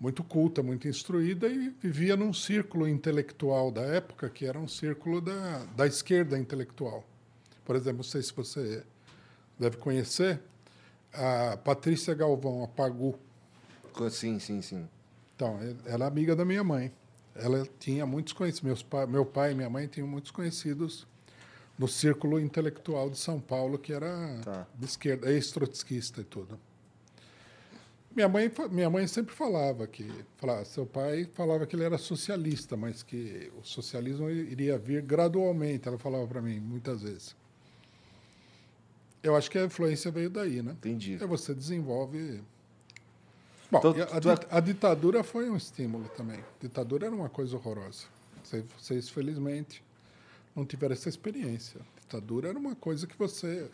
muito 0.00 0.24
culta, 0.24 0.62
muito 0.62 0.88
instruída 0.88 1.46
e 1.48 1.68
vivia 1.68 2.16
num 2.16 2.32
círculo 2.32 2.88
intelectual 2.88 3.70
da 3.70 3.82
época, 3.82 4.30
que 4.30 4.46
era 4.46 4.58
um 4.58 4.66
círculo 4.66 5.20
da, 5.20 5.64
da 5.76 5.86
esquerda 5.86 6.38
intelectual. 6.38 7.06
Por 7.64 7.76
exemplo, 7.76 7.98
não 7.98 8.04
sei 8.04 8.22
se 8.22 8.32
você 8.32 8.82
deve 9.58 9.76
conhecer, 9.76 10.40
a 11.12 11.56
Patrícia 11.56 12.14
Galvão, 12.14 12.62
a 12.64 12.68
Pagu. 12.68 13.18
Sim, 14.10 14.38
sim, 14.38 14.62
sim. 14.62 14.88
Então, 15.36 15.58
ela 15.86 16.04
é 16.04 16.08
amiga 16.08 16.34
da 16.34 16.44
minha 16.44 16.64
mãe. 16.64 16.92
Ela 17.34 17.66
tinha 17.78 18.04
muitos 18.06 18.32
conhecidos. 18.32 18.82
Pa, 18.82 19.06
meu 19.06 19.24
pai 19.24 19.52
e 19.52 19.54
minha 19.54 19.70
mãe 19.70 19.86
tinham 19.86 20.06
muitos 20.06 20.30
conhecidos 20.30 21.06
no 21.78 21.88
círculo 21.88 22.38
intelectual 22.38 23.10
de 23.10 23.18
São 23.18 23.40
Paulo, 23.40 23.78
que 23.78 23.92
era 23.92 24.40
Tá. 24.44 24.66
de 24.74 24.84
esquerda, 24.84 25.30
ex-trotskista 25.30 26.20
e 26.20 26.24
tudo. 26.24 26.58
Minha 28.14 28.28
mãe, 28.28 28.52
minha 28.70 28.90
mãe 28.90 29.06
sempre 29.06 29.34
falava 29.34 29.86
que, 29.86 30.06
falava, 30.36 30.64
seu 30.66 30.84
pai 30.84 31.26
falava 31.32 31.66
que 31.66 31.74
ele 31.74 31.84
era 31.84 31.96
socialista, 31.96 32.76
mas 32.76 33.02
que 33.02 33.50
o 33.58 33.64
socialismo 33.64 34.28
iria 34.30 34.76
vir 34.76 35.00
gradualmente. 35.02 35.88
Ela 35.88 35.98
falava 35.98 36.26
para 36.26 36.42
mim 36.42 36.60
muitas 36.60 37.00
vezes. 37.02 37.34
Eu 39.22 39.36
acho 39.36 39.50
que 39.50 39.58
a 39.58 39.64
influência 39.64 40.10
veio 40.10 40.28
daí, 40.28 40.62
né? 40.62 40.72
Entendi. 40.72 41.16
Aí 41.20 41.26
você 41.26 41.54
desenvolve. 41.54 42.42
Bom, 43.70 43.78
Então, 43.78 43.90
a, 44.16 44.20
tu 44.20 44.30
é- 44.30 44.38
a 44.50 44.60
ditadura 44.60 45.22
foi 45.22 45.48
um 45.48 45.56
estímulo 45.56 46.08
também. 46.16 46.38
A 46.40 46.44
ditadura 46.60 47.06
era 47.06 47.14
uma 47.14 47.28
coisa 47.28 47.56
horrorosa. 47.56 48.04
Vocês, 48.76 49.08
felizmente, 49.08 49.82
não 50.54 50.64
tiveram 50.66 50.92
essa 50.92 51.08
experiência. 51.08 51.80
A 51.96 52.00
ditadura 52.00 52.48
era 52.48 52.58
uma 52.58 52.74
coisa 52.74 53.06
que 53.06 53.16
você. 53.16 53.70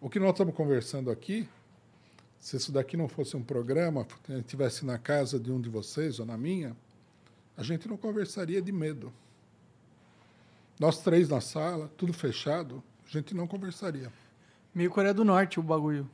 O 0.00 0.08
que 0.10 0.18
nós 0.18 0.30
estamos 0.30 0.54
conversando 0.54 1.10
aqui, 1.10 1.48
se 2.40 2.56
isso 2.56 2.72
daqui 2.72 2.96
não 2.96 3.06
fosse 3.06 3.36
um 3.36 3.42
programa, 3.42 4.06
se 4.26 4.32
estivesse 4.32 4.84
na 4.84 4.98
casa 4.98 5.38
de 5.38 5.52
um 5.52 5.60
de 5.60 5.68
vocês 5.68 6.18
ou 6.18 6.26
na 6.26 6.36
minha, 6.36 6.74
a 7.56 7.62
gente 7.62 7.86
não 7.86 7.96
conversaria 7.96 8.60
de 8.60 8.72
medo. 8.72 9.12
Nós 10.80 10.98
três 11.02 11.28
na 11.28 11.40
sala, 11.40 11.88
tudo 11.96 12.12
fechado, 12.12 12.82
a 13.06 13.08
gente 13.08 13.34
não 13.34 13.46
conversaria. 13.46 14.10
Meio 14.74 14.90
Coreia 14.90 15.12
do 15.12 15.24
Norte 15.24 15.60
o 15.60 15.62
bagulho. 15.62 16.08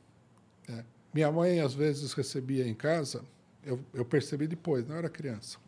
É. 0.68 0.84
Minha 1.14 1.30
mãe, 1.30 1.60
às 1.60 1.74
vezes, 1.74 2.12
recebia 2.12 2.66
em 2.66 2.74
casa, 2.74 3.22
eu, 3.64 3.80
eu 3.94 4.04
percebi 4.04 4.46
depois, 4.46 4.86
não 4.86 4.96
era 4.96 5.08
criança. 5.08 5.58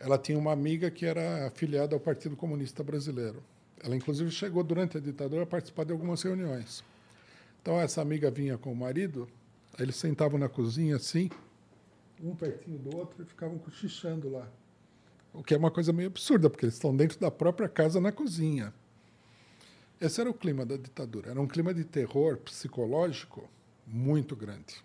Ela 0.00 0.18
tinha 0.18 0.38
uma 0.38 0.52
amiga 0.52 0.90
que 0.90 1.06
era 1.06 1.46
afiliada 1.46 1.94
ao 1.94 2.00
Partido 2.00 2.36
Comunista 2.36 2.82
Brasileiro. 2.82 3.42
Ela, 3.82 3.94
inclusive, 3.94 4.30
chegou 4.30 4.64
durante 4.64 4.96
a 4.96 5.00
ditadura 5.00 5.42
a 5.42 5.46
participar 5.46 5.84
de 5.84 5.92
algumas 5.92 6.22
reuniões. 6.22 6.82
Então, 7.60 7.80
essa 7.80 8.00
amiga 8.00 8.30
vinha 8.30 8.58
com 8.58 8.72
o 8.72 8.76
marido, 8.76 9.28
aí 9.74 9.84
eles 9.84 9.96
sentavam 9.96 10.38
na 10.38 10.48
cozinha 10.48 10.96
assim, 10.96 11.30
um 12.22 12.34
pertinho 12.34 12.78
do 12.78 12.96
outro, 12.96 13.22
e 13.22 13.26
ficavam 13.26 13.58
cochichando 13.58 14.30
lá. 14.30 14.48
O 15.32 15.42
que 15.42 15.54
é 15.54 15.56
uma 15.56 15.70
coisa 15.70 15.92
meio 15.92 16.08
absurda, 16.08 16.48
porque 16.48 16.64
eles 16.64 16.74
estão 16.74 16.94
dentro 16.96 17.18
da 17.18 17.30
própria 17.30 17.68
casa 17.68 18.00
na 18.00 18.12
cozinha. 18.12 18.72
Esse 20.04 20.20
era 20.20 20.28
o 20.28 20.34
clima 20.34 20.66
da 20.66 20.76
ditadura. 20.76 21.30
Era 21.30 21.40
um 21.40 21.46
clima 21.46 21.72
de 21.72 21.84
terror 21.84 22.36
psicológico 22.38 23.48
muito 23.86 24.34
grande. 24.34 24.82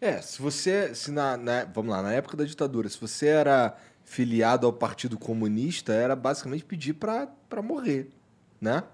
É, 0.00 0.20
se 0.22 0.40
você. 0.40 0.94
Se 0.94 1.10
na, 1.10 1.36
na- 1.36 1.64
vamos 1.64 1.90
lá, 1.90 2.02
na 2.02 2.12
época 2.12 2.36
da 2.36 2.44
ditadura, 2.44 2.88
se 2.88 2.98
você 3.00 3.26
era 3.26 3.76
filiado 4.04 4.66
ao 4.66 4.72
Partido 4.72 5.18
Comunista, 5.18 5.92
era 5.92 6.14
basicamente 6.14 6.64
pedir 6.64 6.94
pra 6.94 7.28
morrer. 7.62 8.08
né? 8.60 8.84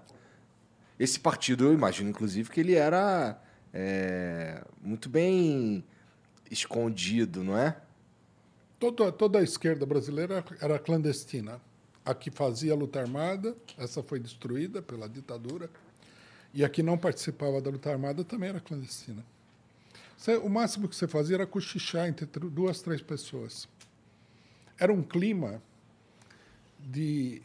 Esse 0.99 1.19
partido, 1.19 1.65
eu 1.65 1.73
imagino, 1.73 2.09
inclusive, 2.09 2.49
que 2.49 2.59
ele 2.59 2.75
era 2.75 3.39
é, 3.73 4.63
muito 4.81 5.09
bem 5.09 5.83
escondido, 6.49 7.43
não 7.43 7.57
é? 7.57 7.75
Toda, 8.79 9.11
toda 9.11 9.39
a 9.39 9.43
esquerda 9.43 9.85
brasileira 9.85 10.43
era 10.61 10.79
clandestina. 10.79 11.59
A 12.05 12.13
que 12.13 12.29
fazia 12.29 12.75
luta 12.75 12.99
armada, 12.99 13.55
essa 13.77 14.03
foi 14.03 14.19
destruída 14.19 14.81
pela 14.81 15.07
ditadura. 15.07 15.69
E 16.53 16.63
a 16.63 16.69
que 16.69 16.83
não 16.83 16.97
participava 16.97 17.61
da 17.61 17.69
luta 17.69 17.89
armada 17.89 18.23
também 18.23 18.49
era 18.49 18.59
clandestina. 18.59 19.25
O 20.43 20.49
máximo 20.49 20.87
que 20.87 20.95
você 20.95 21.07
fazia 21.07 21.35
era 21.35 21.47
cochichar 21.47 22.07
entre 22.07 22.25
duas, 22.25 22.81
três 22.81 23.01
pessoas. 23.01 23.67
Era 24.77 24.93
um 24.93 25.01
clima 25.01 25.61
de 26.79 27.41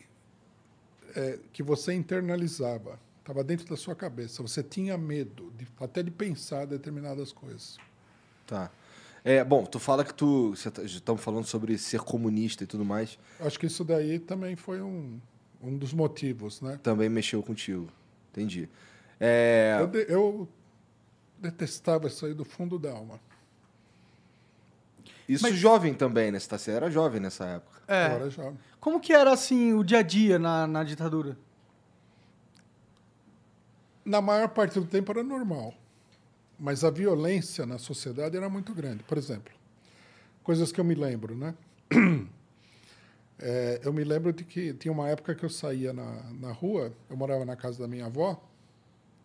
é, 1.15 1.39
que 1.53 1.63
você 1.63 1.95
internalizava, 1.95 2.99
estava 3.21 3.43
dentro 3.43 3.67
da 3.67 3.77
sua 3.77 3.95
cabeça. 3.95 4.43
Você 4.43 4.63
tinha 4.63 4.97
medo 4.97 5.53
de, 5.57 5.67
até 5.81 6.03
de 6.03 6.11
pensar 6.11 6.67
determinadas 6.67 7.33
coisas. 7.33 7.79
Tá. 8.47 8.71
É, 9.29 9.45
bom, 9.45 9.63
tu 9.67 9.79
fala 9.79 10.07
que 10.07 10.15
tu. 10.15 10.55
Estamos 10.55 11.03
tá, 11.03 11.17
falando 11.19 11.45
sobre 11.45 11.77
ser 11.77 12.01
comunista 12.01 12.65
e 12.65 12.67
tudo 12.67 12.83
mais. 12.83 13.19
Acho 13.39 13.59
que 13.59 13.67
isso 13.67 13.85
daí 13.85 14.19
também 14.19 14.57
foi 14.57 14.81
um, 14.81 15.21
um 15.63 15.77
dos 15.77 15.93
motivos, 15.93 16.63
né? 16.63 16.81
Também 16.83 17.11
mexeu 17.11 17.43
contigo. 17.43 17.91
Entendi. 18.31 18.71
É... 19.21 19.77
Eu, 19.81 19.87
de, 19.87 20.07
eu 20.09 20.49
detestava 21.39 22.07
isso 22.07 22.25
aí 22.25 22.33
do 22.33 22.43
fundo 22.43 22.79
da 22.79 22.91
alma. 22.91 23.21
Isso 25.29 25.43
Mas... 25.43 25.57
jovem 25.57 25.93
também, 25.93 26.33
né? 26.33 26.41
Você 26.41 26.71
era 26.71 26.91
jovem 26.91 27.21
nessa 27.21 27.45
época. 27.45 27.83
É. 27.87 28.07
Eu 28.07 28.13
era 28.13 28.31
jovem. 28.31 28.59
Como 28.81 28.99
que 28.99 29.13
era, 29.13 29.31
assim, 29.31 29.75
o 29.75 29.85
dia 29.85 29.99
a 29.99 30.03
dia 30.03 30.39
na, 30.39 30.67
na 30.67 30.83
ditadura? 30.83 31.37
Na 34.07 34.23
maior 34.23 34.49
parte 34.49 34.81
do 34.81 34.87
tempo 34.87 35.13
era 35.13 35.23
normal. 35.23 35.75
Mas 36.59 36.83
a 36.83 36.91
violência 36.91 37.65
na 37.65 37.79
sociedade 37.79 38.37
era 38.37 38.49
muito 38.49 38.75
grande. 38.75 39.05
Por 39.05 39.17
exemplo, 39.17 39.53
coisas 40.43 40.73
que 40.73 40.81
eu 40.81 40.85
me 40.85 40.95
lembro, 40.95 41.35
né? 41.37 41.55
É, 43.41 43.81
eu 43.85 43.93
me 43.93 44.03
lembro 44.03 44.33
de 44.33 44.43
que 44.43 44.75
tinha 44.75 44.91
uma 44.91 45.09
época 45.09 45.33
que 45.33 45.45
eu 45.45 45.49
saía 45.49 45.93
na, 45.93 46.25
na 46.41 46.51
rua, 46.51 46.93
eu 47.09 47.17
morava 47.17 47.45
na 47.45 47.55
casa 47.55 47.79
da 47.79 47.87
minha 47.87 48.07
avó, 48.07 48.37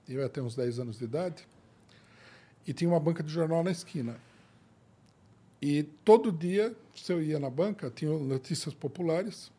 eu 0.08 0.22
ia 0.22 0.30
ter 0.30 0.40
uns 0.40 0.56
10 0.56 0.78
anos 0.78 1.00
de 1.00 1.06
idade, 1.06 1.48
e 2.68 2.74
tinha 2.74 2.88
uma 2.88 3.00
banca 3.00 3.24
de 3.24 3.32
jornal 3.32 3.64
na 3.64 3.72
esquina. 3.72 4.16
E 5.60 5.82
todo 6.06 6.32
dia, 6.32 6.76
se 6.96 7.12
eu 7.12 7.24
ia 7.24 7.40
na 7.40 7.50
banca, 7.50 7.90
tinha 7.90 8.12
notícias 8.12 8.74
populares, 8.76 9.52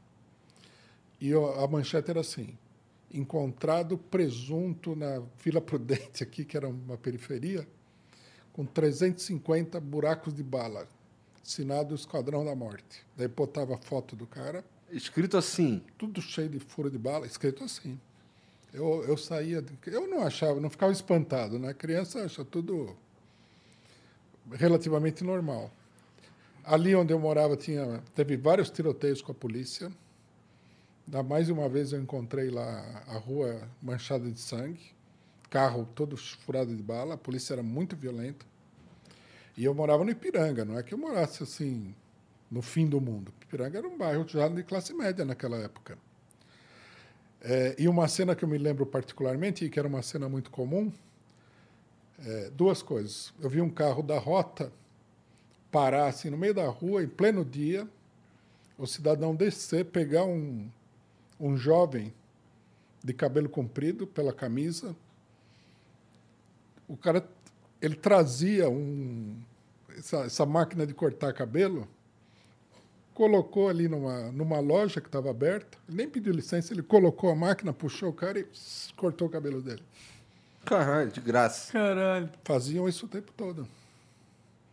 e 1.20 1.30
eu, 1.30 1.58
a 1.60 1.66
manchete 1.66 2.10
era 2.10 2.20
assim: 2.20 2.56
encontrado 3.14 3.96
presunto 3.96 4.96
na 4.96 5.22
Vila 5.42 5.60
Prudente, 5.60 6.22
aqui, 6.22 6.44
que 6.44 6.56
era 6.56 6.68
uma 6.68 6.98
periferia, 6.98 7.66
com 8.52 8.66
350 8.66 9.80
buracos 9.80 10.34
de 10.34 10.42
bala, 10.42 10.88
assinado 11.42 11.94
Esquadrão 11.94 12.44
da 12.44 12.54
Morte. 12.54 13.06
Daí 13.16 13.28
botava 13.28 13.74
a 13.74 13.78
foto 13.78 14.16
do 14.16 14.26
cara. 14.26 14.64
Escrito 14.90 15.36
assim? 15.36 15.82
Tudo 15.96 16.20
cheio 16.20 16.48
de 16.48 16.58
furo 16.58 16.90
de 16.90 16.98
bala, 16.98 17.26
escrito 17.26 17.62
assim. 17.64 17.98
Eu, 18.72 19.04
eu 19.04 19.16
saía, 19.16 19.64
eu 19.86 20.08
não 20.08 20.22
achava, 20.22 20.60
não 20.60 20.68
ficava 20.68 20.92
espantado, 20.92 21.58
né? 21.58 21.72
criança 21.72 22.24
acha 22.24 22.44
tudo 22.44 22.96
relativamente 24.52 25.22
normal. 25.22 25.70
Ali 26.64 26.94
onde 26.94 27.12
eu 27.12 27.20
morava 27.20 27.56
tinha, 27.56 28.02
teve 28.14 28.36
vários 28.36 28.70
tiroteios 28.70 29.22
com 29.22 29.30
a 29.30 29.34
polícia 29.34 29.92
da 31.06 31.22
mais 31.22 31.50
uma 31.50 31.68
vez 31.68 31.92
eu 31.92 32.00
encontrei 32.00 32.50
lá 32.50 33.04
a 33.06 33.18
rua 33.18 33.68
manchada 33.82 34.30
de 34.30 34.40
sangue, 34.40 34.80
carro 35.50 35.88
todo 35.94 36.16
furado 36.16 36.74
de 36.74 36.82
bala, 36.82 37.14
a 37.14 37.18
polícia 37.18 37.54
era 37.54 37.62
muito 37.62 37.94
violenta. 37.94 38.44
E 39.56 39.64
eu 39.64 39.74
morava 39.74 40.04
no 40.04 40.10
Ipiranga, 40.10 40.64
não 40.64 40.78
é 40.78 40.82
que 40.82 40.94
eu 40.94 40.98
morasse 40.98 41.42
assim 41.42 41.94
no 42.50 42.62
fim 42.62 42.88
do 42.88 43.00
mundo. 43.00 43.32
Ipiranga 43.42 43.78
era 43.78 43.88
um 43.88 43.96
bairro 43.96 44.26
já 44.26 44.48
de 44.48 44.62
classe 44.62 44.92
média 44.92 45.24
naquela 45.24 45.56
época. 45.58 45.98
É, 47.40 47.76
e 47.78 47.86
uma 47.86 48.08
cena 48.08 48.34
que 48.34 48.42
eu 48.42 48.48
me 48.48 48.56
lembro 48.56 48.86
particularmente, 48.86 49.64
e 49.64 49.70
que 49.70 49.78
era 49.78 49.86
uma 49.86 50.02
cena 50.02 50.28
muito 50.28 50.50
comum, 50.50 50.90
é, 52.24 52.50
duas 52.50 52.82
coisas. 52.82 53.32
Eu 53.40 53.50
vi 53.50 53.60
um 53.60 53.68
carro 53.68 54.02
da 54.02 54.18
rota 54.18 54.72
parar 55.70 56.06
assim 56.06 56.30
no 56.30 56.38
meio 56.38 56.54
da 56.54 56.66
rua, 56.66 57.02
em 57.02 57.08
pleno 57.08 57.44
dia, 57.44 57.86
o 58.78 58.86
cidadão 58.86 59.34
descer, 59.34 59.84
pegar 59.84 60.24
um, 60.24 60.68
um 61.38 61.56
jovem 61.56 62.12
de 63.02 63.12
cabelo 63.12 63.48
comprido 63.48 64.06
pela 64.06 64.32
camisa. 64.32 64.94
O 66.88 66.96
cara 66.96 67.26
ele 67.80 67.96
trazia 67.96 68.68
um, 68.68 69.36
essa, 69.96 70.24
essa 70.24 70.46
máquina 70.46 70.86
de 70.86 70.94
cortar 70.94 71.32
cabelo, 71.34 71.86
colocou 73.12 73.68
ali 73.68 73.88
numa, 73.88 74.32
numa 74.32 74.58
loja 74.58 75.00
que 75.00 75.08
estava 75.08 75.30
aberta, 75.30 75.78
ele 75.86 75.98
nem 75.98 76.08
pediu 76.08 76.32
licença, 76.32 76.72
ele 76.72 76.82
colocou 76.82 77.30
a 77.30 77.36
máquina, 77.36 77.72
puxou 77.72 78.08
o 78.08 78.12
cara 78.12 78.40
e 78.40 78.46
cortou 78.96 79.28
o 79.28 79.30
cabelo 79.30 79.60
dele. 79.60 79.82
Caralho, 80.64 81.10
de 81.10 81.20
graça. 81.20 81.72
Caralho. 81.72 82.30
Faziam 82.42 82.88
isso 82.88 83.04
o 83.04 83.08
tempo 83.08 83.32
todo. 83.36 83.68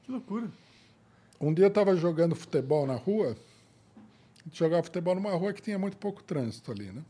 Que 0.03 0.11
loucura. 0.11 0.47
Um 1.39 1.53
dia 1.53 1.65
eu 1.65 1.69
estava 1.69 1.95
jogando 1.95 2.35
futebol 2.35 2.87
na 2.87 2.95
rua, 2.95 3.35
a 4.41 4.49
gente 4.49 4.57
jogava 4.57 4.83
futebol 4.83 5.15
numa 5.15 5.31
rua 5.31 5.53
que 5.53 5.61
tinha 5.61 5.77
muito 5.77 5.97
pouco 5.97 6.23
trânsito 6.23 6.71
ali, 6.71 6.91
né? 6.91 7.03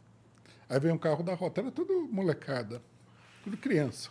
Aí 0.69 0.79
veio 0.79 0.93
um 0.93 0.97
carro 0.97 1.23
da 1.23 1.33
rota, 1.33 1.61
era 1.61 1.71
tudo 1.71 2.07
molecada, 2.11 2.81
tudo 3.43 3.57
criança. 3.57 4.09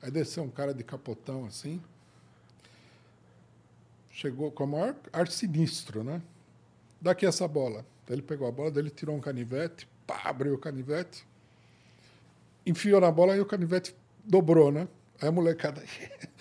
Aí 0.00 0.10
desceu 0.10 0.44
um 0.44 0.50
cara 0.50 0.72
de 0.72 0.84
capotão 0.84 1.44
assim, 1.44 1.82
chegou 4.10 4.50
com 4.50 4.64
o 4.64 4.66
maior 4.66 4.96
ar 5.12 5.28
sinistro, 5.28 6.04
né? 6.04 6.22
Daqui 7.00 7.26
essa 7.26 7.46
bola. 7.46 7.84
Ele 8.08 8.22
pegou 8.22 8.48
a 8.48 8.52
bola, 8.52 8.70
daí 8.70 8.82
ele 8.82 8.90
tirou 8.90 9.14
um 9.14 9.20
canivete, 9.20 9.86
pá, 10.06 10.22
abriu 10.24 10.54
o 10.54 10.58
canivete, 10.58 11.26
enfiou 12.64 13.00
na 13.00 13.10
bola 13.10 13.36
e 13.36 13.40
o 13.40 13.46
canivete 13.46 13.94
dobrou, 14.24 14.72
né? 14.72 14.88
Aí 15.20 15.28
a 15.28 15.32
molecada. 15.32 15.82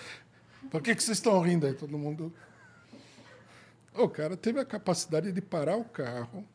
Por 0.70 0.82
que, 0.82 0.96
que 0.96 1.04
vocês 1.04 1.18
estão 1.18 1.42
rindo 1.42 1.66
aí? 1.66 1.74
Todo 1.74 1.98
mundo 1.98 2.34
o 4.04 4.10
cara 4.10 4.38
teve 4.38 4.60
a 4.60 4.66
capacidade 4.66 5.32
de 5.32 5.42
parar 5.42 5.78
o 5.78 5.84
carro, 5.84 6.46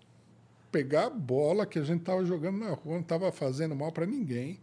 pegar 0.71 1.07
a 1.07 1.11
bola 1.11 1.67
que 1.67 1.79
a 1.79 1.83
gente 1.83 2.01
estava 2.01 2.25
jogando 2.25 2.59
na 2.59 2.71
rua, 2.71 2.95
não 2.95 3.01
estava 3.01 3.31
fazendo 3.31 3.75
mal 3.75 3.93
para 3.93 4.07
ninguém, 4.07 4.59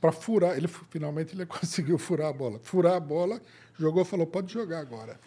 para 0.00 0.12
furar. 0.12 0.56
Ele 0.56 0.68
finalmente 0.68 1.34
ele 1.34 1.44
conseguiu 1.46 1.98
furar 1.98 2.28
a 2.28 2.32
bola. 2.32 2.58
Furar 2.62 2.94
a 2.94 3.00
bola, 3.00 3.40
jogou, 3.78 4.04
falou: 4.04 4.26
pode 4.26 4.52
jogar 4.52 4.80
agora. 4.80 5.18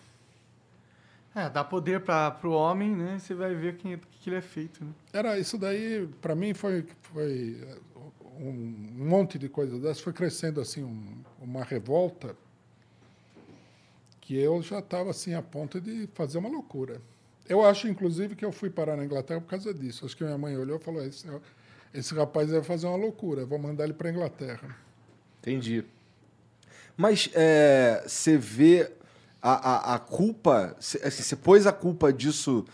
É, 1.35 1.47
dá 1.49 1.63
poder 1.63 1.99
para 2.01 2.39
o 2.43 2.51
homem, 2.51 2.95
né? 2.95 3.19
Você 3.19 3.35
vai 3.35 3.53
ver 3.53 3.77
quem, 3.77 3.95
que 3.97 4.29
ele 4.29 4.37
é 4.37 4.41
feito. 4.41 4.83
Né? 4.83 4.91
Era 5.13 5.37
isso 5.37 5.55
daí, 5.55 6.09
para 6.19 6.33
mim 6.33 6.53
foi, 6.55 6.83
foi 7.13 7.61
um 8.39 9.05
monte 9.05 9.37
de 9.37 9.47
coisas 9.47 9.79
dessas, 9.79 9.99
foi 9.99 10.13
crescendo 10.13 10.59
assim 10.59 10.83
um, 10.83 11.23
uma 11.39 11.63
revolta 11.63 12.35
que 14.27 14.35
eu 14.35 14.61
já 14.61 14.79
estava 14.79 15.11
assim 15.11 15.33
a 15.33 15.41
ponto 15.41 15.79
de 15.79 16.05
fazer 16.13 16.37
uma 16.37 16.49
loucura. 16.49 17.01
Eu 17.47 17.65
acho, 17.65 17.87
inclusive, 17.87 18.35
que 18.35 18.43
eu 18.43 18.51
fui 18.51 18.69
parar 18.69 18.97
na 18.97 19.05
Inglaterra 19.05 19.39
por 19.39 19.47
causa 19.47 19.73
disso. 19.73 20.05
Acho 20.05 20.17
que 20.17 20.23
minha 20.25 20.37
mãe 20.37 20.57
olhou 20.57 20.77
e 20.77 20.83
falou: 20.83 21.01
esse, 21.01 21.25
esse 21.93 22.13
rapaz 22.13 22.49
vai 22.51 22.61
fazer 22.61 22.87
uma 22.87 22.97
loucura, 22.97 23.45
vou 23.45 23.57
mandar 23.57 23.85
ele 23.85 23.93
para 23.93 24.09
a 24.09 24.11
Inglaterra. 24.11 24.75
Entendi. 25.39 25.85
Mas 26.97 27.29
é, 27.33 28.03
você 28.05 28.37
vê 28.37 28.91
a, 29.41 29.93
a, 29.93 29.95
a 29.95 29.99
culpa, 29.99 30.75
assim, 30.77 30.97
você 30.99 31.35
pôs 31.37 31.65
a 31.65 31.71
culpa 31.71 32.11
disso, 32.11 32.65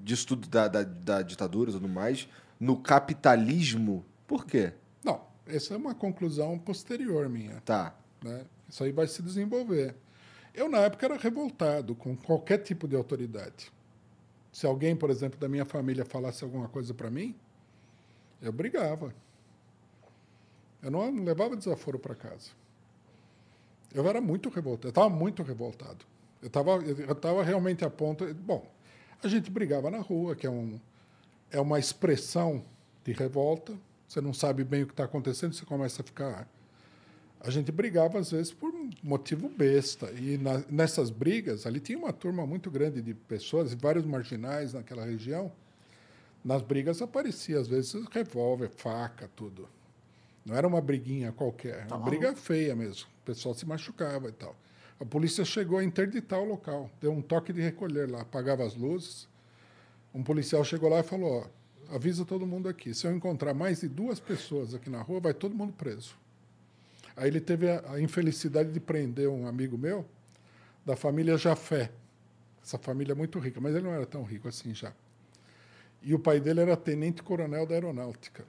disso 0.00 0.24
tudo 0.28 0.46
da, 0.46 0.68
da, 0.68 0.84
da 0.84 1.22
ditadura 1.22 1.70
e 1.70 1.72
tudo 1.72 1.88
mais, 1.88 2.28
no 2.60 2.76
capitalismo. 2.76 4.06
Por 4.24 4.46
quê? 4.46 4.72
Não, 5.02 5.20
essa 5.48 5.74
é 5.74 5.76
uma 5.76 5.96
conclusão 5.96 6.56
posterior 6.56 7.28
minha. 7.28 7.60
Tá. 7.64 7.92
Né? 8.22 8.44
Isso 8.68 8.84
aí 8.84 8.92
vai 8.92 9.08
se 9.08 9.20
desenvolver. 9.20 9.96
Eu, 10.56 10.70
na 10.70 10.78
época, 10.78 11.04
era 11.04 11.16
revoltado 11.18 11.94
com 11.94 12.16
qualquer 12.16 12.56
tipo 12.58 12.88
de 12.88 12.96
autoridade. 12.96 13.70
Se 14.50 14.66
alguém, 14.66 14.96
por 14.96 15.10
exemplo, 15.10 15.38
da 15.38 15.46
minha 15.50 15.66
família 15.66 16.02
falasse 16.02 16.42
alguma 16.42 16.66
coisa 16.66 16.94
para 16.94 17.10
mim, 17.10 17.36
eu 18.40 18.50
brigava. 18.50 19.14
Eu 20.82 20.90
não 20.90 21.22
levava 21.22 21.54
desaforo 21.54 21.98
para 21.98 22.14
casa. 22.14 22.52
Eu 23.92 24.08
era 24.08 24.18
muito 24.18 24.48
revoltado. 24.48 24.88
Eu 24.88 24.90
estava 24.90 25.10
muito 25.10 25.42
revoltado. 25.42 26.06
Eu 26.40 26.48
estava 26.48 26.70
eu 26.76 27.14
tava 27.14 27.42
realmente 27.42 27.84
a 27.84 27.90
ponto. 27.90 28.24
Bom, 28.34 28.66
a 29.22 29.28
gente 29.28 29.50
brigava 29.50 29.90
na 29.90 29.98
rua, 29.98 30.34
que 30.34 30.46
é, 30.46 30.50
um, 30.50 30.80
é 31.50 31.60
uma 31.60 31.78
expressão 31.78 32.64
de 33.04 33.12
revolta. 33.12 33.76
Você 34.08 34.22
não 34.22 34.32
sabe 34.32 34.64
bem 34.64 34.84
o 34.84 34.86
que 34.86 34.94
está 34.94 35.04
acontecendo, 35.04 35.54
você 35.54 35.66
começa 35.66 36.00
a 36.00 36.04
ficar 36.04 36.48
a 37.40 37.50
gente 37.50 37.70
brigava 37.70 38.18
às 38.18 38.30
vezes 38.30 38.52
por 38.52 38.72
motivo 39.02 39.48
besta. 39.48 40.10
E 40.12 40.38
na, 40.38 40.62
nessas 40.68 41.10
brigas, 41.10 41.66
ali 41.66 41.80
tinha 41.80 41.98
uma 41.98 42.12
turma 42.12 42.46
muito 42.46 42.70
grande 42.70 43.00
de 43.02 43.14
pessoas, 43.14 43.74
vários 43.74 44.04
marginais 44.04 44.72
naquela 44.72 45.04
região. 45.04 45.50
Nas 46.44 46.62
brigas 46.62 47.02
aparecia, 47.02 47.58
às 47.58 47.66
vezes, 47.66 47.94
revólver, 48.10 48.68
faca, 48.68 49.28
tudo. 49.34 49.68
Não 50.44 50.54
era 50.54 50.66
uma 50.66 50.80
briguinha 50.80 51.32
qualquer, 51.32 51.86
uma 51.88 51.98
briga 51.98 52.34
feia 52.36 52.76
mesmo. 52.76 53.08
O 53.22 53.24
pessoal 53.24 53.52
se 53.54 53.66
machucava 53.66 54.28
e 54.28 54.32
tal. 54.32 54.54
A 55.00 55.04
polícia 55.04 55.44
chegou 55.44 55.78
a 55.78 55.84
interditar 55.84 56.38
o 56.38 56.44
local, 56.44 56.88
deu 57.00 57.12
um 57.12 57.20
toque 57.20 57.52
de 57.52 57.60
recolher 57.60 58.08
lá, 58.08 58.22
apagava 58.22 58.64
as 58.64 58.74
luzes. 58.74 59.28
Um 60.14 60.22
policial 60.22 60.64
chegou 60.64 60.88
lá 60.88 61.00
e 61.00 61.02
falou: 61.02 61.42
ó, 61.90 61.94
avisa 61.94 62.24
todo 62.24 62.46
mundo 62.46 62.68
aqui. 62.68 62.94
Se 62.94 63.06
eu 63.06 63.12
encontrar 63.14 63.52
mais 63.52 63.80
de 63.80 63.88
duas 63.88 64.20
pessoas 64.20 64.72
aqui 64.72 64.88
na 64.88 65.02
rua, 65.02 65.20
vai 65.20 65.34
todo 65.34 65.54
mundo 65.54 65.72
preso. 65.72 66.16
Aí 67.16 67.28
ele 67.28 67.40
teve 67.40 67.68
a, 67.70 67.92
a 67.92 68.00
infelicidade 68.00 68.70
de 68.70 68.78
prender 68.78 69.28
um 69.28 69.46
amigo 69.46 69.78
meu 69.78 70.04
da 70.84 70.94
família 70.94 71.36
Jafé. 71.36 71.90
Essa 72.62 72.78
família 72.78 73.12
é 73.12 73.14
muito 73.14 73.38
rica, 73.38 73.60
mas 73.60 73.74
ele 73.74 73.84
não 73.84 73.94
era 73.94 74.06
tão 74.06 74.22
rico 74.22 74.48
assim 74.48 74.74
já. 74.74 74.92
E 76.02 76.14
o 76.14 76.18
pai 76.18 76.38
dele 76.38 76.60
era 76.60 76.76
tenente-coronel 76.76 77.66
da 77.66 77.74
aeronáutica. 77.74 78.44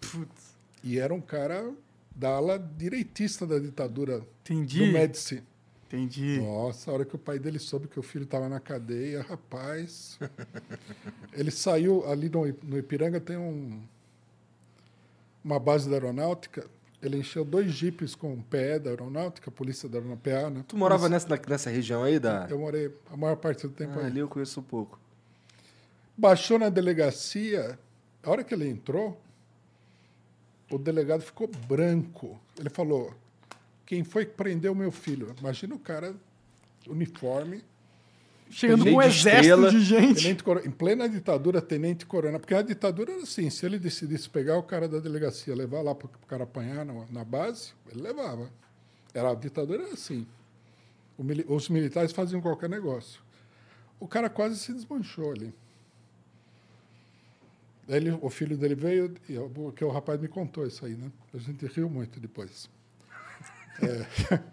E 0.84 1.00
era 1.00 1.14
um 1.14 1.22
cara 1.22 1.74
da 2.16 2.30
ala 2.30 2.60
direitista 2.60 3.46
da 3.48 3.58
ditadura 3.58 4.24
Entendi. 4.44 4.80
do 4.80 4.92
Médici. 4.92 5.44
Entendi. 5.88 6.42
Nossa, 6.42 6.92
a 6.92 6.94
hora 6.94 7.06
que 7.06 7.16
o 7.16 7.20
pai 7.20 7.40
dele 7.40 7.60
soube 7.60 7.88
que 7.88 7.98
o 7.98 8.04
filho 8.04 8.26
estava 8.26 8.50
na 8.50 8.60
cadeia, 8.60 9.22
rapaz. 9.22 10.20
ele 11.32 11.50
saiu 11.50 12.06
ali 12.10 12.30
no, 12.30 12.46
no 12.64 12.78
Ipiranga, 12.78 13.22
tem 13.22 13.38
um, 13.38 13.82
uma 15.44 15.60
base 15.60 15.90
da 15.90 15.96
aeronáutica. 15.96 16.70
Ele 17.08 17.18
encheu 17.20 17.44
dois 17.46 17.72
jipes 17.72 18.14
com 18.16 18.40
PE 18.42 18.80
da 18.80 18.90
aeronáutica, 18.92 19.50
polícia 19.50 19.88
da 19.90 19.98
aeronáutica, 19.98 20.50
né? 20.50 20.64
Tu 20.68 20.78
morava 20.78 21.08
nessa, 21.10 21.28
nessa 21.48 21.70
região 21.70 22.04
aí 22.04 22.20
da. 22.20 22.48
Eu 22.50 22.60
morei 22.60 22.94
a 23.12 23.16
maior 23.18 23.36
parte 23.38 23.66
do 23.66 23.74
tempo 23.74 23.94
Ah, 23.96 24.00
ali. 24.02 24.08
ali 24.08 24.20
eu 24.20 24.28
conheço 24.28 24.60
um 24.60 24.64
pouco. 24.64 25.00
Baixou 26.18 26.60
na 26.60 26.70
delegacia, 26.70 27.78
a 28.24 28.30
hora 28.30 28.44
que 28.44 28.54
ele 28.54 28.68
entrou, 28.68 29.20
o 30.70 30.78
delegado 30.78 31.22
ficou 31.22 31.48
branco. 31.68 32.40
Ele 32.60 32.70
falou: 32.70 33.14
Quem 33.86 34.04
foi 34.04 34.26
que 34.26 34.34
prendeu 34.34 34.76
meu 34.76 34.92
filho? 34.92 35.34
Imagina 35.40 35.76
o 35.76 35.80
cara, 35.80 36.14
uniforme, 36.88 37.64
Chegando 38.50 38.86
com 38.86 38.92
um 38.92 39.02
exército 39.02 39.70
de 39.72 39.82
gente. 39.84 40.22
tenente 40.24 40.44
coro- 40.44 40.66
em 40.66 40.72
plena 40.72 41.08
ditadura, 41.10 41.62
tenente 41.62 42.06
coronel. 42.06 42.40
Porque 42.40 42.54
a 42.56 42.62
ditadura 42.62 43.12
era 43.14 43.22
assim: 43.24 43.50
se 43.50 43.66
ele 43.66 43.78
decidisse 43.78 44.30
pegar 44.30 44.58
o 44.58 44.64
cara 44.64 44.88
da 44.88 45.00
delegacia, 45.00 45.54
levar 45.56 45.82
lá 45.82 45.94
para 45.94 46.08
o 46.08 46.28
cara 46.28 46.44
apanhar 46.46 46.86
na, 46.86 47.06
na 47.12 47.24
base, 47.26 47.72
ele 47.92 48.02
levava. 48.02 48.50
Era, 49.14 49.32
a 49.32 49.36
ditadura 49.36 49.84
era 49.84 49.94
assim. 49.94 50.26
O 51.18 51.24
mili- 51.24 51.46
os 51.48 51.68
militares 51.70 52.12
faziam 52.12 52.42
qualquer 52.42 52.70
negócio. 52.70 53.20
O 54.00 54.08
cara 54.08 54.30
quase 54.30 54.58
se 54.60 54.72
desmanchou 54.72 55.32
ali. 55.32 55.54
Ele- 57.88 58.18
o 58.22 58.30
filho 58.30 58.58
dele 58.58 58.76
veio, 58.76 59.14
e 59.30 59.34
eu- 59.34 59.74
que 59.76 59.84
o 59.84 59.90
rapaz 59.90 60.20
me 60.20 60.28
contou 60.28 60.66
isso 60.68 60.86
aí, 60.86 60.94
né? 60.96 61.10
A 61.34 61.38
gente 61.38 61.66
riu 61.68 61.90
muito 61.90 62.20
depois. 62.20 62.70
É, 63.80 64.40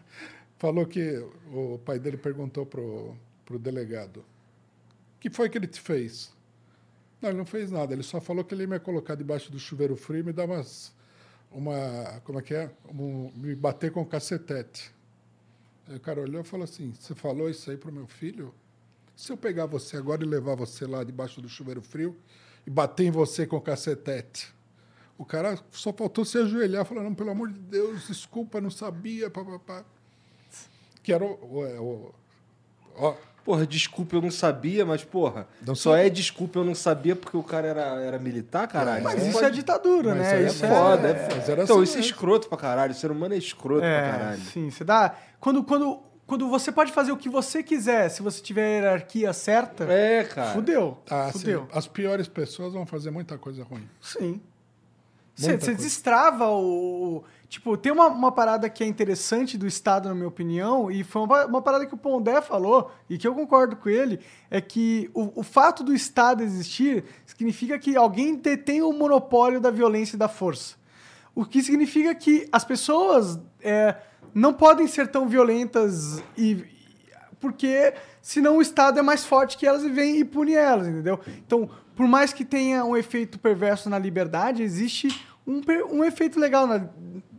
falou 0.59 0.85
que 0.87 1.17
o 1.51 1.79
pai 1.79 1.99
dele 1.99 2.19
perguntou 2.19 2.67
pro, 2.67 3.17
pro 3.45 3.59
delegado: 3.59 4.19
O 4.19 5.21
que 5.21 5.31
foi 5.31 5.49
que 5.49 5.59
ele 5.59 5.67
te 5.67 5.81
fez? 5.81 6.33
Não, 7.21 7.31
ele 7.31 7.39
não 7.39 7.47
fez 7.47 7.71
nada. 7.71 7.93
Ele 7.95 8.03
só 8.03 8.21
falou 8.21 8.45
que 8.45 8.55
ele 8.55 8.65
ia 8.65 8.69
me 8.69 8.79
colocar 8.79 9.15
debaixo 9.15 9.51
do 9.51 9.59
chuveiro 9.59 9.97
frio 9.97 10.21
e 10.21 10.23
me 10.23 10.33
dar 10.33 10.45
umas. 10.45 10.93
Uma. 11.51 12.21
Como 12.25 12.39
é 12.39 12.43
que 12.43 12.55
é? 12.55 12.71
Um- 12.89 13.31
me 13.35 13.55
bater 13.55 13.91
com 13.91 14.03
o 14.03 14.07
cacetete. 14.07 14.93
Aí 15.89 15.97
o 15.97 16.01
cara 16.01 16.21
olhou 16.21 16.43
e 16.43 16.45
falou 16.45 16.65
assim: 16.65 16.93
Você 16.99 17.15
falou 17.15 17.49
isso 17.49 17.71
aí 17.71 17.77
pro 17.77 17.93
meu 17.93 18.07
filho? 18.07 18.55
Se 19.17 19.33
eu 19.33 19.37
pegar 19.37 19.67
você 19.67 19.97
agora 19.97 20.25
e 20.25 20.27
levar 20.27 20.57
você 20.57 20.87
lá 20.87 21.05
debaixo 21.05 21.41
do 21.41 21.49
chuveiro 21.49 21.81
frio 21.81 22.17
e 22.67 22.71
bater 22.71 23.05
em 23.05 23.11
você 23.11 23.47
com 23.47 23.57
o 23.57 23.61
cacetete? 23.61 24.53
O 25.17 25.25
cara 25.25 25.57
só 25.71 25.93
faltou 25.93 26.25
se 26.25 26.37
ajoelhar 26.39 26.85
falar: 26.85 27.03
Não, 27.03 27.15
pelo 27.15 27.31
amor 27.31 27.51
de 27.53 27.59
Deus, 27.59 28.09
desculpa, 28.09 28.61
não 28.61 28.71
sabia. 28.71 29.31
Que 31.03 31.13
era 31.13 31.25
o. 31.25 31.29
o, 31.31 32.09
o 32.09 32.15
ó, 32.97 33.17
Porra, 33.45 33.67
desculpa, 33.67 34.17
eu 34.17 34.23
não 34.23 34.31
sabia, 34.31 34.87
mas, 34.87 35.05
porra, 35.05 35.47
Não 35.67 35.75
só 35.75 35.95
é 35.95 36.09
desculpa, 36.09 36.59
eu 36.61 36.65
não 36.65 36.75
sabia 36.75 37.15
porque 37.15 37.37
o 37.37 37.43
cara 37.43 37.67
era, 37.69 37.83
era 38.01 38.19
militar, 38.19 38.67
caralho. 38.67 39.05
Mas 39.05 39.23
isso 39.27 39.39
é 39.39 39.43
pode- 39.43 39.57
ditadura, 39.57 40.15
Mas 40.15 40.19
né? 40.23 40.33
aí 40.35 40.45
é 40.45 40.47
Isso 40.47 40.67
Foda, 40.67 41.09
é, 41.09 41.15
foda. 41.15 41.53
era 41.53 41.63
Então, 41.65 41.77
assim 41.77 41.85
isso 41.85 41.97
é 41.99 42.01
escroto 42.01 42.49
pra 42.49 42.57
caralho. 42.57 42.93
O 42.93 42.95
ser 42.95 43.11
humano 43.11 43.35
é 43.35 43.37
escroto 43.37 43.81
pra 43.81 43.89
É, 43.89 44.11
caralho. 44.11 44.41
sim, 44.41 44.71
você 44.71 44.83
dá. 44.83 45.15
Quando, 45.39 45.63
quando, 45.63 46.01
quando 46.27 46.49
você 46.49 46.73
pode 46.73 46.91
fazer 46.91 47.13
o 47.13 47.19
que 47.19 47.29
você 47.29 47.63
quiser, 47.63 48.09
se 48.09 48.23
você 48.23 48.41
tiver 48.41 48.65
a 48.65 48.69
hierarquia 48.87 49.31
certa, 49.35 49.85
É, 49.85 50.25
cara. 50.25 50.53
fudeu. 50.55 50.97
Ah, 51.11 51.29
fudeu. 51.31 51.69
As 51.71 51.87
piores 51.87 52.27
pessoas 52.27 52.73
vão 52.73 52.87
fazer 52.87 53.11
muita 53.11 53.37
coisa 53.37 53.63
ruim. 53.63 53.87
Sim. 54.01 54.41
Você 55.37 55.75
destrava 55.75 56.49
o. 56.51 57.17
o- 57.19 57.25
Tipo, 57.47 57.77
tem 57.77 57.93
uma, 57.93 58.09
uma 58.09 58.33
parada 58.33 58.69
que 58.69 58.83
é 58.83 58.87
interessante 58.87 59.57
do 59.57 59.65
Estado, 59.65 60.09
na 60.09 60.15
minha 60.15 60.27
opinião, 60.27 60.91
e 60.91 61.05
foi 61.05 61.23
uma, 61.23 61.47
uma 61.47 61.63
parada 61.63 61.87
que 61.87 61.95
o 61.95 61.97
Pondé 61.97 62.41
falou, 62.43 62.91
e 63.09 63.17
que 63.17 63.29
eu 63.29 63.33
concordo 63.35 63.77
com 63.77 63.89
ele, 63.89 64.19
é 64.51 64.61
que 64.61 65.09
o, 65.15 65.39
o 65.39 65.43
fato 65.45 65.85
do 65.85 65.95
Estado 65.95 66.43
existir 66.43 67.05
significa 67.25 67.79
que 67.79 67.97
alguém 67.97 68.35
detém 68.35 68.83
o 68.83 68.93
monopólio 68.93 69.61
da 69.61 69.71
violência 69.71 70.17
e 70.17 70.19
da 70.19 70.27
força. 70.27 70.75
O 71.33 71.45
que 71.45 71.63
significa 71.63 72.13
que 72.13 72.49
as 72.51 72.65
pessoas 72.65 73.39
é, 73.61 73.95
não 74.35 74.53
podem 74.53 74.89
ser 74.89 75.07
tão 75.07 75.29
violentas 75.29 76.21
e, 76.37 76.65
porque 77.39 77.95
senão 78.21 78.57
o 78.57 78.63
Estado 78.63 78.99
é 78.99 79.03
mais 79.03 79.25
forte 79.25 79.57
que 79.57 79.65
elas 79.67 79.85
e 79.85 79.91
vem 79.91 80.19
e 80.19 80.25
pune 80.25 80.55
elas, 80.55 80.89
entendeu? 80.89 81.21
Então, 81.47 81.71
por 81.97 82.07
mais 82.07 82.33
que 82.33 82.45
tenha 82.45 82.85
um 82.85 82.97
efeito 82.97 83.39
perverso 83.39 83.89
na 83.89 83.99
liberdade, 83.99 84.63
existe 84.63 85.09
um, 85.47 85.61
um 85.91 86.05
efeito 86.05 86.39
legal 86.41 86.67
na- 86.67 86.87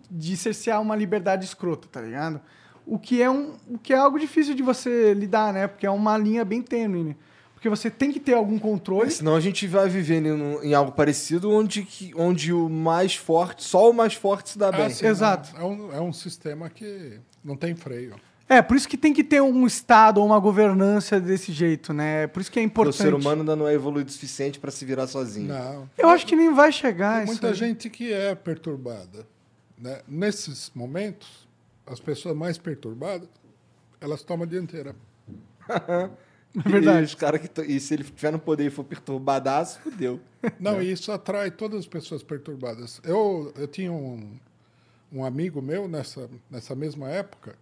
de 0.09 0.37
cercear 0.37 0.81
uma 0.81 0.95
liberdade 0.95 1.43
escrota, 1.45 1.87
tá 1.91 2.01
ligado? 2.01 2.39
O 2.85 2.99
que, 2.99 3.21
é 3.21 3.29
um, 3.29 3.55
o 3.67 3.77
que 3.79 3.93
é 3.93 3.97
algo 3.97 4.19
difícil 4.19 4.53
de 4.53 4.61
você 4.61 5.13
lidar, 5.13 5.51
né? 5.51 5.67
Porque 5.67 5.85
é 5.87 5.89
uma 5.91 6.15
linha 6.17 6.45
bem 6.45 6.61
tênue, 6.61 7.03
né? 7.03 7.15
Porque 7.53 7.67
você 7.67 7.89
tem 7.89 8.11
que 8.11 8.19
ter 8.19 8.33
algum 8.35 8.59
controle. 8.59 9.09
Senão 9.09 9.35
a 9.35 9.39
gente 9.39 9.65
vai 9.65 9.89
vivendo 9.89 10.27
em, 10.27 10.69
em 10.69 10.73
algo 10.75 10.91
parecido 10.91 11.49
onde, 11.51 11.81
que, 11.81 12.13
onde 12.15 12.53
o 12.53 12.69
mais 12.69 13.15
forte, 13.15 13.63
só 13.63 13.89
o 13.89 13.93
mais 13.93 14.13
forte 14.13 14.51
se 14.51 14.57
dá 14.59 14.71
bem. 14.71 14.85
Ah, 14.85 14.89
sim, 14.91 15.07
Exato. 15.07 15.49
É 15.57 15.63
um, 15.63 15.91
é 15.93 15.99
um 15.99 16.13
sistema 16.13 16.69
que 16.69 17.19
não 17.43 17.55
tem 17.57 17.73
freio. 17.75 18.15
É, 18.47 18.61
por 18.61 18.77
isso 18.77 18.87
que 18.87 18.95
tem 18.97 19.11
que 19.11 19.23
ter 19.23 19.41
um 19.41 19.65
Estado 19.65 20.19
ou 20.19 20.25
uma 20.25 20.39
governança 20.39 21.19
desse 21.19 21.51
jeito, 21.51 21.91
né? 21.93 22.27
Por 22.27 22.41
isso 22.41 22.51
que 22.51 22.59
é 22.59 22.63
importante. 22.63 22.99
o 22.99 23.03
ser 23.03 23.13
humano 23.13 23.41
ainda 23.41 23.55
não 23.55 23.67
é 23.67 23.73
evoluído 23.73 24.09
o 24.09 24.13
suficiente 24.13 24.59
pra 24.59 24.69
se 24.69 24.85
virar 24.85 25.07
sozinho. 25.07 25.47
Não. 25.47 25.89
Eu 25.97 26.09
acho 26.09 26.27
que 26.27 26.35
nem 26.35 26.53
vai 26.53 26.71
chegar 26.71 27.15
Tem 27.15 27.23
isso 27.23 27.33
muita 27.33 27.47
aí. 27.47 27.53
gente 27.55 27.89
que 27.89 28.13
é 28.13 28.35
perturbada. 28.35 29.25
Né? 29.77 29.99
Nesses 30.07 30.71
momentos, 30.75 31.47
as 31.87 31.99
pessoas 31.99 32.35
mais 32.35 32.57
perturbadas, 32.57 33.27
elas 33.99 34.21
tomam 34.21 34.45
a 34.45 34.47
dianteira. 34.47 34.95
É 36.57 36.69
verdade. 36.69 37.01
E, 37.01 37.03
os 37.03 37.15
cara 37.15 37.37
que 37.37 37.61
e 37.63 37.81
se 37.81 37.93
ele 37.93 38.05
tiver 38.05 38.31
no 38.31 38.39
poder 38.39 38.67
e 38.67 38.69
for 38.69 38.85
perturbadaço, 38.85 39.77
fudeu. 39.81 40.21
Não, 40.57 40.81
e 40.81 40.89
isso 40.89 41.11
atrai 41.11 41.51
todas 41.51 41.81
as 41.81 41.85
pessoas 41.85 42.23
perturbadas. 42.23 43.01
Eu, 43.03 43.51
eu 43.57 43.67
tinha 43.67 43.91
um, 43.91 44.39
um 45.11 45.25
amigo 45.25 45.61
meu 45.61 45.85
nessa, 45.85 46.29
nessa 46.49 46.73
mesma 46.73 47.09
época 47.09 47.57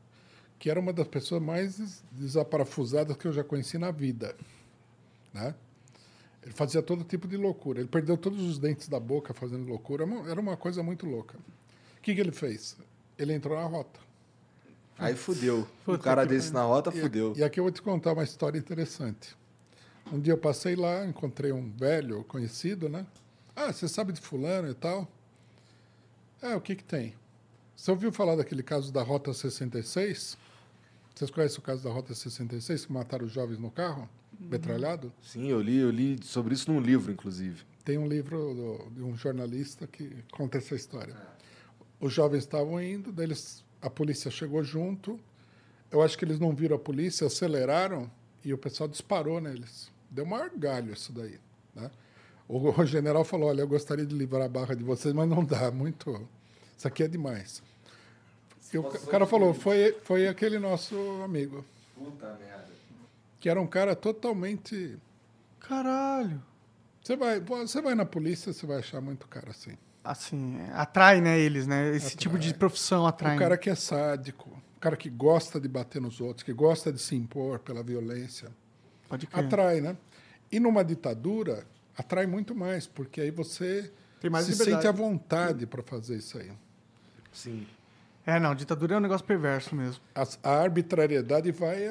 que 0.63 0.69
era 0.69 0.79
uma 0.79 0.93
das 0.93 1.05
pessoas 1.09 1.41
mais 1.43 1.75
des- 1.77 2.01
desaparafusadas 2.09 3.17
que 3.17 3.25
eu 3.27 3.33
já 3.33 3.43
conheci 3.43 3.77
na 3.77 3.91
vida. 3.91 4.33
Né? 5.33 5.53
Ele 6.41 6.53
fazia 6.53 6.81
todo 6.81 7.03
tipo 7.03 7.27
de 7.27 7.35
loucura. 7.35 7.81
Ele 7.81 7.89
perdeu 7.89 8.15
todos 8.15 8.41
os 8.41 8.57
dentes 8.57 8.87
da 8.87 8.97
boca 8.97 9.33
fazendo 9.33 9.67
loucura. 9.67 10.05
Era 10.25 10.39
uma- 10.39 10.55
coisa 10.55 10.81
muito 10.81 11.05
louca. 11.05 11.37
O 11.97 12.01
que, 12.01 12.15
que 12.15 12.21
ele 12.21 12.31
fez? 12.31 12.77
Ele 13.17 13.33
entrou 13.33 13.57
na 13.57 13.65
rota. 13.65 13.99
Aí 14.97 15.15
fudeu. 15.17 15.67
Um 15.81 15.83
Puta 15.83 15.97
cara 16.01 16.25
desse 16.25 16.53
na 16.53 16.63
rota, 16.63 16.91
E- 16.95 17.01
fudeu. 17.01 17.33
E 17.35 17.43
aqui 17.43 17.59
eu 17.59 17.65
vou 17.65 17.71
te 17.71 17.81
contar 17.81 18.13
uma 18.13 18.23
história 18.23 18.57
interessante. 18.57 19.35
Um 20.13 20.17
dia 20.17 20.31
eu 20.31 20.37
passei 20.37 20.77
lá, 20.77 21.05
encontrei 21.05 21.51
um 21.51 21.69
velho 21.71 22.23
conhecido, 22.23 22.87
né? 22.87 23.05
Ah, 23.53 23.73
você 23.73 23.89
sabe 23.89 24.13
de 24.13 24.21
fulano 24.21 24.69
e 24.71 24.73
tal? 24.73 25.09
É, 26.41 26.55
o 26.55 26.61
que 26.61 26.73
que 26.73 26.85
tem? 26.85 27.13
Você 27.75 27.91
ouviu 27.91 28.13
falar 28.13 28.37
daquele 28.37 28.63
caso 28.63 28.93
da 28.93 29.03
Rota 29.03 29.33
66? 29.33 30.37
Vocês 31.13 31.29
conhecem 31.29 31.59
o 31.59 31.61
caso 31.61 31.83
da 31.83 31.91
Rota 31.91 32.13
66, 32.13 32.85
que 32.85 32.93
mataram 32.93 33.25
os 33.25 33.31
jovens 33.31 33.59
no 33.59 33.69
carro, 33.69 34.09
metralhado? 34.39 35.11
Sim, 35.21 35.47
eu 35.47 35.61
li, 35.61 35.77
eu 35.77 35.89
li 35.89 36.19
sobre 36.23 36.53
isso 36.53 36.71
num 36.71 36.79
livro, 36.79 37.11
inclusive. 37.11 37.63
Tem 37.85 37.97
um 37.97 38.07
livro 38.07 38.53
do- 38.53 38.89
de 38.95 39.03
um 39.03 39.15
jornalista 39.15 39.85
que 39.85 40.15
conta 40.31 40.57
essa 40.57 40.73
história. 40.75 41.15
Os 41.99 42.11
jovens 42.13 42.39
estavam 42.39 42.81
indo, 42.81 43.11
daí 43.11 43.27
eles, 43.27 43.63
a 43.81 43.89
polícia 43.89 44.31
chegou 44.31 44.63
junto. 44.63 45.19
Eu 45.91 46.01
acho 46.01 46.17
que 46.17 46.25
eles 46.25 46.39
não 46.39 46.53
viram 46.55 46.75
a 46.75 46.79
polícia, 46.79 47.27
aceleraram 47.27 48.09
e 48.43 48.53
o 48.53 48.57
pessoal 48.57 48.89
disparou 48.89 49.39
neles. 49.39 49.91
Deu 50.09 50.25
maior 50.25 50.49
galho 50.55 50.93
isso 50.93 51.11
daí. 51.13 51.37
Né? 51.75 51.91
O, 52.47 52.57
o 52.81 52.85
general 52.85 53.23
falou: 53.23 53.49
Olha, 53.49 53.61
eu 53.61 53.67
gostaria 53.67 54.05
de 54.05 54.15
livrar 54.15 54.43
a 54.43 54.49
barra 54.49 54.75
de 54.75 54.83
vocês, 54.83 55.13
mas 55.13 55.29
não 55.29 55.43
dá, 55.45 55.69
muito. 55.71 56.27
Isso 56.77 56.87
aqui 56.87 57.03
é 57.03 57.07
demais. 57.07 57.61
E 58.73 58.77
o, 58.77 58.83
ca- 58.83 58.97
o 58.99 59.07
cara 59.07 59.25
falou: 59.25 59.53
foi, 59.53 59.93
foi 60.03 60.27
aquele 60.27 60.57
nosso 60.59 60.95
amigo, 61.23 61.63
Puta 61.95 62.27
merda. 62.39 62.65
que 63.39 63.47
era 63.49 63.59
um 63.61 63.67
cara 63.67 63.95
totalmente 63.95 64.97
Caralho. 65.59 66.41
Você 67.03 67.15
vai, 67.15 67.39
você 67.39 67.81
vai 67.81 67.95
na 67.95 68.05
polícia, 68.05 68.51
você 68.53 68.65
vai 68.65 68.79
achar 68.79 68.99
muito 69.01 69.27
cara 69.27 69.49
assim. 69.49 69.77
Assim, 70.03 70.57
atrai, 70.73 71.21
né, 71.21 71.39
eles, 71.39 71.65
né? 71.67 71.95
Esse 71.95 72.15
tipo 72.17 72.37
de 72.37 72.53
profissão 72.53 73.05
atrai. 73.07 73.35
O 73.35 73.39
cara 73.39 73.57
que 73.57 73.69
é 73.69 73.75
sádico, 73.75 74.49
o 74.75 74.79
cara 74.79 74.97
que 74.97 75.09
gosta 75.09 75.59
de 75.59 75.67
bater 75.67 76.01
nos 76.01 76.19
outros, 76.19 76.43
que 76.43 76.51
gosta 76.53 76.91
de 76.91 76.99
se 77.01 77.15
impor 77.15 77.59
pela 77.59 77.81
violência, 77.83 78.49
Pode 79.07 79.27
crer. 79.27 79.45
atrai, 79.45 79.79
né? 79.81 79.95
E 80.51 80.59
numa 80.59 80.83
ditadura, 80.83 81.65
atrai 81.97 82.25
muito 82.25 82.53
mais, 82.53 82.85
porque 82.87 83.21
aí 83.21 83.31
você 83.31 83.89
Tem 84.19 84.29
mais 84.29 84.45
se 84.45 84.51
liberdade. 84.51 84.81
sente 84.83 84.87
à 84.87 84.91
vontade 84.91 85.65
para 85.65 85.81
fazer 85.83 86.17
isso 86.17 86.37
aí. 86.37 86.51
Sim. 87.31 87.65
É, 88.25 88.39
não, 88.39 88.55
ditadura 88.55 88.95
é 88.95 88.97
um 88.97 89.01
negócio 89.01 89.25
perverso 89.25 89.75
mesmo. 89.75 90.01
A 90.41 90.49
arbitrariedade 90.49 91.51
vai 91.51 91.87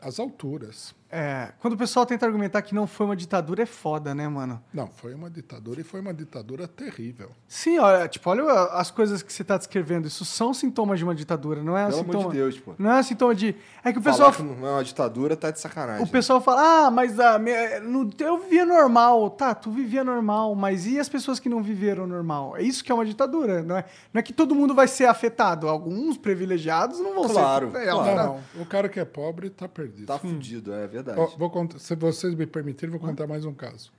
às 0.00 0.20
alturas. 0.20 0.94
É, 1.16 1.52
quando 1.60 1.74
o 1.74 1.76
pessoal 1.76 2.04
tenta 2.04 2.26
argumentar 2.26 2.60
que 2.62 2.74
não 2.74 2.88
foi 2.88 3.06
uma 3.06 3.14
ditadura, 3.14 3.62
é 3.62 3.66
foda, 3.66 4.12
né, 4.16 4.26
mano? 4.26 4.60
Não, 4.72 4.88
foi 4.88 5.14
uma 5.14 5.30
ditadura 5.30 5.80
e 5.80 5.84
foi 5.84 6.00
uma 6.00 6.12
ditadura 6.12 6.66
terrível. 6.66 7.30
Sim, 7.46 7.78
olha, 7.78 8.08
tipo, 8.08 8.28
olha 8.28 8.42
as 8.72 8.90
coisas 8.90 9.22
que 9.22 9.32
você 9.32 9.44
tá 9.44 9.56
descrevendo. 9.56 10.08
Isso 10.08 10.24
são 10.24 10.52
sintomas 10.52 10.98
de 10.98 11.04
uma 11.04 11.14
ditadura, 11.14 11.62
não 11.62 11.78
é 11.78 11.84
Pelo 11.86 11.98
sintoma. 11.98 12.18
amor 12.18 12.32
de 12.32 12.38
Deus, 12.38 12.58
pô. 12.58 12.74
Não 12.76 12.90
é 12.90 13.00
sintoma 13.04 13.32
de. 13.32 13.54
É 13.84 13.92
que 13.92 14.00
o 14.00 14.02
Falar 14.02 14.16
pessoal. 14.16 14.32
que 14.32 14.42
não 14.42 14.66
é 14.66 14.72
uma 14.72 14.82
ditadura 14.82 15.36
tá 15.36 15.52
de 15.52 15.60
sacanagem. 15.60 16.02
O 16.04 16.08
pessoal 16.08 16.40
fala, 16.40 16.86
ah, 16.86 16.90
mas 16.90 17.14
me- 17.40 17.78
no- 17.80 18.10
eu 18.18 18.38
vivia 18.38 18.66
normal. 18.66 19.30
Tá, 19.30 19.54
tu 19.54 19.70
vivia 19.70 20.02
normal, 20.02 20.52
mas 20.56 20.84
e 20.84 20.98
as 20.98 21.08
pessoas 21.08 21.38
que 21.38 21.48
não 21.48 21.62
viveram 21.62 22.08
normal? 22.08 22.56
É 22.56 22.62
isso 22.62 22.82
que 22.82 22.90
é 22.90 22.94
uma 22.94 23.04
ditadura, 23.06 23.62
não 23.62 23.76
é? 23.76 23.84
Não 24.12 24.18
é 24.18 24.22
que 24.22 24.32
todo 24.32 24.52
mundo 24.52 24.74
vai 24.74 24.88
ser 24.88 25.04
afetado. 25.06 25.68
Alguns 25.68 26.16
privilegiados 26.18 26.98
não 26.98 27.14
vão 27.14 27.28
Claro, 27.28 27.70
ser. 27.70 27.76
É, 27.82 27.90
claro. 27.92 28.04
Não, 28.04 28.16
não. 28.16 28.40
não. 28.56 28.62
O 28.62 28.66
cara 28.66 28.88
que 28.88 28.98
é 28.98 29.04
pobre 29.04 29.46
está 29.46 29.68
perdido. 29.68 30.06
Tá 30.06 30.18
fudido, 30.18 30.72
é 30.74 30.88
verdade. 30.88 31.03
Ó, 31.16 31.26
vou 31.36 31.50
contar- 31.50 31.78
se 31.78 31.94
vocês 31.94 32.34
me 32.34 32.46
permitirem, 32.46 32.90
vou 32.90 33.00
contar 33.00 33.26
mais 33.26 33.44
um 33.44 33.54
caso. 33.54 33.92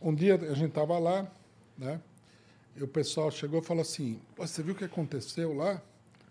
Um 0.00 0.14
dia 0.14 0.34
a 0.34 0.54
gente 0.54 0.68
estava 0.70 0.98
lá, 0.98 1.30
né? 1.76 2.00
E 2.76 2.82
o 2.82 2.88
pessoal 2.88 3.30
chegou 3.30 3.60
e 3.60 3.64
falou 3.64 3.82
assim: 3.82 4.20
"Pô, 4.34 4.46
Você 4.46 4.62
viu 4.62 4.74
o 4.74 4.76
que 4.76 4.84
aconteceu 4.84 5.52
lá 5.54 5.82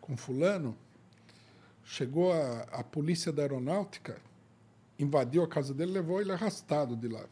com 0.02 0.16
Fulano? 0.18 0.76
Chegou 1.84 2.32
a, 2.32 2.62
a 2.72 2.84
polícia 2.84 3.32
da 3.32 3.42
aeronáutica, 3.42 4.18
invadiu 4.98 5.44
a 5.44 5.48
casa 5.48 5.74
dele, 5.74 5.92
levou 5.92 6.22
ele 6.22 6.32
arrastado 6.32 6.96
de 6.96 7.08
lá. 7.08 7.26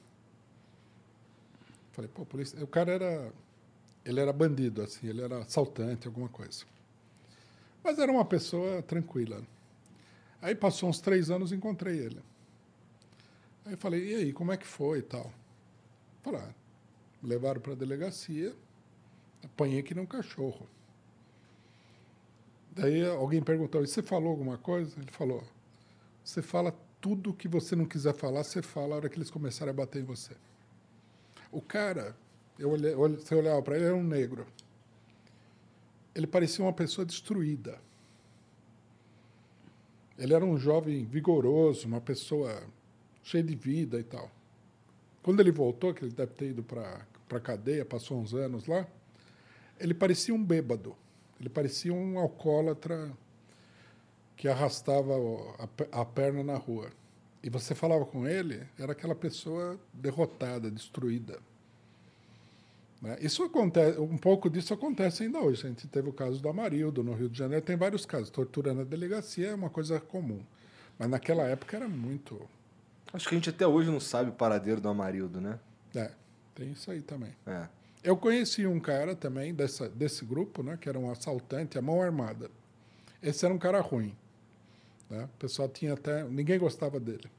Falei, 1.92 2.10
pô, 2.14 2.26
polícia. 2.26 2.62
O 2.64 2.68
cara 2.68 2.92
era. 2.92 3.32
Ele 4.06 4.20
era 4.20 4.32
bandido, 4.32 4.82
assim, 4.82 5.08
ele 5.08 5.22
era 5.22 5.40
assaltante, 5.40 6.08
alguma 6.08 6.30
coisa. 6.30 6.64
Mas 7.84 8.00
era 8.00 8.12
uma 8.12 8.24
pessoa 8.24 8.82
tranquila. 8.82 9.42
Aí 10.41 10.56
passou 10.56 10.90
uns 10.90 10.99
três 10.99 11.30
anos 11.30 11.51
encontrei 11.51 11.98
ele. 11.98 12.22
Aí 13.66 13.75
falei, 13.75 14.11
e 14.11 14.16
aí, 14.16 14.33
como 14.33 14.51
é 14.51 14.57
que 14.57 14.66
foi 14.66 14.99
e 14.99 15.01
tal? 15.01 15.32
Falei, 16.22 16.41
ah, 16.41 16.53
levaram 17.24 17.59
para 17.59 17.74
a 17.74 17.75
delegacia, 17.75 18.56
apanhei 19.43 19.83
que 19.83 19.93
nem 19.93 20.03
um 20.03 20.07
cachorro. 20.07 20.67
Daí 22.72 23.06
alguém 23.06 23.41
perguntou, 23.41 23.83
e 23.83 23.88
você 23.88 24.01
falou 24.03 24.30
alguma 24.30 24.57
coisa? 24.57 24.99
Ele 24.99 25.11
falou, 25.11 25.43
você 26.24 26.41
fala 26.41 26.74
tudo 27.01 27.33
que 27.33 27.48
você 27.48 27.75
não 27.75 27.85
quiser 27.85 28.14
falar, 28.14 28.43
você 28.43 28.61
fala 28.61 28.93
a 28.93 28.98
hora 28.98 29.09
que 29.09 29.17
eles 29.17 29.32
começarem 29.32 29.72
a 29.72 29.75
bater 29.75 30.01
em 30.01 30.06
você. 30.06 30.35
O 31.51 31.61
cara, 31.61 32.16
eu 32.59 32.69
olhei- 32.69 32.93
você 32.93 33.33
olhava 33.35 33.61
para 33.61 33.75
ele, 33.75 33.85
era 33.85 33.95
um 33.95 34.03
negro. 34.03 34.45
Ele 36.14 36.27
parecia 36.27 36.64
uma 36.64 36.74
pessoa 36.74 37.06
destruída. 37.06 37.80
Ele 40.18 40.34
era 40.34 40.44
um 40.44 40.58
jovem 40.58 41.06
vigoroso, 41.06 41.88
uma 41.88 42.02
pessoa 42.02 42.64
cheia 43.24 43.44
de 43.44 43.56
vida 43.56 44.00
e 44.00 44.04
tal. 44.04 44.32
Quando 45.22 45.42
ele 45.42 45.52
voltou, 45.52 45.94
que 45.94 46.06
ele 46.06 46.14
deve 46.14 46.34
ter 46.34 46.50
ido 46.50 46.64
para 46.64 47.06
a 47.30 47.40
cadeia, 47.40 47.86
passou 47.86 48.20
uns 48.20 48.34
anos 48.34 48.66
lá, 48.66 48.88
ele 49.80 49.94
parecia 49.94 50.34
um 50.34 50.44
bêbado. 50.44 50.96
Ele 51.40 51.50
parecia 51.50 51.94
um 51.94 52.18
alcoólatra 52.18 53.12
que 54.36 54.48
arrastava 54.48 55.14
a 55.92 56.06
perna 56.06 56.44
na 56.44 56.56
rua. 56.56 56.92
E 57.44 57.50
você 57.50 57.76
falava 57.76 58.06
com 58.06 58.28
ele, 58.28 58.66
era 58.80 58.92
aquela 58.92 59.16
pessoa 59.16 59.80
derrotada, 59.94 60.72
destruída. 60.72 61.40
Né? 63.01 63.17
Isso 63.22 63.43
acontece, 63.43 64.00
um 64.00 64.17
pouco 64.17 64.50
disso 64.50 64.74
acontece 64.74 65.24
ainda 65.24 65.40
hoje. 65.40 65.66
A 65.66 65.69
gente 65.69 65.88
teve 65.88 66.09
o 66.09 66.14
caso 66.14 66.42
do 66.42 66.50
Amarildo 66.50 67.03
no 67.03 67.14
Rio 67.14 67.30
de 67.30 67.38
Janeiro, 67.38 67.64
tem 67.64 67.76
vários 67.76 68.06
casos. 68.06 68.30
Tortura 68.30 68.74
na 68.74 68.84
delegacia 68.84 69.50
é 69.50 69.56
uma 69.56 69.69
coisa 69.69 70.00
comum. 70.00 70.42
Mas 70.98 71.09
naquela 71.09 71.43
época 71.43 71.77
era 71.77 71.88
muito. 71.88 72.42
Acho 73.14 73.30
que 73.30 73.35
a 73.35 73.38
gente 73.38 73.50
até 73.50 73.66
hoje 73.66 73.90
não 73.90 74.00
sabe 74.00 74.30
o 74.30 74.34
paradeiro 74.34 74.82
do 74.82 74.90
Amarildo, 74.90 75.40
né? 75.40 75.59
É, 75.95 76.11
tem 76.56 76.72
isso 76.72 76.90
aí 76.92 77.01
também. 77.01 77.34
É. 77.45 77.67
Eu 78.03 78.17
conheci 78.17 78.66
um 78.66 78.80
cara 78.80 79.16
também 79.16 79.53
dessa, 79.53 79.90
desse 79.90 80.24
grupo, 80.24 80.64
né, 80.64 80.77
que 80.80 80.88
era 80.88 80.98
um 80.98 81.09
assaltante, 81.09 81.77
a 81.77 81.82
mão 81.82 82.01
armada. 82.01 82.50
Esse 83.22 83.45
era 83.45 83.53
um 83.53 83.58
cara 83.58 83.82
ruim. 83.82 84.16
Né? 85.09 85.24
O 85.24 85.38
pessoal 85.40 85.67
tinha 85.69 85.93
até. 85.93 86.24
Ninguém 86.24 86.59
gostava 86.59 87.00
dele. 87.00 87.30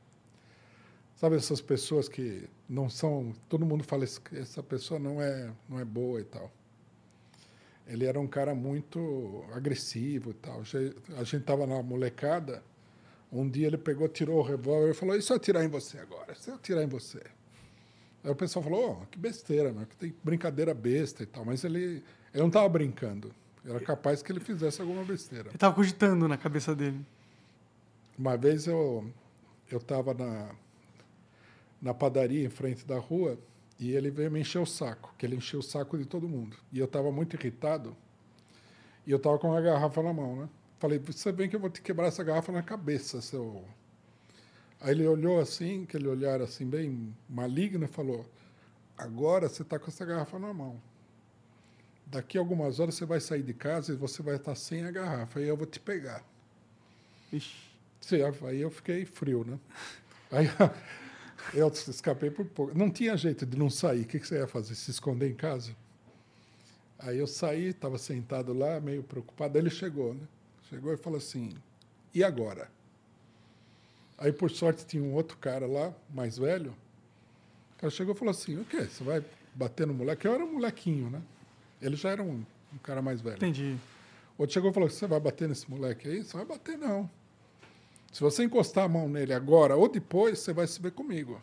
Sabe 1.19 1.35
essas 1.35 1.61
pessoas 1.61 2.09
que 2.09 2.49
não 2.69 2.89
são. 2.89 3.33
Todo 3.49 3.67
mundo 3.67 3.83
fala, 3.83 4.05
"Esse- 4.05 4.21
essa 4.33 4.63
pessoa 4.63 5.01
não 5.01 5.21
é, 5.21 5.51
não 5.69 5.79
é 5.81 5.85
boa 5.85 6.21
e 6.21 6.25
tal. 6.25 6.51
Ele 7.89 8.05
era 8.05 8.21
um 8.21 8.27
cara 8.27 8.55
muito 8.55 9.45
agressivo 9.53 10.31
e 10.31 10.35
tal. 10.35 10.61
A 10.61 11.25
gente 11.25 11.39
estava 11.39 11.67
na 11.67 11.83
molecada. 11.83 12.63
Um 13.33 13.49
dia 13.49 13.67
ele 13.67 13.77
pegou, 13.79 14.09
tirou 14.09 14.39
o 14.39 14.43
revólver 14.43 14.91
e 14.91 14.95
falou: 14.95 15.21
se 15.21 15.33
eu 15.33 15.37
atirar 15.37 15.65
em 15.65 15.69
você 15.69 15.99
agora? 15.99 16.35
Se 16.37 16.51
eu 16.51 16.55
atirar 16.55 16.85
em 16.85 16.87
você? 16.87 17.21
Aí 18.23 18.31
o 18.31 18.37
pessoal 18.37 18.63
falou, 18.63 19.01
oh, 19.03 19.07
que 19.07 19.19
besteira, 19.19 19.73
né? 19.73 19.87
que 19.89 19.97
tem 19.97 20.15
brincadeira 20.25 20.73
besta 20.75 21.23
e 21.23 21.27
tal. 21.27 21.45
Mas 21.45 21.63
ele, 21.65 22.03
ele 22.33 22.41
não 22.41 22.49
estava 22.49 22.69
brincando. 22.69 23.33
Era 23.65 23.81
capaz 23.81 24.23
que 24.23 24.31
ele 24.33 24.41
fizesse 24.41 24.81
alguma 24.81 25.05
besteira. 25.05 25.49
Ele 25.51 25.59
tava 25.59 25.75
cogitando 25.75 26.27
na 26.29 26.37
cabeça 26.37 26.75
dele. 26.77 27.05
Uma 28.19 28.37
vez 28.37 28.67
eu 28.67 29.05
eu 29.71 29.79
estava 29.79 30.15
na, 30.15 30.51
na 31.81 31.95
padaria 31.95 32.45
em 32.45 32.51
frente 32.51 32.87
da 32.87 32.99
rua 32.99 33.39
e 33.79 33.93
ele 33.93 34.11
veio 34.11 34.31
me 34.31 34.41
encher 34.41 34.59
o 34.59 34.67
saco, 34.67 35.15
que 35.17 35.25
ele 35.25 35.37
encheu 35.37 35.61
o 35.61 35.63
saco 35.63 35.97
de 35.97 36.05
todo 36.05 36.29
mundo. 36.29 36.57
E 36.73 36.79
eu 36.79 36.87
estava 36.87 37.13
muito 37.13 37.35
irritado 37.37 37.97
e 39.07 39.11
eu 39.11 39.17
estava 39.17 39.39
com 39.39 39.51
uma 39.51 39.61
garrafa 39.61 40.03
na 40.03 40.13
mão, 40.13 40.37
né? 40.37 40.49
Falei, 40.79 40.99
você 40.99 41.33
vem 41.33 41.49
que 41.49 41.57
eu 41.57 41.61
vou 41.61 41.71
te 41.71 41.81
quebrar 41.81 42.07
essa 42.07 42.23
garrafa 42.23 42.53
na 42.53 42.63
cabeça, 42.63 43.21
seu... 43.21 43.65
Aí 44.81 44.93
ele 44.93 45.07
olhou 45.07 45.41
assim, 45.41 45.83
aquele 45.85 46.07
olhar 46.07 46.41
assim 46.41 46.65
bem 46.65 47.13
maligno 47.29 47.85
e 47.85 47.89
falou, 47.89 48.25
agora 48.97 49.49
você 49.49 49.63
está 49.63 49.79
com 49.79 49.89
essa 49.89 50.05
garrafa 50.05 50.39
na 50.39 50.55
mão. 50.55 50.81
Daqui 52.07 52.39
a 52.39 52.41
algumas 52.41 52.79
horas 52.79 52.95
você 52.95 53.05
vai 53.05 53.21
sair 53.21 53.43
de 53.43 53.53
casa 53.53 53.93
e 53.93 53.97
você 53.97 54.23
vai 54.23 54.37
estar 54.37 54.55
sem 54.55 54.85
a 54.85 54.91
garrafa 54.91 55.41
e 55.41 55.49
eu 55.49 55.57
vou 55.57 55.67
te 55.67 55.81
pegar. 55.81 56.25
Ixi. 57.33 57.69
Sim, 58.01 58.21
aí 58.47 58.61
eu 58.61 58.71
fiquei 58.71 59.05
frio, 59.05 59.45
né? 59.45 59.59
Aí 60.31 60.49
eu 61.55 61.69
escapei 61.69 62.31
por 62.31 62.45
pouco. 62.45 62.77
Não 62.77 62.91
tinha 62.91 63.17
jeito 63.17 63.47
de 63.47 63.57
não 63.57 63.71
sair. 63.71 64.03
O 64.03 64.07
que 64.07 64.19
você 64.19 64.37
ia 64.37 64.47
fazer? 64.47 64.75
Se 64.75 64.91
esconder 64.91 65.31
em 65.31 65.35
casa? 65.35 65.75
Aí 66.99 67.19
eu 67.19 67.27
saí, 67.27 67.67
estava 67.67 67.97
sentado 67.97 68.53
lá, 68.53 68.81
meio 68.81 69.03
preocupado. 69.03 69.57
Aí 69.57 69.63
ele 69.63 69.71
chegou, 69.71 70.15
né? 70.15 70.27
Chegou 70.69 70.93
e 70.93 70.97
falou 70.97 71.19
assim: 71.19 71.55
e 72.15 72.25
agora? 72.25 72.69
Aí, 74.19 74.33
por 74.33 74.51
sorte, 74.51 74.85
tinha 74.85 75.03
um 75.03 75.15
outro 75.15 75.37
cara 75.37 75.67
lá, 75.67 75.95
mais 76.13 76.37
velho. 76.37 76.75
O 77.77 77.81
cara 77.81 77.91
chegou 77.91 78.15
e 78.15 78.19
falou 78.19 78.33
assim: 78.33 78.59
o 78.59 78.65
quê? 78.65 78.83
Você 78.83 79.05
vai 79.05 79.25
bater 79.55 79.87
no 79.87 79.95
moleque? 79.95 80.27
Eu 80.27 80.35
era 80.35 80.45
um 80.45 80.55
molequinho, 80.55 81.09
né? 81.11 81.23
Ele 81.81 81.95
já 81.95 82.11
era 82.11 82.23
um, 82.23 82.45
um 82.73 82.79
cara 82.83 83.01
mais 83.01 83.21
velho. 83.21 83.37
Entendi. 83.37 83.77
Outro 84.37 84.55
chegou 84.55 84.71
e 84.71 84.75
falou: 84.75 84.91
Você 84.91 85.07
vai 85.07 85.21
bater 85.21 85.49
nesse 85.49 85.71
moleque 85.71 86.09
aí? 86.09 86.25
Você 86.25 86.37
vai 86.37 86.45
bater, 86.45 86.77
não. 86.77 87.09
Se 88.13 88.21
você 88.21 88.45
encostar 88.45 88.85
a 88.85 88.89
mão 88.89 89.09
nele 89.09 89.33
agora 89.33 89.77
ou 89.77 89.89
depois, 89.89 90.39
você 90.39 90.53
vai 90.53 90.67
se 90.67 90.81
ver 90.81 90.93
comigo. 90.93 91.41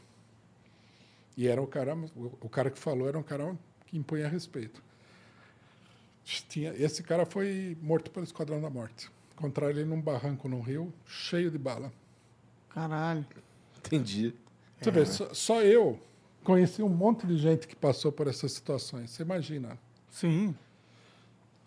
E 1.38 1.48
era 1.48 1.62
o 1.62 1.68
cara, 1.68 1.96
o, 2.16 2.50
cara 2.50 2.70
que 2.70 2.80
falou 2.80 3.08
era 3.08 3.18
um 3.18 3.24
cara 3.24 3.56
que 3.86 3.98
impunha 3.98 4.28
respeito. 4.28 4.82
Tinha, 6.24 6.74
esse 6.74 7.04
cara 7.04 7.26
foi 7.26 7.78
morto 7.82 8.10
pelo 8.10 8.26
Esquadrão 8.26 8.62
da 8.62 8.70
Morte. 8.70 9.12
Encontraram 9.34 9.72
ele 9.72 9.86
num 9.86 10.02
barranco 10.02 10.48
no 10.48 10.62
rio, 10.62 10.94
cheio 11.06 11.52
de 11.52 11.58
bala. 11.58 11.92
Caralho. 12.70 13.26
Entendi. 13.78 14.34
Você 14.82 14.92
vê, 14.92 15.06
só, 15.06 15.34
só 15.34 15.62
eu 15.62 16.00
conheci 16.44 16.82
um 16.82 16.90
monte 16.90 17.28
de 17.28 17.38
gente 17.38 17.68
que 17.68 17.76
passou 17.76 18.12
por 18.12 18.28
essas 18.28 18.54
situações. 18.54 19.12
Você 19.12 19.24
imagina. 19.24 19.78
Sim. 20.10 20.56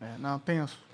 É, 0.01 0.17
não, 0.18 0.39
penso. 0.41 0.88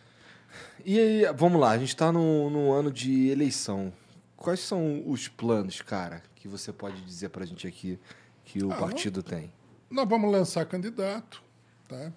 E 0.85 0.99
aí, 0.99 1.23
vamos 1.35 1.61
lá, 1.61 1.71
a 1.71 1.79
gente 1.79 1.97
tá 1.97 2.13
no, 2.13 2.51
no 2.51 2.73
ano 2.73 2.91
de 2.93 3.29
eleição. 3.29 3.93
Quais 4.37 4.61
são 4.61 5.03
os 5.07 5.29
planos, 5.29 5.81
cara, 5.81 6.23
que 6.35 6.47
você 6.47 6.73
pode 6.73 7.01
dizer 7.03 7.31
pra 7.31 7.47
gente 7.47 7.67
aqui 7.67 7.99
que 8.45 8.63
o 8.63 8.71
Ah, 8.71 8.77
partido 8.77 9.23
tem? 9.23 9.51
Nós 9.91 10.09
vamos 10.09 10.31
lançar 10.31 10.67
candidato, 10.67 11.43
tá? 11.89 12.13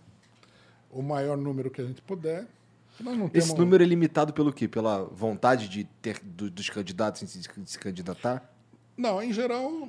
O 0.91 1.01
maior 1.01 1.37
número 1.37 1.69
que 1.69 1.79
a 1.79 1.85
gente 1.85 2.01
puder. 2.01 2.45
Esse 3.33 3.55
número 3.55 3.83
é 3.83 3.85
limitado 3.85 4.33
pelo 4.33 4.51
quê? 4.51 4.67
Pela 4.67 5.03
vontade 5.05 5.69
de 5.69 5.83
ter 6.01 6.19
do- 6.23 6.49
dos 6.49 6.69
candidatos 6.69 7.21
em 7.21 7.27
se, 7.27 7.39
de 7.39 7.69
se 7.69 7.77
candidatar? 7.77 8.51
Não, 8.97 9.21
em 9.21 9.31
geral, 9.31 9.87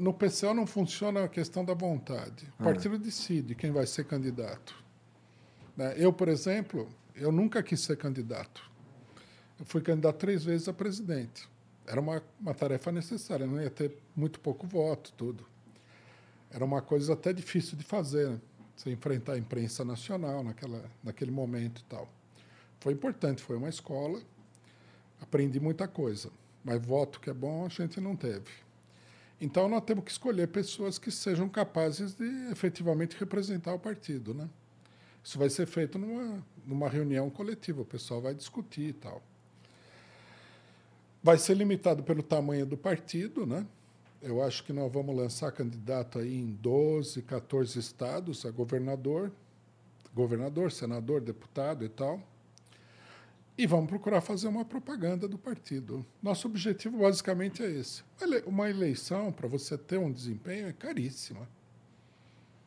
no 0.00 0.12
PCO 0.12 0.52
não 0.52 0.66
funciona 0.66 1.24
a 1.24 1.28
questão 1.28 1.64
da 1.64 1.72
vontade. 1.74 2.52
O 2.58 2.64
partido 2.64 2.98
decide 2.98 3.54
quem 3.54 3.70
vai 3.70 3.86
ser 3.86 4.04
candidato. 4.04 4.74
Né? 5.76 5.94
Eu, 5.96 6.12
por 6.12 6.26
exemplo, 6.28 6.88
eu 7.14 7.30
nunca 7.30 7.62
quis 7.62 7.80
ser 7.80 7.96
candidato. 7.96 8.70
Eu 9.58 9.64
fui 9.64 9.80
candidato 9.80 10.16
três 10.16 10.44
vezes 10.44 10.68
a 10.68 10.72
presidente. 10.72 11.48
Era 11.86 12.00
uma, 12.00 12.22
uma 12.40 12.54
tarefa 12.54 12.90
necessária, 12.90 13.46
não 13.46 13.60
ia 13.60 13.70
ter 13.70 13.96
muito 14.16 14.40
pouco 14.40 14.66
voto, 14.66 15.12
tudo. 15.16 15.46
Era 16.50 16.64
uma 16.64 16.80
coisa 16.80 17.12
até 17.12 17.32
difícil 17.32 17.76
de 17.76 17.84
fazer, 17.84 18.30
né? 18.30 18.40
você 18.76 18.90
enfrentar 18.90 19.34
a 19.34 19.38
imprensa 19.38 19.84
nacional 19.84 20.42
naquela, 20.42 20.84
naquele 21.02 21.30
momento 21.30 21.80
e 21.80 21.84
tal. 21.84 22.08
Foi 22.80 22.92
importante, 22.92 23.42
foi 23.42 23.56
uma 23.56 23.68
escola, 23.68 24.20
aprendi 25.20 25.60
muita 25.60 25.86
coisa, 25.86 26.30
mas 26.64 26.84
voto 26.84 27.20
que 27.20 27.30
é 27.30 27.34
bom 27.34 27.64
a 27.64 27.68
gente 27.68 28.00
não 28.00 28.16
teve. 28.16 28.50
Então 29.40 29.68
nós 29.68 29.84
temos 29.84 30.04
que 30.04 30.10
escolher 30.10 30.48
pessoas 30.48 30.98
que 30.98 31.10
sejam 31.10 31.48
capazes 31.48 32.14
de 32.14 32.24
efetivamente 32.50 33.16
representar 33.18 33.74
o 33.74 33.78
partido, 33.78 34.32
né? 34.32 34.48
Isso 35.24 35.38
vai 35.38 35.48
ser 35.48 35.66
feito 35.66 35.98
numa, 35.98 36.44
numa 36.66 36.88
reunião 36.88 37.30
coletiva, 37.30 37.80
o 37.80 37.84
pessoal 37.84 38.20
vai 38.20 38.34
discutir 38.34 38.90
e 38.90 38.92
tal. 38.92 39.22
Vai 41.22 41.38
ser 41.38 41.54
limitado 41.54 42.02
pelo 42.02 42.22
tamanho 42.22 42.66
do 42.66 42.76
partido, 42.76 43.46
né? 43.46 43.66
Eu 44.20 44.42
acho 44.42 44.62
que 44.64 44.72
nós 44.72 44.92
vamos 44.92 45.16
lançar 45.16 45.50
candidato 45.50 46.18
aí 46.18 46.34
em 46.34 46.52
12, 46.52 47.22
14 47.22 47.78
estados 47.78 48.44
a 48.44 48.50
governador, 48.50 49.32
governador, 50.14 50.70
senador, 50.70 51.22
deputado 51.22 51.84
e 51.84 51.88
tal. 51.88 52.20
E 53.56 53.66
vamos 53.66 53.88
procurar 53.88 54.20
fazer 54.20 54.48
uma 54.48 54.64
propaganda 54.64 55.26
do 55.26 55.38
partido. 55.38 56.04
Nosso 56.22 56.48
objetivo 56.48 56.98
basicamente 56.98 57.62
é 57.62 57.70
esse. 57.70 58.02
Uma 58.46 58.68
eleição, 58.68 59.32
para 59.32 59.48
você 59.48 59.78
ter 59.78 59.98
um 59.98 60.12
desempenho, 60.12 60.66
é 60.66 60.72
caríssima. 60.72 61.48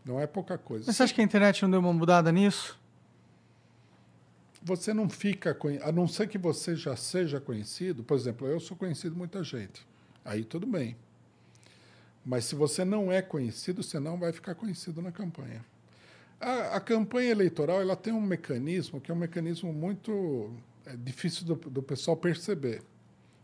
Não 0.08 0.20
é 0.20 0.26
pouca 0.26 0.58
coisa. 0.58 0.86
Mas 0.88 0.96
você 0.96 1.04
acha 1.04 1.14
que 1.14 1.20
a 1.20 1.24
internet 1.24 1.62
não 1.64 1.70
deu 1.70 1.80
uma 1.82 1.92
mudada 1.92 2.32
nisso? 2.32 2.80
Você 4.64 4.94
não 4.94 5.10
fica, 5.10 5.54
conhe- 5.54 5.82
a 5.84 5.92
não 5.92 6.08
ser 6.08 6.28
que 6.28 6.38
você 6.38 6.76
já 6.76 6.96
seja 6.96 7.40
conhecido, 7.40 8.04
por 8.04 8.16
exemplo, 8.18 8.48
eu 8.48 8.60
sou 8.60 8.76
conhecido 8.78 9.12
de 9.14 9.18
muita 9.18 9.44
gente. 9.44 9.86
Aí 10.24 10.44
tudo 10.44 10.66
bem. 10.66 10.96
Mas 12.26 12.46
se 12.46 12.56
você 12.56 12.84
não 12.84 13.12
é 13.12 13.22
conhecido, 13.22 13.84
você 13.84 14.00
não 14.00 14.18
vai 14.18 14.32
ficar 14.32 14.56
conhecido 14.56 15.02
na 15.02 15.12
campanha. 15.12 15.64
A, 16.40 16.76
a 16.76 16.80
campanha 16.80 17.32
eleitoral 17.32 17.82
ela 17.82 17.96
tem 17.96 18.14
um 18.14 18.22
mecanismo 18.22 19.00
que 19.02 19.12
é 19.12 19.14
um 19.14 19.18
mecanismo 19.18 19.72
muito 19.74 20.52
é, 20.86 20.96
difícil 20.96 21.46
do, 21.46 21.56
do 21.56 21.82
pessoal 21.82 22.16
perceber, 22.18 22.82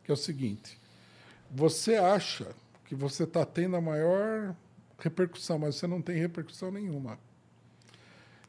que 0.04 0.12
é 0.12 0.14
o 0.14 0.18
seguinte: 0.18 0.78
você 1.50 1.96
acha 1.96 2.48
que 2.86 2.94
você 2.96 3.24
está 3.24 3.46
tendo 3.46 3.76
a 3.78 3.82
maior 3.82 4.54
repercussão, 4.98 5.60
mas 5.60 5.76
você 5.76 5.88
não 5.88 6.02
tem 6.02 6.18
repercussão 6.18 6.72
nenhuma. 6.72 7.20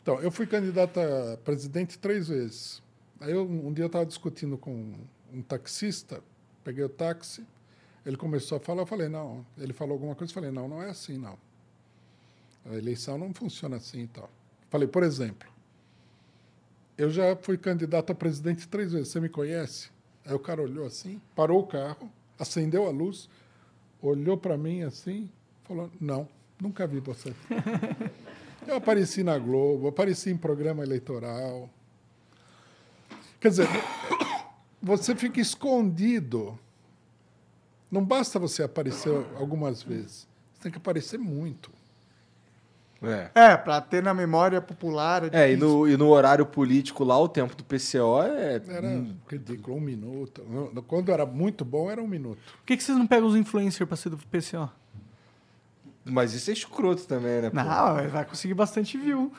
Então, 0.03 0.21
eu 0.21 0.31
fui 0.31 0.47
candidato 0.47 1.01
a 1.01 1.37
presidente 1.39 1.99
três 1.99 2.29
vezes. 2.29 2.83
Aí 3.21 3.33
eu, 3.33 3.45
um 3.45 3.73
dia 3.73 3.85
eu 3.85 3.87
estava 3.87 4.05
discutindo 4.05 4.59
com 4.59 4.93
um 5.33 5.43
taxista, 5.43 6.23
peguei 6.63 6.85
o 6.85 6.89
táxi, 6.89 7.47
ele 8.05 8.17
começou 8.17 8.57
a 8.57 8.61
falar, 8.61 8.83
eu 8.83 8.87
falei, 8.87 9.09
não. 9.09 9.45
Ele 9.57 9.73
falou 9.73 9.95
alguma 9.95 10.15
coisa, 10.15 10.31
eu 10.31 10.35
falei, 10.35 10.51
não, 10.51 10.69
não 10.69 10.83
é 10.83 10.91
assim, 10.91 11.17
não. 11.17 11.39
A 12.67 12.75
eleição 12.75 13.17
não 13.17 13.33
funciona 13.33 13.77
assim 13.77 14.03
e 14.03 14.07
tal. 14.09 14.31
Falei, 14.69 14.87
por 14.87 15.03
exemplo, 15.03 15.49
eu 16.97 17.11
já 17.11 17.35
fui 17.37 17.57
candidato 17.57 18.11
a 18.11 18.15
presidente 18.15 18.69
três 18.69 18.93
vezes, 18.93 19.09
você 19.09 19.21
me 19.21 19.29
conhece? 19.29 19.91
Aí 20.25 20.35
o 20.35 20.39
cara 20.39 20.63
olhou 20.63 20.87
assim, 20.87 21.21
parou 21.35 21.61
o 21.61 21.67
carro, 21.67 22.11
acendeu 22.39 22.87
a 22.87 22.91
luz, 22.91 23.29
olhou 24.01 24.37
para 24.37 24.57
mim 24.57 24.83
assim, 24.83 25.31
falou, 25.65 25.91
não, 26.01 26.29
nunca 26.61 26.87
vi 26.87 27.01
você. 27.01 27.35
Eu 28.67 28.77
apareci 28.77 29.23
na 29.23 29.39
Globo, 29.39 29.89
apareci 29.89 30.31
em 30.31 30.37
programa 30.37 30.83
eleitoral. 30.83 31.69
Quer 33.39 33.49
dizer, 33.49 33.69
você 34.81 35.15
fica 35.15 35.41
escondido. 35.41 36.59
Não 37.91 38.03
basta 38.03 38.39
você 38.39 38.63
aparecer 38.63 39.13
algumas 39.39 39.83
vezes. 39.83 40.27
Você 40.55 40.63
tem 40.63 40.73
que 40.73 40.79
aparecer 40.79 41.19
muito. 41.19 41.71
É. 43.03 43.31
É, 43.35 43.57
pra 43.57 43.83
ter 43.83 44.03
na 44.03 44.15
memória 44.15 44.63
popular. 44.63 45.25
É, 45.25 45.51
e 45.51 45.55
difícil. 45.55 45.69
no, 45.69 45.89
e 45.89 45.97
no 45.97 46.09
horário 46.09 46.47
político 46.47 47.05
lá, 47.05 47.19
o 47.21 47.29
tempo 47.29 47.55
do 47.55 47.63
PCO 47.63 48.23
é. 48.23 48.63
Era 48.67 49.05
ridículo, 49.29 49.77
um 49.77 49.81
minuto. 49.81 50.43
Quando 50.87 51.13
era 51.13 51.27
muito 51.27 51.65
bom, 51.65 51.91
era 51.91 52.03
um 52.03 52.09
minuto. 52.09 52.39
Por 52.61 52.65
que, 52.65 52.79
que 52.79 52.83
vocês 52.83 52.97
não 52.97 53.07
pegam 53.07 53.29
os 53.29 53.37
influencers 53.37 53.87
pra 53.87 53.97
ser 53.97 54.09
do 54.09 54.17
PCO? 54.17 54.71
Mas 56.05 56.35
isso 56.35 56.51
é 56.51 56.53
escroto 56.53 57.05
também, 57.07 57.41
né? 57.43 57.51
pô? 57.51 57.57
Não, 57.57 57.99
ele 57.99 58.09
vai 58.09 58.25
conseguir 58.25 58.55
bastante 58.55 58.99
view. 58.99 59.33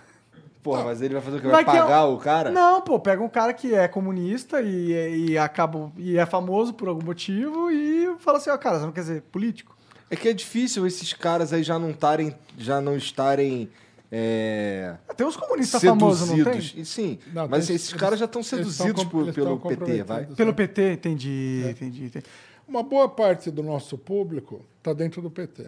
Porra, 0.64 0.84
mas 0.86 1.00
ele 1.00 1.14
vai 1.14 1.22
fazer 1.22 1.38
o 1.38 1.42
quê? 1.42 1.48
Vai 1.48 1.64
Vai 1.64 1.74
que 1.76 1.78
é 1.80 1.82
pagar 1.84 2.08
um- 2.08 2.14
o 2.16 2.18
cara? 2.18 2.50
Não, 2.50 2.82
pô, 2.82 3.00
pega 3.00 3.22
um 3.22 3.30
cara 3.30 3.54
que 3.54 3.76
é 3.76 3.88
comunista 3.88 4.62
e, 4.64 5.30
e 5.30 5.38
acaba 5.38 5.92
e 5.96 6.18
é 6.18 6.26
famoso 6.26 6.74
por 6.74 6.88
algum 6.88 7.06
motivo 7.06 7.70
e 7.70 8.16
fala 8.18 8.40
assim, 8.40 8.50
ó, 8.50 8.58
cara, 8.58 8.80
você 8.80 8.86
não 8.86 8.92
quer 8.92 9.02
dizer 9.02 9.22
político? 9.32 9.78
É 10.10 10.16
que 10.16 10.28
é 10.28 10.34
difícil 10.34 10.88
esses 10.88 11.14
caras 11.14 11.54
aí 11.54 11.62
já 11.62 11.78
não 11.78 11.92
estarem. 11.92 12.36
Já 12.58 12.82
não 12.82 12.96
estarem. 12.98 13.70
É, 14.12 14.96
Tem 15.18 15.26
uns 15.28 15.36
comunistas 15.36 15.84
famosos, 15.84 16.30
não 16.30 16.36
seduzidos. 16.38 16.72
tem? 16.72 16.82
E 16.82 16.86
sim, 16.86 17.20
Não, 17.34 17.48
mas 17.48 17.68
tem- 17.68 17.76
esses 17.76 17.90
eles- 17.90 18.00
caras 18.00 18.18
já 18.20 18.26
estão 18.26 18.42
seduzidos 18.42 19.04
por- 19.06 19.32
pelo 19.34 19.60
PT, 19.60 20.04
vai. 20.04 20.26
Pelo 20.26 20.54
PT, 20.54 20.94
entendi, 20.94 21.64
entendi, 21.70 22.06
entendi. 22.06 22.26
Uma 22.68 22.82
boa 22.82 23.10
parte 23.10 23.52
do 23.52 23.62
nosso 23.62 23.98
público 23.98 24.66
está 24.80 24.94
dentro 24.94 25.22
do 25.22 25.30
PT. 25.30 25.68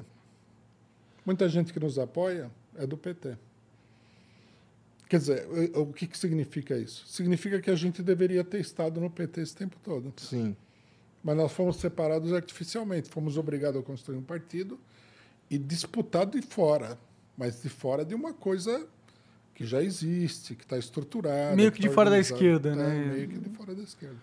Muita 1.27 1.49
gente 1.49 1.73
que 1.73 1.79
nos 1.81 1.99
apoia 1.99 2.49
é 2.77 2.87
do 2.87 2.97
PT. 2.97 3.37
Quer 5.09 5.19
dizer, 5.19 5.45
o 5.75 5.87
que, 5.87 6.07
que 6.07 6.17
significa 6.17 6.77
isso? 6.77 7.05
Significa 7.05 7.59
que 7.59 7.69
a 7.69 7.75
gente 7.75 8.01
deveria 8.01 8.45
ter 8.45 8.61
estado 8.61 9.01
no 9.01 9.09
PT 9.09 9.41
esse 9.41 9.53
tempo 9.53 9.75
todo. 9.83 10.13
Sim. 10.15 10.55
Mas 11.21 11.35
nós 11.35 11.51
fomos 11.51 11.75
separados 11.81 12.31
artificialmente. 12.31 13.09
Fomos 13.09 13.37
obrigados 13.37 13.77
a 13.77 13.83
construir 13.83 14.15
um 14.15 14.23
partido 14.23 14.79
e 15.49 15.57
disputar 15.57 16.25
de 16.25 16.41
fora. 16.41 16.97
Mas 17.37 17.61
de 17.61 17.67
fora 17.67 18.05
de 18.05 18.15
uma 18.15 18.33
coisa 18.33 18.87
que 19.53 19.65
já 19.65 19.83
existe, 19.83 20.55
que 20.55 20.63
está 20.63 20.77
estruturada. 20.77 21.53
Meio 21.57 21.73
que 21.73 21.81
de 21.81 21.89
tá 21.89 21.93
fora 21.93 22.09
da 22.09 22.19
esquerda, 22.19 22.69
É, 22.69 22.75
né? 22.75 23.05
Meio 23.15 23.27
que 23.27 23.37
de 23.37 23.49
fora 23.49 23.75
da 23.75 23.83
esquerda. 23.83 24.15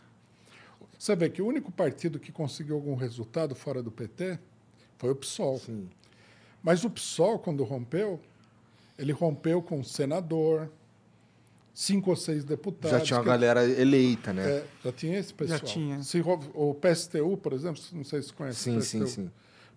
Você 0.99 1.15
vê 1.15 1.29
que 1.29 1.43
o 1.43 1.47
único 1.47 1.71
partido 1.71 2.19
que 2.19 2.33
conseguiu 2.33 2.77
algum 2.77 2.95
resultado 2.95 3.55
fora 3.55 3.83
do 3.83 3.91
PT 3.91 4.39
foi 4.97 5.11
o 5.11 5.15
PSOL. 5.15 5.59
Sim. 5.59 5.91
Mas 6.65 6.83
o 6.85 6.89
PSOL, 6.91 7.39
quando 7.39 7.63
rompeu, 7.63 8.19
ele 8.99 9.13
rompeu 9.13 9.61
com 9.61 9.81
um 9.81 9.85
senador, 9.85 10.71
cinco 11.75 12.09
ou 12.11 12.17
seis 12.17 12.43
deputados. 12.43 12.99
Já 12.99 13.05
tinha 13.05 13.19
uma 13.19 13.25
galera 13.25 13.63
eleita, 13.69 14.33
né? 14.33 14.49
é, 14.51 14.67
já 14.83 14.91
tinha 14.93 15.19
esse 15.19 15.35
pessoal. 15.35 15.61
tinha. 15.61 16.03
Se 16.03 16.21
o 16.55 16.75
PSTU, 16.75 17.37
por 17.37 17.53
exemplo, 17.53 17.83
não 17.93 18.03
sei 18.03 18.23
se 18.23 18.29
você 18.29 18.35
conhece 18.35 18.61
sim, 18.61 18.77
o 18.79 18.83
sim, 18.83 19.05
PSTU. 19.05 19.15
sim. 19.23 19.31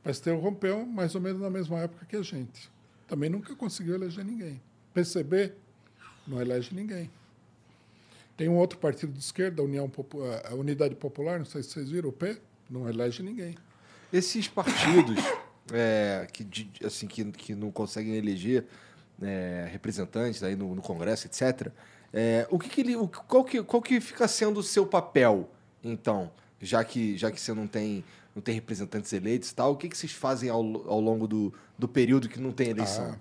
O 0.03 0.09
PSTU 0.09 0.37
rompeu 0.37 0.85
mais 0.85 1.13
ou 1.13 1.19
menos 1.19 1.41
na 1.41 1.49
mesma 1.49 1.79
época 1.79 2.05
que 2.05 2.15
a 2.15 2.21
gente. 2.21 2.71
Também 3.05 3.29
nunca 3.29 3.53
conseguiu 3.53 3.95
eleger 3.95 4.23
ninguém. 4.23 4.61
PCB 4.93 5.53
não 6.25 6.39
elege 6.41 6.73
ninguém. 6.73 7.09
Tem 8.37 8.47
um 8.47 8.55
outro 8.55 8.77
partido 8.79 9.11
de 9.11 9.19
esquerda, 9.19 9.61
a, 9.61 9.65
União 9.65 9.89
Popu- 9.89 10.21
a 10.23 10.53
Unidade 10.53 10.95
Popular, 10.95 11.37
não 11.39 11.45
sei 11.45 11.63
se 11.63 11.69
vocês 11.71 11.89
viram, 11.89 12.09
o 12.09 12.13
P, 12.13 12.39
não 12.69 12.87
elege 12.87 13.23
ninguém. 13.23 13.55
Esses 14.13 14.47
partidos 14.47 15.17
é, 15.73 16.27
que, 16.31 16.69
assim, 16.85 17.07
que, 17.07 17.25
que 17.31 17.55
não 17.55 17.71
conseguem 17.71 18.15
eleger 18.15 18.65
é, 19.21 19.67
representantes 19.71 20.43
aí 20.43 20.55
no, 20.55 20.75
no 20.75 20.81
Congresso, 20.81 21.27
etc. 21.27 21.71
é, 22.13 22.47
o 22.49 22.59
que, 22.59 22.69
que 22.69 22.81
ele, 22.81 22.95
o, 22.95 23.07
qual, 23.07 23.43
que, 23.43 23.61
qual 23.63 23.81
que 23.81 23.99
fica 23.99 24.27
sendo 24.27 24.59
o 24.59 24.63
seu 24.63 24.85
papel, 24.85 25.49
então, 25.83 26.31
já 26.61 26.83
que, 26.83 27.17
já 27.17 27.31
que 27.31 27.39
você 27.39 27.53
não 27.53 27.67
tem, 27.67 28.03
não 28.35 28.41
tem 28.41 28.53
representantes 28.55 29.11
eleitos 29.13 29.49
e 29.49 29.55
tal, 29.55 29.73
o 29.73 29.77
que, 29.77 29.89
que 29.89 29.97
vocês 29.97 30.11
fazem 30.11 30.49
ao, 30.49 30.59
ao 30.59 30.99
longo 30.99 31.27
do, 31.27 31.53
do 31.77 31.87
período 31.87 32.29
que 32.29 32.39
não 32.39 32.51
tem 32.51 32.69
eleição? 32.69 33.11
Ah, 33.11 33.19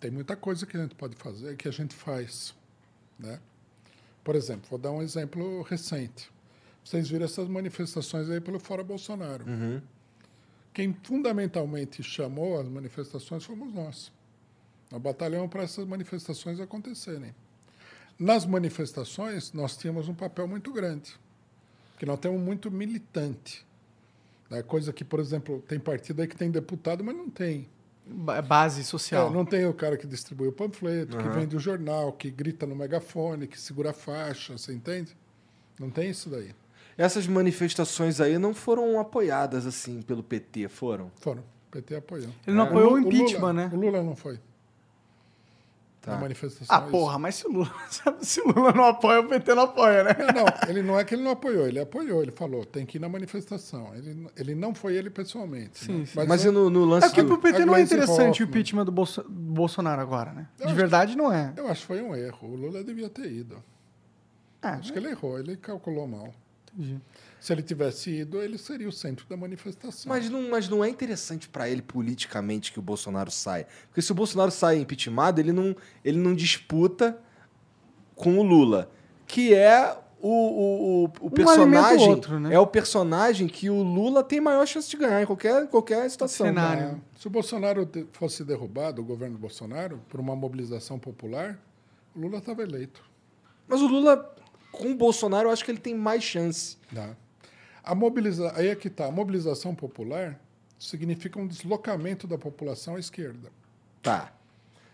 tem 0.00 0.10
muita 0.10 0.36
coisa 0.36 0.66
que 0.66 0.76
a 0.76 0.82
gente 0.82 0.94
pode 0.94 1.16
fazer 1.16 1.56
que 1.56 1.68
a 1.68 1.72
gente 1.72 1.94
faz. 1.94 2.54
Né? 3.18 3.40
Por 4.22 4.34
exemplo, 4.34 4.66
vou 4.68 4.78
dar 4.78 4.92
um 4.92 5.02
exemplo 5.02 5.62
recente. 5.62 6.30
Vocês 6.84 7.08
viram 7.08 7.24
essas 7.24 7.48
manifestações 7.48 8.30
aí 8.30 8.40
pelo 8.40 8.60
Fora 8.60 8.84
Bolsonaro. 8.84 9.44
Uhum. 9.44 9.82
Quem 10.76 10.94
fundamentalmente 11.04 12.02
chamou 12.02 12.60
as 12.60 12.68
manifestações 12.68 13.42
fomos 13.42 13.72
nós. 13.72 14.12
Nós 14.92 15.00
batalhamos 15.00 15.48
para 15.48 15.62
essas 15.62 15.86
manifestações 15.86 16.60
acontecerem. 16.60 17.34
Nas 18.18 18.44
manifestações, 18.44 19.54
nós 19.54 19.74
tínhamos 19.74 20.06
um 20.06 20.12
papel 20.12 20.46
muito 20.46 20.70
grande, 20.70 21.14
porque 21.92 22.04
nós 22.04 22.18
temos 22.20 22.38
muito 22.38 22.70
militante. 22.70 23.64
Né? 24.50 24.62
Coisa 24.62 24.92
que, 24.92 25.02
por 25.02 25.18
exemplo, 25.18 25.64
tem 25.66 25.80
partido 25.80 26.20
aí 26.20 26.28
que 26.28 26.36
tem 26.36 26.50
deputado, 26.50 27.02
mas 27.02 27.16
não 27.16 27.30
tem. 27.30 27.66
Ba- 28.06 28.42
Base 28.42 28.84
social. 28.84 29.30
É, 29.30 29.32
não 29.32 29.46
tem 29.46 29.64
o 29.64 29.72
cara 29.72 29.96
que 29.96 30.06
distribui 30.06 30.48
o 30.48 30.52
panfleto, 30.52 31.16
que 31.16 31.24
Aham. 31.24 31.40
vende 31.40 31.56
o 31.56 31.58
jornal, 31.58 32.12
que 32.12 32.30
grita 32.30 32.66
no 32.66 32.76
megafone, 32.76 33.46
que 33.46 33.58
segura 33.58 33.92
a 33.92 33.94
faixa, 33.94 34.58
você 34.58 34.74
entende? 34.74 35.16
Não 35.80 35.88
tem 35.88 36.10
isso 36.10 36.28
daí. 36.28 36.54
Essas 36.98 37.26
manifestações 37.26 38.20
aí 38.20 38.38
não 38.38 38.54
foram 38.54 38.98
apoiadas 38.98 39.66
assim 39.66 40.00
pelo 40.02 40.22
PT, 40.22 40.68
foram? 40.68 41.10
Foram. 41.20 41.42
O 41.42 41.70
PT 41.72 41.96
apoiou. 41.96 42.30
Ele 42.46 42.56
não 42.56 42.64
É. 42.64 42.68
apoiou 42.68 42.92
o 42.92 42.92
Lu- 42.92 42.98
impeachment, 43.00 43.38
Lula, 43.40 43.52
né? 43.52 43.70
O 43.72 43.76
Lula 43.76 44.02
não 44.02 44.16
foi. 44.16 44.38
Tá. 46.00 46.12
Na 46.12 46.18
manifestação. 46.20 46.66
Ah, 46.74 46.82
isso. 46.82 46.90
porra, 46.92 47.18
mas 47.18 47.34
se 47.34 47.46
o 47.48 47.50
Lula, 47.52 47.72
se 48.22 48.40
o 48.40 48.46
Lula 48.46 48.72
não 48.72 48.84
apoia, 48.84 49.20
o 49.20 49.28
PT 49.28 49.54
não 49.56 49.64
apoia, 49.64 50.04
né? 50.04 50.10
Não, 50.32 50.44
não, 50.44 50.70
ele 50.70 50.80
não 50.82 50.98
é 50.98 51.04
que 51.04 51.14
ele 51.16 51.22
não 51.24 51.32
apoiou, 51.32 51.66
ele 51.66 51.80
apoiou, 51.80 52.22
ele 52.22 52.30
falou, 52.30 52.64
tem 52.64 52.86
que 52.86 52.96
ir 52.96 53.00
na 53.00 53.08
manifestação. 53.08 53.92
Ele, 53.94 54.28
ele 54.36 54.54
não 54.54 54.72
foi 54.72 54.94
ele 54.94 55.10
pessoalmente. 55.10 55.80
Sim, 55.84 55.98
né? 55.98 56.06
sim. 56.06 56.24
Mas 56.26 56.44
eu, 56.44 56.52
e 56.52 56.54
no, 56.54 56.70
no 56.70 56.84
É 56.84 56.86
lance 56.86 57.08
porque 57.08 57.22
do... 57.22 57.28
pro 57.28 57.38
PT 57.38 57.64
não 57.64 57.74
é 57.74 57.80
interessante 57.82 58.40
o 58.40 58.44
Hoffmann. 58.44 58.48
impeachment 58.48 58.84
do 58.84 58.92
Bolso- 58.92 59.22
do 59.24 59.28
Bolsonaro 59.52 60.00
agora, 60.00 60.32
né? 60.32 60.46
Eu 60.60 60.68
De 60.68 60.74
verdade, 60.74 61.16
não 61.16 61.32
é. 61.32 61.52
eu 61.56 61.66
acho 61.68 61.80
que 61.80 61.86
foi 61.88 62.00
um 62.00 62.14
erro. 62.14 62.38
O 62.48 62.54
Lula 62.56 62.84
devia 62.84 63.10
ter 63.10 63.30
ido. 63.30 63.62
Ah, 64.62 64.74
Acho 64.74 64.92
que 64.92 64.98
ele 64.98 65.08
errou, 65.08 65.38
ele 65.38 65.56
calculou 65.56 66.06
mal. 66.06 66.32
Entendi. 66.76 67.00
Se 67.40 67.52
ele 67.52 67.62
tivesse 67.62 68.10
ido, 68.10 68.42
ele 68.42 68.58
seria 68.58 68.88
o 68.88 68.92
centro 68.92 69.26
da 69.28 69.36
manifestação. 69.36 70.08
Mas 70.08 70.28
não, 70.28 70.50
mas 70.50 70.68
não 70.68 70.84
é 70.84 70.88
interessante 70.88 71.48
pra 71.48 71.68
ele 71.68 71.82
politicamente 71.82 72.72
que 72.72 72.78
o 72.78 72.82
Bolsonaro 72.82 73.30
saia. 73.30 73.66
Porque 73.88 74.02
se 74.02 74.10
o 74.10 74.14
Bolsonaro 74.14 74.50
sai 74.50 74.78
impeachmentado, 74.78 75.40
ele 75.40 75.52
não, 75.52 75.76
ele 76.04 76.18
não 76.18 76.34
disputa 76.34 77.18
com 78.14 78.38
o 78.38 78.42
Lula. 78.42 78.90
Que 79.26 79.54
é 79.54 79.96
o, 80.20 80.28
o, 80.28 81.04
o, 81.04 81.12
o 81.20 81.26
Um 81.26 81.30
personagem. 81.30 82.06
o 82.06 82.10
outro, 82.10 82.40
né? 82.40 82.54
É 82.54 82.58
o 82.58 82.66
personagem 82.66 83.46
que 83.46 83.70
o 83.70 83.82
Lula 83.82 84.24
tem 84.24 84.40
maior 84.40 84.66
chance 84.66 84.88
de 84.90 84.96
ganhar 84.96 85.22
em 85.22 85.26
qualquer, 85.26 85.68
qualquer 85.68 86.08
situação. 86.10 86.46
Cenário. 86.46 87.00
Ah, 87.00 87.18
se 87.18 87.26
o 87.26 87.30
Bolsonaro 87.30 87.88
fosse 88.12 88.42
derrubado, 88.44 89.02
o 89.02 89.04
governo 89.04 89.38
Bolsonaro, 89.38 90.00
por 90.08 90.18
uma 90.18 90.34
mobilização 90.34 90.98
popular, 90.98 91.58
o 92.14 92.20
Lula 92.20 92.38
estava 92.38 92.62
eleito. 92.62 93.02
Mas 93.68 93.80
o 93.82 93.86
Lula, 93.86 94.34
com 94.76 94.90
o 94.90 94.94
Bolsonaro, 94.94 95.48
eu 95.48 95.52
acho 95.52 95.64
que 95.64 95.70
ele 95.70 95.78
tem 95.80 95.94
mais 95.94 96.22
chance. 96.22 96.76
Tá? 96.94 97.16
A 97.82 97.94
mobiliza... 97.94 98.52
Aí 98.56 98.68
é 98.68 98.74
que 98.76 98.88
está. 98.88 99.06
A 99.06 99.10
mobilização 99.10 99.74
popular 99.74 100.40
significa 100.78 101.38
um 101.38 101.46
deslocamento 101.46 102.26
da 102.26 102.36
população 102.36 102.96
à 102.96 103.00
esquerda. 103.00 103.50
Tá. 104.02 104.32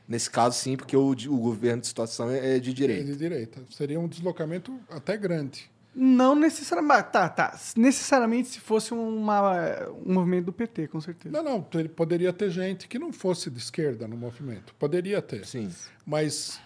Nesse 0.09 0.31
caso, 0.31 0.59
sim, 0.59 0.77
porque 0.77 0.97
o, 0.97 1.11
o 1.11 1.39
governo 1.39 1.81
de 1.81 1.87
situação 1.87 2.31
é 2.31 2.59
de 2.59 2.71
É 2.71 2.75
direita. 2.75 3.05
de 3.05 3.17
direita. 3.17 3.63
Seria 3.71 3.99
um 3.99 4.09
deslocamento 4.09 4.79
até 4.91 5.17
grande. 5.17 5.71
Não 5.95 6.35
necessariamente. 6.35 7.11
Tá, 7.13 7.29
tá. 7.29 7.59
Necessariamente 7.77 8.49
se 8.49 8.61
fosse 8.61 8.95
uma, 8.95 9.89
um 10.05 10.15
movimento 10.15 10.47
do 10.47 10.53
PT, 10.53 10.89
com 10.89 11.01
certeza. 11.01 11.35
Não, 11.35 11.43
não. 11.43 11.63
Poderia 11.95 12.33
ter 12.33 12.51
gente 12.51 12.89
que 12.89 12.99
não 12.99 13.13
fosse 13.13 13.51
de 13.51 13.59
esquerda 13.59 14.09
no 14.09 14.17
movimento. 14.17 14.75
Poderia 14.79 15.21
ter. 15.21 15.45
Sim. 15.47 15.71
Mas, 16.07 16.59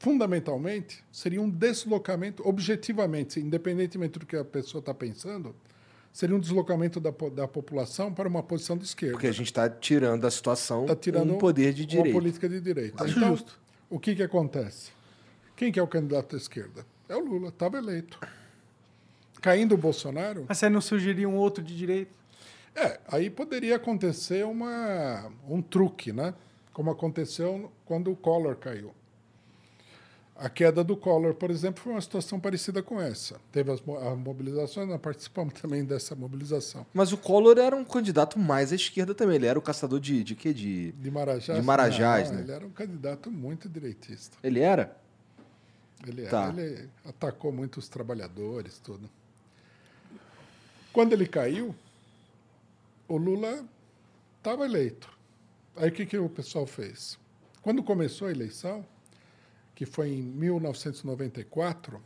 fundamentalmente, 0.00 1.04
seria 1.12 1.40
um 1.40 1.48
deslocamento, 1.48 2.42
objetivamente, 2.48 3.38
independentemente 3.38 4.18
do 4.18 4.24
que 4.26 4.34
a 4.34 4.44
pessoa 4.44 4.80
está 4.80 4.94
pensando, 4.94 5.54
seria 6.10 6.34
um 6.34 6.40
deslocamento 6.40 6.98
da, 6.98 7.10
da 7.32 7.46
população 7.46 8.12
para 8.12 8.26
uma 8.26 8.42
posição 8.42 8.78
de 8.78 8.84
esquerda. 8.84 9.12
Porque 9.12 9.26
a 9.26 9.32
gente 9.32 9.46
está 9.46 9.68
tirando 9.68 10.22
da 10.22 10.30
situação 10.30 10.82
Está 10.82 10.96
tirando 10.96 11.34
um 11.34 11.38
poder 11.38 11.74
de 11.74 11.82
uma 11.82 11.88
direita. 11.88 12.18
política 12.18 12.48
de 12.48 12.60
direita. 12.62 13.04
Acho 13.04 13.18
então, 13.18 13.28
justo. 13.28 13.60
o 13.90 14.00
que, 14.00 14.16
que 14.16 14.22
acontece? 14.22 14.90
Quem 15.54 15.70
que 15.70 15.78
é 15.78 15.82
o 15.82 15.86
candidato 15.86 16.32
da 16.32 16.38
esquerda? 16.38 16.86
É 17.06 17.14
o 17.14 17.20
Lula, 17.20 17.50
estava 17.50 17.76
eleito. 17.76 18.18
Caindo 19.42 19.74
o 19.74 19.78
Bolsonaro, 19.78 20.46
Mas 20.48 20.56
você 20.56 20.70
não 20.70 20.80
sugeriria 20.80 21.28
um 21.28 21.36
outro 21.36 21.62
de 21.62 21.76
direita? 21.76 22.10
é, 22.74 22.98
aí 23.06 23.28
poderia 23.28 23.76
acontecer 23.76 24.46
uma, 24.46 25.30
um 25.46 25.60
truque, 25.60 26.10
né? 26.10 26.32
Como 26.72 26.90
aconteceu 26.90 27.70
quando 27.84 28.10
o 28.10 28.16
Collor 28.16 28.56
caiu. 28.56 28.94
A 30.42 30.48
queda 30.48 30.82
do 30.82 30.96
Collor, 30.96 31.34
por 31.34 31.50
exemplo, 31.50 31.82
foi 31.82 31.92
uma 31.92 32.00
situação 32.00 32.40
parecida 32.40 32.82
com 32.82 32.98
essa. 32.98 33.38
Teve 33.52 33.70
as 33.70 33.78
as 33.80 34.18
mobilizações, 34.18 34.88
nós 34.88 34.98
participamos 34.98 35.52
também 35.60 35.84
dessa 35.84 36.14
mobilização. 36.14 36.86
Mas 36.94 37.12
o 37.12 37.18
Collor 37.18 37.58
era 37.58 37.76
um 37.76 37.84
candidato 37.84 38.38
mais 38.38 38.72
à 38.72 38.74
esquerda 38.74 39.14
também. 39.14 39.36
Ele 39.36 39.44
era 39.46 39.58
o 39.58 39.62
caçador 39.62 40.00
de, 40.00 40.24
de 40.24 40.34
quê? 40.34 40.54
De... 40.54 40.92
De 40.92 41.10
Marajás? 41.10 41.60
De 41.60 41.64
Marajás, 41.66 42.30
não, 42.30 42.38
né? 42.38 42.42
Ele 42.44 42.52
era 42.52 42.66
um 42.66 42.70
candidato 42.70 43.30
muito 43.30 43.68
direitista. 43.68 44.38
Ele 44.42 44.60
era? 44.60 44.96
Ele, 46.08 46.22
era, 46.22 46.30
Tá. 46.30 46.48
ele 46.56 46.88
atacou 47.04 47.52
muito 47.52 47.76
os 47.76 47.86
trabalhadores, 47.86 48.78
tudo. 48.78 49.10
Quando 50.90 51.12
ele 51.12 51.26
caiu, 51.28 51.74
o 53.06 53.18
Lula 53.18 53.62
estava 54.38 54.64
eleito. 54.64 55.10
Aí 55.76 55.90
o 55.90 55.92
que, 55.92 56.06
que 56.06 56.16
o 56.16 56.30
pessoal 56.30 56.66
fez? 56.66 57.18
Quando 57.60 57.82
começou 57.82 58.28
a 58.28 58.30
eleição, 58.30 58.82
que 59.80 59.86
foi 59.86 60.10
em 60.10 60.20
1994, 60.22 62.02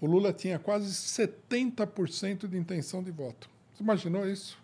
o 0.00 0.06
Lula 0.06 0.32
tinha 0.32 0.58
quase 0.58 0.86
70% 0.90 2.48
de 2.48 2.56
intenção 2.56 3.02
de 3.02 3.10
voto. 3.10 3.50
Você 3.74 3.82
imaginou 3.82 4.26
isso? 4.26 4.58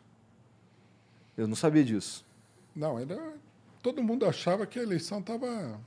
Eu 1.37 1.47
não 1.47 1.55
sabia 1.55 1.85
disso. 1.85 2.25
Não, 2.75 2.99
era, 2.99 3.35
todo 3.83 4.03
mundo 4.03 4.25
achava 4.25 4.67
que 4.67 4.79
a 4.79 4.83
eleição 4.83 5.19
estava 5.19 5.79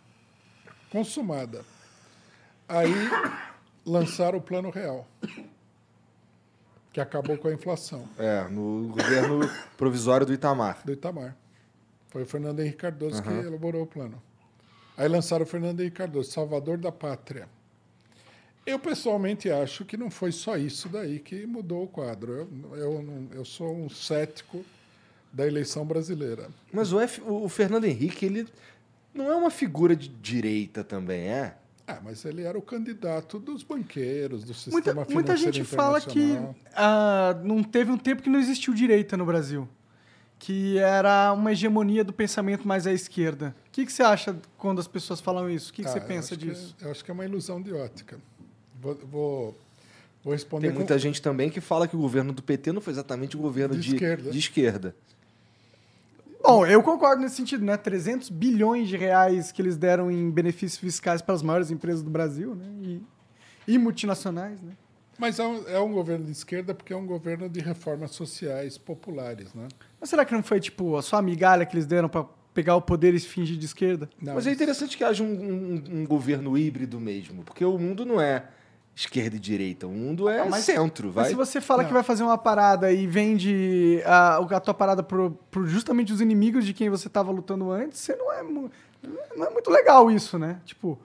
consumada. 0.91 1.65
Aí 2.69 2.93
lançaram 3.83 4.37
o 4.37 4.41
Plano 4.41 4.69
Real, 4.69 5.07
que 6.93 7.01
acabou 7.01 7.39
com 7.39 7.47
a 7.47 7.53
inflação 7.53 8.07
É, 8.19 8.47
no 8.49 8.89
governo 8.89 9.39
provisório 9.75 10.27
do 10.27 10.33
Itamar. 10.33 10.79
do 10.85 10.93
Itamar. 10.93 11.35
Foi 12.09 12.21
o 12.21 12.25
Fernando 12.27 12.59
Henrique 12.59 12.77
Cardoso 12.77 13.23
que 13.23 13.29
elaborou 13.29 13.81
o 13.81 13.87
plano. 13.87 14.21
Aí 14.97 15.07
lançaram 15.07 15.43
o 15.43 15.47
Fernando 15.47 15.79
Henrique 15.79 15.97
Cardoso, 15.97 16.31
Salvador 16.31 16.77
da 16.79 16.91
Pátria. 16.91 17.47
Eu 18.65 18.79
pessoalmente 18.79 19.49
acho 19.49 19.85
que 19.85 19.95
não 19.95 20.09
foi 20.09 20.31
só 20.31 20.57
isso 20.57 20.89
daí 20.89 21.19
que 21.19 21.45
mudou 21.45 21.83
o 21.83 21.87
quadro. 21.87 22.49
Eu, 22.73 22.75
eu, 22.75 23.27
eu 23.31 23.45
sou 23.45 23.73
um 23.73 23.87
cético 23.89 24.65
da 25.31 25.45
eleição 25.47 25.85
brasileira. 25.85 26.49
Mas 26.73 26.91
o, 26.91 26.99
F- 26.99 27.21
o 27.25 27.47
Fernando 27.47 27.85
Henrique, 27.85 28.25
ele 28.25 28.47
não 29.13 29.31
é 29.31 29.35
uma 29.35 29.51
figura 29.51 29.95
de 29.95 30.09
direita 30.09 30.83
também, 30.83 31.29
é? 31.29 31.55
Ah, 31.87 32.01
mas 32.03 32.25
ele 32.25 32.41
era 32.41 32.57
o 32.57 32.61
candidato 32.61 33.39
dos 33.39 33.63
banqueiros, 33.63 34.43
do 34.43 34.53
sistema 34.53 34.73
Muita, 34.73 34.91
financeiro 34.91 35.13
muita 35.15 35.37
gente 35.37 35.63
fala 35.63 36.01
que 36.01 36.37
ah, 36.75 37.39
não 37.43 37.63
teve 37.63 37.91
um 37.91 37.97
tempo 37.97 38.21
que 38.21 38.29
não 38.29 38.39
existiu 38.39 38.73
direita 38.73 39.15
no 39.15 39.25
Brasil. 39.25 39.69
Que 40.39 40.77
era 40.77 41.33
uma 41.33 41.51
hegemonia 41.51 42.03
do 42.03 42.13
pensamento 42.13 42.67
mais 42.67 42.85
à 42.85 42.93
esquerda. 42.93 43.55
O 43.67 43.71
que, 43.71 43.85
que 43.85 43.91
você 43.91 44.03
acha 44.03 44.35
quando 44.57 44.79
as 44.79 44.87
pessoas 44.87 45.19
falam 45.19 45.49
isso? 45.49 45.71
O 45.71 45.73
que, 45.73 45.81
que 45.81 45.87
Ah, 45.87 45.91
você 45.93 45.97
eu 45.97 46.03
pensa 46.03 46.35
acho 46.35 46.39
que- 46.43 46.49
disso? 46.51 46.75
eu 46.81 46.91
acho 46.91 47.03
que 47.03 47.09
é 47.09 47.13
uma 47.13 47.25
ilusão 47.25 47.61
de 47.61 47.73
ótica. 47.73 48.19
Vou, 48.79 48.95
vou, 48.95 49.57
vou 50.23 50.33
responder 50.33 50.67
Tem 50.67 50.71
com- 50.73 50.79
muita 50.79 50.97
gente 50.99 51.21
também 51.21 51.49
que 51.49 51.59
fala 51.59 51.87
que 51.87 51.95
o 51.95 51.99
governo 51.99 52.31
do 52.31 52.43
PT 52.43 52.71
não 52.71 52.81
foi 52.81 52.93
exatamente 52.93 53.35
um 53.35 53.41
governo 53.41 53.75
De 53.75 53.81
de, 53.81 53.95
esquerda. 53.95 54.31
de 54.31 54.39
esquerda. 54.39 54.95
Bom, 56.43 56.65
eu 56.65 56.81
concordo 56.83 57.21
nesse 57.23 57.35
sentido, 57.35 57.65
né? 57.65 57.75
300 57.75 58.29
bilhões 58.29 58.87
de 58.87 58.95
reais 58.95 59.51
que 59.51 59.61
eles 59.61 59.75
deram 59.75 60.09
em 60.11 60.29
benefícios 60.29 60.77
fiscais 60.79 61.21
para 61.21 61.33
as 61.35 61.41
maiores 61.41 61.71
empresas 61.71 62.01
do 62.03 62.09
Brasil, 62.09 62.55
né? 62.55 62.65
E, 62.83 63.01
e 63.73 63.77
multinacionais, 63.77 64.61
né? 64.61 64.73
Mas 65.17 65.39
é 65.39 65.43
um, 65.45 65.67
é 65.67 65.79
um 65.79 65.91
governo 65.91 66.25
de 66.25 66.31
esquerda 66.31 66.73
porque 66.75 66.93
é 66.93 66.95
um 66.95 67.05
governo 67.05 67.49
de 67.49 67.59
reformas 67.59 68.11
sociais 68.11 68.77
populares, 68.77 69.53
né? 69.53 69.67
Mas 69.99 70.09
será 70.09 70.23
que 70.23 70.33
não 70.33 70.43
foi, 70.43 70.59
tipo, 70.59 70.95
a 70.95 71.01
sua 71.01 71.21
migalha 71.21 71.65
que 71.65 71.75
eles 71.75 71.85
deram 71.85 72.07
para 72.07 72.25
pegar 72.53 72.75
o 72.75 72.81
poder 72.81 73.13
e 73.13 73.19
se 73.19 73.27
fingir 73.27 73.57
de 73.57 73.65
esquerda? 73.65 74.09
Não, 74.21 74.35
Mas 74.35 74.45
é 74.47 74.51
interessante 74.51 74.95
que 74.97 75.03
haja 75.03 75.23
um, 75.23 75.27
um- 75.27 75.83
um 76.01 76.05
governo 76.05 76.57
híbrido 76.57 76.99
mesmo, 76.99 77.43
porque 77.43 77.65
o 77.65 77.77
mundo 77.79 78.05
não 78.05 78.21
é 78.21 78.45
esquerda 78.95 79.35
e 79.35 79.39
direita, 79.39 79.85
o 79.85 79.91
mundo 79.91 80.27
é 80.27 80.39
Não, 80.39 80.49
mas- 80.49 80.63
centro, 80.65 81.07
Mas 81.07 81.15
vai. 81.15 81.29
se 81.29 81.35
você 81.35 81.61
fala 81.61 81.83
Não. 81.83 81.87
que 81.87 81.93
vai 81.93 82.01
fazer 82.03 82.23
uma 82.23 82.37
parada 82.37 82.91
e 82.91 83.05
vende 83.05 84.01
a, 84.05 84.37
a 84.37 84.59
tua 84.59 84.73
parada 84.73 85.03
pro, 85.03 85.31
pro 85.51 85.67
justamente 85.67 86.11
os 86.11 86.19
inimigos 86.21 86.65
de 86.65 86.73
quem 86.73 86.89
você 86.89 87.07
tava 87.07 87.31
lutando 87.31 87.69
antes, 87.71 87.99
você 87.99 88.15
não 88.15 88.31
é, 88.33 88.41
não 89.35 89.45
é 89.45 89.49
muito 89.51 89.69
legal 89.69 90.09
isso, 90.09 90.39
né? 90.39 90.59
Tipo, 90.65 90.97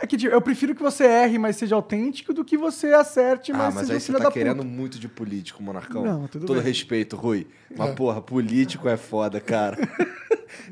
é 0.00 0.06
que 0.06 0.16
tipo, 0.16 0.32
eu 0.34 0.40
prefiro 0.42 0.74
que 0.74 0.82
você 0.82 1.04
erre, 1.04 1.38
mas 1.38 1.56
seja 1.56 1.74
autêntico, 1.74 2.32
do 2.34 2.44
que 2.44 2.56
você 2.56 2.88
acerte, 2.92 3.52
Ah, 3.52 3.56
mas, 3.56 3.74
mas 3.74 3.86
seja 3.86 3.92
aí 3.94 4.00
você 4.00 4.12
tá 4.12 4.30
querendo 4.30 4.56
puta. 4.58 4.68
muito 4.68 4.98
de 4.98 5.08
político, 5.08 5.62
Monarcão. 5.62 6.04
Não, 6.04 6.26
tudo 6.28 6.46
Todo 6.46 6.56
bem. 6.56 6.64
respeito, 6.64 7.16
Rui. 7.16 7.46
Mas, 7.76 7.90
É. 7.90 7.92
porra, 7.94 8.20
político 8.20 8.88
é 8.88 8.96
foda, 8.96 9.40
cara. 9.40 9.78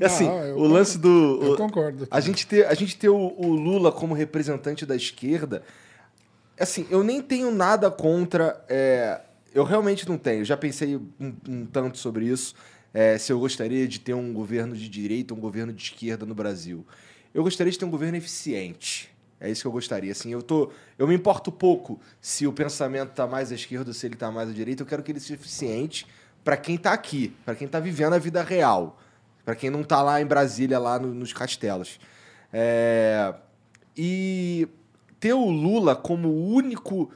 É 0.00 0.06
assim, 0.06 0.26
Não, 0.26 0.44
eu 0.44 0.56
o 0.58 0.66
lance 0.66 0.98
do. 0.98 1.40
Eu 1.42 1.52
o- 1.52 1.56
concordo. 1.56 2.06
A 2.10 2.20
gente 2.20 2.46
ter, 2.46 2.66
a 2.66 2.74
gente 2.74 2.96
ter 2.96 3.08
o, 3.08 3.16
o 3.38 3.48
Lula 3.54 3.92
como 3.92 4.14
representante 4.14 4.84
da 4.86 4.96
esquerda, 4.96 5.62
assim, 6.58 6.86
eu 6.90 7.02
nem 7.04 7.20
tenho 7.22 7.50
nada 7.50 7.90
contra. 7.90 8.64
é, 8.68 9.20
eu 9.54 9.64
realmente 9.64 10.08
não 10.08 10.16
tenho. 10.18 10.44
Já 10.44 10.56
pensei 10.56 10.96
um, 10.96 11.32
um 11.48 11.66
tanto 11.66 11.98
sobre 11.98 12.26
isso. 12.26 12.54
é, 12.94 13.16
se 13.18 13.30
eu 13.32 13.38
gostaria 13.38 13.86
de 13.86 14.00
ter 14.00 14.14
um 14.14 14.32
governo 14.32 14.74
de 14.74 14.88
direita, 14.88 15.32
um 15.34 15.40
governo 15.40 15.72
de 15.72 15.82
esquerda 15.82 16.24
no 16.26 16.34
Brasil. 16.34 16.86
Eu 17.34 17.42
gostaria 17.42 17.70
de 17.70 17.78
ter 17.78 17.84
um 17.84 17.90
governo 17.90 18.16
eficiente. 18.18 19.11
É 19.44 19.50
isso 19.50 19.62
que 19.62 19.66
eu 19.66 19.72
gostaria. 19.72 20.12
Assim, 20.12 20.30
eu, 20.30 20.40
tô, 20.40 20.70
eu 20.96 21.08
me 21.08 21.14
importo 21.16 21.50
pouco 21.50 22.00
se 22.20 22.46
o 22.46 22.52
pensamento 22.52 23.10
está 23.10 23.26
mais 23.26 23.50
à 23.50 23.56
esquerda 23.56 23.92
se 23.92 24.06
ele 24.06 24.14
está 24.14 24.30
mais 24.30 24.48
à 24.48 24.52
direita. 24.52 24.82
Eu 24.82 24.86
quero 24.86 25.02
que 25.02 25.10
ele 25.10 25.18
seja 25.18 25.34
eficiente 25.34 26.06
para 26.44 26.56
quem 26.56 26.76
está 26.76 26.92
aqui, 26.92 27.34
para 27.44 27.56
quem 27.56 27.66
está 27.66 27.80
vivendo 27.80 28.12
a 28.14 28.18
vida 28.18 28.40
real, 28.42 29.00
para 29.44 29.56
quem 29.56 29.68
não 29.68 29.80
está 29.80 30.00
lá 30.00 30.20
em 30.20 30.26
Brasília, 30.26 30.78
lá 30.78 30.96
no- 30.98 31.12
nos 31.12 31.32
castelos. 31.32 31.98
É, 32.52 33.34
e 33.96 34.68
ter 35.18 35.32
o 35.32 35.50
Lula 35.50 35.96
como 35.96 36.28
o 36.28 36.48
único, 36.54 37.10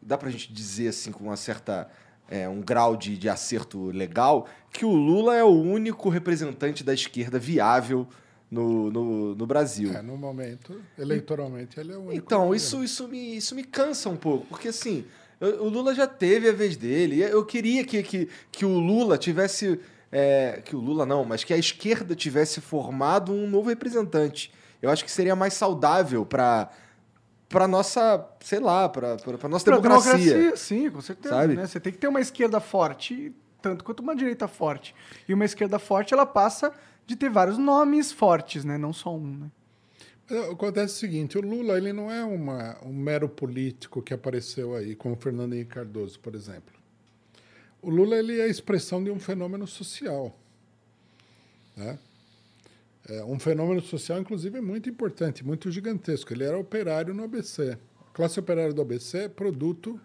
dá 0.00 0.16
pra 0.16 0.30
gente 0.30 0.52
dizer 0.52 0.88
assim 0.88 1.10
com 1.10 1.24
uma 1.24 1.36
certa 1.36 1.88
é, 2.28 2.48
um 2.48 2.60
grau 2.60 2.96
de, 2.96 3.16
de 3.18 3.28
acerto 3.28 3.86
legal, 3.90 4.46
que 4.72 4.84
o 4.84 4.92
Lula 4.92 5.34
é 5.36 5.44
o 5.44 5.48
único 5.60 6.08
representante 6.08 6.82
da 6.84 6.94
esquerda 6.94 7.38
viável 7.38 8.06
no, 8.52 8.90
no, 8.90 9.34
no 9.34 9.46
Brasil. 9.46 9.90
É, 9.96 10.02
no 10.02 10.16
momento, 10.16 10.78
eleitoralmente, 10.98 11.80
ele 11.80 11.92
é 11.92 11.96
o 11.96 12.00
único. 12.00 12.14
Então, 12.14 12.54
isso, 12.54 12.84
isso, 12.84 13.08
me, 13.08 13.36
isso 13.36 13.54
me 13.54 13.64
cansa 13.64 14.10
um 14.10 14.16
pouco, 14.16 14.46
porque 14.46 14.68
assim, 14.68 15.06
eu- 15.40 15.64
o 15.64 15.68
Lula 15.70 15.94
já 15.94 16.06
teve 16.06 16.48
a 16.48 16.52
vez 16.52 16.76
dele. 16.76 17.20
Eu 17.22 17.44
queria 17.46 17.82
que, 17.84 18.02
que, 18.02 18.28
que 18.50 18.64
o 18.66 18.78
Lula 18.78 19.16
tivesse. 19.16 19.80
é, 20.12 20.60
que 20.62 20.76
o 20.76 20.78
Lula 20.80 21.06
não, 21.06 21.24
mas 21.24 21.42
que 21.42 21.54
a 21.54 21.56
esquerda 21.56 22.14
tivesse 22.14 22.60
formado 22.60 23.32
um 23.32 23.48
novo 23.48 23.70
representante. 23.70 24.52
Eu 24.82 24.90
acho 24.90 25.02
que 25.04 25.10
seria 25.10 25.34
mais 25.34 25.54
saudável 25.54 26.26
para 26.26 26.68
para 27.48 27.68
nossa, 27.68 28.26
sei 28.40 28.60
lá, 28.60 28.88
para 28.88 29.16
para 29.16 29.48
nossa 29.48 29.64
Pra 29.64 29.78
democracia. 29.78 30.56
sim, 30.56 30.90
com 30.90 31.00
certeza. 31.00 31.34
Sabe? 31.34 31.54
né? 31.54 31.66
Você 31.66 31.78
tem 31.80 31.92
que 31.92 31.98
ter 31.98 32.08
uma 32.08 32.20
esquerda 32.20 32.60
forte, 32.60 33.32
tanto 33.60 33.84
quanto 33.84 34.00
uma 34.00 34.16
direita 34.16 34.48
forte. 34.48 34.94
E 35.28 35.34
uma 35.34 35.44
esquerda 35.44 35.78
forte, 35.78 36.12
ela 36.14 36.24
passa 36.26 36.72
de 37.12 37.16
ter 37.16 37.30
vários 37.30 37.58
nomes 37.58 38.10
fortes, 38.10 38.64
né? 38.64 38.78
Não 38.78 38.92
só 38.92 39.14
um, 39.14 39.36
né? 39.38 39.50
Acontece 40.50 40.94
o 40.94 40.98
seguinte, 40.98 41.36
o 41.36 41.42
Lula 41.42 41.76
ele 41.76 41.92
não 41.92 42.10
é 42.10 42.24
uma, 42.24 42.78
um 42.82 42.92
mero 42.92 43.28
político 43.28 44.00
que 44.00 44.14
apareceu 44.14 44.74
aí, 44.74 44.94
como 44.94 45.14
Fernando 45.16 45.52
Henrique 45.52 45.74
Cardoso, 45.74 46.18
por 46.20 46.34
exemplo. 46.34 46.72
O 47.82 47.90
Lula 47.90 48.16
ele 48.16 48.40
é 48.40 48.44
a 48.44 48.48
expressão 48.48 49.02
de 49.02 49.10
um 49.10 49.18
fenômeno 49.18 49.66
social. 49.66 50.34
Né? 51.76 51.98
É 53.08 53.24
um 53.24 53.38
fenômeno 53.38 53.82
social, 53.82 54.20
inclusive, 54.20 54.60
muito 54.60 54.88
importante, 54.88 55.44
muito 55.44 55.70
gigantesco. 55.70 56.32
Ele 56.32 56.44
era 56.44 56.56
operário 56.56 57.12
no 57.12 57.24
ABC. 57.24 57.76
A 58.00 58.14
classe 58.14 58.38
operária 58.40 58.72
do 58.72 58.80
ABC 58.80 59.24
é 59.24 59.28
produto 59.28 60.00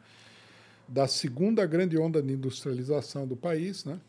da 0.87 1.07
segunda 1.07 1.65
grande 1.65 1.97
onda 1.97 2.21
de 2.21 2.33
industrialização 2.33 3.27
do 3.27 3.37
país, 3.37 3.85
né? 3.85 3.99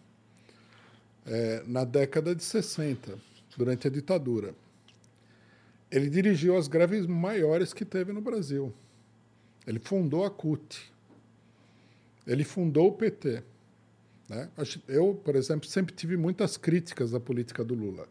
É, 1.30 1.62
na 1.66 1.84
década 1.84 2.34
de 2.34 2.42
60, 2.42 3.18
durante 3.56 3.86
a 3.86 3.90
ditadura 3.90 4.54
ele 5.90 6.10
dirigiu 6.10 6.56
as 6.56 6.68
greves 6.68 7.06
maiores 7.06 7.72
que 7.72 7.84
teve 7.84 8.12
no 8.12 8.20
Brasil. 8.20 8.72
Ele 9.66 9.78
fundou 9.78 10.24
a 10.24 10.30
CUT. 10.30 10.92
Ele 12.26 12.44
fundou 12.44 12.88
o 12.88 12.92
PT. 12.92 13.42
Né? 14.28 14.48
Eu, 14.86 15.18
por 15.24 15.34
exemplo, 15.34 15.68
sempre 15.68 15.94
tive 15.94 16.16
muitas 16.16 16.56
críticas 16.56 17.14
à 17.14 17.20
política 17.20 17.64
do 17.64 17.74
Lula. 17.74 18.06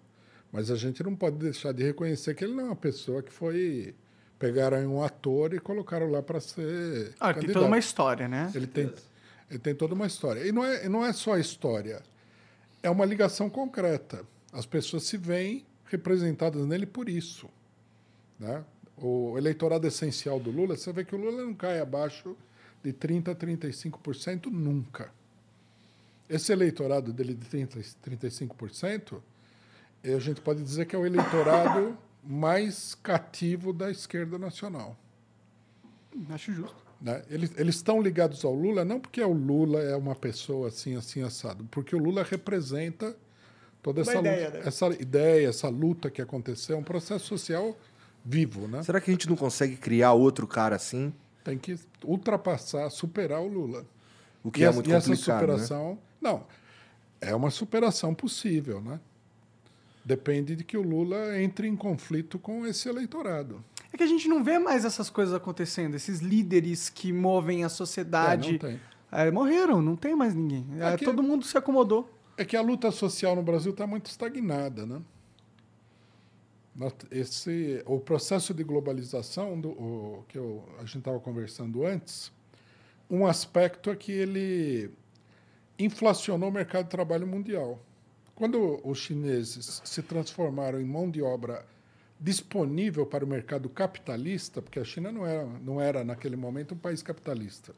Mas 0.52 0.72
a 0.72 0.76
gente 0.76 1.04
não 1.04 1.16
pode 1.16 1.38
deixar 1.38 1.72
de 1.72 1.84
reconhecer 1.84 2.34
que 2.34 2.44
ele 2.44 2.54
não 2.54 2.62
é 2.62 2.66
uma 2.66 2.76
pessoa 2.76 3.22
que 3.22 3.32
foi. 3.32 3.94
Pegaram 4.40 4.78
um 4.96 5.04
ator 5.04 5.54
e 5.54 5.60
colocaram 5.60 6.10
lá 6.10 6.22
para 6.22 6.40
ser. 6.40 7.14
Ah, 7.20 7.34
tem 7.34 7.42
candidato. 7.42 7.54
toda 7.54 7.66
uma 7.66 7.78
história, 7.78 8.28
né? 8.28 8.52
Ele 8.54 8.68
tem, 8.68 8.94
ele 9.50 9.60
tem 9.60 9.76
toda 9.76 9.94
uma 9.96 10.06
história. 10.06 10.46
E 10.46 10.52
não 10.52 10.64
é, 10.64 10.88
não 10.88 11.04
é 11.04 11.12
só 11.12 11.34
a 11.34 11.40
história, 11.40 12.02
é 12.82 12.90
uma 12.90 13.06
ligação 13.06 13.50
concreta. 13.50 14.26
As 14.52 14.66
pessoas 14.66 15.04
se 15.04 15.18
veem 15.18 15.66
representadas 15.86 16.66
nele 16.66 16.86
por 16.86 17.10
isso. 17.10 17.50
Né? 18.40 18.64
O 18.98 19.38
eleitorado 19.38 19.86
essencial 19.88 20.40
do 20.40 20.52
Lula, 20.52 20.76
você 20.76 20.92
vê 20.92 21.04
que 21.04 21.16
o 21.16 21.18
Lula 21.18 21.44
não 21.44 21.54
cai 21.54 21.80
abaixo 21.80 22.36
de 22.84 22.94
30% 22.94 23.30
a 23.30 23.36
35% 23.36 24.46
nunca. 24.48 25.12
Esse 26.30 26.52
eleitorado 26.52 27.14
dele 27.14 27.34
de 27.34 27.46
30%, 27.46 27.96
35%, 28.06 29.22
eh, 30.04 30.14
a 30.14 30.20
gente 30.20 30.42
pode 30.42 30.62
dizer 30.62 30.86
que 30.86 30.96
é 30.96 31.00
o 31.00 31.06
eleitorado 31.06 31.98
mais 32.24 32.96
cativo 32.96 33.72
da 33.72 33.90
esquerda 33.90 34.38
nacional. 34.38 34.98
Acho 36.30 36.52
justo. 36.52 36.87
Né? 37.00 37.24
Eles, 37.30 37.52
eles 37.58 37.76
estão 37.76 38.02
ligados 38.02 38.44
ao 38.44 38.54
Lula 38.54 38.84
não 38.84 39.00
porque 39.00 39.22
o 39.22 39.32
Lula 39.34 39.82
é 39.82 39.96
uma 39.96 40.16
pessoa 40.16 40.70
assim, 40.70 40.96
assim, 40.96 41.22
assado, 41.22 41.64
porque 41.70 41.96
o 41.96 42.00
Lula 42.00 42.24
representa 42.24 43.16
toda 43.84 44.02
essa, 44.02 44.18
ideia, 44.20 44.46
luta, 44.48 44.58
né? 44.58 44.64
essa 44.66 44.88
ideia, 44.88 45.48
essa 45.50 45.70
luta 45.70 46.10
que 46.10 46.22
aconteceu, 46.22 46.76
é 46.76 46.80
um 46.80 46.84
processo 46.84 47.26
social 47.26 47.78
vivo. 48.26 48.68
Né? 48.68 48.82
Será 48.84 49.00
que 49.00 49.12
a 49.12 49.14
gente 49.14 49.30
não 49.30 49.36
consegue 49.36 49.76
criar 49.78 50.14
outro 50.14 50.48
cara 50.48 50.76
assim? 50.76 51.14
Tem 51.44 51.58
que 51.58 51.80
ultrapassar, 52.04 52.90
superar 52.90 53.42
o 53.42 53.48
Lula. 53.48 53.86
O 54.44 54.52
que 54.52 54.62
e 54.62 54.64
é 54.64 54.68
essa- 54.68 54.76
muito 54.76 54.90
e 54.90 54.94
essa 54.94 55.08
complicado, 55.10 55.40
né? 55.40 55.46
superação. 55.46 56.00
Não, 56.20 56.46
é 57.22 57.34
uma 57.36 57.52
superação 57.52 58.14
possível. 58.14 58.82
Né? 58.82 59.00
Depende 60.04 60.56
de 60.56 60.64
que 60.64 60.78
o 60.78 60.82
Lula 60.82 61.40
entre 61.40 61.68
em 61.68 61.76
conflito 61.76 62.40
com 62.40 62.66
esse 62.66 62.90
eleitorado. 62.90 63.64
É 63.92 63.98
que 63.98 64.04
a 64.04 64.08
gente 64.08 64.28
não 64.28 64.44
vê 64.44 64.60
mais 64.60 64.84
essas 64.86 65.10
coisas 65.10 65.34
acontecendo, 65.34 65.96
esses 65.96 66.20
líderes 66.20 66.90
que 66.90 67.12
movem 67.14 67.64
a 67.64 67.68
É, 67.68 67.70
sociedade. 67.70 68.52
não 68.54 68.60
tem. 68.60 68.80
É, 69.12 69.32
morreram, 69.32 69.82
não 69.82 69.96
tem 69.96 70.16
mais 70.16 70.34
ninguém. 70.36 70.66
É, 70.80 70.94
É 70.94 70.98
que- 70.98 71.06
Todo 71.06 71.24
mundo 71.24 71.46
se 71.46 71.58
acomodou. 71.58 72.10
É 72.36 72.44
que 72.46 72.56
a 72.58 72.62
luta 72.62 72.92
social 72.92 73.36
no 73.36 73.42
Brasil 73.42 73.72
está 73.72 73.88
muito 73.88 74.08
estagnada, 74.08 74.86
né? 74.86 75.02
Esse, 77.10 77.82
o 77.88 78.00
processo 78.00 78.54
de 78.54 78.64
globalização 78.64 79.60
do, 79.60 79.70
o, 79.70 80.24
que 80.28 80.38
eu, 80.38 80.64
a 80.78 80.82
gente 80.82 81.00
estava 81.00 81.20
conversando 81.20 81.84
antes, 81.84 82.32
um 83.10 83.26
aspecto 83.26 83.90
é 83.90 83.96
que 83.96 84.12
ele 84.12 84.92
inflacionou 85.80 86.50
o 86.50 86.52
mercado 86.52 86.84
de 86.84 86.92
trabalho 86.92 87.26
mundial. 87.26 87.80
Quando 88.36 88.80
os 88.88 89.00
chineses 89.00 89.82
se 89.84 90.04
transformaram 90.04 90.80
em 90.80 90.86
mão 90.86 91.10
de 91.10 91.20
obra 91.24 91.66
disponível 92.20 93.06
para 93.06 93.24
o 93.24 93.28
mercado 93.28 93.70
capitalista, 93.70 94.62
porque 94.62 94.80
a 94.80 94.84
China 94.84 95.12
não 95.12 95.26
era, 95.26 95.46
não 95.46 95.82
era 95.82 96.04
naquele 96.04 96.36
momento 96.36 96.74
um 96.74 96.78
país 96.78 97.02
capitalista, 97.02 97.74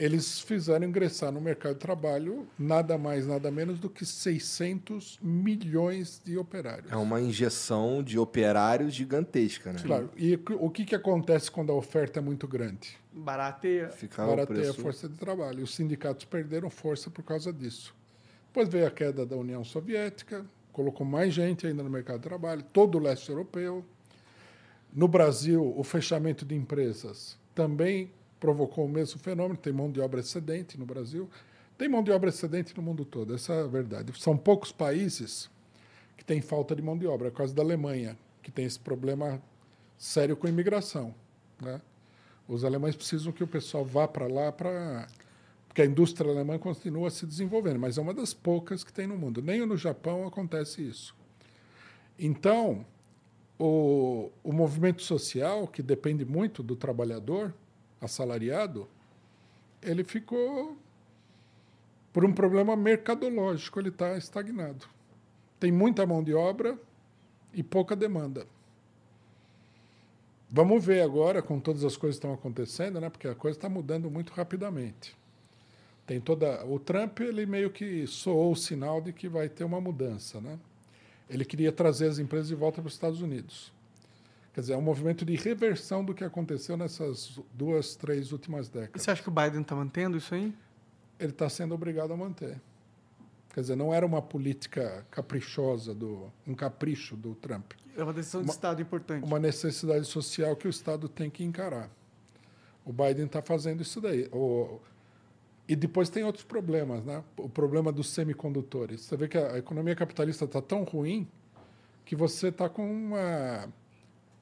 eles 0.00 0.40
fizeram 0.40 0.86
ingressar 0.86 1.30
no 1.30 1.42
mercado 1.42 1.74
de 1.74 1.80
trabalho 1.80 2.46
nada 2.58 2.96
mais, 2.96 3.26
nada 3.26 3.50
menos 3.50 3.78
do 3.78 3.90
que 3.90 4.06
600 4.06 5.18
milhões 5.20 6.22
de 6.24 6.38
operários. 6.38 6.90
É 6.90 6.96
uma 6.96 7.20
injeção 7.20 8.02
de 8.02 8.18
operários 8.18 8.94
gigantesca, 8.94 9.74
né? 9.74 9.78
Claro. 9.84 10.10
E 10.16 10.40
o 10.58 10.70
que, 10.70 10.86
que 10.86 10.94
acontece 10.94 11.50
quando 11.50 11.70
a 11.70 11.74
oferta 11.74 12.18
é 12.18 12.22
muito 12.22 12.48
grande? 12.48 12.96
Barateia. 13.12 13.90
Ficar 13.90 14.24
o 14.24 14.30
Barateia 14.30 14.60
a 14.60 14.62
preço... 14.64 14.80
força 14.80 15.06
de 15.06 15.16
trabalho. 15.16 15.62
Os 15.62 15.74
sindicatos 15.74 16.24
perderam 16.24 16.70
força 16.70 17.10
por 17.10 17.22
causa 17.22 17.52
disso. 17.52 17.94
Depois 18.46 18.70
veio 18.70 18.86
a 18.86 18.90
queda 18.90 19.26
da 19.26 19.36
União 19.36 19.62
Soviética, 19.62 20.46
colocou 20.80 21.06
mais 21.06 21.34
gente 21.34 21.66
ainda 21.66 21.82
no 21.82 21.90
mercado 21.90 22.20
de 22.20 22.22
trabalho, 22.22 22.62
todo 22.72 22.96
o 22.96 22.98
leste 22.98 23.28
europeu. 23.28 23.84
No 24.90 25.06
Brasil, 25.06 25.74
o 25.76 25.84
fechamento 25.84 26.46
de 26.46 26.54
empresas 26.54 27.38
também 27.54 28.10
provocou 28.40 28.86
o 28.86 28.88
mesmo 28.88 29.20
fenômeno. 29.20 29.58
Tem 29.58 29.74
mão 29.74 29.92
de 29.92 30.00
obra 30.00 30.20
excedente 30.20 30.78
no 30.78 30.86
Brasil. 30.86 31.28
Tem 31.76 31.86
mão 31.86 32.02
de 32.02 32.10
obra 32.10 32.30
excedente 32.30 32.74
no 32.74 32.82
mundo 32.82 33.04
todo, 33.04 33.34
essa 33.34 33.52
é 33.52 33.62
a 33.62 33.66
verdade. 33.66 34.12
São 34.18 34.36
poucos 34.36 34.72
países 34.72 35.50
que 36.16 36.24
têm 36.24 36.40
falta 36.40 36.74
de 36.74 36.80
mão 36.80 36.96
de 36.96 37.06
obra. 37.06 37.28
É 37.28 37.30
caso 37.30 37.54
da 37.54 37.62
Alemanha, 37.62 38.16
que 38.42 38.50
tem 38.50 38.64
esse 38.64 38.78
problema 38.78 39.40
sério 39.98 40.34
com 40.34 40.46
a 40.46 40.50
imigração. 40.50 41.14
Né? 41.60 41.80
Os 42.48 42.64
alemães 42.64 42.96
precisam 42.96 43.32
que 43.32 43.44
o 43.44 43.46
pessoal 43.46 43.84
vá 43.84 44.08
para 44.08 44.26
lá 44.26 44.50
para. 44.50 45.06
Porque 45.70 45.82
a 45.82 45.86
indústria 45.86 46.28
alemã 46.28 46.58
continua 46.58 47.10
se 47.10 47.24
desenvolvendo, 47.24 47.78
mas 47.78 47.96
é 47.96 48.00
uma 48.00 48.12
das 48.12 48.34
poucas 48.34 48.82
que 48.82 48.92
tem 48.92 49.06
no 49.06 49.16
mundo. 49.16 49.40
Nem 49.40 49.64
no 49.64 49.76
Japão 49.76 50.26
acontece 50.26 50.82
isso. 50.82 51.14
Então, 52.18 52.84
o, 53.56 54.32
o 54.42 54.52
movimento 54.52 55.00
social, 55.00 55.68
que 55.68 55.80
depende 55.80 56.24
muito 56.24 56.60
do 56.60 56.74
trabalhador 56.74 57.54
assalariado, 58.00 58.88
ele 59.80 60.02
ficou 60.02 60.76
por 62.12 62.24
um 62.24 62.32
problema 62.32 62.74
mercadológico, 62.74 63.78
ele 63.78 63.90
está 63.90 64.18
estagnado. 64.18 64.88
Tem 65.60 65.70
muita 65.70 66.04
mão 66.04 66.20
de 66.20 66.34
obra 66.34 66.76
e 67.54 67.62
pouca 67.62 67.94
demanda. 67.94 68.44
Vamos 70.50 70.84
ver 70.84 71.02
agora, 71.02 71.40
com 71.40 71.60
todas 71.60 71.84
as 71.84 71.96
coisas 71.96 72.18
que 72.18 72.26
estão 72.26 72.34
acontecendo, 72.34 73.00
né? 73.00 73.08
porque 73.08 73.28
a 73.28 73.36
coisa 73.36 73.56
está 73.56 73.68
mudando 73.68 74.10
muito 74.10 74.32
rapidamente. 74.32 75.19
Tem 76.06 76.20
toda 76.20 76.64
o 76.66 76.78
Trump 76.78 77.20
ele 77.20 77.46
meio 77.46 77.70
que 77.70 78.06
soou 78.06 78.52
o 78.52 78.56
sinal 78.56 79.00
de 79.00 79.12
que 79.12 79.28
vai 79.28 79.48
ter 79.48 79.64
uma 79.64 79.80
mudança, 79.80 80.40
né? 80.40 80.58
Ele 81.28 81.44
queria 81.44 81.70
trazer 81.70 82.08
as 82.08 82.18
empresas 82.18 82.48
de 82.48 82.54
volta 82.56 82.80
para 82.80 82.88
os 82.88 82.94
Estados 82.94 83.22
Unidos. 83.22 83.72
Quer 84.52 84.62
dizer, 84.62 84.72
é 84.72 84.76
um 84.76 84.82
movimento 84.82 85.24
de 85.24 85.36
reversão 85.36 86.04
do 86.04 86.12
que 86.12 86.24
aconteceu 86.24 86.76
nessas 86.76 87.38
duas, 87.54 87.94
três 87.94 88.32
últimas 88.32 88.66
E 88.66 88.72
décadas. 88.72 89.02
você 89.02 89.10
acha 89.12 89.22
que 89.22 89.28
o 89.28 89.32
Biden 89.32 89.60
está 89.62 89.76
mantendo 89.76 90.16
isso 90.16 90.34
aí? 90.34 90.52
Ele 91.20 91.30
está 91.30 91.48
sendo 91.48 91.72
obrigado 91.72 92.12
a 92.12 92.16
manter. 92.16 92.60
Quer 93.54 93.60
dizer, 93.60 93.76
não 93.76 93.94
era 93.94 94.04
uma 94.04 94.20
política 94.20 95.06
caprichosa 95.10 95.94
do 95.94 96.32
um 96.46 96.54
capricho 96.54 97.16
do 97.16 97.34
Trump. 97.36 97.72
É 97.96 98.02
uma 98.02 98.12
decisão 98.12 98.40
de 98.42 98.48
Uma- 98.48 98.52
Estado 98.54 98.82
importante. 98.82 99.24
uma 99.24 99.38
necessidade 99.38 100.04
social 100.06 100.56
que 100.56 100.66
o 100.66 100.70
Estado 100.70 101.08
tem 101.08 101.30
que 101.30 101.44
encarar. 101.44 101.88
O 102.84 102.92
Biden 102.92 103.26
está 103.26 103.40
fazendo 103.42 103.82
isso 103.82 104.00
daí. 104.00 104.28
O, 104.32 104.80
e 105.70 105.76
depois 105.76 106.10
tem 106.10 106.24
outros 106.24 106.42
problemas, 106.42 107.04
né? 107.04 107.22
O 107.36 107.48
problema 107.48 107.92
dos 107.92 108.10
semicondutores. 108.10 109.02
Você 109.02 109.16
vê 109.16 109.28
que 109.28 109.38
a 109.38 109.56
economia 109.56 109.94
capitalista 109.94 110.44
está 110.44 110.60
tão 110.60 110.82
ruim 110.82 111.28
que 112.04 112.16
você 112.16 112.48
está 112.48 112.68
com 112.68 112.90
uma, 112.90 113.68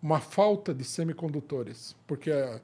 uma 0.03 0.21
falta 0.21 0.73
de 0.73 0.83
semicondutores, 0.85 1.95
porque 2.07 2.31
a, 2.31 2.63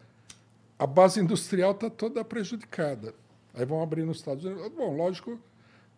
a 0.78 0.86
base 0.86 1.20
industrial 1.20 1.72
está 1.72 1.90
toda 1.90 2.24
prejudicada. 2.24 3.14
Aí 3.52 3.66
vão 3.66 3.82
abrir 3.82 4.02
nos 4.02 4.16
Estados 4.16 4.42
Unidos. 4.46 4.66
Bom, 4.68 4.96
lógico, 4.96 5.38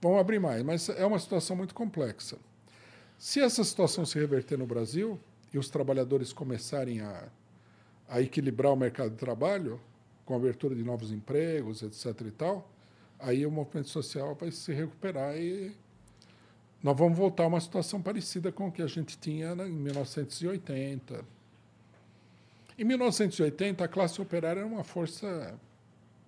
vão 0.03 0.19
abrir 0.19 0.41
mais, 0.41 0.65
mas 0.65 0.89
é 0.89 1.07
uma 1.07 1.21
situação 1.21 1.55
muito 1.55 1.73
complexa. 1.73 2.37
Se 3.17 3.41
essa 3.41 3.63
situação 3.63 4.05
se 4.05 4.19
reverter 4.19 4.59
no 4.59 4.67
Brasil 4.67 5.21
e 5.55 5.59
os 5.59 5.71
trabalhadores 5.71 6.33
começarem 6.33 7.01
a, 7.01 7.29
a 8.09 8.21
equilibrar 8.21 8.73
o 8.73 8.77
mercado 8.77 9.11
de 9.11 9.19
trabalho, 9.19 9.81
com 10.27 10.35
a 10.35 10.37
abertura 10.37 10.75
de 10.75 10.83
novos 10.83 11.13
empregos, 11.13 11.83
etc. 11.83 12.21
e 12.27 12.31
tal, 12.33 12.69
aí 13.19 13.47
o 13.47 13.51
movimento 13.51 13.89
social 13.89 14.35
vai 14.35 14.51
se 14.51 14.75
recuperar 14.75 15.37
e 15.39 15.73
nós 16.83 16.99
vamos 16.99 17.17
voltar 17.17 17.45
a 17.45 17.47
uma 17.47 17.61
situação 17.61 18.03
parecida 18.03 18.53
com 18.53 18.67
o 18.67 18.73
que 18.73 18.83
a 18.83 18.87
gente 18.87 19.17
tinha 19.17 19.53
em 19.53 19.73
1980. 19.73 21.25
Em 22.79 22.85
1980, 22.85 23.83
a 23.83 23.89
classe 23.89 24.21
operária 24.21 24.61
era 24.61 24.69
uma 24.69 24.85
força 24.85 25.59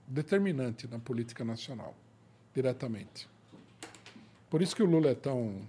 determinante 0.07 0.89
na 0.89 0.99
política 0.99 1.45
nacional, 1.45 1.95
diretamente. 2.55 3.29
Por 4.49 4.63
isso 4.63 4.75
que 4.75 4.83
o 4.83 4.87
Lula 4.87 5.11
é 5.11 5.15
tão, 5.15 5.61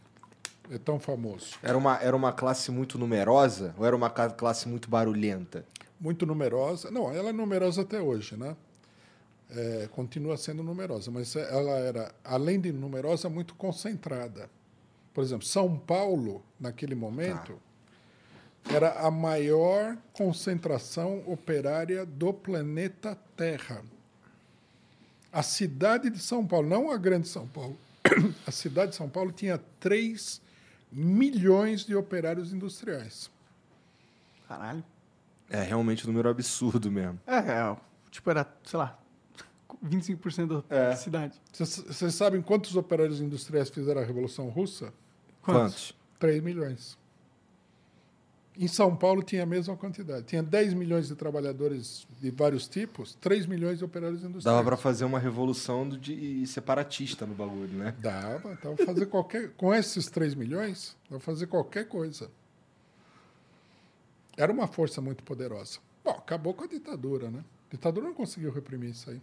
é 0.71 0.77
tão 0.77 0.99
famoso. 0.99 1.55
Era 1.61 1.77
uma, 1.77 1.97
era 1.97 2.15
uma 2.15 2.31
classe 2.31 2.71
muito 2.71 2.97
numerosa 2.97 3.75
ou 3.77 3.85
era 3.85 3.95
uma 3.95 4.09
classe 4.09 4.69
muito 4.69 4.89
barulhenta? 4.89 5.65
Muito 5.99 6.25
numerosa. 6.25 6.89
Não, 6.89 7.11
ela 7.11 7.29
é 7.29 7.33
numerosa 7.33 7.81
até 7.81 8.01
hoje, 8.01 8.37
né? 8.37 8.55
É, 9.49 9.89
continua 9.91 10.37
sendo 10.37 10.61
numerosa, 10.61 11.09
mas 11.09 11.35
ela 11.35 11.71
era, 11.71 12.13
além 12.23 12.61
de 12.61 12.71
numerosa, 12.71 13.29
muito 13.29 13.55
concentrada. 13.55 14.49
Por 15.13 15.23
exemplo, 15.23 15.45
São 15.45 15.77
Paulo, 15.77 16.43
naquele 16.59 16.93
momento, 16.93 17.59
tá. 18.63 18.75
era 18.75 18.99
a 18.99 19.09
maior 19.09 19.97
concentração 20.13 21.23
operária 21.25 22.05
do 22.05 22.31
planeta 22.31 23.17
Terra. 23.35 23.83
A 25.31 25.41
cidade 25.41 26.09
de 26.09 26.19
São 26.19 26.45
Paulo, 26.45 26.69
não 26.69 26.91
a 26.91 26.97
grande 26.97 27.27
São 27.27 27.47
Paulo, 27.47 27.77
a 28.45 28.51
cidade 28.51 28.91
de 28.91 28.97
São 28.97 29.09
Paulo 29.09 29.31
tinha 29.31 29.59
3 29.79 30.41
milhões 30.91 31.85
de 31.85 31.95
operários 31.95 32.53
industriais. 32.53 33.29
Caralho. 34.47 34.83
É 35.49 35.63
realmente 35.63 36.05
um 36.05 36.11
número 36.11 36.29
absurdo 36.29 36.91
mesmo. 36.91 37.19
É, 37.25 37.37
é 37.37 37.77
tipo, 38.11 38.29
era, 38.29 38.47
sei 38.63 38.77
lá, 38.77 38.99
25% 39.83 40.63
da 40.67 40.75
é. 40.75 40.95
cidade. 40.95 41.39
Vocês 41.53 42.13
sabem 42.13 42.41
quantos 42.41 42.75
operários 42.75 43.21
industriais 43.21 43.69
fizeram 43.69 44.01
a 44.01 44.05
Revolução 44.05 44.49
Russa? 44.49 44.93
Quantos? 45.41 45.95
3 46.19 46.43
milhões. 46.43 46.97
Em 48.57 48.67
São 48.67 48.93
Paulo 48.93 49.23
tinha 49.23 49.43
a 49.43 49.45
mesma 49.45 49.77
quantidade. 49.77 50.25
Tinha 50.25 50.43
10 50.43 50.73
milhões 50.73 51.07
de 51.07 51.15
trabalhadores 51.15 52.05
de 52.19 52.29
vários 52.29 52.67
tipos, 52.67 53.15
3 53.21 53.45
milhões 53.45 53.77
de 53.77 53.85
operários 53.85 54.21
industriais. 54.21 54.43
Dava 54.43 54.63
para 54.63 54.75
fazer 54.75 55.05
uma 55.05 55.17
revolução 55.17 55.87
de 55.87 56.45
separatista 56.45 57.25
no 57.25 57.33
bagulho, 57.33 57.71
né? 57.77 57.95
Dava. 57.99 58.59
Dava 58.61 58.75
fazer 58.85 59.05
qualquer. 59.05 59.51
Com 59.51 59.73
esses 59.73 60.07
3 60.07 60.35
milhões, 60.35 60.97
dava 61.09 61.21
fazer 61.21 61.47
qualquer 61.47 61.87
coisa. 61.87 62.29
Era 64.39 64.53
uma 64.53 64.67
força 64.67 65.01
muito 65.01 65.21
poderosa. 65.21 65.79
Bom, 66.01 66.11
acabou 66.11 66.53
com 66.53 66.63
a 66.63 66.67
ditadura, 66.67 67.29
né? 67.29 67.43
A 67.67 67.71
ditadura 67.71 68.07
não 68.07 68.13
conseguiu 68.13 68.53
reprimir 68.53 68.91
isso 68.91 69.09
aí. 69.09 69.19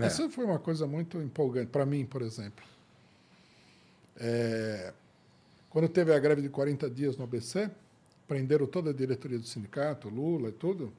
É. 0.00 0.06
Essa 0.06 0.28
foi 0.28 0.44
uma 0.44 0.58
coisa 0.58 0.88
muito 0.88 1.18
empolgante, 1.18 1.70
para 1.70 1.86
mim, 1.86 2.04
por 2.04 2.20
exemplo. 2.22 2.64
É... 4.16 4.92
Quando 5.70 5.88
teve 5.88 6.12
a 6.12 6.18
greve 6.18 6.42
de 6.42 6.48
40 6.48 6.90
dias 6.90 7.16
no 7.16 7.22
ABC, 7.22 7.70
prenderam 8.26 8.66
toda 8.66 8.90
a 8.90 8.92
diretoria 8.92 9.38
do 9.38 9.46
sindicato, 9.46 10.08
Lula 10.08 10.48
e 10.48 10.52
tudo. 10.52 10.92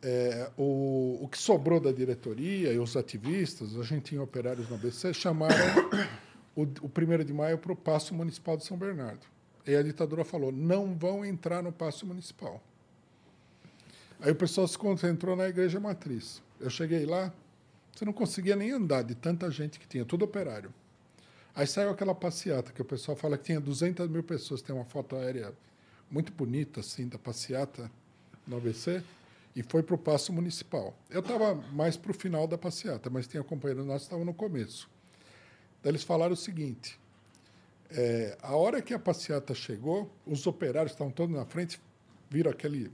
É, 0.00 0.50
o, 0.56 1.18
o 1.22 1.28
que 1.28 1.38
sobrou 1.38 1.80
da 1.80 1.90
diretoria 1.90 2.72
e 2.72 2.78
os 2.78 2.96
ativistas, 2.96 3.76
a 3.76 3.82
gente 3.82 4.04
tinha 4.04 4.22
operários 4.22 4.68
no 4.68 4.76
ABC, 4.76 5.12
chamaram 5.12 5.56
o, 6.54 6.62
o 6.62 7.20
1 7.20 7.24
de 7.24 7.32
maio 7.32 7.58
para 7.58 7.72
o 7.72 7.76
Paço 7.76 8.14
Municipal 8.14 8.56
de 8.56 8.64
São 8.64 8.76
Bernardo. 8.76 9.33
E 9.66 9.74
a 9.74 9.82
ditadura 9.82 10.24
falou: 10.24 10.52
não 10.52 10.94
vão 10.94 11.24
entrar 11.24 11.62
no 11.62 11.72
Paço 11.72 12.06
Municipal. 12.06 12.62
Aí 14.20 14.30
o 14.30 14.34
pessoal 14.34 14.66
se 14.66 14.78
concentrou 14.78 15.36
na 15.36 15.48
Igreja 15.48 15.80
Matriz. 15.80 16.42
Eu 16.60 16.70
cheguei 16.70 17.04
lá, 17.04 17.32
você 17.94 18.04
não 18.04 18.12
conseguia 18.12 18.56
nem 18.56 18.70
andar 18.70 19.02
de 19.02 19.14
tanta 19.14 19.50
gente 19.50 19.78
que 19.78 19.86
tinha, 19.86 20.04
tudo 20.04 20.24
operário. 20.24 20.72
Aí 21.54 21.66
saiu 21.66 21.90
aquela 21.90 22.14
passeata 22.14 22.72
que 22.72 22.82
o 22.82 22.84
pessoal 22.84 23.16
fala 23.16 23.38
que 23.38 23.44
tinha 23.44 23.60
200 23.60 24.08
mil 24.08 24.22
pessoas. 24.22 24.60
Tem 24.60 24.74
uma 24.74 24.84
foto 24.84 25.14
aérea 25.16 25.52
muito 26.10 26.32
bonita, 26.32 26.80
assim, 26.80 27.08
da 27.08 27.18
passeata 27.18 27.90
no 28.46 28.56
ABC, 28.56 29.02
e 29.54 29.62
foi 29.62 29.82
para 29.82 29.94
o 29.94 29.98
Paço 29.98 30.32
Municipal. 30.32 30.96
Eu 31.08 31.20
estava 31.20 31.54
mais 31.72 31.96
para 31.96 32.10
o 32.10 32.14
final 32.14 32.46
da 32.46 32.58
passeata, 32.58 33.08
mas 33.08 33.26
tinha 33.26 33.42
companheiro 33.44 33.84
nosso 33.84 34.00
que 34.00 34.06
estava 34.06 34.24
no 34.24 34.34
começo. 34.34 34.88
Daí 35.82 35.92
eles 35.92 36.02
falaram 36.02 36.32
o 36.32 36.36
seguinte: 36.36 36.98
é, 37.90 38.36
a 38.42 38.56
hora 38.56 38.82
que 38.82 38.94
a 38.94 38.98
passeata 38.98 39.54
chegou, 39.54 40.10
os 40.26 40.46
operários 40.46 40.92
estavam 40.92 41.12
todos 41.12 41.34
na 41.34 41.44
frente, 41.44 41.80
viram 42.30 42.50
aquele 42.50 42.90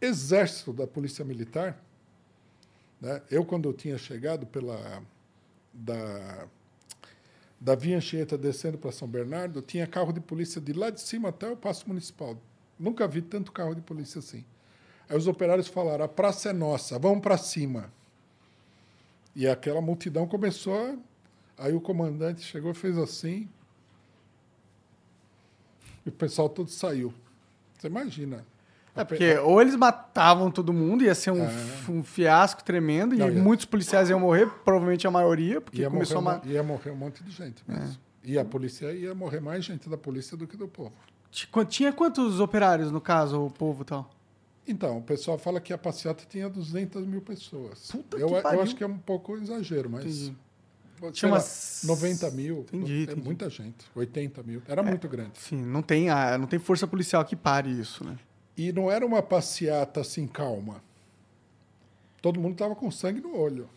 exército 0.00 0.72
da 0.72 0.86
polícia 0.86 1.24
militar. 1.24 1.82
Né? 3.00 3.22
Eu, 3.30 3.44
quando 3.44 3.68
eu 3.68 3.72
tinha 3.72 3.98
chegado 3.98 4.46
pela 4.46 5.02
da 5.72 6.48
da 7.60 7.74
Via 7.74 7.98
Anchieta 7.98 8.38
descendo 8.38 8.78
para 8.78 8.90
São 8.90 9.06
Bernardo, 9.06 9.60
tinha 9.60 9.86
carro 9.86 10.12
de 10.12 10.20
polícia 10.20 10.60
de 10.60 10.72
lá 10.72 10.88
de 10.88 11.00
cima 11.00 11.28
até 11.28 11.50
o 11.50 11.56
Paço 11.56 11.86
Municipal. 11.86 12.40
Nunca 12.78 13.06
vi 13.06 13.20
tanto 13.20 13.52
carro 13.52 13.74
de 13.74 13.82
polícia 13.82 14.20
assim. 14.20 14.42
Aí 15.06 15.16
os 15.16 15.26
operários 15.26 15.68
falaram: 15.68 16.04
a 16.04 16.08
praça 16.08 16.48
é 16.48 16.52
nossa, 16.54 16.98
vamos 16.98 17.20
para 17.20 17.36
cima. 17.36 17.92
E 19.36 19.46
aquela 19.46 19.82
multidão 19.82 20.26
começou. 20.26 20.98
Aí 21.60 21.74
o 21.74 21.80
comandante 21.80 22.40
chegou 22.40 22.70
e 22.70 22.74
fez 22.74 22.96
assim. 22.96 23.46
E 26.04 26.08
o 26.08 26.12
pessoal 26.12 26.48
todo 26.48 26.70
saiu. 26.70 27.12
Você 27.78 27.86
imagina. 27.86 28.46
É 28.96 29.04
porque 29.04 29.36
ou 29.38 29.60
eles 29.60 29.76
matavam 29.76 30.50
todo 30.50 30.72
mundo, 30.72 31.04
ia 31.04 31.14
ser 31.14 31.30
um, 31.30 31.44
é. 31.44 31.50
um 31.88 32.02
fiasco 32.02 32.64
tremendo, 32.64 33.14
Não, 33.14 33.28
e 33.28 33.34
ia... 33.34 33.42
muitos 33.42 33.66
policiais 33.66 34.08
iam 34.08 34.18
morrer, 34.18 34.46
provavelmente 34.64 35.06
a 35.06 35.10
maioria, 35.10 35.60
porque 35.60 35.82
ia 35.82 35.90
começou 35.90 36.20
morrer, 36.20 36.40
a... 36.42 36.48
Ia 36.48 36.62
morrer 36.62 36.90
um 36.90 36.96
monte 36.96 37.22
de 37.22 37.30
gente 37.30 37.62
mesmo. 37.68 37.84
É. 37.84 38.10
E 38.24 38.38
a 38.38 38.44
polícia 38.44 38.92
ia 38.92 39.14
morrer 39.14 39.40
mais 39.40 39.64
gente 39.64 39.88
da 39.88 39.96
polícia 39.96 40.36
do 40.36 40.46
que 40.46 40.56
do 40.56 40.66
povo. 40.66 40.92
Tinha 41.68 41.92
quantos 41.92 42.40
operários, 42.40 42.90
no 42.90 43.00
caso, 43.00 43.46
o 43.46 43.50
povo 43.50 43.82
e 43.82 43.84
tal? 43.84 44.10
Então, 44.66 44.98
o 44.98 45.02
pessoal 45.02 45.38
fala 45.38 45.60
que 45.60 45.72
a 45.72 45.78
passeata 45.78 46.24
tinha 46.28 46.48
200 46.48 47.06
mil 47.06 47.20
pessoas. 47.20 47.90
Puta 47.90 48.16
eu, 48.16 48.28
eu 48.28 48.62
acho 48.62 48.74
que 48.74 48.82
é 48.82 48.86
um 48.86 48.98
pouco 48.98 49.36
exagero, 49.36 49.88
mas. 49.88 50.04
Entendi. 50.04 50.36
Tinha 51.12 51.30
umas... 51.30 51.82
90 51.84 52.30
mil. 52.32 52.60
Entendi, 52.60 53.00
é 53.00 53.02
entendi. 53.02 53.22
muita 53.22 53.48
gente. 53.48 53.86
80 53.94 54.42
mil. 54.42 54.62
Era 54.66 54.82
é, 54.82 54.84
muito 54.84 55.08
grande. 55.08 55.38
Sim, 55.38 55.64
não 55.64 55.82
tem, 55.82 56.08
não 56.38 56.46
tem 56.46 56.58
força 56.58 56.86
policial 56.86 57.24
que 57.24 57.34
pare 57.34 57.70
isso, 57.70 58.04
né? 58.04 58.18
E 58.56 58.72
não 58.72 58.90
era 58.90 59.06
uma 59.06 59.22
passeata 59.22 60.00
assim 60.00 60.26
calma. 60.26 60.82
Todo 62.20 62.38
mundo 62.38 62.52
estava 62.52 62.74
com 62.74 62.90
sangue 62.90 63.20
no 63.20 63.36
olho. 63.36 63.68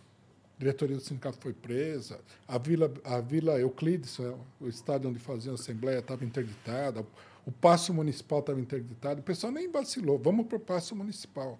A 0.57 0.59
diretoria 0.59 0.97
do 0.97 1.01
sindicato 1.01 1.37
foi 1.39 1.53
presa. 1.53 2.19
A 2.47 2.57
Vila, 2.57 2.93
a 3.03 3.19
Vila 3.21 3.59
Euclides, 3.59 4.19
é 4.19 4.33
o 4.59 4.67
estádio 4.67 5.09
onde 5.09 5.19
faziam 5.19 5.53
a 5.53 5.55
assembleia, 5.55 5.99
estava 5.99 6.25
interditada. 6.25 7.05
O 7.45 7.51
Paço 7.51 7.93
Municipal 7.93 8.39
estava 8.39 8.59
interditado. 8.59 9.21
O 9.21 9.23
pessoal 9.23 9.51
nem 9.51 9.69
vacilou. 9.69 10.17
Vamos 10.17 10.47
para 10.47 10.57
o 10.57 10.59
Paço 10.59 10.95
Municipal. 10.95 11.59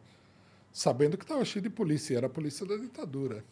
Sabendo 0.72 1.17
que 1.17 1.24
estava 1.24 1.43
cheio 1.45 1.64
de 1.64 1.69
polícia. 1.69 2.17
Era 2.17 2.27
a 2.27 2.30
polícia 2.30 2.66
da 2.66 2.75
ditadura. 2.75 3.43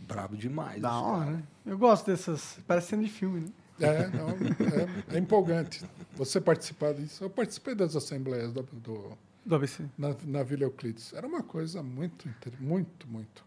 Brabo 0.00 0.36
demais. 0.36 0.80
Da 0.80 1.00
hora, 1.00 1.30
né? 1.30 1.42
Eu 1.64 1.78
gosto 1.78 2.06
dessas. 2.06 2.58
Parece 2.66 2.88
cena 2.88 3.02
de 3.02 3.10
filme, 3.10 3.40
né? 3.40 3.48
É, 3.78 4.08
não, 4.08 4.30
é, 4.30 5.16
é, 5.16 5.18
empolgante 5.18 5.84
você 6.14 6.40
participar 6.40 6.94
disso. 6.94 7.24
Eu 7.24 7.30
participei 7.30 7.74
das 7.74 7.94
assembleias 7.94 8.52
do, 8.52 8.62
do, 8.62 9.18
do 9.44 9.54
ABC. 9.54 9.84
Na, 9.98 10.16
na 10.24 10.42
Vila 10.42 10.64
Euclides. 10.64 11.12
Era 11.12 11.26
uma 11.26 11.42
coisa 11.42 11.82
muito, 11.82 12.28
muito, 12.58 13.06
muito. 13.06 13.44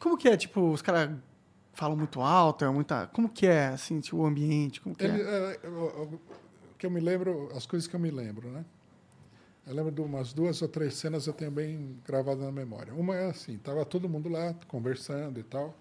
Como 0.00 0.16
que 0.16 0.28
é? 0.28 0.36
Tipo, 0.36 0.70
os 0.72 0.80
caras 0.80 1.10
falam 1.74 1.96
muito 1.96 2.20
alto, 2.20 2.64
é 2.64 2.70
muita. 2.70 3.06
Como 3.08 3.28
que 3.28 3.46
é, 3.46 3.68
assim, 3.68 4.00
tipo, 4.00 4.16
o 4.16 4.26
ambiente? 4.26 4.80
Como 4.80 4.94
que 4.94 5.04
Ele, 5.04 5.22
é? 5.22 5.60
é 5.62 5.68
o, 5.68 6.18
que 6.78 6.86
eu 6.86 6.90
me 6.90 7.00
lembro, 7.00 7.50
as 7.54 7.66
coisas 7.66 7.86
que 7.86 7.94
eu 7.94 8.00
me 8.00 8.10
lembro, 8.10 8.48
né? 8.48 8.64
Eu 9.66 9.74
lembro 9.74 9.90
de 9.90 10.00
umas 10.00 10.32
duas 10.32 10.62
ou 10.62 10.68
três 10.68 10.94
cenas 10.94 11.26
eu 11.26 11.32
tenho 11.32 11.50
bem 11.50 11.98
gravado 12.06 12.40
na 12.40 12.52
memória. 12.52 12.94
Uma 12.94 13.16
é 13.16 13.26
assim, 13.26 13.58
tava 13.58 13.84
todo 13.84 14.08
mundo 14.08 14.28
lá 14.28 14.54
conversando 14.68 15.40
e 15.40 15.42
tal 15.42 15.74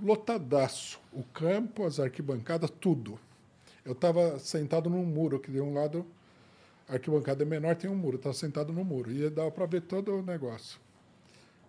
lotadaço. 0.00 1.00
O 1.12 1.22
campo, 1.22 1.84
as 1.84 2.00
arquibancadas, 2.00 2.70
tudo. 2.70 3.18
Eu 3.84 3.92
estava 3.92 4.38
sentado 4.38 4.88
num 4.88 5.04
muro, 5.04 5.38
que 5.38 5.50
de 5.50 5.60
um 5.60 5.74
lado 5.74 6.06
a 6.88 6.94
arquibancada 6.94 7.42
é 7.42 7.46
menor, 7.46 7.76
tem 7.76 7.90
um 7.90 7.96
muro. 7.96 8.16
Estava 8.16 8.34
sentado 8.34 8.72
no 8.72 8.84
muro 8.84 9.10
e 9.10 9.28
dava 9.30 9.50
para 9.50 9.66
ver 9.66 9.82
todo 9.82 10.12
o 10.12 10.22
negócio. 10.22 10.80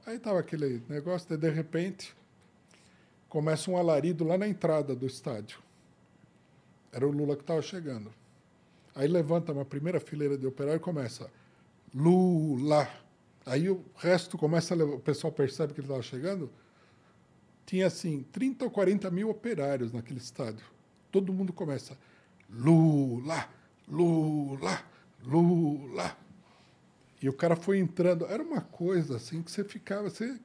Aí 0.05 0.17
estava 0.17 0.39
aquele 0.39 0.81
negócio, 0.87 1.27
de, 1.29 1.37
de 1.37 1.49
repente 1.49 2.15
começa 3.27 3.69
um 3.69 3.77
alarido 3.77 4.23
lá 4.23 4.37
na 4.37 4.47
entrada 4.47 4.95
do 4.95 5.05
estádio. 5.05 5.59
Era 6.91 7.05
o 7.05 7.11
Lula 7.11 7.35
que 7.35 7.41
estava 7.41 7.61
chegando. 7.61 8.13
Aí 8.95 9.07
levanta 9.07 9.51
uma 9.51 9.65
primeira 9.65 9.99
fileira 9.99 10.37
de 10.37 10.47
operário 10.47 10.77
e 10.77 10.79
começa 10.79 11.29
Lula, 11.93 12.89
Aí 13.45 13.69
o 13.69 13.85
resto 13.97 14.37
começa 14.37 14.73
a 14.73 14.77
levar, 14.77 14.95
o 14.95 14.99
pessoal 14.99 15.31
percebe 15.31 15.73
que 15.73 15.79
ele 15.79 15.85
estava 15.85 16.01
chegando. 16.01 16.49
Tinha 17.65 17.85
assim 17.87 18.25
30 18.31 18.65
ou 18.65 18.71
40 18.71 19.11
mil 19.11 19.29
operários 19.29 19.91
naquele 19.91 20.19
estádio. 20.19 20.65
Todo 21.11 21.31
mundo 21.31 21.53
começa 21.53 21.95
Lula, 22.49 23.47
Lula, 23.87 24.83
Lula. 25.23 26.17
E 27.21 27.29
o 27.29 27.33
cara 27.33 27.55
foi 27.55 27.77
entrando. 27.77 28.25
Era 28.25 28.41
uma 28.41 28.61
coisa 28.61 29.17
assim 29.17 29.43
que 29.43 29.51
você 29.51 29.63
ficava, 29.63 30.09
você, 30.09 30.39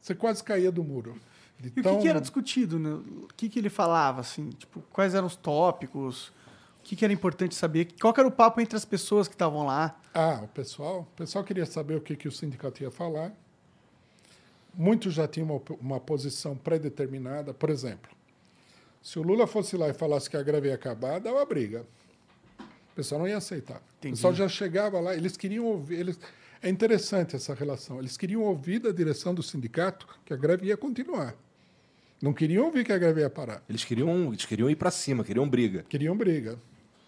você 0.00 0.14
quase 0.14 0.42
caía 0.42 0.72
do 0.72 0.82
muro. 0.82 1.20
De 1.60 1.68
E 1.68 1.80
o 1.80 1.82
que, 1.82 1.98
que 1.98 2.08
era 2.08 2.20
discutido? 2.20 2.78
Né? 2.78 2.90
O 2.90 3.28
que, 3.36 3.50
que 3.50 3.58
ele 3.58 3.70
falava, 3.70 4.22
assim? 4.22 4.50
Tipo, 4.50 4.82
quais 4.92 5.14
eram 5.14 5.26
os 5.26 5.36
tópicos? 5.36 6.32
O 6.86 6.88
que, 6.88 6.94
que 6.94 7.04
era 7.04 7.12
importante 7.12 7.52
saber? 7.52 7.88
Qual 8.00 8.14
era 8.16 8.28
o 8.28 8.30
papo 8.30 8.60
entre 8.60 8.76
as 8.76 8.84
pessoas 8.84 9.26
que 9.26 9.34
estavam 9.34 9.66
lá? 9.66 10.00
Ah, 10.14 10.42
o 10.44 10.46
pessoal, 10.46 11.00
o 11.00 11.16
pessoal 11.16 11.42
queria 11.42 11.66
saber 11.66 11.96
o 11.96 12.00
que, 12.00 12.14
que 12.14 12.28
o 12.28 12.30
sindicato 12.30 12.80
ia 12.80 12.92
falar. 12.92 13.32
Muitos 14.72 15.12
já 15.12 15.26
tinham 15.26 15.48
uma, 15.48 15.60
uma 15.80 16.00
posição 16.00 16.56
pré-determinada. 16.56 17.52
Por 17.52 17.70
exemplo, 17.70 18.08
se 19.02 19.18
o 19.18 19.22
Lula 19.22 19.48
fosse 19.48 19.76
lá 19.76 19.88
e 19.88 19.94
falasse 19.94 20.30
que 20.30 20.36
a 20.36 20.42
greve 20.44 20.68
ia 20.68 20.76
acabar, 20.76 21.18
dava 21.18 21.44
briga. 21.44 21.84
O 22.60 22.94
pessoal 22.94 23.18
não 23.18 23.26
ia 23.26 23.38
aceitar. 23.38 23.82
O 23.98 24.00
pessoal 24.02 24.32
já 24.32 24.48
chegava 24.48 25.00
lá, 25.00 25.12
eles 25.16 25.36
queriam 25.36 25.64
ouvir. 25.64 25.98
Eles, 25.98 26.20
é 26.62 26.68
interessante 26.68 27.34
essa 27.34 27.52
relação. 27.52 27.98
Eles 27.98 28.16
queriam 28.16 28.42
ouvir 28.42 28.78
da 28.78 28.92
direção 28.92 29.34
do 29.34 29.42
sindicato 29.42 30.06
que 30.24 30.32
a 30.32 30.36
greve 30.36 30.68
ia 30.68 30.76
continuar. 30.76 31.34
Não 32.22 32.32
queriam 32.32 32.64
ouvir 32.64 32.84
que 32.84 32.92
a 32.92 32.98
greve 32.98 33.22
ia 33.22 33.28
parar. 33.28 33.60
Eles 33.68 33.82
queriam, 33.82 34.28
eles 34.28 34.44
queriam 34.44 34.70
ir 34.70 34.76
pra 34.76 34.92
cima, 34.92 35.24
queriam 35.24 35.48
briga. 35.48 35.84
Queriam 35.88 36.16
briga. 36.16 36.56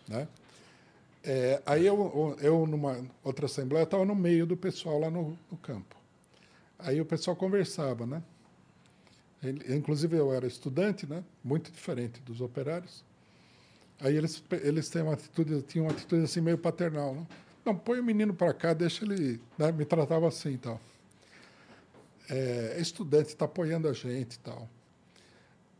Né? 0.09 0.27
É, 1.25 1.61
aí 1.67 1.85
eu, 1.87 2.37
eu, 2.41 2.67
numa 2.67 3.05
outra 3.23 3.47
assembleia, 3.47 3.85
estava 3.85 4.05
no 4.05 4.15
meio 4.15 4.47
do 4.47 4.57
pessoal 4.57 4.99
lá 4.99 5.11
no, 5.11 5.37
no 5.51 5.59
campo. 5.59 5.97
Aí 6.78 7.01
o 7.01 7.05
pessoal 7.05 7.37
conversava, 7.37 8.07
né? 8.07 8.23
Ele- 9.43 9.77
inclusive 9.77 10.17
eu 10.17 10.33
era 10.33 10.47
estudante, 10.47 11.07
né? 11.07 11.23
Muito 11.45 11.70
diferente 11.70 12.20
dos 12.23 12.41
operários. 12.41 13.05
Aí 14.01 14.17
eles, 14.17 14.43
eles 14.62 14.89
têm 14.89 15.03
uma 15.03 15.15
atitude, 15.15 15.62
tinham 15.62 15.87
uma 15.87 15.93
atitude 15.93 16.25
assim 16.25 16.41
meio 16.41 16.59
paternal, 16.59 17.15
né? 17.15 17.27
Não, 17.65 17.77
põe 17.77 18.01
o 18.01 18.05
menino 18.05 18.33
para 18.33 18.55
cá, 18.55 18.73
deixa 18.73 19.05
ele... 19.05 19.41
né? 19.59 19.73
Me 19.73 19.85
tratava 19.85 20.28
assim 20.28 20.57
tal. 20.57 20.81
É, 22.28 22.75
é 22.77 22.81
estudante, 22.81 23.28
está 23.28 23.45
apoiando 23.47 23.89
a 23.89 23.93
gente 23.93 24.39
tal. 24.41 24.69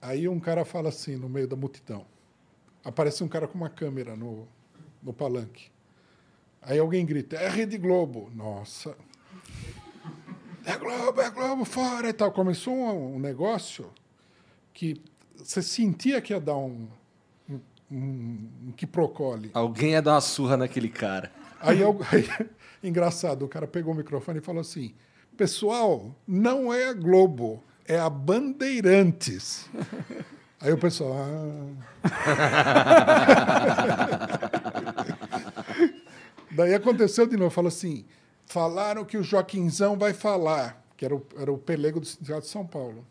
Aí 0.01 0.29
um 0.29 0.41
cara 0.41 0.65
fala 0.65 0.89
assim, 0.89 1.17
no 1.17 1.29
meio 1.29 1.47
da 1.49 1.57
multidão. 1.57 2.05
Aparece 2.89 3.23
um 3.23 3.29
cara 3.29 3.47
com 3.47 3.59
uma 3.59 3.69
câmera 3.69 4.17
no, 4.17 4.49
no 5.03 5.13
palanque. 5.13 5.71
Aí 6.63 6.79
alguém 6.79 7.05
grita, 7.05 7.37
é 7.37 7.47
Rede 7.47 7.77
Globo. 7.77 8.31
Nossa. 8.35 8.97
É 10.65 10.75
Globo, 10.75 11.21
é 11.21 11.29
Globo, 11.29 11.67
fora 11.67 12.09
e 12.09 12.15
tal. 12.15 12.33
Começou 12.33 12.73
um, 12.73 13.17
um 13.17 13.19
negócio 13.19 13.91
que 14.73 15.03
você 15.37 15.61
sentia 15.61 16.19
que 16.23 16.33
ia 16.33 16.41
dar 16.41 16.57
um, 16.57 16.89
um, 17.47 17.61
um, 17.91 18.49
um 18.69 18.73
quiprocole. 18.73 19.51
Alguém 19.53 19.91
ia 19.91 20.01
dar 20.01 20.15
uma 20.15 20.23
surra 20.23 20.57
naquele 20.57 20.89
cara. 20.89 21.31
Aí, 21.61 21.81
aí, 22.11 22.49
engraçado, 22.83 23.45
o 23.45 23.49
cara 23.49 23.67
pegou 23.67 23.93
o 23.93 23.97
microfone 23.97 24.39
e 24.39 24.43
falou 24.43 24.63
assim: 24.63 24.95
Pessoal, 25.37 26.17
não 26.27 26.73
é 26.73 26.89
a 26.89 26.95
Globo, 26.95 27.63
é 27.85 27.99
a 27.99 28.09
Bandeirantes. 28.09 29.69
Aí 30.61 30.73
o 30.73 30.79
pessoal. 30.79 31.15
"Ah." 32.05 32.05
Daí 36.51 36.75
aconteceu 36.75 37.27
de 37.27 37.37
novo, 37.37 37.51
falou 37.51 37.69
assim: 37.69 38.05
falaram 38.47 39.05
que 39.05 39.17
o 39.17 39.23
Joaquinzão 39.23 39.97
vai 39.97 40.13
falar, 40.13 40.83
que 40.97 41.05
era 41.05 41.15
o, 41.15 41.25
era 41.39 41.53
o 41.53 41.59
pelego 41.59 42.01
do 42.01 42.07
Sindicato 42.07 42.43
de 42.43 42.49
São 42.49 42.67
Paulo. 42.67 43.07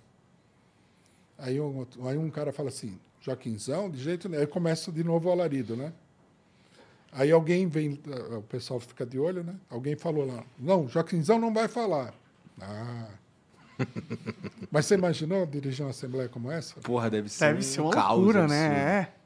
Aí 1.38 1.60
um, 1.60 1.86
aí 2.06 2.18
um 2.18 2.30
cara 2.30 2.52
fala 2.52 2.70
assim: 2.70 3.00
Joaquinzão, 3.22 3.90
de 3.90 4.00
jeito 4.00 4.28
nenhum. 4.28 4.42
Aí 4.42 4.48
começa 4.48 4.92
de 4.92 5.04
novo 5.04 5.30
o 5.30 5.32
alarido, 5.32 5.78
né? 5.78 5.94
Aí 7.12 7.32
alguém 7.32 7.68
vem, 7.68 8.00
o 8.38 8.42
pessoal 8.42 8.80
fica 8.80 9.06
de 9.06 9.18
olho, 9.18 9.44
né? 9.44 9.56
Alguém 9.70 9.96
falou 9.96 10.26
lá, 10.26 10.44
não, 10.60 10.88
Joaquinzão 10.88 11.40
não 11.40 11.54
vai 11.54 11.68
falar. 11.68 12.14
Ah. 12.62 13.08
Mas 14.72 14.86
você 14.86 14.96
imaginou 14.96 15.46
dirigir 15.46 15.84
uma 15.86 15.92
assembleia 15.92 16.30
como 16.30 16.52
essa? 16.52 16.76
Porra, 16.82 17.10
deve 17.10 17.30
ser 17.30 17.46
Deve 17.46 17.60
um 17.60 17.62
ser 17.64 17.82
uma 17.82 17.92
caos 17.92 18.18
loucura, 18.18 18.48
né? 18.48 18.66
É. 19.14 19.18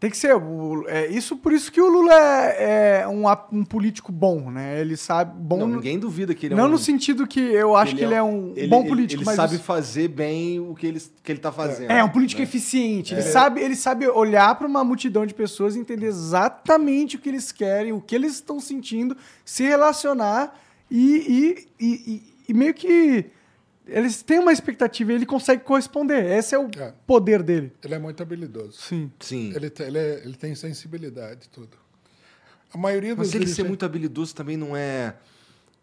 Tem 0.00 0.10
que 0.10 0.16
ser. 0.18 0.34
o- 0.36 0.84
é, 0.86 1.06
isso 1.06 1.34
por 1.36 1.50
isso 1.52 1.72
que 1.72 1.80
o 1.80 1.88
Lula 1.88 2.12
é, 2.12 3.00
é 3.02 3.08
um, 3.08 3.24
um 3.52 3.64
político 3.64 4.12
bom, 4.12 4.50
né? 4.50 4.78
Ele 4.80 4.96
sabe. 4.98 5.32
Bom, 5.40 5.58
Não, 5.60 5.68
ninguém 5.68 5.98
duvida 5.98 6.34
que 6.34 6.46
ele 6.46 6.54
é 6.54 6.56
não 6.58 6.64
um... 6.66 6.68
no 6.70 6.78
sentido 6.78 7.26
que 7.26 7.40
eu 7.40 7.74
acho 7.74 7.94
que 7.96 8.02
ele 8.04 8.12
é 8.12 8.22
um 8.22 8.52
ele- 8.54 8.66
bom 8.68 8.80
ele- 8.80 8.88
político, 8.88 9.20
Ele, 9.22 9.26
mas 9.26 9.36
sabe 9.36 9.54
isso- 9.54 9.64
fazer 9.64 10.08
bem 10.08 10.60
o 10.60 10.74
que 10.74 10.86
ele, 10.86 11.00
que 11.22 11.32
ele 11.32 11.38
tá 11.38 11.50
fazendo. 11.50 11.90
É, 11.90 12.04
um 12.04 12.08
político 12.10 12.40
né? 12.42 12.46
eficiente. 12.46 13.14
Ele, 13.14 13.22
sabe, 13.22 13.60
ele 13.62 13.76
sabe 13.76 14.06
olhar 14.08 14.54
para 14.56 14.66
uma 14.66 14.84
multidão 14.84 15.24
de 15.24 15.32
pessoas 15.32 15.74
e 15.74 15.78
entender 15.78 16.06
exatamente 16.06 17.16
o 17.16 17.18
que 17.18 17.28
eles 17.28 17.50
querem, 17.50 17.92
o 17.92 18.00
que 18.00 18.14
eles 18.14 18.34
estão 18.34 18.60
sentindo, 18.60 19.16
se 19.44 19.62
relacionar 19.62 20.58
e, 20.90 21.64
e, 21.80 21.84
e, 21.86 21.92
e- 22.14 22.22
e 22.48 22.52
meio 22.52 22.74
que 22.74 23.26
eles 23.86 24.22
têm 24.22 24.38
uma 24.38 24.52
expectativa 24.52 25.12
e 25.12 25.14
ele 25.16 25.26
consegue 25.26 25.62
corresponder. 25.64 26.24
Esse 26.38 26.54
é 26.54 26.58
o 26.58 26.68
É. 26.78 26.92
poder 27.06 27.42
dele. 27.42 27.72
Ele 27.82 27.94
é 27.94 27.98
muito 27.98 28.22
habilidoso. 28.22 28.80
Sim. 28.80 29.10
Sim. 29.20 29.52
Ele, 29.54 29.68
te- 29.70 29.82
ele, 29.82 29.98
é- 29.98 30.22
ele 30.24 30.34
tem 30.36 30.54
sensibilidade, 30.54 31.48
tudo. 31.50 31.76
A 32.72 32.78
maioria 32.78 33.14
dos 33.14 33.26
Mas 33.28 33.34
ele 33.34 33.44
ser 33.44 33.46
dirigentes- 33.46 33.68
muito 33.68 33.84
habilidoso 33.84 34.34
também 34.34 34.56
não 34.56 34.76
é, 34.76 35.14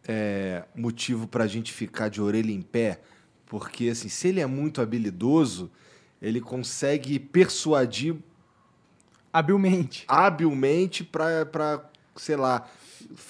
é, 0.08 0.64
motivo 0.76 1.28
pra 1.28 1.48
gente 1.48 1.72
ficar 1.72 2.10
de 2.10 2.22
orelha 2.22 2.52
em 2.52 2.62
pé. 2.62 3.00
Porque, 3.46 3.90
assim, 3.90 4.10
se 4.10 4.28
ele 4.30 4.40
é 4.40 4.46
muito 4.46 4.82
habilidoso, 4.82 5.70
ele 6.22 6.40
consegue 6.42 7.20
persuadir 7.20 8.16
Habilmente. 9.34 10.04
habilmente 10.08 11.04
pra, 11.04 11.46
pra 11.46 11.90
sei 12.16 12.36
lá, 12.36 12.68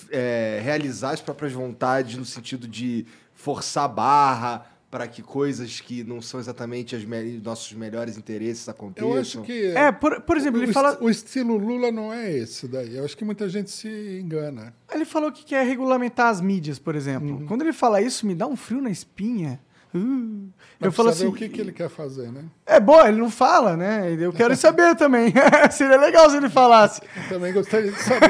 é, 0.09 0.59
realizar 0.63 1.11
as 1.11 1.21
próprias 1.21 1.53
vontades 1.53 2.17
no 2.17 2.25
sentido 2.25 2.67
de 2.67 3.05
forçar 3.41 3.85
a 3.85 3.87
barra 3.87 4.65
para 4.91 5.07
que 5.07 5.21
coisas 5.21 5.79
que 5.79 6.03
não 6.03 6.21
são 6.21 6.37
exatamente 6.39 6.95
os 6.95 7.05
nossos 7.41 7.71
melhores 7.71 8.17
interesses 8.17 8.67
aconteçam. 8.67 9.09
Eu 9.09 9.19
acho 9.21 9.41
que. 9.41 9.67
É, 9.67 9.89
por, 9.91 10.19
por 10.21 10.35
exemplo, 10.35 10.59
o, 10.59 10.63
ele 10.63 10.73
fala, 10.73 10.97
o 11.01 11.09
estilo 11.09 11.57
Lula 11.57 11.91
não 11.91 12.13
é 12.13 12.29
esse 12.29 12.67
daí. 12.67 12.97
Eu 12.97 13.05
acho 13.05 13.15
que 13.15 13.23
muita 13.23 13.47
gente 13.47 13.71
se 13.71 14.19
engana. 14.21 14.73
ele 14.93 15.05
falou 15.05 15.31
que 15.31 15.45
quer 15.45 15.65
regulamentar 15.65 16.27
as 16.27 16.41
mídias, 16.41 16.77
por 16.77 16.93
exemplo. 16.93 17.29
Uhum. 17.37 17.45
Quando 17.47 17.61
ele 17.61 17.71
fala 17.71 18.01
isso, 18.01 18.27
me 18.27 18.35
dá 18.35 18.45
um 18.45 18.57
frio 18.57 18.81
na 18.81 18.89
espinha. 18.89 19.61
Uh. 19.95 20.49
Mas 20.79 20.87
Eu 20.87 20.91
falo 20.91 21.09
assim, 21.09 21.25
o 21.25 21.33
que, 21.33 21.47
que 21.47 21.61
ele 21.61 21.71
quer 21.71 21.89
fazer, 21.89 22.31
né? 22.31 22.43
É 22.65 22.79
bom, 22.79 23.05
ele 23.05 23.17
não 23.17 23.29
fala, 23.29 23.77
né? 23.77 24.13
Eu 24.19 24.33
quero 24.33 24.55
saber 24.55 24.95
também. 24.95 25.33
Seria 25.71 25.97
legal 25.97 26.29
se 26.29 26.37
ele 26.37 26.49
falasse. 26.49 27.01
Eu 27.15 27.29
também 27.29 27.53
gostaria 27.53 27.91
de 27.91 28.01
saber. 28.01 28.29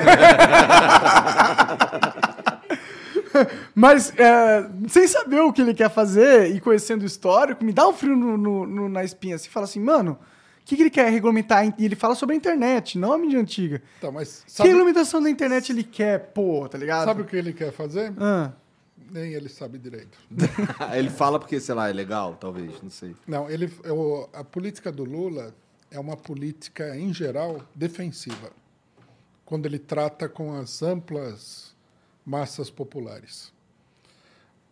Mas, 3.76 4.12
é, 4.18 4.70
sem 4.90 5.08
saber 5.08 5.40
o 5.42 5.52
que 5.54 5.62
ele 5.62 5.74
quer 5.74 5.90
fazer 5.90 6.54
e 6.56 6.60
conhecendo 6.60 7.04
o 7.04 7.06
histórico, 7.06 7.64
me 7.64 7.72
dá 7.74 7.88
um 7.88 7.94
frio 7.94 8.16
no- 8.16 8.38
no- 8.38 8.66
no- 8.68 8.90
na 8.90 9.04
espinha. 9.04 9.38
Você 9.38 9.50
fala 9.50 9.66
assim, 9.66 9.80
mano, 9.80 10.18
o 10.62 10.66
que, 10.66 10.76
que 10.76 10.84
ele 10.84 10.90
quer 10.90 11.10
regulamentar? 11.12 11.66
E 11.78 11.86
ele 11.86 11.96
fala 11.96 12.16
sobre 12.16 12.34
a 12.36 12.38
internet, 12.38 12.98
não 12.98 13.14
a 13.14 13.18
mídia 13.18 13.40
antiga. 13.40 13.82
tá, 14.00 14.12
mas 14.12 14.44
Que 14.46 14.52
sabe, 14.52 14.70
regulamentação 14.70 15.22
da 15.22 15.30
internet 15.30 15.72
ele 15.72 15.84
quer, 15.84 16.20
pô, 16.34 16.68
tá 16.70 16.78
ligado? 16.78 17.06
sabe 17.06 17.22
o 17.22 17.26
que 17.26 17.36
ele 17.36 17.54
quer 17.54 17.72
fazer? 17.72 18.14
Ah, 18.20 18.52
Nem 19.12 19.34
ele 19.34 19.50
sabe 19.50 19.78
direito. 19.78 20.18
ele 20.96 21.10
fala 21.10 21.38
porque, 21.40 21.60
sei 21.60 21.76
lá, 21.76 21.90
é 21.90 21.94
legal, 21.94 22.36
talvez, 22.40 22.82
não 22.82 22.90
sei. 22.90 23.14
Não, 23.28 23.50
ele, 23.50 23.70
eu- 23.84 24.30
a 24.34 24.44
política 24.44 24.92
do 24.92 25.04
Lula 25.04 25.54
é 25.90 26.00
uma 26.00 26.16
política, 26.16 26.96
em 26.96 27.14
geral, 27.14 27.62
defensiva. 27.76 28.52
Quando 29.44 29.66
ele 29.66 29.78
trata 29.80 30.30
com 30.30 30.54
as 30.58 30.82
amplas 30.82 31.71
massas 32.26 32.70
populares. 32.70 33.52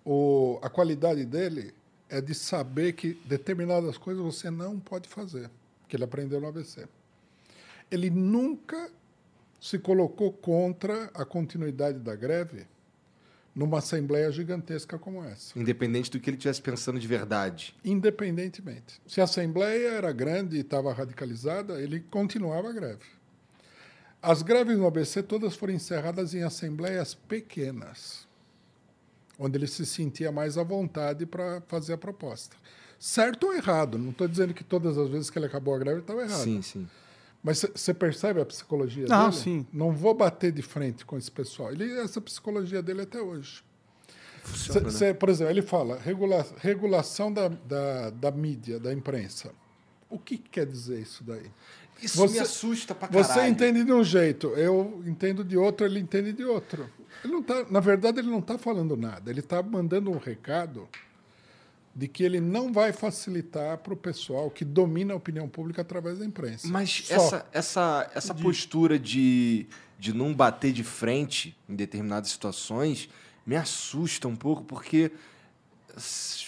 O, 0.06 0.60
a 0.61 0.69
qualidade 0.69 1.26
dele 1.26 1.74
é 2.10 2.19
de 2.19 2.34
saber 2.34 2.94
que 2.94 3.14
determinadas 3.26 3.98
coisas 3.98 4.24
você 4.24 4.50
não 4.50 4.80
pode 4.80 5.08
fazer, 5.08 5.50
que 5.88 5.95
ele 5.95 6.03
aprendeu 6.03 6.42
no 6.42 6.48
ABC. 6.48 6.88
Ele 7.92 8.10
nunca 8.10 8.90
se 9.60 9.78
colocou 9.78 10.32
contra 10.32 11.06
a 11.14 11.26
continuidade 11.26 12.00
da 12.00 12.16
greve 12.16 12.66
numa 13.53 13.80
assembleia 13.80 14.32
gigantesca 14.32 14.98
como 14.98 15.24
essa 15.24 15.58
Independente 15.60 16.10
do 16.10 16.19
que 16.19 16.30
ele 16.30 16.38
estivesse 16.38 16.61
pensando 16.61 17.00
de 17.00 17.08
verdade. 17.08 17.76
independentemente. 17.84 19.02
Se 19.06 19.19
a 19.19 19.26
Assembleia 19.26 19.90
era 19.90 20.11
grande 20.11 20.58
e 20.58 20.61
estava 20.61 20.94
radicalizada, 20.94 21.82
ele 21.82 22.00
continuava 22.00 22.69
a 22.69 22.74
greve. 22.74 23.19
As 24.22 24.42
greves 24.42 24.78
no 24.78 24.86
ABC 24.86 25.24
todas 25.24 25.56
foram 25.56 25.74
encerradas 25.74 26.34
em 26.34 26.44
assembleias 26.44 27.14
pequenas, 27.14 28.28
onde 29.38 29.58
ele 29.58 29.68
se 29.68 29.86
sentia 29.86 30.32
mais 30.32 30.58
à 30.58 30.64
vontade 30.64 31.26
para 31.26 31.62
fazer 31.68 31.94
a 31.94 31.98
proposta. 31.98 32.56
Certo 33.00 33.48
ou 33.48 33.54
errado, 33.56 33.98
não 33.98 34.10
estou 34.10 34.28
dizendo 34.28 34.54
que 34.54 34.64
todas 34.64 34.98
as 34.98 35.08
vezes 35.10 35.30
que 35.30 35.40
ele 35.40 35.46
acabou 35.46 35.74
a 35.74 35.80
greve 35.80 36.02
estava 36.02 36.22
errado. 36.24 36.44
Sim, 36.44 36.62
sim. 36.62 36.88
Mas 37.42 37.66
você 37.74 37.94
percebe 37.94 38.42
a 38.42 38.46
psicologia 38.46 39.06
Não, 39.08 39.30
dele? 39.30 39.42
sim. 39.42 39.68
Não 39.72 39.94
vou 39.94 40.14
bater 40.14 40.52
de 40.52 40.62
frente 40.62 41.06
com 41.06 41.18
esse 41.18 41.32
pessoal. 41.32 41.72
Ele, 41.72 41.90
essa 42.00 42.20
psicologia 42.20 42.82
dele 42.82 43.04
até 43.04 43.22
hoje. 43.22 43.64
Funciona, 44.44 44.82
né? 44.82 44.90
Cê- 44.92 45.14
por 45.14 45.30
exemplo, 45.30 45.54
ele 45.54 45.62
fala 45.62 45.98
regula- 46.00 46.46
regulação 46.58 47.32
da, 47.32 47.48
da, 47.48 48.10
da 48.10 48.32
mídia, 48.32 48.78
da 48.78 48.92
imprensa. 48.92 49.54
O 50.10 50.20
que 50.20 50.38
quer 50.38 50.66
dizer 50.66 51.00
isso 51.00 51.24
daí? 51.24 51.50
Isso 52.02 52.18
Você- 52.18 52.34
me 52.36 52.40
assusta 52.40 52.95
pra 52.95 53.08
caralho. 53.08 53.26
Você 53.26 53.48
entende 53.48 53.84
de 53.84 53.92
um 53.92 54.03
jeito, 54.03 54.48
eu 54.50 55.02
entendo 55.06 55.44
de 55.44 55.58
outro, 55.58 55.86
ele 55.86 56.00
entende 56.00 56.32
de 56.34 56.44
outro. 56.44 56.90
Ele 57.24 57.34
não 57.34 57.44
tá, 57.44 57.66
na 57.69 57.80
verdade, 57.80 58.19
ele 58.19 58.30
não 58.30 58.40
está 58.40 58.58
falando 58.58 58.95
nada. 58.95 59.30
Ele 59.30 59.42
está 59.42 59.61
mandando 59.61 60.10
um 60.11 60.18
recado 60.18 60.88
de 61.94 62.08
que 62.08 62.24
ele 62.24 62.40
não 62.40 62.72
vai 62.72 62.94
facilitar 62.94 63.78
para 63.80 63.94
o 63.94 63.98
pessoal 63.98 64.50
que 64.50 64.64
domina 64.64 65.14
a 65.14 65.18
opinião 65.18 65.50
pública 65.50 65.82
através 65.82 66.19
da 66.19 66.26
imprensa. 66.26 66.68
Mas 66.68 67.03
Só. 67.06 67.16
essa, 67.16 67.45
essa, 67.52 68.11
essa 68.16 68.34
postura 68.34 68.98
de, 68.98 69.68
de 70.00 70.14
não 70.14 70.34
bater 70.34 70.72
de 70.72 70.84
frente 70.84 71.58
em 71.68 71.76
determinadas 71.76 72.30
situações 72.30 73.10
me 73.45 73.56
assusta 73.58 74.28
um 74.28 74.36
pouco, 74.36 74.64
porque 74.64 75.11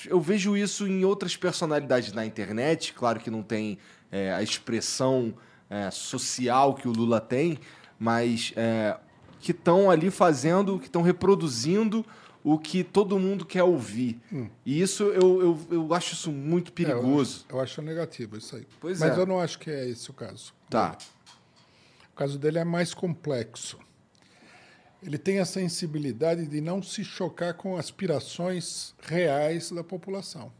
eu 0.05 0.21
vejo 0.21 0.55
isso 0.55 0.87
em 0.87 1.03
outras 1.03 1.35
personalidades 1.35 2.13
na 2.13 2.25
internet. 2.25 2.93
Claro 2.93 3.19
que 3.19 3.29
não 3.29 3.41
tem 3.43 3.77
é, 4.11 4.33
a 4.33 4.41
expressão 4.43 5.33
é, 5.69 5.89
social 5.91 6.73
que 6.75 6.87
o 6.87 6.91
Lula 6.91 7.19
tem, 7.21 7.57
mas 7.97 8.51
é, 8.55 8.97
que 9.39 9.51
estão 9.51 9.89
ali 9.89 10.11
fazendo, 10.11 10.77
que 10.79 10.85
estão 10.87 11.01
reproduzindo 11.01 12.05
o 12.43 12.57
que 12.57 12.83
todo 12.83 13.19
mundo 13.19 13.45
quer 13.45 13.63
ouvir. 13.63 14.19
E 14.65 14.81
isso 14.81 15.03
eu, 15.03 15.41
eu, 15.41 15.59
eu 15.69 15.93
acho 15.93 16.13
isso 16.13 16.31
muito 16.31 16.69
Hum. 16.69 16.73
É, 16.77 16.81
eu 16.81 16.85
perigoso. 16.99 17.45
acho- 17.47 17.55
eu, 17.55 17.59
acho 17.61 17.81
negativo 17.83 18.37
isso 18.37 18.55
aí. 18.55 18.67
Pois 18.79 18.99
Mas 18.99 19.15
é. 19.17 19.21
eu 19.21 19.25
não 19.27 19.39
acho 19.39 19.59
que 19.59 19.69
é 19.69 19.87
esse 19.87 20.09
o 20.09 20.13
caso. 20.13 20.53
Tá. 20.69 20.97
O 22.11 22.15
caso 22.15 22.37
dele 22.39 22.57
é 22.59 22.63
mais 22.63 22.93
complexo. 22.93 23.77
Ele 25.03 25.17
tem 25.17 25.39
a 25.39 25.45
sensibilidade 25.45 26.45
de 26.47 26.61
não 26.61 26.81
se 26.83 27.03
chocar 27.03 27.53
com 27.55 27.75
aspirações 27.77 28.93
reais 29.01 29.71
da 29.71 29.83
população. 29.83 30.51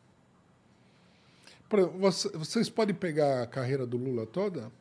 Vocês 2.34 2.70
podem 2.70 2.96
pegar 2.96 3.44
a 3.44 3.48
carreira 3.48 3.86
do 3.86 3.98
Lula 3.98 4.26
toda, 4.26 4.72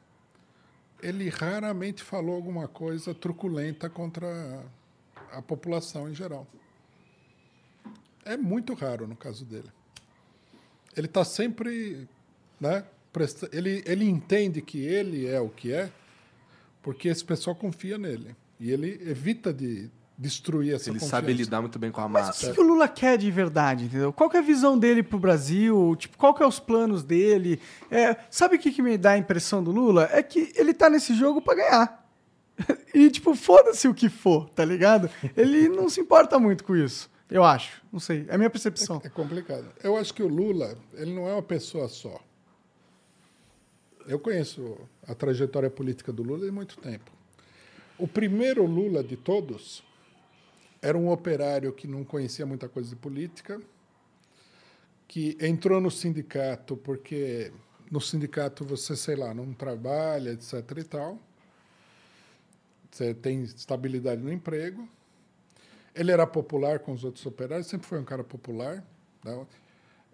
ele 1.02 1.28
raramente 1.28 2.02
falou 2.02 2.34
alguma 2.34 2.66
coisa 2.68 3.14
truculenta 3.14 3.88
contra 3.88 4.64
a 5.32 5.40
população 5.40 6.08
em 6.10 6.14
geral. 6.14 6.46
É 8.24 8.36
muito 8.36 8.74
raro 8.74 9.06
no 9.06 9.16
caso 9.16 9.44
dele. 9.44 9.70
Ele 10.96 11.06
está 11.06 11.24
sempre. 11.24 12.08
Né, 12.60 12.84
presta- 13.12 13.48
ele, 13.52 13.82
ele 13.86 14.04
entende 14.04 14.60
que 14.60 14.84
ele 14.84 15.26
é 15.26 15.40
o 15.40 15.48
que 15.48 15.72
é, 15.72 15.90
porque 16.82 17.08
esse 17.08 17.24
pessoal 17.24 17.56
confia 17.56 17.96
nele. 17.96 18.36
E 18.58 18.70
ele 18.70 19.00
evita 19.08 19.52
de 19.52 19.88
destruir 20.20 20.74
essa 20.74 20.90
Ele 20.90 20.99
confiança. 20.99 21.16
sabe 21.16 21.32
lidar 21.32 21.62
muito 21.62 21.78
bem 21.78 21.90
com 21.90 22.02
a 22.02 22.08
Mas 22.08 22.26
massa. 22.26 22.44
o 22.47 22.49
que, 22.50 22.55
que 22.55 22.60
o 22.60 22.65
Lula 22.66 22.86
quer 22.86 23.16
de 23.16 23.31
verdade, 23.31 23.86
entendeu? 23.86 24.12
Qual 24.12 24.28
que 24.28 24.36
é 24.36 24.40
a 24.40 24.42
visão 24.42 24.78
dele 24.78 25.02
pro 25.02 25.18
Brasil? 25.18 25.97
Tipo, 25.97 26.18
qual 26.18 26.34
que 26.34 26.42
é 26.42 26.47
os 26.47 26.60
planos 26.60 27.02
dele? 27.02 27.58
É, 27.90 28.15
sabe 28.31 28.57
o 28.57 28.58
que, 28.58 28.70
que 28.70 28.82
me 28.82 28.99
dá 28.99 29.12
a 29.12 29.18
impressão 29.18 29.65
do 29.65 29.70
Lula? 29.70 30.10
É 30.12 30.23
que 30.23 30.52
ele 30.55 30.74
tá 30.74 30.90
nesse 30.90 31.15
jogo 31.15 31.40
pra 31.40 31.55
ganhar. 31.55 32.00
E, 32.92 33.08
tipo, 33.08 33.34
foda-se 33.36 33.86
o 33.89 33.94
que 33.94 34.08
for, 34.10 34.50
tá 34.50 34.65
ligado? 34.65 35.08
Ele 35.36 35.68
não 35.68 35.89
se 35.89 36.00
importa 36.00 36.39
muito 36.40 36.65
com 36.65 36.76
isso. 36.76 37.08
Eu 37.31 37.42
acho. 37.44 37.81
Não 37.90 38.00
sei. 38.00 38.26
É 38.28 38.34
a 38.34 38.36
minha 38.36 38.50
percepção. 38.50 39.00
É 39.05 39.08
complicado. 39.08 39.65
Eu 39.82 39.97
acho 39.97 40.12
que 40.12 40.23
o 40.23 40.28
Lula, 40.28 40.76
ele 40.94 41.15
não 41.15 41.26
é 41.28 41.32
uma 41.32 41.42
pessoa 41.42 41.89
só. 41.89 42.20
Eu 44.07 44.18
conheço 44.18 44.76
a 45.07 45.15
trajetória 45.15 45.70
política 45.70 46.12
do 46.12 46.23
Lula 46.24 46.47
há 46.49 46.52
muito 46.52 46.76
tempo. 46.78 47.10
O 47.97 48.08
primeiro 48.08 48.66
Lula 48.66 49.02
de 49.05 49.16
todos 49.16 49.82
era 50.83 50.97
um 50.97 51.10
operário 51.10 51.73
que 51.73 51.86
não 51.86 52.05
conhecia 52.05 52.47
muita 52.47 52.68
coisa 52.68 52.89
de 52.91 52.97
política, 52.97 53.60
que 55.07 55.36
entrou 55.41 55.81
no 55.81 55.91
sindicato 55.91 56.76
porque 56.76 57.52
no 57.91 58.00
sindicato 58.00 58.65
você, 58.65 58.97
sei 58.97 59.17
lá, 59.17 59.34
não 59.34 59.52
trabalha, 59.52 60.31
etc 60.31 60.55
e 60.78 60.84
tal. 60.84 61.18
Você 62.91 63.12
tem 63.15 63.42
estabilidade 63.42 64.23
no 64.23 64.33
emprego. 64.33 64.89
Ele 65.94 66.12
era 66.12 66.26
popular 66.26 66.78
com 66.78 66.92
os 66.92 67.05
outros 67.05 67.26
operários, 67.26 67.67
sempre 67.67 67.86
foi 67.86 67.99
um 67.99 68.05
cara 68.05 68.23
popular. 68.23 68.84
né? 69.25 69.47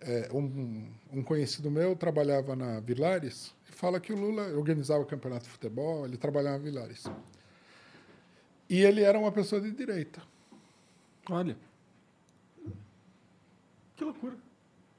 É, 0.01 0.28
um, 0.33 0.89
um 1.12 1.23
conhecido 1.23 1.70
meu 1.70 1.97
trabalhava 1.97 2.55
na 2.55 2.81
Vilares 2.81 3.55
e 3.69 3.73
fala 3.73 3.99
que 3.99 4.12
o 4.12 4.17
Lula 4.17 4.49
organizava 4.49 5.03
o 5.03 5.07
campeonato 5.07 5.45
de 5.45 5.51
futebol, 5.51 6.05
ele 6.05 6.17
trabalhava 6.17 6.59
na 6.59 6.65
Vilares. 6.65 7.05
E 8.69 8.83
ele 8.83 9.03
era 9.03 9.19
uma 9.19 9.33
pessoa 9.33 9.61
de 9.61 9.70
direita. 9.70 10.20
Olha. 11.30 11.56
Que 13.96 14.05
loucura. 14.05 14.36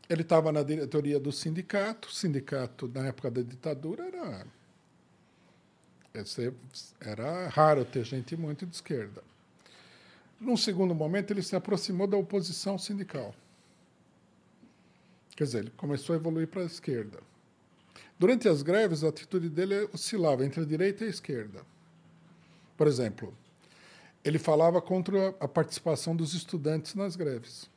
Ele 0.09 0.21
estava 0.21 0.51
na 0.51 0.63
diretoria 0.63 1.19
do 1.19 1.31
sindicato. 1.31 2.07
O 2.07 2.11
sindicato, 2.11 2.87
na 2.93 3.07
época 3.07 3.29
da 3.29 3.41
ditadura, 3.41 4.05
era. 4.05 4.47
Era 6.99 7.47
raro 7.49 7.85
ter 7.85 8.03
gente 8.03 8.35
muito 8.35 8.65
de 8.65 8.75
esquerda. 8.75 9.23
Num 10.39 10.57
segundo 10.57 10.95
momento, 10.95 11.31
ele 11.31 11.43
se 11.43 11.55
aproximou 11.55 12.07
da 12.07 12.17
oposição 12.17 12.77
sindical. 12.77 13.35
Quer 15.35 15.43
dizer, 15.43 15.59
ele 15.59 15.71
começou 15.77 16.13
a 16.13 16.17
evoluir 16.17 16.47
para 16.47 16.63
a 16.63 16.65
esquerda. 16.65 17.19
Durante 18.17 18.49
as 18.49 18.63
greves, 18.63 19.03
a 19.03 19.09
atitude 19.09 19.49
dele 19.49 19.87
oscilava 19.93 20.43
entre 20.43 20.61
a 20.61 20.65
direita 20.65 21.03
e 21.03 21.07
a 21.07 21.09
esquerda. 21.11 21.61
Por 22.75 22.87
exemplo, 22.87 23.35
ele 24.27 24.39
falava 24.39 24.81
contra 24.81 25.29
a 25.39 25.47
participação 25.47 26.15
dos 26.15 26.33
estudantes 26.33 26.95
nas 26.95 27.15
greves 27.15 27.69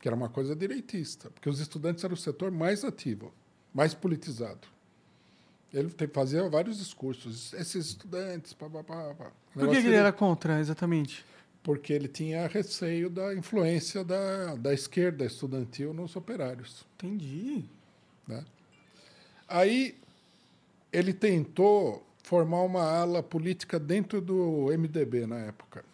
que 0.00 0.08
era 0.08 0.16
uma 0.16 0.28
coisa 0.28 0.56
direitista, 0.56 1.30
porque 1.30 1.48
os 1.48 1.60
estudantes 1.60 2.02
eram 2.02 2.14
o 2.14 2.16
setor 2.16 2.50
mais 2.50 2.84
ativo, 2.84 3.32
mais 3.72 3.92
politizado. 3.92 4.66
Ele 5.72 5.90
fazia 6.12 6.48
vários 6.48 6.78
discursos, 6.78 7.52
esses 7.52 7.86
estudantes, 7.86 8.52
pá, 8.54 8.68
pá, 8.68 8.82
pá, 8.82 9.14
pá. 9.14 9.32
Por 9.52 9.68
que, 9.68 9.82
que 9.82 9.86
ele 9.86 9.94
era 9.94 10.10
contra, 10.10 10.58
exatamente? 10.58 11.24
Porque 11.62 11.92
ele 11.92 12.08
tinha 12.08 12.46
receio 12.48 13.10
da 13.10 13.34
influência 13.34 14.02
da, 14.02 14.56
da 14.56 14.72
esquerda 14.72 15.24
estudantil 15.24 15.92
nos 15.92 16.16
operários. 16.16 16.84
Entendi. 16.96 17.64
né? 18.26 18.44
Aí 19.46 19.96
ele 20.92 21.12
tentou 21.12 22.04
formar 22.30 22.62
uma 22.62 22.84
ala 22.84 23.24
política 23.24 23.76
dentro 23.76 24.20
do 24.20 24.66
MDB 24.66 25.26
na 25.26 25.40
época. 25.40 25.84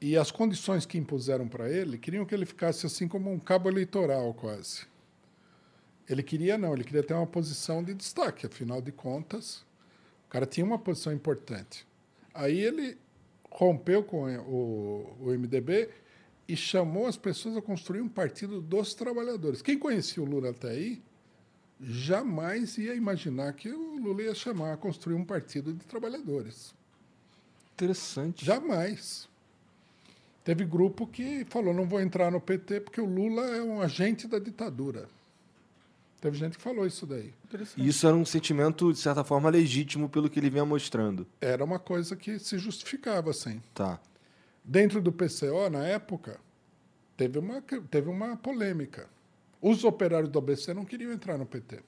E 0.00 0.16
as 0.16 0.32
condições 0.32 0.84
que 0.84 0.98
impuseram 0.98 1.46
para 1.46 1.70
ele 1.70 1.96
queriam 1.98 2.24
que 2.24 2.34
ele 2.34 2.44
ficasse 2.44 2.84
assim 2.84 3.06
como 3.06 3.30
um 3.30 3.38
cabo 3.38 3.68
eleitoral 3.68 4.34
quase. 4.34 4.88
Ele 6.10 6.20
queria 6.20 6.58
não, 6.58 6.74
ele 6.74 6.82
queria 6.82 7.04
ter 7.04 7.14
uma 7.14 7.28
posição 7.28 7.80
de 7.80 7.94
destaque, 7.94 8.46
afinal 8.46 8.82
de 8.82 8.90
contas, 8.90 9.64
o 10.26 10.30
cara 10.30 10.44
tinha 10.44 10.66
uma 10.66 10.80
posição 10.80 11.12
importante. 11.12 11.86
Aí 12.34 12.58
ele 12.58 12.98
rompeu 13.52 14.02
com 14.02 14.26
o, 14.26 15.16
o 15.20 15.26
MDB 15.30 15.90
e 16.48 16.56
chamou 16.56 17.06
as 17.06 17.16
pessoas 17.16 17.56
a 17.56 17.62
construir 17.62 18.00
um 18.00 18.08
partido 18.08 18.60
dos 18.60 18.94
trabalhadores. 18.94 19.62
Quem 19.62 19.78
conhecia 19.78 20.20
o 20.20 20.26
Lula 20.26 20.50
até 20.50 20.70
aí 20.70 21.00
jamais 21.80 22.76
ia 22.78 22.94
imaginar 22.94 23.52
que 23.52 23.68
o 23.70 23.98
Lula 23.98 24.22
ia 24.22 24.34
chamar 24.34 24.72
a 24.72 24.76
construir 24.76 25.14
um 25.14 25.24
partido 25.24 25.72
de 25.72 25.84
trabalhadores. 25.84 26.74
Interessante. 27.74 28.44
Jamais. 28.44 29.28
Teve 30.44 30.64
grupo 30.64 31.06
que 31.06 31.44
falou: 31.44 31.72
não 31.72 31.86
vou 31.86 32.00
entrar 32.00 32.30
no 32.30 32.40
PT 32.40 32.80
porque 32.80 33.00
o 33.00 33.06
Lula 33.06 33.42
é 33.56 33.62
um 33.62 33.80
agente 33.80 34.26
da 34.26 34.38
ditadura. 34.38 35.08
Teve 36.20 36.36
gente 36.36 36.56
que 36.56 36.62
falou 36.62 36.84
isso 36.84 37.06
daí. 37.06 37.32
Interessante. 37.44 37.80
E 37.80 37.86
isso 37.86 38.06
era 38.06 38.16
um 38.16 38.24
sentimento, 38.24 38.92
de 38.92 38.98
certa 38.98 39.22
forma, 39.22 39.48
legítimo 39.48 40.08
pelo 40.08 40.28
que 40.28 40.40
ele 40.40 40.50
vinha 40.50 40.64
mostrando. 40.64 41.26
Era 41.40 41.64
uma 41.64 41.78
coisa 41.78 42.16
que 42.16 42.38
se 42.40 42.58
justificava 42.58 43.30
assim. 43.30 43.62
Tá. 43.72 44.00
Dentro 44.64 45.00
do 45.00 45.12
PCO, 45.12 45.70
na 45.70 45.86
época, 45.86 46.40
teve 47.16 47.38
uma, 47.38 47.62
teve 47.62 48.10
uma 48.10 48.36
polêmica. 48.36 49.08
Os 49.60 49.84
operários 49.84 50.30
do 50.30 50.38
ABC 50.38 50.72
não 50.72 50.84
queriam 50.84 51.12
entrar 51.12 51.36
no 51.36 51.46
PT. 51.46 51.80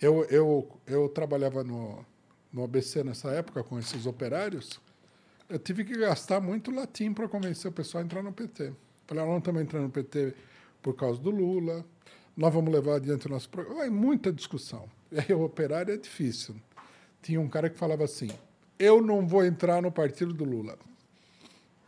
Eu, 0.00 0.24
eu, 0.24 0.68
eu 0.86 1.08
trabalhava 1.08 1.64
no, 1.64 2.04
no 2.52 2.64
ABC 2.64 3.02
nessa 3.02 3.30
época 3.30 3.62
com 3.64 3.78
esses 3.78 4.06
operários. 4.06 4.80
Eu 5.48 5.58
tive 5.58 5.84
que 5.84 5.96
gastar 5.96 6.40
muito 6.40 6.70
latim 6.70 7.12
para 7.12 7.28
convencer 7.28 7.70
o 7.70 7.74
pessoal 7.74 8.02
a 8.02 8.04
entrar 8.04 8.22
no 8.22 8.32
PT. 8.32 8.72
Falei, 9.06 9.24
ah, 9.24 9.26
nós 9.26 9.38
estamos 9.38 9.62
entrando 9.62 9.84
no 9.84 9.90
PT 9.90 10.34
por 10.82 10.94
causa 10.94 11.20
do 11.20 11.30
Lula, 11.30 11.84
nós 12.36 12.52
vamos 12.52 12.72
levar 12.72 12.96
adiante 12.96 13.26
o 13.26 13.30
nosso 13.30 13.48
programa. 13.48 13.84
É 13.84 13.90
muita 13.90 14.32
discussão. 14.32 14.88
E 15.28 15.32
o 15.32 15.42
operário 15.42 15.94
é 15.94 15.96
difícil. 15.96 16.56
Tinha 17.22 17.40
um 17.40 17.48
cara 17.48 17.70
que 17.70 17.78
falava 17.78 18.04
assim: 18.04 18.30
eu 18.78 19.00
não 19.00 19.26
vou 19.26 19.44
entrar 19.44 19.80
no 19.80 19.92
partido 19.92 20.32
do 20.32 20.44
Lula. 20.44 20.76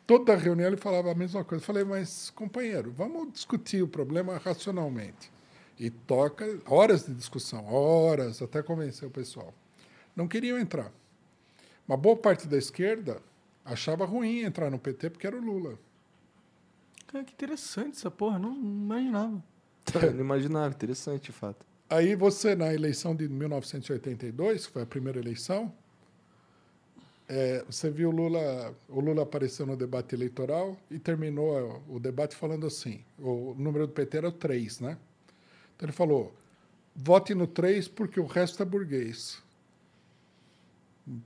Toda 0.06 0.36
reunião 0.36 0.68
ele 0.68 0.76
falava 0.76 1.10
a 1.10 1.14
mesma 1.14 1.44
coisa. 1.44 1.62
Eu 1.62 1.66
falei, 1.66 1.84
mas, 1.84 2.30
companheiro, 2.30 2.92
vamos 2.92 3.32
discutir 3.32 3.82
o 3.82 3.88
problema 3.88 4.38
racionalmente. 4.38 5.32
E 5.78 5.90
toca 5.90 6.60
horas 6.66 7.06
de 7.06 7.14
discussão, 7.14 7.66
horas, 7.66 8.40
até 8.40 8.62
convencer 8.62 9.08
o 9.08 9.10
pessoal. 9.10 9.52
Não 10.14 10.28
queriam 10.28 10.58
entrar. 10.58 10.92
Uma 11.86 11.96
boa 11.96 12.16
parte 12.16 12.46
da 12.46 12.56
esquerda 12.56 13.20
Achava 13.66 14.04
ruim 14.04 14.42
entrar 14.42 14.70
no 14.70 14.78
PT 14.78 15.10
porque 15.10 15.26
era 15.26 15.36
o 15.36 15.40
Lula. 15.40 15.76
Cara, 17.08 17.24
que 17.24 17.32
interessante 17.32 17.96
essa 17.96 18.10
porra, 18.10 18.38
não, 18.38 18.54
não 18.54 18.84
imaginava. 18.84 19.44
Não 20.14 20.20
imaginava, 20.20 20.74
interessante, 20.74 21.26
de 21.26 21.32
fato. 21.32 21.64
Aí 21.88 22.16
você, 22.16 22.56
na 22.56 22.74
eleição 22.74 23.14
de 23.14 23.28
1982, 23.28 24.66
que 24.66 24.72
foi 24.72 24.82
a 24.82 24.86
primeira 24.86 25.20
eleição, 25.20 25.72
é, 27.28 27.64
você 27.64 27.90
viu 27.90 28.10
o 28.10 28.12
Lula, 28.12 28.74
o 28.88 29.00
Lula 29.00 29.22
apareceu 29.22 29.66
no 29.66 29.76
debate 29.76 30.14
eleitoral 30.14 30.76
e 30.90 30.98
terminou 30.98 31.82
o 31.88 31.98
debate 31.98 32.36
falando 32.36 32.66
assim: 32.66 33.04
o 33.18 33.54
número 33.58 33.86
do 33.86 33.92
PT 33.92 34.18
era 34.18 34.28
o 34.28 34.32
3, 34.32 34.80
né? 34.80 34.98
Então 35.74 35.86
ele 35.86 35.92
falou: 35.92 36.32
vote 36.94 37.34
no 37.34 37.46
3 37.46 37.88
porque 37.88 38.20
o 38.20 38.26
resto 38.26 38.62
é 38.62 38.66
burguês. 38.66 39.42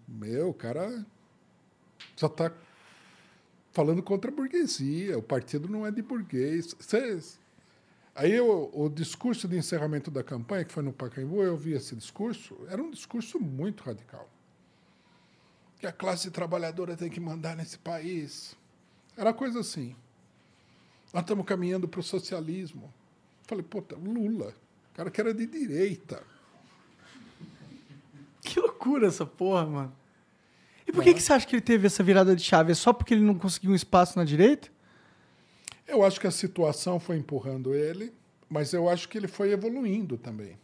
Meu, 0.08 0.50
o 0.50 0.54
cara 0.54 1.04
já 2.16 2.26
está 2.26 2.52
falando 3.72 4.02
contra 4.02 4.30
a 4.30 4.34
burguesia, 4.34 5.18
o 5.18 5.22
partido 5.22 5.68
não 5.68 5.86
é 5.86 5.90
de 5.90 6.02
burguês. 6.02 6.74
Cês... 6.80 7.38
Aí 8.14 8.32
eu, 8.32 8.70
o 8.74 8.88
discurso 8.88 9.46
de 9.46 9.56
encerramento 9.56 10.10
da 10.10 10.22
campanha, 10.22 10.64
que 10.64 10.72
foi 10.72 10.82
no 10.82 10.92
Pacaembu, 10.92 11.42
eu 11.42 11.56
vi 11.56 11.72
esse 11.72 11.94
discurso, 11.94 12.58
era 12.68 12.82
um 12.82 12.90
discurso 12.90 13.38
muito 13.38 13.82
radical 13.84 14.28
que 15.80 15.86
a 15.86 15.92
classe 15.92 16.30
trabalhadora 16.30 16.94
tem 16.94 17.08
que 17.08 17.18
mandar 17.18 17.56
nesse 17.56 17.78
país. 17.78 18.54
Era 19.16 19.32
coisa 19.32 19.60
assim. 19.60 19.96
Nós 21.12 21.22
estamos 21.22 21.46
caminhando 21.46 21.88
para 21.88 22.00
o 22.00 22.02
socialismo. 22.02 22.92
Falei, 23.46 23.64
puta, 23.64 23.96
Lula, 23.96 24.54
cara 24.94 25.10
que 25.10 25.20
era 25.20 25.32
de 25.32 25.46
direita. 25.46 26.22
Que 28.42 28.60
loucura 28.60 29.08
essa 29.08 29.24
porra, 29.24 29.66
mano. 29.66 29.96
E 30.86 30.92
por 30.92 31.02
que, 31.02 31.14
que 31.14 31.20
você 31.20 31.32
acha 31.32 31.46
que 31.46 31.54
ele 31.54 31.62
teve 31.62 31.86
essa 31.86 32.02
virada 32.02 32.36
de 32.36 32.42
chave? 32.42 32.72
É 32.72 32.74
só 32.74 32.92
porque 32.92 33.14
ele 33.14 33.24
não 33.24 33.38
conseguiu 33.38 33.70
um 33.70 33.74
espaço 33.74 34.18
na 34.18 34.24
direita? 34.24 34.68
Eu 35.86 36.04
acho 36.04 36.20
que 36.20 36.26
a 36.26 36.30
situação 36.30 37.00
foi 37.00 37.16
empurrando 37.16 37.74
ele, 37.74 38.12
mas 38.48 38.72
eu 38.72 38.88
acho 38.88 39.08
que 39.08 39.16
ele 39.16 39.28
foi 39.28 39.50
evoluindo 39.50 40.18
também. 40.18 40.58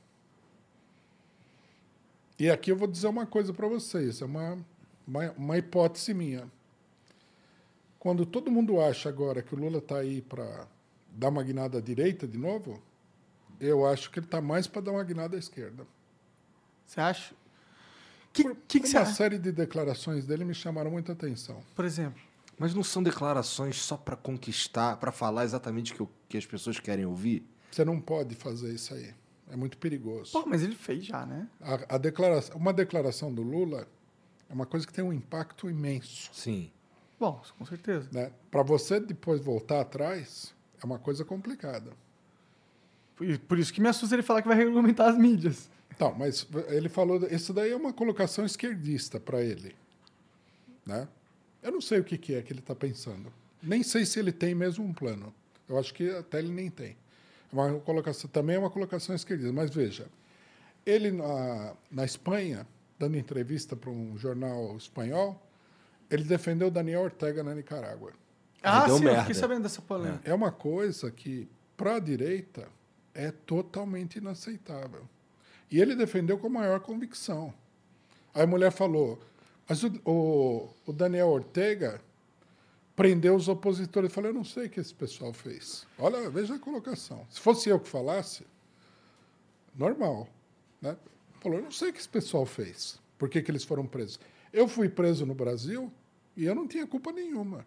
E 2.38 2.50
aqui 2.50 2.70
eu 2.70 2.76
vou 2.76 2.86
dizer 2.86 3.06
uma 3.06 3.24
coisa 3.24 3.52
para 3.52 3.66
vocês, 3.66 4.20
é 4.20 4.24
uma 4.24 4.58
uma, 5.07 5.31
uma 5.33 5.59
hipótese 5.59 6.12
minha. 6.12 6.51
Quando 7.99 8.25
todo 8.26 8.51
mundo 8.51 8.81
acha 8.81 9.09
agora 9.09 9.43
que 9.43 9.55
o 9.55 9.59
Lula 9.59 9.78
está 9.78 9.99
aí 9.99 10.23
para 10.23 10.67
dar 11.10 11.28
uma 11.28 11.43
guinada 11.43 11.78
à 11.78 11.81
direita 11.81 12.26
de 12.26 12.39
novo, 12.39 12.83
eu 13.60 13.86
acho 13.86 14.10
que 14.10 14.18
ele 14.18 14.26
está 14.26 14.41
mais 14.41 14.67
para 14.67 14.83
dar 14.83 14.93
uma 14.93 15.05
guinada 15.05 15.36
à 15.36 15.39
esquerda. 15.39 15.86
Você 16.85 17.01
acha? 17.01 17.35
Que, 18.33 18.43
por, 18.43 18.57
que, 18.68 18.81
que 18.81 18.89
uma 18.89 19.05
você 19.05 19.15
série 19.15 19.39
de 19.39 19.51
declarações 19.51 20.26
dele 20.26 20.44
me 20.44 20.55
chamaram 20.55 20.91
muita 20.91 21.12
atenção. 21.12 21.62
Por 21.75 21.85
exemplo? 21.85 22.20
Mas 22.59 22.75
não 22.75 22.85
são 22.85 23.02
declarações 23.02 23.76
só 23.76 23.97
para 23.97 24.17
conquistar, 24.17 24.97
para 24.97 25.10
falar 25.10 25.44
exatamente 25.44 25.93
o 25.94 26.07
que, 26.07 26.12
que 26.28 26.39
as 26.39 26.47
pessoas 26.47 26.78
querem 26.78 27.05
ouvir? 27.05 27.47
Você 27.70 27.85
não 27.85 28.01
pode 28.01 28.35
fazer 28.35 28.73
isso 28.75 28.94
aí. 28.94 29.15
É 29.51 29.57
muito 29.57 29.78
perigoso. 29.78 30.33
Pô, 30.33 30.44
mas 30.47 30.62
ele 30.62 30.75
fez 30.75 31.05
já, 31.05 31.25
né? 31.25 31.49
A, 31.60 31.97
a 31.97 31.99
declaração, 31.99 32.57
uma 32.57 32.73
declaração 32.73 33.33
do 33.33 33.43
Lula 33.43 33.86
é 34.49 34.55
uma 34.55 34.66
coisa 34.66 34.86
que 34.86 34.92
tem 34.92 35.05
um 35.05 35.12
impacto 35.12 35.68
imenso. 35.68 36.31
Sim. 36.33 36.70
Bom, 37.18 37.42
com 37.58 37.65
certeza. 37.65 38.08
Né? 38.12 38.31
Para 38.50 38.62
você 38.62 39.00
depois 39.00 39.41
voltar 39.41 39.81
atrás, 39.81 40.55
é 40.83 40.86
uma 40.86 40.99
coisa 40.99 41.25
complicada. 41.25 41.92
Por, 43.16 43.39
por 43.41 43.58
isso 43.58 43.73
que 43.73 43.81
me 43.81 43.89
assusta 43.89 44.15
ele 44.15 44.23
falar 44.23 44.42
que 44.42 44.49
vai 44.49 44.57
regulamentar 44.57 45.08
as 45.08 45.18
mídias. 45.18 45.70
Então, 45.94 46.15
mas 46.15 46.47
ele 46.68 46.91
falou, 46.91 47.26
isso 47.31 47.55
daí 47.55 47.70
é 47.70 47.76
uma 47.76 47.92
colocação 47.92 48.44
esquerdista 48.44 49.18
para 49.18 49.42
ele, 49.42 49.75
né? 50.84 51.08
Eu 51.62 51.73
não 51.73 51.81
sei 51.81 51.99
o 51.99 52.05
que, 52.05 52.18
que 52.18 52.34
é 52.34 52.42
que 52.42 52.52
ele 52.52 52.60
está 52.60 52.75
pensando. 52.75 53.33
Nem 53.62 53.83
sei 53.83 54.05
se 54.05 54.18
ele 54.18 54.31
tem 54.31 54.55
mesmo 54.55 54.84
um 54.84 54.92
plano. 54.92 55.34
Eu 55.66 55.78
acho 55.78 55.92
que 55.94 56.10
até 56.10 56.39
ele 56.39 56.52
nem 56.52 56.70
tem. 56.70 56.97
É 57.50 57.55
uma 57.55 57.81
colocação, 57.81 58.28
também 58.31 58.57
é 58.57 58.58
uma 58.58 58.70
colocação 58.70 59.16
esquerdista. 59.16 59.52
Mas 59.52 59.70
veja, 59.70 60.07
ele 60.84 61.10
na, 61.10 61.75
na 61.91 62.05
Espanha 62.05 62.66
dando 62.99 63.16
entrevista 63.16 63.76
para 63.76 63.91
um 63.91 64.16
jornal 64.16 64.76
espanhol, 64.76 65.41
ele 66.10 66.25
defendeu 66.25 66.70
Daniel 66.70 67.02
Ortega 67.02 67.42
na 67.42 67.55
Nicarágua. 67.55 68.12
Ah, 68.62 68.89
sim, 68.89 69.05
merda. 69.05 69.18
eu 69.18 69.20
fiquei 69.20 69.34
sabendo 69.34 69.62
dessa 69.62 69.83
polêmica. 69.83 70.28
É 70.28 70.34
uma 70.34 70.50
coisa 70.50 71.10
que, 71.10 71.49
para 71.76 71.97
a 71.97 71.99
direita, 71.99 72.68
é 73.15 73.31
totalmente 73.31 74.16
inaceitável. 74.16 75.08
E 75.70 75.81
ele 75.81 75.94
defendeu 75.94 76.39
com 76.39 76.49
maior 76.49 76.81
convicção. 76.81 77.52
Aí 78.34 78.42
a 78.42 78.47
mulher 78.47 78.70
falou, 78.70 79.18
mas 79.68 79.83
o, 79.83 79.92
o, 80.05 80.68
o 80.86 80.92
Daniel 80.92 81.28
Ortega 81.28 82.00
prendeu 82.94 83.34
os 83.34 83.49
opositores. 83.49 84.10
Eu 84.10 84.15
falei, 84.15 84.31
eu 84.31 84.34
não 84.34 84.44
sei 84.44 84.66
o 84.66 84.70
que 84.70 84.81
esse 84.81 84.94
pessoal 84.94 85.33
fez. 85.33 85.86
Olha, 85.99 86.31
veja 86.31 86.55
a 86.55 86.58
colocação. 86.58 87.26
Se 87.31 87.41
fosse 87.41 87.68
eu 87.68 87.78
que 87.78 87.89
falasse, 87.89 88.47
normal. 89.75 90.28
Né? 90.81 90.97
Falou, 91.40 91.58
eu 91.58 91.65
não 91.65 91.70
sei 91.70 91.90
o 91.90 91.92
que 91.92 91.98
esse 91.98 92.08
pessoal 92.08 92.44
fez. 92.47 93.00
Por 93.18 93.28
que, 93.28 93.40
que 93.42 93.50
eles 93.50 93.65
foram 93.65 93.86
presos? 93.86 94.20
Eu 94.52 94.68
fui 94.68 94.89
preso 94.89 95.24
no 95.26 95.34
Brasil 95.34 95.92
e 96.36 96.44
eu 96.44 96.55
não 96.55 96.66
tinha 96.66 96.86
culpa 96.86 97.12
nenhuma. 97.12 97.65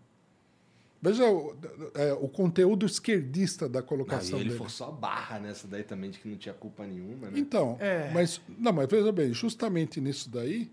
Veja 1.02 1.30
o, 1.30 1.56
é, 1.94 2.14
o 2.14 2.28
conteúdo 2.28 2.86
esquerdista 2.86 3.70
da 3.70 3.82
colocação 3.82 4.32
não, 4.32 4.40
e 4.40 4.42
ele 4.42 4.50
dele. 4.50 4.58
forçou 4.58 4.88
a 4.88 4.92
barra 4.92 5.40
nessa 5.40 5.66
daí 5.66 5.84
também, 5.84 6.12
de 6.12 6.20
que 6.20 6.28
não 6.28 6.36
tinha 6.36 6.54
culpa 6.54 6.86
nenhuma, 6.86 7.30
né? 7.30 7.40
Então, 7.40 7.78
é. 7.80 8.12
mas, 8.12 8.42
não, 8.48 8.74
mas 8.74 8.88
veja 8.90 9.12
bem, 9.12 9.34
justamente 9.34 10.02
nisso 10.02 10.30
daí, 10.30 10.70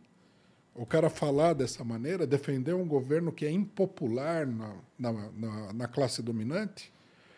o 0.74 0.84
cara 0.84 1.08
falar 1.08 1.52
dessa 1.52 1.84
maneira, 1.84 2.26
defender 2.26 2.74
um 2.74 2.86
governo 2.86 3.30
que 3.30 3.46
é 3.46 3.50
impopular 3.52 4.46
na, 4.46 4.74
na, 4.98 5.12
na, 5.12 5.72
na 5.72 5.88
classe 5.88 6.20
dominante... 6.20 6.92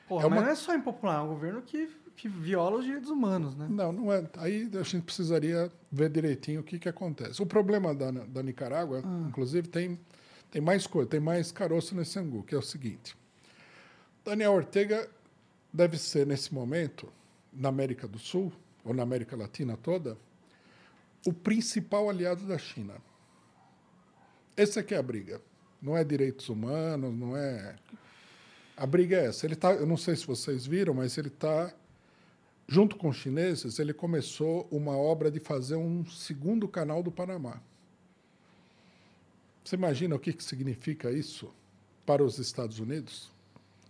Porra, 0.08 0.24
é 0.24 0.26
uma... 0.26 0.36
mas 0.36 0.44
não 0.44 0.52
é 0.52 0.56
só 0.56 0.74
impopular, 0.74 1.20
é 1.20 1.22
um 1.22 1.28
governo 1.28 1.60
que 1.60 1.90
que 2.18 2.28
viola 2.28 2.78
os 2.78 2.84
direitos 2.84 3.08
humanos, 3.08 3.54
né? 3.54 3.68
Não, 3.70 3.92
não 3.92 4.12
é. 4.12 4.28
Aí 4.38 4.68
a 4.74 4.82
gente 4.82 5.04
precisaria 5.04 5.70
ver 5.90 6.10
direitinho 6.10 6.60
o 6.60 6.64
que, 6.64 6.76
que 6.76 6.88
acontece. 6.88 7.40
O 7.40 7.46
problema 7.46 7.94
da, 7.94 8.10
da 8.10 8.42
Nicarágua, 8.42 9.02
ah. 9.04 9.26
inclusive, 9.28 9.68
tem, 9.68 9.98
tem 10.50 10.60
mais 10.60 10.84
coisa, 10.84 11.08
tem 11.08 11.20
mais 11.20 11.52
caroço 11.52 11.94
nesse 11.94 12.18
angu, 12.18 12.42
que 12.42 12.56
é 12.56 12.58
o 12.58 12.62
seguinte. 12.62 13.16
Daniel 14.24 14.52
Ortega 14.52 15.08
deve 15.72 15.96
ser, 15.96 16.26
nesse 16.26 16.52
momento, 16.52 17.08
na 17.52 17.68
América 17.68 18.08
do 18.08 18.18
Sul, 18.18 18.52
ou 18.84 18.92
na 18.92 19.04
América 19.04 19.36
Latina 19.36 19.76
toda, 19.76 20.18
o 21.24 21.32
principal 21.32 22.10
aliado 22.10 22.44
da 22.46 22.58
China. 22.58 22.94
Essa 24.56 24.80
é 24.80 24.82
que 24.82 24.92
é 24.92 24.98
a 24.98 25.02
briga. 25.02 25.40
Não 25.80 25.96
é 25.96 26.02
direitos 26.02 26.48
humanos, 26.48 27.14
não 27.14 27.36
é. 27.36 27.76
A 28.76 28.84
briga 28.84 29.18
é 29.18 29.26
essa. 29.26 29.46
Ele 29.46 29.54
tá, 29.54 29.72
eu 29.72 29.86
não 29.86 29.96
sei 29.96 30.16
se 30.16 30.26
vocês 30.26 30.66
viram, 30.66 30.94
mas 30.94 31.16
ele 31.16 31.28
está 31.28 31.72
junto 32.68 32.96
com 32.96 33.08
os 33.08 33.16
chineses, 33.16 33.78
ele 33.78 33.94
começou 33.94 34.68
uma 34.70 34.96
obra 34.96 35.30
de 35.30 35.40
fazer 35.40 35.76
um 35.76 36.04
segundo 36.04 36.68
canal 36.68 37.02
do 37.02 37.10
Panamá. 37.10 37.60
Você 39.64 39.74
imagina 39.74 40.14
o 40.14 40.18
que, 40.18 40.34
que 40.34 40.44
significa 40.44 41.10
isso 41.10 41.52
para 42.04 42.22
os 42.22 42.38
Estados 42.38 42.78
Unidos? 42.78 43.32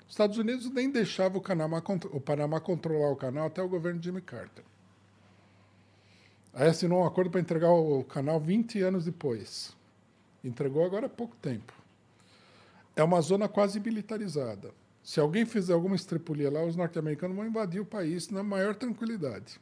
Os 0.07 0.12
Estados 0.15 0.39
Unidos 0.39 0.70
nem 0.70 0.90
deixavam 0.90 1.39
o 1.39 1.42
Panamá, 1.42 1.82
o 2.12 2.20
Panamá 2.20 2.60
controlar 2.60 3.10
o 3.10 3.16
canal 3.16 3.48
até 3.48 3.60
o 3.60 3.68
governo 3.68 4.02
Jimmy 4.02 4.23
Carter. 4.23 4.65
Aí 6.55 6.68
assinou 6.68 7.02
um 7.02 7.07
acordo 7.07 7.31
para 7.31 7.40
entregar 7.40 7.70
o 7.70 8.02
canal 8.05 8.40
20 8.40 8.81
anos 8.81 9.05
depois. 9.05 9.76
Entregou 10.42 10.84
agora 10.84 11.07
há 11.07 11.10
pouco 11.10 11.36
tempo. 11.36 11.73
É 12.97 13.02
uma 13.02 13.20
zona 13.20 13.48
quase 13.48 13.78
militarizada. 13.78 14.73
Se 15.08 15.18
alguém 15.18 15.46
fizer 15.46 15.72
alguma 15.72 15.96
estripulia 15.96 16.50
lá, 16.50 16.62
os 16.62 16.76
norte-americanos 16.76 17.34
vão 17.34 17.46
invadir 17.46 17.80
o 17.80 17.84
país 17.86 18.28
na 18.28 18.42
maior 18.42 18.74
tranquilidade. 18.74 19.58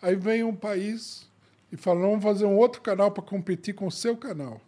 Aí 0.00 0.14
vem 0.14 0.44
um 0.44 0.54
país 0.54 1.28
e 1.72 1.76
fala: 1.76 2.02
vamos 2.02 2.22
fazer 2.22 2.44
um 2.44 2.56
outro 2.56 2.80
canal 2.80 3.10
para 3.10 3.24
competir 3.24 3.74
com 3.74 3.88
o 3.88 3.90
seu 3.90 4.16
canal. 4.16 4.60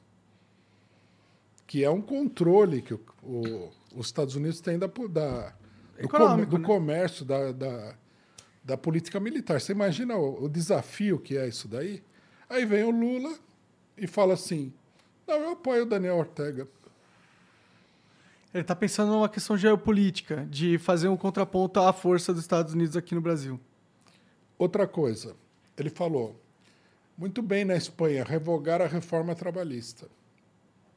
Que 1.69 1.85
é 1.85 1.91
um 1.91 2.03
controle 2.03 2.83
que 2.83 2.95
o, 2.95 3.01
o, 3.23 3.71
os 3.95 4.07
Estados 4.07 4.35
Unidos 4.35 4.61
têm 4.61 4.77
da, 4.77 4.89
da 4.89 5.55
do, 6.03 6.09
com, 6.09 6.45
do 6.47 6.59
né? 6.59 6.67
comércio, 6.67 7.25
da, 7.25 7.53
da, 7.53 7.95
da, 8.65 8.77
política 8.77 9.21
militar. 9.21 9.61
Você 9.61 9.71
imagina 9.71 10.17
o, 10.17 10.47
o 10.47 10.49
desafio 10.49 11.21
que 11.21 11.39
é 11.39 11.47
isso 11.47 11.69
daí? 11.69 12.03
Aí 12.51 12.65
vem 12.65 12.83
o 12.83 12.91
Lula 12.91 13.39
e 13.97 14.09
fala 14.09 14.35
assim: 14.35 14.73
não, 15.29 15.37
eu 15.37 15.51
apoio 15.51 15.85
o 15.85 15.87
Daniel 15.87 16.17
Ortega. 16.17 16.67
Ele 18.53 18.63
está 18.63 18.75
pensando 18.75 19.13
numa 19.13 19.29
questão 19.29 19.59
geopolítica, 19.59 20.47
de 20.51 20.79
fazer 20.79 21.09
um 21.09 21.17
contraponto 21.17 21.81
à 21.81 21.93
força 21.93 22.33
dos 22.33 22.43
Estados 22.43 22.73
Unidos 22.73 22.97
aqui 22.97 23.15
no 23.15 23.21
Brasil. 23.21 23.61
Outra 24.59 24.87
coisa, 24.87 25.37
ele 25.77 25.91
falou, 25.91 26.41
muito 27.17 27.43
bem 27.43 27.65
na 27.65 27.77
Espanha, 27.77 28.25
revogar 28.25 28.81
a 28.81 28.87
reforma 28.87 29.35
trabalhista. 29.35 30.09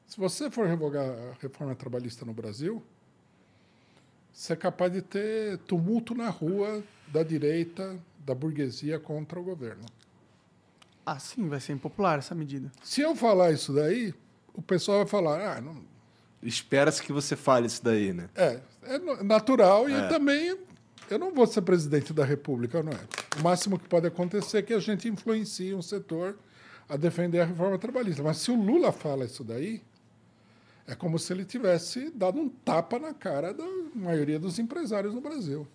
Se 0.07 0.17
você 0.17 0.49
for 0.49 0.65
revogar 0.65 1.05
a 1.05 1.33
reforma 1.41 1.75
trabalhista 1.75 2.25
no 2.25 2.33
Brasil, 2.33 2.81
você 4.31 4.53
é 4.53 4.55
capaz 4.55 4.91
de 4.91 5.01
ter 5.01 5.57
tumulto 5.59 6.15
na 6.15 6.29
rua 6.29 6.83
da 7.07 7.21
direita, 7.21 7.99
da 8.25 8.33
burguesia 8.33 8.99
contra 8.99 9.39
o 9.39 9.43
governo. 9.43 9.85
Ah, 11.05 11.19
sim, 11.19 11.49
vai 11.49 11.59
ser 11.59 11.73
impopular 11.73 12.19
essa 12.19 12.33
medida. 12.33 12.71
Se 12.81 13.01
eu 13.01 13.15
falar 13.15 13.51
isso 13.51 13.73
daí, 13.73 14.13
o 14.53 14.61
pessoal 14.61 14.99
vai 14.99 15.07
falar, 15.07 15.57
ah, 15.57 15.61
não, 15.61 15.90
Espera-se 16.43 17.01
que 17.01 17.13
você 17.13 17.35
fale 17.35 17.67
isso 17.67 17.83
daí, 17.83 18.13
né? 18.13 18.29
É, 18.35 18.59
é 18.83 18.97
no- 18.97 19.23
natural 19.23 19.87
É. 19.87 19.91
e 20.05 20.09
também 20.09 20.57
eu 21.09 21.19
não 21.19 21.31
vou 21.33 21.45
ser 21.45 21.61
presidente 21.61 22.11
da 22.13 22.25
República, 22.25 22.81
não 22.81 22.91
é? 22.91 22.99
O 23.39 23.43
máximo 23.43 23.77
que 23.77 23.87
pode 23.87 24.07
acontecer 24.07 24.57
é 24.59 24.61
que 24.61 24.73
a 24.73 24.79
gente 24.79 25.07
influencie 25.07 25.73
um 25.73 25.81
setor 25.81 26.37
a 26.89 26.97
defender 26.97 27.39
a 27.41 27.45
reforma 27.45 27.77
trabalhista. 27.77 28.23
Mas 28.23 28.37
se 28.37 28.49
o 28.51 28.55
Lula 28.55 28.91
fala 28.91 29.25
isso 29.25 29.43
daí, 29.43 29.81
é 30.87 30.95
como 30.95 31.17
se 31.19 31.31
ele 31.31 31.45
tivesse 31.45 32.09
dado 32.11 32.39
um 32.39 32.49
tapa 32.49 32.97
na 32.99 33.13
cara 33.13 33.53
da 33.53 33.63
maioria 33.95 34.39
dos 34.39 34.57
empresários 34.59 35.13
no 35.13 35.21
Brasil. 35.21 35.67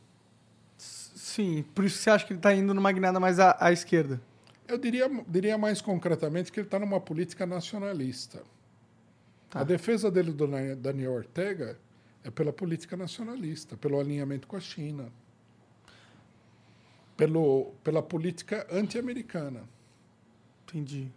Sim, 0.77 1.65
por 1.75 1.85
isso 1.85 1.97
que 1.99 2.03
você 2.05 2.11
acha 2.11 2.27
que 2.27 2.33
ele 2.33 2.41
tá 2.41 2.55
indo 2.55 2.75
numa 2.75 2.91
guinada 2.93 3.19
mais 3.21 3.39
à, 3.39 3.57
à 3.61 3.73
esquerda. 3.73 4.21
Eu 4.69 4.77
diria, 4.79 5.09
diria 5.29 5.57
mais 5.57 5.81
concretamente 5.81 6.51
que 6.51 6.59
ele 6.61 6.67
está 6.67 6.79
numa 6.79 7.01
política 7.01 7.47
nacionalista. 7.47 8.43
Tá. 9.51 9.61
A 9.61 9.65
defesa 9.65 10.11
dele 10.11 10.33
do 10.33 10.47
Daniel 10.77 11.13
Ortega 11.13 11.79
é 12.25 12.31
pela 12.31 12.53
política 12.53 12.97
nacionalista, 12.97 13.77
pelo 13.77 14.01
alinhamento 14.01 14.47
com 14.49 14.57
a 14.57 14.61
China, 14.61 15.07
pelo, 17.17 17.73
pela 17.83 18.03
política 18.03 18.67
anti-americana. 18.71 19.63
Entendi. 20.65 21.11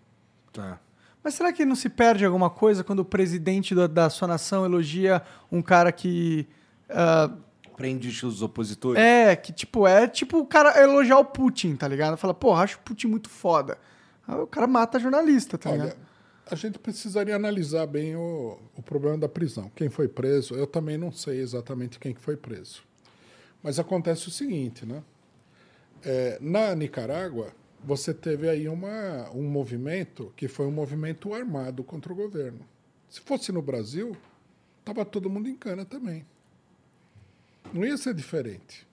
Tá. 0.53 0.79
Mas 1.23 1.33
será 1.33 1.51
que 1.51 1.65
não 1.65 1.75
se 1.75 1.89
perde 1.89 2.23
alguma 2.23 2.49
coisa 2.49 2.83
quando 2.83 2.99
o 2.99 3.05
presidente 3.05 3.75
da, 3.75 3.87
da 3.87 4.09
sua 4.09 4.27
nação 4.27 4.63
elogia 4.63 5.21
um 5.51 5.61
cara 5.61 5.91
que. 5.91 6.47
ah, 6.89 7.31
Prende 7.75 8.09
os 8.25 8.41
opositores. 8.41 9.01
é, 9.01 9.35
que 9.37 9.53
tipo, 9.53 9.87
é 9.87 10.05
tipo 10.05 10.37
o 10.39 10.45
cara 10.45 10.77
elogiar 10.81 11.17
o 11.17 11.23
Putin, 11.25 11.77
tá 11.77 11.87
ligado? 11.87 12.17
Fala, 12.17 12.33
pô, 12.33 12.53
acho 12.53 12.75
o 12.77 12.81
Putin 12.81 13.07
muito 13.07 13.29
foda. 13.29 13.77
Aí 14.27 14.35
o 14.35 14.45
cara 14.45 14.67
mata 14.67 14.99
jornalista, 14.99 15.57
tá 15.57 15.69
Olha, 15.69 15.83
ligado? 15.83 15.97
A 16.51 16.55
gente 16.55 16.79
precisaria 16.79 17.35
analisar 17.35 17.85
bem 17.85 18.15
o, 18.15 18.59
o 18.75 18.81
problema 18.81 19.17
da 19.17 19.29
prisão. 19.29 19.71
Quem 19.75 19.89
foi 19.89 20.07
preso, 20.07 20.55
eu 20.55 20.65
também 20.65 20.97
não 20.97 21.11
sei 21.11 21.39
exatamente 21.39 21.99
quem 21.99 22.13
que 22.13 22.21
foi 22.21 22.35
preso. 22.35 22.83
Mas 23.61 23.77
acontece 23.77 24.27
o 24.27 24.31
seguinte, 24.31 24.85
né? 24.85 25.03
É, 26.03 26.37
na 26.41 26.73
Nicarágua, 26.73 27.53
você 27.83 28.13
teve 28.13 28.49
aí 28.49 28.67
uma, 28.67 29.29
um 29.31 29.43
movimento 29.43 30.33
que 30.35 30.47
foi 30.47 30.65
um 30.65 30.71
movimento 30.71 31.33
armado 31.33 31.83
contra 31.83 32.11
o 32.11 32.15
governo. 32.15 32.65
Se 33.09 33.21
fosse 33.21 33.51
no 33.51 33.61
Brasil, 33.61 34.15
estava 34.79 35.05
todo 35.05 35.29
mundo 35.29 35.49
em 35.49 35.55
cana 35.55 35.85
também. 35.85 36.25
Não 37.73 37.85
ia 37.85 37.97
ser 37.97 38.13
diferente. 38.13 38.87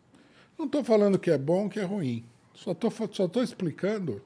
Não 0.58 0.66
estou 0.66 0.84
falando 0.84 1.18
que 1.18 1.30
é 1.30 1.38
bom, 1.38 1.68
que 1.68 1.80
é 1.80 1.84
ruim. 1.84 2.24
Só 2.54 2.72
estou 2.72 2.90
só 3.12 3.28
tô 3.28 3.42
explicando 3.42 4.22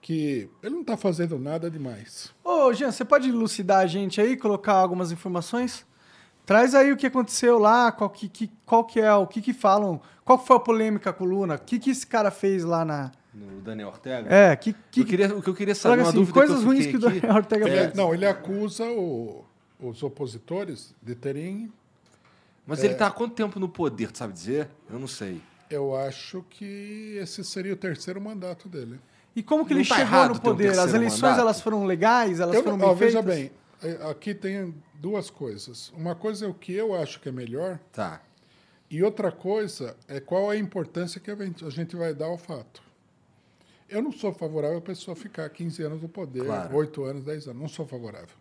que 0.00 0.48
ele 0.62 0.74
não 0.74 0.80
está 0.82 0.96
fazendo 0.96 1.38
nada 1.38 1.70
demais. 1.70 2.32
Ô, 2.42 2.72
Jean, 2.72 2.90
você 2.90 3.04
pode 3.04 3.28
elucidar 3.28 3.80
a 3.80 3.86
gente 3.86 4.20
aí, 4.20 4.36
colocar 4.36 4.74
algumas 4.74 5.12
informações? 5.12 5.84
Traz 6.46 6.74
aí 6.74 6.90
o 6.90 6.96
que 6.96 7.06
aconteceu 7.06 7.58
lá, 7.58 7.92
qual 7.92 8.08
que, 8.10 8.28
que- 8.28 8.50
qual 8.66 8.84
que 8.84 8.98
é, 9.00 9.12
o 9.14 9.26
que 9.26 9.40
que 9.42 9.52
falam, 9.52 10.00
qual 10.24 10.38
foi 10.38 10.56
a 10.56 10.60
polêmica 10.60 11.12
com 11.12 11.24
o 11.24 11.26
Luna, 11.26 11.54
o 11.54 11.58
que 11.60 11.78
que 11.78 11.90
esse 11.90 12.06
cara 12.06 12.30
fez 12.30 12.64
lá 12.64 12.84
na... 12.84 13.12
No 13.32 13.60
Daniel 13.60 13.88
Ortega? 13.88 14.34
É, 14.34 14.56
que... 14.56 14.74
que 14.90 15.00
Eu 15.02 15.06
queria, 15.06 15.36
o 15.36 15.42
que 15.42 15.48
eu 15.50 15.54
queria 15.54 15.74
saber, 15.74 15.98
uma 16.02 16.08
assim, 16.08 16.18
dúvida 16.18 16.32
coisas 16.34 16.56
que 16.56 16.62
eu 16.62 16.66
ruins 16.66 16.86
que 16.86 16.96
o 16.96 16.98
Daniel 16.98 17.34
Ortega 17.36 17.68
Ele- 17.68 17.78
fez. 17.78 17.94
não, 17.94 18.12
ele 18.12 18.26
acusa 18.26 18.84
o- 18.86 19.44
os 19.78 20.02
opositores 20.02 20.92
de 21.00 21.14
terem. 21.14 21.70
Mas 22.66 22.82
É. 22.82 22.86
ele 22.86 22.94
tá 22.94 23.06
há 23.06 23.10
quanto 23.10 23.34
tempo 23.34 23.60
no 23.60 23.68
poder, 23.68 24.10
tu 24.10 24.18
sabe 24.18 24.32
dizer? 24.32 24.68
Eu 24.90 24.98
não 24.98 25.06
sei. 25.06 25.40
Eu 25.70 25.94
acho 25.96 26.44
que 26.50 27.16
esse 27.20 27.44
seria 27.44 27.72
o 27.72 27.76
terceiro 27.76 28.20
mandato 28.20 28.68
dele. 28.68 28.98
E 29.34 29.42
como 29.42 29.64
que 29.64 29.72
Não 29.74 29.80
ele 29.80 29.88
tá 29.88 29.96
chegou 29.96 30.18
no 30.28 30.32
ter 30.34 30.36
um 30.38 30.40
poder? 30.40 30.70
As 30.78 30.92
eleições 30.94 31.20
mandato? 31.22 31.40
elas 31.40 31.60
foram 31.60 31.84
legais? 31.84 32.40
Elas 32.40 32.56
Eu 32.56 32.62
foram 32.64 32.80
ó, 32.80 32.94
veja 32.94 33.22
bem, 33.22 33.50
é, 33.82 34.10
aqui 34.10 34.34
tem 34.34 34.74
duas 34.94 35.30
coisas. 35.30 35.92
Uma 35.96 36.14
coisa 36.14 36.46
é 36.46 36.48
o 36.48 36.54
que 36.54 36.72
eu 36.74 36.94
acho 36.94 37.20
que 37.20 37.28
é 37.28 37.32
melhor, 37.32 37.78
Tá. 37.92 38.20
e 38.90 39.02
outra 39.02 39.30
coisa 39.30 39.96
é 40.08 40.18
qual 40.20 40.52
é 40.52 40.56
a 40.56 40.58
importância 40.58 41.20
que 41.20 41.30
a 41.30 41.70
gente- 41.70 41.94
vai 41.96 42.12
dar 42.12 42.26
ao 42.26 42.36
fato. 42.38 42.82
Eu 43.88 44.02
não 44.02 44.12
sou 44.12 44.32
favorável 44.32 44.78
a 44.78 44.80
pessoa 44.80 45.16
ficar 45.16 45.48
15 45.50 45.82
anos 45.82 46.02
no 46.02 46.08
poder, 46.08 46.44
Claro. 46.44 46.76
8 46.76 47.04
anos, 47.04 47.24
10 47.24 47.46
anos. 47.48 47.60
Não 47.60 47.68
sou 47.68 47.86
favorável. 47.86 48.36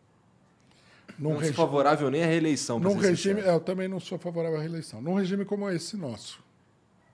Num 1.18 1.30
não 1.30 1.36
sou 1.36 1.42
regi- 1.42 1.54
favorável 1.54 2.10
nem 2.10 2.24
à 2.24 2.28
reeleição, 2.28 2.80
Num 2.80 2.96
regime, 2.96 3.42
é, 3.42 3.50
eu 3.50 3.60
também 3.60 3.88
não 3.88 4.00
sou 4.00 4.18
favorável 4.18 4.58
à 4.58 4.62
reeleição. 4.62 5.02
Num 5.02 5.16
regime 5.16 5.44
como 5.46 5.70
esse 5.70 5.98
nosso, 5.98 6.40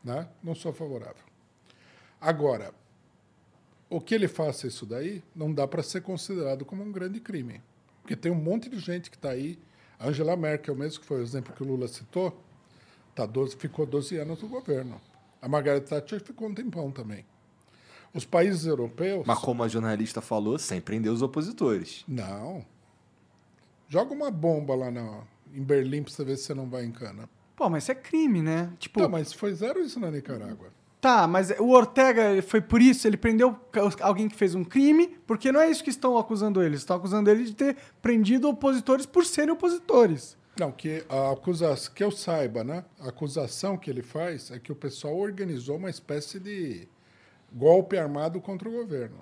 né? 0.04 0.28
não 0.44 0.54
sou 0.56 0.72
favorável. 0.74 1.24
Agora, 2.22 2.72
o 3.90 4.02
que 4.02 4.16
ele 4.16 4.28
faça 4.28 4.68
isso 4.68 4.86
daí 4.86 5.24
não 5.36 5.54
dá 5.54 5.68
para 5.68 5.84
ser 5.84 6.02
considerado 6.02 6.66
como 6.66 6.84
um 6.84 6.92
grande 6.92 7.20
crime. 7.20 7.62
Porque 8.02 8.16
tem 8.16 8.32
um 8.32 8.36
monte 8.36 8.70
de 8.70 8.80
gente 8.80 9.10
que 9.10 9.16
está 9.16 9.30
aí. 9.32 9.58
A 9.98 10.10
Angela 10.10 10.36
Merkel, 10.36 10.76
mesmo 10.76 11.00
que 11.00 11.06
foi 11.06 11.20
o 11.20 11.24
exemplo 11.24 11.54
que 11.54 11.64
o 11.64 11.66
Lula 11.66 11.88
citou, 11.88 12.38
tá 13.16 13.26
12, 13.26 13.56
ficou 13.56 13.86
12 13.86 14.18
anos 14.18 14.42
no 14.42 14.48
governo. 14.48 15.00
A 15.42 15.48
Margaret 15.48 15.82
Thatcher 15.82 16.22
ficou 16.22 16.50
um 16.50 16.54
tempão 16.54 16.92
também. 16.92 17.26
Os 18.14 18.26
países 18.26 18.66
europeus. 18.66 19.26
Mas 19.26 19.40
como 19.40 19.64
a 19.64 19.68
jornalista 19.68 20.22
falou, 20.22 20.58
sem 20.58 20.82
prender 20.82 21.12
os 21.12 21.22
opositores. 21.22 22.04
Não. 22.08 22.66
Joga 23.88 24.14
uma 24.14 24.32
bomba 24.32 24.76
lá 24.76 24.90
na, 24.92 25.24
em 25.54 25.64
Berlim 25.64 26.04
para 26.04 26.12
você 26.14 26.24
ver 26.24 26.38
se 26.38 26.44
você 26.44 26.54
não 26.54 26.70
vai 26.70 26.86
em 26.86 26.92
cana. 26.92 27.30
Pô, 27.56 27.70
mas 27.70 27.84
isso 27.84 27.92
é 27.92 27.96
crime, 27.96 28.42
né? 28.42 28.74
Tipo, 28.80 29.00
Tá, 29.00 29.08
mas 29.08 29.32
foi 29.32 29.54
zero 29.54 29.80
isso 29.80 30.00
na 30.00 30.12
Nicarágua. 30.12 30.70
Tá, 31.06 31.28
mas 31.28 31.52
o 31.60 31.70
Ortega 31.70 32.42
foi 32.42 32.60
por 32.60 32.82
isso, 32.82 33.08
ele 33.08 33.16
prendeu 33.16 33.56
alguém 34.02 34.28
que 34.28 34.36
fez 34.36 34.56
um 34.56 34.64
crime, 34.64 35.16
porque 35.28 35.52
não 35.52 35.62
é 35.62 35.70
isso 35.70 35.84
que 35.84 35.92
estão 35.92 36.18
acusando 36.18 36.64
ele. 36.64 36.78
Estão 36.78 36.98
acusando 36.98 37.30
ele 37.30 37.44
de 37.44 37.54
ter 37.54 37.78
prendido 38.02 38.50
opositores 38.50 39.06
por 39.06 39.24
serem 39.24 39.54
opositores. 39.54 40.36
Não, 40.60 40.72
que 40.72 41.06
a 41.08 41.30
acusação, 41.30 41.94
que 41.94 42.04
eu 42.04 42.10
saiba, 42.10 42.64
né? 42.64 42.84
A 43.00 43.10
acusação 43.10 43.78
que 43.78 43.88
ele 43.88 44.02
faz 44.02 44.50
é 44.50 44.58
que 44.58 44.72
o 44.72 44.76
pessoal 44.76 45.16
organizou 45.16 45.78
uma 45.78 45.92
espécie 45.92 46.40
de 46.40 46.88
golpe 47.54 48.00
armado 48.00 48.42
contra 48.42 48.68
o 48.68 48.72
governo. 48.72 49.20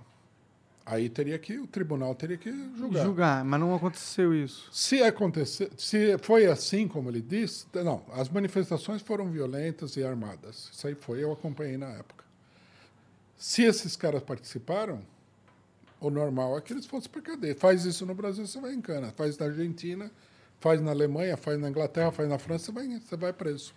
Aí 0.85 1.07
teria 1.09 1.39
que, 1.39 1.57
o 1.57 1.65
tribunal 1.65 2.13
teria 2.13 2.37
que 2.37 2.51
julgar. 2.77 3.05
Julgar, 3.05 3.45
mas 3.45 3.59
não 3.59 3.73
aconteceu 3.73 4.33
isso. 4.33 4.69
Se 4.71 5.01
acontecer, 5.01 5.71
se 5.77 6.17
foi 6.17 6.45
assim 6.45 6.87
como 6.89 7.09
ele 7.09 7.21
disse, 7.21 7.65
não, 7.73 8.03
as 8.11 8.27
manifestações 8.27 9.01
foram 9.01 9.29
violentas 9.29 9.95
e 9.95 10.03
armadas. 10.03 10.69
Isso 10.73 10.85
aí 10.85 10.95
foi, 10.95 11.23
eu 11.23 11.31
acompanhei 11.31 11.77
na 11.77 11.87
época. 11.87 12.25
Se 13.37 13.63
esses 13.63 13.95
caras 13.95 14.21
participaram, 14.21 15.01
o 16.01 16.09
normal 16.09 16.57
é 16.57 16.61
que 16.61 16.73
eles 16.73 16.85
fossem 16.85 17.09
para 17.09 17.21
cadeia. 17.21 17.55
Faz 17.55 17.85
isso 17.85 18.05
no 18.05 18.13
Brasil, 18.13 18.45
você 18.45 18.59
vai 18.59 18.73
em 18.73 18.81
cana. 18.81 19.13
Faz 19.13 19.37
na 19.37 19.45
Argentina, 19.45 20.11
faz 20.59 20.81
na 20.81 20.91
Alemanha, 20.91 21.37
faz 21.37 21.57
na 21.57 21.69
Inglaterra, 21.69 22.11
faz 22.11 22.27
na 22.27 22.37
França, 22.37 22.65
você 22.65 22.71
vai, 22.73 22.87
você 22.99 23.15
vai 23.15 23.31
preso. 23.31 23.73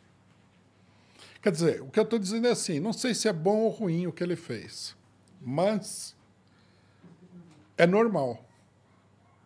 Quer 1.41 1.53
dizer, 1.53 1.83
o 1.83 1.87
que 1.87 2.01
eu 2.01 2.03
estou 2.03 2.19
dizendo 2.19 2.49
é 2.49 2.51
assim, 2.51 2.81
não 2.81 2.93
sei 2.93 3.15
se 3.15 3.29
é 3.29 3.33
bom 3.33 3.59
ou 3.59 3.69
ruim 3.71 4.09
o 4.09 4.13
que 4.13 4.25
ele 4.25 4.35
fez, 4.35 4.97
mas 5.41 6.16
é 7.77 7.87
normal. 7.87 8.45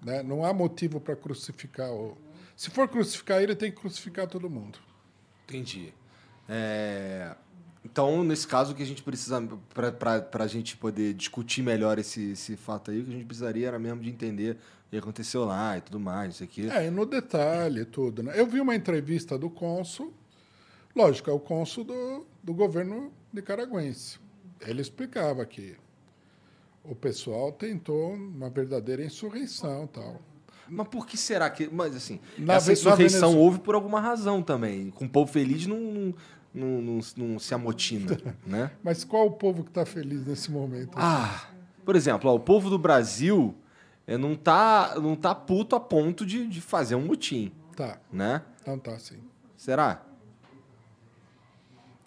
Né? 0.02 0.22
Não 0.22 0.44
há 0.44 0.52
motivo 0.52 1.00
para 1.00 1.16
crucificar. 1.16 1.90
O... 1.92 2.16
Se 2.56 2.70
for 2.70 2.88
crucificar 2.88 3.42
ele, 3.42 3.54
tem 3.54 3.70
que 3.70 3.80
crucificar 3.80 4.26
todo 4.26 4.48
mundo. 4.48 4.78
Entendi. 5.44 5.92
É, 6.48 7.34
Então, 7.84 8.22
nesse 8.22 8.46
caso, 8.46 8.72
o 8.72 8.74
que 8.74 8.82
a 8.82 8.86
gente 8.86 9.02
precisa, 9.02 9.40
para 9.74 10.44
a 10.44 10.46
gente 10.46 10.76
poder 10.76 11.14
discutir 11.14 11.62
melhor 11.62 11.98
esse, 11.98 12.32
esse 12.32 12.56
fato 12.56 12.90
aí, 12.90 13.00
o 13.00 13.04
que 13.04 13.10
a 13.10 13.14
gente 13.14 13.24
precisaria 13.24 13.68
era 13.68 13.78
mesmo 13.78 14.02
de 14.02 14.10
entender 14.10 14.56
o 14.86 14.90
que 14.90 14.96
aconteceu 14.98 15.44
lá 15.44 15.78
e 15.78 15.80
tudo 15.80 15.98
mais, 15.98 16.34
isso 16.34 16.44
aqui. 16.44 16.68
É, 16.68 16.86
e 16.86 16.90
no 16.90 17.06
detalhe 17.06 17.84
tudo. 17.84 18.22
Né? 18.22 18.32
Eu 18.38 18.46
vi 18.46 18.60
uma 18.60 18.74
entrevista 18.74 19.38
do 19.38 19.48
cônsul, 19.48 20.12
lógico, 20.94 21.30
é 21.30 21.32
o 21.32 21.40
cônsul 21.40 21.84
do, 21.84 22.26
do 22.42 22.52
governo 22.52 23.12
nicaragüense. 23.32 24.18
Ele 24.60 24.82
explicava 24.82 25.46
que 25.46 25.76
o 26.84 26.94
pessoal 26.94 27.52
tentou 27.52 28.12
uma 28.14 28.48
verdadeira 28.50 29.04
insurreição 29.04 29.86
tal. 29.86 30.20
Mas 30.68 30.86
por 30.88 31.06
que 31.06 31.16
será 31.16 31.50
que. 31.50 31.68
Mas 31.68 31.94
assim, 31.96 32.20
Na 32.38 32.54
essa 32.54 32.72
insurreição 32.72 33.20
Venezuela- 33.30 33.36
houve 33.36 33.58
por 33.58 33.74
alguma 33.74 34.00
razão 34.00 34.42
também. 34.42 34.90
Com 34.90 35.04
o 35.04 35.08
povo 35.08 35.30
feliz 35.32 35.66
não, 35.66 35.76
não, 35.80 36.14
não, 36.54 36.80
não, 36.82 37.00
não 37.16 37.38
se 37.38 37.52
amotina, 37.54 38.16
né? 38.46 38.70
Mas 38.82 39.02
qual 39.04 39.26
o 39.26 39.32
povo 39.32 39.64
que 39.64 39.70
está 39.70 39.84
feliz 39.84 40.24
nesse 40.24 40.50
momento? 40.50 40.92
Ah, 40.94 41.48
por 41.84 41.96
exemplo, 41.96 42.30
ó, 42.30 42.34
o 42.36 42.40
povo 42.40 42.70
do 42.70 42.78
Brasil 42.78 43.54
eh, 44.06 44.16
não 44.16 44.36
tá, 44.36 44.94
não 45.02 45.16
tá 45.16 45.34
puto 45.34 45.74
a 45.74 45.80
ponto 45.80 46.24
de, 46.24 46.46
de 46.46 46.60
fazer 46.60 46.94
um 46.94 47.04
motim, 47.04 47.52
Tá, 47.76 47.98
né? 48.12 48.42
então 48.62 48.78
tá 48.78 48.96
sim. 48.98 49.18
Será? 49.56 50.02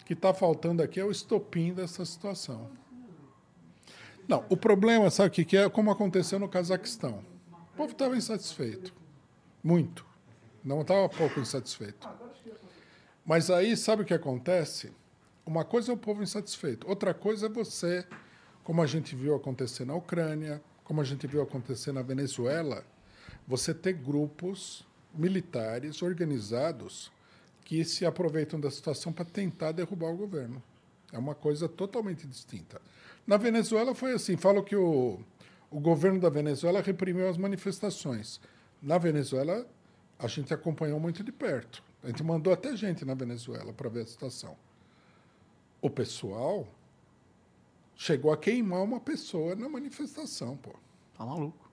O 0.00 0.04
que 0.06 0.12
está 0.14 0.32
faltando 0.34 0.82
aqui 0.82 1.00
é 1.00 1.04
o 1.04 1.10
estopim 1.10 1.72
dessa 1.72 2.04
situação. 2.04 2.68
Não, 4.26 4.44
o 4.48 4.56
problema, 4.56 5.10
sabe 5.10 5.28
o 5.28 5.46
que 5.46 5.56
é? 5.56 5.68
Como 5.68 5.90
aconteceu 5.90 6.38
no 6.38 6.48
Cazaquistão. 6.48 7.24
O 7.72 7.76
povo 7.76 7.92
estava 7.92 8.16
insatisfeito. 8.16 8.92
Muito. 9.62 10.06
Não 10.64 10.80
estava 10.80 11.08
pouco 11.08 11.40
insatisfeito. 11.40 12.08
Mas 13.24 13.50
aí, 13.50 13.76
sabe 13.76 14.02
o 14.02 14.04
que 14.04 14.14
acontece? 14.14 14.92
Uma 15.44 15.64
coisa 15.64 15.92
é 15.92 15.94
o 15.94 15.98
povo 15.98 16.22
insatisfeito. 16.22 16.88
Outra 16.88 17.12
coisa 17.12 17.46
é 17.46 17.48
você, 17.48 18.06
como 18.62 18.80
a 18.80 18.86
gente 18.86 19.14
viu 19.14 19.34
acontecer 19.34 19.84
na 19.84 19.94
Ucrânia, 19.94 20.62
como 20.84 21.00
a 21.00 21.04
gente 21.04 21.26
viu 21.26 21.42
acontecer 21.42 21.92
na 21.92 22.02
Venezuela, 22.02 22.84
você 23.46 23.74
ter 23.74 23.92
grupos 23.92 24.86
militares 25.14 26.02
organizados 26.02 27.12
que 27.64 27.84
se 27.84 28.04
aproveitam 28.04 28.60
da 28.60 28.70
situação 28.70 29.12
para 29.12 29.24
tentar 29.24 29.72
derrubar 29.72 30.10
o 30.10 30.16
governo. 30.16 30.62
É 31.12 31.18
uma 31.18 31.34
coisa 31.34 31.68
totalmente 31.68 32.26
distinta. 32.26 32.80
Na 33.26 33.36
Venezuela 33.36 33.94
foi 33.94 34.12
assim, 34.12 34.36
falo 34.36 34.62
que 34.62 34.76
o, 34.76 35.18
o 35.70 35.80
governo 35.80 36.20
da 36.20 36.28
Venezuela 36.28 36.80
reprimiu 36.80 37.28
as 37.28 37.36
manifestações. 37.38 38.40
Na 38.82 38.98
Venezuela, 38.98 39.66
a 40.18 40.26
gente 40.28 40.52
acompanhou 40.52 41.00
muito 41.00 41.24
de 41.24 41.32
perto. 41.32 41.82
A 42.02 42.08
gente 42.08 42.22
mandou 42.22 42.52
até 42.52 42.76
gente 42.76 43.04
na 43.04 43.14
Venezuela 43.14 43.72
para 43.72 43.88
ver 43.88 44.02
a 44.02 44.06
situação. 44.06 44.56
O 45.80 45.88
pessoal 45.88 46.68
chegou 47.96 48.30
a 48.32 48.36
queimar 48.36 48.82
uma 48.82 49.00
pessoa 49.00 49.54
na 49.54 49.68
manifestação, 49.68 50.56
pô. 50.56 50.70
Tá 51.16 51.24
maluco. 51.24 51.70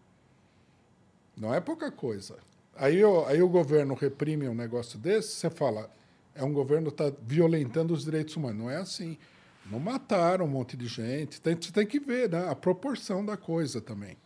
Não 1.36 1.54
é 1.54 1.60
pouca 1.60 1.92
coisa. 1.92 2.38
Aí, 2.76 3.04
o- 3.04 3.26
aí 3.26 3.42
o 3.42 3.50
governo 3.50 3.94
reprime 3.94 4.48
um 4.48 4.54
negócio 4.56 4.98
desse, 4.98 5.30
você 5.36 5.50
fala, 5.50 5.90
é 6.34 6.44
um 6.44 6.54
governo 6.54 6.92
que 6.92 7.02
está 7.04 7.18
violentando 7.24 7.94
os 7.94 8.06
direitos 8.06 8.36
humanos. 8.36 8.58
Não 8.62 8.70
é 8.70 8.78
assim. 8.78 9.18
Não 9.66 9.80
mataram 9.80 10.46
um 10.46 10.50
monte 10.50 10.76
de 10.76 10.88
gente. 10.88 11.40
Tem, 11.40 11.56
você 11.56 11.72
tem 11.72 11.86
que 11.86 12.00
ver 12.00 12.30
né, 12.30 12.50
a 12.50 12.56
proporção 12.56 13.24
da 13.26 13.38
coisa 13.38 13.80
também. 13.80 14.18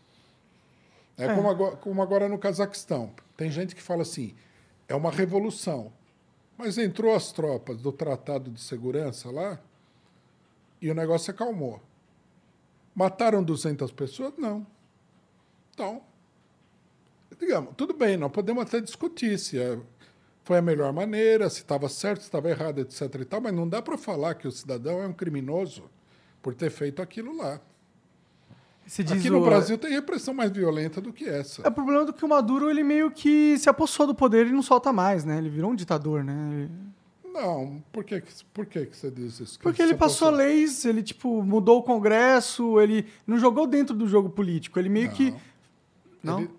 É, 1.17 1.33
Como, 1.33 1.49
agora, 1.49 1.75
como 1.77 2.01
agora 2.01 2.27
no 2.27 2.37
Cazaquistão. 2.37 3.13
Tem 3.37 3.49
gente 3.51 3.75
que 3.75 3.81
fala 3.81 4.01
assim, 4.01 4.35
é 4.87 4.95
uma 4.95 5.11
revolução. 5.11 5.91
Mas 6.57 6.77
entrou 6.77 7.13
as 7.13 7.31
tropas 7.31 7.77
do 7.81 7.91
Tratado 7.91 8.49
de 8.49 8.61
Segurança 8.61 9.29
lá 9.29 9.59
e 10.81 10.89
o 10.89 10.95
negócio 10.95 11.31
acalmou. 11.31 11.81
Mataram 12.93 13.43
200 13.43 13.91
pessoas? 13.91 14.33
Não. 14.37 14.65
Então, 15.73 16.01
digamos, 17.37 17.73
tudo 17.75 17.93
bem, 17.93 18.15
nós 18.15 18.31
podemos 18.31 18.63
até 18.63 18.79
discutir 18.79 19.37
se 19.37 19.59
é- 19.59 19.77
foi 20.45 20.59
a 20.59 20.61
melhor 20.61 20.93
maneira, 20.93 21.49
se 21.49 21.57
estava 21.61 21.89
certo, 21.89 22.21
se 22.21 22.27
estava 22.27 22.49
errado, 22.49 22.79
etc. 22.79 23.01
E 23.19 23.25
tal, 23.25 23.41
mas 23.41 23.53
não 23.53 23.67
dá 23.67 23.81
para 23.81 23.97
falar 23.97 24.35
que 24.35 24.47
o 24.47 24.51
cidadão 24.51 25.01
é 25.01 25.07
um 25.07 25.11
criminoso 25.13 25.83
por 26.41 26.53
ter 26.55 26.69
feito 26.69 27.01
aquilo 27.01 27.35
lá. 27.35 27.59
Você 28.85 29.03
diz 29.03 29.13
Aqui 29.17 29.31
no 29.31 29.41
o- 29.41 29.45
Brasil 29.45 29.75
tem 29.79 29.91
repressão 29.91 30.31
mais 30.33 30.51
violenta 30.51 31.01
do 31.01 31.11
que 31.11 31.27
essa. 31.27 31.63
É 31.63 31.67
o 31.67 31.71
problema 31.71 32.05
do 32.05 32.13
que 32.13 32.23
o 32.23 32.29
Maduro, 32.29 32.69
ele 32.69 32.83
meio 32.83 33.09
que 33.09 33.57
se 33.57 33.67
apossou 33.67 34.05
do 34.05 34.13
poder 34.13 34.45
e 34.45 34.51
não 34.51 34.61
solta 34.61 34.93
mais, 34.93 35.25
né? 35.25 35.39
Ele 35.39 35.49
virou 35.49 35.71
um 35.71 35.75
ditador, 35.75 36.23
né? 36.23 36.33
Ele- 36.53 36.71
Não, 37.33 37.83
por 37.91 38.03
que, 38.03 38.21
por 38.53 38.65
que, 38.67 38.85
que 38.85 38.95
você 38.95 39.09
diz 39.09 39.39
isso? 39.39 39.57
Que 39.57 39.63
Porque 39.63 39.81
ele 39.81 39.95
passou 39.95 40.29
leis, 40.29 40.85
ele, 40.85 41.01
tipo, 41.01 41.41
mudou 41.43 41.79
o 41.79 41.83
Congresso, 41.83 42.79
ele 42.79 43.07
não 43.25 43.37
jogou 43.39 43.65
dentro 43.65 43.95
do 43.95 44.07
jogo 44.07 44.29
político, 44.29 44.77
ele 44.79 44.87
meio 44.89 45.09
que... 45.11 45.33
Não? 46.23 46.41
Ele, 46.41 46.49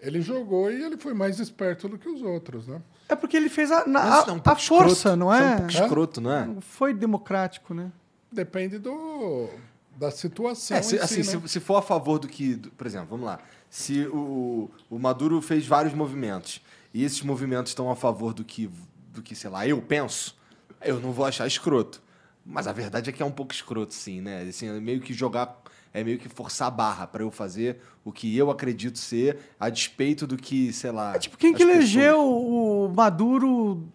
ele 0.00 0.20
jogou 0.20 0.70
e 0.70 0.82
ele 0.82 0.96
foi 0.98 1.14
mais 1.14 1.38
esperto 1.38 1.88
do 1.88 1.96
que 1.96 2.08
os 2.08 2.20
outros, 2.20 2.66
né? 2.66 2.82
É 3.08 3.14
porque 3.14 3.36
ele 3.36 3.48
fez 3.48 3.70
a, 3.70 3.86
na- 3.86 4.00
a, 4.22 4.24
é 4.28 4.32
um 4.32 4.40
a 4.44 4.56
força, 4.56 5.10
escroto. 5.10 5.16
não 5.16 5.32
Isso 5.34 5.42
é? 5.42 5.46
um 5.46 5.56
pouco 5.58 5.70
escroto, 5.72 6.20
não 6.20 6.32
é? 6.32 6.46
Não 6.46 6.60
Foi 6.60 6.92
democrático, 6.94 7.72
né? 7.74 7.90
Depende 8.32 8.78
do, 8.78 9.48
da 9.96 10.10
situação 10.10 10.76
É, 10.76 10.82
se, 10.82 10.96
em 10.96 10.98
assim, 10.98 11.22
si, 11.22 11.36
né? 11.36 11.42
se, 11.42 11.48
se 11.48 11.60
for 11.60 11.76
a 11.76 11.82
favor 11.82 12.18
do 12.18 12.26
que. 12.28 12.54
do- 12.56 12.70
por 12.72 12.86
exemplo, 12.86 13.08
vamos 13.10 13.26
lá. 13.26 13.38
Se 13.70 14.06
o, 14.08 14.70
o 14.90 14.98
Maduro 14.98 15.40
fez 15.40 15.66
vários 15.66 15.94
movimentos 15.94 16.60
e 16.92 17.04
esses 17.04 17.22
movimentos 17.22 17.70
estão 17.70 17.90
a 17.90 17.96
favor 17.96 18.32
do 18.34 18.44
que, 18.44 18.68
do 19.12 19.22
que, 19.22 19.34
sei 19.34 19.50
lá, 19.50 19.66
eu 19.66 19.80
penso, 19.80 20.36
eu 20.82 20.98
não 21.00 21.12
vou 21.12 21.24
achar 21.26 21.46
escroto. 21.46 22.02
Mas 22.44 22.66
a 22.66 22.72
verdade 22.72 23.10
é 23.10 23.12
que 23.12 23.22
é 23.22 23.26
um 23.26 23.30
pouco 23.30 23.52
escroto, 23.52 23.92
sim, 23.94 24.20
né? 24.20 24.42
Assim, 24.48 24.68
é 24.68 24.72
meio 24.80 25.00
que 25.00 25.12
jogar. 25.12 25.60
É 25.98 26.04
meio 26.04 26.18
que 26.18 26.28
forçar 26.28 26.68
a 26.68 26.70
barra 26.70 27.06
pra 27.06 27.22
eu 27.22 27.30
fazer 27.30 27.78
o 28.04 28.12
que 28.12 28.36
eu 28.36 28.50
acredito 28.50 28.98
ser, 28.98 29.38
a 29.58 29.70
despeito 29.70 30.26
do 30.26 30.36
que, 30.36 30.70
sei 30.72 30.90
lá. 30.90 31.14
É 31.16 31.18
tipo, 31.18 31.38
quem 31.38 31.54
que 31.54 31.62
elegeu 31.62 32.18
pessoas- 32.18 32.44
o 32.44 32.92
Maduro, 32.94 33.88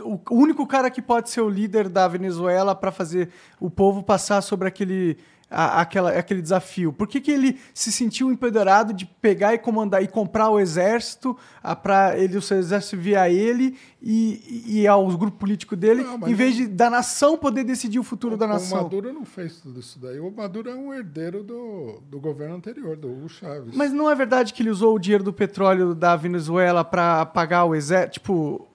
o 0.00 0.18
único 0.34 0.66
cara 0.66 0.90
que 0.90 1.02
pode 1.02 1.28
ser 1.28 1.42
o 1.42 1.48
líder 1.50 1.88
da 1.88 2.08
Venezuela 2.08 2.74
para 2.74 2.90
fazer 2.90 3.28
o 3.60 3.68
povo 3.68 4.02
passar 4.02 4.40
sobre 4.40 4.68
aquele, 4.68 5.18
a- 5.54 5.80
aquela, 5.80 6.10
aquele 6.10 6.42
desafio? 6.42 6.92
Por 6.92 7.06
que, 7.06 7.20
que 7.20 7.30
ele 7.30 7.58
se 7.72 7.92
sentiu 7.92 8.30
empoderado 8.32 8.92
de 8.92 9.06
pegar 9.06 9.54
e 9.54 9.58
comandar 9.58 10.02
e 10.02 10.08
comprar 10.08 10.50
o 10.50 10.58
exército 10.58 11.36
para 11.82 12.18
ele 12.18 12.36
o 12.36 12.42
seu 12.42 12.58
exército 12.58 12.96
via 12.96 13.30
ele 13.30 13.76
e, 14.02 14.80
e 14.80 14.86
aos 14.86 15.14
grupos 15.14 15.38
políticos 15.38 15.78
dele, 15.78 16.02
Não, 16.02 16.28
em 16.28 16.34
vez 16.34 16.58
não- 16.58 16.66
de 16.66 16.72
da 16.72 16.90
nação 16.90 17.38
poder 17.38 17.64
decidir 17.64 17.98
o 17.98 18.02
futuro 18.02 18.36
da 18.36 18.46
O 18.46 18.48
nação? 18.48 18.82
Maduro 18.82 19.12
não 19.12 19.24
fez 19.24 19.60
tudo 19.60 19.80
isso 19.80 19.98
daí. 19.98 20.18
O 20.20 20.30
Maduro 20.30 20.68
é 20.70 20.74
um 20.74 20.92
herdeiro 20.92 21.42
do, 21.42 22.00
do 22.10 22.18
governo 22.20 22.56
anterior, 22.56 22.96
do 22.96 23.08
Hugo 23.10 23.28
Chávez. 23.28 23.74
Mas 23.74 23.92
não 23.92 24.10
é 24.10 24.14
verdade 24.14 24.52
que 24.52 24.62
ele 24.62 24.70
usou 24.70 24.94
o 24.94 24.98
dinheiro 24.98 25.22
do 25.24 25.32
petróleo 25.32 25.94
da 25.94 26.16
Venezuela 26.16 26.84
para 26.84 27.24
pagar 27.26 27.64
o 27.64 27.74
exército? 27.74 28.14
Tipo, 28.14 28.66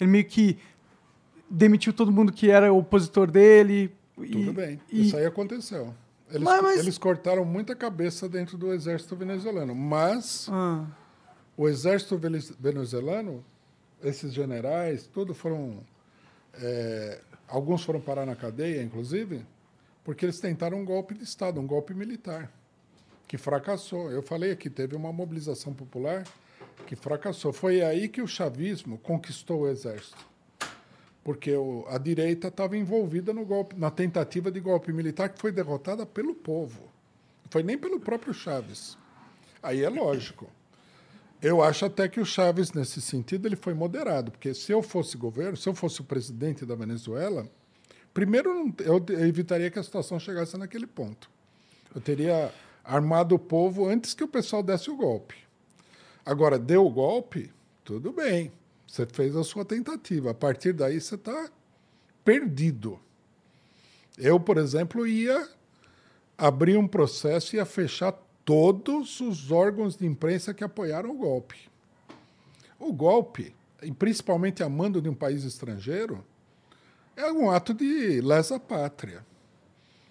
ele 0.00 0.10
meio 0.10 0.24
que 0.24 0.58
demitiu 1.48 1.92
todo 1.92 2.10
mundo 2.12 2.32
que 2.32 2.50
era 2.50 2.72
opositor 2.72 3.30
dele. 3.30 3.90
Tudo 4.16 4.50
e- 4.50 4.52
bem. 4.52 4.80
e- 4.90 5.06
Isso 5.06 5.16
aí 5.16 5.24
aconteceu. 5.26 5.94
Eles, 6.30 6.42
Mas- 6.42 6.62
mas- 6.62 6.78
eles 6.80 6.98
cortaram 6.98 7.44
muita 7.44 7.74
cabeça 7.76 8.28
dentro 8.28 8.58
do 8.58 8.72
exército 8.72 9.14
venezuelano. 9.14 9.74
Mas 9.74 10.48
Ah, 10.50 10.84
o 11.56 11.68
exército 11.68 12.18
venezuelano, 12.58 13.44
esses 14.02 14.32
generais, 14.32 15.06
tudo 15.06 15.34
foram. 15.34 15.80
é, 16.58 17.20
alguns 17.46 17.84
foram 17.84 18.00
parar 18.00 18.24
na 18.26 18.34
cadeia, 18.34 18.82
inclusive, 18.82 19.44
porque 20.02 20.24
eles 20.24 20.40
tentaram 20.40 20.78
um 20.78 20.84
golpe 20.84 21.14
de 21.14 21.22
Estado, 21.22 21.60
um 21.60 21.66
golpe 21.66 21.92
militar, 21.94 22.50
que 23.28 23.36
fracassou. 23.36 24.10
Eu 24.10 24.22
falei 24.22 24.52
aqui, 24.52 24.70
teve 24.70 24.96
uma 24.96 25.12
mobilização 25.12 25.72
popular 25.74 26.24
que 26.86 26.96
fracassou. 26.96 27.52
Foi 27.52 27.82
aí 27.82 28.08
que 28.08 28.22
o 28.22 28.26
chavismo 28.26 28.98
conquistou 28.98 29.60
o 29.62 29.68
exército. 29.68 30.16
Porque 31.26 31.52
o- 31.56 31.84
a 31.88 31.98
direita 31.98 32.46
estava 32.46 32.76
envolvida 32.76 33.32
no 33.32 33.44
golpe, 33.44 33.74
na 33.76 33.90
tentativa 33.90 34.48
de 34.48 34.60
golpe 34.60 34.92
militar 34.92 35.28
que 35.28 35.40
foi 35.40 35.50
derrotada 35.50 36.06
pelo 36.06 36.36
povo. 36.36 36.82
Não 37.42 37.50
foi 37.50 37.64
nem 37.64 37.76
pelo 37.76 37.98
próprio 37.98 38.32
Chaves. 38.32 38.96
Aí 39.60 39.82
é 39.82 39.88
lógico. 39.88 40.48
Eu 41.42 41.64
acho 41.64 41.84
até 41.84 42.08
que 42.08 42.20
o 42.20 42.24
Chaves, 42.24 42.72
nesse 42.72 43.00
sentido, 43.00 43.44
ele 43.48 43.56
foi 43.56 43.74
moderado, 43.74 44.30
porque 44.30 44.54
se 44.54 44.70
eu 44.70 44.80
fosse 44.84 45.16
governo, 45.16 45.56
se 45.56 45.68
eu 45.68 45.74
fosse 45.74 46.00
o 46.00 46.04
presidente 46.04 46.64
da 46.64 46.76
Venezuela, 46.76 47.48
primeiro 48.14 48.72
eu 48.84 49.04
evitaria 49.18 49.68
que 49.68 49.80
a 49.80 49.82
situação 49.82 50.20
chegasse 50.20 50.56
naquele 50.56 50.86
ponto. 50.86 51.28
Eu 51.92 52.00
teria 52.00 52.54
armado 52.84 53.34
o 53.34 53.38
povo 53.40 53.88
antes 53.88 54.14
que 54.14 54.22
o 54.22 54.28
pessoal 54.28 54.62
desse 54.62 54.92
o 54.92 54.96
golpe. 54.96 55.34
Agora, 56.24 56.56
deu 56.56 56.86
o 56.86 56.90
golpe, 56.90 57.50
tudo 57.82 58.12
bem. 58.12 58.52
Você 58.86 59.06
fez 59.06 59.36
a 59.36 59.44
sua 59.44 59.64
tentativa. 59.64 60.30
A 60.30 60.34
partir 60.34 60.72
daí, 60.72 61.00
você 61.00 61.16
está 61.16 61.50
perdido. 62.24 62.98
Eu, 64.16 64.40
por 64.40 64.56
exemplo, 64.56 65.06
ia 65.06 65.48
abrir 66.38 66.76
um 66.76 66.86
processo 66.86 67.54
e 67.54 67.58
ia 67.58 67.66
fechar 67.66 68.12
todos 68.44 69.20
os 69.20 69.50
órgãos 69.50 69.96
de 69.96 70.06
imprensa 70.06 70.54
que 70.54 70.64
apoiaram 70.64 71.10
o 71.10 71.14
golpe. 71.18 71.68
O 72.78 72.92
golpe, 72.92 73.54
e 73.82 73.90
principalmente 73.90 74.62
a 74.62 74.68
mando 74.68 75.02
de 75.02 75.08
um 75.08 75.14
país 75.14 75.44
estrangeiro, 75.44 76.24
é 77.16 77.30
um 77.32 77.50
ato 77.50 77.74
de 77.74 78.20
lesa 78.20 78.60
pátria. 78.60 79.24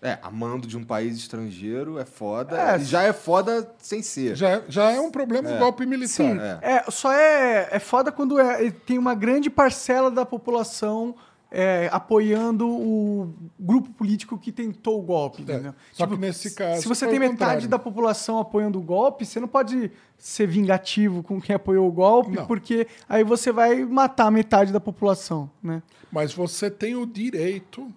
É, 0.06 0.20
amando 0.22 0.68
de 0.68 0.78
um 0.78 0.84
país 0.84 1.18
estrangeiro 1.18 1.98
é 1.98 2.06
foda. 2.06 2.58
É, 2.60 2.78
e 2.78 2.84
já 2.84 3.04
é 3.04 3.12
foda 3.12 3.68
sem 3.80 4.02
ser. 4.02 4.36
Já, 4.36 4.62
já 4.70 4.92
é 4.92 5.00
um 5.00 5.10
problema 5.10 5.52
o 5.52 5.58
golpe 5.58 5.86
militar. 5.86 6.08
sim, 6.08 6.38
é. 6.62 6.84
só 6.92 7.12
é, 7.12 7.70
é 7.72 7.80
foda 7.80 8.12
quando 8.12 8.40
é- 8.40 8.70
tem 8.72 8.98
uma 8.98 9.16
grande 9.16 9.50
parcela 9.50 10.12
da 10.12 10.26
população 10.26 11.16
é, 11.52 11.88
apoiando 11.92 12.68
o 12.68 13.34
grupo 13.58 13.90
político 13.92 14.38
que 14.38 14.52
tentou 14.52 15.00
o 15.00 15.02
golpe, 15.02 15.42
entendeu? 15.42 15.72
É, 15.72 15.74
só 15.94 16.06
que 16.06 16.18
nesse 16.18 16.54
caso 16.54 16.82
Se 16.82 16.88
você 16.88 17.08
tem 17.08 17.18
metade 17.18 17.38
contrário. 17.38 17.68
da 17.70 17.80
população 17.80 18.40
apoiando 18.40 18.78
o 18.78 18.82
golpe, 18.82 19.26
você 19.26 19.40
não 19.40 19.48
pode 19.48 19.90
ser 20.18 20.48
vingativo 20.48 21.24
com 21.24 21.40
quem 21.40 21.56
apoiou 21.56 21.88
o 21.88 21.92
golpe, 21.92 22.32
Não. 22.36 22.46
porque 22.46 22.88
aí 23.08 23.24
você 23.24 23.52
vai 23.54 23.86
matar 23.86 24.30
metade 24.32 24.74
da 24.74 24.80
população, 24.82 25.50
né? 25.64 25.82
Mas 26.12 26.34
você 26.34 26.70
tem 26.70 26.96
o 26.96 27.06
direito 27.06 27.88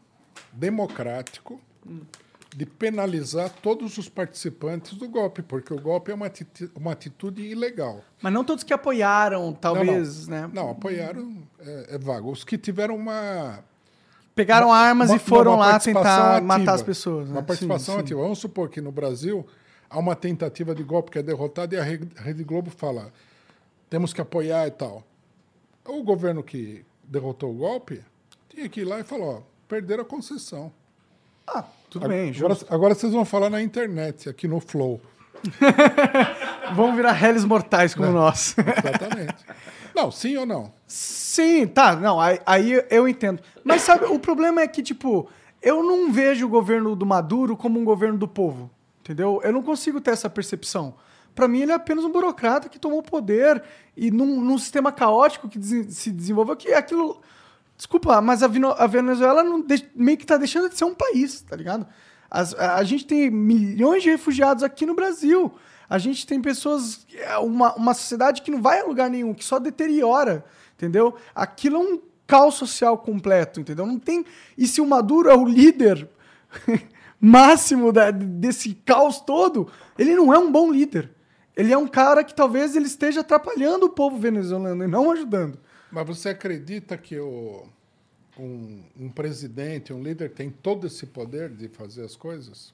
democrático 0.53 1.61
de 2.57 2.65
penalizar 2.65 3.51
todos 3.63 3.99
os 3.99 4.09
participantes 4.09 4.95
do 4.95 5.09
golpe, 5.09 5.43
porque 5.43 5.73
o 5.73 5.81
golpe 5.81 6.11
é 6.11 6.15
uma 6.15 6.27
atitude, 6.27 6.73
uma 6.75 6.93
atitude 6.93 7.43
ilegal. 7.43 8.03
Mas 8.23 8.33
não 8.33 8.43
todos 8.43 8.65
que 8.65 8.73
apoiaram, 8.73 9.53
talvez, 9.53 10.27
não, 10.27 10.37
né? 10.49 10.51
Não, 10.53 10.71
apoiaram 10.71 11.43
é, 11.61 11.95
é 11.95 11.99
vago. 11.99 12.31
Os 12.31 12.45
que 12.45 12.57
tiveram 12.57 12.97
uma 12.97 13.63
Pegaram 14.35 14.73
armas 14.73 15.11
uma- 15.11 15.17
e 15.17 15.19
foram 15.19 15.55
uma 15.55 15.67
lá 15.67 15.79
tentar 15.81 16.37
ativa. 16.37 16.47
matar 16.47 16.75
as 16.75 16.83
pessoas. 16.83 17.29
né? 17.29 17.35
Uma 17.35 17.43
participação 17.43 17.95
Sim, 17.95 17.99
sim. 18.01 18.05
ativa. 18.05 18.21
Vamos 18.23 18.39
supor 18.39 18.69
que 18.71 18.81
no 18.81 18.91
Brasil 18.93 19.47
há 19.91 19.99
uma 19.99 20.17
tentativa 20.17 20.75
de 20.75 20.83
golpe 20.83 21.11
que 21.11 21.19
é 21.19 21.23
derrotada 21.23 21.75
e 21.75 21.79
a 21.79 21.83
Re- 21.83 22.09
Rede 22.17 22.45
Globo 22.45 22.71
fala 22.71 23.13
temos 23.91 24.13
que 24.13 24.21
apoiar 24.21 24.67
e 24.67 24.71
tal. 24.71 25.03
O 25.85 26.03
governo 26.03 26.43
que 26.43 26.85
derrotou 27.05 27.51
o 27.51 27.55
golpe 27.55 28.03
tinha 28.49 28.69
que 28.69 28.81
ir 28.81 28.85
lá 28.85 29.01
e 29.01 29.05
falar, 29.05 29.25
ó, 29.27 29.43
perderam 29.67 30.03
a 30.03 30.07
concessão. 30.07 30.71
Ah, 31.47 31.65
tudo 31.91 32.09
bem, 32.09 32.33
Agora, 32.37 32.57
agora 32.71 32.95
vocês 32.95 33.13
vão 33.13 33.25
falar 33.25 33.51
na 33.51 33.63
internet, 33.63 34.29
aqui 34.29 34.47
no 34.47 34.61
Flow. 34.61 35.01
Vamos 36.75 36.97
virar 36.97 37.13
réis 37.13 37.45
mortais 37.45 37.95
como 37.95 38.11
nós. 38.11 38.55
Exatamente. 38.59 39.45
Não, 39.95 40.11
sim 40.11 40.37
ou 40.37 40.47
não? 40.47 40.73
Sim, 40.87 41.67
tá, 41.67 41.97
não, 41.97 42.21
aí, 42.21 42.41
aí 42.45 42.85
eu 42.91 43.09
entendo. 43.09 43.43
Mas 43.65 43.83
sabe, 43.83 44.05
o 44.07 44.19
problema 44.19 44.61
é 44.61 44.69
que, 44.69 44.83
tipo, 44.83 45.29
eu 45.63 45.83
não 45.83 46.13
vejo 46.13 46.47
o 46.47 46.49
governo 46.49 46.95
do 46.95 47.07
Maduro 47.07 47.57
como 47.57 47.81
um 47.81 47.85
governo 47.85 48.19
do 48.19 48.29
povo, 48.29 48.71
entendeu? 49.01 49.41
Eu 49.43 49.53
não 49.53 49.63
consigo 49.63 50.01
ter 50.01 50.13
essa 50.13 50.29
percepção. 50.29 50.95
Pra 51.35 51.47
mim, 51.47 51.61
ele 51.61 51.73
é 51.73 51.75
apenas 51.75 52.05
um 52.05 52.11
burocrata 52.11 52.69
que 52.69 52.79
tomou 52.79 53.03
poder 53.03 53.63
e 53.97 54.11
num, 54.11 54.41
num 54.41 54.59
sistema 54.59 54.91
caótico 54.91 55.49
que 55.49 55.61
se 55.63 56.11
desenvolveu, 56.11 56.57
que 56.57 56.73
aquilo. 56.73 57.21
Desculpa, 57.79 58.21
mas 58.21 58.43
a, 58.43 58.49
Vino- 58.49 58.75
a 58.77 58.87
Venezuela 58.87 59.43
não 59.43 59.61
de- 59.63 59.89
meio 59.95 60.19
que 60.19 60.27
tá 60.27 60.37
deixando 60.37 60.69
de 60.69 60.77
ser 60.77 60.85
um 60.85 60.95
país, 60.95 61.41
tá 61.43 61.55
ligado? 61.57 61.87
As- 62.31 62.53
a, 62.55 62.75
a 62.75 62.83
gente 62.85 63.07
tem 63.07 63.31
milhões 63.31 64.03
de 64.03 64.11
refugiados 64.11 64.63
aqui 64.65 64.85
no 64.85 64.95
Brasil. 64.97 65.51
A 65.89 65.97
gente 65.97 66.27
tem 66.27 66.43
pessoas. 66.43 67.07
é 67.15 67.39
Uma, 67.39 67.73
uma 67.75 67.95
sociedade 67.95 68.43
que 68.43 68.51
não 68.51 68.61
vai 68.61 68.81
a 68.81 68.85
lugar 68.85 69.09
nenhum, 69.09 69.33
que 69.33 69.45
só 69.45 69.59
deteriora, 69.61 70.45
entendeu? 70.77 71.15
Aquilo 71.35 71.77
é 71.77 71.79
um 71.79 72.01
caos 72.27 72.57
social 72.57 72.99
completo, 72.99 73.61
entendeu? 73.61 73.87
Não 73.87 73.99
tem. 73.99 74.25
E 74.59 74.67
se 74.67 74.81
o 74.81 74.87
Maduro 74.87 75.31
é 75.31 75.35
o 75.37 75.47
líder 75.47 76.07
máximo 77.21 77.93
da- 77.93 78.11
desse 78.11 78.75
caos 78.85 79.21
todo, 79.21 79.71
ele 79.99 80.15
não 80.15 80.33
é 80.35 80.39
um 80.39 80.51
bom 80.51 80.71
líder. 80.71 81.11
Ele 81.57 81.73
é 81.73 81.79
um 81.79 81.87
cara 81.89 82.23
que 82.23 82.35
talvez 82.35 82.77
ele 82.77 82.87
esteja 82.87 83.21
atrapalhando 83.21 83.87
o 83.87 83.91
povo 83.91 84.17
venezuelano 84.19 84.85
e 84.85 84.87
não 84.87 85.11
ajudando. 85.11 85.59
Mas 85.91 86.07
você 86.07 86.31
acredita 86.31 86.97
que 86.97 87.19
o, 87.19 87.65
um, 88.39 88.83
um 88.99 89.09
presidente, 89.09 89.93
um 89.93 90.03
líder, 90.03 90.31
tem 90.31 90.51
todo 90.51 90.87
esse 90.87 91.07
poder 91.07 91.49
de 91.51 91.69
fazer 91.69 92.05
as 92.05 92.15
coisas? 92.17 92.73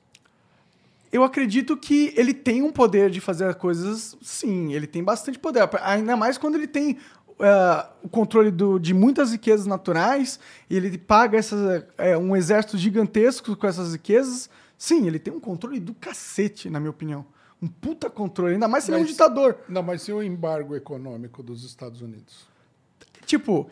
Eu 1.13 1.23
acredito 1.23 1.77
que 1.77 2.13
ele 2.17 2.35
tem 2.35 2.61
um 2.63 2.73
poder 2.73 3.09
de 3.09 3.21
fazer 3.21 3.45
as 3.45 3.55
coisas, 3.55 4.17
sim, 4.21 4.73
ele 4.73 4.87
tem 4.87 5.03
bastante 5.03 5.39
poder. 5.39 5.69
Ainda 5.83 6.17
mais 6.17 6.37
quando 6.37 6.57
ele 6.57 6.67
tem 6.67 6.99
eh, 7.39 7.87
o 8.03 8.09
controle 8.09 8.51
do- 8.51 8.79
de 8.81 8.93
muitas 8.95 9.31
riquezas 9.33 9.67
naturais 9.67 10.39
e 10.69 10.77
ele 10.77 10.97
paga 10.99 11.39
essas, 11.39 11.85
eh, 11.99 12.17
um 12.17 12.35
exército 12.37 12.77
gigantesco 12.79 13.55
com 13.57 13.67
essas 13.67 13.93
riquezas. 13.93 14.51
Sim, 14.77 15.07
ele 15.07 15.19
tem 15.21 15.33
um 15.33 15.41
controle 15.41 15.79
do 15.81 15.95
cacete, 15.95 16.69
na 16.69 16.79
minha 16.81 16.91
opinião. 16.91 17.25
Um 17.63 17.69
puta 17.69 18.11
controle, 18.11 18.55
ainda 18.55 18.69
mais 18.69 18.85
se 18.85 18.91
ele 18.91 18.99
é 18.99 19.01
um 19.01 19.05
ditador. 19.05 19.57
Não, 19.69 19.83
mas 19.83 20.03
e 20.09 20.13
o 20.13 20.23
embargo 20.23 20.75
econômico 20.77 21.43
dos 21.43 21.65
Estados 21.65 22.01
Unidos? 22.03 22.47
Tipo, 23.39 23.69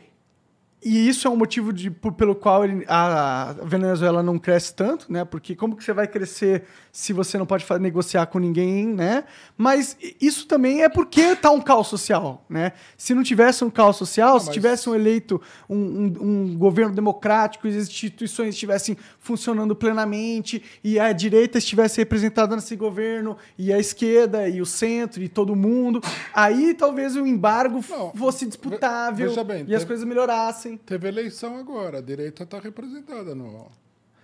e 0.84 1.08
isso 1.08 1.28
é 1.28 1.30
um 1.30 1.36
motivo 1.36 1.72
de, 1.72 1.88
por- 1.88 2.12
pelo 2.14 2.34
qual 2.34 2.64
ele- 2.64 2.84
a 2.88 3.54
Venezuela 3.62 4.20
não 4.20 4.36
cresce 4.36 4.74
tanto, 4.74 5.10
né? 5.12 5.24
Porque 5.24 5.54
como 5.54 5.76
que 5.76 5.84
você 5.84 5.92
vai 5.92 6.08
crescer 6.08 6.64
se 6.94 7.14
você 7.14 7.38
não 7.38 7.46
pode 7.46 7.64
negociar 7.80 8.26
com 8.26 8.38
ninguém, 8.38 8.86
né? 8.86 9.24
Mas 9.56 9.96
isso 10.20 10.46
também 10.46 10.82
é 10.82 10.90
porque 10.90 11.34
tá 11.34 11.50
um 11.50 11.58
caos 11.60 11.88
social, 11.88 12.44
né? 12.50 12.72
Se 12.98 13.14
não 13.14 13.22
tivesse 13.22 13.64
um 13.64 13.70
caos 13.70 13.96
social, 13.96 14.38
se 14.38 14.46
mas- 14.46 14.54
tivesse 14.54 14.90
um 14.90 14.94
eleito 14.94 15.40
um, 15.70 15.74
um- 15.74 16.16
um 16.50 16.58
governo 16.58 16.94
democrático, 16.94 17.66
e 17.66 17.70
as 17.70 17.88
instituições 17.88 18.50
estivessem 18.54 18.94
funcionando 19.18 19.74
plenamente 19.74 20.62
e 20.84 21.00
a 21.00 21.10
direita 21.12 21.56
estivesse 21.56 21.96
representada 21.98 22.54
nesse 22.54 22.76
governo 22.76 23.38
e 23.56 23.72
a 23.72 23.78
esquerda 23.78 24.46
e 24.46 24.60
o 24.60 24.66
centro 24.66 25.22
e 25.22 25.30
todo 25.30 25.56
mundo, 25.56 25.98
aí 26.34 26.74
talvez 26.74 27.16
o 27.16 27.26
embargo 27.26 27.82
Não, 27.88 28.12
fosse 28.12 28.44
disputável 28.44 29.32
bem, 29.44 29.60
e 29.66 29.74
as 29.74 29.80
teve- 29.80 29.86
coisas 29.86 30.04
melhorassem. 30.04 30.76
Teve 30.76 31.08
eleição 31.08 31.56
agora, 31.56 31.98
a 31.98 32.02
direita 32.02 32.42
está 32.42 32.58
representada 32.60 33.34
no, 33.34 33.70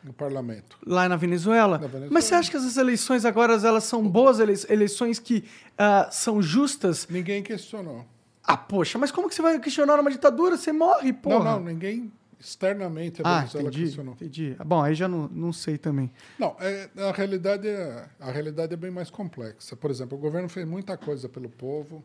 no 0.08 0.12
parlamento. 0.14 0.76
Lá 0.84 1.08
na 1.08 1.16
Venezuela. 1.16 1.78
Na 1.78 1.86
Venezuela. 1.86 2.10
Mas 2.12 2.24
você 2.24 2.34
acha 2.34 2.50
que 2.50 2.56
essas 2.56 2.76
eleições 2.76 3.24
agora 3.24 3.52
elas 3.54 3.84
são 3.84 4.08
boas 4.08 4.40
elei- 4.40 4.56
eleições 4.68 5.18
que 5.18 5.44
ah, 5.76 6.08
são 6.10 6.42
justas? 6.42 7.06
Ninguém 7.08 7.42
questionou. 7.42 8.04
Ah, 8.42 8.56
poxa, 8.56 8.98
mas 8.98 9.12
como 9.12 9.28
que 9.28 9.34
você 9.34 9.42
vai 9.42 9.58
questionar 9.60 10.00
uma 10.00 10.10
ditadura? 10.10 10.56
Você 10.56 10.72
morre, 10.72 11.12
porra. 11.12 11.44
Não, 11.44 11.60
não, 11.60 11.64
ninguém 11.66 12.10
externamente 12.40 13.20
a 13.20 13.24
Ah, 13.28 13.38
Venezuela 13.40 13.68
entendi, 13.68 13.84
questionou. 13.84 14.14
entendi. 14.14 14.56
Ah, 14.58 14.64
Bom, 14.64 14.82
aí 14.82 14.94
já 14.94 15.06
não, 15.06 15.28
não 15.28 15.52
sei 15.52 15.76
também. 15.76 16.10
Não, 16.38 16.56
é, 16.58 16.88
a, 16.96 17.12
realidade 17.12 17.68
é, 17.68 18.06
a 18.18 18.30
realidade 18.30 18.72
é 18.72 18.76
bem 18.76 18.90
mais 18.90 19.10
complexa. 19.10 19.76
Por 19.76 19.90
exemplo, 19.90 20.16
o 20.16 20.20
governo 20.20 20.48
fez 20.48 20.66
muita 20.66 20.96
coisa 20.96 21.28
pelo 21.28 21.50
povo. 21.50 22.02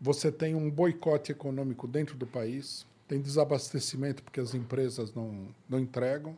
Você 0.00 0.32
tem 0.32 0.54
um 0.54 0.70
boicote 0.70 1.32
econômico 1.32 1.86
dentro 1.86 2.16
do 2.16 2.26
país, 2.26 2.86
tem 3.08 3.20
desabastecimento 3.20 4.22
porque 4.22 4.40
as 4.40 4.54
empresas 4.54 5.12
não, 5.14 5.48
não 5.68 5.78
entregam. 5.78 6.34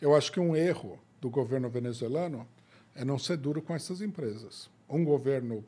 Eu 0.00 0.14
acho 0.14 0.32
que 0.32 0.40
um 0.40 0.56
erro 0.56 0.98
do 1.20 1.28
governo 1.28 1.68
venezuelano 1.68 2.46
é 2.94 3.04
não 3.04 3.18
ser 3.18 3.36
duro 3.36 3.60
com 3.60 3.74
essas 3.74 4.00
empresas. 4.00 4.70
Um 4.88 5.04
governo 5.04 5.64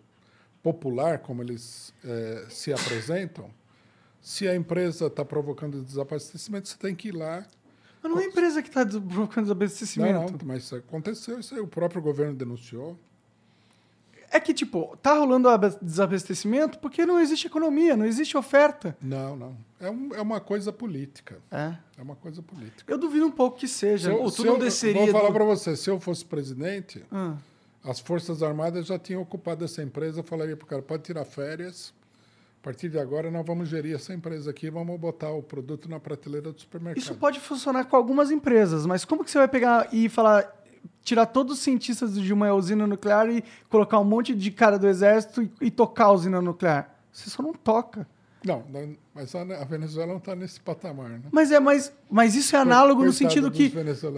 popular, 0.63 1.19
como 1.19 1.43
eles 1.43 1.93
eh, 2.05 2.47
se 2.49 2.73
apresentam, 2.73 3.51
se 4.21 4.47
a 4.49 4.55
empresa 4.55 5.07
está 5.07 5.25
provocando 5.25 5.83
desabastecimento, 5.83 6.69
você 6.69 6.77
tem 6.79 6.95
que 6.95 7.09
ir 7.09 7.13
lá 7.13 7.47
Mas 8.03 8.13
não 8.13 8.21
é 8.21 8.25
a 8.25 8.27
empresa 8.29 8.63
que 8.63 8.69
está 8.69 8.87
provocando 8.87 9.45
desabastecimento. 9.45 10.13
não, 10.13 10.27
não, 10.27 10.39
mas 10.45 10.73
aconteceu 10.73 11.41
isso 11.41 11.55
aí. 11.55 11.61
O 11.61 11.67
próprio 11.67 12.01
governo 12.01 12.35
denunciou. 12.35 12.99
É 14.33 14.41
que, 14.41 14.55
tipo, 14.55 14.97
tá 15.03 15.13
rolando 15.15 15.49
aba- 15.49 15.77
desabastecimento 15.83 16.79
porque 16.79 17.05
não 17.05 17.21
existe 17.21 17.47
economia, 17.47 17.97
não 17.97 18.07
existe 18.07 18.37
oferta. 18.37 18.97
Não, 19.01 19.37
não. 19.37 19.57
É, 19.79 19.91
um- 19.91 20.15
é 20.15 20.23
uma 20.23 20.41
coisa 20.41 20.73
política. 20.73 21.39
É. 21.51 21.75
É 21.99 22.03
uma 22.03 22.17
coisa 22.17 22.41
política. 22.43 22.91
Eu 22.93 22.97
duvido 22.99 23.27
um 23.27 23.31
pouco 23.31 23.59
que 23.59 23.69
seja. 23.69 24.11
Se 24.11 24.17
eu, 24.19 24.31
se 24.31 24.43
não 24.45 24.55
eu- 24.55 24.59
desceria 24.59 25.03
Vou 25.03 25.13
falar 25.13 25.29
do- 25.29 25.35
para 25.35 25.45
você, 25.45 25.77
se 25.77 25.91
eu 25.91 26.01
fosse 26.01 26.25
presidente, 26.25 27.05
Ah. 27.13 27.35
as 27.85 28.01
Forças 28.01 28.43
Armadas 28.43 28.87
já 28.87 28.99
tinham 28.99 29.21
ocupado 29.21 29.65
essa 29.65 29.83
empresa, 29.83 30.21
eu 30.21 30.25
falaria 30.25 30.57
para 30.57 30.65
o 30.65 30.69
cara, 30.69 30.83
pode 30.83 31.03
tirar 31.03 31.25
férias, 31.27 31.93
a 32.61 32.65
partir 32.65 32.89
de 32.89 32.99
agora 32.99 33.31
nós 33.31 33.45
vamos 33.45 33.69
gerir 33.69 33.95
essa 33.95 34.15
empresa 34.15 34.51
aqui, 34.51 34.71
vamos 34.71 34.99
botar 34.99 35.31
o 35.33 35.43
produto 35.43 35.91
na 35.91 35.99
prateleira 36.01 36.53
do 36.53 36.61
supermercado. 36.61 37.03
Isso 37.03 37.15
pode 37.17 37.39
funcionar 37.41 37.85
com 37.85 37.97
algumas 37.97 38.31
empresas, 38.31 38.87
mas 38.87 39.05
como 39.05 39.25
que 39.25 39.31
você 39.31 39.39
vai 39.39 39.49
pegar 39.49 39.89
e 39.93 40.09
falar, 40.09 40.62
tirar 41.03 41.27
todos 41.27 41.59
os 41.59 41.63
cientistas 41.63 42.15
de 42.15 42.33
uma 42.33 42.53
usina 42.53 42.87
nuclear 42.87 43.29
e 43.29 43.45
colocar 43.69 43.99
um 43.99 44.05
monte 44.05 44.35
de 44.35 44.51
cara 44.51 44.79
do 44.79 44.89
exército 44.89 45.43
e, 45.43 45.51
e 45.61 45.71
tocar 45.71 46.07
a 46.07 46.13
usina 46.13 46.41
nuclear? 46.41 46.95
Você 47.13 47.29
só 47.29 47.43
não 47.43 47.53
toca. 47.53 48.07
Não, 48.45 48.65
não, 48.69 48.97
mas 49.15 49.35
a 49.35 49.65
Venezuela 49.65 50.11
não 50.11 50.19
está 50.19 50.35
nesse 50.35 50.61
patamar, 50.61 51.11
né? 51.11 51.21
Mas 51.31 51.53
é, 51.53 51.61
mas, 51.61 51.93
mas 52.11 52.35
isso 52.35 52.57
é 52.57 52.59
análogo 52.59 53.05
no 53.05 53.13
Coitado 53.13 53.19
sentido 53.31 53.51
dos 53.51 53.57
que 53.59 53.69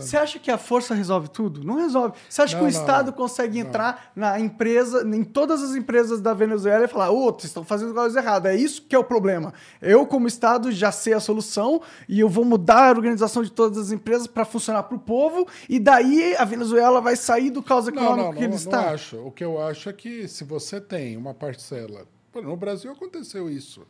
você 0.01 0.17
acha 0.17 0.39
que 0.39 0.51
a 0.51 0.57
força 0.57 0.95
resolve 0.95 1.29
tudo? 1.29 1.63
Não 1.63 1.77
resolve. 1.77 2.17
Você 2.29 2.41
acha 2.43 2.57
Não, 2.57 2.65
que 2.65 2.71
o 2.71 2.73
não, 2.73 2.81
Estado 2.81 3.07
não. 3.07 3.13
consegue 3.13 3.61
Não. 3.61 3.69
entrar 3.69 4.13
na 4.17 4.41
empresa, 4.41 5.03
em 5.07 5.25
todas 5.25 5.63
as 5.63 5.75
empresas 5.75 6.21
da 6.21 6.33
Venezuela 6.33 6.85
e 6.85 6.89
falar, 6.89 7.11
ô, 7.11 7.25
vocês 7.33 7.45
estão 7.45 7.65
fazendo 7.65 7.93
coisa 7.93 8.19
errada. 8.19 8.53
É 8.53 8.57
isso 8.57 8.83
que 8.83 8.95
é 8.95 8.99
o 8.99 9.05
problema. 9.05 9.53
Eu, 9.83 10.07
como 10.07 10.27
Estado, 10.27 10.73
já 10.73 10.91
sei 10.91 11.13
a 11.13 11.21
solução 11.21 11.83
e 12.09 12.21
eu 12.21 12.29
vou 12.29 12.45
mudar 12.45 12.89
a 12.89 12.91
organização 12.91 13.43
de 13.43 13.51
todas 13.53 13.77
as 13.79 13.91
empresas 13.93 14.27
para 14.27 14.45
funcionar 14.45 14.85
para 14.85 14.97
o 14.97 15.01
povo 15.01 15.47
e 15.69 15.79
daí 15.79 16.35
a 16.37 16.45
Venezuela 16.45 17.01
vai 17.01 17.17
sair 17.17 17.51
do 17.51 17.63
caos 17.63 17.87
Não, 17.87 17.93
econômico 17.93 18.25
não, 18.27 18.33
que 18.33 18.37
não, 18.37 18.43
ele 18.43 18.49
não 18.49 18.57
está. 18.57 18.91
acho. 18.93 19.19
O 19.19 19.31
que 19.31 19.45
eu 19.45 19.61
acho 19.61 19.89
é 19.89 19.93
que 19.93 20.27
se 20.29 20.45
você 20.45 20.81
tem 20.81 21.17
uma 21.17 21.35
parcela. 21.35 22.07
No 22.35 22.57
Brasil 22.57 22.91
aconteceu 22.91 23.49
isso. 23.49 23.87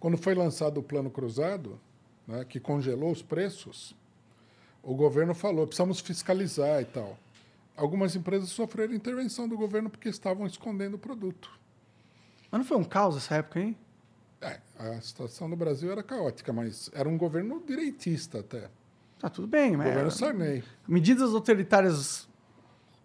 Quando 0.00 0.16
foi 0.16 0.34
lançado 0.34 0.80
o 0.80 0.82
Plano 0.82 1.10
Cruzado, 1.10 1.78
né, 2.26 2.44
que 2.44 2.58
congelou 2.58 3.12
os 3.12 3.22
preços, 3.22 3.94
o 4.82 4.94
governo 4.94 5.34
falou: 5.34 5.66
precisamos 5.66 6.00
fiscalizar 6.00 6.80
e 6.80 6.86
tal. 6.86 7.18
Algumas 7.76 8.16
empresas 8.16 8.48
sofreram 8.48 8.94
intervenção 8.94 9.46
do 9.46 9.56
governo 9.56 9.90
porque 9.90 10.08
estavam 10.08 10.46
escondendo 10.46 10.94
o 10.94 10.98
produto. 10.98 11.50
Mas 12.50 12.60
não 12.60 12.66
foi 12.66 12.78
um 12.78 12.84
caos 12.84 13.16
essa 13.16 13.36
época, 13.36 13.60
hein? 13.60 13.76
É, 14.40 14.58
a 14.78 15.00
situação 15.02 15.46
no 15.46 15.56
Brasil 15.56 15.92
era 15.92 16.02
caótica, 16.02 16.52
mas 16.52 16.90
era 16.94 17.08
um 17.08 17.18
governo 17.18 17.62
direitista 17.66 18.40
até. 18.40 18.70
Tá 19.18 19.28
tudo 19.28 19.46
bem, 19.46 19.76
mas 19.76 19.88
Governo 19.88 20.10
Sarney. 20.10 20.64
medidas 20.88 21.34
autoritárias 21.34 22.26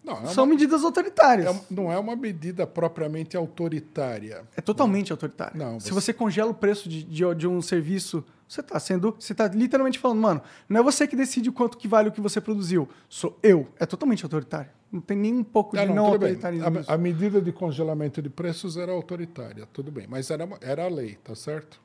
Não, 0.06 0.22
é 0.22 0.26
são 0.26 0.44
uma- 0.44 0.50
medidas 0.54 0.84
autoritárias. 0.84 1.54
é- 1.54 1.60
não 1.68 1.90
é 1.92 1.98
uma 1.98 2.14
medida 2.14 2.64
propriamente 2.66 3.36
autoritária. 3.36 4.44
É 4.56 4.60
totalmente 4.60 5.10
autoritário. 5.12 5.58
Não, 5.58 5.80
Se 5.80 5.88
você- 5.90 5.94
você 5.94 6.12
congela 6.12 6.50
o 6.50 6.54
preço 6.54 6.88
de, 6.88 7.02
de, 7.02 7.34
de 7.34 7.46
um 7.48 7.60
serviço, 7.60 8.24
você 8.48 8.60
está 8.60 8.78
sendo. 8.78 9.16
Você 9.18 9.32
está 9.32 9.48
literalmente 9.48 9.98
falando, 9.98 10.20
mano, 10.20 10.42
não 10.68 10.80
é 10.80 10.82
você 10.82 11.06
que 11.08 11.16
decide 11.16 11.48
o 11.48 11.52
quanto 11.52 11.76
que 11.76 11.88
vale 11.88 12.08
o 12.08 12.12
que 12.12 12.20
você 12.20 12.40
produziu. 12.40 12.88
Sou 13.08 13.36
eu. 13.42 13.66
É 13.80 13.84
totalmente 13.84 14.22
autoritário. 14.24 14.70
Não 14.92 15.00
tem 15.00 15.16
nem 15.16 15.34
um 15.34 15.42
pouco 15.42 15.74
de 15.76 15.82
Ah, 15.82 15.86
não, 15.86 15.94
bem. 16.04 16.12
autoritarismo. 16.12 16.84
A, 16.86 16.94
a 16.94 16.96
medida 16.96 17.42
de 17.42 17.50
congelamento 17.50 18.22
de 18.22 18.30
preços 18.30 18.76
era 18.76 18.92
autoritária, 18.92 19.66
tudo 19.72 19.90
bem, 19.90 20.06
mas 20.08 20.30
era, 20.30 20.48
era 20.60 20.84
a 20.84 20.88
lei, 20.88 21.16
tá 21.24 21.34
certo? 21.34 21.80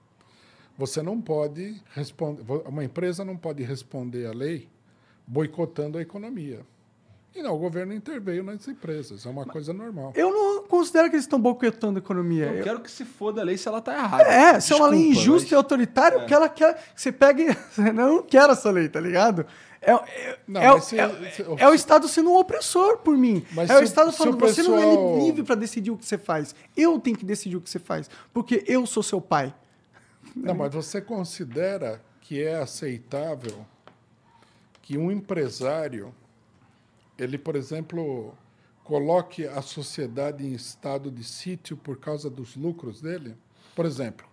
Você 0.78 1.02
não 1.02 1.20
pode 1.20 1.82
responder, 1.96 2.44
uma 2.68 2.84
empresa 2.84 3.26
não 3.26 3.36
pode 3.36 3.64
responder 3.64 4.28
à 4.28 4.32
lei 4.32 4.70
boicotando 5.28 5.98
a 5.98 6.02
economia. 6.02 6.62
E 7.34 7.42
não, 7.42 7.56
o 7.56 7.58
governo 7.58 7.94
interveio 7.94 8.44
nas 8.44 8.68
empresas, 8.68 9.26
é 9.26 9.30
uma 9.30 9.46
coisa 9.46 9.72
normal. 9.72 10.12
Eu 10.16 10.32
não 10.34 10.64
considero 10.64 11.10
que 11.10 11.16
eles 11.16 11.24
estão 11.24 11.40
boicotando 11.40 11.98
a 11.98 12.02
economia. 12.02 12.48
Eu 12.48 12.56
Eu- 12.58 12.64
quero 12.64 12.80
que 12.82 12.92
se 12.92 13.06
foda 13.06 13.40
a 13.40 13.44
lei 13.46 13.58
se 13.58 13.68
ela 13.70 13.80
tá 13.82 13.94
errada. 13.98 14.24
É, 14.24 14.60
se 14.60 14.74
é 14.74 14.76
uma 14.76 14.88
lei 14.88 15.00
Desculpa, 15.00 15.22
injusta 15.22 15.48
e 15.48 15.52
mas- 15.52 15.58
autoritária, 15.58 16.18
o 16.18 16.26
que 16.26 16.34
ela 16.34 16.50
quer. 16.50 16.74
que 16.94 17.02
Você 17.02 17.12
pega 17.12 17.42
e. 17.42 17.48
Eu 17.88 17.94
não 17.94 18.22
quero 18.22 18.52
essa 18.52 18.70
lei, 18.70 18.90
tá 18.90 19.00
ligado? 19.00 19.46
É, 19.82 19.94
é, 19.94 20.40
Não, 20.46 20.62
é, 20.62 20.72
o- 20.72 20.74
mas 20.76 20.84
se- 20.84 21.00
é- 21.00 21.32
se- 21.32 21.46
é 21.58 21.70
o 21.70 21.74
Estado 21.74 22.08
sendo 22.10 22.30
um 22.32 22.36
opressor 22.38 22.98
por 22.98 23.18
mim. 23.18 23.46
Mas 23.54 23.70
é 23.70 23.76
o 23.76 23.78
se 23.78 23.84
o- 23.84 23.86
Estado 23.86 24.12
se 24.12 24.18
falando, 24.18 24.36
o 24.36 24.38
você 24.48 24.62
não 24.64 24.78
é 24.78 24.82
pessoal- 24.86 25.20
livre 25.20 25.44
pra 25.44 25.56
decidir 25.56 25.90
o 25.92 25.98
que 25.98 26.06
você 26.06 26.18
faz. 26.18 26.54
Eu 26.76 27.00
tenho 27.00 27.16
que 27.18 27.26
decidir 27.26 27.56
o 27.56 27.62
que 27.62 27.70
você 27.70 27.80
faz. 27.80 28.10
Porque 28.34 28.62
eu 28.68 28.86
sou 28.86 29.02
seu 29.02 29.22
pai. 29.22 29.54
Não, 30.36 30.54
mas 30.54 30.74
você 30.74 31.00
considera 31.02 32.02
que 32.20 32.44
é 32.44 32.58
aceitável 32.58 33.66
que 34.82 34.98
um 34.98 35.10
empresário, 35.12 36.14
ele, 37.24 37.38
por 37.38 37.56
exemplo, 37.56 38.34
coloque 38.84 39.46
a 39.48 39.62
sociedade 39.62 40.46
em 40.46 40.54
estado 40.54 41.12
de 41.12 41.24
sítio 41.24 41.78
por 41.78 41.98
causa 41.98 42.30
dos 42.30 42.56
lucros 42.56 43.00
dele? 43.02 43.36
Por 43.76 43.86
exemplo, 43.86 44.26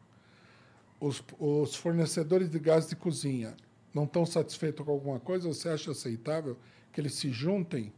os, 1.00 1.23
os 1.39 1.75
fornecedores 1.76 2.50
de 2.50 2.58
gás 2.58 2.89
de 2.89 2.97
cozinha 2.97 3.55
não 3.94 4.05
estão 4.05 4.25
satisfeitos 4.26 4.84
com 4.84 4.91
alguma 4.92 5.20
coisa? 5.20 5.49
Você 5.49 5.68
acha 5.68 5.91
aceitável 5.91 6.57
que 6.92 7.00
eles 7.00 7.15
se 7.15 7.31
juntem 7.31 7.92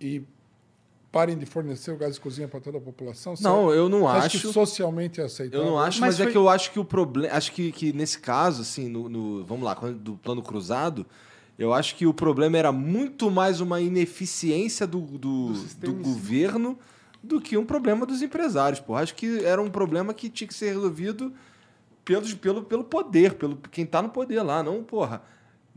e 0.00 0.22
parem 1.10 1.36
de 1.36 1.44
fornecer 1.44 1.90
o 1.90 1.96
gás 1.96 2.14
de 2.14 2.20
cozinha 2.20 2.48
para 2.48 2.60
toda 2.60 2.78
a 2.78 2.80
população? 2.80 3.36
Você 3.36 3.42
Não, 3.42 3.70
eu 3.70 3.88
não 3.88 4.08
acho. 4.08 4.40
que 4.40 4.52
socialmente 4.52 5.20
é 5.20 5.24
aceitável? 5.24 5.66
Eu 5.66 5.70
não 5.72 5.78
acho, 5.78 6.00
Mas 6.00 6.14
mas, 6.14 6.20
é 6.20 6.22
foi- 6.24 6.32
que 6.32 6.38
eu 6.38 6.48
acho 6.48 6.70
que 6.72 6.78
o 6.78 6.84
problema. 6.84 7.34
Acho 7.34 7.52
que, 7.52 7.70
que 7.72 7.92
nesse 7.92 8.18
caso, 8.18 8.62
assim, 8.62 8.88
no, 8.88 9.08
no- 9.08 9.44
vamos 9.44 9.64
lá, 9.64 9.74
do 9.74 10.16
plano 10.16 10.42
cruzado, 10.42 11.04
eu 11.62 11.72
acho 11.72 11.94
que 11.94 12.04
o 12.04 12.12
problema 12.12 12.58
era 12.58 12.72
muito 12.72 13.30
mais 13.30 13.60
uma 13.60 13.80
ineficiência 13.80 14.84
do, 14.84 15.00
do, 15.00 15.52
do 15.52 15.54
si. 15.54 15.86
governo 15.86 16.76
do 17.22 17.40
que 17.40 17.56
um 17.56 17.64
problema 17.64 18.04
dos 18.04 18.20
empresários. 18.20 18.80
Pô. 18.80 18.96
Acho 18.96 19.14
que 19.14 19.44
era 19.44 19.62
um 19.62 19.70
problema 19.70 20.12
que 20.12 20.28
tinha 20.28 20.48
que 20.48 20.54
ser 20.54 20.72
resolvido 20.74 21.32
pelos, 22.04 22.34
pelo, 22.34 22.64
pelo 22.64 22.82
poder, 22.82 23.34
pelo 23.34 23.56
quem 23.70 23.86
tá 23.86 24.02
no 24.02 24.08
poder 24.08 24.42
lá, 24.42 24.60
não, 24.60 24.82
porra. 24.82 25.22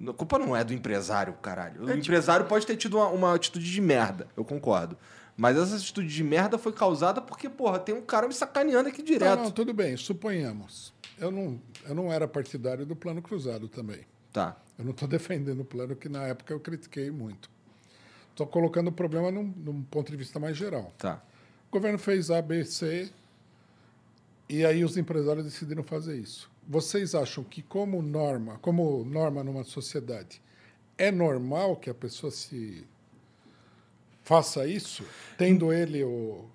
A 0.08 0.12
culpa 0.12 0.40
não 0.40 0.56
é 0.56 0.64
do 0.64 0.74
empresário, 0.74 1.34
caralho. 1.34 1.84
O 1.84 1.92
empresário 1.92 2.48
pode 2.48 2.66
ter 2.66 2.76
tido 2.76 2.98
uma, 2.98 3.08
uma 3.10 3.36
atitude 3.36 3.72
de 3.72 3.80
merda, 3.80 4.28
eu 4.36 4.44
concordo. 4.44 4.98
Mas 5.38 5.56
essa 5.56 5.76
atitude 5.76 6.08
de 6.08 6.24
merda 6.24 6.58
foi 6.58 6.74
causada 6.74 7.22
porque, 7.22 7.48
porra, 7.48 7.78
tem 7.78 7.94
um 7.94 8.02
cara 8.02 8.28
me 8.28 8.34
sacaneando 8.34 8.90
aqui 8.90 9.04
direto. 9.04 9.38
Não, 9.38 9.44
não, 9.46 9.52
tudo 9.52 9.72
bem, 9.72 9.96
suponhamos. 9.96 10.92
Eu 11.20 11.30
não, 11.30 11.62
eu 11.88 11.94
não 11.94 12.12
era 12.12 12.28
partidário 12.28 12.88
do 12.88 12.96
plano 12.96 13.22
cruzado 13.22 13.68
também. 13.68 14.00
Tá. 14.34 14.58
Eu 14.78 14.86
não 14.86 14.92
estou 14.92 15.08
defendendo 15.10 15.62
o 15.62 15.66
plano 15.66 15.96
que 15.96 16.10
na 16.10 16.24
época 16.24 16.54
eu 16.54 16.60
critiquei 16.60 17.10
muito. 17.12 17.50
Estou 18.32 18.48
colocando 18.48 18.90
o 18.90 18.92
problema 18.92 19.32
num, 19.32 19.44
num 19.44 19.82
ponto 19.84 20.12
de 20.12 20.18
vista 20.18 20.40
mais 20.40 20.58
geral. 20.58 20.92
Tá. 20.98 21.22
O 21.70 21.72
governo 21.72 21.98
fez 21.98 22.30
A, 22.30 22.42
B, 22.42 22.66
C 22.66 23.10
e 24.48 24.66
aí 24.66 24.84
os 24.84 24.98
empresários 24.98 25.46
decidiram 25.46 25.84
fazer 25.84 26.18
isso. 26.18 26.50
Vocês 26.68 27.16
acham 27.16 27.44
que 27.44 27.62
como 27.62 28.02
norma, 28.02 28.58
como 28.60 29.04
norma 29.06 29.44
numa 29.44 29.64
sociedade, 29.64 30.42
é 30.98 31.12
normal 31.12 31.76
que 31.76 31.90
a 31.90 31.94
pessoa 31.94 32.32
se 32.32 32.86
faça 34.24 34.68
isso, 34.68 35.04
tendo 35.38 35.72
ele 35.72 36.04
o, 36.04 36.46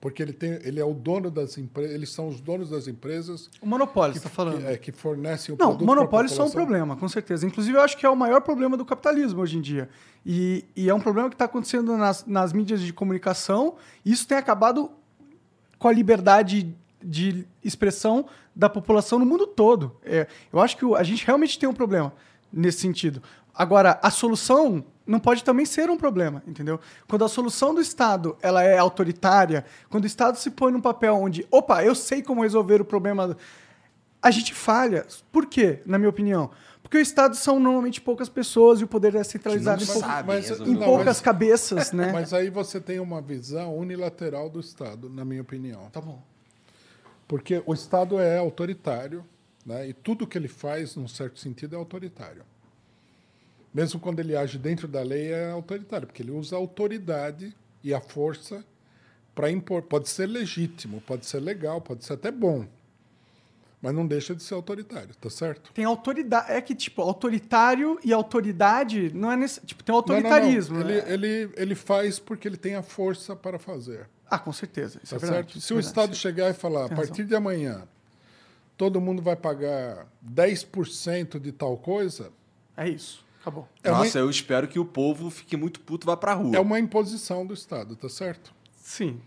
porque 0.00 0.22
ele 0.22 0.32
tem, 0.32 0.58
ele 0.62 0.80
é 0.80 0.84
o 0.84 0.94
dono 0.94 1.30
das 1.30 1.58
empresas, 1.58 1.94
eles 1.94 2.10
são 2.10 2.28
os 2.28 2.40
donos 2.40 2.70
das 2.70 2.88
empresas 2.88 3.50
O 3.60 3.66
monopólio, 3.66 4.16
está 4.16 4.28
falando. 4.28 4.58
que, 4.58 4.66
é, 4.66 4.76
que 4.76 4.92
fornecem 4.92 5.54
o 5.54 5.58
Não, 5.58 5.78
monopólios 5.78 6.32
são 6.32 6.46
um 6.46 6.50
problema, 6.50 6.96
com 6.96 7.08
certeza. 7.08 7.46
Inclusive, 7.46 7.76
eu 7.76 7.82
acho 7.82 7.96
que 7.96 8.06
é 8.06 8.10
o 8.10 8.16
maior 8.16 8.40
problema 8.40 8.76
do 8.76 8.84
capitalismo 8.84 9.40
hoje 9.40 9.58
em 9.58 9.60
dia. 9.60 9.88
E, 10.24 10.64
e 10.74 10.88
é 10.88 10.94
um 10.94 11.00
problema 11.00 11.28
que 11.28 11.34
está 11.34 11.44
acontecendo 11.44 11.96
nas, 11.96 12.24
nas 12.26 12.52
mídias 12.52 12.80
de 12.80 12.92
comunicação. 12.92 13.76
E 14.04 14.12
isso 14.12 14.26
tem 14.26 14.38
acabado 14.38 14.90
com 15.78 15.88
a 15.88 15.92
liberdade 15.92 16.74
de 17.02 17.46
expressão 17.64 18.26
da 18.54 18.68
população 18.68 19.18
no 19.18 19.26
mundo 19.26 19.46
todo. 19.46 19.96
É, 20.04 20.26
eu 20.52 20.60
acho 20.60 20.76
que 20.76 20.84
a 20.94 21.02
gente 21.02 21.24
realmente 21.26 21.58
tem 21.58 21.68
um 21.68 21.72
problema 21.72 22.12
nesse 22.52 22.80
sentido. 22.80 23.22
Agora, 23.54 23.98
a 24.02 24.10
solução 24.10 24.84
não 25.10 25.18
pode 25.18 25.42
também 25.42 25.66
ser 25.66 25.90
um 25.90 25.96
problema, 25.96 26.42
entendeu? 26.46 26.78
Quando 27.08 27.24
a 27.24 27.28
solução 27.28 27.74
do 27.74 27.80
Estado 27.80 28.36
ela 28.40 28.62
é 28.62 28.78
autoritária, 28.78 29.64
quando 29.88 30.04
o 30.04 30.06
Estado 30.06 30.36
se 30.38 30.50
põe 30.50 30.70
num 30.72 30.80
papel 30.80 31.14
onde, 31.16 31.46
opa, 31.50 31.82
eu 31.84 31.94
sei 31.94 32.22
como 32.22 32.42
resolver 32.42 32.80
o 32.80 32.84
problema, 32.84 33.36
a 34.22 34.30
gente 34.30 34.54
falha. 34.54 35.06
Por 35.32 35.46
quê, 35.46 35.80
na 35.84 35.98
minha 35.98 36.08
opinião? 36.10 36.50
Porque 36.82 36.96
o 36.96 37.00
Estado 37.00 37.36
são 37.36 37.58
normalmente 37.60 38.00
poucas 38.00 38.28
pessoas 38.28 38.80
e 38.80 38.84
o 38.84 38.86
poder 38.88 39.14
é 39.14 39.22
centralizado 39.24 39.82
em, 39.82 39.86
pou- 39.86 40.02
mas- 40.26 40.50
em 40.60 40.74
Não, 40.74 40.82
poucas 40.84 41.06
mas- 41.06 41.20
cabeças, 41.20 41.92
né? 41.92 42.10
Mas 42.14 42.32
aí 42.32 42.48
você 42.50 42.80
tem 42.80 43.00
uma 43.00 43.20
visão 43.20 43.76
unilateral 43.76 44.48
do 44.48 44.60
Estado, 44.60 45.08
na 45.10 45.24
minha 45.24 45.42
opinião. 45.42 45.88
Tá 45.90 46.00
bom. 46.00 46.20
Porque 47.28 47.62
o 47.66 47.72
Estado 47.74 48.18
é 48.18 48.38
autoritário, 48.38 49.24
né? 49.64 49.88
e 49.88 49.92
tudo 49.92 50.26
que 50.26 50.36
ele 50.36 50.48
faz, 50.48 50.96
num 50.96 51.06
certo 51.06 51.38
sentido, 51.38 51.74
é 51.76 51.78
autoritário. 51.78 52.42
Mesmo 53.72 54.00
quando 54.00 54.18
ele 54.20 54.36
age 54.36 54.58
dentro 54.58 54.88
da 54.88 55.02
lei, 55.02 55.30
é 55.32 55.50
autoritário, 55.50 56.06
porque 56.06 56.22
ele 56.22 56.32
usa 56.32 56.56
a 56.56 56.58
autoridade 56.58 57.54
e 57.84 57.94
a 57.94 58.00
força 58.00 58.64
para 59.34 59.50
impor. 59.50 59.82
Pode 59.82 60.08
ser 60.08 60.26
legítimo, 60.26 61.00
pode 61.02 61.24
ser 61.26 61.38
legal, 61.40 61.80
pode 61.80 62.04
ser 62.04 62.14
até 62.14 62.32
bom, 62.32 62.66
mas 63.80 63.94
não 63.94 64.04
deixa 64.06 64.34
de 64.34 64.42
ser 64.42 64.54
autoritário, 64.54 65.14
tá 65.20 65.30
certo? 65.30 65.72
Tem 65.72 65.84
autoridade. 65.84 66.50
É 66.52 66.60
que, 66.60 66.74
tipo, 66.74 67.00
autoritário 67.00 67.98
e 68.04 68.12
autoridade 68.12 69.10
não 69.14 69.30
é 69.30 69.36
nesse. 69.36 69.60
Tipo, 69.60 69.84
tem 69.84 69.94
Não, 69.94 70.00
não, 70.02 70.06
não. 70.08 70.14
autoritarismo. 70.16 70.80
Ele, 70.80 71.00
né? 71.02 71.04
ele, 71.12 71.50
ele 71.56 71.74
faz 71.76 72.18
porque 72.18 72.48
ele 72.48 72.56
tem 72.56 72.74
a 72.74 72.82
força 72.82 73.36
para 73.36 73.58
fazer. 73.58 74.08
Ah, 74.28 74.38
com 74.38 74.52
certeza. 74.52 75.00
Isso 75.02 75.10
Tá 75.10 75.16
é 75.16 75.18
verdade. 75.20 75.42
certo? 75.52 75.58
isso 75.58 75.66
Se 75.68 75.72
é 75.72 75.76
o. 75.76 75.80
Estado 75.80 76.14
chegar 76.16 76.50
e 76.50 76.54
falar, 76.54 76.84
a 76.86 76.88
Tem 76.88 76.96
partir 76.96 77.24
de 77.24 77.34
amanhã, 77.34 77.84
todo 78.76 79.00
mundo 79.00 79.22
vai 79.22 79.36
pagar 79.36 80.06
10% 80.28 81.38
de 81.40 81.52
tal 81.52 81.76
coisa, 81.76 82.30
É 82.76 82.88
isso. 82.88 83.24
Acabou. 83.50 83.68
é 83.82 83.90
uma, 83.90 83.98
Nossa, 84.04 84.18
eu 84.18 84.30
espero 84.30 84.68
que 84.68 84.78
o 84.78 84.84
povo 84.84 85.30
fique 85.30 85.56
muito 85.56 85.80
puto 85.80 86.06
e 86.06 86.08
vá 86.08 86.16
pra 86.16 86.34
rua. 86.34 86.56
é 86.56 86.60
uma 86.60 86.78
imposição 86.78 87.44
do 87.44 87.52
Estado, 87.52 87.96
tá 87.96 88.08
certo? 88.08 88.54
Sim. 88.76 89.20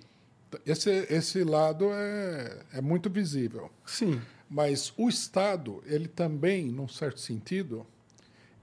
Esse, 0.66 0.90
esse 1.10 1.44
lado 1.44 1.90
é, 1.92 2.60
é 2.74 2.82
muito 2.82 3.10
visível. 3.10 3.70
Sim. 3.86 4.22
Mas 4.50 4.94
o 4.98 5.10
Estado, 5.10 5.84
ele 5.86 6.08
também, 6.08 6.66
num 6.72 6.88
certo 6.88 7.20
sentido, 7.20 7.86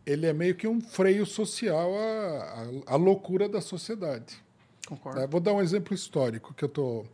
ele 0.06 0.26
é 0.26 0.32
meio 0.32 0.54
que 0.54 0.68
um 0.68 0.80
freio 0.80 1.26
social 1.26 1.92
à, 1.96 2.84
à, 2.86 2.94
à 2.94 2.96
loucura 2.96 3.48
da 3.48 3.60
sociedade. 3.60 4.40
Concordo. 4.86 5.20
É, 5.20 5.26
vou 5.26 5.40
dar 5.40 5.52
um 5.52 5.60
exemplo 5.60 5.94
histórico 5.94 6.54
que 6.54 6.64
eu 6.64 6.68
tô 6.68 7.04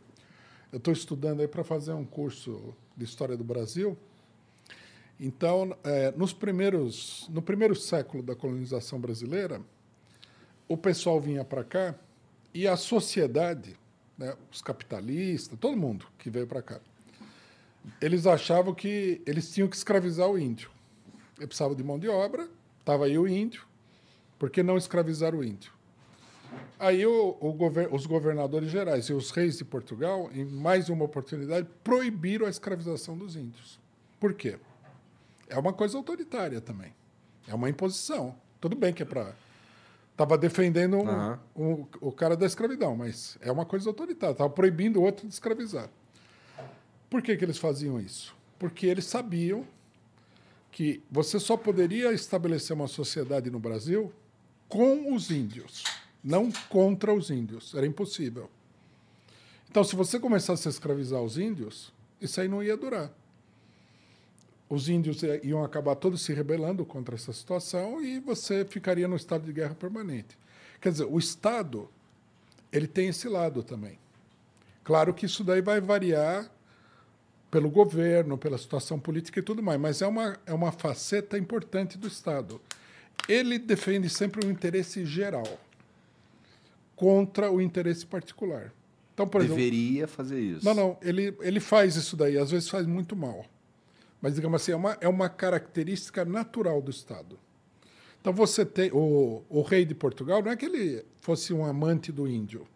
eu 0.71 0.77
estou 0.77 0.93
estudando 0.93 1.39
aí 1.41 1.47
para 1.47 1.63
fazer 1.63 1.93
um 1.93 2.05
curso 2.05 2.75
de 2.95 3.05
história 3.05 3.37
do 3.37 3.43
Brasil. 3.43 3.97
Então, 5.19 5.75
é, 5.83 6.11
nos 6.11 6.31
primeiros 6.31 7.27
no 7.29 7.41
primeiro 7.41 7.75
século 7.75 8.21
da 8.21 8.35
colonização 8.35 8.99
brasileira, 8.99 9.61
o 10.67 10.77
pessoal 10.77 11.19
vinha 11.19 11.43
para 11.43 11.63
cá 11.63 11.95
e 12.53 12.67
a 12.67 12.75
sociedade, 12.75 13.75
né, 14.17 14.35
os 14.51 14.61
capitalistas, 14.61 15.57
todo 15.59 15.75
mundo 15.75 16.05
que 16.19 16.29
veio 16.29 16.45
para 16.45 16.61
cá, 16.61 16.79
eles 18.01 18.27
achavam 18.27 18.73
que 18.73 19.21
eles 19.25 19.51
tinham 19.51 19.67
que 19.67 19.75
escravizar 19.75 20.29
o 20.29 20.37
índio. 20.37 20.69
Eles 21.37 21.47
precisavam 21.47 21.75
de 21.75 21.83
mão 21.83 21.97
de 21.97 22.09
obra, 22.09 22.49
estava 22.79 23.05
aí 23.05 23.17
o 23.17 23.27
índio, 23.27 23.65
por 24.37 24.49
que 24.49 24.61
não 24.61 24.77
escravizar 24.77 25.33
o 25.33 25.43
índio? 25.43 25.71
Aí 26.79 27.05
o, 27.05 27.37
o 27.39 27.95
os 27.95 28.05
governadores 28.05 28.69
gerais 28.69 29.05
e 29.05 29.13
os 29.13 29.31
reis 29.31 29.57
de 29.57 29.65
Portugal, 29.65 30.29
em 30.33 30.45
mais 30.45 30.89
uma 30.89 31.05
oportunidade, 31.05 31.67
proibiram 31.83 32.45
a 32.45 32.49
escravização 32.49 33.17
dos 33.17 33.35
índios. 33.35 33.79
Por 34.19 34.33
quê? 34.33 34.57
É 35.49 35.57
uma 35.57 35.73
coisa 35.73 35.97
autoritária 35.97 36.59
também. 36.61 36.93
É 37.47 37.53
uma 37.55 37.69
imposição. 37.69 38.35
Tudo 38.59 38.75
bem 38.75 38.93
que 38.93 39.03
é 39.03 39.05
para. 39.05 39.33
Estava 40.11 40.37
defendendo 40.37 40.97
um- 40.97 41.07
Aham. 41.07 41.39
um- 41.55 41.85
o 42.01 42.11
cara 42.11 42.35
da 42.35 42.45
escravidão, 42.45 42.95
mas 42.95 43.37
é 43.39 43.51
uma 43.51 43.65
coisa 43.65 43.89
autoritária. 43.89 44.33
Estava 44.33 44.49
proibindo 44.49 44.99
o 44.99 45.03
outro 45.03 45.27
de 45.27 45.33
escravizar. 45.33 45.89
Por 47.09 47.21
que, 47.21 47.37
que 47.37 47.45
eles 47.45 47.57
faziam 47.57 47.99
isso? 47.99 48.35
Porque 48.59 48.87
eles 48.87 49.05
sabiam 49.05 49.65
que 50.71 51.01
você 51.09 51.39
só 51.39 51.55
poderia 51.55 52.11
estabelecer 52.11 52.75
uma 52.75 52.87
sociedade 52.87 53.49
no 53.49 53.59
Brasil 53.59 54.11
com 54.67 55.13
os 55.13 55.31
índios, 55.31 55.83
não 56.23 56.51
contra 56.69 57.13
os 57.13 57.29
índios. 57.29 57.73
Era 57.73 57.85
impossível. 57.87 58.49
Então, 59.69 59.83
se 59.83 59.95
você 59.95 60.19
começasse 60.19 60.67
a 60.67 60.71
escravizar 60.71 61.21
os 61.21 61.37
índios, 61.37 61.93
isso 62.19 62.41
aí 62.41 62.47
não 62.47 62.61
ia 62.63 62.75
durar. 62.75 63.11
Os 64.69 64.89
índios 64.89 65.23
i- 65.23 65.39
iam 65.43 65.63
acabar 65.63 65.95
todos 65.95 66.21
se 66.21 66.33
rebelando 66.33 66.85
contra 66.85 67.15
essa 67.15 67.31
situação 67.31 68.03
e 68.03 68.19
você 68.19 68.65
ficaria 68.65 69.07
no 69.07 69.15
estado 69.15 69.45
de 69.45 69.53
guerra 69.53 69.75
permanente. 69.75 70.37
Quer 70.81 70.91
dizer, 70.91 71.05
o 71.09 71.17
Estado 71.17 71.89
ele 72.71 72.85
tem 72.87 73.07
esse 73.07 73.27
lado 73.29 73.63
também. 73.63 73.97
Claro 74.83 75.13
que 75.13 75.25
isso 75.25 75.43
daí 75.43 75.61
vai 75.61 75.79
variar 75.79 76.51
pelo 77.49 77.69
governo, 77.69 78.37
pela 78.37 78.57
situação 78.57 78.99
política 78.99 79.39
e 79.39 79.41
tudo 79.43 79.63
mais, 79.63 79.79
mas 79.79 80.01
é 80.01 80.07
uma, 80.07 80.37
é 80.45 80.53
uma 80.53 80.71
faceta 80.71 81.37
importante 81.37 81.97
do 81.97 82.07
Estado. 82.07 82.59
Ele 83.27 83.57
defende 83.57 84.09
sempre 84.09 84.45
o 84.45 84.51
interesse 84.51 85.05
geral 85.05 85.45
contra 86.95 87.51
o 87.51 87.61
interesse 87.61 88.05
particular. 88.05 88.73
Então, 89.13 89.27
por 89.27 89.41
exemplo, 89.41 89.57
Deveria 89.57 90.07
fazer 90.07 90.39
isso. 90.39 90.65
não, 90.65 90.73
não, 90.73 90.97
ele, 91.01 91.35
ele 91.41 91.59
faz 91.59 91.95
isso 91.95 92.15
daí, 92.15 92.37
às 92.37 92.51
vezes 92.51 92.69
faz 92.69 92.85
muito 92.85 93.15
mal. 93.15 93.45
Mas, 94.21 94.35
digamos 94.35 94.61
assim, 94.61 94.71
é 94.71 94.75
uma, 94.75 94.97
é 95.01 95.07
uma 95.07 95.29
característica 95.29 96.25
natural 96.25 96.81
do 96.81 96.91
Estado. 96.91 97.39
Então, 98.19 98.33
você 98.33 98.65
tem. 98.65 98.91
O, 98.91 99.43
o 99.49 99.61
rei 99.61 99.85
de 99.85 99.93
Portugal 99.95 100.41
não 100.41 100.51
é 100.51 100.55
que 100.55 100.65
ele 100.65 101.05
fosse 101.21 101.53
um 101.53 101.65
amante 101.65 102.11
do 102.11 102.27
índio. 102.27 102.67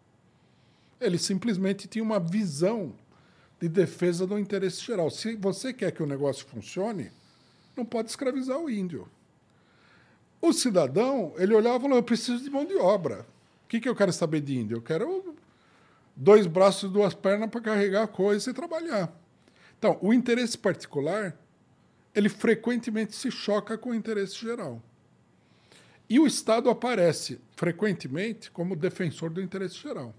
Ele 1.00 1.18
simplesmente 1.18 1.88
tinha 1.88 2.02
uma 2.02 2.20
visão 2.20 2.94
de 3.60 3.68
defesa 3.68 4.26
do 4.26 4.38
interesse 4.38 4.80
geral. 4.80 5.10
Se 5.10 5.36
você 5.36 5.72
quer 5.72 5.92
que 5.92 6.02
o 6.02 6.06
negócio 6.06 6.46
funcione, 6.46 7.10
não 7.76 7.84
pode 7.84 8.10
escravizar 8.10 8.58
o 8.58 8.70
índio. 8.70 9.08
O 10.40 10.52
cidadão, 10.52 11.32
ele 11.36 11.54
olhava 11.54 11.78
e 11.78 11.80
falou: 11.82 11.96
Eu 11.96 12.02
preciso 12.02 12.42
de 12.42 12.50
mão 12.50 12.64
de 12.64 12.76
obra. 12.76 13.26
O 13.64 13.68
que, 13.68 13.80
que 13.80 13.88
eu 13.88 13.94
quero 13.94 14.12
saber 14.12 14.40
de 14.40 14.58
índio? 14.58 14.78
Eu 14.78 14.82
quero 14.82 15.34
dois 16.16 16.46
braços 16.46 16.90
e 16.90 16.92
duas 16.92 17.14
pernas 17.14 17.50
para 17.50 17.60
carregar 17.60 18.02
a 18.02 18.08
coisa 18.08 18.50
e 18.50 18.52
trabalhar. 18.52 19.12
Então, 19.82 19.98
o 20.00 20.14
interesse 20.14 20.56
particular, 20.56 21.36
ele 22.14 22.28
frequentemente 22.28 23.16
se 23.16 23.32
choca 23.32 23.76
com 23.76 23.90
o 23.90 23.94
interesse 23.96 24.36
geral. 24.36 24.80
E 26.08 26.20
o 26.20 26.26
Estado 26.26 26.70
aparece 26.70 27.40
frequentemente 27.56 28.48
como 28.48 28.76
defensor 28.76 29.28
do 29.28 29.42
interesse 29.42 29.74
geral. 29.74 30.14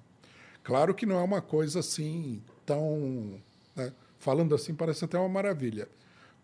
Claro 0.65 0.93
que 0.93 1.05
não 1.05 1.17
é 1.17 1.23
uma 1.23 1.41
coisa 1.41 1.79
assim 1.79 2.43
tão. 2.65 3.41
Né? 3.73 3.93
Falando 4.19 4.53
assim, 4.53 4.75
parece 4.75 5.05
até 5.05 5.17
uma 5.17 5.29
maravilha. 5.29 5.87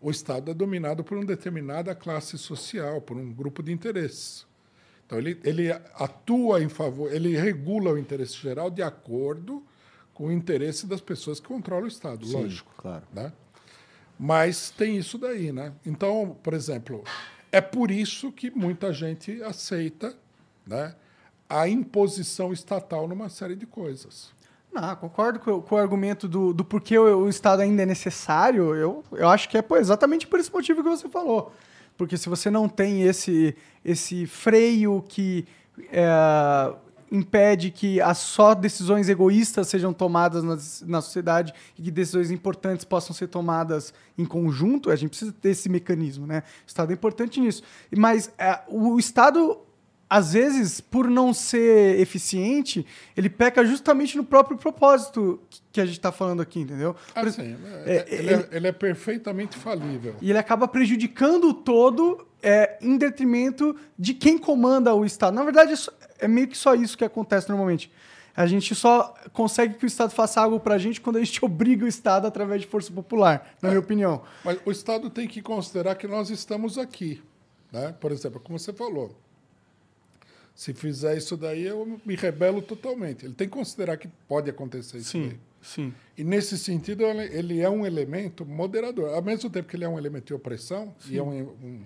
O 0.00 0.10
Estado 0.10 0.50
é 0.52 0.54
dominado 0.54 1.04
por 1.04 1.18
uma 1.18 1.26
determinada 1.26 1.94
classe 1.94 2.38
social, 2.38 3.02
por 3.02 3.18
um 3.18 3.30
grupo 3.30 3.62
de 3.62 3.70
interesses. 3.70 4.46
Então, 5.04 5.18
ele, 5.18 5.38
ele 5.44 5.70
atua 5.94 6.62
em 6.62 6.70
favor, 6.70 7.12
ele 7.12 7.36
regula 7.36 7.92
o 7.92 7.98
interesse 7.98 8.36
geral 8.36 8.70
de 8.70 8.82
acordo 8.82 9.62
o 10.20 10.30
interesse 10.30 10.86
das 10.86 11.00
pessoas 11.00 11.40
que 11.40 11.48
controlam 11.48 11.84
o 11.84 11.88
Estado, 11.88 12.26
Sim, 12.26 12.42
lógico. 12.42 12.70
claro. 12.76 13.04
Né? 13.10 13.32
Mas 14.18 14.70
tem 14.70 14.98
isso 14.98 15.16
daí, 15.16 15.50
né? 15.50 15.72
Então, 15.84 16.36
por 16.42 16.52
exemplo, 16.52 17.02
é 17.50 17.60
por 17.60 17.90
isso 17.90 18.30
que 18.30 18.50
muita 18.50 18.92
gente 18.92 19.42
aceita 19.42 20.14
né, 20.66 20.94
a 21.48 21.66
imposição 21.66 22.52
estatal 22.52 23.08
numa 23.08 23.30
série 23.30 23.56
de 23.56 23.64
coisas. 23.64 24.30
Não, 24.70 24.94
concordo 24.96 25.40
com, 25.40 25.62
com 25.62 25.74
o 25.74 25.78
argumento 25.78 26.28
do, 26.28 26.52
do 26.52 26.64
porquê 26.66 26.98
o, 26.98 27.24
o 27.24 27.28
Estado 27.30 27.62
ainda 27.62 27.82
é 27.82 27.86
necessário. 27.86 28.74
Eu, 28.74 29.02
eu 29.12 29.28
acho 29.28 29.48
que 29.48 29.56
é 29.56 29.62
pô, 29.62 29.78
exatamente 29.78 30.26
por 30.26 30.38
esse 30.38 30.52
motivo 30.52 30.82
que 30.82 30.88
você 30.90 31.08
falou. 31.08 31.52
Porque 31.96 32.18
se 32.18 32.28
você 32.28 32.50
não 32.50 32.68
tem 32.68 33.02
esse, 33.02 33.56
esse 33.82 34.26
freio 34.26 35.02
que 35.08 35.46
é, 35.90 36.06
impede 37.10 37.70
que 37.70 38.00
as 38.00 38.18
só 38.18 38.54
decisões 38.54 39.08
egoístas 39.08 39.68
sejam 39.68 39.92
tomadas 39.92 40.44
na, 40.44 40.56
na 40.86 41.00
sociedade 41.00 41.52
e 41.78 41.82
que 41.82 41.90
decisões 41.90 42.30
importantes 42.30 42.84
possam 42.84 43.14
ser 43.14 43.26
tomadas 43.26 43.92
em 44.16 44.24
conjunto, 44.24 44.90
a 44.90 44.96
gente 44.96 45.10
precisa 45.10 45.32
ter 45.32 45.50
esse 45.50 45.68
mecanismo, 45.68 46.26
né? 46.26 46.42
O 46.64 46.68
Estado 46.68 46.90
é 46.90 46.94
importante 46.94 47.40
nisso. 47.40 47.62
Mas 47.96 48.30
é, 48.38 48.60
o 48.68 48.98
Estado 48.98 49.58
às 50.10 50.32
vezes, 50.32 50.80
por 50.80 51.08
não 51.08 51.32
ser 51.32 52.00
eficiente, 52.00 52.84
ele 53.16 53.30
peca 53.30 53.64
justamente 53.64 54.16
no 54.16 54.24
próprio 54.24 54.58
propósito 54.58 55.40
que 55.70 55.80
a 55.80 55.86
gente 55.86 55.98
está 55.98 56.10
falando 56.10 56.42
aqui, 56.42 56.58
entendeu? 56.58 56.96
Assim, 57.14 57.56
é, 57.86 58.06
ele, 58.08 58.18
ele, 58.18 58.34
é, 58.34 58.48
ele, 58.50 58.66
é, 58.66 58.72
perfeitamente 58.72 59.56
falível. 59.56 60.16
E 60.20 60.30
ele 60.30 60.38
acaba 60.38 60.66
prejudicando 60.66 61.50
o 61.50 61.54
todo 61.54 62.26
é, 62.42 62.76
em 62.80 62.98
detrimento 62.98 63.76
de 63.96 64.12
quem 64.12 64.36
comanda 64.36 64.92
o 64.92 65.04
Estado. 65.04 65.32
Na 65.32 65.44
verdade, 65.44 65.74
é 66.20 66.28
meio 66.28 66.48
que 66.48 66.56
só 66.56 66.74
isso 66.74 66.96
que 66.96 67.04
acontece 67.04 67.48
normalmente. 67.48 67.90
A 68.36 68.46
gente 68.46 68.74
só 68.74 69.14
consegue 69.32 69.74
que 69.74 69.84
o 69.84 69.86
Estado 69.86 70.12
faça 70.12 70.40
algo 70.40 70.60
para 70.60 70.76
a 70.76 70.78
gente 70.78 71.00
quando 71.00 71.16
a 71.16 71.24
gente 71.24 71.42
obriga 71.44 71.84
o 71.84 71.88
Estado 71.88 72.26
através 72.26 72.62
de 72.62 72.66
força 72.66 72.92
popular, 72.92 73.56
na 73.60 73.68
minha 73.68 73.80
opinião. 73.80 74.22
Mas 74.44 74.58
o 74.64 74.70
Estado 74.70 75.10
tem 75.10 75.26
que 75.26 75.42
considerar 75.42 75.94
que 75.96 76.06
nós 76.06 76.30
estamos 76.30 76.78
aqui. 76.78 77.22
Né? 77.72 77.94
Por 78.00 78.12
exemplo, 78.12 78.40
como 78.40 78.58
você 78.58 78.72
falou, 78.72 79.16
se 80.54 80.74
fizer 80.74 81.16
isso 81.16 81.36
daí, 81.36 81.66
eu 81.66 82.00
me 82.04 82.14
rebelo 82.14 82.60
totalmente. 82.60 83.24
Ele 83.24 83.34
tem 83.34 83.48
que 83.48 83.54
considerar 83.54 83.96
que 83.96 84.08
pode 84.28 84.50
acontecer 84.50 84.98
isso 84.98 85.10
sim, 85.10 85.28
daí. 85.28 85.40
Sim. 85.62 85.94
E 86.16 86.24
nesse 86.24 86.58
sentido, 86.58 87.04
ele 87.04 87.60
é 87.60 87.68
um 87.68 87.86
elemento 87.86 88.44
moderador. 88.44 89.14
Ao 89.14 89.22
mesmo 89.22 89.48
tempo 89.48 89.68
que 89.68 89.76
ele 89.76 89.84
é 89.84 89.88
um 89.88 89.98
elemento 89.98 90.26
de 90.26 90.34
opressão, 90.34 90.94
sim. 90.98 91.14
e 91.14 91.18
é 91.18 91.22
um, 91.22 91.42
um, 91.42 91.84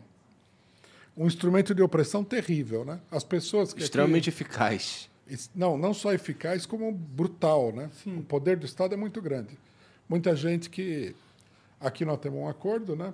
um, 1.16 1.26
instrumento 1.26 1.74
de 1.74 1.82
opressão 1.82 2.24
terrível. 2.24 2.84
Né? 2.84 3.00
As 3.10 3.24
pessoas 3.24 3.72
que. 3.72 3.82
Extremamente 3.82 4.30
aqui, 4.30 4.42
eficaz. 4.42 5.10
Não, 5.54 5.78
não 5.78 5.94
só 5.94 6.12
eficaz, 6.12 6.66
como 6.66 6.92
brutal. 6.92 7.72
Né? 7.72 7.90
Sim. 8.02 8.18
O 8.18 8.22
poder 8.22 8.56
do 8.56 8.66
Estado 8.66 8.94
é 8.94 8.96
muito 8.96 9.20
grande. 9.20 9.58
Muita 10.08 10.34
gente 10.36 10.70
que. 10.70 11.14
Aqui 11.80 12.04
nós 12.04 12.18
temos 12.18 12.38
um 12.38 12.48
acordo, 12.48 12.96
né? 12.96 13.12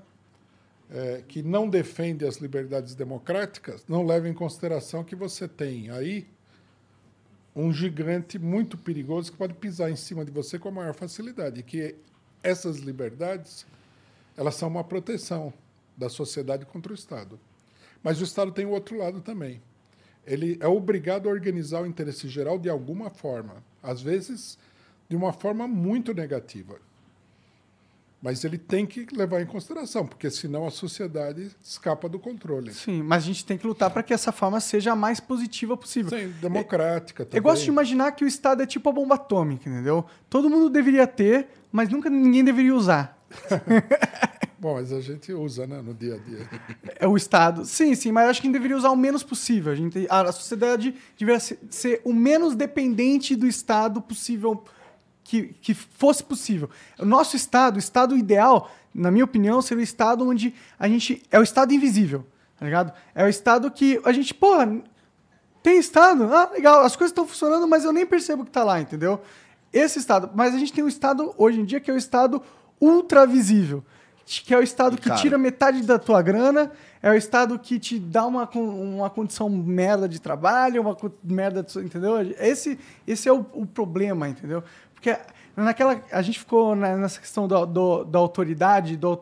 é, 0.90 1.22
que 1.26 1.42
não 1.42 1.68
defende 1.68 2.26
as 2.26 2.36
liberdades 2.36 2.94
democráticas 2.94 3.84
não 3.88 4.04
leva 4.04 4.28
em 4.28 4.34
consideração 4.34 5.04
que 5.04 5.14
você 5.14 5.46
tem 5.46 5.90
aí 5.90 6.26
um 7.54 7.72
gigante 7.72 8.38
muito 8.38 8.76
perigoso 8.76 9.30
que 9.30 9.38
pode 9.38 9.54
pisar 9.54 9.90
em 9.90 9.96
cima 9.96 10.24
de 10.24 10.30
você 10.30 10.58
com 10.58 10.68
a 10.68 10.72
maior 10.72 10.94
facilidade. 10.94 11.60
E 11.60 11.62
que 11.62 11.96
essas 12.42 12.78
liberdades 12.78 13.66
elas 14.36 14.54
são 14.54 14.68
uma 14.68 14.84
proteção 14.84 15.52
da 15.96 16.08
sociedade 16.08 16.64
contra 16.64 16.92
o 16.92 16.94
Estado. 16.94 17.38
Mas 18.02 18.20
o 18.20 18.24
Estado 18.24 18.52
tem 18.52 18.64
o 18.64 18.70
outro 18.70 18.96
lado 18.96 19.20
também. 19.20 19.60
Ele 20.26 20.58
é 20.60 20.68
obrigado 20.68 21.28
a 21.28 21.32
organizar 21.32 21.82
o 21.82 21.86
interesse 21.86 22.28
geral 22.28 22.58
de 22.58 22.68
alguma 22.68 23.10
forma, 23.10 23.62
às 23.82 24.00
vezes 24.00 24.58
de 25.08 25.16
uma 25.16 25.32
forma 25.32 25.66
muito 25.66 26.14
negativa. 26.14 26.78
Mas 28.22 28.44
ele 28.44 28.58
tem 28.58 28.84
que 28.86 29.06
levar 29.12 29.40
em 29.40 29.46
consideração, 29.46 30.06
porque 30.06 30.30
senão 30.30 30.66
a 30.66 30.70
sociedade 30.70 31.50
escapa 31.64 32.06
do 32.06 32.18
controle. 32.18 32.72
Sim, 32.72 33.02
mas 33.02 33.24
a 33.24 33.26
gente 33.26 33.44
tem 33.46 33.56
que 33.56 33.66
lutar 33.66 33.90
para 33.90 34.02
que 34.02 34.12
essa 34.12 34.30
forma 34.30 34.60
seja 34.60 34.92
a 34.92 34.96
mais 34.96 35.18
positiva 35.18 35.74
possível. 35.74 36.10
Sim, 36.10 36.32
democrática 36.40 37.22
é, 37.22 37.26
também. 37.26 37.38
Eu 37.38 37.42
gosto 37.42 37.64
de 37.64 37.70
imaginar 37.70 38.12
que 38.12 38.22
o 38.22 38.28
Estado 38.28 38.62
é 38.62 38.66
tipo 38.66 38.88
a 38.90 38.92
bomba 38.92 39.14
atômica, 39.14 39.68
entendeu? 39.68 40.04
Todo 40.28 40.50
mundo 40.50 40.68
deveria 40.68 41.06
ter, 41.06 41.48
mas 41.72 41.88
nunca 41.88 42.10
ninguém 42.10 42.44
deveria 42.44 42.74
usar. 42.74 43.18
Bom, 44.60 44.74
mas 44.74 44.92
a 44.92 45.00
gente 45.00 45.32
usa, 45.32 45.66
né, 45.66 45.80
no 45.80 45.94
dia 45.94 46.16
a 46.16 46.18
dia. 46.18 46.47
É 46.97 47.08
o 47.08 47.16
Estado. 47.16 47.64
Sim, 47.64 47.94
sim, 47.94 48.12
mas 48.12 48.28
acho 48.28 48.42
que 48.42 48.47
a 48.47 48.48
gente 48.48 48.58
deveria 48.58 48.76
usar 48.76 48.90
o 48.90 48.97
menos 48.97 49.22
possível. 49.22 49.72
A, 49.72 49.74
gente, 49.74 50.06
a 50.10 50.30
sociedade 50.30 50.94
deveria 51.18 51.40
ser, 51.40 52.02
o 52.05 52.12
menos 52.12 52.55
dependente 52.55 53.34
do 53.34 53.47
Estado 53.47 54.02
possível 54.02 54.62
que, 55.24 55.55
que 55.62 55.72
fosse 55.72 56.22
possível. 56.22 56.68
O 56.98 57.06
nosso 57.06 57.36
estado, 57.36 57.76
o 57.76 57.78
estado 57.78 58.14
ideal, 58.14 58.70
na 58.94 59.10
minha 59.10 59.24
opinião, 59.24 59.62
seria 59.62 59.80
o 59.80 59.82
estado 59.82 60.28
onde 60.28 60.55
a 60.78 60.86
gente. 60.86 61.22
É 61.30 61.39
o 61.39 61.42
estado 61.42 61.72
invisível, 61.72 62.26
tá 62.58 62.66
ligado? 62.66 62.92
É 63.14 63.24
o 63.24 63.28
estado 63.28 63.70
que 63.70 63.98
a 64.05 64.12
gente, 64.12 64.34
porra, 64.34 64.82
tem 65.62 65.78
estado, 65.78 66.24
ah, 66.34 66.50
legal, 66.52 66.82
as 66.82 66.97
coisas 66.97 67.12
estão 67.12 67.26
funcionando, 67.26 67.66
mas 67.66 67.84
eu 67.84 67.94
nem 67.94 68.05
percebo 68.05 68.44
que 68.44 68.50
tá 68.50 68.62
lá, 68.62 68.78
entendeu? 68.78 69.22
Esse 69.72 69.98
estado. 69.98 70.30
Mas 70.34 70.55
a 70.55 70.58
gente 70.58 70.70
tem 70.70 70.84
um 70.84 70.89
estado, 70.89 71.34
hoje 71.39 71.58
em 71.62 71.64
dia, 71.64 71.80
que 71.80 71.90
é 71.90 71.94
o 71.94 71.97
estado 71.97 72.42
ultravisível 72.78 73.82
que 74.39 74.55
é 74.55 74.59
o 74.59 74.62
estado 74.62 74.97
que 74.97 75.09
Cara. 75.09 75.20
tira 75.20 75.36
metade 75.36 75.83
da 75.83 75.99
tua 75.99 76.23
grana, 76.23 76.70
é 77.02 77.10
o 77.10 77.15
estado 77.15 77.59
que 77.59 77.78
te 77.81 77.99
dá 77.99 78.25
uma, 78.25 78.49
uma 78.55 79.10
condição 79.10 79.49
merda 79.49 80.09
de 80.09 80.20
trabalho, 80.20 80.83
uma 80.83 80.97
merda, 81.25 81.62
de, 81.62 81.78
entendeu? 81.81 82.20
Esse, 82.39 82.78
esse 83.07 83.28
é 83.28 83.33
o, 83.33 83.44
o 83.52 83.67
problema, 83.67 84.28
entendeu? 84.28 84.62
Porque 84.94 85.18
naquela. 85.57 86.00
A 86.12 86.23
gente 86.23 86.39
ficou 86.39 86.76
nessa 86.76 87.18
questão 87.18 87.49
do, 87.49 87.67
do, 87.67 88.05
da 88.05 88.18
autoridade, 88.18 88.97
do, 88.97 89.18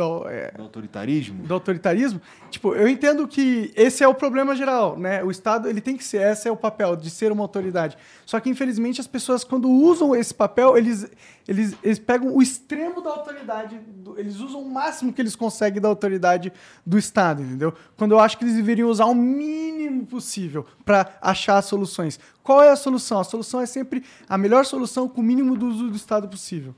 do, 0.00 0.28
é, 0.28 0.50
do, 0.52 0.62
autoritarismo? 0.62 1.42
Do 1.42 1.54
autoritarismo. 1.54 2.20
Tipo, 2.50 2.74
eu 2.74 2.88
entendo 2.88 3.28
que 3.28 3.70
esse 3.76 4.02
é 4.02 4.08
o 4.08 4.14
problema 4.14 4.56
geral, 4.56 4.98
né? 4.98 5.22
O 5.22 5.30
Estado, 5.30 5.68
ele 5.68 5.80
tem 5.80 5.96
que 5.96 6.02
ser, 6.02 6.22
esse 6.22 6.48
é 6.48 6.50
o 6.50 6.56
papel, 6.56 6.96
de 6.96 7.10
ser 7.10 7.30
uma 7.30 7.42
autoridade. 7.42 7.98
Só 8.24 8.40
que, 8.40 8.48
infelizmente, 8.48 9.00
as 9.00 9.06
pessoas, 9.06 9.44
quando 9.44 9.68
usam 9.68 10.16
esse 10.16 10.32
papel, 10.32 10.76
eles, 10.76 11.06
eles, 11.46 11.76
eles 11.82 11.98
pegam 11.98 12.34
o 12.34 12.40
extremo 12.40 13.02
da 13.02 13.10
autoridade, 13.10 13.78
eles 14.16 14.40
usam 14.40 14.62
o 14.62 14.70
máximo 14.70 15.12
que 15.12 15.20
eles 15.20 15.36
conseguem 15.36 15.82
da 15.82 15.88
autoridade 15.88 16.50
do 16.84 16.96
Estado, 16.96 17.42
entendeu? 17.42 17.74
Quando 17.96 18.12
eu 18.12 18.20
acho 18.20 18.38
que 18.38 18.44
eles 18.44 18.56
deveriam 18.56 18.88
usar 18.88 19.04
o 19.04 19.14
mínimo 19.14 20.06
possível 20.06 20.64
para 20.84 21.18
achar 21.20 21.60
soluções. 21.62 22.18
Qual 22.42 22.62
é 22.62 22.70
a 22.70 22.76
solução? 22.76 23.20
A 23.20 23.24
solução 23.24 23.60
é 23.60 23.66
sempre 23.66 24.02
a 24.28 24.38
melhor 24.38 24.64
solução 24.64 25.08
com 25.08 25.20
o 25.20 25.24
mínimo 25.24 25.56
do 25.56 25.66
uso 25.66 25.88
do 25.88 25.96
Estado 25.96 26.26
possível 26.26 26.74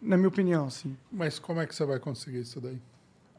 na 0.00 0.16
minha 0.16 0.28
opinião, 0.28 0.68
sim. 0.70 0.96
Mas 1.10 1.38
como 1.38 1.60
é 1.60 1.66
que 1.66 1.74
você 1.74 1.84
vai 1.84 1.98
conseguir 1.98 2.40
isso 2.40 2.60
daí? 2.60 2.78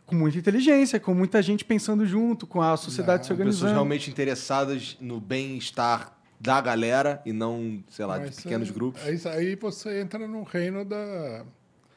Com 0.06 0.16
muita 0.16 0.38
inteligência, 0.38 1.00
com 1.00 1.14
muita 1.14 1.42
gente 1.42 1.66
pensando 1.66 2.06
junto, 2.06 2.48
com 2.48 2.61
a 2.61 2.77
sociedade 2.77 3.19
não, 3.19 3.26
se 3.26 3.32
organizando. 3.34 3.58
Pessoas 3.60 3.72
realmente 3.74 4.10
interessadas 4.10 4.98
no 5.02 5.19
bem-estar 5.19 6.18
da 6.40 6.61
galera 6.61 7.22
e 7.26 7.34
não, 7.34 7.84
sei 7.90 8.06
lá, 8.06 8.19
Mas 8.19 8.32
de 8.32 8.42
pequenos 8.42 8.69
é, 8.69 8.72
grupos. 8.72 9.02
Aí, 9.03 9.19
aí 9.34 9.56
você 9.56 10.00
entra 10.00 10.27
no 10.27 10.44
reino 10.44 10.86
da 10.86 11.45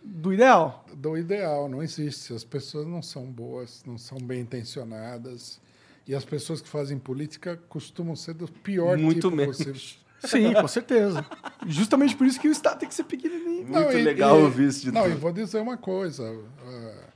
do 0.03 0.33
ideal. 0.33 0.85
Do 0.95 1.17
ideal, 1.17 1.69
não 1.69 1.83
existe. 1.83 2.33
As 2.33 2.43
pessoas 2.43 2.87
não 2.87 3.03
são 3.03 3.27
boas, 3.27 3.83
não 3.87 3.99
são 3.99 4.19
bem 4.19 4.41
intencionadas. 4.41 5.61
E 6.07 6.15
as 6.15 6.25
pessoas 6.25 6.61
que 6.61 6.69
fazem 6.69 6.99
política 6.99 7.57
costumam 7.69 8.17
ser 8.17 8.35
do 8.35 8.49
pior 8.49 8.97
Muito 8.97 9.29
tipo 9.29 9.37
menos. 9.37 9.59
possível. 9.59 10.01
Sim, 10.25 10.53
com 10.53 10.69
certeza. 10.69 11.25
Justamente 11.67 12.15
por 12.17 12.27
isso 12.27 12.39
que 12.41 12.49
o 12.49 12.53
Estado 12.53 12.81
tem 12.81 12.89
que 12.89 12.95
ser 12.95 13.05
pequenininho. 13.05 13.67
Muito 13.67 13.73
não, 13.73 13.93
e, 13.93 14.03
legal 14.03 14.39
e, 14.39 14.43
ouvir 14.43 14.69
isso 14.69 14.83
de 14.83 14.93
Não, 14.93 15.03
tudo. 15.05 15.13
e 15.13 15.17
vou 15.17 15.33
dizer 15.33 15.61
uma 15.61 15.77
coisa. 15.77 16.31
Uh, 16.31 17.11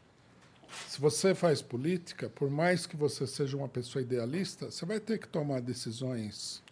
se 0.89 1.00
você 1.00 1.34
faz 1.34 1.60
política, 1.60 2.28
por 2.28 2.50
mais 2.50 2.86
que 2.86 2.97
você 2.97 3.26
seja 3.26 3.57
uma 3.57 3.68
pessoa 3.68 4.02
idealista, 4.02 4.70
você 4.70 4.86
vai 4.86 5.00
ter 5.00 5.18
que 5.18 5.28
tomar 5.28 5.60
decisões 5.60 6.62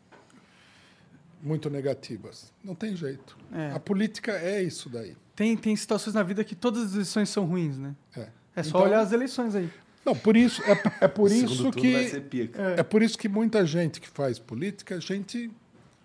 muito 1.42 1.68
negativas. 1.68 2.52
Não 2.62 2.74
tem 2.74 2.94
jeito. 2.94 3.36
É. 3.52 3.72
A 3.72 3.80
política 3.80 4.32
é 4.32 4.62
isso 4.62 4.88
daí. 4.88 5.16
Tem, 5.34 5.56
tem 5.56 5.74
situações 5.74 6.14
na 6.14 6.22
vida 6.22 6.44
que 6.44 6.54
todas 6.54 6.84
as 6.84 6.94
eleições 6.94 7.28
são 7.28 7.44
ruins, 7.44 7.76
né? 7.78 7.94
É, 8.16 8.28
É 8.54 8.62
só 8.62 8.68
Então- 8.78 8.82
olhar 8.82 9.00
as 9.00 9.12
eleições 9.12 9.54
aí. 9.54 9.68
Não, 10.04 10.16
por 10.16 10.36
isso 10.36 10.60
é, 10.64 11.04
é 11.04 11.08
por 11.08 11.30
isso 11.30 11.70
turno 11.70 11.92
vai 11.92 12.08
ser 12.08 12.22
que 12.22 12.28
pica. 12.28 12.60
é 12.76 12.82
por 12.82 13.02
isso 13.02 13.16
que 13.16 13.28
muita 13.28 13.64
gente 13.64 14.00
que 14.00 14.08
faz 14.08 14.36
política, 14.36 14.96
é 14.96 15.00
gente 15.00 15.48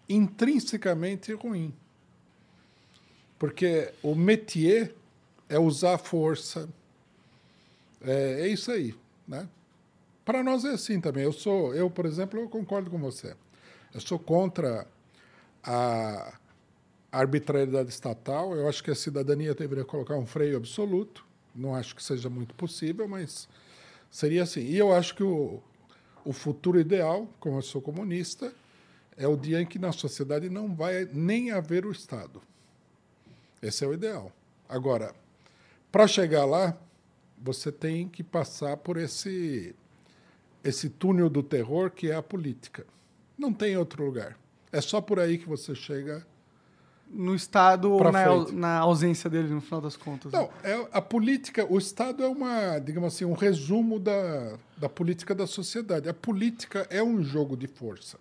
intrinsecamente 0.10 1.34
ruim. 1.34 1.74
Porque 3.38 3.94
o 4.02 4.16
métier 4.16 4.94
é 5.48 5.60
usar 5.60 5.98
força. 5.98 6.68
É, 8.02 8.42
é 8.42 8.48
isso 8.48 8.72
aí, 8.72 8.96
né? 9.28 9.48
Para 10.26 10.44
nós 10.44 10.66
é 10.66 10.72
assim 10.72 11.00
também. 11.00 11.24
Eu 11.24 11.32
sou, 11.32 11.74
eu 11.74 11.90
por 11.90 12.06
exemplo, 12.06 12.40
eu 12.40 12.50
concordo 12.50 12.90
com 12.90 12.98
você. 12.98 13.36
Eu 13.94 14.02
sou 14.02 14.20
contra 14.20 14.88
a 15.64 16.38
arbitrariedade 17.12 17.90
estatal. 17.90 18.56
Eu 18.56 18.68
acho 18.68 18.84
que 18.84 18.92
a 18.92 18.96
cidadania 18.96 19.54
deveria 19.54 19.86
colocar 19.86 20.16
um 20.16 20.26
freio 20.26 20.58
absoluto. 20.58 21.26
Não 21.56 21.76
acho 21.76 21.96
que 21.96 22.04
seja 22.04 22.30
muito 22.30 22.54
possível, 22.56 23.08
mas 23.08 23.48
seria 24.12 24.44
assim. 24.44 24.62
E 24.62 24.78
eu 24.78 24.94
acho 24.94 25.16
que 25.16 25.24
o, 25.24 25.62
o 26.26 26.34
futuro 26.34 26.80
ideal, 26.80 27.28
como 27.40 27.58
eu 27.58 27.62
sou 27.62 27.82
comunista, 27.82 28.54
é 29.18 29.28
o 29.28 29.36
dia 29.36 29.60
em 29.62 29.66
que 29.66 29.80
na 29.80 29.92
sociedade 29.92 30.50
não 30.50 30.74
vai 30.74 31.10
nem 31.12 31.52
haver 31.52 31.86
o 31.86 31.92
Estado. 31.92 32.42
Esse 33.62 33.84
é 33.84 33.88
o 33.88 33.94
ideal. 33.94 34.32
Agora, 34.70 35.14
para 35.92 36.08
chegar 36.08 36.46
lá, 36.46 36.78
você 37.38 37.72
tem 37.72 38.08
que 38.08 38.24
passar 38.24 38.78
por 38.78 38.98
esse 38.98 39.76
esse 40.64 40.90
túnel 40.90 41.30
do 41.30 41.42
terror 41.42 41.90
que 41.90 42.12
é 42.12 42.16
a 42.16 42.22
política. 42.22 42.86
Não 43.38 43.54
tem 43.54 43.78
outro 43.78 44.04
lugar. 44.04 44.38
É 44.72 44.82
só 44.82 45.00
por 45.00 45.20
aí 45.20 45.38
que 45.38 45.48
você 45.48 45.74
chega. 45.74 46.26
No 47.10 47.34
Estado 47.34 47.90
ou 47.90 48.12
na, 48.12 48.52
na 48.52 48.80
ausência 48.80 49.30
dele, 49.30 49.48
no 49.48 49.62
final 49.62 49.80
das 49.80 49.96
contas. 49.96 50.30
né? 50.30 50.38
Não, 50.38 50.50
é 50.62 50.88
a 50.92 51.02
política, 51.02 51.66
o 51.72 51.78
Estado 51.78 52.22
é 52.22 52.28
uma, 52.28 52.80
digamos 52.80 53.14
assim, 53.16 53.24
um 53.24 53.34
resumo 53.34 53.98
da, 53.98 54.58
da 54.76 54.90
política 54.90 55.34
da 55.34 55.48
sociedade. 55.48 56.10
A 56.10 56.14
política 56.14 56.86
é 56.90 57.02
um 57.02 57.24
jogo 57.24 57.56
de 57.56 57.66
força. 57.66 58.20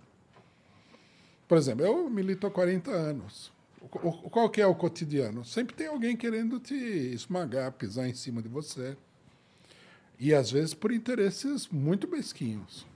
Por 1.49 1.57
exemplo, 1.57 1.85
eu 1.85 2.11
milito 2.11 2.47
há 2.47 2.51
40 2.51 2.91
anos. 2.91 3.53
Qual 3.89 4.51
que 4.51 4.61
é 4.61 4.67
o 4.67 4.75
cotidiano? 4.75 5.45
Sempre 5.45 5.77
tem 5.77 5.87
alguém 5.87 6.17
querendo 6.17 6.59
te 6.59 6.75
esmagar, 6.75 7.71
pisar 7.73 8.09
em 8.09 8.15
cima 8.15 8.43
de 8.43 8.49
você. 8.49 8.97
E 10.19 10.35
às 10.35 10.51
vezes 10.51 10.75
por 10.75 10.91
interesses 10.91 11.69
muito 11.69 12.09
mesquinhos. 12.09 12.87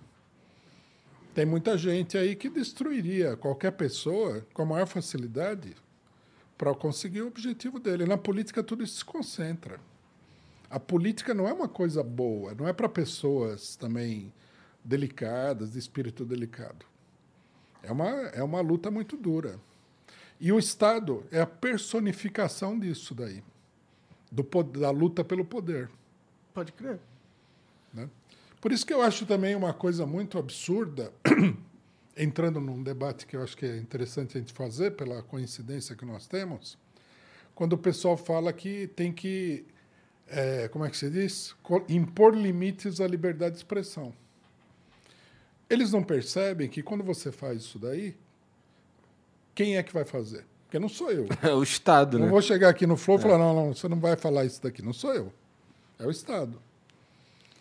Tem 1.34 1.46
muita 1.46 1.78
gente 1.78 2.18
aí 2.18 2.34
que 2.34 2.48
destruiria 2.48 3.36
qualquer 3.36 3.72
pessoa 3.72 4.44
com 4.52 4.62
a 4.62 4.66
maior 4.66 4.86
facilidade 4.86 5.76
para 6.58 6.74
conseguir 6.74 7.22
o 7.22 7.28
objetivo 7.28 7.78
dele. 7.78 8.04
Na 8.04 8.18
política 8.18 8.62
tudo 8.62 8.82
isso 8.82 8.98
se 8.98 9.04
concentra. 9.04 9.78
A 10.68 10.80
política 10.80 11.32
não 11.32 11.48
é 11.48 11.52
uma 11.52 11.68
coisa 11.68 12.02
boa, 12.02 12.54
não 12.54 12.66
é 12.66 12.72
para 12.72 12.88
pessoas 12.88 13.76
também 13.76 14.32
delicadas, 14.84 15.72
de 15.72 15.78
espírito 15.78 16.24
delicado. 16.24 16.89
É 17.82 17.92
uma, 17.92 18.08
é 18.08 18.42
uma 18.42 18.60
luta 18.60 18.90
muito 18.90 19.16
dura. 19.16 19.58
E 20.40 20.52
o 20.52 20.58
Estado 20.58 21.24
é 21.30 21.40
a 21.40 21.46
personificação 21.46 22.78
disso 22.78 23.14
daí, 23.14 23.42
do, 24.30 24.42
da 24.64 24.90
luta 24.90 25.22
pelo 25.22 25.44
poder. 25.44 25.90
Pode 26.54 26.72
crer. 26.72 26.98
Né? 27.92 28.08
Por 28.60 28.72
isso 28.72 28.86
que 28.86 28.92
eu 28.92 29.02
acho 29.02 29.26
também 29.26 29.54
uma 29.54 29.74
coisa 29.74 30.06
muito 30.06 30.38
absurda, 30.38 31.12
entrando 32.16 32.60
num 32.60 32.82
debate 32.82 33.26
que 33.26 33.36
eu 33.36 33.42
acho 33.42 33.56
que 33.56 33.66
é 33.66 33.76
interessante 33.76 34.36
a 34.36 34.40
gente 34.40 34.52
fazer, 34.52 34.92
pela 34.92 35.22
coincidência 35.22 35.94
que 35.94 36.04
nós 36.04 36.26
temos, 36.26 36.78
quando 37.54 37.74
o 37.74 37.78
pessoal 37.78 38.16
fala 38.16 38.52
que 38.52 38.86
tem 38.88 39.12
que, 39.12 39.64
eh, 40.28 40.68
como 40.68 40.84
é 40.84 40.90
que 40.90 40.96
se 40.96 41.10
diz? 41.10 41.54
Impor 41.88 42.34
limites 42.34 43.00
à 43.00 43.06
liberdade 43.06 43.52
de 43.52 43.58
expressão. 43.58 44.14
Eles 45.70 45.92
não 45.92 46.02
percebem 46.02 46.68
que 46.68 46.82
quando 46.82 47.02
você 47.04 47.30
faz 47.32 47.62
isso 47.62 47.78
daí, 47.78 48.16
quem 49.54 49.76
é 49.76 49.82
que 49.82 49.92
vai 49.92 50.04
fazer? 50.04 50.44
Porque 50.64 50.78
não 50.78 50.88
sou 50.88 51.10
eu. 51.10 51.28
É 51.42 51.50
o 51.54 51.62
Estado, 51.62 52.18
Não 52.18 52.26
né? 52.26 52.30
vou 52.32 52.42
chegar 52.42 52.68
aqui 52.68 52.86
no 52.86 52.96
Flow 52.96 53.18
e 53.18 53.22
falar, 53.22 53.38
não, 53.38 53.54
não, 53.54 53.74
você 53.74 53.88
não 53.88 53.98
vai 54.00 54.16
falar 54.16 54.44
isso 54.44 54.60
daqui. 54.62 54.82
Não 54.82 54.92
sou 54.92 55.14
eu. 55.14 55.32
É 55.98 56.04
o 56.06 56.10
Estado. 56.10 56.60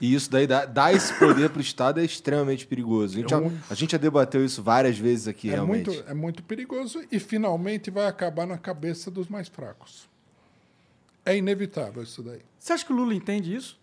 E 0.02 0.14
isso 0.14 0.32
daí 0.32 0.48
dá, 0.48 0.66
dá 0.66 0.94
esse 0.94 1.14
poder 1.20 1.50
pro 1.50 1.60
Estado 1.62 2.00
é 2.00 2.06
extremamente 2.06 2.66
perigoso. 2.66 3.18
A 3.18 3.22
gente, 3.22 3.30
já, 3.30 3.38
a 3.70 3.74
gente 3.76 3.92
já 3.92 3.98
debateu 3.98 4.44
isso 4.46 4.64
várias 4.64 4.98
vezes 4.98 5.28
aqui, 5.28 5.50
É 5.50 5.54
realmente. 5.54 5.88
muito, 5.90 6.10
é 6.10 6.14
muito 6.14 6.44
perigoso 6.44 7.04
e 7.12 7.20
finalmente 7.20 7.92
vai 7.92 8.08
acabar 8.08 8.48
na 8.48 8.58
cabeça 8.58 9.12
dos 9.12 9.28
mais 9.28 9.50
fracos. 9.50 10.08
É 11.26 11.36
inevitável 11.36 12.02
isso 12.02 12.24
daí. 12.24 12.40
Você 12.58 12.72
acha 12.74 12.86
que 12.86 12.94
o 12.94 12.96
Lula 12.96 13.14
entende 13.14 13.54
isso? 13.54 13.78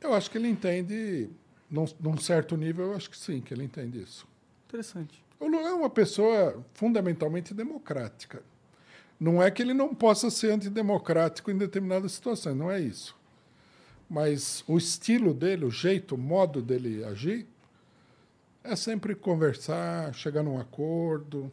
Eu 0.00 0.12
acho 0.12 0.30
que 0.30 0.36
ele 0.36 0.48
entende, 0.48 1.30
num, 1.72 1.86
num 1.98 2.18
certo 2.18 2.54
nível, 2.54 2.88
eu 2.88 2.94
acho 2.94 3.08
que 3.08 3.16
sim, 3.16 3.40
que 3.40 3.54
ele 3.54 3.64
entende 3.64 4.00
isso. 4.00 4.28
Interessante. 4.68 5.24
O 5.40 5.46
Lula 5.46 5.70
é 5.70 5.72
uma 5.72 5.90
pessoa 5.90 6.62
fundamentalmente 6.74 7.54
democrática. 7.54 8.42
Não 9.18 9.42
é 9.42 9.50
que 9.50 9.62
ele 9.62 9.72
não 9.72 9.94
possa 9.94 10.30
ser 10.30 10.52
antidemocrático 10.52 11.50
em 11.50 11.56
determinadas 11.56 12.12
situações, 12.12 12.56
não 12.56 12.70
é 12.70 12.78
isso. 12.78 13.16
Mas 14.08 14.62
o 14.68 14.76
estilo 14.76 15.32
dele, 15.32 15.64
o 15.64 15.70
jeito, 15.70 16.14
o 16.14 16.18
modo 16.18 16.60
dele 16.60 17.02
agir, 17.04 17.46
é 18.62 18.76
sempre 18.76 19.14
conversar, 19.14 20.14
chegar 20.14 20.42
num 20.42 20.58
acordo. 20.58 21.50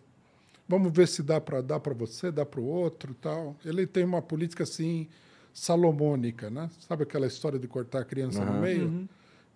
Vamos 0.67 0.91
ver 0.91 1.07
se 1.07 1.23
dá 1.23 1.39
para 1.39 1.61
dar 1.61 1.79
para 1.79 1.93
você, 1.93 2.31
dá 2.31 2.45
para 2.45 2.59
o 2.59 2.65
outro, 2.65 3.15
tal. 3.15 3.55
Ele 3.63 3.87
tem 3.87 4.03
uma 4.03 4.21
política 4.21 4.63
assim 4.63 5.07
salomônica, 5.53 6.49
né? 6.49 6.69
Sabe 6.87 7.03
aquela 7.03 7.25
história 7.25 7.57
de 7.57 7.67
cortar 7.67 8.01
a 8.01 8.05
criança 8.05 8.43
no 8.43 8.59
meio? 8.59 9.07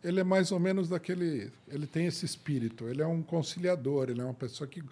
Ele 0.03 0.19
é 0.19 0.23
mais 0.23 0.51
ou 0.51 0.59
menos 0.59 0.89
daquele, 0.89 1.51
ele 1.67 1.87
tem 1.87 2.05
esse 2.07 2.25
espírito. 2.25 2.87
Ele 2.89 3.01
é 3.01 3.07
um 3.07 3.21
conciliador. 3.21 4.09
Ele 4.09 4.19
é 4.21 4.23
uma 4.23 4.33
pessoa 4.33 4.67
que 4.67 4.83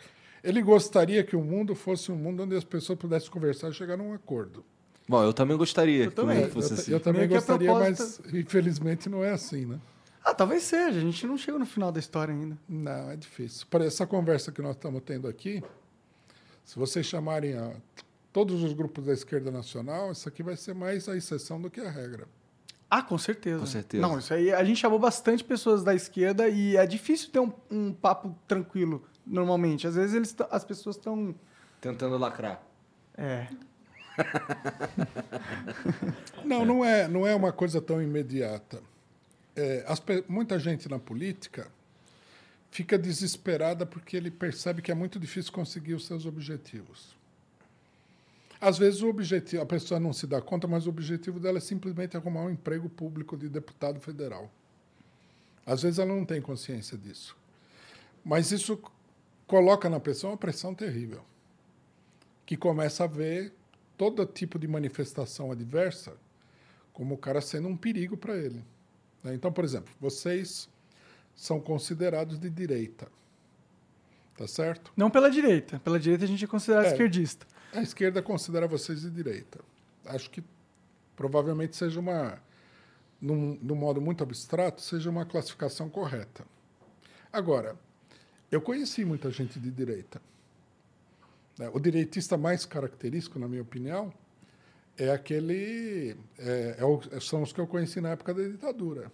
ele 0.44 0.62
gostaria 0.62 1.24
que 1.24 1.36
o 1.36 1.42
mundo 1.44 1.76
fosse 1.76 2.12
um 2.12 2.16
mundo 2.16 2.44
onde 2.44 2.56
as 2.56 2.64
pessoas 2.64 2.98
pudessem 2.98 3.30
conversar 3.30 3.70
e 3.70 3.74
chegar 3.74 3.98
num 3.98 4.14
acordo. 4.14 4.64
Bom, 5.08 5.24
eu 5.24 5.34
também 5.34 5.58
gostaria 5.58 6.08
que 6.08 6.16
também. 6.16 6.38
o 6.38 6.42
mundo 6.42 6.52
fosse 6.52 6.72
eu, 6.72 6.78
assim. 6.78 6.92
eu 6.94 7.00
também 7.00 7.28
Meio 7.28 7.34
gostaria, 7.34 7.74
mas 7.74 7.98
proposta- 7.98 8.38
infelizmente 8.38 9.10
não 9.10 9.24
é 9.24 9.32
assim, 9.32 9.66
né? 9.66 9.80
Ah, 10.24 10.34
talvez 10.34 10.64
seja. 10.64 11.00
A 11.00 11.02
gente 11.02 11.26
não 11.28 11.38
chegou 11.38 11.60
no 11.60 11.66
final 11.66 11.92
da 11.92 12.00
história 12.00 12.34
ainda. 12.34 12.58
Não, 12.70 13.12
é 13.12 13.18
difícil. 13.18 13.66
Para 13.70 13.84
essa 13.86 14.08
conversa 14.08 14.52
que 14.52 14.62
nós 14.62 14.76
estamos 14.76 15.02
tendo 15.04 15.28
aqui, 15.28 15.62
se 16.64 16.78
vocês 16.80 17.06
chamarem 17.06 17.56
a 17.58 17.74
todos 18.32 18.64
os 18.64 18.72
grupos 18.72 19.06
da 19.06 19.14
esquerda 19.14 19.52
nacional, 19.52 20.12
isso 20.12 20.30
aqui 20.30 20.42
vai 20.42 20.56
ser 20.56 20.74
mais 20.74 21.10
a 21.10 21.18
exceção 21.18 21.60
do 21.60 21.70
que 21.70 21.82
a 21.82 21.90
regra. 21.90 22.26
Ah, 22.94 23.02
com 23.02 23.18
certeza. 23.18 23.60
Com 23.60 23.66
certeza. 23.66 24.02
Não, 24.02 24.20
isso 24.20 24.34
aí 24.34 24.54
a 24.54 24.62
gente 24.66 24.78
chamou 24.78 25.00
bastante 25.00 25.46
pessoas 25.46 25.82
da 25.82 25.96
esquerda 25.96 26.50
e 26.50 26.76
é 26.76 26.86
difícil 26.86 27.32
ter 27.32 27.40
um, 27.40 27.54
um 27.72 27.94
papo 27.94 28.36
tranquilo 28.46 29.08
normalmente. 29.26 29.88
Às 29.88 29.96
vezes 29.96 30.14
eles 30.14 30.36
as 30.52 30.66
pessoas 30.66 30.98
estão. 30.98 31.34
Tentando 31.80 32.18
lacrar. 32.18 32.62
É. 33.18 33.48
Não, 36.44 36.66
não 36.66 36.84
é, 36.84 37.08
não 37.08 37.26
é 37.26 37.34
uma 37.34 37.54
coisa 37.54 37.82
tão 37.82 38.02
imediata. 38.02 38.84
É, 39.56 39.86
as 39.88 40.04
muita 40.28 40.60
gente 40.60 40.90
na 40.90 41.00
política 41.00 41.72
fica 42.70 42.98
desesperada 42.98 43.86
porque 43.86 44.18
ele 44.18 44.30
percebe 44.30 44.82
que 44.82 44.92
é 44.92 44.96
muito 44.96 45.18
difícil 45.18 45.54
conseguir 45.54 45.94
os 45.94 46.06
seus 46.06 46.26
objetivos. 46.26 47.16
Às 48.62 48.78
vezes 48.78 49.02
o 49.02 49.10
objetivo, 49.10 49.64
a 49.64 49.66
pessoa 49.66 50.00
não 50.00 50.14
se 50.14 50.28
dá 50.28 50.40
conta, 50.40 50.68
mas 50.68 50.86
o 50.86 50.90
objetivo 50.92 51.40
dela 51.40 51.58
é 51.58 51.62
simplesmente 51.62 52.16
arrumar 52.16 52.42
um 52.44 52.50
emprego 52.52 52.88
público 52.88 53.36
de 53.36 53.50
deputado 53.50 54.00
federal. 54.00 54.52
Às 55.66 55.82
vezes 55.82 55.98
ela 55.98 56.14
não 56.14 56.24
tem 56.24 56.40
consciência 56.40 56.96
disso. 56.96 57.36
Mas 58.24 58.52
isso 58.52 58.80
coloca 59.48 59.90
na 59.90 60.00
pessoa 60.00 60.32
uma 60.34 60.38
pressão 60.38 60.76
terrível, 60.76 61.24
que 62.46 62.56
começa 62.56 63.04
a 63.04 63.08
ver 63.08 63.52
todo 63.98 64.24
tipo 64.28 64.60
de 64.60 64.68
manifestação 64.68 65.52
adversa 65.52 66.14
como 66.94 67.16
o 67.16 67.18
cara 67.18 67.42
sendo 67.42 67.68
um 67.68 67.76
perigo 67.76 68.16
para 68.16 68.36
ele. 68.38 68.64
né? 69.24 69.34
Então, 69.34 69.52
por 69.52 69.64
exemplo, 69.64 69.92
vocês 70.00 70.70
são 71.36 71.60
considerados 71.60 72.38
de 72.40 72.50
direita, 72.50 73.08
tá 74.36 74.48
certo? 74.48 74.92
Não 74.96 75.10
pela 75.10 75.30
direita. 75.32 75.80
Pela 75.80 76.00
direita 76.00 76.26
a 76.26 76.28
gente 76.28 76.44
é 76.44 76.48
considerado 76.48 76.86
É. 76.86 76.92
esquerdista. 76.92 77.48
A 77.74 77.82
esquerda 77.82 78.22
considera 78.22 78.68
vocês 78.68 79.02
de 79.02 79.10
direita. 79.10 79.60
Acho 80.06 80.30
que 80.30 80.44
provavelmente 81.16 81.76
seja 81.76 82.00
uma, 82.00 82.38
num, 83.22 83.58
num 83.62 83.76
modo 83.76 84.02
muito 84.02 84.24
abstrato, 84.24 84.82
seja 84.82 85.10
uma 85.10 85.26
classificação 85.26 85.90
correta. 85.90 86.44
Agora, 87.32 87.76
eu 88.52 88.60
conheci 88.62 89.06
muita 89.06 89.32
gente 89.32 89.60
de 89.60 89.72
direita. 89.72 90.22
né? 91.58 91.70
O 91.74 91.80
direitista 91.80 92.38
mais 92.38 92.66
característico, 92.66 93.40
na 93.40 93.48
minha 93.48 93.62
opinião, 93.62 94.14
é 94.98 95.10
aquele. 95.12 96.18
é- 96.38 96.78
é 97.12 97.20
são 97.22 97.42
os 97.44 97.54
que 97.54 97.62
eu 97.62 97.68
conheci 97.68 98.02
na 98.02 98.10
época 98.10 98.34
da 98.34 98.44
ditadura. 98.44 99.10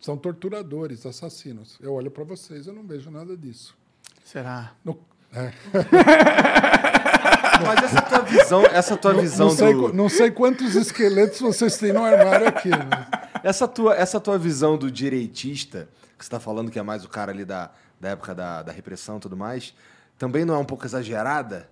São 0.00 0.16
torturadores, 0.16 1.06
assassinos. 1.06 1.78
Eu 1.80 1.94
olho 1.94 2.10
para 2.10 2.24
vocês, 2.24 2.66
eu 2.66 2.72
não 2.74 2.84
vejo 2.86 3.10
nada 3.10 3.36
disso. 3.36 3.76
Será? 4.24 4.74
No- 4.84 4.98
Mas 7.64 7.82
essa 7.84 8.02
tua 8.02 8.18
visão, 8.20 8.62
essa 8.66 8.96
tua 8.96 9.14
visão 9.14 9.48
Não 9.48 9.56
sei, 9.56 9.74
do... 9.74 9.92
não 9.92 10.08
sei 10.08 10.30
quantos 10.30 10.74
esqueletos 10.74 11.40
vocês 11.40 11.76
têm 11.78 11.92
no 11.92 12.04
armário 12.04 12.48
aqui. 12.48 12.68
Né? 12.70 13.06
Essa 13.42 13.66
tua, 13.68 13.94
essa 13.94 14.18
tua 14.20 14.38
visão 14.38 14.76
do 14.76 14.90
direitista, 14.90 15.88
que 16.18 16.24
você 16.24 16.30
tá 16.30 16.40
falando 16.40 16.70
que 16.70 16.78
é 16.78 16.82
mais 16.82 17.04
o 17.04 17.08
cara 17.08 17.30
ali 17.32 17.44
da, 17.44 17.70
da 18.00 18.10
época 18.10 18.34
da, 18.34 18.62
da 18.62 18.72
repressão 18.72 19.16
e 19.18 19.20
tudo 19.20 19.36
mais, 19.36 19.74
também 20.18 20.44
não 20.44 20.54
é 20.54 20.58
um 20.58 20.64
pouco 20.64 20.84
exagerada? 20.84 21.68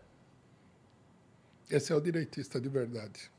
Esse 1.71 1.93
é 1.93 1.97
o 1.97 2.01
direitista 2.01 2.61
de 2.61 2.69
verdade. 2.69 3.33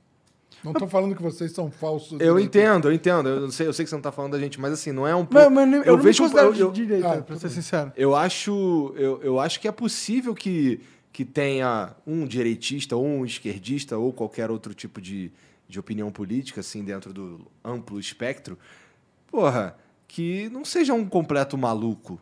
Não 0.64 0.72
estou 0.72 0.88
falando 0.88 1.16
que 1.16 1.22
vocês 1.22 1.52
são 1.52 1.70
falsos. 1.70 2.14
Eu 2.14 2.36
direitistas. 2.36 2.46
entendo, 2.64 2.88
eu 2.88 2.94
entendo. 2.94 3.30
Eu, 3.30 3.42
não 3.42 3.52
sei, 3.52 3.68
eu 3.68 3.74
sei 3.74 3.86
que 3.86 3.90
você 3.90 3.96
não 3.96 4.02
tá 4.02 4.12
falando 4.12 4.32
da 4.32 4.40
gente, 4.40 4.60
mas 4.60 4.74
assim, 4.74 4.92
não 4.92 5.06
é 5.08 5.16
um 5.16 5.20
Mas, 5.30 5.44
pouco... 5.44 5.52
mas 5.52 5.74
eu, 5.74 5.84
eu 5.84 5.98
não 5.98 6.04
vejo 6.04 6.24
me 6.24 6.30
um- 6.30 6.54
eu- 6.56 6.72
direita, 6.72 7.08
Ah, 7.12 7.22
tudo 7.22 7.40
ser 7.40 7.48
bem. 7.48 7.56
sincero. 7.56 7.94
Eu 7.96 8.16
acho, 8.16 8.94
eu, 8.98 9.22
eu 9.22 9.40
acho 9.40 9.60
que 9.60 9.68
é 9.68 9.72
possível 9.72 10.34
que, 10.34 10.82
que 11.16 11.24
tenha 11.24 11.96
um 12.06 12.28
direitista 12.28 12.94
ou 12.98 13.06
um 13.08 13.24
esquerdista 13.26 13.98
ou 13.98 14.12
qualquer 14.12 14.52
outro 14.52 14.74
tipo 14.74 15.00
de, 15.00 15.32
de 15.66 15.80
opinião 15.80 16.12
política, 16.12 16.60
assim, 16.60 16.84
dentro 16.84 17.14
do 17.14 17.48
amplo 17.64 17.98
espectro, 17.98 18.60
porra, 19.26 19.78
que 20.10 20.50
não 20.50 20.66
seja 20.66 20.94
um 20.94 21.08
completo 21.08 21.58
maluco. 21.58 22.20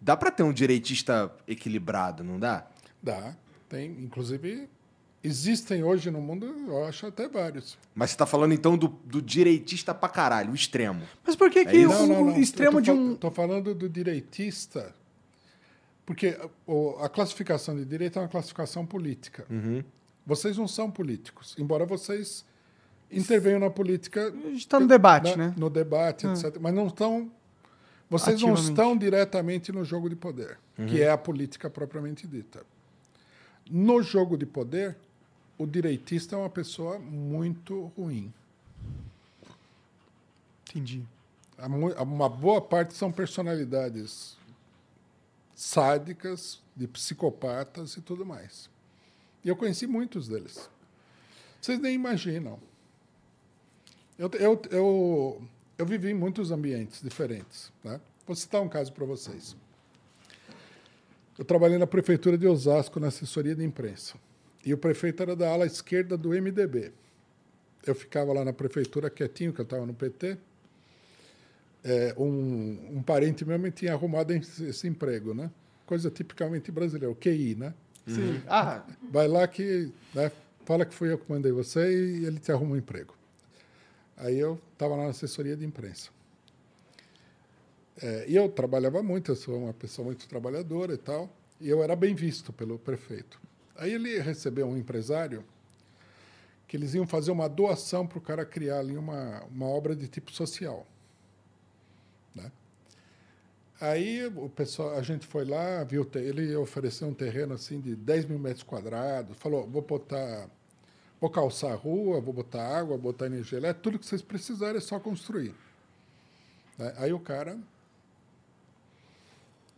Dá 0.00 0.16
pra 0.16 0.30
ter 0.30 0.42
um 0.42 0.54
direitista 0.54 1.30
equilibrado, 1.46 2.24
não 2.24 2.40
dá? 2.40 2.66
Dá. 3.02 3.36
Tem, 3.68 3.90
inclusive, 3.90 4.70
existem 5.22 5.84
hoje 5.84 6.10
no 6.10 6.22
mundo, 6.22 6.46
eu 6.46 6.82
acho 6.86 7.06
até 7.06 7.28
vários. 7.28 7.76
Mas 7.94 8.12
você 8.12 8.16
tá 8.16 8.24
falando 8.24 8.54
então 8.54 8.74
do, 8.78 8.88
do 8.88 9.20
direitista 9.20 9.94
pra 9.94 10.08
caralho, 10.08 10.52
o 10.52 10.54
extremo. 10.54 11.02
Mas 11.26 11.36
por 11.36 11.50
que, 11.50 11.58
É 11.58 11.64
que 11.66 11.76
isso? 11.76 11.88
o, 11.92 12.06
Não, 12.06 12.24
não, 12.24 12.24
não. 12.30 12.40
extremo 12.40 12.78
Eu 12.78 12.80
de 12.80 12.90
um. 12.90 13.16
Tô 13.16 13.30
falando 13.30 13.74
do 13.74 13.86
direitista, 13.86 14.94
porque 16.06 16.36
a 17.00 17.08
classificação 17.08 17.76
de 17.76 17.84
direita 17.84 18.18
é 18.18 18.22
uma 18.22 18.28
classificação 18.28 18.84
política. 18.84 19.46
Uhum. 19.50 19.82
Vocês 20.26 20.56
não 20.56 20.66
são 20.68 20.90
políticos, 20.90 21.54
embora 21.58 21.84
vocês 21.86 22.44
intervenham 23.10 23.60
na 23.60 23.70
política. 23.70 24.28
A 24.28 24.50
gente 24.50 24.66
tá 24.68 24.80
no 24.80 24.86
debate, 24.88 25.36
na- 25.36 25.48
né? 25.48 25.54
No 25.56 25.68
debate, 25.70 26.26
etc. 26.26 26.56
Mas 26.60 26.74
não 26.74 26.86
estão. 26.88 27.30
Vocês 28.10 28.40
não 28.42 28.54
estão 28.54 28.96
diretamente 28.96 29.72
no 29.72 29.84
jogo 29.84 30.08
de 30.08 30.16
poder, 30.16 30.58
Uhum. 30.78 30.86
que 30.86 31.00
é 31.02 31.10
a 31.10 31.16
política 31.18 31.68
propriamente 31.70 32.26
dita. 32.26 32.64
No 33.70 34.02
jogo 34.02 34.36
de 34.36 34.44
poder, 34.46 34.96
o 35.56 35.66
direitista 35.66 36.36
é 36.36 36.38
uma 36.38 36.50
pessoa 36.50 36.98
muito 36.98 37.90
ruim. 37.96 38.32
Entendi. 40.68 41.02
A 41.56 41.68
mu- 41.68 41.94
a- 41.96 42.02
Uma 42.02 42.28
boa 42.28 42.60
parte 42.60 42.94
são 42.94 43.10
personalidades 43.12 44.36
sádicas, 45.54 46.62
de 46.74 46.86
psicopatas 46.88 47.96
e 47.96 48.00
tudo 48.00 48.26
mais. 48.26 48.68
E 49.44 49.48
eu 49.48 49.56
conheci 49.56 49.86
muitos 49.86 50.28
deles. 50.28 50.68
Vocês 51.60 51.78
nem 51.78 51.94
imaginam. 51.94 52.58
Eu, 54.18 54.30
eu, 54.34 54.62
eu, 54.70 55.42
eu 55.78 55.86
vivi 55.86 56.10
em 56.10 56.14
muitos 56.14 56.50
ambientes 56.50 57.02
diferentes. 57.02 57.72
Né? 57.82 58.00
Vou 58.26 58.34
citar 58.34 58.60
um 58.60 58.68
caso 58.68 58.92
para 58.92 59.04
vocês. 59.04 59.56
Eu 61.38 61.44
trabalhei 61.44 61.78
na 61.78 61.86
prefeitura 61.86 62.38
de 62.38 62.46
Osasco, 62.46 63.00
na 63.00 63.08
assessoria 63.08 63.54
de 63.54 63.64
imprensa. 63.64 64.14
E 64.64 64.72
o 64.72 64.78
prefeito 64.78 65.22
era 65.22 65.34
da 65.34 65.50
ala 65.50 65.66
esquerda 65.66 66.16
do 66.16 66.30
MDB. 66.30 66.92
Eu 67.86 67.94
ficava 67.94 68.32
lá 68.32 68.44
na 68.44 68.52
prefeitura 68.52 69.10
quietinho, 69.10 69.52
que 69.52 69.60
eu 69.60 69.64
estava 69.64 69.84
no 69.84 69.92
PT. 69.92 70.38
É, 71.84 72.14
um, 72.16 72.96
um 72.96 73.02
parente 73.02 73.44
meu 73.44 73.58
me 73.58 73.70
tinha 73.70 73.92
arrumado 73.92 74.32
esse, 74.32 74.64
esse 74.64 74.88
emprego, 74.88 75.34
né? 75.34 75.50
Coisa 75.84 76.10
tipicamente 76.10 76.72
brasileira, 76.72 77.10
o 77.10 77.14
QI, 77.14 77.54
né? 77.54 77.74
Sim. 78.06 78.40
Ah, 78.46 78.84
Vai 79.10 79.28
lá 79.28 79.46
que 79.46 79.92
né, 80.14 80.32
fala 80.64 80.84
que 80.86 80.94
fui 80.94 81.12
eu 81.12 81.18
que 81.18 81.30
mandei 81.30 81.52
você 81.52 81.80
e 81.92 82.24
ele 82.24 82.38
te 82.38 82.50
arruma 82.50 82.72
um 82.74 82.76
emprego. 82.76 83.14
Aí 84.16 84.38
eu 84.38 84.58
estava 84.72 84.96
na 84.96 85.06
assessoria 85.06 85.56
de 85.56 85.64
imprensa. 85.64 86.10
É, 88.00 88.24
e 88.28 88.34
eu 88.34 88.48
trabalhava 88.48 89.02
muito, 89.02 89.32
eu 89.32 89.36
sou 89.36 89.56
uma 89.64 89.72
pessoa 89.72 90.06
muito 90.06 90.26
trabalhadora 90.28 90.94
e 90.94 90.98
tal, 90.98 91.30
e 91.60 91.68
eu 91.68 91.82
era 91.82 91.94
bem 91.94 92.14
visto 92.14 92.52
pelo 92.52 92.78
prefeito. 92.78 93.40
Aí 93.76 93.92
ele 93.92 94.18
recebeu 94.20 94.66
um 94.66 94.76
empresário 94.76 95.44
que 96.66 96.76
eles 96.76 96.94
iam 96.94 97.06
fazer 97.06 97.30
uma 97.30 97.48
doação 97.48 98.06
para 98.06 98.18
o 98.18 98.20
cara 98.20 98.44
criar 98.44 98.78
ali 98.80 98.96
uma, 98.96 99.44
uma 99.44 99.66
obra 99.66 99.94
de 99.94 100.08
tipo 100.08 100.32
social. 100.32 100.86
Né? 102.34 102.50
Aí 103.80 104.26
o 104.26 104.48
pessoal, 104.48 104.96
a 104.96 105.02
gente 105.02 105.26
foi 105.26 105.44
lá, 105.44 105.84
viu, 105.84 106.08
ele 106.14 106.54
ofereceu 106.56 107.08
um 107.08 107.14
terreno 107.14 107.54
assim 107.54 107.80
de 107.80 107.94
10 107.94 108.26
mil 108.26 108.38
metros 108.38 108.62
quadrados, 108.62 109.36
falou, 109.38 109.66
vou 109.66 109.82
botar, 109.82 110.48
vou 111.20 111.28
calçar 111.28 111.72
a 111.72 111.76
rua, 111.76 112.20
vou 112.20 112.32
botar 112.32 112.66
água, 112.66 112.96
vou 112.96 113.12
botar 113.12 113.26
energia 113.26 113.58
elétrica, 113.58 113.82
tudo 113.82 113.98
que 113.98 114.06
vocês 114.06 114.22
precisarem 114.22 114.76
é 114.76 114.80
só 114.80 114.98
construir. 114.98 115.54
Né? 116.78 116.94
Aí 116.96 117.12
o 117.12 117.18
cara, 117.18 117.58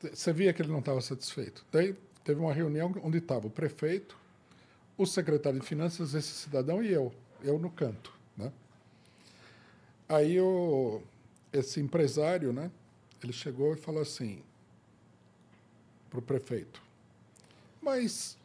você 0.00 0.32
via 0.32 0.52
que 0.52 0.62
ele 0.62 0.70
não 0.70 0.80
estava 0.80 1.00
satisfeito. 1.00 1.64
Daí 1.72 1.96
teve 2.22 2.40
uma 2.40 2.52
reunião 2.52 2.94
onde 3.02 3.18
estava 3.18 3.46
o 3.46 3.50
prefeito, 3.50 4.16
o 4.96 5.06
secretário 5.06 5.60
de 5.60 5.66
finanças, 5.66 6.14
esse 6.14 6.32
cidadão 6.32 6.82
e 6.82 6.92
eu, 6.92 7.12
eu 7.42 7.58
no 7.58 7.70
canto, 7.70 8.12
né? 8.36 8.52
Aí 10.08 10.40
o, 10.40 11.02
esse 11.52 11.80
empresário, 11.80 12.52
né? 12.52 12.70
Ele 13.22 13.32
chegou 13.32 13.74
e 13.74 13.76
falou 13.76 14.02
assim 14.02 14.42
para 16.10 16.18
o 16.18 16.22
prefeito: 16.22 16.82
Mas 17.80 18.36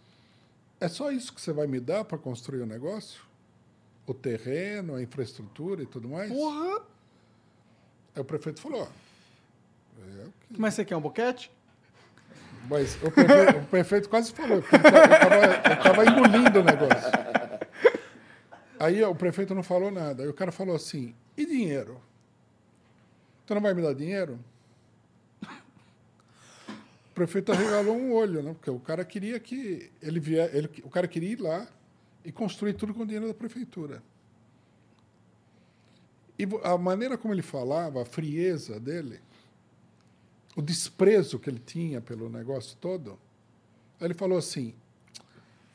é 0.80 0.88
só 0.88 1.12
isso 1.12 1.34
que 1.34 1.42
você 1.42 1.54
vai 1.54 1.68
me 1.68 1.80
dar 1.80 2.04
para 2.06 2.18
construir 2.18 2.62
o 2.62 2.66
negócio? 2.66 3.22
O 4.08 4.14
terreno, 4.14 4.96
a 4.96 5.02
infraestrutura 5.02 5.84
e 5.84 5.86
tudo 5.86 6.10
mais? 6.10 6.32
porra! 6.32 6.82
Aí 8.16 8.22
o 8.22 8.26
prefeito 8.26 8.60
falou: 8.60 8.82
"Ó, 8.82 8.88
é 10.02 10.26
que 10.54 10.60
Mas 10.60 10.74
você 10.74 10.84
quer 10.84 10.96
um 10.96 11.02
boquete? 11.02 11.52
Mas 12.70 12.96
o 13.02 13.12
prefeito, 13.12 13.58
o 13.58 13.66
prefeito 13.66 14.10
quase 14.10 14.32
falou, 14.32 14.58
eu 14.58 15.74
estava 15.74 16.06
engolindo 16.06 16.60
o 16.60 16.64
negócio. 16.64 17.12
Aí 18.80 19.04
o 19.04 19.16
prefeito 19.16 19.54
não 19.54 19.64
falou 19.64 19.92
nada. 19.92 20.24
Aí 20.24 20.30
o 20.30 20.34
cara 20.34 20.52
falou 20.52 20.76
assim: 20.76 21.16
e 21.38 21.46
dinheiro? 21.46 22.02
Tu 23.46 23.54
não 23.54 23.62
vai 23.62 23.74
me 23.74 23.82
dar 23.82 23.94
dinheiro? 23.94 24.40
O 27.12 27.14
prefeito 27.14 27.52
arregalou 27.52 27.96
um 27.96 28.14
olho, 28.14 28.42
né? 28.42 28.54
Porque 28.54 28.70
o 28.70 28.80
cara 28.80 29.04
queria 29.04 29.40
que 29.40 29.92
ele 30.02 30.20
vier, 30.20 30.56
ele, 30.56 30.70
o 30.84 30.90
cara 30.90 31.08
queria 31.08 31.32
ir 31.32 31.42
lá 31.42 31.68
e 32.24 32.32
construir 32.32 32.74
tudo 32.74 32.94
com 32.94 33.04
o 33.04 33.06
dinheiro 33.06 33.28
da 33.28 33.34
prefeitura. 33.34 34.02
E 36.40 36.48
a 36.64 36.78
maneira 36.78 37.18
como 37.18 37.34
ele 37.34 37.42
falava, 37.42 38.02
a 38.02 38.06
frieza 38.06 38.80
dele, 38.80 39.20
o 40.56 40.62
desprezo 40.62 41.38
que 41.38 41.50
ele 41.50 41.60
tinha 41.60 42.02
pelo 42.02 42.30
negócio 42.30 42.78
todo, 42.80 43.20
ele 44.00 44.14
falou 44.14 44.38
assim: 44.38 44.74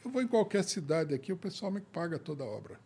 eu 0.05 0.11
vou 0.11 0.23
em 0.23 0.27
qualquer 0.27 0.65
cidade 0.65 1.15
aqui, 1.15 1.33
o 1.33 1.37
pessoal 1.37 1.71
me 1.71 1.81
paga 1.81 2.19
toda 2.19 2.45
a 2.45 2.47
obra. 2.47 2.81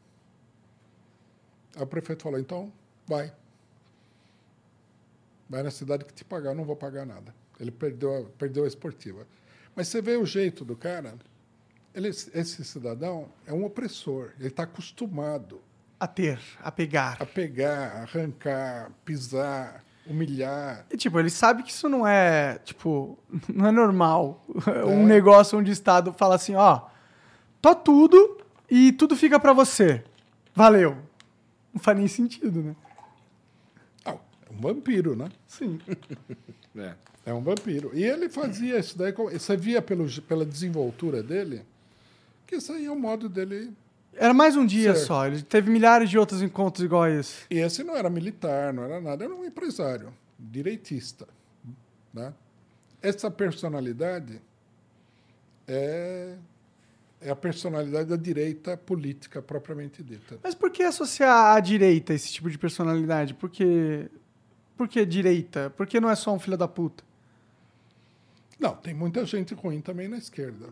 Aí 1.76 1.83
o 1.83 1.86
prefeito 1.86 2.23
falou: 2.23 2.39
então, 2.39 2.73
vai. 3.07 3.33
Vai 5.51 5.62
na 5.65 5.70
cidade 5.70 6.05
que 6.05 6.15
te 6.15 6.25
pagar, 6.25 6.51
eu 6.51 6.55
não 6.55 6.65
vou 6.65 6.77
pagar 6.77 7.05
nada. 7.05 7.35
Ele 7.59 7.70
perdeu 7.73 8.17
a, 8.17 8.25
perdeu 8.39 8.65
a 8.65 8.69
esportiva. 8.69 9.27
Mas 9.77 9.89
você 9.89 10.01
vê 10.01 10.17
o 10.17 10.25
jeito 10.25 10.65
do 10.65 10.77
cara, 10.77 11.15
ele, 11.95 12.09
esse 12.09 12.65
cidadão 12.65 13.29
é 13.47 13.53
um 13.53 13.65
opressor, 13.65 14.31
ele 14.39 14.47
está 14.49 14.62
acostumado 14.62 15.61
A 15.99 16.07
ter, 16.07 16.39
a 16.62 16.70
pegar. 16.70 17.17
a 17.20 17.27
pegar, 17.27 18.03
arrancar, 18.03 18.93
pisar, 19.05 19.85
humilhar. 20.07 20.87
E, 20.91 20.97
tipo, 20.97 21.19
ele 21.19 21.31
sabe 21.31 21.62
que 21.65 21.70
isso 21.73 21.89
não 21.89 22.07
é, 22.07 22.59
tipo, 22.65 23.19
não 23.53 23.67
é 23.67 23.73
normal. 23.73 24.45
Um 24.87 25.03
É. 25.03 25.07
negócio 25.07 25.59
onde 25.59 25.70
o 25.70 25.73
Estado 25.73 26.12
fala 26.12 26.37
assim, 26.37 26.55
ó, 26.55 26.83
tô 27.61 27.75
tudo 27.75 28.39
e 28.70 28.93
tudo 28.93 29.17
fica 29.17 29.39
pra 29.41 29.53
você. 29.53 30.05
Valeu. 30.55 30.97
Não 31.75 31.81
faz 31.81 31.99
nem 31.99 32.07
sentido, 32.09 32.62
né? 32.62 32.77
Um 34.51 34.61
vampiro, 34.61 35.15
né? 35.17 35.31
Sim. 35.47 35.81
É. 36.77 36.95
É 37.27 37.35
um 37.35 37.41
vampiro. 37.41 37.91
E 37.93 38.05
ele 38.05 38.29
fazia 38.29 38.79
isso 38.79 38.97
daí, 38.97 39.12
você 39.12 39.57
via 39.57 39.83
pelo, 39.83 40.09
pela 40.23 40.47
desenvoltura 40.47 41.20
dele, 41.20 41.62
que 42.47 42.57
isso 42.57 42.73
aí 42.73 42.87
é 42.87 42.91
o 42.91 42.97
modo 42.97 43.29
dele. 43.29 43.73
Era 44.15 44.33
mais 44.33 44.57
um 44.57 44.65
dia 44.65 44.95
Certo. 44.95 45.07
só. 45.07 45.27
Ele 45.27 45.43
teve 45.43 45.69
milhares 45.69 46.09
de 46.09 46.17
outros 46.17 46.41
encontros 46.43 46.85
igual 46.85 47.03
a 47.03 47.11
esse. 47.11 47.45
E 47.51 47.59
esse 47.59 47.83
não 47.83 47.97
era 47.97 48.09
militar, 48.09 48.73
não 48.73 48.85
era 48.85 49.01
nada, 49.01 49.25
era 49.25 49.35
um 49.35 49.45
empresário, 49.45 50.12
direitista. 50.39 51.27
Né? 52.15 52.33
Essa 53.03 53.31
personalidade 53.31 54.41
é, 55.67 56.35
é 57.20 57.31
a 57.31 57.37
personalidade 57.37 58.09
da 58.09 58.17
direita 58.17 58.77
política 58.77 59.41
propriamente 59.41 60.03
dita. 60.03 60.39
Mas 60.43 60.55
por 60.55 60.70
que 60.70 60.83
associar 60.83 61.55
à 61.57 61.61
direita 61.61 62.12
esse 62.12 62.33
tipo 62.33 62.51
de 62.51 62.59
personalidade? 62.59 63.35
Por 63.35 63.49
que, 63.49 64.11
por 64.81 64.89
que 64.89 65.05
direita? 65.05 65.68
Por 65.76 65.86
que 65.86 66.00
não 66.00 66.09
é 66.09 66.15
só 66.17 66.33
um 66.34 66.39
filho 66.39 66.57
da 66.57 66.67
puta? 66.67 67.05
Não, 68.59 68.75
tem 68.75 68.94
muita 68.94 69.26
gente 69.26 69.52
ruim 69.52 69.78
também 69.83 70.09
na 70.09 70.17
esquerda. 70.17 70.70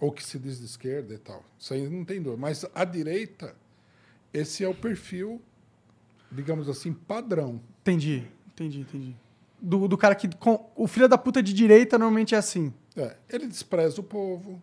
Ou 0.00 0.10
que 0.10 0.24
se 0.24 0.38
diz 0.38 0.58
de 0.58 0.64
esquerda 0.64 1.12
e 1.12 1.18
tal. 1.18 1.44
Isso 1.58 1.74
aí 1.74 1.86
não 1.86 2.02
tem 2.02 2.22
dúvida. 2.22 2.40
Mas 2.40 2.64
a 2.74 2.82
direita, 2.82 3.54
esse 4.32 4.64
é 4.64 4.68
o 4.68 4.74
perfil, 4.74 5.38
digamos 6.30 6.66
assim, 6.66 6.94
padrão. 6.94 7.60
Entendi, 7.82 8.26
entendi, 8.46 8.80
entendi. 8.80 9.14
Do, 9.60 9.86
do 9.86 9.98
cara 9.98 10.14
que. 10.14 10.34
com- 10.36 10.70
o 10.74 10.86
filho 10.86 11.06
da 11.06 11.18
puta 11.18 11.42
de 11.42 11.52
direita 11.52 11.98
normalmente 11.98 12.34
é 12.34 12.38
assim. 12.38 12.72
É, 12.96 13.18
ele 13.28 13.46
despreza 13.46 14.00
o 14.00 14.02
povo, 14.04 14.62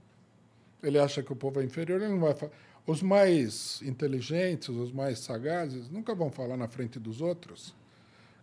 ele 0.81 0.97
acha 0.97 1.21
que 1.21 1.31
o 1.31 1.35
povo 1.35 1.61
é 1.61 1.63
inferior, 1.63 2.01
ele 2.01 2.11
não 2.13 2.21
vai 2.21 2.33
falar. 2.33 2.51
Os 2.87 3.03
mais 3.03 3.83
inteligentes, 3.83 4.67
os 4.69 4.91
mais 4.91 5.19
sagazes, 5.19 5.87
nunca 5.91 6.15
vão 6.15 6.31
falar 6.31 6.57
na 6.57 6.67
frente 6.67 6.97
dos 6.99 7.21
outros 7.21 7.77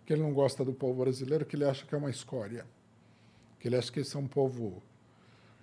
que 0.06 0.12
ele 0.12 0.22
não 0.22 0.32
gosta 0.32 0.64
do 0.64 0.72
povo 0.72 1.02
brasileiro, 1.02 1.44
que 1.44 1.56
ele 1.56 1.64
acha 1.64 1.84
que 1.84 1.94
é 1.94 1.98
uma 1.98 2.10
escória. 2.10 2.64
Que 3.58 3.68
ele 3.68 3.76
acha 3.76 3.90
que 3.90 4.00
esse 4.00 4.16
é 4.16 4.18
um 4.18 4.28
povo 4.28 4.82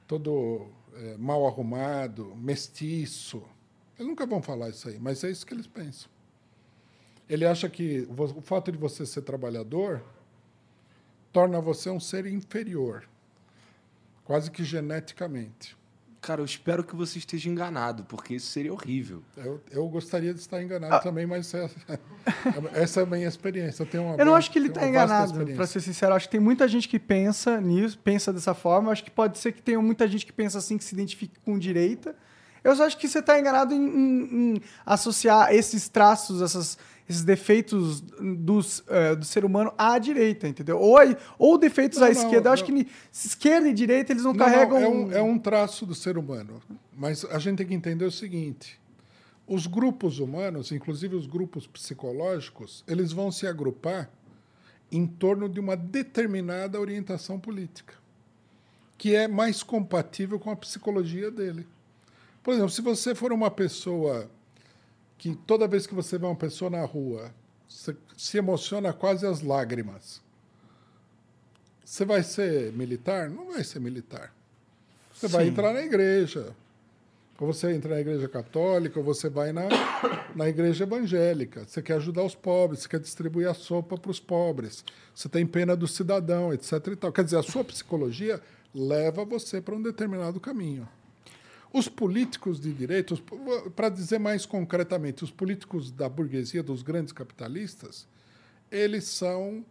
todo 0.06 0.68
é, 0.94 1.18
mal 1.18 1.48
arrumado, 1.48 2.36
mestiço. 2.36 3.42
Eles 3.98 4.08
nunca 4.08 4.26
vão 4.26 4.42
falar 4.42 4.70
isso 4.70 4.90
aí, 4.90 5.00
mas 5.00 5.24
é 5.24 5.32
isso 5.32 5.46
que 5.46 5.54
eles 5.54 5.66
pensam. 5.66 6.12
Ele 7.30 7.46
acha 7.46 7.70
que 7.70 8.08
o 8.10 8.42
fato 8.42 8.72
de 8.72 8.78
você 8.78 9.06
ser 9.06 9.22
trabalhador 9.22 10.04
torna 11.32 11.62
você 11.62 11.90
um 11.90 12.00
ser 12.00 12.26
inferior 12.26 13.08
quase 14.24 14.50
que 14.52 14.64
geneticamente. 14.64 15.78
Cara, 16.24 16.40
eu 16.40 16.46
espero 16.46 16.86
que 16.86 16.96
você 16.96 17.20
esteja 17.20 17.50
enganado, 17.50 18.06
porque 18.06 18.36
isso 18.36 18.48
seria 18.48 18.72
horrível. 18.72 19.22
Eu, 19.36 19.62
eu 19.70 19.86
gostaria 19.90 20.34
de 20.34 20.40
estar 20.40 20.56
Ah. 20.56 20.64
enganado 20.64 21.04
também, 21.04 21.26
mas 21.28 21.54
essa, 21.54 21.70
essa 22.74 23.02
é 23.02 23.04
a 23.04 23.06
minha 23.06 23.28
experiência. 23.28 23.84
Eu, 23.84 23.88
tenho 23.88 24.04
uma 24.04 24.14
Eu 24.14 24.20
não 24.20 24.26
boa- 24.28 24.38
acho 24.38 24.50
que 24.50 24.58
ele 24.58 24.70
tá 24.70 24.80
vasta 24.80 24.88
enganado, 24.90 25.46
pra 25.54 25.68
ser 25.68 25.82
sincero. 25.82 26.14
Acho 26.16 26.28
que 26.28 26.32
tem 26.32 26.40
muita 26.40 26.66
gente 26.68 26.88
que 26.88 26.98
pensa 26.98 27.60
nisso, 27.60 28.00
pensa 28.00 28.32
dessa 28.32 28.54
forma. 28.54 28.90
Acho 28.92 29.04
que 29.04 29.12
pode 29.12 29.38
ser 29.38 29.52
que 29.52 29.62
tenha 29.62 29.82
muita 29.82 30.08
gente 30.08 30.26
que 30.26 30.32
pensa 30.32 30.60
assim, 30.60 30.78
que 30.78 30.84
se 30.86 30.96
identifique 30.96 31.38
com 31.44 31.60
direita. 31.60 32.16
Eu 32.64 32.74
só 32.74 32.86
acho 32.86 32.98
que 32.98 33.10
você 33.10 33.22
tá 33.22 33.38
enganado 33.38 33.74
em, 33.74 33.84
em- 33.86 34.56
em 34.56 34.62
associar 34.86 35.54
esses 35.54 35.90
traços, 35.90 36.42
essas- 36.42 36.78
esses 37.08 37.24
defeitos 37.24 38.02
dos, 38.02 38.84
eh, 38.88 39.16
do 39.16 39.26
ser 39.26 39.44
humano 39.44 39.74
à 39.78 40.00
direita, 40.00 40.48
entendeu? 40.48 40.80
Ou, 40.80 40.98
ou 41.38 41.58
defeitos 41.58 42.00
Não, 42.00 42.08
à 42.08 42.12
não, 42.12 42.22
esquerda. 42.22 42.50
Eu 42.50 42.54
acho 42.54 42.64
que 42.64 42.88
esquerda 43.12 43.68
e 43.68 43.74
direita 43.74 44.14
eles 44.14 44.24
não, 44.24 44.32
Não, 44.32 44.40
carregam. 44.46 44.78
é, 44.78 44.88
um, 44.88 45.12
é 45.12 45.22
um 45.22 45.38
traço 45.38 45.86
do 45.86 45.94
ser 45.94 46.18
humano. 46.18 46.62
Mas 46.96 47.26
a 47.26 47.40
gente 47.40 47.58
tem 47.58 47.68
que 47.68 47.74
entender 47.74 48.06
o 48.06 48.12
seguinte: 48.12 48.80
os 49.46 49.68
grupos 49.68 50.20
humanos, 50.20 50.72
inclusive 50.72 51.16
os 51.16 51.28
grupos 51.28 51.68
psicológicos, 51.68 52.84
eles 52.88 53.12
vão 53.12 53.32
se 53.32 53.46
agrupar 53.46 54.10
em 54.92 55.06
torno 55.06 55.50
de 55.50 55.60
uma 55.60 55.76
determinada 55.76 56.80
orientação 56.80 57.40
política, 57.40 57.96
que 58.98 59.16
é 59.16 59.28
mais 59.28 59.62
compatível 59.64 60.40
com 60.40 60.52
a 60.52 60.56
psicologia 60.56 61.30
dele. 61.32 61.68
Por 62.44 62.54
exemplo, 62.54 62.70
se 62.70 62.82
você 62.82 63.16
for 63.16 63.34
uma 63.34 63.50
pessoa 63.50 64.30
que 65.18 65.36
toda 65.36 65.68
vez 65.68 65.88
que 65.88 65.94
você 65.94 66.18
vê 66.18 66.26
uma 66.26 66.36
pessoa 66.36 66.70
na 66.70 66.84
rua, 66.86 67.34
você 67.68 67.96
se 68.18 68.38
emociona 68.38 68.94
quase 68.94 69.26
às 69.26 69.42
lágrimas. 69.42 70.22
Você 71.84 72.06
vai 72.06 72.24
ser 72.24 72.72
militar? 72.74 73.30
Não 73.30 73.52
vai 73.52 73.64
ser 73.64 73.80
militar. 73.80 74.34
Você 75.14 75.28
vai 75.28 75.46
Sim. 75.46 75.52
entrar 75.52 75.74
na 75.74 75.82
igreja. 75.82 76.56
Ou 77.40 77.52
você 77.52 77.74
entra 77.74 77.96
na 77.96 78.00
igreja 78.00 78.30
católica, 78.30 78.98
ou 78.98 79.04
você 79.04 79.28
vai 79.28 79.52
na, 79.52 79.64
na 80.34 80.48
igreja 80.48 80.86
evangélica. 80.86 81.66
Você 81.66 81.82
quer 81.82 81.96
ajudar 81.96 82.24
os 82.24 82.36
pobres, 82.36 82.80
você 82.80 82.88
quer 82.88 83.00
distribuir 83.00 83.50
a 83.50 83.54
sopa 83.54 83.98
para 83.98 84.12
os 84.12 84.20
pobres. 84.20 84.84
Você 85.14 85.28
tem 85.28 85.46
pena 85.46 85.76
do 85.76 85.88
cidadão, 85.88 86.54
etc. 86.54 86.72
E 86.88 86.96
tal. 86.96 87.12
Quer 87.12 87.26
dizer, 87.26 87.38
a 87.38 87.44
sua 87.44 87.64
psicologia 87.64 88.42
leva 88.74 89.26
você 89.26 89.60
para 89.60 89.76
um 89.76 89.82
determinado 89.82 90.40
caminho. 90.40 90.88
Os 91.74 91.90
políticos 91.90 92.60
de 92.60 92.72
direita, 92.72 93.16
para 93.76 93.90
dizer 93.90 94.20
mais 94.20 94.46
concretamente, 94.46 95.24
os 95.24 95.32
políticos 95.32 95.90
da 95.90 96.08
burguesia, 96.08 96.62
dos 96.62 96.84
grandes 96.84 97.12
capitalistas, 97.12 98.08
eles 98.72 99.06
são 99.06 99.66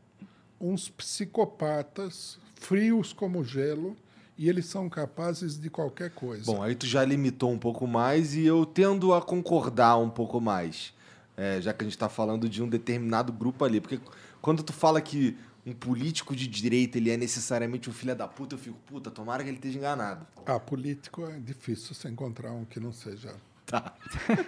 uns 0.61 0.89
psicopatas 0.89 2.39
frios 2.57 3.13
como 3.13 3.45
gelo 3.45 3.97
e 4.37 4.49
eles 4.49 4.67
são 4.67 4.89
capazes 4.89 5.61
de 5.61 5.71
qualquer 5.71 6.11
coisa. 6.11 6.45
Bom, 6.45 6.63
aí 6.63 6.75
tu 6.75 6.87
já 6.87 7.05
limitou 7.05 7.53
um 7.53 7.59
pouco 7.59 7.87
mais 7.87 8.35
e 8.35 8.45
eu 8.45 8.67
tendo 8.67 9.15
a 9.15 9.23
concordar 9.23 9.97
um 9.99 10.11
pouco 10.11 10.41
mais. 10.41 10.93
É, 11.37 11.61
já 11.61 11.73
que 11.73 11.85
a 11.85 11.87
gente 11.87 11.97
tá 11.97 12.09
falando 12.09 12.49
de 12.49 12.63
um 12.63 12.69
determinado 12.69 13.33
grupo 13.33 13.65
ali. 13.65 13.81
Porque 13.81 14.01
quando 14.41 14.63
tu 14.63 14.73
fala 14.73 15.01
que 15.01 15.37
um 15.65 15.73
político 15.73 16.35
de 16.35 16.47
direita 16.49 16.99
ele 16.99 17.11
é 17.11 17.17
necessariamente 17.17 17.89
um 17.89 17.93
filho 17.93 18.15
da 18.17 18.27
puta, 18.27 18.55
eu 18.55 18.59
fico, 18.59 18.77
puta, 18.87 19.11
tomara 19.11 19.43
que 19.45 19.49
ele 19.51 19.59
esteja 19.59 19.79
enganado. 19.79 20.27
Ah, 20.45 20.59
político 20.59 21.25
é 21.25 21.39
difícil 21.39 21.95
você 21.95 22.09
encontrar 22.09 22.51
um 22.53 22.65
que 22.65 22.81
não 22.81 22.93
seja. 22.93 23.35
Tá. 23.67 23.95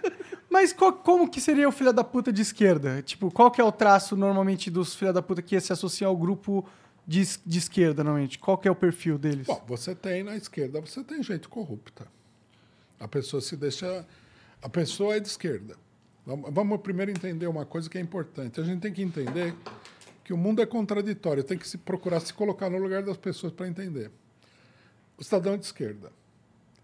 Mas 0.51 0.73
qual- 0.73 0.93
como 0.93 1.29
que 1.31 1.41
seria 1.41 1.69
o 1.69 1.73
filho 1.73 1.93
da 1.93 2.03
puta 2.05 2.33
de 2.33 2.43
esquerda? 2.43 3.01
Tipo, 3.03 3.31
qual 3.31 3.51
que 3.51 3.61
é 3.61 3.65
o 3.65 3.71
traço 3.73 4.17
normalmente 4.17 4.71
dos 4.71 4.95
filha 4.95 5.13
da 5.13 5.23
puta 5.23 5.41
que 5.41 5.59
se 5.61 5.73
associam 5.73 6.11
ao 6.11 6.17
grupo 6.17 6.67
de, 7.07 7.21
es- 7.21 7.41
de 7.47 7.59
esquerda, 7.59 8.03
normalmente? 8.03 8.39
Qual 8.39 8.59
que 8.59 8.67
é 8.67 8.71
o 8.71 8.75
perfil 8.75 9.17
deles? 9.17 9.47
Bom, 9.47 9.63
você 9.69 9.95
tem 9.95 10.23
na 10.25 10.37
esquerda, 10.37 10.81
você 10.81 11.03
tem 11.05 11.23
gente 11.23 11.49
corrupta. 11.49 12.07
A 12.99 13.07
pessoa 13.09 13.41
se 13.41 13.57
deixa. 13.57 14.05
A 14.61 14.69
pessoa 14.69 15.15
é 15.17 15.21
de 15.21 15.29
esquerda. 15.29 15.77
Vamos 16.27 16.81
primeiro 16.81 17.11
entender 17.11 17.47
uma 17.47 17.67
coisa 17.67 17.89
que 17.89 17.99
é 17.99 18.01
importante. 18.01 18.59
A 18.61 18.65
gente 18.65 18.81
tem 18.81 18.93
que 18.93 19.03
entender 19.03 19.55
que 20.25 20.33
o 20.33 20.37
mundo 20.37 20.63
é 20.63 20.67
contraditório, 20.67 21.45
tem 21.45 21.59
que 21.59 21.69
se 21.69 21.77
procurar 21.77 22.19
se 22.21 22.33
colocar 22.33 22.71
no 22.71 22.79
lugar 22.79 23.03
das 23.03 23.19
pessoas 23.19 23.53
para 23.53 23.69
entender. 23.69 24.11
O 25.19 25.23
cidadão 25.23 25.57
de 25.57 25.67
esquerda, 25.67 26.11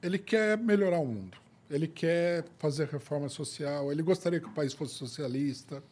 ele 0.02 0.18
quer 0.18 0.58
melhorar 0.58 0.98
o 0.98 1.06
mundo, 1.06 1.38
ele 1.70 1.88
quer 1.88 2.44
fazer 2.58 2.86
reforma 2.86 3.28
social, 3.28 3.90
ele 3.90 4.02
gostaria 4.02 4.38
que 4.38 4.46
o 4.46 4.52
país 4.52 4.74
fosse 4.74 4.94
socialista. 4.94 5.82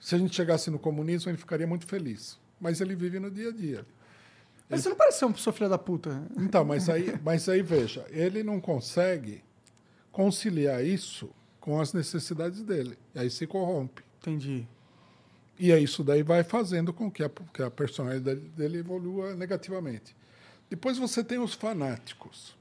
Se 0.00 0.14
a 0.14 0.18
gente 0.18 0.34
chegasse 0.34 0.70
no 0.70 0.78
comunismo, 0.78 1.30
ele 1.30 1.38
ficaria 1.38 1.66
muito 1.66 1.86
feliz. 1.86 2.38
Mas 2.58 2.80
ele 2.80 2.96
vive 2.96 3.20
no 3.20 3.30
dia 3.30 3.50
a 3.50 3.52
dia. 3.52 3.86
Mas 4.68 4.80
você 4.80 4.88
não 4.88 4.96
parece 4.96 5.18
ser 5.18 5.26
uma 5.26 5.34
pessoa 5.34 5.52
filha 5.52 5.68
da 5.68 5.78
puta. 5.78 6.22
Então, 6.36 6.64
mas 6.64 6.88
aí, 6.88 7.14
mas 7.22 7.48
aí 7.48 7.60
veja, 7.60 8.06
ele 8.08 8.42
não 8.42 8.58
consegue 8.60 9.44
conciliar 10.10 10.84
isso 10.84 11.30
com 11.60 11.80
as 11.80 11.92
necessidades 11.92 12.62
dele. 12.62 12.96
E 13.14 13.18
aí 13.18 13.30
se 13.30 13.46
corrompe. 13.46 14.02
Entendi. 14.20 14.66
E 15.58 15.72
aí 15.72 15.84
isso 15.84 16.02
daí 16.02 16.22
vai 16.22 16.42
fazendo 16.42 16.92
com 16.92 17.10
que 17.10 17.22
a, 17.22 17.28
que 17.28 17.62
a 17.62 17.70
personalidade 17.70 18.40
dele 18.40 18.78
evolua 18.78 19.34
negativamente. 19.34 20.16
Depois 20.68 20.98
você 20.98 21.22
tem 21.22 21.38
os 21.38 21.54
fanáticos. 21.54 22.56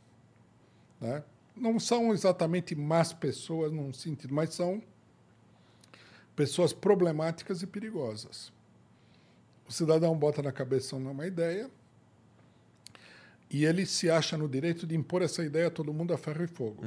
Né? 0.99 1.23
Não 1.55 1.79
são 1.79 2.13
exatamente 2.13 2.75
más 2.75 3.13
pessoas 3.13 3.71
num 3.71 3.93
sentido, 3.93 4.33
mas 4.33 4.53
são 4.53 4.81
pessoas 6.35 6.73
problemáticas 6.73 7.61
e 7.61 7.67
perigosas. 7.67 8.51
O 9.67 9.71
cidadão 9.71 10.15
bota 10.17 10.41
na 10.41 10.51
cabeça 10.51 10.95
uma 10.95 11.25
ideia 11.25 11.69
e 13.49 13.65
ele 13.65 13.85
se 13.85 14.09
acha 14.09 14.37
no 14.37 14.47
direito 14.47 14.85
de 14.85 14.95
impor 14.95 15.21
essa 15.21 15.43
ideia 15.43 15.67
a 15.67 15.71
todo 15.71 15.93
mundo 15.93 16.13
a 16.13 16.17
ferro 16.17 16.43
e 16.43 16.47
fogo. 16.47 16.83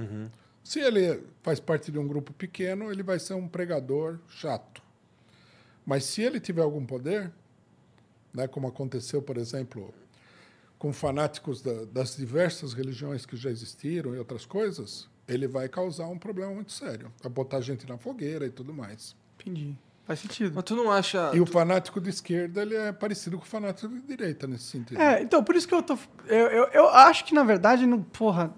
Se 0.62 0.80
ele 0.80 1.22
faz 1.42 1.60
parte 1.60 1.90
de 1.90 1.98
um 1.98 2.06
grupo 2.06 2.32
pequeno, 2.32 2.90
ele 2.90 3.02
vai 3.02 3.18
ser 3.18 3.34
um 3.34 3.48
pregador 3.48 4.18
chato. 4.28 4.82
Mas 5.86 6.04
se 6.04 6.22
ele 6.22 6.40
tiver 6.40 6.62
algum 6.62 6.84
poder, 6.84 7.30
né, 8.32 8.46
como 8.48 8.66
aconteceu, 8.66 9.20
por 9.22 9.36
exemplo, 9.36 9.92
com 10.78 10.92
fanáticos 10.92 11.62
da- 11.62 11.84
das 11.84 12.16
diversas 12.16 12.72
religiões 12.72 13.24
que 13.26 13.36
já 13.36 13.50
existiram 13.50 14.14
e 14.14 14.18
outras 14.18 14.44
coisas, 14.46 15.08
ele 15.28 15.46
vai 15.46 15.68
causar 15.68 16.06
um 16.08 16.18
problema 16.18 16.52
muito 16.52 16.72
sério. 16.72 17.10
Vai 17.22 17.30
botar 17.30 17.60
gente 17.60 17.86
na 17.88 17.96
fogueira 17.96 18.46
e 18.46 18.50
tudo 18.50 18.72
mais. 18.74 19.14
Entendi. 19.40 19.76
Faz 20.06 20.18
sentido. 20.20 20.52
Mas 20.54 20.64
tu 20.64 20.76
não 20.76 20.90
acha. 20.90 21.30
E 21.34 21.40
o 21.40 21.46
fanático 21.46 21.98
de 21.98 22.10
esquerda 22.10 22.60
ele 22.60 22.74
é 22.76 22.92
parecido 22.92 23.38
com 23.38 23.44
o 23.44 23.46
fanático 23.46 23.88
de 23.88 24.00
direita 24.02 24.46
nesse 24.46 24.64
sentido. 24.64 25.00
É, 25.00 25.22
então, 25.22 25.42
por 25.42 25.54
isso 25.56 25.66
que 25.66 25.74
eu 25.74 25.82
tô. 25.82 25.96
Eu, 26.26 26.46
eu, 26.48 26.64
eu 26.74 26.88
acho 26.90 27.24
que, 27.24 27.32
na 27.34 27.42
verdade, 27.42 27.86
não, 27.86 28.02
porra, 28.02 28.52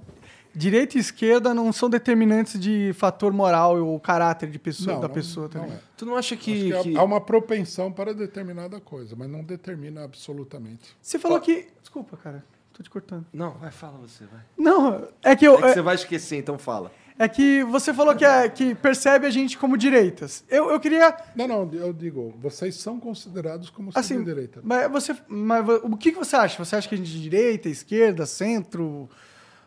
direita 0.56 0.96
e 0.96 1.00
esquerda 1.00 1.52
não 1.52 1.70
são 1.72 1.88
determinantes 1.90 2.58
de 2.58 2.92
fator 2.94 3.32
moral 3.32 3.76
ou 3.84 4.00
caráter 4.00 4.50
de 4.50 4.58
pessoa, 4.58 4.94
Não, 4.94 5.00
da 5.02 5.08
não- 5.08 5.14
pessoa 5.14 5.48
tá 5.48 5.58
não 5.58 5.66
também. 5.66 5.78
é. 5.78 5.82
Tu 5.96 6.06
não 6.06 6.16
acha 6.16 6.34
que. 6.36 6.64
que 6.68 6.72
há- 6.74 6.82
que- 6.82 6.96
há 6.96 7.02
uma 7.02 7.20
propensão 7.20 7.92
para 7.92 8.14
determinada 8.14 8.80
coisa, 8.80 9.14
mas 9.16 9.28
não 9.28 9.44
determina 9.44 10.02
absolutamente. 10.04 10.96
Você 11.00 11.18
falou 11.18 11.40
que. 11.40 11.68
Desculpa, 11.80 12.16
cara. 12.16 12.44
Tô 12.72 12.82
te 12.82 12.90
cortando. 12.90 13.24
Não, 13.32 13.52
vai, 13.52 13.70
fala 13.70 13.96
você, 13.98 14.24
vai. 14.24 14.40
Não, 14.58 15.08
é 15.22 15.34
que 15.36 15.46
eu. 15.46 15.54
É 15.54 15.62
que 15.62 15.74
você 15.74 15.80
vai 15.82 15.94
esquecer, 15.94 16.36
então 16.36 16.58
fala. 16.58 16.90
É 17.18 17.26
que 17.26 17.64
você 17.64 17.94
falou 17.94 18.14
que, 18.14 18.26
é, 18.26 18.46
que 18.46 18.74
percebe 18.74 19.26
a 19.26 19.30
gente 19.30 19.56
como 19.56 19.78
direitas. 19.78 20.44
Eu, 20.50 20.70
eu 20.70 20.78
queria. 20.78 21.16
Não, 21.34 21.48
não, 21.48 21.70
eu 21.72 21.90
digo, 21.90 22.34
vocês 22.38 22.74
são 22.74 23.00
considerados 23.00 23.70
como 23.70 23.90
Assim, 23.94 24.22
direita. 24.22 24.60
mas 24.62 24.90
você. 24.92 25.16
Mas 25.26 25.66
o 25.82 25.96
que, 25.96 26.12
que 26.12 26.18
você 26.18 26.36
acha? 26.36 26.62
Você 26.62 26.76
acha 26.76 26.86
que 26.86 26.94
a 26.94 26.98
gente 26.98 27.08
é 27.10 27.14
de 27.14 27.22
direita, 27.22 27.68
esquerda, 27.70 28.26
centro, 28.26 29.08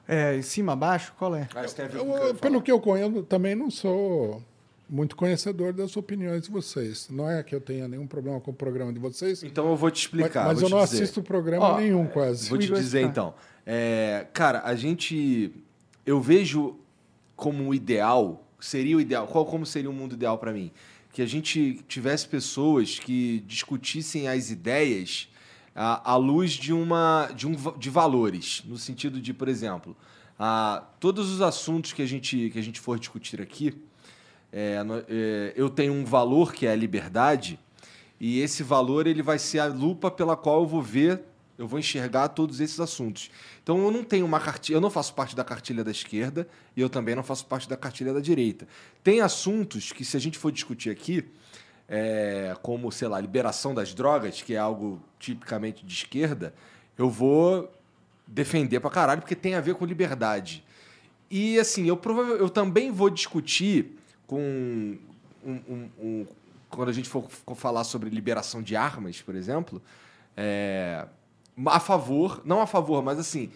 é, 0.10 0.36
em 0.38 0.42
cima, 0.42 0.74
abaixo? 0.74 1.14
Qual 1.20 1.36
é? 1.36 1.48
Ah, 1.54 1.64
Eu, 2.26 2.34
pelo 2.34 2.62
que 2.64 2.72
eu 2.72 2.80
conheço, 2.80 3.22
também 3.24 3.54
não 3.54 3.70
sou 3.70 4.42
muito 4.90 5.16
conhecedor 5.16 5.72
das 5.72 5.96
opiniões 5.96 6.44
de 6.46 6.50
vocês. 6.50 7.08
Não 7.12 7.30
é 7.30 7.44
que 7.44 7.54
eu 7.54 7.62
tenha 7.62 7.88
nenhum 7.88 8.08
problema 8.08 8.40
com 8.42 8.50
o 8.50 8.54
programa 8.54 8.92
de 8.92 8.98
vocês, 8.98 9.44
Então 9.44 9.70
eu 9.70 9.76
vou 9.76 9.92
te 9.92 9.94
mas, 9.96 10.02
explicar. 10.06 10.46
mas 10.48 10.60
vou 10.62 10.68
eu 10.68 10.76
não 10.76 10.84
dizer. 10.84 10.98
assisto 10.98 11.22
programa 11.22 11.74
Ó, 11.74 11.78
nenhum 11.80 12.08
quase. 12.08 12.50
Vou 12.50 12.58
te 12.58 12.74
dizer 12.74 13.02
então. 13.04 13.36
É, 13.66 14.26
cara, 14.34 14.64
a 14.66 14.76
gente. 14.76 15.52
Eu 16.04 16.20
vejo 16.20 16.76
como 17.36 17.70
o 17.70 17.74
ideal. 17.76 18.44
Seria 18.60 18.98
o 18.98 19.00
ideal. 19.02 19.28
Qual 19.28 19.46
como 19.46 19.64
seria 19.64 19.90
o 19.92 19.94
mundo 19.94 20.16
ideal 20.16 20.40
para 20.40 20.52
mim? 20.52 20.72
Que 21.14 21.22
a 21.22 21.26
gente 21.28 21.84
tivesse 21.88 22.28
pessoas 22.28 22.98
que 22.98 23.44
discutissem 23.46 24.28
as 24.28 24.50
ideias 24.50 25.30
à, 25.76 26.12
à 26.14 26.16
luz 26.16 26.52
de 26.52 26.74
uma 26.74 27.30
de, 27.36 27.48
um, 27.48 27.56
de 27.78 27.90
valores. 27.90 28.64
No 28.66 28.78
sentido 28.78 29.22
de, 29.22 29.34
por 29.34 29.48
exemplo, 29.48 29.96
ah, 30.38 30.84
todos 31.00 31.30
os 31.30 31.42
assuntos 31.42 31.94
que 31.94 32.02
a 32.02 32.06
gente, 32.06 32.50
que 32.50 32.58
a 32.58 32.64
gente 32.64 32.80
for 32.80 32.98
discutir 32.98 33.42
aqui, 33.42 33.76
é, 34.52 34.78
é, 35.08 35.54
eu 35.56 35.70
tenho 35.70 35.94
um 35.94 36.06
valor 36.06 36.54
que 36.54 36.66
é 36.66 36.72
a 36.72 36.76
liberdade, 36.76 37.60
e 38.20 38.40
esse 38.40 38.64
valor 38.64 39.08
ele 39.08 39.22
vai 39.22 39.38
ser 39.40 39.60
a 39.60 39.66
lupa 39.68 40.10
pela 40.10 40.36
qual 40.36 40.62
eu 40.62 40.68
vou 40.68 40.82
ver, 40.82 41.22
eu 41.58 41.68
vou 41.68 41.78
enxergar 41.78 42.30
todos 42.30 42.60
esses 42.60 42.80
assuntos. 42.80 43.30
Então 43.62 43.78
eu 43.84 43.92
não 43.92 44.04
tenho 44.04 44.26
uma 44.26 44.40
cartilha, 44.40 44.78
eu 44.78 44.82
não 44.82 44.90
faço 44.90 45.14
parte 45.14 45.36
da 45.36 45.44
cartilha 45.44 45.84
da 45.84 45.92
esquerda 45.92 46.48
e 46.76 46.82
eu 46.82 46.90
também 46.90 47.16
não 47.16 47.24
faço 47.24 47.46
parte 47.46 47.68
da 47.68 47.76
cartilha 47.78 48.14
da 48.14 48.20
direita. 48.20 48.68
Tem 49.04 49.22
assuntos 49.22 49.92
que 49.92 50.04
se 50.06 50.16
a 50.16 50.20
gente 50.20 50.38
for 50.38 50.52
discutir 50.52 50.90
aqui, 50.90 51.26
é, 51.90 52.56
como 52.62 52.92
sei 52.92 53.08
lá 53.08 53.20
liberação 53.20 53.74
das 53.74 53.94
drogas, 53.94 54.42
que 54.42 54.54
é 54.54 54.58
algo 54.60 55.02
tipicamente 55.18 55.84
de 55.86 55.92
esquerda, 55.94 56.54
eu 56.98 57.10
vou 57.10 57.70
defender 58.28 58.80
pra 58.80 58.92
caralho 58.92 59.22
porque 59.22 59.36
tem 59.36 59.56
a 59.56 59.62
ver 59.62 59.74
com 59.76 59.86
liberdade. 59.86 60.64
E 61.32 61.58
assim, 61.60 61.88
eu 61.88 62.00
eu 62.40 62.50
também 62.50 62.92
vou 62.92 63.10
discutir 63.10 63.98
com 64.28 64.40
um- 64.40 64.98
um- 65.68 65.90
um- 66.00 66.28
quando 66.70 66.90
a 66.90 66.94
gente 66.94 67.10
for 67.10 67.28
falar 67.56 67.84
sobre 67.84 68.10
liberação 68.12 68.62
de 68.62 68.76
armas, 68.76 69.22
por 69.22 69.34
exemplo, 69.36 69.82
é, 70.38 71.08
a 71.66 71.80
favor, 71.80 72.42
não 72.46 72.62
a 72.62 72.68
favor, 72.68 73.02
mas 73.04 73.18
assim, 73.18 73.50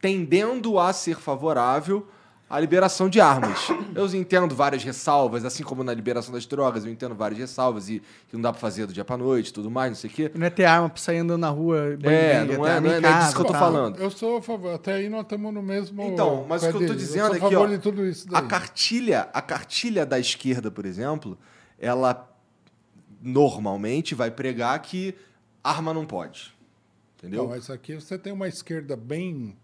tendendo 0.00 0.78
a 0.78 0.92
ser 0.92 1.16
favorável 1.16 2.06
à 2.50 2.58
liberação 2.58 3.08
de 3.08 3.20
armas. 3.20 3.68
Eu 3.94 4.06
entendo 4.12 4.54
várias 4.56 4.82
ressalvas, 4.82 5.44
assim 5.44 5.62
como 5.62 5.84
na 5.84 5.94
liberação 5.94 6.34
das 6.34 6.44
drogas, 6.44 6.84
eu 6.84 6.90
entendo 6.90 7.14
várias 7.14 7.38
ressalvas 7.38 7.88
e 7.88 8.00
que 8.28 8.34
não 8.34 8.40
dá 8.40 8.50
pra 8.52 8.60
fazer 8.60 8.86
do 8.86 8.92
dia 8.92 9.04
pra 9.04 9.16
noite, 9.16 9.52
tudo 9.52 9.70
mais, 9.70 9.90
não 9.92 9.96
sei 9.96 10.10
o 10.10 10.12
quê. 10.12 10.30
Não 10.34 10.44
é 10.44 10.50
ter 10.50 10.64
arma 10.64 10.88
pra 10.90 11.00
sair 11.00 11.18
andando 11.18 11.40
na 11.40 11.48
rua. 11.48 11.78
É, 12.02 12.40
bandido, 12.40 12.58
não 12.58 12.66
é- 12.66 12.70
arma 12.72 12.88
não 12.88 12.94
é- 12.96 13.00
não 13.00 13.08
é 13.08 13.18
disso 13.20 13.34
que 13.36 13.40
eu 13.40 13.44
tô 13.44 13.54
falando. 13.54 13.98
Eu 14.00 14.10
sou 14.10 14.38
a 14.38 14.42
favor. 14.42 14.74
Até 14.74 14.94
aí 14.94 15.08
nós 15.08 15.22
estamos 15.22 15.54
no 15.54 15.62
mesmo. 15.62 16.02
Então, 16.02 16.44
mas 16.48 16.64
o 16.64 16.70
que 16.70 16.76
eu 16.82 16.86
tô 16.88 16.94
dizendo 16.94 17.26
sou 17.26 17.34
é 17.36 17.38
a 17.38 17.48
que, 17.48 17.54
ó, 17.56 17.66
de 17.66 17.78
tudo 17.78 18.04
isso 18.04 18.26
A 18.34 18.42
cartilha, 18.42 19.28
a 19.32 19.40
cartilha 19.40 20.04
da 20.04 20.18
esquerda, 20.18 20.70
por 20.72 20.84
exemplo, 20.84 21.38
ela 21.78 22.28
normalmente 23.22 24.14
vai 24.14 24.30
pregar 24.30 24.78
que 24.80 25.14
arma 25.62 25.92
não 25.94 26.04
pode. 26.06 26.52
Entendeu? 27.18 27.42
Não, 27.44 27.50
mas 27.50 27.68
aqui 27.70 27.94
você 27.94 28.18
tem 28.18 28.32
uma 28.32 28.48
esquerda 28.48 28.96
bem, 28.96 29.56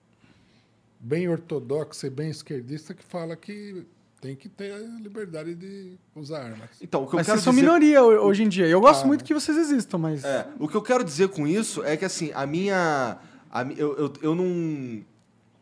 bem 1.06 1.28
ortodoxa 1.28 2.06
e 2.06 2.10
bem 2.10 2.30
esquerdista 2.30 2.92
que 2.92 3.02
fala 3.04 3.36
que 3.36 3.86
tem 4.20 4.34
que 4.34 4.48
ter 4.48 4.72
a 4.72 4.78
liberdade 5.00 5.54
de 5.54 5.92
usar 6.14 6.42
armas. 6.42 6.70
Então, 6.82 7.04
o 7.04 7.06
que 7.06 7.14
eu 7.14 7.18
Mas 7.18 7.26
quero 7.26 7.38
vocês 7.38 7.44
são 7.44 7.52
dizer... 7.52 7.62
minoria 7.64 8.02
ho- 8.02 8.26
hoje 8.26 8.42
em 8.42 8.48
dia. 8.48 8.66
Eu 8.66 8.80
gosto 8.80 9.04
Ah, 9.04 9.06
muito 9.06 9.22
que 9.24 9.32
vocês 9.32 9.56
existam, 9.56 9.98
mas. 9.98 10.24
É, 10.24 10.48
o 10.58 10.66
que 10.66 10.74
eu 10.74 10.82
quero 10.82 11.04
dizer 11.04 11.28
com 11.28 11.46
isso 11.46 11.84
é 11.84 11.96
que, 11.96 12.04
assim, 12.04 12.32
a 12.34 12.44
minha... 12.46 13.18
a 13.50 13.62
eu, 13.76 13.96
eu, 13.96 14.12
eu 14.22 14.34
não... 14.34 15.04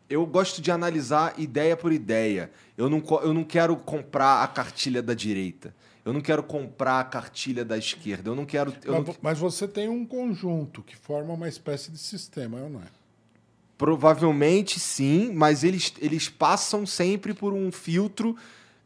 Eu 0.09 0.25
gosto 0.25 0.61
de 0.61 0.71
analisar 0.71 1.33
ideia 1.39 1.75
por 1.75 1.91
ideia. 1.91 2.51
Eu 2.77 2.89
não, 2.89 3.03
eu 3.23 3.33
não 3.33 3.43
quero 3.43 3.75
comprar 3.75 4.43
a 4.43 4.47
cartilha 4.47 5.01
da 5.01 5.13
direita. 5.13 5.75
Eu 6.03 6.13
não 6.13 6.21
quero 6.21 6.41
comprar 6.43 6.99
a 6.99 7.03
cartilha 7.03 7.65
da 7.65 7.77
esquerda. 7.77 8.29
Eu 8.29 8.35
não 8.35 8.45
quero... 8.45 8.73
Eu 8.83 8.93
mas, 8.93 9.07
não- 9.07 9.15
mas 9.21 9.39
você 9.39 9.67
tem 9.67 9.89
um 9.89 10.05
conjunto 10.05 10.81
que 10.81 10.95
forma 10.95 11.33
uma 11.33 11.47
espécie 11.49 11.91
de 11.91 11.97
sistema, 11.97 12.59
ou 12.61 12.69
não 12.69 12.79
é? 12.81 12.85
Provavelmente 13.77 14.79
sim, 14.79 15.31
mas 15.33 15.63
eles, 15.63 15.93
eles 15.99 16.29
passam 16.29 16.85
sempre 16.85 17.33
por 17.33 17.53
um 17.53 17.71
filtro 17.71 18.35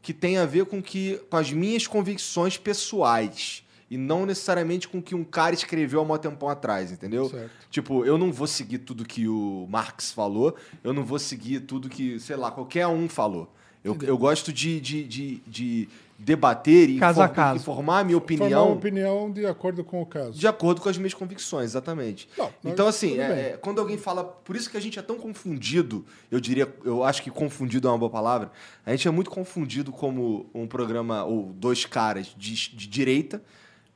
que 0.02 0.14
tem 0.14 0.38
a 0.38 0.46
ver 0.46 0.66
com, 0.66 0.82
que, 0.82 1.22
com 1.30 1.38
as 1.38 1.52
minhas 1.52 1.86
convicções 1.86 2.58
pessoais. 2.58 3.64
E 3.92 3.98
não 3.98 4.26
necessariamente 4.26 4.88
com 4.88 5.00
o 5.00 5.02
que 5.02 5.16
um 5.16 5.24
cara 5.24 5.56
escreveu 5.56 6.00
há 6.00 6.04
um 6.04 6.18
tempão 6.18 6.48
atrás, 6.48 6.92
entendeu? 6.92 7.30
Certo. 7.30 7.52
Tipo, 7.72 8.06
eu 8.06 8.18
não 8.18 8.32
vou 8.32 8.46
seguir 8.46 8.80
tudo 8.80 9.04
que 9.04 9.28
o 9.28 9.68
Marx 9.70 10.12
falou, 10.12 10.56
eu 10.84 10.94
não 10.94 11.04
vou 11.04 11.18
seguir 11.18 11.62
tudo 11.62 11.90
que, 11.90 12.20
sei 12.20 12.36
lá, 12.36 12.52
qualquer 12.52 12.86
um 12.88 13.10
falou. 13.10 13.52
Eu, 13.84 13.98
eu 14.02 14.18
gosto 14.18 14.54
de, 14.54 14.80
de, 14.80 15.04
de, 15.04 15.42
de 15.48 15.90
debater 16.22 16.90
e, 16.90 17.00
Caso 17.00 17.22
a 17.22 17.28
for- 17.30 17.34
caso. 17.34 17.62
e 17.62 17.64
formar 17.64 18.00
a 18.00 18.04
minha 18.04 18.20
Formar 18.20 18.36
opinião 18.44 18.66
uma 18.68 18.76
opinião 18.76 19.32
de 19.32 19.46
acordo 19.46 19.84
com 19.86 20.02
o 20.02 20.06
caso. 20.06 20.38
de 20.38 20.48
acordo 20.48 20.82
com 20.82 20.90
as 20.90 20.98
minhas 20.98 21.14
convicções, 21.14 21.66
exatamente. 21.72 22.28
Não, 22.38 22.52
então, 22.66 22.88
assim, 22.88 23.18
é- 23.18 23.52
é, 23.54 23.58
quando 23.62 23.80
alguém 23.80 23.98
fala. 23.98 24.24
Por 24.26 24.56
isso 24.56 24.70
que 24.70 24.76
a 24.76 24.82
gente 24.82 25.00
é 25.00 25.02
tão 25.02 25.18
confundido, 25.18 26.06
eu 26.30 26.40
diria, 26.40 26.72
eu 26.84 27.04
acho 27.06 27.24
que 27.24 27.32
confundido 27.32 27.88
é 27.88 27.92
uma 27.92 27.98
boa 27.98 28.12
palavra. 28.12 28.52
A 28.86 28.92
gente 28.92 29.08
é 29.08 29.12
muito 29.12 29.30
confundido 29.30 29.92
como 29.94 30.50
um 30.54 30.68
programa, 30.68 31.24
ou 31.24 31.54
dois 31.54 31.86
caras 31.86 32.36
de, 32.38 32.54
de 32.76 32.88
direita 32.88 33.42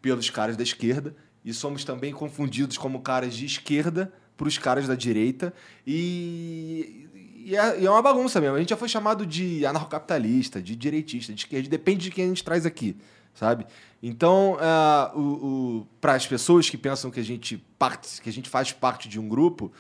pelos 0.02 0.30
caras 0.30 0.56
da 0.56 0.64
esquerda, 0.64 1.14
e 1.44 1.54
somos 1.54 1.84
também 1.84 2.14
confundidos 2.14 2.78
como 2.78 3.02
caras 3.02 3.34
de 3.36 3.46
esquerda 3.46 4.12
para 4.38 4.48
os 4.48 4.58
caras 4.58 4.88
da 4.88 4.96
direita. 4.96 5.54
E. 5.86 7.03
E 7.46 7.58
é, 7.58 7.82
e 7.82 7.86
é 7.86 7.90
uma 7.90 8.02
bagunça 8.02 8.40
mesmo. 8.40 8.56
A 8.56 8.60
gente 8.60 8.70
já 8.70 8.78
foi 8.78 8.88
chamado 8.88 9.26
de 9.26 9.66
anarcocapitalista, 9.66 10.62
de 10.62 10.76
direitista, 10.76 11.34
de 11.34 11.42
esquerda, 11.42 11.68
depende 11.68 12.06
de 12.06 12.12
quem 12.12 12.26
a 12.26 12.28
gente 12.30 12.44
traz 12.44 12.66
aqui, 12.66 12.96
sabe? 13.34 13.66
Então, 14.02 14.58
ah, 14.62 15.12
o, 15.14 15.86
para 16.00 16.14
as 16.14 16.26
pessoas 16.26 16.70
que 16.70 16.78
pensam 16.78 17.12
que 17.12 17.20
a 17.20 17.24
gente 17.24 17.58
parte, 17.78 18.22
que 18.22 18.30
a 18.30 18.34
gente 18.34 18.50
faz 18.50 18.72
parte 18.72 19.10
de 19.10 19.20
um 19.20 19.28
grupo, 19.28 19.72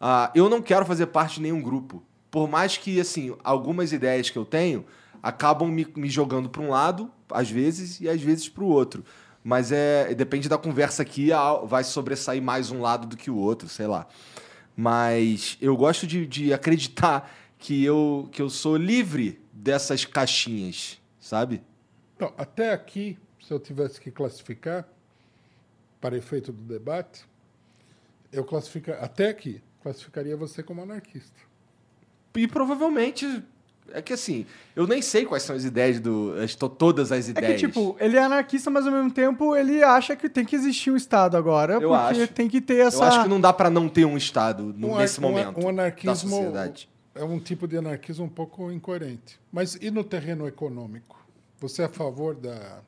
ah, 0.00 0.32
eu 0.34 0.48
não 0.48 0.60
quero 0.60 0.84
fazer 0.84 1.06
parte 1.06 1.36
de 1.36 1.42
nenhum 1.42 1.62
grupo. 1.62 2.02
Por 2.28 2.48
mais 2.48 2.76
que, 2.76 3.00
assim, 3.00 3.34
algumas 3.44 3.92
ideias 3.92 4.28
que 4.28 4.36
eu 4.36 4.44
tenho 4.44 4.84
acabam 5.22 5.70
me, 5.70 5.86
me 5.96 6.10
jogando 6.10 6.48
para 6.48 6.62
um 6.62 6.70
lado, 6.70 7.10
às 7.30 7.48
vezes, 7.48 8.00
e 8.00 8.08
às 8.08 8.20
vezes 8.20 8.48
para 8.48 8.64
o 8.64 8.68
outro. 8.68 9.04
Mas 9.44 9.70
é 9.70 10.12
depende 10.12 10.48
da 10.48 10.58
conversa 10.58 11.02
aqui, 11.02 11.30
vai 11.66 11.84
sobressair 11.84 12.42
mais 12.42 12.72
um 12.72 12.80
lado 12.80 13.06
do 13.06 13.16
que 13.16 13.30
o 13.30 13.36
outro, 13.36 13.68
sei 13.68 13.86
lá. 13.86 14.08
Mas 14.76 15.56
eu 15.60 15.74
gosto 15.76 16.06
de, 16.06 16.26
de 16.26 16.52
acreditar 16.52 17.34
que 17.58 17.82
eu, 17.82 18.28
que 18.30 18.42
eu 18.42 18.50
sou 18.50 18.76
livre 18.76 19.40
dessas 19.50 20.04
caixinhas, 20.04 21.00
sabe? 21.18 21.62
Então, 22.14 22.32
até 22.36 22.72
aqui, 22.72 23.18
se 23.42 23.52
eu 23.52 23.58
tivesse 23.58 24.00
que 24.00 24.10
classificar, 24.10 24.86
para 26.00 26.16
efeito 26.16 26.52
do 26.52 26.62
debate, 26.62 27.24
eu 28.30 28.44
classificar 28.44 29.02
até 29.02 29.28
aqui, 29.28 29.62
classificaria 29.82 30.36
você 30.36 30.62
como 30.62 30.82
anarquista. 30.82 31.40
E 32.34 32.46
provavelmente. 32.46 33.42
É 33.92 34.02
que 34.02 34.12
assim, 34.12 34.44
eu 34.74 34.86
nem 34.86 35.00
sei 35.00 35.24
quais 35.24 35.42
são 35.42 35.54
as 35.56 35.64
ideias 35.64 35.98
do. 36.00 36.34
as 36.42 36.54
to- 36.54 36.68
todas 36.68 37.10
as 37.12 37.28
É 37.28 37.30
ideias. 37.30 37.60
que, 37.60 37.66
tipo, 37.68 37.96
ele 38.00 38.16
é 38.16 38.22
anarquista, 38.22 38.70
mas 38.70 38.86
ao 38.86 38.92
mesmo 38.92 39.10
tempo 39.10 39.54
ele 39.56 39.82
acha 39.82 40.14
que 40.16 40.28
tem 40.28 40.44
que 40.44 40.54
existir 40.56 40.90
um 40.90 40.96
Estado 40.96 41.36
agora, 41.36 41.74
Eu 41.74 41.90
porque 41.90 42.22
acho. 42.22 42.28
tem 42.28 42.48
que 42.48 42.60
ter 42.60 42.86
essa. 42.86 42.98
Eu 42.98 43.02
acho 43.04 43.22
que 43.22 43.28
não 43.28 43.40
dá 43.40 43.52
pra 43.52 43.70
não 43.70 43.88
ter 43.88 44.04
um 44.04 44.16
Estado 44.16 44.74
no- 44.76 44.92
Um 44.92 44.98
nesse 44.98 45.18
um 45.18 45.22
momento 45.22 45.64
um 45.64 45.68
anarquismo 45.68 46.12
da 46.12 46.16
sociedade. 46.36 46.88
é 47.14 47.24
um 47.24 47.38
tipo 47.38 47.66
de 47.66 47.78
anarquismo 47.78 48.24
um 48.24 48.28
pouco 48.28 48.70
incoerente. 48.70 49.38
Mas 49.52 49.76
e 49.80 49.90
no 49.90 50.04
terreno 50.04 50.46
econômico? 50.46 51.16
Você 51.60 51.80
é 51.82 51.86
a 51.86 51.88
favor 51.88 52.34
da, 52.34 52.80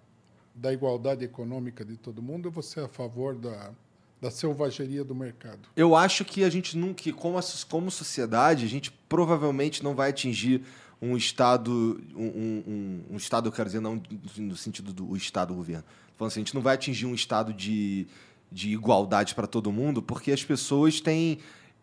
da 0.55 0.73
igualdade 0.73 1.25
econômica 1.25 1.85
de 1.85 1.97
todo 1.97 2.21
mundo 2.21 2.47
ou 2.47 2.53
você 2.53 2.81
é 2.81 2.85
a 2.85 2.89
favor 2.89 3.35
da, 3.35 3.71
da 4.21 4.31
selvageria 4.31 5.03
do 5.03 5.15
mercado? 5.15 5.61
Eu 5.75 5.97
acho 5.97 6.23
que 6.25 6.45
a 6.45 6.51
gente 6.51 6.77
não. 6.77 6.93
que 6.93 7.11
como, 7.13 7.39
a 7.39 7.43
como 7.71 7.91
sociedade, 7.91 8.67
a 8.67 8.69
gente 8.69 8.91
provavelmente 9.09 9.83
não 9.83 9.95
vai 9.95 10.11
atingir 10.11 10.63
um 11.01 11.17
Estado. 11.17 12.01
Um, 12.17 12.25
um- 12.27 13.05
um- 13.13 13.17
Estado, 13.17 13.49
eu 13.49 13.53
quero 13.53 13.69
dizer, 13.69 13.81
não 13.81 14.01
no 14.39 14.57
sentido 14.57 14.93
do 14.93 15.11
o 15.11 15.17
Estado 15.17 15.55
governo. 15.55 15.83
Tô 15.85 16.19
Falando 16.19 16.33
assim, 16.33 16.41
a 16.41 16.45
gente 16.45 16.55
não 16.55 16.63
vai 16.63 16.75
atingir 16.75 17.07
um 17.07 17.15
estado 17.15 17.53
de, 17.53 18.07
de 18.51 18.71
igualdade 18.73 19.35
para 19.35 19.47
todo 19.47 19.71
mundo, 19.71 20.03
porque 20.03 20.33
as 20.33 20.43
pessoas 20.45 21.01
têm. 21.01 21.39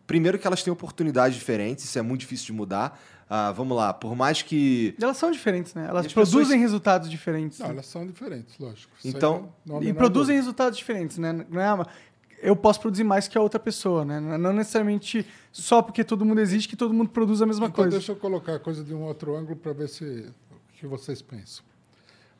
Primeiro 0.06 0.38
que 0.38 0.46
elas 0.46 0.62
têm 0.62 0.72
oportunidades 0.72 1.36
diferentes, 1.36 1.84
isso 1.84 1.98
é 1.98 2.02
muito 2.02 2.20
difícil 2.20 2.46
de 2.46 2.52
mudar. 2.52 3.00
Ah, 3.28 3.50
vamos 3.50 3.76
lá, 3.76 3.92
por 3.92 4.14
mais 4.14 4.40
que. 4.42 4.94
Elas 5.02 5.16
são 5.16 5.32
diferentes, 5.32 5.74
né? 5.74 5.86
Elas 5.88 6.06
as 6.06 6.12
produzem 6.12 6.40
pessoas- 6.42 6.60
resultados 6.60 7.10
diferentes. 7.10 7.58
Não, 7.58 7.70
elas 7.70 7.86
são 7.86 8.06
diferentes, 8.06 8.56
lógico. 8.58 8.92
Então- 9.04 9.52
não- 9.64 9.74
não 9.74 9.76
há 9.76 9.80
a 9.80 9.90
E 9.90 9.92
produzem 9.94 10.26
dúvida. 10.36 10.40
resultados 10.42 10.78
diferentes, 10.78 11.18
né? 11.18 11.44
Não 11.50 11.60
é 11.60 11.72
uma- 11.74 11.88
Eu 12.42 12.54
posso 12.54 12.80
produzir 12.80 13.04
mais 13.04 13.26
que 13.26 13.36
a 13.38 13.40
outra 13.40 13.58
pessoa, 13.58 14.04
né? 14.04 14.20
Não 14.20 14.52
necessariamente 14.52 15.26
só 15.50 15.80
porque 15.82 16.04
todo 16.04 16.24
mundo 16.24 16.40
existe 16.40 16.68
que 16.68 16.76
todo 16.76 16.92
mundo 16.92 17.10
produz 17.10 17.40
a 17.40 17.46
mesma 17.46 17.66
Então, 17.66 17.76
coisa. 17.76 17.90
deixa 17.96 18.12
eu 18.12 18.16
colocar 18.16 18.56
a 18.56 18.58
coisa 18.58 18.84
de 18.84 18.94
um 18.94 19.02
outro 19.02 19.34
ângulo 19.36 19.56
para 19.56 19.72
ver 19.72 19.88
se 19.88 20.04
o 20.50 20.72
que 20.74 20.86
vocês 20.86 21.22
pensam. 21.22 21.64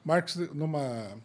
Marx, 0.05 0.37
numa, 0.55 1.17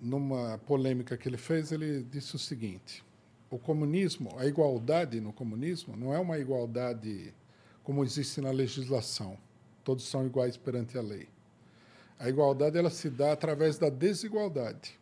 numa 0.00 0.58
polêmica 0.66 1.16
que 1.16 1.28
ele 1.28 1.36
fez, 1.36 1.72
ele 1.72 2.02
disse 2.02 2.34
o 2.36 2.38
seguinte: 2.38 3.04
o 3.50 3.58
comunismo, 3.58 4.30
a 4.38 4.46
igualdade 4.46 5.20
no 5.20 5.32
comunismo, 5.32 5.96
não 5.96 6.14
é 6.14 6.18
uma 6.18 6.38
igualdade 6.38 7.34
como 7.82 8.04
existe 8.04 8.40
na 8.40 8.50
legislação. 8.50 9.36
Todos 9.84 10.04
são 10.08 10.26
iguais 10.26 10.56
perante 10.56 10.96
a 10.98 11.02
lei. 11.02 11.28
A 12.18 12.28
igualdade 12.28 12.78
ela 12.78 12.90
se 12.90 13.10
dá 13.10 13.32
através 13.32 13.78
da 13.78 13.88
desigualdade. 13.88 14.98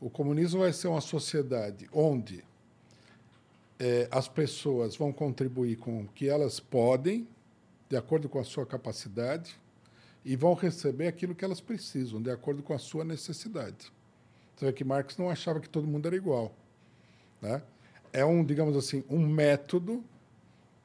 O 0.00 0.10
comunismo 0.10 0.60
vai 0.60 0.72
ser 0.72 0.88
uma 0.88 1.00
sociedade 1.00 1.88
onde 1.92 2.44
é, 3.78 4.08
as 4.10 4.28
pessoas 4.28 4.96
vão 4.96 5.12
contribuir 5.12 5.76
com 5.76 6.02
o 6.02 6.08
que 6.08 6.28
elas 6.28 6.60
podem, 6.60 7.26
de 7.88 7.96
acordo 7.96 8.28
com 8.28 8.38
a 8.38 8.44
sua 8.44 8.66
capacidade, 8.66 9.58
e 10.24 10.34
vão 10.34 10.54
receber 10.54 11.06
aquilo 11.06 11.34
que 11.34 11.44
elas 11.44 11.60
precisam, 11.60 12.20
de 12.20 12.30
acordo 12.30 12.62
com 12.62 12.74
a 12.74 12.78
sua 12.78 13.04
necessidade. 13.04 13.92
Você 14.56 14.66
vê 14.66 14.72
que 14.72 14.84
Marx 14.84 15.16
não 15.16 15.30
achava 15.30 15.60
que 15.60 15.68
todo 15.68 15.86
mundo 15.86 16.06
era 16.06 16.16
igual. 16.16 16.52
Né? 17.40 17.62
É 18.12 18.24
um, 18.24 18.44
digamos 18.44 18.76
assim, 18.76 19.04
um 19.08 19.26
método 19.26 20.02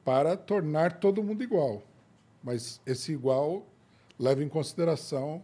para 0.04 0.36
tornar 0.36 1.00
todo 1.00 1.22
mundo 1.22 1.42
igual. 1.42 1.82
Mas 2.42 2.80
esse 2.86 3.12
igual 3.12 3.66
leva 4.18 4.42
em 4.44 4.48
consideração. 4.48 5.42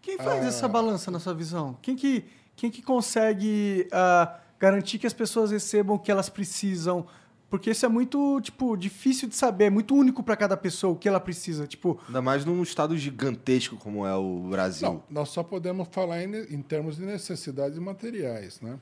Quem 0.00 0.16
faz 0.16 0.44
essa 0.44 0.66
balança 0.66 1.10
na 1.10 1.20
sua 1.20 1.34
visão? 1.34 1.76
Quem 1.82 1.94
que, 1.94 2.24
quem 2.60 2.70
que 2.70 2.82
consegue 2.82 3.88
uh, 3.88 4.38
garantir 4.58 4.98
que 4.98 5.06
as 5.06 5.14
pessoas 5.14 5.50
recebam 5.50 5.96
o 5.96 5.98
que 5.98 6.12
elas 6.12 6.28
precisam? 6.28 7.06
Porque 7.48 7.70
isso 7.70 7.86
é 7.86 7.88
muito, 7.88 8.38
tipo, 8.42 8.76
difícil 8.76 9.30
de 9.30 9.34
saber, 9.34 9.64
é 9.64 9.70
muito 9.70 9.94
único 9.94 10.22
para 10.22 10.36
cada 10.36 10.58
pessoa 10.58 10.92
o 10.92 10.96
que 10.96 11.08
ela 11.08 11.18
precisa, 11.18 11.66
tipo... 11.66 11.98
Ainda 12.06 12.20
mais 12.20 12.44
num 12.44 12.62
estado 12.62 12.98
gigantesco 12.98 13.78
como 13.78 14.06
é 14.06 14.14
o 14.14 14.40
Brasil. 14.50 14.86
Não, 14.86 15.02
nós 15.08 15.30
só 15.30 15.42
podemos 15.42 15.88
falar 15.90 16.22
em, 16.22 16.54
em 16.54 16.60
termos 16.60 16.98
de 16.98 17.02
necessidades 17.06 17.78
materiais, 17.78 18.60
né? 18.60 18.78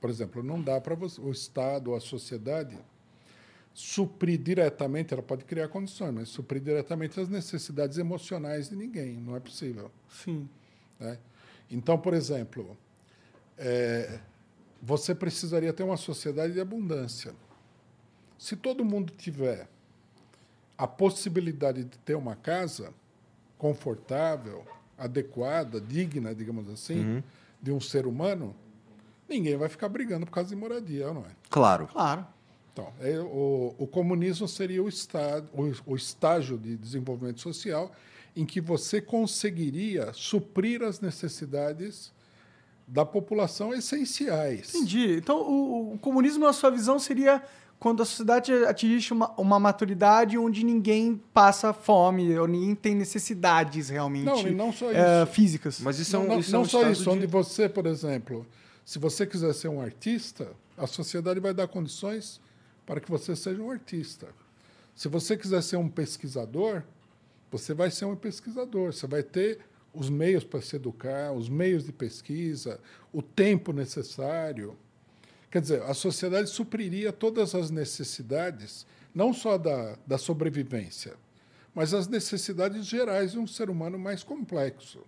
Por 0.00 0.10
exemplo, 0.10 0.42
não 0.42 0.60
dá 0.60 0.80
para 0.80 0.98
o 0.98 1.30
Estado 1.30 1.92
ou 1.92 1.96
a 1.96 2.00
sociedade 2.00 2.76
suprir 3.72 4.40
diretamente, 4.40 5.14
ela 5.14 5.22
pode 5.22 5.44
criar 5.44 5.68
condições, 5.68 6.12
mas 6.12 6.28
suprir 6.30 6.60
diretamente 6.60 7.20
as 7.20 7.28
necessidades 7.28 7.96
emocionais 7.96 8.70
de 8.70 8.74
ninguém, 8.74 9.18
não 9.18 9.36
é 9.36 9.40
possível. 9.40 9.88
Sim. 10.08 10.48
Né? 10.98 11.16
Então, 11.70 11.96
por 11.96 12.12
exemplo, 12.12 12.76
é, 13.60 14.18
você 14.82 15.14
precisaria 15.14 15.72
ter 15.72 15.82
uma 15.82 15.98
sociedade 15.98 16.54
de 16.54 16.60
abundância. 16.60 17.34
Se 18.38 18.56
todo 18.56 18.82
mundo 18.84 19.12
tiver 19.16 19.68
a 20.78 20.86
possibilidade 20.86 21.84
de 21.84 21.98
ter 21.98 22.14
uma 22.14 22.34
casa 22.34 22.92
confortável, 23.58 24.64
adequada, 24.96 25.78
digna, 25.78 26.34
digamos 26.34 26.68
assim, 26.70 27.00
uhum. 27.00 27.22
de 27.60 27.70
um 27.70 27.78
ser 27.78 28.06
humano, 28.06 28.56
ninguém 29.28 29.58
vai 29.58 29.68
ficar 29.68 29.90
brigando 29.90 30.24
por 30.24 30.32
causa 30.32 30.48
de 30.48 30.56
moradia, 30.56 31.12
não 31.12 31.20
é? 31.20 31.30
Claro. 31.50 31.86
Claro. 31.88 32.26
Então, 32.72 32.90
é, 33.00 33.18
o, 33.20 33.74
o, 33.76 33.86
comunismo 33.86 34.48
seria 34.48 34.82
o, 34.82 34.88
estado, 34.88 35.48
o, 35.52 35.92
o 35.92 35.96
estágio 35.96 36.56
de 36.56 36.76
desenvolvimento 36.76 37.40
social 37.40 37.92
em 38.34 38.46
que 38.46 38.60
você 38.60 39.02
conseguiria 39.02 40.12
suprir 40.14 40.82
as 40.82 41.00
necessidades 41.00 42.12
da 42.90 43.06
população 43.06 43.72
essenciais. 43.72 44.74
Entendi. 44.74 45.16
Então, 45.16 45.38
o, 45.40 45.94
o, 45.94 45.98
comunismo, 45.98 46.44
na 46.44 46.52
sua 46.52 46.70
visão, 46.70 46.98
seria 46.98 47.40
quando 47.78 48.02
a 48.02 48.04
sociedade 48.04 48.52
atinge 48.52 49.12
uma, 49.12 49.30
uma 49.40 49.60
maturidade 49.60 50.36
onde 50.36 50.64
ninguém 50.64 51.18
passa 51.32 51.72
fome, 51.72 52.36
ou 52.36 52.48
ninguém 52.48 52.74
tem 52.74 52.94
necessidades 52.94 53.88
realmente 53.88 54.24
não, 54.24 54.48
e 54.48 54.50
não 54.50 54.72
só 54.72 54.90
é, 54.90 55.22
isso. 55.22 55.32
físicas. 55.32 55.80
Mas 55.80 56.00
isso 56.00 56.12
não, 56.16 56.22
é 56.22 56.24
um, 56.24 56.28
não, 56.28 56.40
isso 56.40 56.52
não 56.52 56.60
é 56.60 56.62
um 56.62 56.66
só 56.66 56.90
isso, 56.90 57.02
de... 57.04 57.08
onde 57.08 57.26
você, 57.26 57.68
por 57.68 57.86
exemplo, 57.86 58.44
se 58.84 58.98
você 58.98 59.24
quiser 59.24 59.54
ser 59.54 59.68
um 59.68 59.80
artista, 59.80 60.48
a 60.76 60.86
sociedade 60.86 61.38
vai 61.38 61.54
dar 61.54 61.68
condições 61.68 62.40
para 62.84 63.00
que 63.00 63.08
você 63.08 63.36
seja 63.36 63.62
um 63.62 63.70
artista. 63.70 64.26
Se 64.96 65.06
você 65.06 65.36
quiser 65.36 65.62
ser 65.62 65.76
um 65.76 65.88
pesquisador, 65.88 66.82
você 67.52 67.72
vai 67.72 67.90
ser 67.90 68.04
um 68.04 68.16
pesquisador. 68.16 68.92
Você 68.92 69.06
vai 69.06 69.22
ter 69.22 69.60
os 69.92 70.08
meios 70.08 70.44
para 70.44 70.60
se 70.60 70.76
educar, 70.76 71.32
os 71.32 71.48
meios 71.48 71.84
de 71.84 71.92
pesquisa, 71.92 72.80
o 73.12 73.22
tempo 73.22 73.72
necessário. 73.72 74.76
Quer 75.50 75.60
dizer, 75.60 75.82
a 75.82 75.94
sociedade 75.94 76.48
supriria 76.48 77.12
todas 77.12 77.54
as 77.54 77.70
necessidades, 77.70 78.86
não 79.14 79.32
só 79.32 79.58
da, 79.58 79.96
da 80.06 80.18
sobrevivência, 80.18 81.14
mas 81.74 81.92
as 81.92 82.06
necessidades 82.06 82.86
gerais 82.86 83.32
de 83.32 83.38
um 83.38 83.46
ser 83.46 83.68
humano 83.68 83.98
mais 83.98 84.22
complexo. 84.22 84.98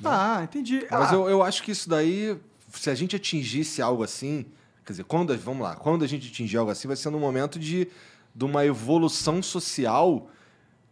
Né? 0.00 0.10
Ah, 0.10 0.40
entendi. 0.42 0.86
Mas 0.90 1.12
ah. 1.12 1.14
eu, 1.14 1.28
eu 1.28 1.42
acho 1.42 1.62
que 1.62 1.70
isso 1.70 1.88
daí, 1.88 2.36
se 2.72 2.90
a 2.90 2.94
gente 2.94 3.14
atingisse 3.14 3.80
algo 3.80 4.02
assim, 4.02 4.46
Quer 4.88 4.92
dizer, 4.92 5.04
quando, 5.04 5.36
vamos 5.36 5.62
lá, 5.62 5.76
quando 5.76 6.02
a 6.02 6.08
gente 6.08 6.30
atingir 6.30 6.56
algo 6.56 6.70
assim, 6.70 6.88
vai 6.88 6.96
ser 6.96 7.10
no 7.10 7.20
momento 7.20 7.58
de, 7.58 7.88
de 8.34 8.44
uma 8.46 8.64
evolução 8.64 9.42
social 9.42 10.30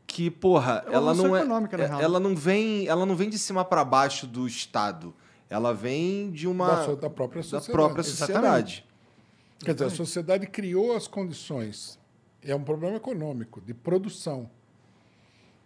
que, 0.07 0.31
porra, 0.31 0.85
é 0.87 0.95
ela 0.95 1.15
não 1.15 1.37
é, 1.37 1.41
é 1.43 2.03
ela 2.03 2.21
não 2.21 2.35
vem, 2.35 2.87
ela 2.87 3.05
não 3.05 3.17
vem 3.17 3.29
de 3.29 3.39
cima 3.39 3.65
para 3.65 3.85
baixo 3.85 4.27
do 4.27 4.47
Estado. 4.47 5.15
Ela 5.49 5.73
vem 5.73 6.31
de 6.31 6.47
uma 6.47 6.87
da, 6.97 7.11
própria 7.11 7.43
sociedade. 7.43 7.67
Da 7.67 7.73
própria 7.73 8.05
sociedade. 8.05 8.87
Quer 9.61 9.75
dizer, 9.75 9.87
a 9.87 9.91
sociedade 9.91 10.47
criou 10.47 10.95
as 10.95 11.07
condições. 11.07 11.99
É 12.43 12.55
um 12.55 12.63
problema 12.63 12.97
econômico, 12.97 13.61
de 13.61 13.75
produção. 13.75 14.51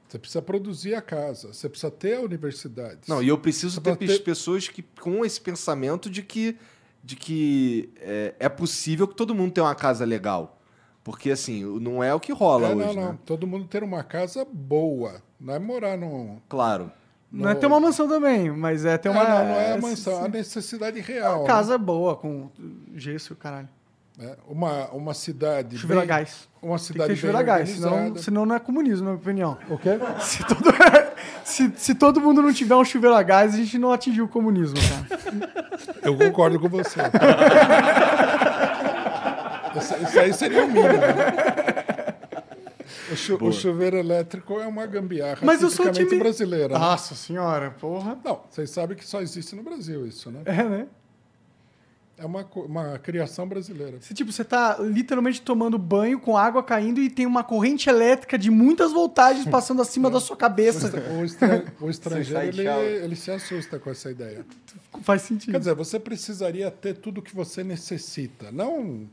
Você 0.08 0.18
precisa 0.18 0.42
produzir 0.42 0.94
a 0.94 1.02
casa, 1.02 1.52
você 1.52 1.68
precisa 1.68 1.90
ter 1.90 2.16
a 2.16 2.20
universidade. 2.20 3.02
Não, 3.06 3.22
e 3.22 3.28
eu 3.28 3.38
preciso 3.38 3.80
ter, 3.80 3.96
ter 3.96 4.22
pessoas 4.24 4.66
que 4.68 4.82
com 4.82 5.24
esse 5.24 5.40
pensamento 5.40 6.10
de 6.10 6.22
que 6.22 6.58
de 7.02 7.16
que 7.16 7.90
é, 7.96 8.34
é, 8.38 8.48
possível 8.48 9.08
que 9.08 9.14
todo 9.14 9.34
mundo 9.34 9.52
tenha 9.52 9.64
uma 9.66 9.74
casa 9.74 10.04
legal. 10.04 10.59
Porque, 11.02 11.30
assim, 11.30 11.64
não 11.80 12.02
é 12.02 12.14
o 12.14 12.20
que 12.20 12.32
rola 12.32 12.68
é, 12.68 12.74
hoje, 12.74 12.86
não, 12.86 12.94
não. 12.94 13.12
Né? 13.12 13.18
Todo 13.24 13.46
mundo 13.46 13.64
ter 13.66 13.82
uma 13.82 14.02
casa 14.02 14.46
boa. 14.50 15.22
Não 15.40 15.54
é 15.54 15.58
morar 15.58 15.96
num... 15.96 16.38
Claro. 16.48 16.92
No... 17.32 17.44
Não 17.44 17.50
é 17.50 17.54
ter 17.54 17.66
uma 17.66 17.80
mansão 17.80 18.08
também, 18.08 18.50
mas 18.50 18.84
é 18.84 18.98
ter 18.98 19.08
uma... 19.08 19.22
não, 19.22 19.44
não 19.46 19.54
é 19.54 19.72
a 19.72 19.80
mansão, 19.80 20.20
é 20.20 20.24
a 20.24 20.28
necessidade 20.28 21.00
real. 21.00 21.36
Uma 21.36 21.42
né? 21.42 21.46
casa 21.46 21.78
né? 21.78 21.84
boa, 21.84 22.16
com 22.16 22.50
gesso, 22.94 23.34
caralho. 23.36 23.68
É, 24.22 24.36
uma, 24.46 24.88
uma 24.90 25.14
cidade. 25.14 25.78
Chuveiro 25.78 26.02
a 26.02 26.04
gás. 26.04 26.46
Uma 26.60 26.76
cidade 26.76 27.18
Tem 27.18 27.32
que 27.32 27.42
gás, 27.42 27.70
senão, 27.70 28.16
senão 28.16 28.44
não 28.44 28.54
é 28.54 28.58
comunismo, 28.58 29.06
na 29.06 29.12
minha 29.12 29.22
opinião. 29.22 29.58
O 29.70 29.78
quê? 29.78 29.98
Se 30.20 30.44
todo, 30.44 30.74
se, 31.42 31.72
se 31.74 31.94
todo 31.94 32.20
mundo 32.20 32.42
não 32.42 32.52
tiver 32.52 32.76
um 32.76 32.84
chuveiro 32.84 33.16
a 33.16 33.22
gás, 33.22 33.54
a 33.54 33.56
gente 33.56 33.78
não 33.78 33.90
atingiu 33.90 34.26
o 34.26 34.28
comunismo, 34.28 34.76
cara. 34.76 35.20
Eu 36.02 36.18
concordo 36.18 36.60
com 36.60 36.68
você. 36.68 37.00
isso, 39.80 39.94
isso, 40.02 40.20
aí 40.20 40.32
seria 40.32 40.64
o 40.64 40.68
mínimo. 40.68 40.88
Né? 40.88 42.10
O, 43.10 43.16
chu, 43.16 43.38
o, 43.40 43.52
chuveiro 43.52 43.96
elétrico 43.96 44.60
é 44.60 44.66
uma 44.66 44.86
gambiarra 44.86 45.40
Mas 45.42 45.62
eu 45.62 45.70
sou 45.70 45.90
time... 45.90 46.16
brasileira. 46.16 46.74
Né? 46.74 46.78
Nossa 46.78 47.14
senhora, 47.14 47.70
porra. 47.72 48.16
Não, 48.24 48.40
vocês 48.48 48.70
sabem 48.70 48.96
que 48.96 49.04
só 49.04 49.20
existe 49.20 49.56
no 49.56 49.62
Brasil 49.62 50.06
isso, 50.06 50.30
né? 50.30 50.42
É, 50.44 50.62
né? 50.62 50.86
É 52.16 52.26
uma, 52.26 52.46
uma 52.54 52.98
criação 52.98 53.48
brasileira. 53.48 53.98
Você, 53.98 54.12
tipo, 54.12 54.30
você 54.30 54.44
tá 54.44 54.76
literalmente 54.78 55.40
tomando 55.40 55.78
banho 55.78 56.20
com 56.20 56.36
água 56.36 56.62
caindo 56.62 57.00
e 57.00 57.08
tem 57.08 57.24
uma 57.24 57.42
corrente 57.42 57.88
elétrica 57.88 58.36
de 58.36 58.50
muitas 58.50 58.92
voltagens 58.92 59.46
passando 59.46 59.80
acima 59.80 60.10
da 60.10 60.20
sua 60.20 60.36
cabeça. 60.36 60.92
O, 61.18 61.24
estra, 61.24 61.64
o 61.80 61.88
estrangeiro, 61.88 62.42
ele, 62.42 62.68
ele 62.68 63.16
se 63.16 63.30
assusta 63.30 63.78
com 63.78 63.90
essa 63.90 64.10
ideia. 64.10 64.44
Faz 65.02 65.22
sentido. 65.22 65.52
Quer 65.52 65.60
dizer, 65.60 65.74
você 65.74 65.98
precisaria 65.98 66.70
ter 66.70 66.94
tudo 66.98 67.18
o 67.18 67.22
que 67.22 67.34
você 67.34 67.64
necessita. 67.64 68.52
Não 68.52 69.08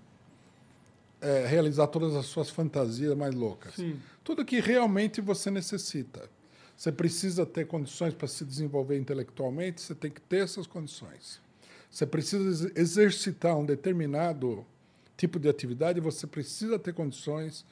é, 1.21 1.45
realizar 1.47 1.87
todas 1.87 2.15
as 2.15 2.25
suas 2.25 2.49
fantasias 2.49 3.15
mais 3.15 3.33
loucas. 3.33 3.73
Sim. 3.75 3.99
Tudo 4.23 4.45
que 4.45 4.59
realmente 4.59 5.21
você 5.21 5.49
necessita. 5.49 6.29
Você 6.75 6.91
precisa 6.91 7.45
ter 7.45 7.65
condições 7.65 8.13
para 8.13 8.27
se 8.27 8.45
desenvolver 8.45 8.99
intelectualmente, 8.99 9.81
você 9.81 9.95
tem 9.95 10.11
que 10.11 10.21
ter 10.21 10.43
essas 10.43 10.67
condições. 10.67 11.41
Você 11.89 12.05
precisa 12.05 12.71
exercitar 12.75 13.57
um 13.57 13.65
determinado 13.65 14.65
tipo 15.15 15.39
de 15.39 15.49
atividade, 15.49 15.99
você 15.99 16.27
precisa 16.27 16.77
ter 16.77 16.93
condições 16.93 17.65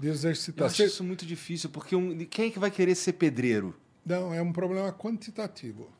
de 0.00 0.08
exercitar. 0.08 0.62
Eu 0.62 0.66
acho 0.66 0.82
isso 0.84 1.04
muito 1.04 1.26
difícil, 1.26 1.68
porque 1.68 1.94
um, 1.94 2.16
quem 2.26 2.46
é 2.46 2.50
que 2.50 2.58
vai 2.58 2.70
querer 2.70 2.94
ser 2.94 3.12
pedreiro? 3.14 3.74
Não, 4.04 4.32
é 4.32 4.40
um 4.40 4.52
problema 4.52 4.90
quantitativo. 4.92 5.90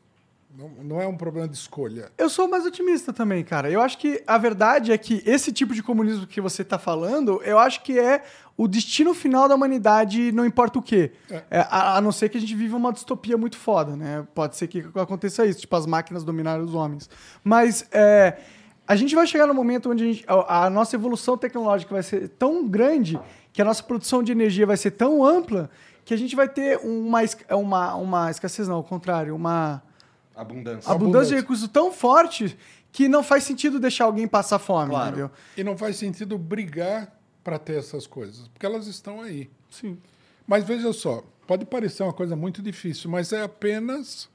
Não, 0.57 0.69
não, 0.83 0.99
é 0.99 1.05
um 1.05 1.15
problema 1.15 1.47
de 1.47 1.55
escolha. 1.55 2.11
Eu 2.17 2.31
sou 2.31 2.47
mais 2.47 2.65
otimista 2.65 3.13
também, 3.13 3.43
cara. 3.43 3.69
Eu 3.69 3.79
acho 3.79 3.95
que 3.99 4.23
a 4.25 4.39
verdade 4.39 4.91
é 4.91 4.97
que 4.97 5.21
esse 5.23 5.51
tipo 5.51 5.71
de 5.71 5.83
comunismo 5.83 6.25
que 6.25 6.41
você 6.41 6.63
está 6.63 6.79
falando, 6.79 7.39
eu 7.43 7.59
acho 7.59 7.83
que 7.83 7.99
é 7.99 8.23
o 8.57 8.67
destino 8.67 9.13
final 9.13 9.47
da 9.47 9.53
humanidade, 9.53 10.31
não 10.31 10.43
importa 10.43 10.79
o 10.79 10.81
quê. 10.81 11.11
É. 11.29 11.43
É, 11.51 11.59
a, 11.69 11.97
a, 11.97 12.01
não 12.01 12.11
ser 12.11 12.29
que 12.29 12.39
a 12.39 12.41
gente 12.41 12.55
viva 12.55 12.75
uma 12.75 12.91
distopia 12.91 13.37
muito 13.37 13.55
foda, 13.55 13.95
né? 13.95 14.25
Pode 14.33 14.55
ser 14.55 14.67
que 14.67 14.83
aconteça 14.95 15.45
isso, 15.45 15.59
tipo 15.59 15.75
as 15.75 15.85
máquinas 15.85 16.23
dominarem 16.23 16.65
os 16.65 16.73
homens. 16.73 17.07
Mas 17.43 17.87
é, 17.91 18.39
a 18.87 18.95
gente 18.95 19.13
vai 19.13 19.27
chegar 19.27 19.45
no 19.45 19.53
momento 19.53 19.91
onde 19.91 20.03
a, 20.03 20.07
gente, 20.07 20.25
a, 20.27 20.65
a 20.65 20.69
nossa 20.71 20.95
evolução 20.95 21.37
tecnológica 21.37 21.93
vai 21.93 22.01
ser 22.01 22.29
tão 22.29 22.67
grande 22.67 23.19
que 23.53 23.61
a 23.61 23.65
nossa 23.65 23.83
produção 23.83 24.23
de 24.23 24.31
energia 24.31 24.65
vai 24.65 24.77
ser 24.77 24.89
tão 24.89 25.23
ampla 25.23 25.69
que 26.03 26.15
a 26.15 26.17
gente 26.17 26.35
vai 26.35 26.49
ter 26.49 26.79
uma, 26.79 27.21
uma, 27.51 27.95
uma 27.95 28.31
escassez, 28.31 28.67
não, 28.67 28.77
ao 28.77 28.83
contrário, 28.83 29.35
uma 29.35 29.83
Abundância. 30.37 30.91
Abundância 30.91 31.35
de 31.35 31.41
recursos 31.41 31.67
tão 31.67 31.91
forte 31.91 32.57
que 32.91 33.07
não 33.07 33.23
faz 33.23 33.43
sentido 33.43 33.79
deixar 33.79 34.05
alguém 34.05 34.27
passar 34.27 34.59
fome, 34.59 34.91
claro. 34.91 35.07
entendeu? 35.07 35.31
E 35.57 35.63
não 35.63 35.75
faz 35.75 35.97
sentido 35.97 36.37
brigar 36.37 37.11
para 37.43 37.57
ter 37.57 37.77
essas 37.77 38.05
coisas, 38.05 38.47
porque 38.49 38.65
elas 38.65 38.87
estão 38.87 39.21
aí. 39.21 39.49
Sim. 39.69 39.97
Mas 40.45 40.63
veja 40.63 40.93
só, 40.93 41.23
pode 41.47 41.65
parecer 41.65 42.03
uma 42.03 42.13
coisa 42.13 42.35
muito 42.35 42.61
difícil, 42.61 43.09
mas 43.09 43.33
é 43.33 43.41
apenas 43.41 44.29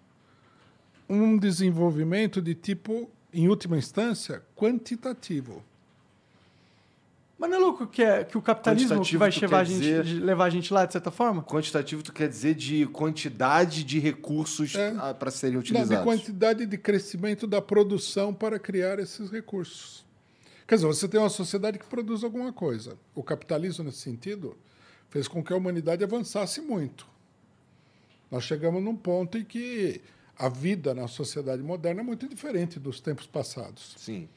um 1.08 1.36
desenvolvimento 1.36 2.42
de 2.42 2.54
tipo, 2.54 3.08
em 3.32 3.48
última 3.48 3.78
instância, 3.78 4.42
quantitativo. 4.56 5.62
Mas 7.42 7.50
não 7.50 7.56
é 7.56 7.60
louco 7.60 7.88
que, 7.88 8.04
é, 8.04 8.22
que 8.22 8.38
o 8.38 8.40
capitalismo 8.40 9.02
que 9.02 9.16
vai 9.16 9.28
levar 9.28 9.58
a, 9.58 9.64
gente, 9.64 9.80
dizer- 9.80 10.22
levar 10.22 10.44
a 10.44 10.50
gente 10.50 10.72
lá, 10.72 10.86
de 10.86 10.92
certa 10.92 11.10
forma? 11.10 11.42
Quantitativo 11.42 12.00
tu 12.00 12.12
quer 12.12 12.28
dizer 12.28 12.54
de 12.54 12.86
quantidade 12.86 13.82
de 13.82 13.98
recursos 13.98 14.76
É. 14.76 15.12
para 15.12 15.28
serem 15.32 15.54
Não, 15.54 15.60
utilizados. 15.60 15.98
de 15.98 16.04
quantidade 16.04 16.64
de 16.64 16.78
crescimento 16.78 17.44
da 17.48 17.60
produção 17.60 18.32
para 18.32 18.60
criar 18.60 19.00
esses 19.00 19.28
recursos. 19.28 20.04
Quer 20.68 20.76
dizer, 20.76 20.86
você 20.86 21.08
tem 21.08 21.18
uma 21.18 21.28
sociedade 21.28 21.80
que 21.80 21.84
produz 21.84 22.22
alguma 22.22 22.52
coisa. 22.52 22.96
O 23.12 23.24
capitalismo, 23.24 23.82
nesse 23.82 23.98
sentido, 23.98 24.56
fez 25.10 25.26
com 25.26 25.42
que 25.42 25.52
a 25.52 25.56
humanidade 25.56 26.04
avançasse 26.04 26.60
muito. 26.60 27.08
Nós 28.30 28.44
chegamos 28.44 28.80
num 28.80 28.94
ponto 28.94 29.36
em 29.36 29.44
que 29.44 30.00
a 30.38 30.48
vida 30.48 30.94
na 30.94 31.08
sociedade 31.08 31.60
moderna 31.60 32.02
é 32.02 32.04
muito 32.04 32.28
diferente 32.28 32.78
dos 32.78 33.00
tempos 33.00 33.26
passados. 33.26 33.96
Sim. 33.98 34.28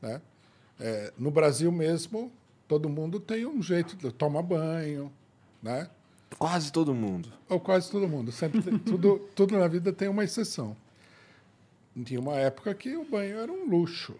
né? 0.00 0.22
É, 0.78 1.12
no 1.18 1.30
Brasil 1.32 1.70
mesmo, 1.72 2.30
todo 2.72 2.88
mundo 2.88 3.20
tem 3.20 3.44
um 3.44 3.62
jeito 3.62 3.94
de 3.98 4.10
tomar 4.10 4.40
banho, 4.40 5.12
né? 5.62 5.90
Quase 6.38 6.72
todo 6.72 6.94
mundo. 6.94 7.30
Ou 7.46 7.60
quase 7.60 7.90
todo 7.90 8.08
mundo. 8.08 8.32
Sempre 8.32 8.62
tem- 8.62 8.78
tudo, 8.78 9.18
tudo 9.36 9.58
na 9.58 9.68
vida 9.68 9.92
tem 9.92 10.08
uma 10.08 10.24
exceção. 10.24 10.74
Tinha 12.02 12.18
uma 12.18 12.36
época 12.36 12.74
que 12.74 12.96
o 12.96 13.04
banho 13.04 13.36
era 13.38 13.52
um 13.52 13.68
luxo. 13.68 14.14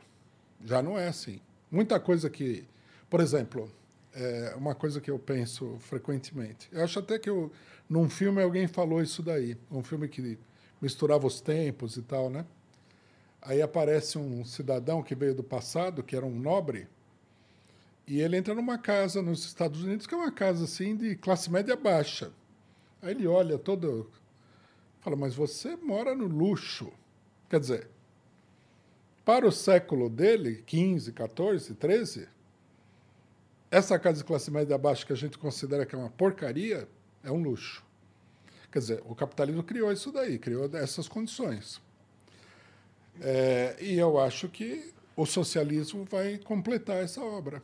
Já 0.67 0.83
não 0.83 0.99
é 0.99 1.09
assim. 1.09 1.41
Muita 1.71 1.99
coisa 1.99 2.29
que. 2.29 2.67
Por 3.09 3.21
exemplo, 3.21 3.71
é 4.13 4.53
uma 4.55 4.75
coisa 4.75 5.01
que 5.01 5.11
eu 5.11 5.19
penso 5.19 5.79
frequentemente. 5.81 6.69
Eu 6.71 6.85
acho 6.85 6.99
até 6.99 7.19
que 7.19 7.31
eu, 7.31 7.51
num 7.89 8.11
filme 8.11 8.43
alguém 8.43 8.69
falou 8.69 9.01
isso 9.01 9.23
daí. 9.23 9.57
Um 9.71 9.83
filme 9.83 10.09
que 10.09 10.39
misturava 10.79 11.27
os 11.27 11.41
tempos 11.41 11.97
e 11.97 12.03
tal, 12.03 12.29
né? 12.29 12.45
Aí 13.41 13.63
aparece 13.63 14.19
um 14.19 14.45
cidadão 14.45 15.03
que 15.03 15.15
veio 15.15 15.35
do 15.35 15.43
passado, 15.43 16.03
que 16.03 16.15
era 16.15 16.27
um 16.27 16.39
nobre, 16.39 16.87
e 18.07 18.21
ele 18.21 18.37
entra 18.37 18.55
numa 18.55 18.79
casa 18.79 19.23
nos 19.23 19.45
Estados 19.45 19.83
Unidos, 19.83 20.07
que 20.07 20.15
é 20.15 20.17
uma 20.17 20.33
casa 20.33 20.65
assim 20.65 20.97
de 20.97 21.17
classe 21.17 21.51
média 21.51 21.77
baixa. 21.77 22.33
Aí 23.01 23.13
ele 23.13 23.27
olha 23.27 23.59
todo. 23.59 24.11
Fala, 25.01 25.17
mas 25.17 25.35
você 25.35 25.77
mora 25.77 26.15
no 26.15 26.27
luxo. 26.27 26.93
Quer 27.49 27.61
dizer, 27.61 27.89
para 29.25 29.47
o 29.47 29.53
século 29.53 30.09
dele, 30.09 30.63
15, 30.67 31.13
14, 31.13 31.75
13, 31.75 32.29
essa 33.71 33.99
casa 33.99 34.19
de 34.19 34.25
classe 34.25 34.51
média 34.51 34.77
baixa 34.77 35.07
que 35.07 35.13
a 35.13 35.17
gente 35.17 35.39
considera 35.39 35.87
que 35.87 35.95
é 35.95 35.99
uma 35.99 36.11
porcaria 36.11 36.89
é 37.23 37.31
um 37.31 37.43
luxo. 37.43 37.85
Quer 38.71 38.79
dizer, 38.79 39.03
o 39.05 39.15
capitalismo 39.15 39.63
criou 39.63 39.93
isso 39.93 40.11
daí, 40.11 40.39
criou 40.39 40.69
essas 40.77 41.09
condições. 41.09 41.81
É, 43.21 43.77
e 43.81 43.99
eu 43.99 44.19
acho 44.19 44.49
que 44.49 44.93
o 45.17 45.27
socialismo 45.27 46.05
vai 46.05 46.39
completar 46.39 46.97
essa 46.97 47.21
obra. 47.21 47.63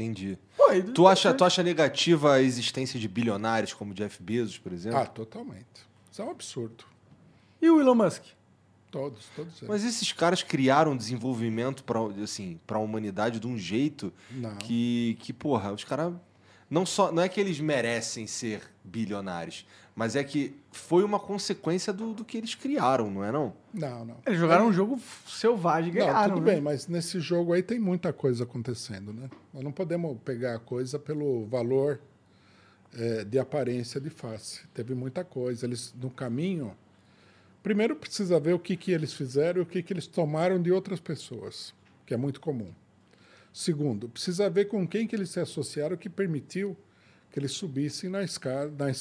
Entendi. 0.00 0.38
Pô, 0.56 0.72
e- 0.72 0.82
Tu 0.82 1.06
acha, 1.06 1.34
tu 1.34 1.44
acha 1.44 1.62
negativa 1.62 2.34
a 2.34 2.42
existência 2.42 2.98
de 2.98 3.06
bilionários 3.06 3.74
como 3.74 3.92
Jeff 3.92 4.22
Bezos, 4.22 4.56
por 4.58 4.72
exemplo? 4.72 4.98
Ah, 4.98 5.06
totalmente. 5.06 5.66
Isso 6.10 6.22
é 6.22 6.24
um 6.24 6.30
absurdo. 6.30 6.84
E 7.60 7.68
o 7.68 7.78
Elon 7.80 7.94
Musk? 7.94 8.22
Todos, 8.90 9.26
todos 9.36 9.52
eles. 9.58 9.68
Mas 9.68 9.84
esses 9.84 10.10
caras 10.12 10.42
criaram 10.42 10.96
desenvolvimento 10.96 11.84
para 11.84 12.00
assim, 12.22 12.58
para 12.66 12.78
a 12.78 12.80
humanidade 12.80 13.38
de 13.38 13.46
um 13.46 13.56
jeito 13.58 14.12
Não. 14.30 14.56
que, 14.56 15.16
que 15.20 15.32
porra, 15.32 15.72
os 15.72 15.84
caras 15.84 16.12
não 16.68 16.84
só 16.86 17.12
não 17.12 17.22
é 17.22 17.28
que 17.28 17.38
eles 17.40 17.60
merecem 17.60 18.26
ser 18.26 18.62
bilionários, 18.82 19.64
mas 20.00 20.16
é 20.16 20.24
que 20.24 20.54
foi 20.72 21.04
uma 21.04 21.20
consequência 21.20 21.92
do, 21.92 22.14
do 22.14 22.24
que 22.24 22.38
eles 22.38 22.54
criaram, 22.54 23.10
não 23.10 23.22
é 23.22 23.30
não? 23.30 23.52
Não, 23.70 24.02
não. 24.02 24.16
Eles 24.24 24.40
jogaram 24.40 24.68
um 24.68 24.72
jogo 24.72 24.98
selvagem 25.26 25.92
e 25.92 25.98
Não, 25.98 26.06
ganharam. 26.06 26.36
tudo 26.36 26.46
né? 26.46 26.52
bem, 26.54 26.62
mas 26.62 26.88
nesse 26.88 27.20
jogo 27.20 27.52
aí 27.52 27.62
tem 27.62 27.78
muita 27.78 28.10
coisa 28.10 28.44
acontecendo, 28.44 29.12
né? 29.12 29.28
Nós 29.52 29.62
não 29.62 29.70
podemos 29.70 30.16
pegar 30.24 30.54
a 30.54 30.58
coisa 30.58 30.98
pelo 30.98 31.44
valor 31.44 32.00
eh, 32.94 33.24
de 33.24 33.38
aparência 33.38 34.00
de 34.00 34.08
face. 34.08 34.62
Teve 34.72 34.94
muita 34.94 35.22
coisa. 35.22 35.66
Eles, 35.66 35.92
no 36.00 36.08
caminho, 36.08 36.74
primeiro 37.62 37.94
precisa 37.94 38.40
ver 38.40 38.54
o 38.54 38.58
que, 38.58 38.78
que 38.78 38.92
eles 38.92 39.12
fizeram 39.12 39.58
e 39.60 39.62
o 39.64 39.66
que, 39.66 39.82
que 39.82 39.92
eles 39.92 40.06
tomaram 40.06 40.62
de 40.62 40.72
outras 40.72 40.98
pessoas, 40.98 41.74
que 42.06 42.14
é 42.14 42.16
muito 42.16 42.40
comum. 42.40 42.72
Segundo, 43.52 44.08
precisa 44.08 44.48
ver 44.48 44.64
com 44.64 44.88
quem 44.88 45.06
que 45.06 45.14
eles 45.14 45.28
se 45.28 45.40
associaram 45.40 45.94
que 45.94 46.08
permitiu 46.08 46.74
que 47.30 47.38
eles 47.38 47.52
subissem 47.52 48.10
na 48.10 48.22
escada, 48.22 48.70
na, 48.76 48.92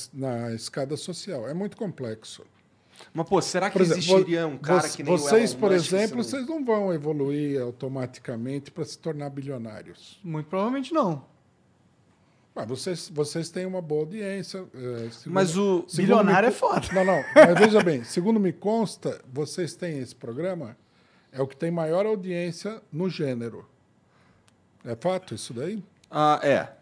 na 0.47 0.53
escada 0.53 0.95
social. 0.97 1.47
É 1.47 1.53
muito 1.53 1.75
complexo. 1.77 2.43
Mas 3.13 3.27
pô, 3.29 3.41
será 3.41 3.69
que 3.69 3.73
Por 3.73 3.81
exemplo, 3.81 3.99
existiria 3.99 4.45
um 4.47 4.57
cara 4.57 4.87
vo- 4.87 4.95
que 4.95 5.03
nem 5.03 5.17
vocês, 5.17 5.53
por 5.53 5.71
exemplo, 5.71 6.21
vocês 6.23 6.45
não 6.45 6.63
vão 6.65 6.93
evoluir 6.93 7.61
automaticamente 7.61 8.69
para 8.71 8.83
se 8.83 8.97
tornar 8.97 9.29
bilionários. 9.29 10.19
Muito 10.23 10.47
provavelmente 10.47 10.93
não. 10.93 11.23
Mas 12.53 12.67
vocês, 12.67 13.09
vocês 13.09 13.49
têm 13.49 13.65
uma 13.65 13.81
boa 13.81 14.01
audiência. 14.01 14.65
eh, 14.73 15.07
segundo- 15.11 15.33
Mas 15.33 15.55
o 15.57 15.85
Bilionário 15.95 16.49
me 16.49 16.53
é 16.53 16.57
foda. 16.57 16.87
Não, 16.93 17.05
não. 17.05 17.23
Mas 17.33 17.57
veja 17.59 17.81
bem, 17.81 18.03
segundo 18.03 18.37
me 18.39 18.51
consta, 18.51 19.21
vocês 19.31 19.75
têm 19.75 19.99
esse 19.99 20.13
programa, 20.13 20.75
é 21.31 21.41
o 21.41 21.47
que 21.47 21.55
tem 21.55 21.71
maior 21.71 22.05
audiência 22.05 22.81
no 22.91 23.09
gênero. 23.09 23.65
É 24.83 24.93
fato 24.95 25.33
isso 25.33 25.53
daí? 25.53 25.81
Ah, 26.11 26.39
é. 26.43 26.73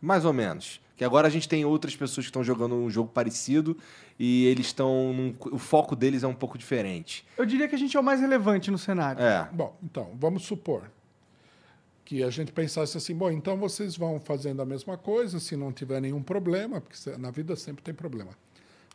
Mais 0.00 0.24
ou 0.24 0.32
menos. 0.32 0.80
Que 0.96 1.04
agora 1.04 1.26
a 1.26 1.30
gente 1.30 1.48
tem 1.48 1.64
outras 1.64 1.96
pessoas 1.96 2.26
que 2.26 2.30
estão 2.30 2.44
jogando 2.44 2.74
um 2.74 2.88
jogo 2.90 3.08
parecido 3.12 3.76
e 4.18 4.44
eles 4.46 4.66
estão. 4.66 5.12
num- 5.12 5.34
O 5.50 5.58
foco 5.58 5.96
deles 5.96 6.22
é 6.22 6.26
um 6.26 6.34
pouco 6.34 6.56
diferente. 6.58 7.24
Eu 7.36 7.46
diria 7.46 7.66
que 7.68 7.74
a 7.74 7.78
gente 7.78 7.96
é 7.96 8.00
o 8.00 8.02
mais 8.04 8.20
relevante 8.20 8.70
no 8.70 8.78
cenário. 8.78 9.22
É. 9.22 9.48
Bom, 9.52 9.76
então, 9.82 10.10
vamos 10.20 10.42
supor 10.44 10.90
que 12.04 12.22
a 12.22 12.30
gente 12.30 12.52
pensasse 12.52 12.96
assim, 12.96 13.14
bom, 13.14 13.30
então 13.30 13.56
vocês 13.56 13.96
vão 13.96 14.20
fazendo 14.20 14.60
a 14.60 14.66
mesma 14.66 14.96
coisa, 14.98 15.40
se 15.40 15.56
não 15.56 15.72
tiver 15.72 16.00
nenhum 16.00 16.22
problema, 16.22 16.80
porque 16.80 16.96
se- 16.96 17.16
na 17.16 17.30
vida 17.30 17.56
sempre 17.56 17.82
tem 17.82 17.94
problema. 17.94 18.30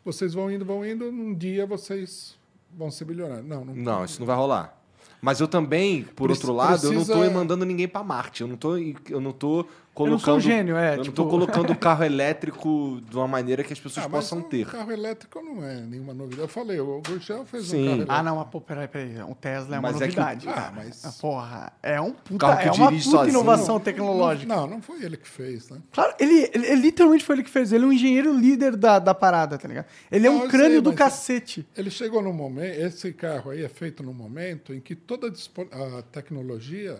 Vocês 0.05 0.33
vão 0.33 0.51
indo, 0.51 0.63
vão 0.63 0.85
indo, 0.85 1.11
num 1.11 1.33
dia 1.33 1.65
vocês 1.65 2.37
vão 2.77 2.91
ser 2.91 3.05
bilionários. 3.05 3.45
Não, 3.47 3.65
não, 3.65 3.73
Não, 3.75 4.05
isso 4.05 4.19
não 4.19 4.27
vai 4.27 4.35
rolar. 4.35 4.75
Mas 5.19 5.39
eu 5.39 5.47
também, 5.47 6.03
por 6.03 6.27
Preci- 6.27 6.41
outro 6.41 6.53
lado, 6.53 6.85
eu 6.85 6.93
não 6.93 7.03
tô 7.03 7.13
precisa- 7.13 7.33
mandando 7.33 7.65
ninguém 7.65 7.87
pra 7.87 8.03
Marte. 8.03 8.41
Eu 8.41 8.47
não 8.47 8.55
tô, 8.55 8.77
eu 8.77 9.19
não 9.19 9.31
tô 9.31 9.65
colocando. 9.97 10.11
não 10.11 10.19
sou 10.19 10.35
um 10.37 10.39
gênio, 10.39 10.77
é, 10.77 10.93
Eu 10.93 10.97
não 10.97 11.03
tipo- 11.03 11.15
tô 11.15 11.27
colocando 11.27 11.71
o 11.71 11.77
carro 11.77 12.03
elétrico 12.05 13.01
de 13.09 13.15
uma 13.15 13.27
maneira 13.27 13.63
que 13.63 13.73
as 13.73 13.79
pessoas 13.79 14.05
Ah, 14.05 14.09
mas 14.09 14.25
possam 14.25 14.39
o 14.39 14.43
ter. 14.43 14.65
carro 14.67 14.91
elétrico 14.91 15.41
não 15.41 15.63
é 15.63 15.75
nenhuma 15.81 16.13
novidade. 16.13 16.41
Eu 16.43 16.47
falei, 16.47 16.79
o 16.79 17.01
Gurgel 17.05 17.45
fez 17.45 17.65
Sim. 17.67 17.77
um 17.77 17.83
carro 17.83 17.95
elétrico. 17.97 18.11
Ah, 18.13 18.23
não, 18.23 18.35
mas 18.37 18.47
pô, 18.49 18.61
peraí, 18.61 18.87
peraí. 18.87 19.21
O 19.23 19.35
Tesla 19.35 19.75
é 19.75 19.79
uma 19.79 19.91
Mas 19.91 20.01
é 20.01 20.07
que 20.07 20.15
novidade. 20.15 20.47
Ah, 20.49 20.73
mas- 20.75 21.05
Ah, 21.05 21.11
Porra, 21.19 21.73
é 21.81 21.99
um 21.99 22.11
puta, 22.13 22.37
Carro 22.45 22.61
que 22.61 22.67
é 22.67 22.71
uma 22.71 22.91
puta 22.91 23.01
sozinho. 23.01 23.29
inovação 23.29 23.79
tecnológica. 23.79 24.55
Não, 24.55 24.67
não 24.67 24.81
foi 24.81 25.03
ele 25.03 25.17
que 25.17 25.27
fez, 25.27 25.69
né? 25.69 25.79
Claro, 25.91 26.13
ele, 26.19 26.49
ele, 26.53 26.65
ele 26.67 26.81
literalmente 26.81 27.23
foi 27.25 27.35
ele 27.35 27.43
que 27.43 27.49
fez. 27.49 27.71
Ele 27.71 27.83
é 27.83 27.87
um 27.87 27.93
engenheiro 27.93 28.33
líder 28.37 28.75
da, 28.75 28.99
da 28.99 29.13
parada, 29.13 29.57
tá 29.57 29.67
ligado? 29.67 29.85
Ele 30.11 30.27
é 30.27 30.29
Não, 30.29 30.39
um 30.39 30.43
eu 30.43 30.49
crânio 30.49 30.71
sei, 30.73 30.81
do 30.81 30.93
cacete. 30.93 31.67
Ele 31.75 31.89
chegou 31.89 32.21
num 32.21 32.33
momento, 32.33 32.75
esse 32.79 33.11
carro 33.13 33.51
aí 33.51 33.63
é 33.63 33.69
feito 33.69 34.03
num 34.03 34.13
momento 34.13 34.73
em 34.73 34.79
que 34.79 34.95
toda 34.95 35.27
a 35.27 36.01
tecnologia 36.03 36.99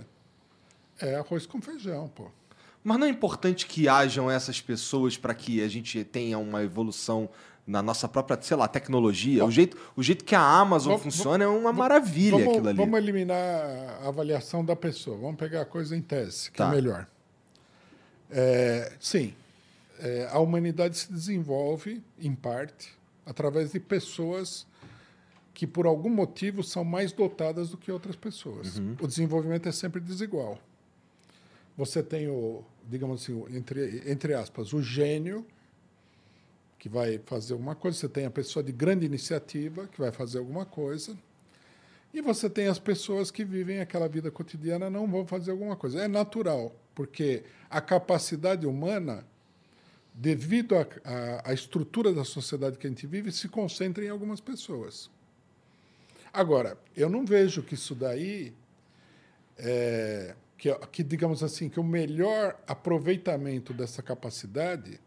é 0.99 1.15
arroz 1.15 1.45
com 1.45 1.61
feijão, 1.61 2.07
pô. 2.15 2.25
Mas 2.87 2.97
não 2.99 3.05
é 3.05 3.09
importante 3.09 3.65
que 3.67 3.89
hajam 3.89 4.31
essas 4.31 4.61
pessoas 4.61 5.17
para 5.17 5.33
que 5.33 5.61
a 5.61 5.67
gente 5.67 6.05
tenha 6.05 6.37
uma 6.39 6.63
evolução 6.63 7.27
na 7.67 7.81
nossa 7.81 8.07
própria, 8.07 8.41
sei 8.41 8.55
lá, 8.55 8.65
tecnologia. 8.65 9.43
O 9.43 9.51
jeito, 9.51 9.75
o 9.93 10.01
jeito 10.01 10.23
que 10.23 10.33
a 10.33 10.39
Amazon 10.39 10.93
Vamos- 10.93 11.03
funciona 11.03 11.43
é 11.43 11.47
uma 11.47 11.73
maravilha 11.73 12.37
vamos, 12.37 12.47
aquilo 12.47 12.69
ali. 12.69 12.77
Vamos 12.77 12.97
eliminar 12.97 13.37
a 14.01 14.07
avaliação 14.07 14.63
da 14.63 14.73
pessoa. 14.73 15.17
Vamos 15.17 15.35
pegar 15.35 15.63
a 15.63 15.65
coisa 15.65 15.97
em 15.97 16.01
tese, 16.01 16.49
que 16.49 16.57
Tá. 16.59 16.69
é 16.69 16.71
melhor. 16.71 17.05
É, 18.31 18.93
sim, 19.01 19.33
é, 19.99 20.29
a 20.31 20.39
humanidade 20.39 20.97
se 20.97 21.11
desenvolve, 21.11 22.01
em 22.17 22.33
parte, 22.33 22.93
através 23.25 23.73
de 23.73 23.81
pessoas 23.81 24.65
que, 25.53 25.67
por 25.67 25.85
algum 25.85 26.09
motivo, 26.09 26.63
são 26.63 26.85
mais 26.85 27.11
dotadas 27.11 27.69
do 27.69 27.75
que 27.77 27.91
outras 27.91 28.15
pessoas. 28.15 28.77
Uhum. 28.77 28.95
O 29.01 29.07
desenvolvimento 29.07 29.67
é 29.67 29.73
sempre 29.73 29.99
desigual. 29.99 30.57
Você 31.77 32.01
tem 32.01 32.29
o, 32.29 32.63
digamos 32.89 33.23
assim, 33.23 33.43
entre, 33.55 34.03
entre 34.09 34.33
aspas, 34.33 34.73
o 34.73 34.81
gênio, 34.81 35.45
que 36.79 36.87
vai 36.87 37.19
fazer 37.25 37.53
alguma 37.53 37.75
coisa, 37.75 37.97
você 37.97 38.09
tem 38.09 38.25
a 38.25 38.31
pessoa 38.31 38.63
de 38.63 38.71
grande 38.71 39.05
iniciativa, 39.05 39.87
que 39.87 39.99
vai 39.99 40.11
fazer 40.11 40.37
alguma 40.37 40.65
coisa, 40.65 41.17
e 42.13 42.21
você 42.21 42.49
tem 42.49 42.67
as 42.67 42.79
pessoas 42.79 43.29
que 43.29 43.43
vivem 43.43 43.79
aquela 43.79 44.07
vida 44.07 44.31
cotidiana 44.31 44.89
não 44.89 45.07
vão 45.07 45.25
fazer 45.25 45.51
alguma 45.51 45.75
coisa. 45.75 46.01
É 46.01 46.07
natural, 46.07 46.73
porque 46.95 47.43
a 47.69 47.81
capacidade 47.81 48.65
humana, 48.65 49.25
devido 50.13 50.75
à 51.43 51.53
estrutura 51.53 52.13
da 52.13 52.23
sociedade 52.23 52.77
que 52.77 52.87
a 52.87 52.89
gente 52.89 53.05
vive, 53.05 53.31
se 53.31 53.47
concentra 53.49 54.03
em 54.03 54.09
algumas 54.09 54.39
pessoas. 54.39 55.09
Agora, 56.31 56.77
eu 56.95 57.09
não 57.09 57.25
vejo 57.25 57.61
que 57.61 57.73
isso 57.73 57.93
daí, 57.93 58.53
é, 59.57 60.35
que, 60.57 60.73
que 60.91 61.03
digamos 61.03 61.43
assim, 61.43 61.69
que 61.69 61.79
o 61.79 61.83
melhor 61.83 62.57
aproveitamento 62.67 63.73
dessa 63.73 64.01
capacidade 64.01 64.99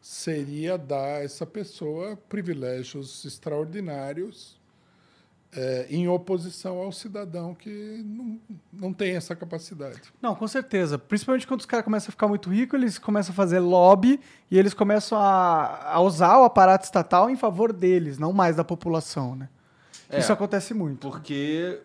seria 0.00 0.78
dar 0.78 1.16
a 1.16 1.24
essa 1.24 1.44
pessoa 1.44 2.16
privilégios 2.28 3.24
extraordinários 3.24 4.56
é, 5.52 5.86
em 5.88 6.06
oposição 6.08 6.78
ao 6.78 6.92
cidadão 6.92 7.54
que 7.54 8.02
não, 8.04 8.40
não 8.72 8.92
tem 8.92 9.16
essa 9.16 9.34
capacidade. 9.34 10.12
Não, 10.20 10.34
com 10.34 10.46
certeza. 10.46 10.98
Principalmente 10.98 11.46
quando 11.46 11.60
os 11.60 11.66
caras 11.66 11.84
começam 11.84 12.08
a 12.08 12.12
ficar 12.12 12.28
muito 12.28 12.50
ricos, 12.50 12.78
eles 12.78 12.98
começam 12.98 13.32
a 13.32 13.34
fazer 13.34 13.58
lobby 13.60 14.20
e 14.50 14.58
eles 14.58 14.74
começam 14.74 15.18
a, 15.18 15.92
a 15.92 16.00
usar 16.00 16.38
o 16.38 16.44
aparato 16.44 16.84
estatal 16.84 17.30
em 17.30 17.36
favor 17.36 17.72
deles, 17.72 18.18
não 18.18 18.32
mais 18.32 18.56
da 18.56 18.64
população, 18.64 19.34
né? 19.34 19.48
É. 20.08 20.20
Isso 20.20 20.32
acontece 20.32 20.74
muito. 20.74 21.08
Porque 21.08 21.80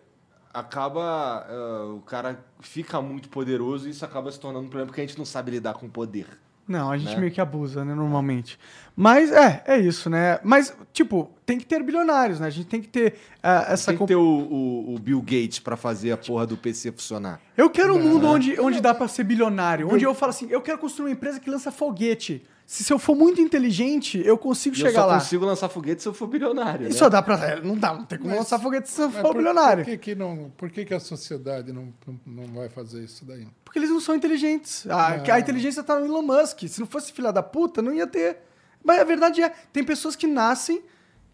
acaba. 0.52 1.46
eh, 1.48 1.92
o 1.96 2.00
cara 2.00 2.44
fica 2.60 3.00
muito 3.00 3.28
poderoso 3.28 3.86
e 3.88 3.90
isso 3.90 4.04
acaba 4.04 4.30
se 4.30 4.38
tornando 4.40 4.66
um 4.66 4.68
problema 4.68 4.86
porque 4.86 5.00
a 5.00 5.06
gente 5.06 5.18
não 5.18 5.24
sabe 5.24 5.50
lidar 5.52 5.74
com 5.74 5.88
poder. 5.88 6.26
Não, 6.68 6.92
a 6.92 6.96
gente 6.96 7.14
né? 7.14 7.20
meio 7.20 7.32
que 7.32 7.40
abusa, 7.40 7.84
né, 7.84 7.92
normalmente. 7.92 8.56
Mas 8.94 9.32
é, 9.32 9.64
é 9.66 9.78
isso, 9.80 10.08
né? 10.08 10.38
Mas, 10.44 10.74
tipo, 10.92 11.28
tem 11.44 11.58
que 11.58 11.66
ter 11.66 11.82
bilionários, 11.82 12.38
né? 12.38 12.46
A 12.46 12.50
gente 12.50 12.66
tem 12.68 12.80
que 12.80 12.86
ter 12.86 13.16
ah, 13.42 13.66
essa... 13.68 13.90
Tem 13.90 13.98
que 13.98 14.06
ter 14.06 14.14
o, 14.14 14.22
o- 14.22 14.94
o 14.94 14.98
Bill 14.98 15.20
Gates 15.20 15.58
pra 15.58 15.76
fazer 15.76 16.12
a 16.12 16.16
porra 16.16 16.46
do 16.46 16.56
PC 16.56 16.92
funcionar. 16.92 17.40
Eu 17.56 17.68
quero 17.68 17.96
um 17.96 18.00
mundo 18.00 18.28
onde, 18.28 18.58
onde 18.60 18.80
dá 18.80 18.94
pra 18.94 19.08
ser 19.08 19.24
bilionário. 19.24 19.92
Onde 19.92 20.04
eu 20.04 20.14
falo 20.14 20.30
assim, 20.30 20.46
eu 20.50 20.60
quero 20.62 20.78
construir 20.78 21.06
uma 21.08 21.12
empresa 21.12 21.40
que 21.40 21.50
lança 21.50 21.72
foguete. 21.72 22.42
Se, 22.72 22.82
se 22.84 22.90
eu 22.90 22.98
for 22.98 23.14
muito 23.14 23.38
inteligente, 23.38 24.18
eu 24.24 24.38
consigo 24.38 24.74
E 24.74 24.80
eu 24.80 24.86
chegar 24.86 25.02
só 25.02 25.06
lá. 25.06 25.14
consigo 25.18 25.44
lançar 25.44 25.68
foguete 25.68 26.00
se 26.00 26.08
eu 26.08 26.14
for 26.14 26.26
bilionário. 26.26 26.86
E 26.86 26.88
né? 26.88 26.94
só 26.94 27.10
dá 27.10 27.20
pra... 27.20 27.34
é, 27.46 27.60
Não 27.60 27.76
dá, 27.76 27.92
não 27.92 28.06
tem 28.06 28.16
como 28.16 28.30
Mas- 28.30 28.38
lançar 28.38 28.58
foguete 28.58 28.88
se 28.88 28.98
eu 28.98 29.10
for 29.10 29.20
por, 29.20 29.36
bilionário. 29.36 29.84
por 29.84 29.90
que, 29.90 29.98
que 29.98 30.14
não, 30.14 30.50
por 30.56 30.70
que, 30.70 30.86
que 30.86 30.94
a 30.94 30.98
sociedade 30.98 31.70
não, 31.70 31.92
não, 32.24 32.46
vai 32.46 32.70
fazer 32.70 33.04
isso 33.04 33.26
daí? 33.26 33.46
Porque 33.62 33.78
eles 33.78 33.90
não 33.90 34.00
são 34.00 34.14
inteligentes. 34.14 34.86
A, 34.88 35.18
Não. 35.18 35.34
a 35.34 35.38
inteligência 35.38 35.82
tá 35.82 36.00
no 36.00 36.06
Elon 36.06 36.22
Musk. 36.22 36.60
Se 36.66 36.80
não 36.80 36.86
fosse 36.86 37.12
filha 37.12 37.30
da 37.30 37.42
puta, 37.42 37.82
não 37.82 37.92
ia 37.92 38.06
ter. 38.06 38.38
Mas 38.82 38.98
a 39.00 39.04
verdade 39.04 39.42
é, 39.42 39.50
tem 39.70 39.84
pessoas 39.84 40.16
que 40.16 40.26
nascem 40.26 40.82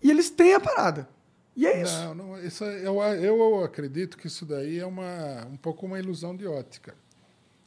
e 0.03 0.11
eles 0.11 0.31
têm 0.31 0.55
a 0.55 0.61
parada. 0.61 1.09
E 1.55 1.69
é 1.69 1.83
isso. 1.83 2.03
Não, 2.03 2.15
não, 2.17 2.39
isso 2.45 2.65
é- 2.65 2.81
eu, 2.85 3.01
eu 3.23 3.63
acredito 3.63 4.19
que 4.19 4.27
isso 4.27 4.45
daí 4.45 4.81
é 4.81 4.87
uma, 4.87 5.47
um 5.53 5.57
pouco 5.57 5.87
uma 5.87 6.01
ilusão 6.01 6.35
de 6.37 6.49
ótica. 6.49 6.97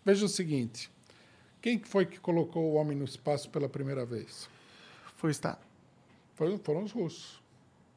Veja 0.04 0.26
o 0.26 0.30
seguinte: 0.30 0.92
quem 1.62 1.78
que 1.80 1.88
foi 1.88 2.06
que 2.06 2.20
colocou 2.20 2.72
o 2.72 2.74
homem 2.76 2.98
no 2.98 3.06
espaço 3.06 3.50
pela 3.50 3.70
primeira 3.70 4.06
vez? 4.06 4.50
Foi 5.18 5.30
o 5.30 5.32
Estado. 5.32 5.60
Foi- 6.36 6.58
foram 6.58 6.84
os 6.84 6.92
russos. 6.92 7.42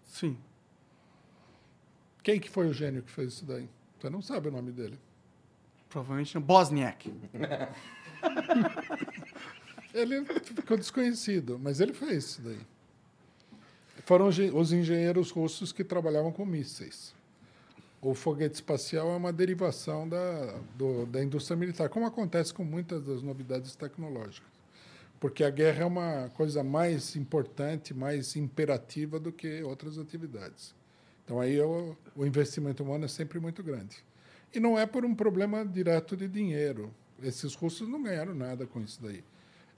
Sim. 0.05 0.37
Quem 2.23 2.39
que 2.41 2.49
foi 2.51 2.67
o 2.69 2.73
gênio 2.73 3.03
que 3.03 3.11
fez 3.11 3.35
isso 3.35 3.45
daí? 3.45 3.69
Você 3.99 4.09
não 4.11 4.23
sabe 4.23 4.49
o 4.49 4.53
nome 4.53 4.73
dele. 4.73 4.99
Provavelmente 5.89 6.39
Bosniak. 6.39 7.13
Ele 9.93 10.25
ficou 10.25 10.77
desconhecido, 10.77 11.59
mas 11.63 11.81
ele 11.81 11.93
fez 11.93 12.25
isso 12.25 12.43
daí. 12.43 12.59
Foram 14.05 14.29
os 14.29 14.73
engenheiros 14.73 15.31
russos 15.31 15.73
que 15.73 15.85
trabalhavam 15.85 16.33
com 16.33 16.45
mísseis. 16.45 17.15
O 18.05 18.13
foguete 18.13 18.57
espacial 18.57 19.11
é 19.11 19.17
uma 19.17 19.33
derivação 19.33 20.07
da, 20.07 20.59
do- 20.77 21.07
da 21.07 21.25
indústria 21.25 21.57
militar, 21.57 21.89
como 21.89 22.05
acontece 22.05 22.53
com 22.53 22.63
muitas 22.63 23.03
das 23.03 23.23
novidades 23.23 23.75
tecnológicas. 23.75 24.53
Porque 25.19 25.43
a 25.43 25.49
guerra 25.49 25.85
é 25.85 25.87
uma 25.87 26.31
coisa 26.35 26.63
mais 26.63 27.17
importante, 27.17 27.95
mais 27.95 28.37
imperativa 28.37 29.19
do 29.19 29.33
que 29.33 29.63
outras 29.63 29.99
atividades. 29.99 30.75
Então, 31.25 31.41
aí 31.41 31.59
o, 31.59 31.97
o 32.15 32.27
investimento 32.27 32.83
humano 32.83 33.07
é 33.07 33.09
sempre 33.09 33.41
muito 33.41 33.63
grande. 33.63 33.97
E 34.55 34.61
não 34.61 34.79
é 34.79 34.85
por 34.85 35.03
um 35.07 35.15
problema 35.15 35.65
direto 35.65 36.15
de 36.15 36.29
dinheiro. 36.29 36.93
Esses 37.23 37.55
russos 37.55 37.89
não 37.89 38.03
ganharam 38.03 38.35
nada 38.35 38.67
com 38.67 38.83
isso 38.83 39.01
daí. 39.03 39.25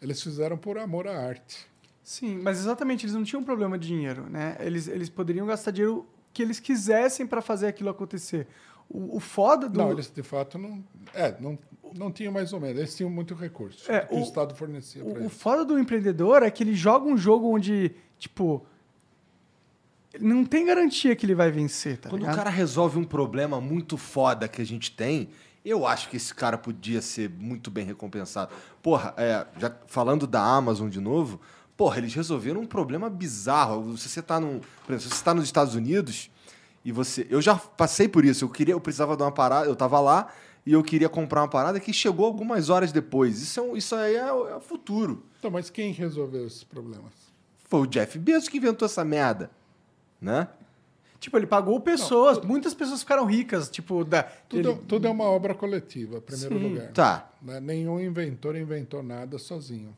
Eles 0.03 0.21
fizeram 0.21 0.59
por 0.59 0.79
amor 0.79 1.07
à 1.07 1.17
arte. 1.17 1.65
Sim, 2.03 2.41
mas 2.43 2.59
exatamente, 2.59 3.07
eles 3.07 3.15
não 3.15 3.23
tinham 3.23 3.45
problema 3.45 3.79
de 3.79 3.87
dinheiro, 3.87 4.29
né? 4.29 4.57
Eles, 4.59 4.89
eles 4.89 5.09
poderiam 5.09 5.47
gastar 5.47 5.71
dinheiro 5.71 6.05
que 6.37 6.43
eles 6.43 6.61
quisessem 6.61 7.27
para 7.27 7.41
fazer 7.41 7.67
aquilo 7.69 7.89
acontecer. 7.89 8.47
O, 8.91 9.17
o 9.17 9.21
foda 9.21 9.69
do. 9.69 9.79
Não, 9.79 9.91
eles 9.91 10.11
de 10.15 10.23
fato 10.23 10.59
não. 10.59 10.85
É, 11.15 11.35
não, 11.41 11.59
não 11.95 12.13
tinham 12.13 12.31
mais 12.33 12.53
ou 12.53 12.61
menos. 12.61 12.77
Eles 12.79 12.95
tinham 12.95 13.09
muito 13.11 13.35
recurso 13.35 13.91
É, 13.91 14.01
que 14.01 14.15
o, 14.15 14.19
o- 14.19 14.23
Estado 14.23 14.55
fornecia 14.55 15.03
para 15.03 15.13
O, 15.13 15.15
o 15.17 15.19
eles. 15.23 15.33
foda 15.33 15.65
do 15.65 15.79
empreendedor 15.79 16.43
é 16.43 16.51
que 16.51 16.63
ele 16.63 16.75
joga 16.75 17.07
um 17.07 17.17
jogo 17.17 17.49
onde, 17.55 17.93
tipo. 18.19 18.65
Não 20.21 20.45
tem 20.45 20.65
garantia 20.65 21.15
que 21.15 21.27
ele 21.27 21.35
vai 21.35 21.51
vencer, 21.51 21.99
tá 21.99 22.09
Quando 22.09 22.21
ligado? 22.21 22.35
o 22.35 22.37
cara 22.39 22.51
resolve 22.51 22.99
um 22.99 23.05
problema 23.05 23.61
muito 23.61 23.97
foda 23.99 24.49
que 24.49 24.63
a 24.63 24.65
gente 24.65 24.91
tem, 24.93 25.29
eu 25.65 25.87
acho 25.87 26.09
que 26.09 26.17
esse 26.17 26.35
cara 26.35 26.57
podia 26.57 27.03
ser 27.03 27.29
muito 27.29 27.71
bem 27.71 27.85
recompensado. 27.85 28.51
Porra, 28.83 29.13
é, 29.19 29.47
já 29.59 29.71
falando 29.87 30.27
da 30.27 30.41
Amazon 30.41 30.89
de 30.89 31.01
novo, 31.01 31.39
porra, 31.77 31.99
eles 31.99 32.15
resolveram 32.15 32.61
um 32.61 32.67
problema 32.67 33.09
bizarro. 33.11 33.97
Se 33.99 34.09
você 34.09 34.23
tá 34.23 34.41
num, 34.41 34.61
por 34.85 34.93
exemplo, 34.95 35.01
se 35.13 35.19
você 35.19 35.25
tá 35.25 35.35
nos 35.35 35.45
Estados 35.45 35.75
Unidos 35.75 36.31
e 36.85 36.93
você, 36.93 37.27
eu 37.31 37.41
já 37.43 37.55
passei 37.57 38.09
por 38.09 38.25
isso. 38.25 38.45
Eu 38.45 38.49
queria, 38.49 38.75
eu 38.75 38.81
precisava 38.81 39.17
de 39.17 39.23
uma 39.23 39.33
parada, 39.33 39.67
eu 39.67 39.77
tava 39.77 40.01
lá 40.01 40.33
e 40.65 40.73
eu 40.73 40.83
queria 40.83 41.09
comprar 41.09 41.43
uma 41.43 41.49
parada 41.49 41.79
que 41.79 41.93
chegou 41.93 42.27
algumas 42.27 42.69
horas 42.71 42.93
depois. 42.93 43.41
Isso, 43.43 43.61
é 43.61 43.63
um- 43.63 43.77
isso 43.77 43.95
aí 43.95 44.17
é, 44.17 44.33
o- 44.33 44.49
é 44.57 44.61
futuro. 44.61 45.23
Então, 45.39 45.51
mas 45.51 45.71
quem 45.71 45.93
resolveu 45.93 46.47
esses 46.47 46.65
problemas? 46.65 47.13
Foi 47.69 47.81
o 47.81 47.87
Jeff 47.87 48.19
Bezos 48.19 48.49
que 48.49 48.59
inventou 48.59 48.87
essa 48.87 49.05
merda, 49.05 49.51
né? 50.21 50.49
Tipo, 51.19 51.39
ele 51.39 51.47
pagou 51.47 51.81
pessoas, 51.81 52.39
muitas 52.45 52.75
pessoas 52.75 53.01
ficaram 53.01 53.25
ricas, 53.25 53.69
tipo, 53.71 54.05
da. 54.05 54.23
Tudo, 54.23 54.71
ele- 54.71 54.79
tudo 54.87 55.09
é 55.09 55.11
uma 55.11 55.25
obra 55.25 55.55
coletiva, 55.55 56.19
em 56.19 56.21
primeiro 56.21 56.59
Sim. 56.59 56.69
lugar. 56.69 56.93
Tá. 56.93 57.31
Né? 57.43 57.59
Nenhum 57.59 57.99
inventor 57.99 58.55
inventou 58.55 59.03
nada 59.03 59.39
sozinho. 59.39 59.97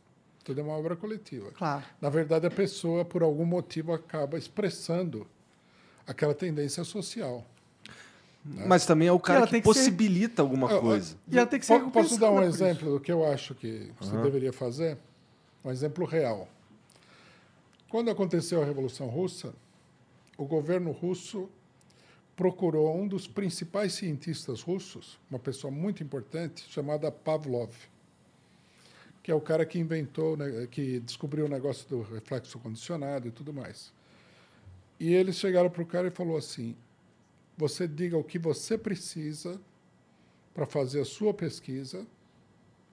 Tudo 0.48 0.62
é 0.62 0.64
uma 0.64 0.72
obra 0.72 0.96
coletiva. 0.96 1.50
Claro. 1.50 1.84
Na 2.00 2.08
verdade, 2.08 2.46
a 2.46 2.50
pessoa, 2.50 3.04
por 3.04 3.22
algum 3.22 3.44
motivo, 3.44 3.92
acaba 3.92 4.38
expressando 4.38 5.26
aquela 6.06 6.34
tendência 6.34 6.82
social. 6.84 7.44
Mas 8.42 8.86
também 8.86 9.08
é 9.08 9.12
o 9.12 9.20
cara 9.20 9.46
que 9.46 9.60
que 9.60 9.74
ser- 9.74 9.90
ser... 9.90 10.40
alguma 10.40 10.74
Ah, 10.74 10.80
coisa. 10.80 11.16
E 11.30 11.36
ela 11.36 11.46
tem 11.46 11.60
que 11.60 11.66
ser 11.66 11.78
Po- 11.80 11.90
Posso 11.90 12.18
dar 12.18 12.30
um 12.30 12.40
isso. 12.48 12.64
exemplo 12.64 12.92
do 12.92 12.98
que 12.98 13.12
eu 13.12 13.30
acho 13.30 13.54
que 13.54 13.92
você 14.00 14.16
deveria 14.22 14.50
fazer? 14.50 14.96
Um 15.62 15.70
exemplo 15.70 16.06
real. 16.06 16.48
Quando 17.90 18.10
aconteceu 18.10 18.62
a 18.62 18.64
Revolução 18.64 19.06
Russa, 19.08 19.52
o 20.38 20.46
governo 20.46 20.92
russo 20.92 21.46
procurou 22.34 22.96
um 22.96 23.06
dos 23.06 23.26
principais 23.28 23.92
cientistas 23.92 24.62
russos, 24.62 25.18
uma 25.30 25.38
pessoa 25.38 25.70
muito 25.70 26.02
importante, 26.02 26.64
chamada 26.70 27.12
Pavlov, 27.12 27.74
que 29.28 29.32
é 29.32 29.34
o 29.34 29.42
cara 29.42 29.66
que 29.66 29.78
inventou, 29.78 30.38
né, 30.38 30.66
que 30.70 31.00
descobriu 31.00 31.44
o 31.44 31.48
negócio 31.50 31.86
do 31.86 32.00
reflexo 32.00 32.58
condicionado 32.58 33.28
e 33.28 33.30
tudo 33.30 33.52
mais. 33.52 33.92
E 34.98 35.12
eles 35.12 35.36
chegaram 35.36 35.68
para 35.68 35.82
o 35.82 35.84
cara 35.84 36.08
e 36.08 36.10
falou 36.10 36.38
assim: 36.38 36.74
você 37.54 37.86
diga 37.86 38.16
o 38.16 38.24
que 38.24 38.38
você 38.38 38.78
precisa 38.78 39.60
para 40.54 40.64
fazer 40.64 41.02
a 41.02 41.04
sua 41.04 41.34
pesquisa 41.34 42.06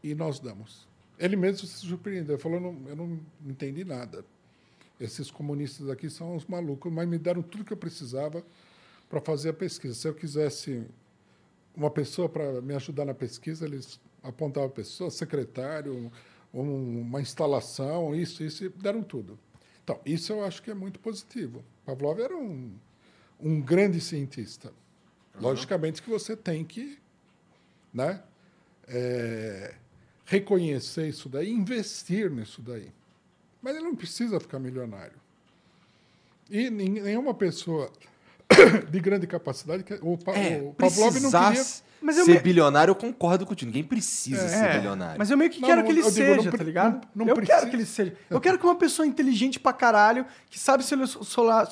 e 0.03 0.13
nós 0.13 0.37
damos. 0.37 0.85
Ele 1.17 1.37
mesmo 1.37 1.65
se 1.65 1.87
surpreendeu, 1.87 2.37
falou: 2.37 2.59
não, 2.59 2.81
eu 2.85 2.97
não 2.97 3.17
entendi 3.45 3.85
nada. 3.85 4.25
Esses 4.99 5.31
comunistas 5.31 5.89
aqui 5.89 6.09
são 6.09 6.35
uns 6.35 6.45
malucos, 6.45 6.91
mas 6.91 7.07
me 7.07 7.17
deram 7.17 7.41
tudo 7.41 7.63
que 7.63 7.71
eu 7.71 7.77
precisava 7.77 8.43
para 9.07 9.21
fazer 9.21 9.51
a 9.51 9.53
pesquisa. 9.53 9.93
Se 9.93 10.05
eu 10.05 10.13
quisesse 10.13 10.83
uma 11.73 11.89
pessoa 11.89 12.27
para 12.27 12.59
me 12.61 12.75
ajudar 12.75 13.05
na 13.05 13.13
pesquisa, 13.13 13.65
eles 13.65 14.01
apontavam 14.27 14.69
a 14.69 14.71
pessoa, 14.71 15.09
secretário, 15.11 16.11
um- 16.53 17.01
uma 17.01 17.21
instalação, 17.21 18.15
isso, 18.15 18.43
isso, 18.43 18.65
e 18.65 18.69
deram 18.69 19.03
tudo. 19.03 19.37
Então, 19.83 19.99
isso 20.05 20.33
eu 20.33 20.43
acho 20.43 20.61
que 20.63 20.71
é 20.71 20.73
muito 20.73 20.99
positivo. 20.99 21.63
Pavlov 21.85 22.19
era 22.19 22.35
um, 22.35 22.73
um 23.39 23.61
grande 23.61 24.01
cientista. 24.01 24.73
Logicamente 25.39 26.01
que 26.01 26.09
você 26.09 26.35
tem 26.35 26.63
que 26.63 26.97
né, 27.93 28.23
é, 28.87 29.75
reconhecer 30.25 31.07
isso 31.09 31.27
daí, 31.29 31.49
investir 31.51 32.31
nisso 32.31 32.61
daí. 32.61 32.91
Mas 33.61 33.75
ele 33.75 33.85
não 33.85 33.95
precisa 33.95 34.39
ficar 34.39 34.59
milionário. 34.59 35.19
E 36.49 36.69
nenhuma 36.69 37.33
pessoa 37.33 37.91
de 38.89 38.99
grande 38.99 39.27
capacidade. 39.27 39.83
que- 39.83 39.97
O, 40.01 40.17
Pa- 40.17 40.33
É, 40.35 40.61
o 40.61 40.73
Pavlov 40.73 41.05
não 41.05 41.11
precisar 41.31 41.47
queria. 41.53 41.65
Mas 42.01 42.17
eu 42.19 42.25
ser 42.25 42.33
me- 42.33 42.39
bilionário, 42.39 42.91
eu 42.91 42.95
concordo 42.95 43.45
contigo. 43.45 43.69
Ninguém 43.69 43.83
precisa 43.83 44.43
É, 44.43 44.47
ser 44.47 44.73
bilionário. 44.77 45.15
Mas 45.17 45.31
eu 45.31 45.37
meio 45.37 45.49
que 45.49 45.59
Não, 45.59 45.67
quero 45.69 45.81
não, 45.81 45.85
que 45.87 45.91
ele 45.93 46.01
digo, 46.01 46.13
seja, 46.13 46.51
não 46.51 46.57
tá 46.57 46.63
ligado? 46.63 46.93
não- 47.15 47.25
não 47.25 47.27
eu 47.27 47.35
precisa- 47.35 47.57
quero 47.59 47.69
que 47.71 47.75
ele 47.75 47.85
seja. 47.85 48.15
Eu 48.29 48.39
quero 48.39 48.59
que 48.59 48.65
uma 48.65 48.75
pessoa 48.75 49.07
inteligente 49.07 49.59
pra 49.59 49.73
caralho, 49.73 50.25
que 50.49 50.59
sabe 50.59 50.83
solucionar, 50.83 51.67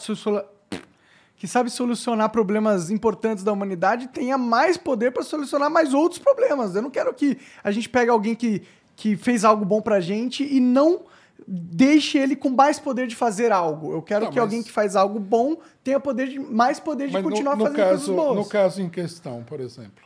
que 1.36 1.48
sabe 1.48 1.70
solucionar 1.70 2.30
problemas 2.30 2.90
importantes 2.90 3.44
da 3.44 3.52
humanidade, 3.52 4.08
tenha 4.08 4.38
mais 4.38 4.78
poder 4.78 5.12
pra 5.12 5.24
solucionar 5.24 5.70
mais 5.70 5.94
outros 5.94 6.20
problemas. 6.20 6.74
Eu 6.76 6.82
não 6.82 6.90
quero 6.90 7.14
que 7.14 7.38
a 7.64 7.70
gente 7.72 7.90
pegue 7.90 8.10
alguém 8.10 8.34
que, 8.34 8.64
que 8.96 9.16
fez 9.18 9.44
algo 9.44 9.66
bom 9.66 9.82
pra 9.82 10.00
gente 10.00 10.44
e 10.44 10.60
não 10.60 11.02
deixe 11.48 12.18
ele 12.18 12.36
com 12.36 12.50
mais 12.50 12.80
poder 12.80 13.08
de 13.08 13.16
fazer 13.16 13.52
algo. 13.52 13.92
Eu 13.94 14.02
quero 14.02 14.26
Tá, 14.26 14.32
que 14.32 14.38
mas- 14.38 14.44
alguém 14.44 14.64
que 14.64 14.72
faz 14.72 14.96
algo 14.96 15.20
bom 15.20 15.58
tenha 15.84 16.00
poder 16.00 16.28
de, 16.30 16.40
mais 16.40 16.80
poder 16.80 17.08
de 17.08 17.14
Mas 17.14 17.24
no, 17.24 17.30
continuar 17.30 17.56
no 17.56 17.64
fazendo 17.66 17.78
caso, 17.78 17.90
coisas 18.14 18.16
boas. 18.16 18.36
no 18.38 18.46
caso 18.50 18.82
em 18.82 18.90
questão, 18.90 19.44
por 19.44 19.60
exemplo, 19.60 20.04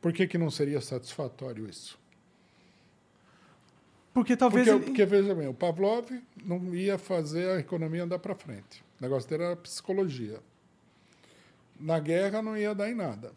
por 0.00 0.12
que, 0.12 0.26
que 0.26 0.36
não 0.38 0.50
seria 0.50 0.80
satisfatório 0.80 1.68
isso? 1.68 1.98
Porque 4.12 4.36
talvez. 4.36 4.66
Porque, 4.66 4.76
ele- 4.78 4.84
porque, 4.86 5.04
veja 5.06 5.34
bem, 5.34 5.48
o 5.48 5.54
Pavlov 5.54 6.08
não 6.44 6.74
ia 6.74 6.96
fazer 6.98 7.48
a 7.50 7.58
economia 7.58 8.04
andar 8.04 8.18
para 8.18 8.34
frente. 8.34 8.84
O 9.00 9.02
negócio 9.02 9.28
dele 9.28 9.42
era 9.44 9.56
psicologia. 9.56 10.38
Na 11.80 11.98
guerra 11.98 12.40
não 12.40 12.56
ia 12.56 12.74
dar 12.74 12.88
em 12.88 12.94
nada. 12.94 13.32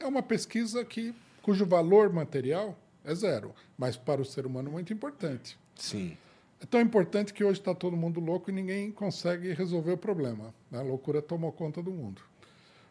É 0.00 0.06
uma 0.06 0.22
pesquisa 0.22 0.84
que, 0.84 1.14
cujo 1.42 1.66
valor 1.66 2.10
material 2.12 2.76
é 3.04 3.14
zero, 3.14 3.52
mas 3.76 3.96
para 3.96 4.22
o 4.22 4.24
ser 4.24 4.46
humano 4.46 4.68
é 4.70 4.72
muito 4.72 4.92
importante. 4.92 5.58
Sim. 5.76 6.16
É 6.60 6.66
tão 6.66 6.80
importante 6.80 7.32
que 7.32 7.42
hoje 7.42 7.58
está 7.58 7.74
todo 7.74 7.96
mundo 7.96 8.20
louco 8.20 8.50
e 8.50 8.52
ninguém 8.52 8.90
consegue 8.92 9.52
resolver 9.52 9.92
o 9.92 9.96
problema. 9.98 10.54
né? 10.70 10.78
A 10.78 10.82
loucura 10.82 11.20
tomou 11.20 11.50
conta 11.52 11.82
do 11.82 11.90
mundo. 11.90 12.22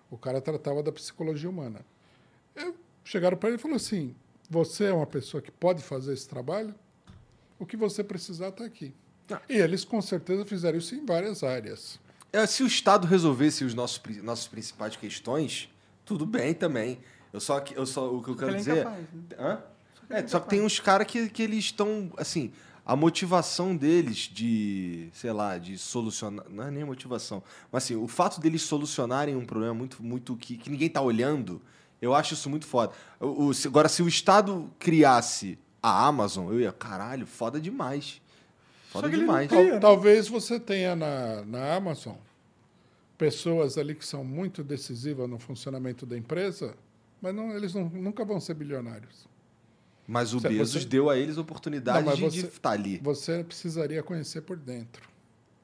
O 0.09 0.17
cara 0.17 0.41
tratava 0.41 0.83
da 0.83 0.91
psicologia 0.91 1.49
humana. 1.49 1.79
Eu, 2.55 2.75
chegaram 3.05 3.37
para 3.37 3.49
ele 3.49 3.57
e 3.57 3.61
falaram 3.61 3.77
assim: 3.77 4.13
você 4.49 4.85
é 4.85 4.93
uma 4.93 5.07
pessoa 5.07 5.41
que 5.41 5.51
pode 5.51 5.81
fazer 5.81 6.13
esse 6.13 6.27
trabalho? 6.27 6.75
O 7.57 7.65
que 7.65 7.77
você 7.77 8.03
precisar 8.03 8.49
está 8.49 8.65
aqui. 8.65 8.93
E 9.47 9.53
eles 9.57 9.85
com 9.85 10.01
certeza 10.01 10.45
fizeram 10.45 10.77
isso 10.77 10.93
em 10.93 11.05
várias 11.05 11.41
áreas. 11.41 11.97
É, 12.33 12.45
se 12.45 12.63
o 12.63 12.67
Estado 12.67 13.07
resolvesse 13.07 13.63
os 13.63 13.73
nossos, 13.73 14.01
nossas 14.21 14.47
principais 14.47 14.97
questões, 14.97 15.69
tudo 16.03 16.25
bem 16.25 16.53
também. 16.53 16.99
Eu 17.31 17.39
só, 17.39 17.59
que- 17.61 17.77
eu 17.77 17.85
só 17.85 18.13
o 18.13 18.21
que 18.21 18.29
eu 18.31 18.35
quero 18.35 18.51
é 18.51 18.57
dizer. 18.57 18.79
incapaz, 18.79 19.05
né? 19.13 19.21
Hã? 19.39 19.63
É, 20.09 20.27
só 20.27 20.41
que 20.41 20.49
tem 20.49 20.59
uns 20.61 20.77
caras 20.81 21.07
que, 21.07 21.29
que 21.29 21.41
eles 21.43 21.59
estão, 21.59 22.11
assim, 22.17 22.51
a 22.91 22.95
motivação 22.95 23.73
deles 23.73 24.17
de, 24.31 25.07
sei 25.13 25.31
lá, 25.31 25.57
de 25.57 25.77
solucionar. 25.77 26.45
Não 26.49 26.63
é 26.65 26.69
nem 26.71 26.83
motivação. 26.83 27.41
Mas 27.71 27.85
assim, 27.85 27.95
o 27.95 28.05
fato 28.05 28.41
deles 28.41 28.63
solucionarem 28.63 29.33
um 29.35 29.45
problema 29.45 29.73
muito, 29.73 30.03
muito 30.03 30.35
que, 30.35 30.57
que 30.57 30.69
ninguém 30.69 30.89
tá 30.89 31.01
olhando, 31.01 31.61
eu 32.01 32.13
acho 32.13 32.33
isso 32.33 32.49
muito 32.49 32.65
foda. 32.67 32.91
O, 33.17 33.45
o- 33.45 33.53
se- 33.53 33.67
agora, 33.67 33.87
se 33.87 34.03
o 34.03 34.09
Estado 34.09 34.69
criasse 34.77 35.57
a 35.81 36.05
Amazon, 36.05 36.51
eu 36.51 36.59
ia, 36.59 36.73
caralho, 36.73 37.25
foda 37.25 37.61
demais. 37.61 38.21
Foda 38.89 39.07
Só 39.07 39.09
que 39.09 39.15
ele 39.15 39.25
não 39.25 39.33
demais. 39.35 39.47
cria. 39.47 39.71
Tal- 39.71 39.79
talvez 39.79 40.27
você 40.27 40.59
tenha 40.59 40.93
na, 40.93 41.45
na 41.45 41.73
Amazon 41.75 42.15
pessoas 43.17 43.77
ali 43.77 43.95
que 43.95 44.05
são 44.05 44.23
muito 44.23 44.63
decisivas 44.65 45.29
no 45.29 45.39
funcionamento 45.39 46.05
da 46.05 46.17
empresa, 46.17 46.75
mas 47.21 47.33
não, 47.33 47.55
eles 47.55 47.73
não- 47.73 47.87
nunca 47.89 48.25
vão 48.25 48.39
ser 48.41 48.53
bilionários. 48.55 49.30
Mas 50.11 50.33
o 50.33 50.41
Você- 50.41 50.49
Bezos 50.49 50.81
você- 50.83 50.89
deu 50.89 51.09
a 51.09 51.17
eles 51.17 51.37
a 51.37 51.41
oportunidade 51.41 51.99
Não, 51.99 52.05
mas 52.07 52.17
de 52.33 52.41
você- 52.41 52.47
estar 52.47 52.71
ali. 52.71 52.97
Você 53.01 53.45
precisaria 53.45 54.03
conhecer 54.03 54.41
por 54.41 54.57
dentro. 54.57 55.09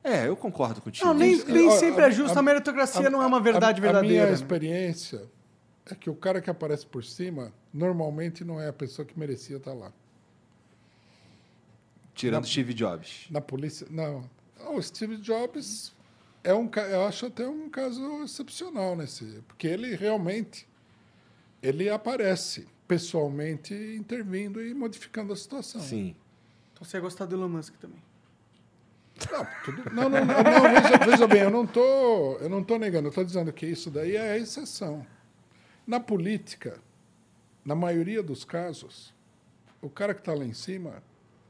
É, 0.02 0.26
eu 0.26 0.38
concordo 0.38 0.80
contigo. 0.82 1.06
Não, 1.06 1.14
nem, 1.14 1.36
nem 1.48 1.70
sempre 1.72 2.06
a- 2.06 2.08
é 2.08 2.12
justo. 2.12 2.38
A, 2.38 2.40
a- 2.40 2.44
meritocracia 2.44 3.10
não 3.10 3.22
é 3.22 3.26
uma 3.26 3.42
verdade 3.42 3.80
a, 3.80 3.82
verdadeira. 3.82 4.16
A 4.16 4.24
minha 4.24 4.26
né? 4.28 4.32
experiência 4.34 5.22
é 5.86 5.94
que 5.96 6.10
o 6.10 6.16
cara 6.16 6.40
que 6.40 6.50
aparece 6.50 6.86
por 6.86 7.04
cima 7.04 7.52
normalmente 7.74 8.46
não 8.46 8.58
é 8.58 8.70
a 8.70 8.74
pessoa 8.74 9.06
que 9.06 9.20
merecia 9.20 9.58
estar 9.58 9.74
lá. 9.74 9.92
Tirando 12.16 12.48
Steve 12.48 12.74
Jobs. 12.74 13.28
Na 13.30 13.42
polícia, 13.42 13.86
não. 13.90 14.30
O 14.74 14.82
Steve 14.82 15.18
Jobs 15.18 15.94
é 16.42 16.54
um, 16.54 16.70
eu 16.90 17.06
acho 17.06 17.26
até 17.26 17.46
um 17.46 17.70
caso 17.70 18.24
excepcional 18.24 18.96
nesse, 18.96 19.26
porque 19.46 19.68
ele 19.68 19.94
realmente 19.94 20.66
ele 21.62 21.90
aparece 21.90 22.66
pessoalmente 22.88 23.74
intervindo 23.74 24.64
e 24.64 24.74
modificando 24.74 25.34
a 25.34 25.36
situação. 25.36 25.82
Sim. 25.82 26.16
Então 26.74 26.86
você 26.86 26.98
ia 26.98 27.02
gostar 27.02 27.26
do 27.26 27.36
Elon 27.36 27.50
Musk 27.50 27.74
também. 27.76 28.02
Não, 29.32 29.48
tudo- 29.66 29.92
não, 29.94 30.10
não, 30.10 30.26
não, 30.26 30.44
não, 30.44 30.62
veja, 30.82 30.98
veja 31.06 31.28
bem, 31.28 31.42
eu 31.42 31.50
não 31.50 31.66
tô, 31.66 32.38
eu 32.38 32.48
não 32.50 32.64
tô 32.64 32.78
negando, 32.78 33.08
eu 33.08 33.10
estou 33.10 33.24
dizendo 33.26 33.52
que 33.52 33.66
isso 33.66 33.90
daí 33.90 34.16
é 34.16 34.32
a 34.34 34.38
exceção. 34.38 35.06
Na 35.88 36.00
política, 36.00 36.80
na 37.66 37.74
maioria 37.74 38.22
dos 38.22 38.46
casos, 38.46 39.12
o 39.82 39.90
cara 39.90 40.14
que 40.14 40.22
está 40.22 40.34
lá 40.36 40.46
em 40.46 40.54
cima 40.54 41.02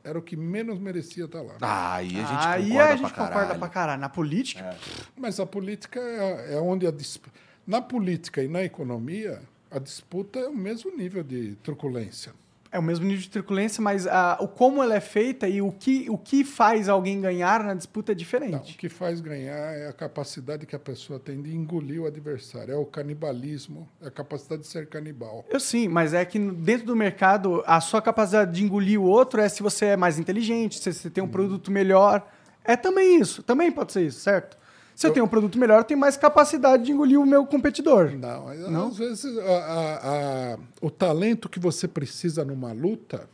era 0.01 0.17
o 0.17 0.21
que 0.21 0.37
menos 0.37 0.79
merecia 0.79 1.25
estar 1.25 1.41
lá. 1.41 1.55
Ah, 1.59 1.95
aí 1.95 2.15
a 2.17 2.23
gente 2.25 2.47
Aí 2.47 2.67
concorda 2.69 2.93
a 2.93 2.95
gente 2.95 2.99
pra 3.01 3.09
caralho. 3.11 3.33
concorda 3.33 3.59
pra 3.59 3.69
caralho. 3.69 4.01
Na 4.01 4.09
política, 4.09 4.77
Mas 5.17 5.37
a 5.37 5.45
política 5.45 5.99
é, 5.99 6.53
é 6.53 6.61
onde 6.61 6.87
a 6.87 6.91
disp... 6.91 7.25
na 7.65 7.81
política 7.81 8.41
e 8.41 8.47
na 8.47 8.63
economia 8.63 9.41
a 9.71 9.79
disputa 9.79 10.39
é 10.39 10.47
o 10.47 10.55
mesmo 10.55 10.95
nível 10.95 11.23
de 11.23 11.55
truculência. 11.63 12.33
é 12.71 12.77
o 12.77 12.83
mesmo 12.83 13.05
nível 13.05 13.21
de 13.21 13.29
truculência, 13.29 13.81
mas 13.81 14.05
ah, 14.05 14.37
o 14.41 14.47
como 14.47 14.83
ela 14.83 14.93
é 14.95 14.99
feita 14.99 15.47
e 15.47 15.61
o 15.61 15.71
que, 15.71 16.09
o 16.09 16.17
que 16.17 16.43
faz 16.43 16.89
alguém 16.89 17.19
ganhar 17.21 17.63
na 17.63 17.73
disputa 17.73 18.11
é 18.11 18.13
Não, 18.13 18.15
o 18.15 18.19
diferente. 18.19 18.77
que 18.77 18.89
faz 18.89 19.21
ganhar 19.21 19.55
é 19.73 19.87
a 19.87 19.93
capacidade 19.93 20.65
que 20.65 20.75
a 20.75 20.79
pessoa 20.79 21.17
tem 21.19 21.41
de 21.41 21.55
engolir 21.55 22.01
o 22.01 22.05
adversário, 22.05 22.73
é 22.73 22.77
o 22.77 22.85
canibalismo, 22.85 23.87
é 24.01 24.07
a 24.07 24.11
capacidade 24.11 24.61
de 24.63 24.67
ser 24.67 24.87
canibal. 24.87 25.45
Eu 25.49 25.59
sim, 25.61 25.87
mas 25.87 26.13
é 26.13 26.23
que 26.25 26.37
dentro 26.37 26.85
do 26.87 26.95
mercado, 26.95 27.63
a 27.65 27.79
sua 27.79 28.01
capacidade 28.01 28.51
de 28.53 28.63
engolir 28.63 28.99
o 28.99 29.05
outro 29.05 29.39
é 29.41 29.47
se 29.47 29.63
você 29.63 29.85
é 29.87 29.97
mais 29.97 30.19
inteligente, 30.19 30.77
se 30.79 30.91
você 30.93 31.09
tem 31.09 31.23
um 31.23 31.27
produto 31.29 31.71
melhor. 31.71 32.29
É 32.65 32.75
também 32.75 33.17
isso, 33.19 33.41
também 33.43 33.71
pode 33.71 33.93
ser 33.93 34.01
isso, 34.05 34.19
certo? 34.19 34.57
Se 34.97 35.05
eu, 35.05 35.13
tenho 35.13 35.25
um 35.25 35.29
produto 35.29 35.59
melhor, 35.59 35.77
eu 35.81 35.83
tenho 35.83 35.99
mais 35.99 36.17
capacidade 36.17 36.85
de 36.85 36.91
engolir 36.91 37.19
o 37.19 37.25
meu 37.25 37.45
competidor. 37.45 38.13
Não, 38.17 38.51
Não? 38.71 38.87
às 38.87 38.97
vezes 38.97 39.37
a- 39.37 39.43
a- 39.43 40.53
a- 40.53 40.59
o 40.81 40.89
talento 40.89 41.47
que 41.47 41.59
você 41.59 41.87
precisa 41.87 42.43
numa 42.43 42.71
luta 42.71 43.29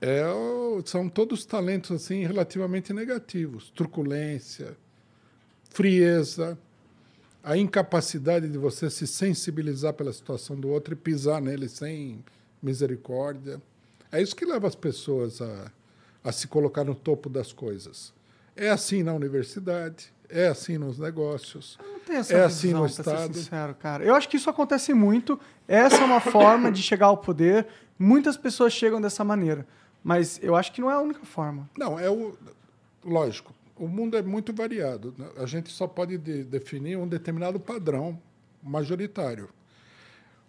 é 0.00 0.24
o- 0.28 0.80
são 0.86 1.08
todos 1.08 1.44
talentos 1.44 1.90
assim 1.90 2.24
relativamente 2.24 2.92
negativos, 2.92 3.72
truculência, 3.74 4.76
frieza, 5.70 6.56
a 7.42 7.56
incapacidade 7.56 8.48
de 8.48 8.56
você 8.56 8.88
se 8.88 9.04
sensibilizar 9.04 9.94
pela 9.94 10.12
situação 10.12 10.54
do 10.54 10.68
outro 10.68 10.92
e 10.94 10.96
pisar 10.96 11.42
nele 11.42 11.68
sem 11.68 12.24
misericórdia. 12.62 13.60
É 14.12 14.22
isso 14.22 14.36
que 14.36 14.44
leva 14.44 14.68
as 14.68 14.76
pessoas 14.76 15.42
a, 15.42 15.72
a 16.22 16.30
se 16.30 16.46
colocar 16.46 16.84
no 16.84 16.94
topo 16.94 17.28
das 17.28 17.52
coisas. 17.52 18.16
É 18.58 18.68
assim 18.70 19.02
na 19.02 19.12
universidade, 19.14 20.12
é 20.28 20.48
assim 20.48 20.76
nos 20.78 20.98
negócios. 20.98 21.78
Não 21.82 22.00
tem 22.00 22.16
essa 22.16 22.34
É 22.34 22.44
assim 22.44 22.72
no 22.72 22.84
Estado. 22.86 23.34
sincero, 23.34 23.74
cara. 23.74 24.04
Eu 24.04 24.14
acho 24.14 24.28
que 24.28 24.36
isso 24.36 24.50
acontece 24.50 24.92
muito. 24.92 25.38
Essa 25.66 25.96
é 26.02 26.04
uma 26.04 26.20
forma 26.20 26.70
de 26.72 26.82
chegar 26.82 27.06
ao 27.06 27.16
poder. 27.16 27.66
Muitas 27.98 28.36
pessoas 28.36 28.72
chegam 28.72 29.00
dessa 29.00 29.22
maneira. 29.24 29.66
Mas 30.02 30.38
eu 30.42 30.54
acho 30.56 30.72
que 30.72 30.80
não 30.80 30.90
é 30.90 30.94
a 30.94 31.00
única 31.00 31.24
forma. 31.24 31.68
Não, 31.78 31.98
é 31.98 32.10
o. 32.10 32.36
Lógico, 33.04 33.54
o 33.76 33.86
mundo 33.88 34.16
é 34.16 34.22
muito 34.22 34.52
variado. 34.52 35.14
né? 35.16 35.28
A 35.36 35.46
gente 35.46 35.70
só 35.70 35.86
pode 35.86 36.18
de- 36.18 36.44
definir 36.44 36.96
um 36.98 37.06
determinado 37.06 37.58
padrão 37.60 38.20
majoritário. 38.62 39.48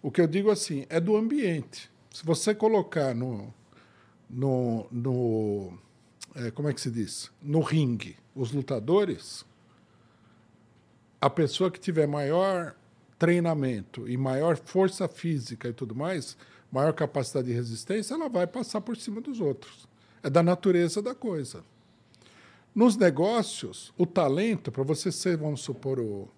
O 0.02 0.10
que 0.10 0.20
eu 0.20 0.26
digo 0.26 0.50
assim, 0.50 0.84
é 0.88 0.98
do 1.00 1.16
ambiente. 1.16 1.90
Se 2.10 2.24
você 2.24 2.54
colocar 2.54 3.14
no. 3.14 3.52
no, 4.28 4.86
no 4.90 5.72
é, 6.34 6.50
como 6.50 6.68
é 6.68 6.72
que 6.72 6.80
se 6.80 6.90
diz? 6.90 7.30
No 7.42 7.60
ringue, 7.60 8.16
os 8.34 8.52
lutadores, 8.52 9.44
a 11.20 11.28
pessoa 11.28 11.70
que 11.70 11.80
tiver 11.80 12.06
maior 12.06 12.74
treinamento 13.18 14.08
e 14.08 14.16
maior 14.16 14.56
força 14.56 15.06
física 15.06 15.68
e 15.68 15.72
tudo 15.72 15.94
mais, 15.94 16.36
maior 16.72 16.92
capacidade 16.92 17.48
de 17.48 17.52
resistência, 17.52 18.14
ela 18.14 18.28
vai 18.28 18.46
passar 18.46 18.80
por 18.80 18.96
cima 18.96 19.20
dos 19.20 19.40
outros. 19.40 19.86
É 20.22 20.30
da 20.30 20.42
natureza 20.42 21.02
da 21.02 21.14
coisa. 21.14 21.62
Nos 22.74 22.96
negócios, 22.96 23.92
o 23.98 24.06
talento, 24.06 24.70
para 24.70 24.84
você 24.84 25.10
ser, 25.10 25.36
vamos 25.36 25.60
supor, 25.60 25.98
o, 25.98 26.28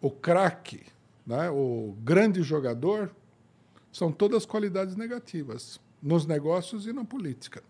o 0.00 0.10
craque, 0.10 0.84
né, 1.26 1.50
o 1.50 1.96
grande 2.04 2.42
jogador, 2.42 3.10
são 3.90 4.12
todas 4.12 4.44
qualidades 4.44 4.94
negativas, 4.94 5.80
nos 6.02 6.26
negócios 6.26 6.86
e 6.86 6.92
na 6.92 7.04
política. 7.04 7.62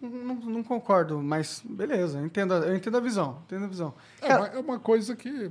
Não, 0.00 0.10
não- 0.10 0.34
não 0.36 0.62
concordo, 0.62 1.20
mas 1.22 1.62
beleza. 1.64 2.18
Eu 2.18 2.26
entendo, 2.26 2.54
a- 2.54 2.58
eu 2.58 2.76
entendo 2.76 2.96
a 2.96 3.00
visão. 3.00 3.38
Entendo 3.46 3.64
a 3.64 3.68
visão. 3.68 3.94
É, 4.22 4.28
Cara, 4.28 4.40
uma, 4.42 4.48
é 4.48 4.58
uma 4.58 4.78
coisa 4.78 5.16
que 5.16 5.50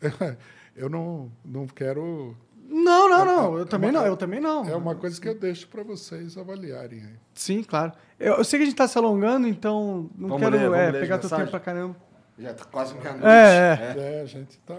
eu 0.76 0.88
não, 0.88 1.30
não 1.44 1.66
quero. 1.66 2.36
não, 2.68 3.08
não, 3.08 3.24
não. 3.24 3.56
Eu 3.56 3.62
É 3.62 3.66
também 3.66 3.90
uma- 3.90 4.00
não. 4.00 4.06
Eu 4.06 4.16
também 4.16 4.40
não. 4.40 4.68
É 4.68 4.76
uma 4.76 4.94
coisa 4.94 5.20
que 5.20 5.28
eu 5.28 5.34
deixo 5.38 5.68
para 5.68 5.82
vocês 5.82 6.36
avaliarem. 6.38 7.00
aí. 7.00 7.14
Sim, 7.34 7.62
claro. 7.62 7.92
Eu, 8.18 8.36
eu 8.36 8.44
sei 8.44 8.58
que 8.58 8.62
a 8.64 8.66
gente 8.66 8.76
tá 8.76 8.86
se 8.88 8.96
alongando, 8.98 9.46
então 9.48 10.08
não 10.16 10.28
Vamos 10.30 10.48
quero 10.50 10.70
ler, 10.70 10.94
é, 10.94 11.00
pegar 11.00 11.18
teu 11.18 11.28
tempo 11.30 11.50
pra 11.50 11.60
caramba. 11.60 11.96
Já 12.38 12.54
tá 12.54 12.64
quase 12.64 12.94
meia-noite. 12.94 13.26
É, 13.26 13.94
é. 13.96 14.18
É, 14.18 14.20
a 14.22 14.26
gente 14.26 14.50
está. 14.50 14.76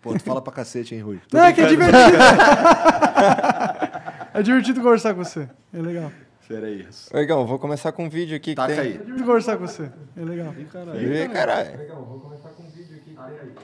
Pô, 0.00 0.14
tu 0.14 0.20
fala 0.22 0.40
pra 0.40 0.52
cacete, 0.52 0.94
hein, 0.94 1.02
Rui? 1.02 1.20
Tô 1.28 1.36
Não, 1.36 1.44
é 1.44 1.52
que 1.52 1.60
é 1.60 1.66
divertido. 1.66 2.16
é 4.32 4.42
divertido 4.42 4.80
conversar 4.80 5.14
com 5.14 5.22
você. 5.22 5.48
É 5.72 5.82
legal. 5.82 6.10
Pera 6.50 6.66
aí. 6.66 6.84
Legal, 7.12 7.46
vou 7.46 7.60
começar 7.60 7.92
com 7.92 8.06
um 8.06 8.08
vídeo 8.08 8.36
aqui 8.36 8.50
que 8.50 8.56
Taca 8.56 8.74
tem... 8.74 8.80
aí. 8.80 8.88
É 8.88 8.98
divertido 8.98 9.24
conversar 9.24 9.56
com 9.56 9.68
você. 9.68 9.88
É 10.16 10.20
legal. 10.20 10.52
Ih, 10.58 11.28
caralho. 11.28 11.78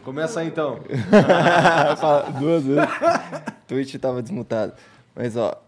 Começa 0.04 0.38
aí, 0.38 0.46
então. 0.46 0.78
Duas 2.38 2.62
vezes. 2.62 2.84
Twitch 3.66 3.96
tava 3.96 4.22
desmutado. 4.22 4.72
Mas, 5.16 5.36
ó. 5.36 5.60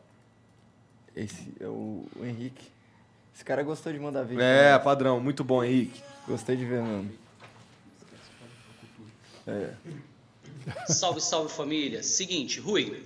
Esse 1.17 1.53
é 1.59 1.67
o, 1.67 2.07
o 2.15 2.25
Henrique. 2.25 2.69
Esse 3.35 3.45
cara 3.45 3.65
gostou 3.65 3.93
de 3.93 3.99
mandar 3.99 4.23
vídeo. 4.23 4.41
É, 4.41 4.75
né? 4.75 4.79
padrão. 4.79 5.19
Muito 5.19 5.43
bom, 5.43 5.65
Henrique. 5.65 6.01
Gostei 6.29 6.55
de 6.55 6.65
ver, 6.65 6.83
mano. 6.83 7.11
Salve, 10.87 11.21
salve 11.21 11.53
família. 11.53 12.01
Seguinte, 12.05 12.61
Rui, 12.61 13.03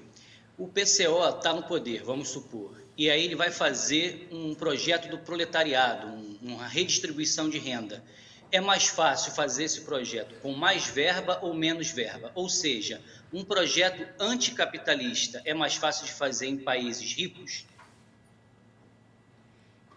o 0.59 0.69
PCO 0.69 1.27
está 1.31 1.55
no 1.55 1.63
poder, 1.63 2.05
vamos 2.05 2.29
supor. 2.29 2.82
E 2.97 3.11
aí 3.11 3.25
ele 3.25 3.35
vai 3.35 3.51
fazer 3.51 4.29
um 4.31 4.55
projeto 4.55 5.09
do 5.09 5.19
proletariado, 5.19 6.07
um, 6.07 6.39
uma 6.43 6.67
redistribuição 6.67 7.49
de 7.49 7.59
renda. 7.59 8.03
É 8.51 8.61
mais 8.61 8.87
fácil 8.87 9.33
fazer 9.33 9.65
esse 9.65 9.81
projeto 9.81 10.35
com 10.43 10.53
mais 10.53 10.87
verba 10.87 11.39
ou 11.41 11.55
menos 11.55 11.91
verba? 11.91 12.31
Ou 12.35 12.51
seja, 12.51 13.01
um 13.33 13.43
projeto 13.43 14.07
anticapitalista 14.21 15.41
é 15.47 15.55
mais 15.55 15.77
fácil 15.77 16.05
de 16.05 16.13
fazer 16.13 16.49
em 16.49 16.59
países 16.59 17.15
ricos? 17.15 17.67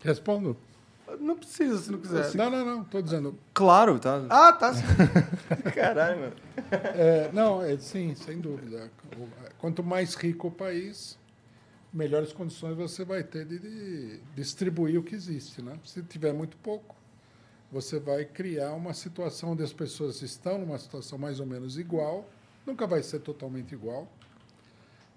Respondo. 0.02 0.56
Não 1.20 1.36
precisa, 1.36 1.78
se 1.78 1.92
não 1.92 2.00
quiser. 2.00 2.34
Não, 2.34 2.50
não, 2.50 2.66
não. 2.66 2.82
Estou 2.82 3.02
dizendo. 3.02 3.38
Claro, 3.54 4.00
tá. 4.00 4.26
Ah, 4.30 4.54
tá. 4.54 4.74
Caralho, 5.74 6.20
mano. 6.20 6.34
É, 6.96 7.30
não, 7.32 7.62
é, 7.62 7.78
sim, 7.78 8.16
sem 8.16 8.40
dúvida. 8.40 8.90
Quanto 9.60 9.84
mais 9.84 10.16
rico 10.16 10.48
o 10.48 10.52
país, 10.52 11.18
melhores 11.96 12.34
condições 12.34 12.76
você 12.76 13.06
vai 13.06 13.24
ter 13.24 13.46
de, 13.46 13.58
de 13.58 14.20
distribuir 14.36 15.00
o 15.00 15.04
que 15.04 15.16
existe. 15.16 15.62
Né? 15.62 15.80
Se 15.86 16.04
tiver 16.04 16.34
muito 16.34 16.58
pouco, 16.58 16.94
você 17.72 18.00
vai 18.00 18.26
criar 18.26 18.74
uma 18.74 18.94
situação 18.94 19.52
onde 19.52 19.64
as 19.64 19.72
pessoas 19.72 20.22
estão 20.22 20.60
numa 20.60 20.78
situação 20.78 21.18
mais 21.18 21.40
ou 21.40 21.46
menos 21.46 21.78
igual, 21.78 22.30
nunca 22.66 22.86
vai 22.86 23.02
ser 23.02 23.20
totalmente 23.20 23.74
igual. 23.74 24.12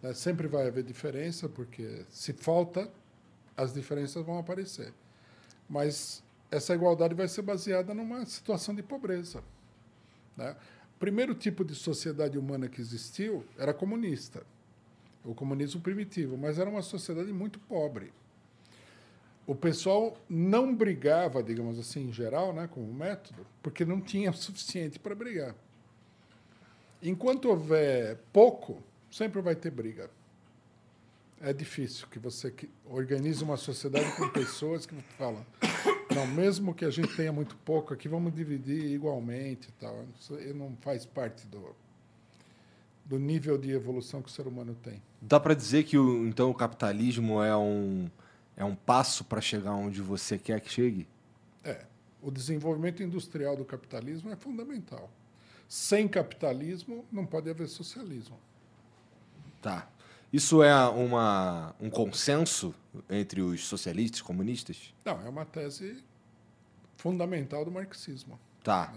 né? 0.01 0.15
Sempre 0.15 0.47
vai 0.47 0.69
haver 0.69 0.85
diferença, 0.85 1.49
porque 1.49 2.05
se 2.11 2.33
falta, 2.33 2.89
as 3.57 3.75
diferenças 3.75 4.25
vão 4.25 4.39
aparecer. 4.39 4.93
Mas 5.69 6.23
essa 6.49 6.75
igualdade 6.75 7.13
vai 7.13 7.27
ser 7.27 7.43
baseada 7.43 7.93
numa 7.93 8.25
situação 8.25 8.73
de 8.73 8.85
pobreza. 8.85 9.43
Né? 10.37 10.57
O 10.95 10.99
primeiro 10.99 11.35
tipo 11.35 11.65
de 11.65 11.75
sociedade 11.75 12.39
humana 12.39 12.69
que 12.69 12.81
existiu 12.81 13.45
era 13.59 13.75
comunista, 13.75 14.45
o 15.25 15.35
comunismo 15.35 15.81
primitivo, 15.81 16.37
mas 16.37 16.59
era 16.59 16.69
uma 16.69 16.83
sociedade 16.83 17.33
muito 17.33 17.59
pobre. 17.59 18.13
O 19.47 19.55
pessoal 19.55 20.17
não 20.29 20.75
brigava, 20.75 21.43
digamos 21.43 21.79
assim, 21.79 22.09
em 22.09 22.13
geral, 22.13 22.53
né, 22.53 22.69
como 22.71 22.93
método, 22.93 23.47
porque 23.63 23.85
não 23.85 24.01
tinha 24.01 24.31
o 24.31 24.35
suficiente 24.35 24.99
para 24.99 25.15
brigar. 25.15 25.55
Enquanto 27.03 27.49
houver 27.49 28.19
pouco, 28.33 28.83
sempre 29.11 29.41
vai 29.41 29.55
ter 29.55 29.71
briga. 29.71 30.11
É 31.41 31.53
difícil 31.53 32.09
que 32.09 32.19
você 32.19 32.53
organize 32.85 33.43
uma 33.45 33.57
sociedade 33.57 34.17
com 34.17 34.29
pessoas 34.31 34.85
que 34.85 34.95
falam, 35.17 35.47
não, 36.13 36.27
mesmo 36.27 36.75
que 36.75 36.85
a 36.85 36.91
gente 36.91 37.15
tenha 37.15 37.33
muito 37.33 37.55
pouco 37.59 37.95
aqui, 37.95 38.09
vamos 38.09 38.35
dividir 38.35 38.87
igualmente 38.87 39.69
e 39.69 39.73
tal. 39.81 40.05
Isso 40.19 40.35
não 40.55 40.77
faz 40.81 41.07
parte 41.07 41.47
do, 41.47 41.77
do 43.09 43.19
nível 43.19 43.57
de 43.57 43.71
evolução 43.71 44.21
que 44.21 44.29
o 44.29 44.33
ser 44.33 44.47
humano 44.47 44.77
tem. 44.83 45.03
Dá 45.21 45.41
pra 45.41 45.55
dizer 45.55 45.85
que 45.85 45.97
o, 45.97 46.29
então 46.29 46.51
o 46.51 46.55
capitalismo 46.55 47.43
é 47.43 47.57
um, 47.57 48.11
é 48.55 48.65
um 48.65 48.75
passo 48.75 49.25
para 49.25 49.41
chegar 49.41 49.73
onde 49.73 50.03
você 50.03 50.39
quer 50.39 50.61
que 50.61 50.71
chegue? 50.71 51.09
É, 51.65 51.87
o 52.23 52.31
desenvolvimento 52.31 53.03
industrial 53.03 53.57
do 53.57 53.65
capitalismo 53.65 54.31
é 54.31 54.37
fundamental. 54.37 55.11
Sem 55.67 56.07
capitalismo, 56.07 57.05
não 57.11 57.25
pode 57.25 57.49
haver 57.49 57.67
socialismo. 57.69 58.39
Tá. 59.63 59.89
Isso 60.31 60.63
é 60.63 60.89
uma, 60.89 61.75
um 61.81 61.89
consenso 61.89 62.75
entre 63.09 63.41
os 63.41 63.67
socialistas, 63.67 64.21
comunistas? 64.21 64.95
Não, 65.03 65.21
é 65.23 65.29
uma 65.29 65.47
tese 65.47 66.05
fundamental 66.97 67.65
do 67.65 67.71
marxismo. 67.71 68.39
Tá. 68.63 68.93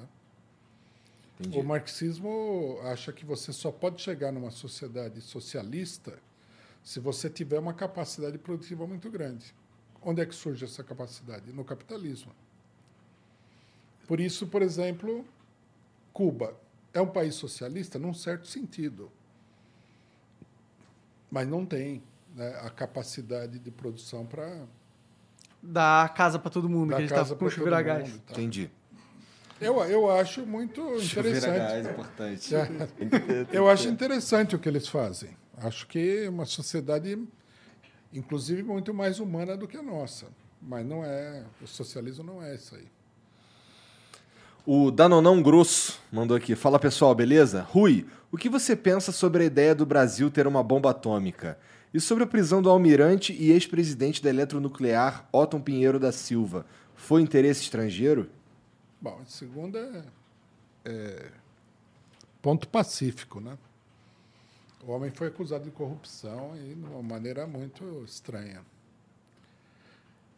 Entendi. 1.42 1.60
O 1.60 1.64
marxismo 1.64 2.80
acha 2.84 3.12
que 3.12 3.26
você 3.26 3.52
só 3.52 3.72
pode 3.72 4.00
chegar 4.02 4.32
numa 4.32 4.52
sociedade 4.52 5.20
socialista 5.22 6.18
se 6.84 7.00
você 7.00 7.30
tiver 7.30 7.60
uma 7.60 7.74
capacidade 7.74 8.38
produtiva 8.38 8.86
muito 8.86 9.10
grande. 9.10 9.54
Onde 10.04 10.22
é 10.22 10.26
que 10.26 10.36
surge 10.36 10.66
essa 10.66 10.84
capacidade? 10.84 11.52
No 11.52 11.64
capitalismo. 11.64 12.32
Por 14.08 14.20
isso, 14.20 14.48
por 14.48 14.62
exemplo, 14.62 15.26
Cuba 16.14 16.56
é 16.94 17.02
um 17.02 17.08
país 17.08 17.36
socialista 17.36 17.98
num 17.98 18.14
certo 18.14 18.48
sentido, 18.48 19.12
mas 21.30 21.48
não 21.48 21.66
tem 21.66 22.04
né, 22.36 22.60
a 22.62 22.70
capacidade 22.70 23.58
de 23.58 23.72
produção 23.72 24.26
para 24.26 24.68
Dá 25.64 26.12
casa 26.16 26.40
pra 26.40 26.50
todo 26.50 26.68
mundo, 26.68 26.90
que 26.90 26.96
a 26.96 26.98
dar 26.98 27.02
gente 27.02 27.10
tá 27.10 27.16
casa 27.16 27.36
com 27.36 27.40
para 27.40 27.50
chuveiro 27.50 27.76
a 27.76 27.82
gás. 27.82 28.16
Entendi. 28.30 28.72
Eu, 29.62 29.80
eu 29.84 30.10
acho 30.10 30.46
muito 30.46 30.82
interessante. 30.96 31.88
importante. 31.88 32.56
É. 32.56 32.68
Eu 33.54 33.70
acho 33.70 33.88
interessante 33.88 34.56
o 34.56 34.60
que 34.60 34.68
eles 34.68 34.88
fazem. 34.88 35.30
Acho 35.58 35.86
que 35.88 36.24
é 36.26 36.30
uma 36.30 36.46
sociedade, 36.46 37.18
inclusive, 38.12 38.64
muito 38.64 38.92
mais 38.92 39.20
humana 39.20 39.56
do 39.56 39.68
que 39.68 39.78
a 39.78 39.84
nossa. 39.84 40.26
Mas 40.60 40.84
não 40.84 41.06
é. 41.06 41.44
O 41.62 41.68
socialismo 41.68 42.24
não 42.24 42.42
é 42.42 42.56
isso 42.56 42.76
aí. 42.76 42.88
O 44.66 44.90
Danonão 44.90 45.42
Grosso 45.42 46.00
mandou 46.12 46.36
aqui. 46.36 46.56
Fala 46.56 46.80
pessoal, 46.80 47.14
beleza? 47.14 47.62
Rui, 47.62 48.06
o 48.32 48.38
que 48.38 48.50
você 48.50 48.76
pensa 48.76 49.12
sobre 49.12 49.44
a 49.44 49.46
ideia 49.46 49.76
do 49.76 49.86
Brasil 49.86 50.32
ter 50.32 50.48
uma 50.48 50.64
bomba 50.64 50.90
atômica? 50.90 51.58
E 51.94 52.00
sobre 52.00 52.24
a 52.24 52.28
prisão 52.28 52.62
do 52.62 52.70
almirante 52.70 53.34
e 53.34 53.52
ex-presidente 53.52 54.24
da 54.24 54.30
eletronuclear 54.30 55.28
Otton 55.32 55.60
Pinheiro 55.60 56.00
da 56.00 56.12
Silva? 56.12 56.66
Foi 56.96 57.22
interesse 57.22 57.64
estrangeiro? 57.64 58.30
Bom, 59.02 59.20
a 59.20 59.26
segunda 59.26 60.06
é, 60.86 60.92
é 60.92 61.32
ponto 62.40 62.68
pacífico, 62.68 63.40
né? 63.40 63.58
O 64.84 64.92
homem 64.92 65.10
foi 65.10 65.28
acusado 65.28 65.64
de 65.64 65.72
corrupção 65.72 66.56
e 66.56 66.76
de 66.76 66.86
uma 66.86 67.02
maneira 67.02 67.48
muito 67.48 68.04
estranha. 68.04 68.64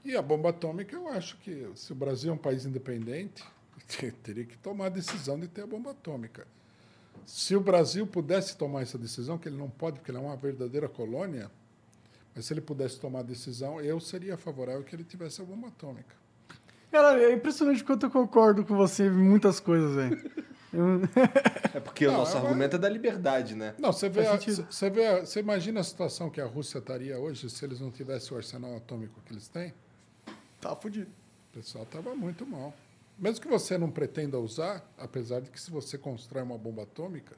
E 0.06 0.16
a 0.16 0.22
bomba 0.22 0.50
atômica, 0.50 0.96
eu 0.96 1.10
acho 1.10 1.38
que 1.40 1.70
se 1.76 1.92
o 1.92 1.96
Brasil 1.96 2.32
é 2.32 2.34
um 2.34 2.38
país 2.38 2.66
independente, 2.66 3.44
teria 4.24 4.46
que 4.46 4.58
tomar 4.58 4.86
a 4.86 4.90
decisão 4.90 5.38
de 5.38 5.48
ter 5.50 5.64
a 5.64 5.68
bomba 5.68 5.92
atômica. 5.92 6.48
Se 7.26 7.58
o 7.58 7.62
Brasil 7.62 8.08
pudesse 8.08 8.56
tomar 8.56 8.82
essa 8.82 8.98
decisão, 8.98 9.38
que 9.38 9.50
ele 9.50 9.58
não 9.58 9.70
pode, 9.70 10.00
porque 10.00 10.12
ele 10.12 10.20
é 10.20 10.22
uma 10.22 10.38
verdadeira 10.38 10.88
colônia, 10.88 11.52
mas 12.34 12.46
se 12.46 12.54
ele 12.54 12.62
pudesse 12.62 12.98
tomar 12.98 13.20
a 13.20 13.24
decisão, 13.24 13.82
eu 13.82 14.00
seria 14.00 14.38
favorável 14.38 14.84
que 14.84 14.96
ele 14.96 15.04
tivesse 15.04 15.42
a 15.42 15.46
bomba 15.46 15.68
atômica. 15.68 16.23
Cara, 16.94 17.20
é 17.24 17.34
impressionante 17.34 17.84
quanto 17.84 18.06
eu 18.06 18.12
concordo 18.12 18.64
com 18.64 18.76
você 18.78 19.08
em 19.08 19.10
muitas 19.10 19.60
coisas, 19.60 19.96
velho. 19.96 20.32
É 21.74 21.80
porque 21.80 22.06
o 22.06 22.12
Não, 22.12 22.20
nosso 22.20 22.38
é 22.38 22.40
uma- 22.40 22.50
argumento 22.50 22.76
é 22.76 22.80
da 22.80 22.88
liberdade, 22.88 23.56
né? 23.56 23.74
Não, 23.80 23.92
você 23.92 24.08
vê, 24.10 24.28
a- 24.28 24.38
você 24.38 24.90
vê, 24.92 25.06
a- 25.08 25.20
você 25.26 25.40
imagina 25.40 25.80
a 25.80 25.84
situação 25.84 26.30
que 26.30 26.40
a 26.40 26.46
Rússia 26.46 26.78
estaria 26.78 27.18
hoje 27.20 27.50
se 27.50 27.66
eles 27.66 27.80
não 27.80 27.90
tivessem 27.90 28.32
o 28.34 28.38
arsenal 28.38 28.76
atômico 28.78 29.20
que 29.26 29.34
eles 29.34 29.48
têm? 29.48 29.74
Tá 30.62 30.76
fudido. 30.76 31.10
O 31.52 31.58
pessoal 31.58 31.84
estava 31.84 32.14
muito 32.16 32.46
mal. 32.46 32.72
Mesmo 33.18 33.42
que 33.42 33.48
você 33.48 33.76
não 33.76 33.90
pretenda 33.90 34.38
usar, 34.40 34.84
apesar 34.98 35.42
de 35.42 35.50
que 35.50 35.60
se 35.60 35.72
você 35.72 35.98
constrói 35.98 36.44
uma 36.44 36.58
bomba 36.60 36.84
atômica, 36.84 37.36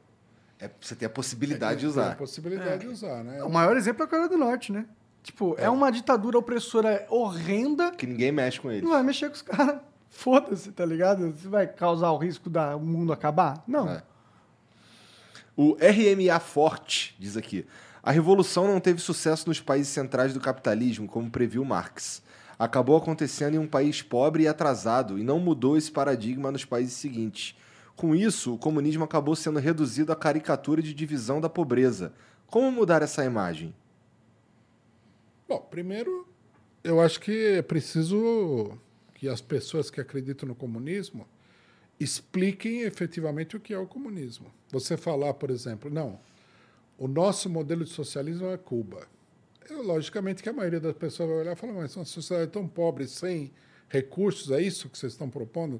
É, 0.59 0.69
você 0.81 0.95
tem 0.95 1.05
a 1.05 1.09
possibilidade 1.09 1.81
de 1.81 1.87
tem 1.93 2.01
a 2.01 2.05
usar. 2.07 2.17
possibilidade 2.17 2.81
de 2.81 2.87
usar, 2.87 3.23
né? 3.23 3.41
O 3.43 3.49
maior 3.49 3.75
exemplo 3.77 4.03
é 4.03 4.05
a 4.05 4.09
Coreia 4.09 4.27
do 4.29 4.37
Norte, 4.37 4.71
né? 4.71 4.85
Tipo, 5.25 5.55
é, 5.57 5.67
uma 5.67 5.91
ditadura 5.91 6.37
opressora 6.37 7.03
horrenda 7.09 7.89
Que 7.89 8.05
ninguém 8.05 8.31
mexe 8.31 8.61
com 8.61 8.69
eles. 8.69 8.83
não 8.83 8.91
vai 8.91 9.01
mexer 9.01 9.27
com 9.27 9.33
os 9.33 9.41
caras. 9.41 9.81
Foda-se, 10.07 10.71
tá 10.71 10.85
ligado? 10.85 11.31
Você 11.31 11.47
vai 11.47 11.65
causar 11.65 12.11
o 12.11 12.17
risco 12.19 12.47
do 12.47 12.79
mundo 12.79 13.11
acabar? 13.11 13.63
Não. 13.67 13.89
É. 13.89 14.03
O 15.57 15.75
RMA 15.79 16.39
Forte 16.39 17.15
diz 17.17 17.35
aqui: 17.35 17.65
a 18.03 18.11
revolução 18.11 18.67
não 18.67 18.79
teve 18.79 19.01
sucesso 19.01 19.49
nos 19.49 19.59
países 19.59 19.91
centrais 19.91 20.31
do 20.31 20.39
capitalismo, 20.39 21.07
como 21.07 21.31
previu 21.31 21.65
Marx. 21.65 22.21
Acabou 22.57 22.95
acontecendo 22.95 23.55
em 23.55 23.59
um 23.59 23.67
país 23.67 24.03
pobre 24.03 24.43
e 24.43 24.47
atrasado 24.47 25.17
e 25.17 25.23
não 25.23 25.39
mudou 25.39 25.75
esse 25.75 25.91
paradigma 25.91 26.51
nos 26.51 26.63
países 26.63 26.93
seguintes. 26.93 27.57
Com 27.95 28.15
isso, 28.15 28.53
o 28.53 28.57
comunismo 28.59 29.03
acabou 29.03 29.35
sendo 29.35 29.57
reduzido 29.57 30.11
à 30.11 30.15
caricatura 30.15 30.83
de 30.83 30.93
divisão 30.93 31.41
da 31.41 31.49
pobreza. 31.49 32.13
Como 32.45 32.71
mudar 32.71 33.01
essa 33.01 33.25
imagem? 33.25 33.73
Bom, 35.47 35.59
primeiro, 35.69 36.27
eu 36.83 36.99
acho 36.99 37.19
que 37.19 37.57
é 37.57 37.61
preciso 37.61 38.77
que 39.13 39.29
as 39.29 39.41
pessoas 39.41 39.91
que 39.91 40.01
acreditam 40.01 40.49
no 40.49 40.55
comunismo 40.55 41.27
expliquem 41.99 42.81
efetivamente 42.81 43.55
o 43.55 43.59
que 43.59 43.71
é 43.71 43.77
o 43.77 43.85
comunismo. 43.85 44.51
Você 44.71 44.97
falar, 44.97 45.35
por 45.35 45.51
exemplo, 45.51 45.89
não, 45.89 46.19
o 46.97 47.07
nosso 47.07 47.47
modelo 47.47 47.85
de 47.85 47.91
socialismo 47.91 48.47
é 48.47 48.57
Cuba. 48.57 49.07
Eu, 49.69 49.83
logicamente 49.83 50.41
que 50.41 50.49
a 50.49 50.53
maioria 50.53 50.79
das 50.79 50.95
pessoas 50.95 51.29
vai 51.29 51.37
olhar 51.39 51.53
e 51.53 51.55
falar, 51.55 51.73
mas 51.73 51.95
uma 51.95 52.05
sociedade 52.05 52.51
tão 52.51 52.67
pobre, 52.67 53.07
sem 53.07 53.51
recursos, 53.87 54.49
é 54.51 54.61
isso 54.61 54.89
que 54.89 54.97
vocês 54.97 55.13
estão 55.13 55.29
propondo? 55.29 55.79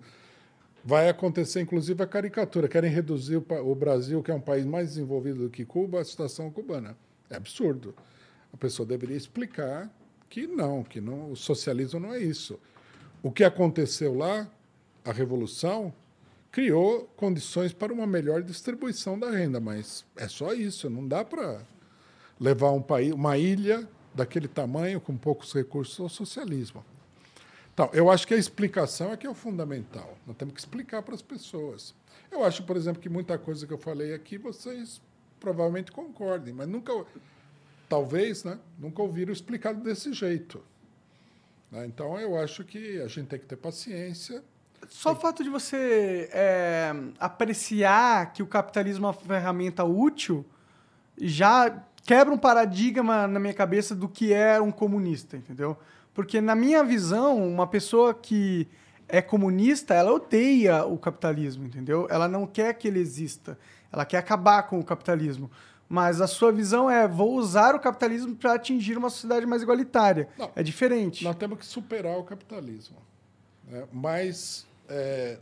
Vai 0.83 1.09
acontecer, 1.09 1.61
inclusive, 1.61 2.03
a 2.03 2.07
caricatura. 2.07 2.67
Querem 2.67 2.91
reduzir 2.91 3.37
o, 3.37 3.45
o 3.63 3.73
Brasil, 3.73 4.21
que 4.21 4.29
é 4.29 4.33
um 4.33 4.41
país 4.41 4.63
mais 4.63 4.89
desenvolvido 4.89 5.43
do 5.43 5.49
que 5.49 5.65
Cuba, 5.65 6.01
à 6.01 6.05
situação 6.05 6.51
cubana. 6.51 6.95
É 7.29 7.35
absurdo. 7.35 7.95
A 8.55 8.57
pessoa 8.57 8.87
deveria 8.87 9.17
explicar 9.17 9.93
que 10.29 10.47
não, 10.47 10.81
que 10.81 11.01
não, 11.01 11.29
o 11.29 11.35
socialismo 11.35 11.99
não 11.99 12.13
é 12.13 12.19
isso. 12.19 12.57
O 13.21 13.29
que 13.29 13.43
aconteceu 13.43 14.15
lá, 14.15 14.49
a 15.03 15.11
revolução, 15.11 15.93
criou 16.53 17.03
condições 17.17 17.73
para 17.73 17.91
uma 17.91 18.07
melhor 18.07 18.41
distribuição 18.41 19.19
da 19.19 19.29
renda, 19.29 19.59
mas 19.59 20.05
é 20.15 20.29
só 20.29 20.53
isso. 20.53 20.89
Não 20.89 21.05
dá 21.05 21.25
para 21.25 21.63
levar 22.39 22.71
um 22.71 22.81
país, 22.81 23.11
uma 23.11 23.37
ilha 23.37 23.85
daquele 24.13 24.47
tamanho, 24.47 25.01
com 25.01 25.17
poucos 25.17 25.51
recursos, 25.53 25.99
ao 25.99 26.07
socialismo. 26.07 26.81
Então, 27.73 27.89
eu 27.91 28.09
acho 28.09 28.25
que 28.25 28.33
a 28.33 28.37
explicação 28.37 29.11
é 29.11 29.17
que 29.17 29.27
é 29.27 29.29
o 29.29 29.35
fundamental. 29.35 30.17
Nós 30.25 30.37
temos 30.37 30.53
que 30.53 30.61
explicar 30.61 31.03
para 31.03 31.13
as 31.13 31.21
pessoas. 31.21 31.93
Eu 32.31 32.41
acho, 32.41 32.63
por 32.63 32.77
exemplo, 32.77 33.01
que 33.01 33.09
muita 33.09 33.37
coisa 33.37 33.67
que 33.67 33.73
eu 33.73 33.77
falei 33.77 34.13
aqui 34.13 34.37
vocês 34.37 35.01
provavelmente 35.41 35.91
concordem, 35.91 36.53
mas 36.53 36.69
nunca, 36.69 36.93
talvez, 37.87 38.43
né, 38.43 38.59
nunca 38.77 39.01
ouviram 39.01 39.31
explicado 39.31 39.81
desse 39.81 40.13
jeito. 40.13 40.63
Né? 41.71 41.85
Então, 41.85 42.19
eu 42.19 42.37
acho 42.37 42.63
que 42.63 43.01
a 43.01 43.07
gente 43.07 43.27
tem 43.27 43.39
que 43.39 43.45
ter 43.45 43.55
paciência. 43.55 44.43
Só 44.89 45.13
o 45.13 45.15
fato 45.15 45.43
de 45.43 45.49
você 45.49 46.29
é, 46.31 46.93
apreciar 47.19 48.33
que 48.33 48.43
o 48.43 48.47
capitalismo 48.47 49.05
é 49.05 49.07
uma 49.07 49.13
ferramenta 49.13 49.83
útil 49.83 50.45
já 51.19 51.83
quebra 52.03 52.33
um 52.33 52.37
paradigma 52.37 53.27
na 53.27 53.39
minha 53.39 53.53
cabeça 53.53 53.95
do 53.95 54.07
que 54.07 54.33
é 54.33 54.59
um 54.61 54.71
comunista, 54.71 55.37
entendeu? 55.37 55.77
Porque, 56.13 56.39
na 56.39 56.55
minha 56.55 56.83
visão, 56.83 57.45
uma 57.47 57.67
pessoa 57.67 58.13
que 58.13 58.67
é 59.07 59.21
comunista, 59.21 59.93
ela 59.93 60.11
odeia 60.11 60.85
o 60.85 60.97
capitalismo, 60.97 61.65
entendeu? 61.65 62.07
Ela 62.09 62.27
não 62.27 62.45
quer 62.45 62.73
que 62.73 62.87
ele 62.87 62.99
exista. 62.99 63.57
Ela 63.91 64.05
quer 64.05 64.17
acabar 64.17 64.63
com 64.63 64.79
o 64.79 64.83
capitalismo. 64.83 65.49
Mas 65.87 66.19
a 66.21 66.27
sua 66.27 66.51
visão 66.51 66.89
é: 66.89 67.07
vou 67.07 67.35
usar 67.35 67.75
o 67.75 67.79
capitalismo 67.79 68.35
para 68.35 68.53
atingir 68.53 68.97
uma 68.97 69.09
sociedade 69.09 69.45
mais 69.45 69.61
igualitária. 69.61 70.27
Não. 70.37 70.51
é 70.55 70.63
diferente. 70.63 71.23
Nós 71.23 71.35
temos 71.35 71.59
que 71.59 71.65
superar 71.65 72.17
o 72.17 72.23
capitalismo. 72.23 72.97
né? 73.67 73.87
Mas 73.93 74.65
é, 74.89 75.37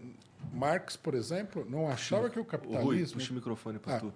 Marx, 0.54 0.96
por 0.98 1.14
exemplo, 1.14 1.66
não 1.70 1.88
achava 1.90 2.30
que 2.30 2.38
o 2.40 2.42
Ô, 2.42 2.44
Rui, 2.44 2.50
capitalismo. 2.52 3.18
puxa 3.20 3.32
o 3.32 3.36
microfone 3.36 3.80
para 3.80 3.96
Ah. 3.96 4.00
tu. 4.00 4.14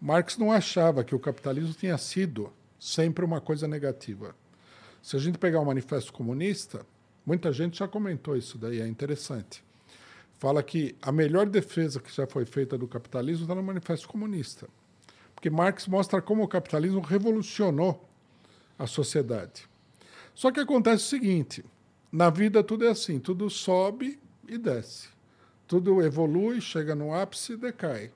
Marx 0.00 0.36
não 0.36 0.52
achava 0.52 1.02
que 1.02 1.14
o 1.14 1.18
capitalismo 1.18 1.72
tinha 1.72 1.96
sido 1.96 2.52
sempre 2.78 3.24
uma 3.24 3.40
coisa 3.40 3.66
negativa. 3.66 4.34
Se 5.02 5.16
a 5.16 5.18
gente 5.18 5.38
pegar 5.38 5.60
o 5.60 5.64
Manifesto 5.64 6.12
Comunista, 6.12 6.84
muita 7.24 7.50
gente 7.50 7.78
já 7.78 7.88
comentou 7.88 8.36
isso 8.36 8.58
daí, 8.58 8.80
é 8.80 8.86
interessante. 8.86 9.64
Fala 10.38 10.62
que 10.62 10.94
a 11.00 11.10
melhor 11.10 11.46
defesa 11.46 11.98
que 11.98 12.14
já 12.14 12.26
foi 12.26 12.44
feita 12.44 12.76
do 12.76 12.86
capitalismo 12.86 13.44
está 13.44 13.54
no 13.54 13.62
Manifesto 13.62 14.06
Comunista. 14.06 14.68
Porque 15.36 15.50
Marx 15.50 15.86
mostra 15.86 16.20
como 16.20 16.42
o 16.42 16.48
capitalismo 16.48 17.00
revolucionou 17.00 18.02
a 18.76 18.86
sociedade. 18.86 19.68
Só 20.34 20.50
que 20.50 20.58
acontece 20.58 21.04
o 21.04 21.08
seguinte: 21.08 21.64
na 22.10 22.30
vida 22.30 22.64
tudo 22.64 22.84
é 22.84 22.88
assim, 22.88 23.20
tudo 23.20 23.48
sobe 23.48 24.18
e 24.48 24.58
desce. 24.58 25.08
Tudo 25.68 26.02
evolui, 26.02 26.60
chega 26.60 26.94
no 26.94 27.14
ápice 27.14 27.52
e 27.52 27.56
decai. 27.56 28.10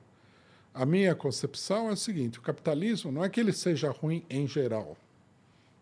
A 0.72 0.86
minha 0.86 1.14
concepção 1.14 1.90
é 1.90 1.92
a 1.92 1.96
seguinte: 1.96 2.38
o 2.38 2.42
capitalismo 2.42 3.12
não 3.12 3.22
é 3.22 3.28
que 3.28 3.38
ele 3.38 3.52
seja 3.52 3.90
ruim 3.90 4.24
em 4.30 4.46
geral. 4.46 4.96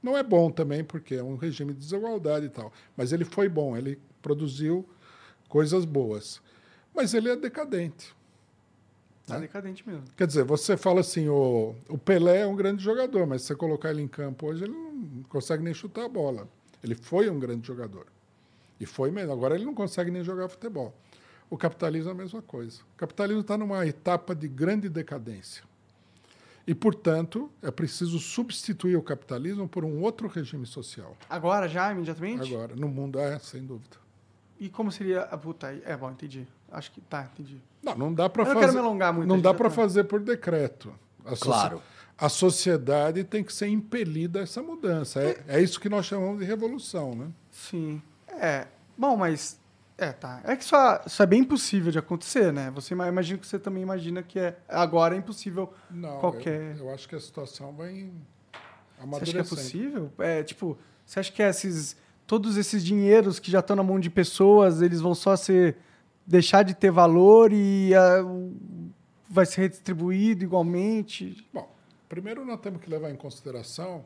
Não 0.02 0.16
é 0.16 0.22
bom 0.22 0.50
também, 0.50 0.82
porque 0.82 1.14
é 1.14 1.22
um 1.22 1.36
regime 1.36 1.72
de 1.72 1.80
desigualdade 1.80 2.46
e 2.46 2.50
tal. 2.50 2.72
Mas 2.96 3.12
ele 3.12 3.24
foi 3.24 3.48
bom, 3.48 3.76
ele 3.76 3.98
produziu 4.20 4.88
coisas 5.48 5.84
boas. 5.84 6.40
Mas 6.94 7.14
ele 7.14 7.28
é 7.28 7.36
decadente. 7.36 8.14
Tá 9.34 9.38
decadente 9.40 9.86
mesmo. 9.88 10.04
Quer 10.16 10.26
dizer, 10.26 10.44
você 10.44 10.76
fala 10.76 11.00
assim, 11.00 11.28
o, 11.28 11.74
o 11.88 11.98
Pelé 11.98 12.40
é 12.40 12.46
um 12.46 12.56
grande 12.56 12.82
jogador, 12.82 13.26
mas 13.26 13.42
se 13.42 13.48
você 13.48 13.54
colocar 13.54 13.90
ele 13.90 14.02
em 14.02 14.08
campo 14.08 14.46
hoje, 14.46 14.64
ele 14.64 14.72
não 14.72 15.22
consegue 15.24 15.62
nem 15.62 15.74
chutar 15.74 16.04
a 16.04 16.08
bola. 16.08 16.48
Ele 16.82 16.94
foi 16.94 17.28
um 17.28 17.38
grande 17.38 17.66
jogador. 17.66 18.06
E 18.80 18.86
foi 18.86 19.10
mesmo. 19.10 19.32
Agora 19.32 19.54
ele 19.54 19.64
não 19.64 19.74
consegue 19.74 20.10
nem 20.10 20.22
jogar 20.22 20.48
futebol. 20.48 20.94
O 21.50 21.56
capitalismo 21.56 22.10
é 22.10 22.12
a 22.12 22.16
mesma 22.16 22.42
coisa. 22.42 22.80
O 22.94 22.96
capitalismo 22.96 23.40
está 23.40 23.56
numa 23.56 23.86
etapa 23.86 24.34
de 24.34 24.46
grande 24.46 24.88
decadência. 24.88 25.64
E, 26.66 26.74
portanto, 26.74 27.50
é 27.62 27.70
preciso 27.70 28.18
substituir 28.18 28.96
o 28.96 29.02
capitalismo 29.02 29.66
por 29.66 29.86
um 29.86 30.02
outro 30.02 30.28
regime 30.28 30.66
social. 30.66 31.16
Agora, 31.28 31.66
já, 31.66 31.90
imediatamente? 31.90 32.54
Agora, 32.54 32.76
no 32.76 32.88
mundo, 32.88 33.18
é, 33.18 33.38
sem 33.38 33.64
dúvida. 33.64 33.96
E 34.60 34.68
como 34.68 34.92
seria 34.92 35.22
a 35.22 35.38
puta 35.38 35.68
aí? 35.68 35.82
É 35.86 35.96
bom, 35.96 36.10
entendi. 36.10 36.46
Acho 36.70 36.90
que 36.92 37.00
tá, 37.00 37.28
entendi. 37.32 37.60
Não, 37.82 37.94
não 37.96 38.12
dá 38.14 38.28
para 38.28 38.42
Eu 38.42 38.46
não 38.46 38.54
fazer. 38.54 38.66
quero 38.66 38.72
me 38.74 38.78
alongar 38.86 39.12
muito, 39.12 39.28
Não 39.28 39.40
dá 39.40 39.54
para 39.54 39.68
tá- 39.68 39.74
fazer 39.74 40.04
por 40.04 40.20
decreto. 40.20 40.92
A 41.24 41.36
Claro. 41.36 41.82
A 42.20 42.28
sociedade 42.28 43.22
tem 43.22 43.44
que 43.44 43.52
ser 43.52 43.68
impelida 43.68 44.40
a 44.40 44.42
essa 44.42 44.60
mudança. 44.62 45.22
É, 45.22 45.40
é 45.46 45.60
isso 45.62 45.78
que 45.78 45.88
nós 45.88 46.04
chamamos 46.04 46.40
de 46.40 46.44
revolução, 46.44 47.14
né? 47.14 47.28
Sim. 47.50 48.02
É. 48.28 48.66
Bom, 48.96 49.16
mas. 49.16 49.58
É, 49.96 50.12
tá. 50.12 50.40
É 50.44 50.54
que 50.56 50.62
isso, 50.64 50.74
isso 51.06 51.22
é 51.22 51.26
bem 51.26 51.40
impossível 51.40 51.90
de 51.92 51.98
acontecer, 51.98 52.52
né? 52.52 52.70
Você 52.74 52.94
ima- 52.94 53.06
imagina 53.08 53.38
que 53.38 53.46
você 53.46 53.58
também 53.58 53.82
imagina 53.82 54.22
que 54.22 54.38
é, 54.38 54.56
agora 54.68 55.14
é 55.14 55.18
impossível 55.18 55.72
Não, 55.90 56.18
qualquer. 56.18 56.76
eu, 56.76 56.86
eu 56.86 56.94
acho 56.94 57.08
que 57.08 57.14
a 57.16 57.20
situação 57.20 57.72
vai 57.72 58.10
Você 59.00 59.22
acha 59.22 59.32
que 59.32 59.38
é 59.38 59.42
possível? 59.44 60.12
É, 60.18 60.42
tipo, 60.42 60.76
você 61.06 61.20
acha 61.20 61.32
que 61.32 61.42
esses. 61.42 61.96
Todos 62.26 62.56
esses 62.58 62.84
dinheiros 62.84 63.38
que 63.38 63.50
já 63.50 63.60
estão 63.60 63.74
na 63.76 63.82
mão 63.82 63.98
de 63.98 64.10
pessoas, 64.10 64.82
eles 64.82 65.00
vão 65.00 65.14
só 65.14 65.34
ser. 65.36 65.76
Deixar 66.28 66.62
de 66.62 66.74
ter 66.74 66.90
valor 66.90 67.52
e 67.52 67.90
o- 68.22 68.52
vai 69.28 69.46
ser 69.46 69.62
redistribuído 69.62 70.44
igualmente? 70.44 71.46
Bom, 71.52 71.74
primeiro 72.08 72.44
nós 72.44 72.60
temos 72.60 72.82
que 72.82 72.90
levar 72.90 73.10
em 73.10 73.16
consideração 73.16 74.04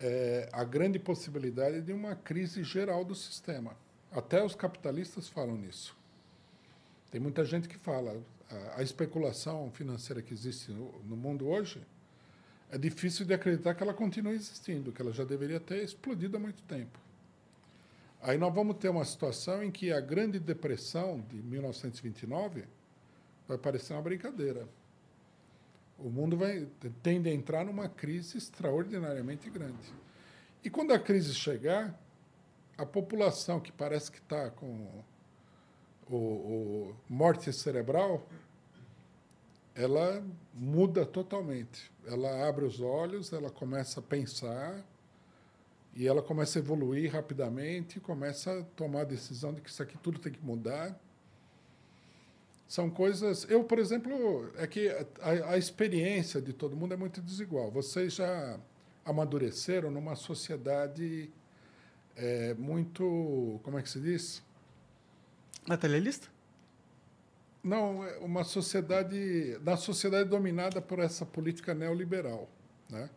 é, 0.00 0.48
a 0.52 0.64
grande 0.64 0.98
possibilidade 0.98 1.80
de 1.80 1.92
uma 1.92 2.14
crise 2.16 2.62
geral 2.64 3.04
do 3.04 3.14
sistema. 3.14 3.76
Até 4.10 4.44
os 4.44 4.54
capitalistas 4.54 5.28
falam 5.28 5.56
nisso. 5.56 5.96
Tem 7.10 7.20
muita 7.20 7.44
gente 7.44 7.68
que 7.68 7.78
fala 7.78 8.16
a, 8.50 8.80
a 8.80 8.82
especulação 8.82 9.70
financeira 9.72 10.22
que 10.22 10.32
existe 10.32 10.70
no, 10.72 10.92
no 11.08 11.16
mundo 11.16 11.48
hoje 11.48 11.80
é 12.70 12.78
difícil 12.78 13.26
de 13.26 13.34
acreditar 13.34 13.74
que 13.74 13.82
ela 13.82 13.92
continue 13.92 14.34
existindo, 14.34 14.92
que 14.92 15.02
ela 15.02 15.12
já 15.12 15.24
deveria 15.24 15.60
ter 15.60 15.84
explodido 15.84 16.36
há 16.36 16.40
muito 16.40 16.62
tempo. 16.62 16.98
Aí 18.22 18.38
nós 18.38 18.54
vamos 18.54 18.76
ter 18.76 18.88
uma 18.88 19.04
situação 19.04 19.64
em 19.64 19.70
que 19.70 19.92
a 19.92 20.00
Grande 20.00 20.38
Depressão 20.38 21.20
de 21.28 21.42
1929 21.42 22.64
vai 23.48 23.58
parecer 23.58 23.94
uma 23.94 24.02
brincadeira. 24.02 24.68
O 25.98 26.08
mundo 26.08 26.36
vai 26.36 26.68
tende 27.02 27.28
a 27.28 27.34
entrar 27.34 27.64
numa 27.64 27.88
crise 27.88 28.38
extraordinariamente 28.38 29.50
grande. 29.50 29.92
E 30.62 30.70
quando 30.70 30.92
a 30.92 31.00
crise 31.00 31.34
chegar, 31.34 31.98
a 32.78 32.86
população 32.86 33.58
que 33.58 33.72
parece 33.72 34.12
que 34.12 34.18
está 34.18 34.50
com 34.50 35.02
o, 36.08 36.16
o 36.16 36.96
morte 37.08 37.52
cerebral, 37.52 38.24
ela 39.74 40.24
muda 40.54 41.04
totalmente. 41.04 41.90
Ela 42.06 42.48
abre 42.48 42.64
os 42.64 42.80
olhos, 42.80 43.32
ela 43.32 43.50
começa 43.50 43.98
a 43.98 44.02
pensar 44.02 44.84
e 45.94 46.06
ela 46.06 46.22
começa 46.22 46.58
a 46.58 46.62
evoluir 46.62 47.12
rapidamente, 47.12 48.00
começa 48.00 48.60
a 48.60 48.62
tomar 48.62 49.02
a 49.02 49.04
decisão 49.04 49.52
de 49.52 49.60
que 49.60 49.68
isso 49.68 49.82
aqui 49.82 49.98
tudo 49.98 50.18
tem 50.18 50.32
que 50.32 50.42
mudar. 50.42 50.98
São 52.66 52.88
coisas. 52.88 53.46
Eu, 53.50 53.62
por 53.64 53.78
exemplo, 53.78 54.50
é 54.56 54.66
que 54.66 54.88
a, 55.20 55.50
a 55.50 55.58
experiência 55.58 56.40
de 56.40 56.54
todo 56.54 56.74
mundo 56.74 56.94
é 56.94 56.96
muito 56.96 57.20
desigual. 57.20 57.70
Vocês 57.70 58.14
já 58.14 58.58
amadureceram 59.04 59.90
numa 59.90 60.16
sociedade 60.16 61.30
é, 62.16 62.54
muito. 62.54 63.60
Como 63.62 63.78
é 63.78 63.82
que 63.82 63.90
se 63.90 64.00
diz? 64.00 64.42
Materialista? 65.68 66.28
Não, 67.62 68.02
é 68.02 68.16
uma 68.18 68.44
sociedade. 68.44 69.58
Na 69.62 69.76
sociedade 69.76 70.30
dominada 70.30 70.80
por 70.80 70.98
essa 70.98 71.26
política 71.26 71.74
neoliberal. 71.74 72.48
Né? 72.88 73.10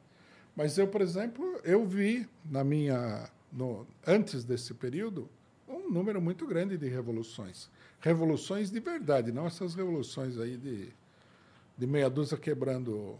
Mas 0.55 0.77
eu, 0.77 0.87
por 0.87 1.01
exemplo, 1.01 1.59
eu 1.63 1.85
vi 1.85 2.27
na 2.45 2.63
minha. 2.63 3.29
No, 3.51 3.85
antes 4.05 4.43
desse 4.43 4.73
período, 4.73 5.29
um 5.67 5.89
número 5.89 6.21
muito 6.21 6.45
grande 6.45 6.77
de 6.77 6.87
revoluções. 6.87 7.69
Revoluções 7.99 8.69
de 8.69 8.79
verdade, 8.79 9.31
não 9.31 9.47
essas 9.47 9.75
revoluções 9.75 10.37
aí 10.37 10.57
de, 10.57 10.89
de 11.77 11.87
meia 11.87 12.09
dúzia 12.09 12.37
quebrando 12.37 13.17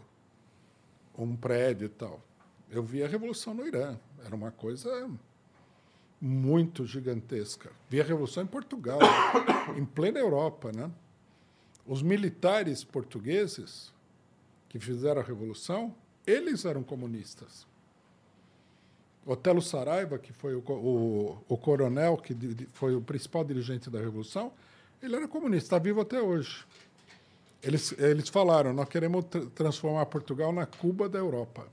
um 1.16 1.34
prédio 1.36 1.86
e 1.86 1.88
tal. 1.88 2.22
Eu 2.70 2.82
vi 2.82 3.02
a 3.02 3.08
revolução 3.08 3.54
no 3.54 3.66
Irã. 3.66 3.98
Era 4.24 4.34
uma 4.34 4.50
coisa 4.50 5.10
muito 6.20 6.86
gigantesca. 6.86 7.70
Vi 7.88 8.00
a 8.00 8.04
revolução 8.04 8.42
em 8.42 8.46
Portugal, 8.46 8.98
em 9.76 9.84
plena 9.84 10.18
Europa, 10.18 10.72
né? 10.72 10.90
Os 11.86 12.02
militares 12.02 12.82
portugueses 12.82 13.92
que 14.68 14.78
fizeram 14.78 15.20
a 15.20 15.24
revolução, 15.24 15.94
eles 16.26 16.64
eram 16.64 16.82
comunistas. 16.82 17.66
Otelo 19.24 19.60
Saraiva, 19.60 20.18
que 20.18 20.32
foi 20.32 20.54
o, 20.54 20.60
o, 20.60 21.38
o 21.48 21.56
coronel, 21.56 22.16
que 22.16 22.34
foi 22.72 22.94
o 22.94 23.00
principal 23.00 23.44
dirigente 23.44 23.90
da 23.90 23.98
Revolução, 23.98 24.52
ele 25.02 25.16
era 25.16 25.26
comunista, 25.26 25.66
está 25.66 25.78
vivo 25.78 26.00
até 26.00 26.20
hoje. 26.22 26.64
Eles, 27.62 27.92
eles 27.98 28.28
falaram: 28.28 28.72
nós 28.72 28.88
queremos 28.88 29.24
tra- 29.24 29.44
transformar 29.54 30.06
Portugal 30.06 30.52
na 30.52 30.64
Cuba 30.64 31.08
da 31.08 31.18
Europa. 31.18 31.66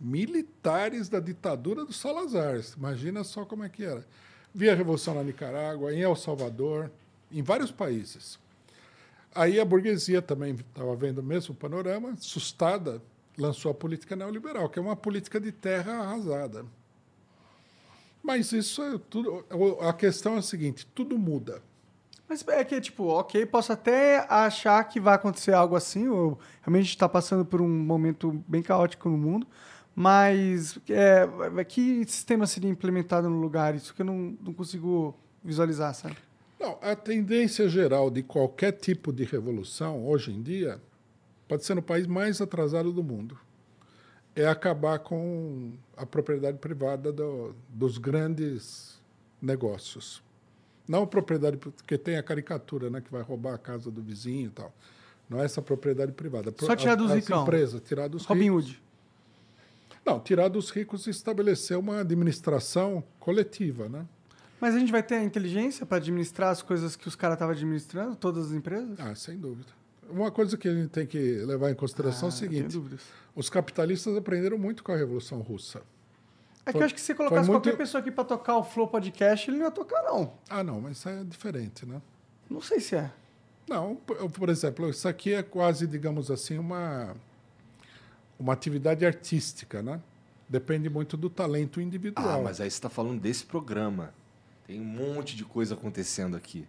Militares 0.00 1.08
da 1.08 1.18
ditadura 1.18 1.84
do 1.84 1.92
Salazar, 1.92 2.60
imagina 2.76 3.24
só 3.24 3.44
como 3.44 3.64
é 3.64 3.68
que 3.68 3.84
era. 3.84 4.04
Vi 4.54 4.68
a 4.68 4.74
Revolução 4.74 5.14
na 5.14 5.22
Nicarágua, 5.22 5.92
em 5.92 6.00
El 6.00 6.14
Salvador, 6.14 6.90
em 7.32 7.42
vários 7.42 7.72
países. 7.72 8.38
Aí 9.34 9.58
a 9.58 9.64
burguesia 9.64 10.22
também 10.22 10.54
estava 10.54 10.94
vendo 10.94 11.18
o 11.18 11.22
mesmo 11.22 11.54
panorama, 11.54 12.10
assustada, 12.10 13.02
lançou 13.38 13.70
a 13.70 13.74
política 13.74 14.14
neoliberal, 14.16 14.68
que 14.68 14.78
é 14.78 14.82
uma 14.82 14.96
política 14.96 15.40
de 15.40 15.52
terra 15.52 15.92
arrasada. 15.92 16.64
Mas 18.22 18.52
isso 18.52 18.82
é 18.82 18.98
tudo. 19.10 19.44
A 19.80 19.92
questão 19.92 20.36
é 20.36 20.38
a 20.38 20.42
seguinte: 20.42 20.86
tudo 20.94 21.18
muda. 21.18 21.62
Mas 22.28 22.46
é 22.48 22.64
que, 22.64 22.80
tipo, 22.80 23.04
ok, 23.04 23.44
posso 23.46 23.72
até 23.72 24.26
achar 24.30 24.82
que 24.84 24.98
vai 24.98 25.14
acontecer 25.14 25.52
algo 25.52 25.76
assim, 25.76 26.08
ou 26.08 26.38
realmente 26.62 26.88
está 26.88 27.06
passando 27.06 27.44
por 27.44 27.60
um 27.60 27.68
momento 27.68 28.42
bem 28.48 28.62
caótico 28.62 29.10
no 29.10 29.18
mundo, 29.18 29.46
mas 29.94 30.78
é, 30.88 31.28
que 31.64 32.02
sistema 32.06 32.46
seria 32.46 32.70
implementado 32.70 33.28
no 33.28 33.38
lugar? 33.38 33.74
Isso 33.74 33.94
que 33.94 34.00
eu 34.00 34.06
não, 34.06 34.36
não 34.40 34.54
consigo 34.54 35.14
visualizar, 35.44 35.94
sabe? 35.94 36.16
Não, 36.58 36.78
a 36.80 36.96
tendência 36.96 37.68
geral 37.68 38.10
de 38.10 38.22
qualquer 38.22 38.72
tipo 38.72 39.12
de 39.12 39.24
revolução, 39.24 40.06
hoje 40.06 40.32
em 40.32 40.42
dia, 40.42 40.80
pode 41.54 41.64
ser 41.64 41.76
no 41.76 41.82
país 41.82 42.04
mais 42.08 42.40
atrasado 42.40 42.92
do 42.92 43.00
mundo, 43.00 43.38
é 44.34 44.44
acabar 44.44 44.98
com 44.98 45.74
a 45.96 46.04
propriedade 46.04 46.58
privada 46.58 47.12
do, 47.12 47.54
dos 47.68 47.96
grandes 47.96 49.00
negócios. 49.40 50.20
Não 50.88 51.04
a 51.04 51.06
propriedade, 51.06 51.56
porque 51.56 51.96
tem 51.96 52.16
a 52.16 52.24
caricatura, 52.24 52.90
né, 52.90 53.00
que 53.00 53.10
vai 53.10 53.22
roubar 53.22 53.54
a 53.54 53.58
casa 53.58 53.88
do 53.88 54.02
vizinho 54.02 54.48
e 54.48 54.50
tal. 54.50 54.74
Não 55.30 55.40
é 55.40 55.44
essa 55.44 55.62
propriedade 55.62 56.10
privada. 56.10 56.52
Só 56.58 56.74
tirar 56.74 56.96
dos 56.96 57.12
ricos. 57.12 57.30
empresas, 57.30 57.80
tirar 57.80 58.08
dos 58.08 58.24
Robin 58.24 58.50
ricos. 58.50 58.64
Hood. 58.66 58.82
Não, 60.04 60.18
tirar 60.18 60.48
dos 60.48 60.70
ricos 60.70 61.06
e 61.06 61.10
estabelecer 61.10 61.78
uma 61.78 62.00
administração 62.00 63.02
coletiva, 63.20 63.88
né? 63.88 64.04
Mas 64.60 64.74
a 64.74 64.78
gente 64.80 64.90
vai 64.90 65.04
ter 65.04 65.14
a 65.14 65.22
inteligência 65.22 65.86
para 65.86 65.98
administrar 65.98 66.50
as 66.50 66.62
coisas 66.62 66.96
que 66.96 67.06
os 67.06 67.14
caras 67.14 67.36
estavam 67.36 67.54
administrando, 67.54 68.16
todas 68.16 68.46
as 68.46 68.52
empresas? 68.52 68.98
Ah, 68.98 69.14
sem 69.14 69.38
dúvida. 69.38 69.83
Uma 70.10 70.30
coisa 70.30 70.56
que 70.56 70.68
a 70.68 70.74
gente 70.74 70.88
tem 70.90 71.06
que 71.06 71.18
levar 71.18 71.70
em 71.70 71.74
consideração 71.74 72.28
é 72.28 72.32
o 72.32 72.34
Ah, 72.34 72.36
seguinte: 72.36 72.80
os 73.34 73.48
capitalistas 73.50 74.16
aprenderam 74.16 74.58
muito 74.58 74.82
com 74.84 74.92
a 74.92 74.96
Revolução 74.96 75.40
Russa. 75.40 75.82
É 76.66 76.66
que 76.66 76.72
Foi- 76.72 76.80
eu 76.80 76.84
acho 76.86 76.94
que 76.94 77.00
se 77.00 77.06
você 77.08 77.14
colocasse 77.14 77.48
muito- 77.50 77.62
qualquer 77.64 77.76
pessoa 77.76 78.00
aqui 78.00 78.10
para 78.10 78.24
tocar 78.24 78.56
o 78.56 78.64
Flow 78.64 78.88
Podcast, 78.88 79.50
ele 79.50 79.58
não 79.58 79.66
ia 79.66 79.70
tocar, 79.70 80.02
não. 80.02 80.32
Ah, 80.48 80.64
não, 80.64 80.80
mas 80.80 80.96
isso 80.98 81.08
é 81.08 81.22
diferente, 81.24 81.84
né? 81.84 82.00
Não 82.48 82.60
sei 82.60 82.80
se 82.80 82.96
é. 82.96 83.10
Não, 83.68 83.96
por 83.96 84.48
exemplo, 84.48 84.88
isso 84.88 85.06
aqui 85.08 85.32
é 85.34 85.42
quase, 85.42 85.86
digamos 85.86 86.30
assim, 86.30 86.58
uma, 86.58 87.14
uma 88.38 88.52
atividade 88.52 89.04
artística, 89.04 89.82
né? 89.82 90.00
Depende 90.48 90.88
muito 90.90 91.16
do 91.16 91.28
talento 91.30 91.80
individual. 91.80 92.40
Ah, 92.40 92.42
mas 92.42 92.60
aí 92.60 92.70
você 92.70 92.80
tá 92.80 92.88
falando 92.90 93.20
desse 93.20 93.44
programa. 93.46 94.12
Tem 94.66 94.80
um 94.80 94.84
monte 94.84 95.36
de 95.36 95.44
coisa 95.44 95.74
acontecendo 95.74 96.36
aqui. 96.36 96.66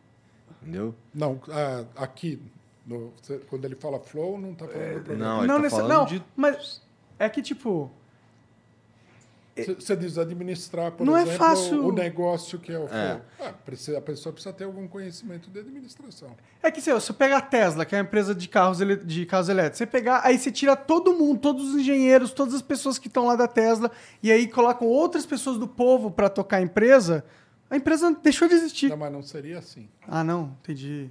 Entendeu? 0.61 0.95
Não, 1.13 1.39
ah, 1.49 1.85
aqui, 1.95 2.41
no- 2.85 3.13
quando 3.49 3.65
ele 3.65 3.75
fala 3.75 3.99
flow, 3.99 4.37
não 4.39 4.51
está 4.51 4.67
falando 4.67 4.93
do 4.95 5.03
programa. 5.03 5.25
Não, 5.25 5.39
ele 5.43 5.47
tá 5.53 5.59
nesse- 5.59 5.75
falando 5.75 5.91
não, 5.91 6.05
de. 6.05 6.23
mas 6.35 6.81
é 7.19 7.27
que, 7.29 7.41
tipo, 7.41 7.91
Você- 9.57 9.73
Você 9.73 9.95
diz 9.95 10.17
administrar, 10.17 10.91
por 10.91 11.05
Não 11.05 11.15
é 11.15 11.21
exemplo, 11.21 11.37
fácil- 11.39 11.85
o 11.87 11.91
negócio 11.93 12.59
que 12.59 12.73
é 12.73 12.77
o 12.77 12.89
flow. 12.89 12.99
É. 12.99 13.21
Ah, 13.39 13.53
precisa, 13.53 13.97
a 13.97 14.01
pessoa 14.01 14.33
precisa 14.33 14.53
ter 14.53 14.65
algum 14.65 14.85
conhecimento 14.85 15.49
de 15.49 15.57
administração. 15.57 16.31
É 16.61 16.69
que 16.69 16.81
se 16.81 16.91
você 16.91 17.13
pega 17.13 17.37
a 17.37 17.41
Tesla, 17.41 17.85
que 17.85 17.95
é 17.95 17.99
uma 17.99 18.03
empresa 18.03 18.35
de 18.35 18.49
carros, 18.49 18.79
de 19.05 19.25
carros 19.25 19.47
elétricos, 19.47 19.77
você 19.77 19.85
pegar, 19.85 20.19
aí 20.25 20.37
você 20.37 20.51
tira 20.51 20.75
todo 20.75 21.13
mundo, 21.13 21.39
todos 21.39 21.69
os 21.69 21.79
engenheiros, 21.79 22.33
todas 22.33 22.53
as 22.53 22.61
pessoas 22.61 22.99
que 22.99 23.07
estão 23.07 23.27
lá 23.27 23.37
da 23.37 23.47
Tesla, 23.47 23.89
e 24.21 24.29
aí 24.29 24.45
colocam 24.45 24.89
outras 24.89 25.25
pessoas 25.25 25.57
do 25.57 25.69
povo 25.69 26.11
para 26.11 26.27
tocar 26.27 26.57
a 26.57 26.61
empresa, 26.61 27.23
a 27.69 27.77
empresa 27.77 28.13
deixou 28.21 28.49
de 28.49 28.55
existir. 28.55 28.89
Não, 28.89 28.97
mas 28.97 29.13
não 29.13 29.21
seria 29.23 29.59
assim. 29.59 29.87
Ah, 30.05 30.21
não, 30.21 30.53
entendi. 30.61 31.09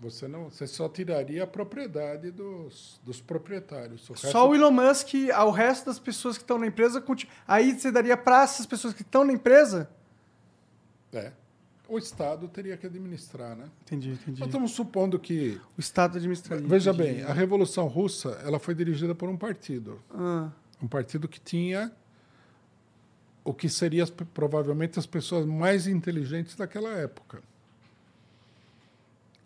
Você 0.00 0.28
não, 0.28 0.48
você 0.48 0.66
só 0.66 0.88
tiraria 0.88 1.42
a 1.42 1.46
propriedade 1.46 2.30
dos, 2.30 3.00
dos 3.04 3.20
proprietários. 3.20 4.08
O 4.08 4.14
Só 4.16 4.48
o 4.48 4.54
Elon 4.54 4.70
Musk, 4.70 5.14
ao 5.34 5.50
resto 5.50 5.86
das 5.86 5.98
pessoas 5.98 6.36
que 6.38 6.44
estão 6.44 6.56
na 6.58 6.66
empresa, 6.68 7.04
aí 7.46 7.76
você 7.78 7.90
daria 7.90 8.16
para 8.16 8.42
essas 8.44 8.64
pessoas 8.64 8.94
que 8.94 9.02
estão 9.02 9.24
na 9.24 9.32
empresa? 9.32 9.90
É. 11.12 11.32
O 11.88 11.98
Estado 11.98 12.46
teria 12.48 12.76
que 12.76 12.86
administrar, 12.86 13.56
né? 13.56 13.64
Entendi, 13.82 14.10
entendi. 14.10 14.38
Nós 14.40 14.48
estamos 14.48 14.70
supondo 14.72 15.18
que 15.18 15.58
O 15.76 15.80
Estado 15.80 16.18
administrativo. 16.18 16.68
Veja 16.68 16.90
entendi. 16.92 17.14
bem, 17.14 17.22
a 17.24 17.32
Revolução 17.32 17.86
Russa 17.88 18.40
ela 18.44 18.58
foi 18.60 18.74
dirigida 18.74 19.14
por 19.14 19.28
um 19.28 19.36
partido. 19.36 20.00
Ah, 20.14 20.50
Um 20.82 20.86
partido 20.86 21.26
que 21.26 21.40
tinha 21.40 21.90
o 23.42 23.52
que 23.54 23.68
seriam 23.68 24.04
as- 24.04 24.10
provavelmente 24.10 24.98
as 24.98 25.06
pessoas 25.06 25.46
mais 25.46 25.86
inteligentes 25.88 26.54
daquela 26.54 26.90
época. 26.90 27.42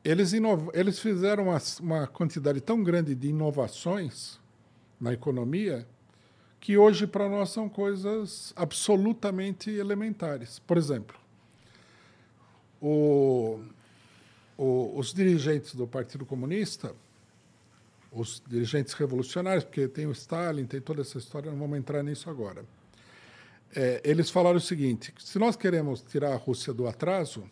Eles. 0.04 0.32
Eles 0.74 0.98
fizeram 0.98 1.44
uma, 1.44 1.60
uma 1.80 2.06
quantidade 2.06 2.60
tão 2.60 2.82
grande 2.82 3.14
de 3.14 3.28
inovações 3.28 4.38
na 5.00 5.12
economia 5.12 5.86
que 6.60 6.76
hoje 6.76 7.06
para 7.06 7.28
nós 7.28 7.50
são 7.50 7.68
coisas 7.68 8.52
absolutamente 8.56 9.70
elementares. 9.70 10.58
Por 10.60 10.76
exemplo, 10.76 11.16
o- 12.80 13.60
o- 14.56 14.98
os 14.98 15.12
dirigentes 15.12 15.74
do 15.74 15.86
Partido 15.86 16.24
Comunista 16.26 16.94
os 18.14 18.42
dirigentes 18.46 18.92
revolucionários, 18.92 19.64
porque 19.64 19.88
tem 19.88 20.06
o 20.06 20.12
Stalin, 20.12 20.66
tem 20.66 20.82
toda 20.82 21.00
essa 21.00 21.16
história, 21.16 21.50
não 21.50 21.58
vamos 21.58 21.78
entrar 21.78 22.02
nisso 22.02 22.28
agora. 22.28 22.62
É, 23.74 24.02
eles 24.04 24.28
falaram 24.28 24.58
o 24.58 24.60
seguinte: 24.60 25.14
se 25.18 25.38
nós 25.38 25.56
queremos 25.56 26.02
tirar 26.02 26.30
a 26.34 26.36
Rússia 26.36 26.74
do 26.74 26.86
atraso, 26.86 27.42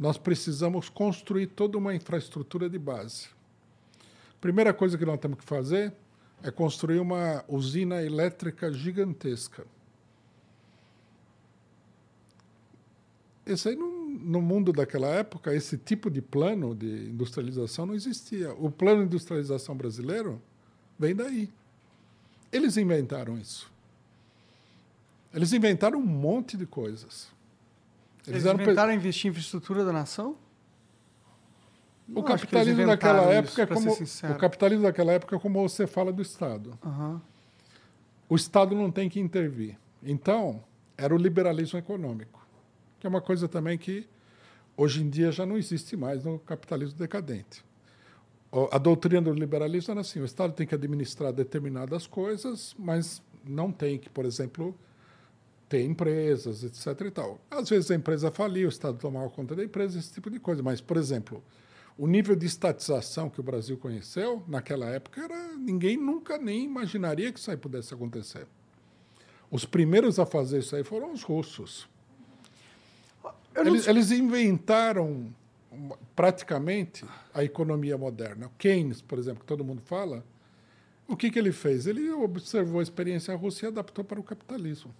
nós 0.00 0.16
precisamos 0.16 0.88
construir 0.88 1.48
toda 1.48 1.76
uma 1.76 1.94
infraestrutura 1.94 2.70
de 2.70 2.78
base. 2.78 3.28
Primeira 4.40 4.72
coisa 4.72 4.96
que 4.96 5.04
nós 5.04 5.20
temos 5.20 5.38
que 5.38 5.44
fazer 5.44 5.92
é 6.42 6.50
construir 6.50 6.98
uma 6.98 7.44
usina 7.46 8.02
elétrica 8.02 8.72
gigantesca. 8.72 9.66
Esse 13.44 13.68
aí, 13.68 13.76
não, 13.76 14.08
no 14.08 14.40
mundo 14.40 14.72
daquela 14.72 15.08
época, 15.08 15.54
esse 15.54 15.76
tipo 15.76 16.10
de 16.10 16.22
plano 16.22 16.74
de 16.74 17.10
industrialização 17.10 17.84
não 17.84 17.94
existia. 17.94 18.54
O 18.54 18.70
plano 18.70 19.00
de 19.00 19.06
industrialização 19.08 19.76
brasileiro 19.76 20.40
vem 20.98 21.14
daí. 21.14 21.52
Eles 22.50 22.78
inventaram 22.78 23.38
isso. 23.38 23.70
Eles 25.34 25.52
inventaram 25.52 25.98
um 25.98 26.06
monte 26.06 26.56
de 26.56 26.64
coisas. 26.64 27.28
Eles 28.30 28.44
pe- 28.44 28.50
inventaram 28.62 28.92
investir 28.92 29.26
em 29.26 29.30
infraestrutura 29.30 29.84
da 29.84 29.92
nação? 29.92 30.36
O 32.08 32.12
Não 32.14 32.22
eles 32.28 32.40
capitalismo 32.40 32.86
daquela 32.86 33.22
época 33.24 33.62
é 33.62 33.66
como 33.66 33.90
o 33.92 34.34
capitalismo 34.38 34.82
daquela 34.84 35.12
época 35.12 35.36
é 35.36 35.38
como 35.38 35.62
você 35.68 35.86
fala 35.86 36.12
do 36.12 36.20
Estado. 36.22 36.76
Aham. 36.84 37.20
O 38.28 38.34
Estado 38.36 38.74
não 38.74 38.90
tem 38.90 39.08
que 39.08 39.20
intervir. 39.20 39.76
Então, 40.02 40.62
era 40.96 41.14
o 41.14 41.18
liberalismo 41.18 41.78
econômico, 41.78 42.44
que 42.98 43.06
é 43.06 43.10
uma 43.10 43.20
coisa 43.20 43.48
também 43.48 43.76
que 43.78 44.08
hoje 44.76 45.02
em 45.02 45.08
dia 45.10 45.30
já 45.30 45.44
não 45.46 45.56
existe 45.56 45.96
mais 45.96 46.24
no 46.24 46.38
capitalismo 46.38 46.98
decadente. 46.98 47.64
O- 48.50 48.68
A 48.72 48.78
doutrina 48.78 49.22
do 49.22 49.32
liberalismo 49.32 49.92
era 49.92 50.00
assim: 50.00 50.20
o 50.20 50.24
Estado 50.24 50.52
tem 50.52 50.66
que 50.66 50.74
administrar 50.74 51.32
determinadas 51.32 52.06
coisas, 52.08 52.74
mas 52.78 53.22
não 53.44 53.70
tem 53.70 53.98
que, 53.98 54.08
por 54.10 54.24
exemplo, 54.24 54.74
ter 55.70 55.84
empresas, 55.84 56.64
etc. 56.64 57.06
E 57.06 57.10
tal. 57.12 57.40
Às 57.48 57.70
vezes 57.70 57.92
a 57.92 57.94
empresa 57.94 58.30
falia, 58.32 58.66
o 58.66 58.68
Estado 58.68 58.98
tomava 58.98 59.30
conta 59.30 59.54
da 59.54 59.64
empresa, 59.64 59.98
esse 59.98 60.12
tipo 60.12 60.28
de 60.28 60.40
coisa. 60.40 60.64
Mas, 60.64 60.80
por 60.80 60.96
exemplo, 60.96 61.42
o 61.96 62.08
nível 62.08 62.34
de 62.34 62.44
estatização 62.44 63.30
que 63.30 63.38
o 63.38 63.42
Brasil 63.42 63.78
conheceu 63.78 64.42
naquela 64.48 64.86
época 64.86 65.22
era 65.22 65.56
ninguém 65.56 65.96
nunca 65.96 66.36
nem 66.38 66.64
imaginaria 66.64 67.32
que 67.32 67.38
isso 67.38 67.52
aí 67.52 67.56
pudesse 67.56 67.94
acontecer. 67.94 68.48
Os 69.48 69.64
primeiros 69.64 70.18
a 70.18 70.26
fazer 70.26 70.58
isso 70.58 70.74
aí 70.74 70.82
foram 70.82 71.12
os 71.12 71.22
russos. 71.22 71.88
Não 73.54 73.64
Eles, 73.64 73.86
eles 73.86 74.10
inventaram 74.10 75.32
praticamente 76.16 77.04
a 77.32 77.44
economia 77.44 77.96
moderna. 77.96 78.50
Keynes, 78.58 79.00
por 79.00 79.20
exemplo, 79.20 79.40
que 79.40 79.46
todo 79.46 79.64
mundo 79.64 79.82
fala, 79.82 80.24
o 81.06 81.16
que, 81.16 81.30
que 81.30 81.38
ele 81.38 81.52
fez? 81.52 81.86
Ele 81.86 82.10
observou 82.10 82.80
a 82.80 82.82
experiência 82.82 83.36
russa 83.36 83.66
e 83.66 83.68
adaptou 83.68 84.04
para 84.04 84.18
o 84.18 84.24
capitalismo. 84.24 84.92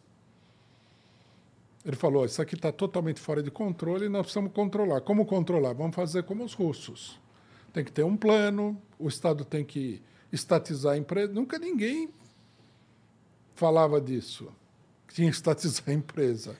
Ele 1.85 1.97
falou: 1.97 2.25
Isso 2.25 2.41
aqui 2.41 2.55
está 2.55 2.71
totalmente 2.71 3.21
fora 3.21 3.43
de 3.43 3.51
controle 3.51 4.07
e 4.07 4.09
nós 4.09 4.23
precisamos 4.23 4.53
controlar. 4.53 5.01
Como 5.01 5.25
controlar? 5.25 5.73
Vamos 5.73 5.95
fazer 5.95 6.23
como 6.25 6.45
os 6.45 6.55
russos. 6.55 7.19
Tem 7.73 7.85
que 7.85 7.93
ter 7.93 8.05
um 8.05 8.17
plano, 8.17 8.81
o 8.99 9.09
Estado 9.09 9.45
tem 9.45 9.65
que 9.65 10.03
estatizar 10.33 10.95
a 10.95 10.97
empresa. 10.99 11.33
Nunca 11.33 11.59
ninguém 11.59 12.11
falava 13.55 14.01
disso, 14.01 14.51
que 15.07 15.15
tinha 15.15 15.31
que 15.31 15.37
estatizar 15.37 15.85
a 15.89 15.93
empresa. 15.93 16.57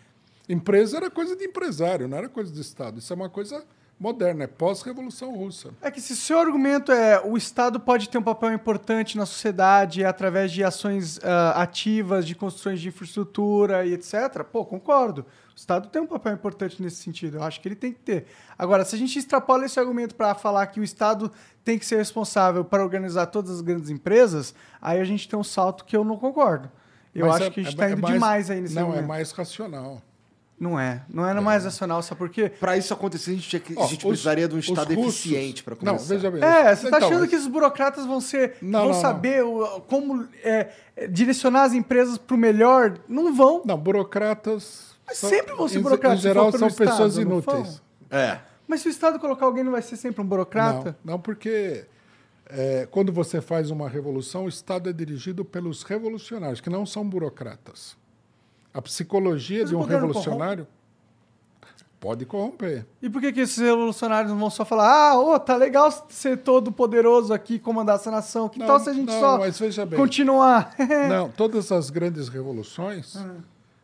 Empresa 0.49 0.97
era 0.97 1.11
coisa 1.11 1.37
de 1.37 1.45
empresário, 1.45 2.09
não 2.09 2.19
era 2.19 2.29
coisa 2.29 2.53
do 2.53 2.61
Estado. 2.61 2.99
Isso 2.99 3.13
é 3.13 3.17
uma 3.17 3.29
coisa 3.29 3.65
moderna, 4.01 4.45
é 4.45 4.47
pós-revolução 4.47 5.37
russa. 5.37 5.69
É 5.83 5.91
que 5.91 6.01
se 6.01 6.17
seu 6.17 6.39
argumento 6.41 6.91
é 6.91 7.21
o 7.23 7.37
Estado 7.37 7.79
pode 7.79 8.09
ter 8.09 8.17
um 8.17 8.23
papel 8.23 8.51
importante 8.55 9.19
na 9.19 9.27
sociedade 9.27 10.03
através 10.03 10.51
de 10.51 10.65
ações 10.65 11.21
ah, 11.23 11.61
ativas, 11.63 12.27
de 12.27 12.35
construções 12.35 12.81
de 12.81 12.89
infraestrutura 12.89 13.85
e 13.85 13.93
etc., 13.93 14.43
pô, 14.51 14.65
concordo. 14.65 15.27
O 15.55 15.57
Estado 15.61 15.89
tem 15.89 16.01
um 16.01 16.07
papel 16.07 16.33
importante 16.33 16.83
nesse 16.83 16.97
sentido. 17.03 17.37
Eu 17.37 17.43
acho 17.43 17.61
que 17.61 17.69
ele 17.69 17.75
tem 17.77 17.93
que 17.93 17.99
ter. 18.01 18.25
Agora, 18.59 18.83
se 18.87 18.95
a 18.97 18.99
gente 18.99 19.19
extrapola 19.19 19.67
esse 19.67 19.79
argumento 19.79 20.15
para 20.15 20.35
falar 20.35 20.67
que 20.69 20.81
o 20.81 20.83
Estado 20.85 21.31
tem 21.63 21.79
que 21.79 21.85
ser 21.85 21.97
responsável 21.99 22.65
para 22.65 22.83
organizar 22.83 23.27
todas 23.27 23.51
as 23.51 23.61
grandes 23.61 23.91
empresas, 23.91 24.55
aí 24.81 24.99
a 24.99 25.05
gente 25.05 25.29
tem 25.29 25.39
um 25.39 25.45
salto 25.45 25.85
que 25.85 25.95
eu 25.95 26.03
não 26.03 26.17
concordo. 26.17 26.71
Eu 27.15 27.27
Mas 27.27 27.37
acho 27.37 27.45
é- 27.45 27.51
que 27.51 27.61
a 27.61 27.63
gente 27.65 27.73
é- 27.73 27.75
está 27.75 27.89
é 27.89 27.93
indo 27.93 28.01
mais- 28.01 28.15
demais 28.15 28.51
aí 28.51 28.61
nesse 28.63 28.75
Não, 28.75 28.83
argumento. 28.85 29.05
é 29.05 29.07
mais 29.09 29.31
racional. 29.33 30.01
Não 30.61 30.79
é. 30.79 31.03
Não 31.09 31.27
é 31.27 31.33
mais 31.41 31.65
racional, 31.65 32.03
sabe 32.03 32.19
por 32.19 32.29
quê? 32.29 32.51
Pra 32.61 32.77
isso 32.77 32.93
acontecer, 32.93 33.31
a 33.31 33.35
gente, 33.35 33.49
tinha 33.49 33.61
que- 33.61 33.73
a 33.79 33.87
gente 33.87 34.05
os- 34.05 34.11
precisaria 34.11 34.47
de 34.47 34.55
um 34.55 34.59
Estado 34.59 34.95
russos- 34.95 35.21
eficiente 35.25 35.65
para 35.65 35.75
começar. 35.75 35.97
Não, 35.99 36.05
veja 36.07 36.31
bem. 36.31 36.45
É, 36.45 36.77
você 36.77 36.91
tá 36.91 36.97
Então, 36.99 37.09
achando 37.09 37.21
mas- 37.21 37.31
que 37.31 37.37
os 37.37 37.47
burocratas 37.47 38.05
vão 38.05 38.21
ser. 38.21 38.57
Não, 38.61 38.81
vão 38.81 38.89
não, 38.91 38.95
não. 38.95 39.01
saber 39.01 39.43
o- 39.43 39.81
como 39.89 40.29
é, 40.45 40.69
é, 40.95 41.07
direcionar 41.09 41.63
as 41.63 41.73
empresas 41.73 42.19
para 42.19 42.35
o 42.35 42.39
melhor? 42.39 42.99
Não 43.09 43.35
vão. 43.35 43.63
Não, 43.65 43.79
burocratas. 43.79 44.91
Mas 45.07 45.17
são- 45.17 45.31
sempre 45.31 45.55
vão 45.55 45.67
ser 45.67 45.79
burocratas, 45.81 46.19
Em 46.19 46.23
geral, 46.23 46.53
são 46.53 46.69
pessoas 46.69 47.13
Estado, 47.15 47.25
não 47.25 47.33
inúteis. 47.39 47.83
É. 48.11 48.39
Mas 48.69 48.83
se 48.83 48.89
o 48.89 48.91
Estado 48.91 49.19
colocar 49.19 49.47
alguém, 49.47 49.65
não 49.65 49.73
vai 49.73 49.83
ser 49.83 49.97
sempre 49.97 50.21
um 50.21 50.27
burocrata? 50.27 50.95
Não, 51.03 51.15
não 51.15 51.21
porque 51.21 51.87
é, 52.51 52.87
quando 52.91 53.11
você 53.13 53.41
faz 53.41 53.71
uma 53.71 53.89
revolução, 53.89 54.45
o 54.45 54.49
Estado 54.49 54.91
é 54.91 54.93
dirigido 54.93 55.45
pelos 55.45 55.83
revolucionários, 55.85 56.61
que 56.61 56.69
não 56.69 56.85
são 56.85 57.09
burocratas. 57.09 57.97
A 58.73 58.81
psicologia 58.83 59.61
Mas 59.61 59.71
de 59.71 59.77
um 59.77 59.83
revolucionário 59.83 60.67
pode 61.99 62.25
corromper. 62.25 62.87
E 63.03 63.11
por 63.11 63.21
que, 63.21 63.31
que 63.33 63.41
esses 63.41 63.59
revolucionários 63.59 64.33
não 64.33 64.39
vão 64.39 64.49
só 64.49 64.65
falar, 64.65 65.11
ah, 65.11 65.19
ô, 65.21 65.39
tá 65.39 65.55
legal 65.57 65.91
ser 66.09 66.39
todo 66.39 66.73
poderoso 66.73 67.33
aqui, 67.33 67.59
comandar 67.59 67.97
essa 67.97 68.11
nação? 68.11 68.49
Que 68.49 68.59
Não, 68.59 68.67
tal 68.67 68.81
se 68.81 68.89
a 68.89 68.93
gente 68.95 69.09
não, 69.09 69.21
só 69.21 69.39
mas 69.39 69.59
veja 69.59 69.85
bem. 69.85 69.99
continuar? 69.99 70.75
Não, 71.11 71.29
todas 71.31 71.71
as 71.71 71.91
grandes 71.91 72.29
revoluções, 72.29 73.17
Ah. 73.17 73.35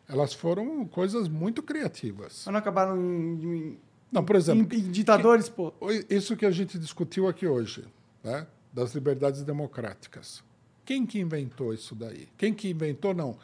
elas 0.08 0.32
foram 0.32 0.86
coisas 0.86 1.28
muito 1.28 1.62
criativas. 1.62 2.44
Mas 2.46 2.52
não 2.52 2.58
acabaram 2.58 2.96
em, 2.96 3.44
em- 3.44 3.78
Não, 4.10 4.24
por 4.24 4.34
exemplo, 4.36 4.74
em- 4.74 4.78
em 4.80 4.90
ditadores, 4.90 5.48
pô. 5.50 5.72
Isso 6.08 6.36
que 6.36 6.46
a 6.46 6.50
gente 6.50 6.78
discutiu 6.78 7.28
aqui 7.28 7.46
hoje, 7.46 7.84
né? 8.24 8.46
das 8.72 8.94
liberdades 8.94 9.42
democráticas. 9.42 10.42
Quem 10.86 11.04
que 11.06 11.18
inventou 11.18 11.72
isso 11.74 11.94
daí? 11.94 12.28
Quem 12.38 12.52
que 12.54 12.70
inventou, 12.70 13.12
não. 13.14 13.36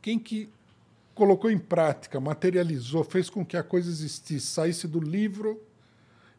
Quem 0.00 0.18
que 0.18 0.48
colocou 1.14 1.50
em 1.50 1.58
prática, 1.58 2.18
materializou, 2.20 3.04
fez 3.04 3.28
com 3.28 3.44
que 3.44 3.56
a 3.56 3.62
coisa 3.62 3.88
existisse, 3.90 4.46
saísse 4.46 4.88
do 4.88 4.98
livro 5.00 5.60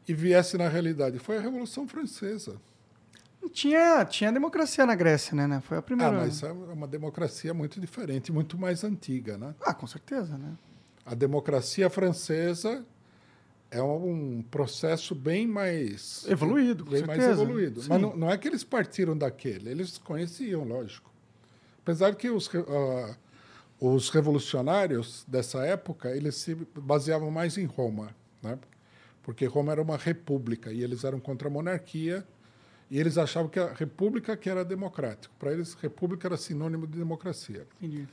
e 0.07 0.13
viesse 0.13 0.57
na 0.57 0.67
realidade? 0.67 1.19
Foi 1.19 1.37
a 1.37 1.41
Revolução 1.41 1.87
Francesa. 1.87 2.55
Tinha, 3.51 4.05
tinha 4.05 4.31
democracia 4.31 4.85
na 4.85 4.95
Grécia, 4.95 5.35
né? 5.35 5.45
né? 5.45 5.61
Foi 5.61 5.75
a 5.77 5.79
Ah, 5.79 5.83
primeira. 5.83 6.11
mas 6.13 6.41
é 6.43 6.51
uma 6.51 6.87
democracia 6.87 7.53
muito 7.53 7.79
diferente, 7.79 8.31
muito 8.31 8.57
mais 8.57 8.83
antiga. 8.83 9.37
Né? 9.37 9.53
Ah, 9.61 9.73
com 9.73 9.85
certeza, 9.85 10.37
né? 10.37 10.53
A 11.05 11.13
democracia 11.13 11.89
francesa 11.89 12.85
é 13.69 13.81
um 13.83 14.41
processo 14.49 15.13
bem 15.13 15.45
mais 15.45 16.25
Evoluído, 16.29 16.85
com 16.85 16.91
bem 16.91 17.03
mais 17.05 17.19
certeza. 17.19 17.41
evoluído. 17.43 17.81
Sim. 17.81 17.89
Mas 17.89 18.01
não, 18.01 18.15
não 18.15 18.31
é 18.31 18.37
que 18.37 18.47
eles 18.47 18.63
partiram 18.63 19.17
daquele, 19.17 19.69
eles 19.69 19.97
conheciam, 19.97 20.63
lógico. 20.63 21.11
Apesar 21.81 22.15
que 22.15 22.29
os, 22.29 22.49
ah, 22.55 23.17
os 23.79 24.09
revolucionários 24.09 25.25
dessa 25.27 25.65
época 25.65 26.15
eles 26.15 26.35
se 26.35 26.55
baseavam 26.75 27.29
mais 27.29 27.57
em 27.57 27.65
Roma, 27.65 28.15
né? 28.41 28.57
porque 29.21 29.45
Roma 29.45 29.71
era 29.71 29.81
uma 29.81 29.97
república 29.97 30.71
e 30.71 30.83
eles 30.83 31.03
eram 31.03 31.19
contra 31.19 31.47
a 31.47 31.51
monarquia 31.51 32.25
e 32.89 32.99
eles 32.99 33.17
achavam 33.17 33.49
que 33.49 33.59
a 33.59 33.73
república 33.73 34.37
que 34.37 34.49
era 34.49 34.63
democrático. 34.63 35.33
Para 35.39 35.51
eles, 35.51 35.73
república 35.73 36.27
era 36.27 36.37
sinônimo 36.37 36.85
de 36.85 36.97
democracia. 36.97 37.65
Entendi. 37.81 38.07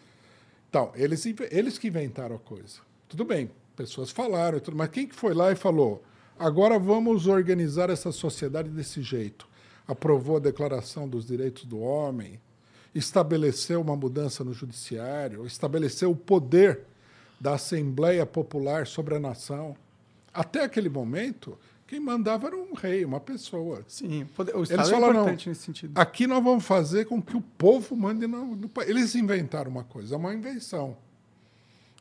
Então, 0.68 0.92
eles, 0.94 1.24
eles 1.50 1.76
que 1.76 1.88
inventaram 1.88 2.36
a 2.36 2.38
coisa. 2.38 2.78
Tudo 3.08 3.24
bem, 3.24 3.50
pessoas 3.76 4.10
falaram, 4.10 4.58
e 4.58 4.60
tudo, 4.60 4.76
mas 4.76 4.88
quem 4.88 5.06
que 5.06 5.14
foi 5.14 5.34
lá 5.34 5.50
e 5.50 5.56
falou, 5.56 6.02
agora 6.38 6.78
vamos 6.78 7.26
organizar 7.26 7.90
essa 7.90 8.12
sociedade 8.12 8.68
desse 8.70 9.02
jeito? 9.02 9.48
Aprovou 9.86 10.36
a 10.36 10.40
Declaração 10.40 11.08
dos 11.08 11.26
Direitos 11.26 11.64
do 11.64 11.80
Homem, 11.80 12.40
estabeleceu 12.94 13.80
uma 13.80 13.96
mudança 13.96 14.42
no 14.42 14.52
judiciário, 14.52 15.46
estabeleceu 15.46 16.10
o 16.10 16.16
poder 16.16 16.80
da 17.40 17.54
Assembleia 17.54 18.26
Popular 18.26 18.86
sobre 18.86 19.14
a 19.14 19.20
nação. 19.20 19.76
Até 20.32 20.62
aquele 20.64 20.88
momento, 20.88 21.58
quem 21.86 21.98
mandava 21.98 22.48
era 22.48 22.56
um 22.56 22.74
rei, 22.74 23.04
uma 23.04 23.18
pessoa. 23.20 23.84
Sim, 23.88 24.22
o 24.22 24.62
Estado 24.62 24.80
Eles 24.80 24.88
é 24.88 24.90
falaram, 24.90 25.20
importante 25.20 25.48
nesse 25.48 25.62
sentido. 25.62 25.98
Aqui 25.98 26.26
nós 26.26 26.42
vamos 26.42 26.64
fazer 26.64 27.06
com 27.06 27.20
que 27.20 27.36
o 27.36 27.40
povo 27.40 27.96
mande 27.96 28.26
no, 28.26 28.54
no 28.56 28.68
país. 28.68 28.88
Eles 28.90 29.14
inventaram 29.14 29.70
uma 29.70 29.84
coisa, 29.84 30.16
uma 30.16 30.34
invenção. 30.34 30.96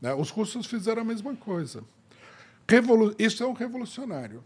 né? 0.01 0.14
Os 0.14 0.30
russos 0.30 0.66
fizeram 0.66 1.01
a 1.01 1.06
mesma 1.06 1.35
coisa. 1.35 1.84
Revolu 2.68 3.16
Isso 3.18 3.42
é 3.43 3.48
um 3.48 3.53
revolucionário. 3.53 4.43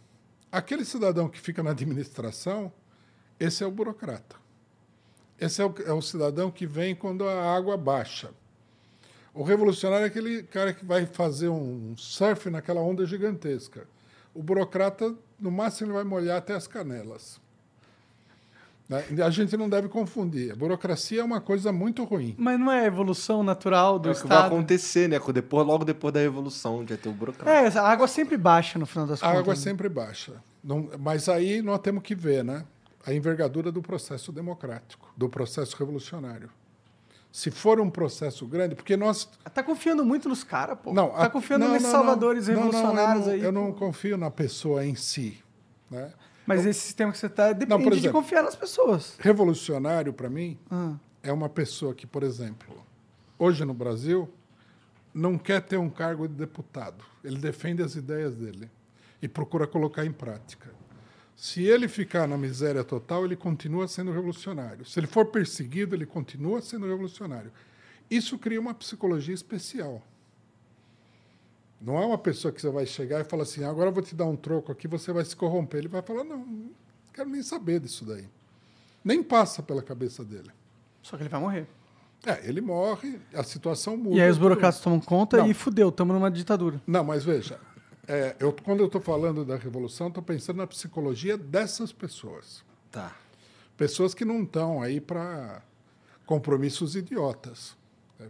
Aquele 0.52 0.86
cidadão 0.86 1.28
que 1.28 1.42
fica 1.42 1.64
na 1.64 1.72
administração, 1.72 2.72
esse 3.40 3.64
é 3.64 3.68
o 3.68 3.72
burocrata. 3.72 4.36
Esse 5.40 5.62
é 5.62 5.66
o, 5.66 5.74
é 5.86 5.92
o 5.94 6.02
cidadão 6.02 6.50
que 6.52 6.66
vem 6.66 6.96
quando 6.96 7.28
a 7.28 7.56
água 7.56 7.76
baixa. 7.78 8.30
O 9.34 9.44
revolucionário 9.44 10.04
é 10.06 10.08
aquele 10.08 10.44
cara 10.44 10.74
que 10.74 10.86
vai 10.86 11.06
fazer 11.06 11.50
um 11.50 11.96
surf 11.98 12.50
naquela 12.50 12.82
onda 12.82 13.06
gigantesca. 13.06 13.88
O 14.34 14.42
burocrata, 14.44 15.14
no 15.40 15.52
máximo, 15.52 15.88
ele 15.88 15.94
vai 15.96 16.04
molhar 16.04 16.38
até 16.38 16.54
as 16.54 16.68
canelas. 16.68 17.42
Né? 18.88 19.04
A 19.26 19.30
gente 19.30 19.56
não 19.58 19.68
deve 19.70 19.88
confundir. 19.88 20.52
A 20.52 20.56
burocracia 20.56 21.22
é 21.22 21.24
uma 21.24 21.42
coisa 21.42 21.72
muito 21.72 22.04
ruim. 22.04 22.36
Mas 22.38 22.60
não 22.60 22.72
é 22.72 22.82
a 22.82 22.86
evolução 22.86 23.42
natural 23.42 23.98
do 23.98 24.10
É 24.10 24.12
o 24.12 24.16
que 24.16 24.28
vai 24.28 24.38
Estado? 24.38 24.54
acontecer, 24.54 25.10
né? 25.10 25.20
Depois, 25.34 25.66
logo 25.66 25.84
depois 25.86 26.14
da 26.14 26.20
Revolução, 26.20 26.86
ia 26.88 26.98
ter 26.98 27.10
o 27.10 27.14
burocrata. 27.14 27.50
É, 27.50 27.68
a 27.80 27.88
água 27.88 28.08
sempre 28.08 28.38
baixa 28.38 28.78
no 28.78 28.86
final 28.86 29.08
das 29.08 29.22
A 29.24 29.26
contas. 29.28 29.40
água 29.40 29.54
é 29.54 29.56
né? 29.56 29.62
sempre 29.62 29.90
baixa. 29.90 30.34
Não- 30.64 30.90
mas 31.00 31.28
aí 31.30 31.62
nós 31.62 31.80
temos 31.80 32.04
que 32.04 32.14
ver 32.14 32.44
né? 32.44 32.66
A 33.06 33.14
envergadura 33.14 33.72
do 33.72 33.82
processo 33.82 34.32
democrático, 34.32 35.12
do 35.18 35.28
processo 35.30 35.76
revolucionário. 35.78 36.50
Se 37.32 37.50
for 37.50 37.80
um 37.82 37.90
processo 37.90 38.46
grande, 38.46 38.76
porque 38.76 38.96
nós. 38.96 39.26
Tá 39.54 39.64
confiando 39.64 40.06
muito 40.06 40.30
nos 40.30 40.44
caras, 40.44 40.78
pô. 40.82 40.94
Não, 40.94 41.10
tá 41.10 41.24
a- 41.26 41.30
confiando 41.30 41.66
não, 41.66 41.74
nesses 41.74 41.88
não, 41.88 41.94
não. 41.98 42.06
salvadores 42.06 42.48
Não, 42.48 42.54
não, 42.56 42.62
eu 42.62 42.66
revolucionários 42.72 43.26
não- 43.26 43.34
aí. 43.34 43.42
Eu 43.42 43.52
não 43.52 43.72
pô. 43.72 43.80
confio 43.80 44.18
na 44.18 44.30
pessoa 44.30 44.86
em 44.86 44.94
si. 44.96 45.44
Né? 45.90 46.14
Mas 46.46 46.66
esse 46.66 46.82
sistema 46.82 47.12
que 47.12 47.18
você 47.18 47.30
tá 47.30 47.52
depende 47.54 47.90
de 47.90 47.98
exemplo, 47.98 48.22
confiar 48.22 48.44
nas 48.44 48.56
pessoas. 48.56 49.16
Revolucionário, 49.20 50.14
para 50.14 50.30
mim, 50.30 50.60
Ah. 50.70 50.94
é 51.24 51.32
uma 51.34 51.50
pessoa 51.50 51.96
que, 51.96 52.06
por 52.06 52.22
exemplo, 52.22 52.84
hoje 53.40 53.66
no 53.66 53.74
Brasil, 53.74 54.32
não 55.14 55.38
quer 55.38 55.62
ter 55.62 55.78
um 55.78 55.90
cargo 55.90 56.28
de 56.28 56.36
deputado. 56.36 57.04
Ele 57.24 57.38
defende 57.38 57.82
as 57.82 57.96
ideias 57.96 58.36
dele 58.36 58.70
e 59.22 59.28
procura 59.28 59.66
colocar 59.66 60.06
em 60.06 60.12
prática. 60.12 60.70
Se 61.36 61.64
ele 61.64 61.88
ficar 61.88 62.28
na 62.28 62.38
miséria 62.38 62.84
total, 62.84 63.26
ele 63.26 63.36
continua 63.36 63.88
sendo 63.88 64.12
revolucionário. 64.12 64.86
Se 64.86 65.00
ele 65.00 65.08
for 65.08 65.26
perseguido, 65.26 65.96
ele 65.96 66.06
continua 66.06 66.62
sendo 66.62 66.88
revolucionário. 66.88 67.52
Isso 68.10 68.38
cria 68.38 68.60
uma 68.60 68.74
psicologia 68.74 69.34
especial. 69.34 70.02
Não 71.82 71.98
é 72.02 72.06
uma 72.06 72.18
pessoa 72.18 72.52
que 72.52 72.62
você 72.62 72.70
vai 72.70 72.86
chegar 72.86 73.20
e 73.20 73.24
falar 73.26 73.44
assim, 73.44 73.64
agora 73.64 73.90
eu 73.90 73.94
vou 73.94 74.04
te 74.04 74.16
dar 74.16 74.26
um 74.26 74.36
troco 74.38 74.72
aqui, 74.72 74.88
você 74.88 75.12
vai 75.12 75.26
se 75.26 75.36
corromper. 75.36 75.80
Ele 75.80 75.88
vai 75.90 76.02
falar, 76.02 76.24
não, 76.24 76.38
não 76.38 76.70
quero 77.14 77.30
nem 77.30 77.44
saber 77.44 77.80
disso 77.80 78.06
daí. 78.06 78.26
Nem 79.04 79.22
passa 79.22 79.62
pela 79.62 79.82
cabeça 79.82 80.24
dele. 80.24 80.50
Só 81.02 81.18
que 81.18 81.24
ele 81.24 81.30
vai 81.30 81.42
morrer. 81.42 81.68
É, 82.26 82.48
ele 82.48 82.62
morre, 82.62 83.20
a 83.34 83.44
situação 83.44 83.98
muda. 83.98 84.16
E 84.16 84.22
aí 84.22 84.30
os 84.30 84.38
burocratas 84.38 84.80
tomam 84.80 85.00
conta 85.02 85.38
Não. 85.38 85.48
e 85.48 85.54
fudeu, 85.54 85.90
estamos 85.90 86.14
numa 86.16 86.32
ditadura. 86.32 86.82
Não, 86.88 87.04
mas 87.04 87.26
veja, 87.26 87.60
é, 88.08 88.36
eu, 88.40 88.52
quando 88.52 88.82
eu 88.82 88.88
estou 88.88 89.02
falando 89.02 89.46
da 89.46 89.56
revolução, 89.56 90.08
estou 90.08 90.24
pensando 90.24 90.58
na 90.58 90.68
psicologia 90.68 91.38
dessas 91.38 91.92
pessoas. 91.92 92.64
Tá. 92.92 93.16
Pessoas 93.78 94.14
que 94.14 94.26
não 94.26 94.44
estão 94.44 94.82
aí 94.82 95.00
para 95.00 95.62
compromissos 96.26 96.96
idiotas. 96.96 97.76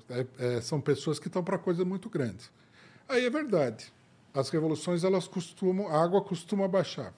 É, 0.10 0.26
é, 0.40 0.62
são 0.62 0.80
pessoas 0.80 1.20
que 1.20 1.28
estão 1.28 1.44
para 1.44 1.58
coisas 1.58 1.86
muito 1.86 2.10
grandes. 2.10 2.52
Aí 3.08 3.26
é 3.26 3.30
verdade. 3.30 3.92
As 4.34 4.50
revoluções, 4.50 5.04
elas 5.04 5.28
costumam, 5.28 5.88
a 5.88 6.04
água 6.04 6.22
costuma 6.22 6.68
baixar. 6.68 7.14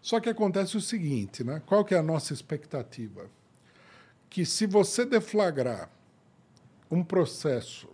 Só 0.00 0.20
que 0.20 0.28
acontece 0.28 0.76
o 0.76 0.80
seguinte, 0.80 1.42
né? 1.42 1.62
Qual 1.66 1.84
que 1.84 1.94
é 1.94 1.98
a 1.98 2.02
nossa 2.02 2.32
expectativa? 2.32 3.26
Que 4.28 4.44
se 4.44 4.66
você 4.66 5.04
deflagrar 5.04 5.90
um 6.90 7.02
processo 7.02 7.88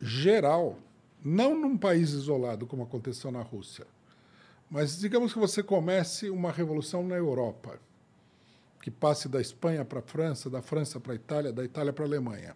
geral, 0.00 0.78
não 1.24 1.58
num 1.58 1.76
país 1.76 2.10
isolado 2.10 2.66
como 2.66 2.82
aconteceu 2.82 3.30
na 3.30 3.42
Rússia, 3.42 3.86
mas 4.70 4.98
digamos 4.98 5.32
que 5.32 5.38
você 5.38 5.62
comece 5.62 6.30
uma 6.30 6.52
revolução 6.52 7.06
na 7.06 7.16
Europa, 7.16 7.78
que 8.80 8.90
passe 8.90 9.28
da 9.28 9.40
Espanha 9.40 9.84
para 9.84 9.98
a 9.98 10.02
França, 10.02 10.48
da 10.48 10.62
França 10.62 10.98
para 11.00 11.12
a 11.12 11.16
Itália, 11.16 11.52
da 11.52 11.64
Itália 11.64 11.92
para 11.92 12.04
a 12.04 12.08
Alemanha. 12.08 12.54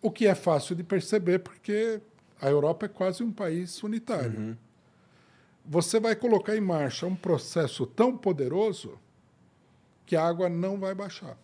O 0.00 0.10
que 0.10 0.26
é 0.26 0.34
fácil 0.34 0.74
de 0.74 0.82
perceber 0.82 1.38
porque 1.38 2.00
a 2.40 2.50
Europa 2.50 2.86
é 2.86 2.88
quase 2.88 3.22
um 3.22 3.32
país 3.32 3.82
unitário. 3.82 4.58
você 5.64 6.00
vai 6.00 6.16
colocar 6.16 6.56
em 6.56 6.60
marcha 6.60 7.06
um 7.06 7.14
processo 7.14 7.86
tão 7.86 8.16
poderoso 8.16 8.98
que 10.04 10.16
a 10.16 10.26
água 10.26 10.48
não 10.48 10.78
vai 10.78 10.94
baixar. 10.94 11.38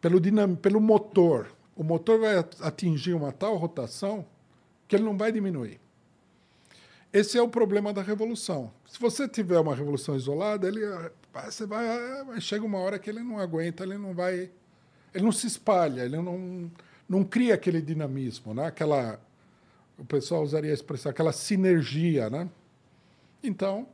Pelo, 0.00 0.18
dinam, 0.18 0.56
pelo 0.56 0.80
motor. 0.80 1.54
O 1.76 1.84
motor 1.84 2.18
vai 2.18 2.36
atingir 2.60 3.14
uma 3.14 3.30
tal 3.30 3.56
rotação 3.56 4.26
que 4.88 4.96
ele 4.96 5.04
não 5.04 5.16
vai 5.16 5.30
diminuir. 5.30 5.78
Esse 7.12 7.38
é 7.38 7.42
o 7.42 7.48
problema 7.48 7.92
da 7.92 8.02
revolução. 8.02 8.72
Se 8.86 8.98
você 8.98 9.28
tiver 9.28 9.58
uma 9.58 9.74
revolução 9.74 10.16
isolada, 10.16 10.66
ele 10.66 10.80
você 11.44 11.66
vai, 11.66 11.86
chega 12.40 12.64
uma 12.64 12.78
hora 12.78 12.98
que 12.98 13.10
ele 13.10 13.20
não 13.20 13.38
aguenta, 13.38 13.84
ele 13.84 13.98
não 13.98 14.14
vai, 14.14 14.50
ele 15.14 15.24
não 15.24 15.32
se 15.32 15.46
espalha, 15.46 16.02
ele 16.02 16.16
não, 16.16 16.70
não 17.08 17.22
cria 17.22 17.54
aquele 17.54 17.82
dinamismo, 17.82 18.54
né? 18.54 18.66
Aquela, 18.66 19.20
o 19.98 20.04
pessoal 20.04 20.42
usaria 20.42 20.70
a 20.70 20.74
expressão, 20.74 21.10
aquela 21.10 21.32
sinergia, 21.32 22.30
né? 22.30 22.48
Então, 23.42 23.86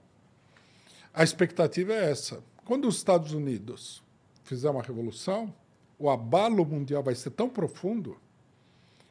a 1.12 1.24
expectativa 1.24 1.92
é 1.92 2.10
essa. 2.10 2.42
Quando 2.64 2.86
os 2.86 2.96
Estados 2.96 3.32
Unidos 3.32 4.02
fizer 4.44 4.70
uma 4.70 4.82
revolução, 4.82 5.52
o 6.02 6.10
abalo 6.10 6.64
mundial 6.64 7.00
vai 7.00 7.14
ser 7.14 7.30
tão 7.30 7.48
profundo 7.48 8.16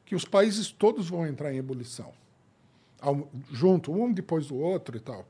que 0.05 0.13
os 0.13 0.25
países 0.25 0.69
todos 0.69 1.07
vão 1.07 1.25
entrar 1.25 1.53
em 1.53 1.57
ebulição, 1.57 2.11
junto, 3.49 3.93
um 3.93 4.11
depois 4.11 4.47
do 4.47 4.57
outro 4.57 4.97
e 4.97 4.99
tal. 4.99 5.25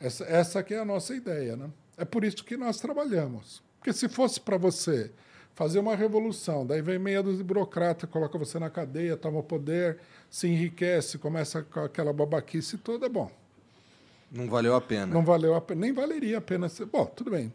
Essa, 0.00 0.24
essa 0.26 0.60
aqui 0.60 0.74
é 0.74 0.78
a 0.78 0.84
nossa 0.84 1.12
ideia. 1.12 1.56
Né? 1.56 1.68
É 1.96 2.04
por 2.04 2.22
isso 2.22 2.44
que 2.44 2.56
nós 2.56 2.78
trabalhamos. 2.78 3.60
Porque 3.80 3.92
se 3.92 4.08
fosse 4.08 4.40
para 4.40 4.56
você 4.56 5.10
fazer 5.56 5.80
uma 5.80 5.96
revolução, 5.96 6.64
daí 6.64 6.80
vem 6.80 7.00
meia 7.00 7.20
dúzia 7.20 7.38
de 7.38 7.44
burocrata, 7.44 8.06
coloca 8.06 8.38
você 8.38 8.60
na 8.60 8.70
cadeia, 8.70 9.16
toma 9.16 9.40
o 9.40 9.42
poder, 9.42 9.98
se 10.30 10.46
enriquece, 10.46 11.18
começa 11.18 11.64
com 11.64 11.80
aquela 11.80 12.12
babaquice 12.12 12.78
toda, 12.78 13.06
é 13.06 13.08
bom. 13.08 13.28
Não 14.30 14.48
valeu 14.48 14.76
a 14.76 14.80
pena. 14.80 15.12
Não 15.12 15.24
valeu 15.24 15.56
a 15.56 15.60
pena, 15.60 15.80
nem 15.80 15.92
valeria 15.92 16.38
a 16.38 16.40
pena 16.40 16.68
ser. 16.68 16.86
Bom, 16.86 17.06
tudo 17.06 17.32
bem. 17.32 17.52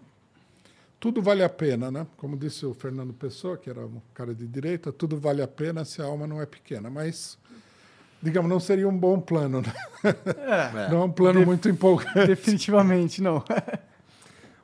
Tudo 1.03 1.21
vale 1.21 1.43
a 1.43 1.49
pena, 1.49 1.91
né? 1.91 2.07
Como 2.15 2.37
disse 2.37 2.65
o 2.65 2.73
Fernando 2.73 3.11
Pessoa, 3.11 3.57
que 3.57 3.69
era 3.69 3.85
um 3.85 3.99
cara 4.13 4.33
de 4.33 4.47
direita, 4.47 4.89
tudo 4.89 5.17
vale 5.17 5.41
a 5.41 5.47
pena 5.49 5.83
se 5.83 6.01
a 6.01 6.05
alma 6.05 6.25
não 6.25 6.41
é 6.41 6.45
pequena. 6.45 6.89
Mas 6.89 7.37
digamos, 8.21 8.49
não 8.49 8.57
seria 8.57 8.87
um 8.87 8.97
bom 8.97 9.19
plano. 9.19 9.61
Né? 9.61 9.73
É. 10.37 10.89
Não 10.89 11.01
é 11.01 11.03
um 11.03 11.11
plano 11.11 11.39
Def 11.39 11.45
muito 11.45 11.67
empolgante. 11.67 12.25
Definitivamente 12.25 13.21
não. 13.21 13.43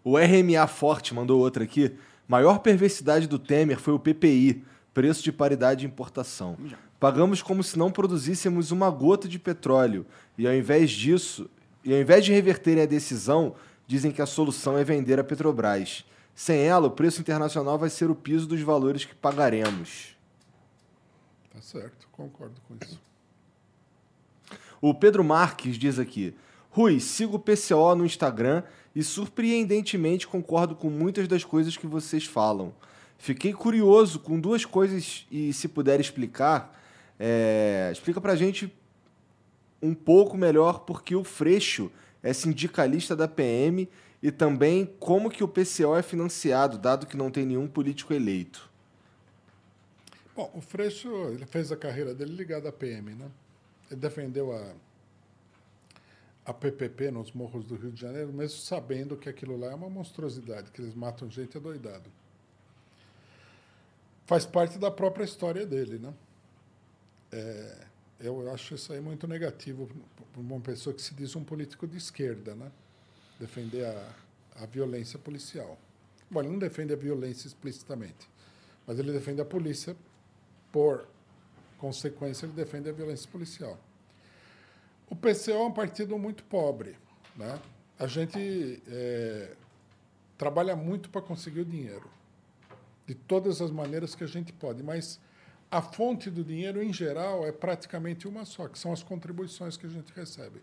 o 0.02 0.18
RMA 0.18 0.66
Forte 0.68 1.14
mandou 1.14 1.42
outra 1.42 1.66
aqui. 1.66 1.94
Maior 2.26 2.60
perversidade 2.60 3.28
do 3.28 3.38
Temer 3.38 3.78
foi 3.78 3.94
o 3.94 4.00
PPI, 4.00 4.64
preço 4.94 5.22
de 5.22 5.34
paridade 5.34 5.82
de 5.82 5.88
importação. 5.88 6.56
Pagamos 7.02 7.42
como 7.42 7.62
se 7.62 7.78
não 7.78 7.92
produzíssemos 7.92 8.72
uma 8.72 8.90
gota 8.90 9.28
de 9.28 9.38
petróleo. 9.38 10.06
E 10.38 10.48
ao 10.48 10.54
invés 10.54 10.90
disso, 10.90 11.50
e 11.84 11.94
ao 11.94 12.00
invés 12.00 12.24
de 12.24 12.32
reverterem 12.32 12.84
a 12.84 12.88
decisão, 12.88 13.56
dizem 13.86 14.10
que 14.10 14.22
a 14.22 14.26
solução 14.26 14.78
é 14.78 14.86
vender 14.86 15.20
a 15.20 15.24
Petrobras. 15.26 16.06
Sem 16.40 16.62
ela, 16.62 16.88
o 16.88 16.92
preço 16.92 17.20
internacional 17.20 17.78
vai 17.78 17.90
ser 17.90 18.10
o 18.10 18.16
piso 18.16 18.48
dos 18.48 18.62
valores 18.62 19.04
que 19.04 19.14
pagaremos. 19.14 20.16
Tá 21.54 21.62
certo, 21.62 22.08
concordo 22.14 22.56
com 22.66 22.78
isso. 22.82 22.98
O 24.80 24.94
Pedro 24.94 25.22
Marques 25.22 25.78
diz 25.78 26.00
aqui: 26.00 26.34
Rui, 26.70 27.02
sigo 27.02 27.36
o 27.36 27.40
PCO 27.40 27.94
no 27.94 28.06
Instagram 28.06 28.64
e 28.96 29.04
surpreendentemente 29.04 30.26
concordo 30.26 30.78
com 30.78 30.90
muitas 30.90 31.28
das 31.28 31.44
coisas 31.44 31.76
que 31.76 31.86
vocês 31.86 32.24
falam. 32.24 32.74
Fiquei 33.18 33.52
curioso 33.52 34.18
com 34.18 34.40
duas 34.40 34.64
coisas 34.64 35.28
e 35.30 35.52
se 35.52 35.68
puder 35.68 36.00
explicar, 36.00 36.74
é... 37.20 37.90
explica 37.92 38.22
pra 38.22 38.38
gente 38.38 38.74
um 39.82 39.94
pouco 39.94 40.38
melhor 40.38 40.86
porque 40.86 41.18
o 41.18 41.24
Freixo 41.26 41.92
é 42.24 42.32
sindicalista 42.32 43.14
da 43.14 43.28
PM 43.28 43.90
e 44.22 44.32
também 44.32 44.86
como 45.00 45.30
que 45.30 45.44
o 45.44 45.48
PCO 45.48 45.96
é 45.96 46.02
financiado, 46.02 46.78
dado 46.78 47.08
que 47.08 47.16
não 47.16 47.32
tem 47.32 47.46
nenhum 47.46 47.68
político 47.68 48.14
eleito. 48.14 48.70
Bom, 50.36 50.52
o 50.54 50.62
Freixo 50.62 51.10
ele 51.30 51.46
fez 51.46 51.72
a 51.72 51.78
carreira 51.78 52.14
dele 52.14 52.36
ligada 52.36 52.70
à 52.70 52.72
PM, 52.72 53.14
né? 53.14 53.30
Ele 53.90 54.00
defendeu 54.00 54.52
a, 54.54 54.74
a 56.46 56.54
PPP 56.54 57.12
nos 57.12 57.32
morros 57.32 57.66
do 57.66 57.76
Rio 57.76 57.92
de 57.92 58.00
Janeiro, 58.00 58.32
mesmo 58.32 58.60
sabendo 58.60 59.18
que 59.18 59.30
aquilo 59.30 59.58
lá 59.58 59.72
é 59.72 59.76
uma 59.76 59.90
monstruosidade, 59.90 60.72
que 60.72 60.82
eles 60.82 60.94
matam 60.94 61.30
gente 61.30 61.58
adoidado. 61.58 62.10
Faz 64.26 64.46
parte 64.46 64.78
da 64.78 64.92
própria 64.92 65.24
história 65.24 65.66
dele, 65.66 65.98
né? 65.98 66.14
É, 67.32 67.86
eu 68.20 68.52
acho 68.52 68.76
isso 68.76 68.94
aí 68.94 69.00
muito 69.00 69.28
negativo 69.28 69.90
para 70.32 70.42
uma 70.42 70.60
pessoa 70.60 70.94
que 70.94 71.02
se 71.02 71.14
diz 71.14 71.36
um 71.36 71.44
político 71.44 71.88
de 71.88 71.98
esquerda, 71.98 72.54
né? 72.54 72.72
Defender 73.40 73.86
a, 73.86 74.64
a 74.64 74.66
violência 74.66 75.18
policial. 75.18 75.78
Bom, 76.30 76.42
ele 76.42 76.50
não 76.50 76.60
defende 76.60 76.94
a 76.94 76.96
violência 76.96 77.48
explicitamente, 77.48 78.30
mas 78.86 79.00
ele 79.00 79.12
defende 79.12 79.42
a 79.42 79.46
polícia 79.46 79.96
por 80.72 81.08
consequência, 81.80 82.46
ele 82.46 82.54
defende 82.54 82.90
a 82.90 82.92
violência 82.92 83.30
policial. 83.32 83.80
O 85.10 85.16
PCO 85.16 85.52
é 85.52 85.64
um 85.64 85.72
partido 85.72 86.18
muito 86.20 86.44
pobre. 86.44 86.96
Né? 87.36 87.60
A 87.98 88.06
gente 88.06 88.84
é, 88.88 89.56
trabalha 90.38 90.76
muito 90.76 91.10
para 91.10 91.22
conseguir 91.22 91.62
o 91.62 91.66
dinheiro, 91.66 92.10
de 93.08 93.16
todas 93.16 93.62
as 93.62 93.72
maneiras 93.72 94.14
que 94.14 94.24
a 94.24 94.28
gente 94.28 94.54
pode, 94.54 94.84
mas 94.84 95.20
a 95.72 95.82
fonte 95.82 96.30
do 96.30 96.44
dinheiro, 96.44 96.82
em 96.82 96.94
geral, 96.94 97.46
é 97.46 97.52
praticamente 97.52 98.28
uma 98.28 98.46
só, 98.46 98.68
que 98.68 98.78
são 98.78 98.92
as 98.92 99.02
contribuições 99.02 99.78
que 99.78 99.88
a 99.88 99.90
gente 99.90 100.12
recebe. 100.14 100.62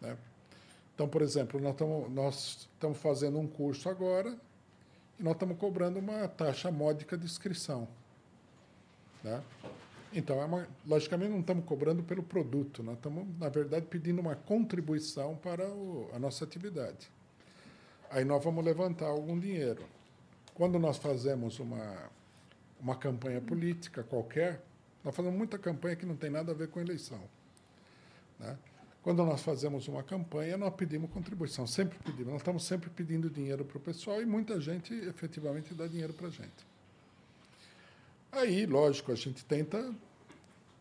Né? 0.00 0.16
Então, 0.98 1.08
por 1.08 1.22
exemplo, 1.22 1.60
nós 1.60 1.74
estamos, 1.74 2.12
nós 2.12 2.96
fazendo 3.00 3.38
um 3.38 3.46
curso 3.46 3.88
agora 3.88 4.36
e 5.16 5.22
nós 5.22 5.34
estamos 5.34 5.56
cobrando 5.56 6.00
uma 6.00 6.26
taxa 6.26 6.72
módica 6.72 7.16
de 7.16 7.24
inscrição. 7.24 7.86
Né? 9.22 9.40
Então, 10.12 10.42
é 10.42 10.44
uma, 10.44 10.66
logicamente, 10.84 11.30
não 11.30 11.38
estamos 11.38 11.64
cobrando 11.66 12.02
pelo 12.02 12.20
produto, 12.20 12.82
nós 12.82 12.96
estamos, 12.96 13.28
na 13.38 13.48
verdade, 13.48 13.86
pedindo 13.86 14.20
uma 14.20 14.34
contribuição 14.34 15.36
para 15.36 15.68
o, 15.68 16.10
a 16.12 16.18
nossa 16.18 16.44
atividade. 16.44 17.08
Aí 18.10 18.24
nós 18.24 18.42
vamos 18.42 18.64
levantar 18.64 19.06
algum 19.06 19.38
dinheiro. 19.38 19.84
Quando 20.52 20.80
nós 20.80 20.96
fazemos 20.96 21.60
uma, 21.60 22.10
uma 22.80 22.96
campanha 22.96 23.40
política 23.40 24.02
qualquer, 24.02 24.64
nós 25.04 25.14
fazemos 25.14 25.38
muita 25.38 25.58
campanha 25.58 25.94
que 25.94 26.04
não 26.04 26.16
tem 26.16 26.28
nada 26.28 26.50
a 26.50 26.54
ver 26.56 26.66
com 26.66 26.80
eleição. 26.80 27.20
Né? 28.40 28.58
Quando 29.08 29.24
nós 29.24 29.40
fazemos 29.40 29.88
uma 29.88 30.02
campanha, 30.02 30.58
nós 30.58 30.74
pedimos 30.74 31.10
contribuição, 31.10 31.66
sempre 31.66 31.98
pedimos. 32.04 32.30
Nós 32.30 32.42
estamos 32.42 32.62
sempre 32.62 32.90
pedindo 32.90 33.30
dinheiro 33.30 33.64
para 33.64 33.78
o 33.78 33.80
pessoal 33.80 34.20
e 34.20 34.26
muita 34.26 34.60
gente 34.60 34.92
efetivamente 34.92 35.72
dá 35.72 35.86
dinheiro 35.86 36.12
para 36.12 36.26
a 36.26 36.30
gente. 36.30 36.66
Aí, 38.30 38.66
lógico, 38.66 39.10
a 39.10 39.14
gente 39.14 39.42
tenta 39.46 39.94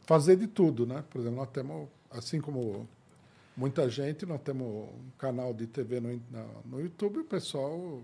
fazer 0.02 0.36
de 0.36 0.46
tudo, 0.46 0.86
né? 0.86 1.06
Por 1.10 1.22
exemplo, 1.22 1.38
nós 1.38 1.50
temos, 1.52 1.88
assim 2.12 2.42
como 2.42 2.86
muita 3.56 3.90
gente, 3.90 4.26
nós 4.26 4.42
temos 4.42 4.68
um 4.68 5.10
canal 5.18 5.54
de 5.54 5.66
TV 5.66 6.02
no, 6.02 6.22
no 6.66 6.82
YouTube, 6.82 7.20
o 7.20 7.24
pessoal 7.24 8.02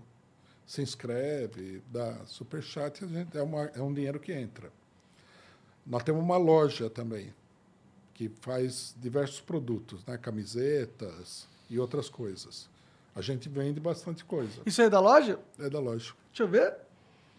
se 0.66 0.80
inscreve, 0.80 1.82
dá 1.92 2.24
superchat, 2.24 3.04
a 3.04 3.08
gente, 3.08 3.36
é, 3.36 3.42
uma, 3.42 3.64
é 3.74 3.82
um 3.82 3.92
dinheiro 3.92 4.18
que 4.18 4.32
entra. 4.32 4.72
Nós 5.86 6.02
temos 6.02 6.22
uma 6.22 6.38
loja 6.38 6.88
também, 6.88 7.30
que 8.14 8.30
faz 8.40 8.94
diversos 8.96 9.40
produtos, 9.40 10.04
né? 10.06 10.16
camisetas 10.16 11.46
e 11.68 11.78
outras 11.78 12.08
coisas. 12.08 12.68
A 13.14 13.20
gente 13.20 13.48
vende 13.48 13.80
bastante 13.80 14.24
coisa. 14.24 14.60
Isso 14.64 14.80
é 14.80 14.88
da 14.88 15.00
loja? 15.00 15.38
É 15.58 15.68
da 15.68 15.80
loja. 15.80 16.12
Deixa 16.30 16.42
eu 16.42 16.48
ver. 16.48 16.74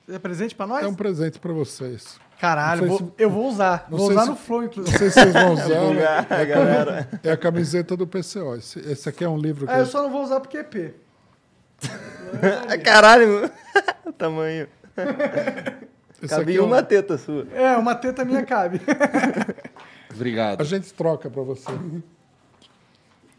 É 0.07 0.19
presente 0.19 0.53
pra 0.53 0.67
nós? 0.67 0.83
É 0.83 0.87
um 0.87 0.93
presente 0.93 1.39
pra 1.39 1.51
vocês. 1.51 2.19
Caralho, 2.39 2.87
vou, 2.87 2.97
se... 2.97 3.11
eu 3.17 3.29
vou 3.29 3.47
usar. 3.47 3.87
Não 3.89 3.97
vou 3.97 4.09
usar 4.11 4.23
se... 4.23 4.29
no 4.29 4.35
Flow, 4.35 4.63
inclusive. 4.63 4.91
Não 4.91 4.99
sei 4.99 5.09
se 5.09 5.19
vocês 5.19 5.33
vão 5.33 5.53
usar. 5.55 5.67
né? 5.67 6.27
é, 6.29 6.41
a 6.41 6.45
galera. 6.45 7.09
é 7.23 7.31
a 7.31 7.37
camiseta 7.37 7.97
do 7.97 8.05
PCO. 8.05 8.55
Esse, 8.55 8.79
esse 8.79 9.09
aqui 9.09 9.23
é 9.23 9.29
um 9.29 9.37
livro 9.37 9.65
que. 9.65 9.73
É, 9.73 9.79
eu 9.79 9.85
só 9.85 10.03
não 10.03 10.11
vou 10.11 10.23
usar 10.23 10.39
porque 10.39 10.57
é 10.57 10.63
P. 10.63 10.93
Caralho, 12.83 13.51
o 14.05 14.11
tamanho. 14.13 14.67
Esse 16.21 16.35
cabe 16.35 16.55
é 16.55 16.61
uma 16.61 16.79
um... 16.79 16.83
teta 16.83 17.17
sua. 17.17 17.47
É, 17.53 17.75
uma 17.75 17.95
teta 17.95 18.23
minha 18.23 18.43
cabe. 18.43 18.79
Obrigado. 20.15 20.61
A 20.61 20.63
gente 20.63 20.93
troca 20.93 21.29
pra 21.29 21.43
você. 21.43 21.71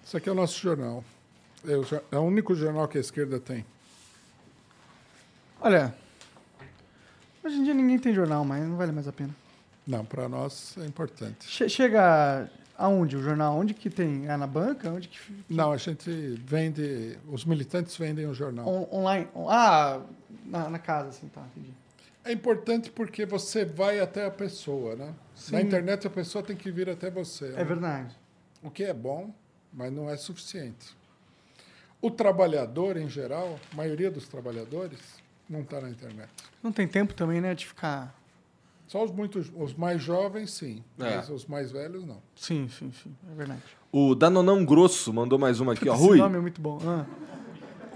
Isso 0.05 0.16
aqui 0.16 0.28
é 0.28 0.32
o 0.32 0.34
nosso 0.34 0.58
jornal. 0.60 1.02
É 2.12 2.16
o 2.16 2.22
único 2.22 2.55
jornal 2.55 2.86
que 2.86 2.98
a 2.98 3.00
esquerda 3.00 3.40
tem. 3.40 3.64
Olha, 5.60 5.94
Hoje 7.46 7.58
em 7.58 7.62
dia 7.62 7.74
ninguém 7.74 7.96
tem 7.96 8.12
jornal, 8.12 8.44
mas 8.44 8.66
não 8.66 8.76
vale 8.76 8.90
mais 8.90 9.06
a 9.06 9.12
pena. 9.12 9.30
Não, 9.86 10.05
para 10.05 10.28
nós 10.28 10.76
é 10.78 10.84
importante. 10.84 11.46
Che 11.46 11.68
chega 11.68 12.50
aonde 12.76 13.16
o 13.16 13.22
jornal? 13.22 13.56
Onde 13.56 13.72
que 13.72 13.88
tem? 13.88 14.26
É 14.26 14.36
na 14.36 14.48
banca? 14.48 14.90
Onde 14.90 15.06
que... 15.06 15.16
Não, 15.48 15.70
a 15.70 15.76
gente 15.76 16.10
vende. 16.44 17.16
Os 17.30 17.44
militantes 17.44 17.96
vendem 17.96 18.26
o 18.26 18.34
jornal. 18.34 18.66
On 18.66 18.88
online? 18.98 19.28
Ah, 19.48 20.00
na, 20.44 20.68
na, 20.70 20.78
casa, 20.80 21.10
assim, 21.10 21.28
tá, 21.28 21.40
entendi. 21.55 21.72
É 22.26 22.32
importante 22.32 22.90
porque 22.90 23.24
você 23.24 23.64
vai 23.64 24.00
até 24.00 24.26
a 24.26 24.30
pessoa, 24.30 24.96
né? 24.96 25.14
Na 25.50 25.60
internet 25.60 26.06
a 26.06 26.10
pessoa 26.10 26.42
tem 26.42 26.56
que 26.56 26.70
vir 26.70 26.90
até 26.90 27.10
você. 27.10 27.48
né? 27.50 27.60
É 27.60 27.64
verdade. 27.64 28.16
O 28.62 28.70
que 28.70 28.82
é 28.82 28.92
bom, 28.92 29.32
mas 29.72 29.92
não 29.92 30.10
é 30.10 30.16
suficiente. 30.16 30.96
O 32.02 32.10
trabalhador, 32.10 32.96
em 32.96 33.08
geral, 33.08 33.58
a 33.72 33.76
maioria 33.76 34.10
dos 34.10 34.26
trabalhadores, 34.28 34.98
não 35.48 35.60
está 35.60 35.80
na 35.80 35.88
internet. 35.88 36.28
Não 36.62 36.72
tem 36.72 36.88
tempo 36.88 37.14
também, 37.14 37.40
né, 37.40 37.55
de 37.55 37.66
ficar... 37.66 38.14
Só 38.88 39.05
os, 39.05 39.10
muitos, 39.10 39.50
os 39.56 39.74
mais 39.74 40.00
jovens, 40.00 40.52
sim. 40.52 40.82
É. 40.98 41.16
Mas 41.16 41.28
os 41.28 41.46
mais 41.46 41.72
velhos, 41.72 42.05
não. 42.05 42.22
Sim, 42.36 42.68
sim, 42.68 42.92
sim. 42.92 43.14
É 43.32 43.34
verdade. 43.34 43.62
O 43.90 44.14
Danonão 44.14 44.64
Grosso 44.64 45.12
mandou 45.12 45.38
mais 45.38 45.58
uma 45.58 45.72
aqui, 45.72 45.88
ó. 45.88 45.94
Esse 45.94 46.02
Rui, 46.05 46.18
nome 46.18 46.36
é 46.36 46.40
muito 46.40 46.60
bom. 46.60 46.78
Ah. 46.84 47.05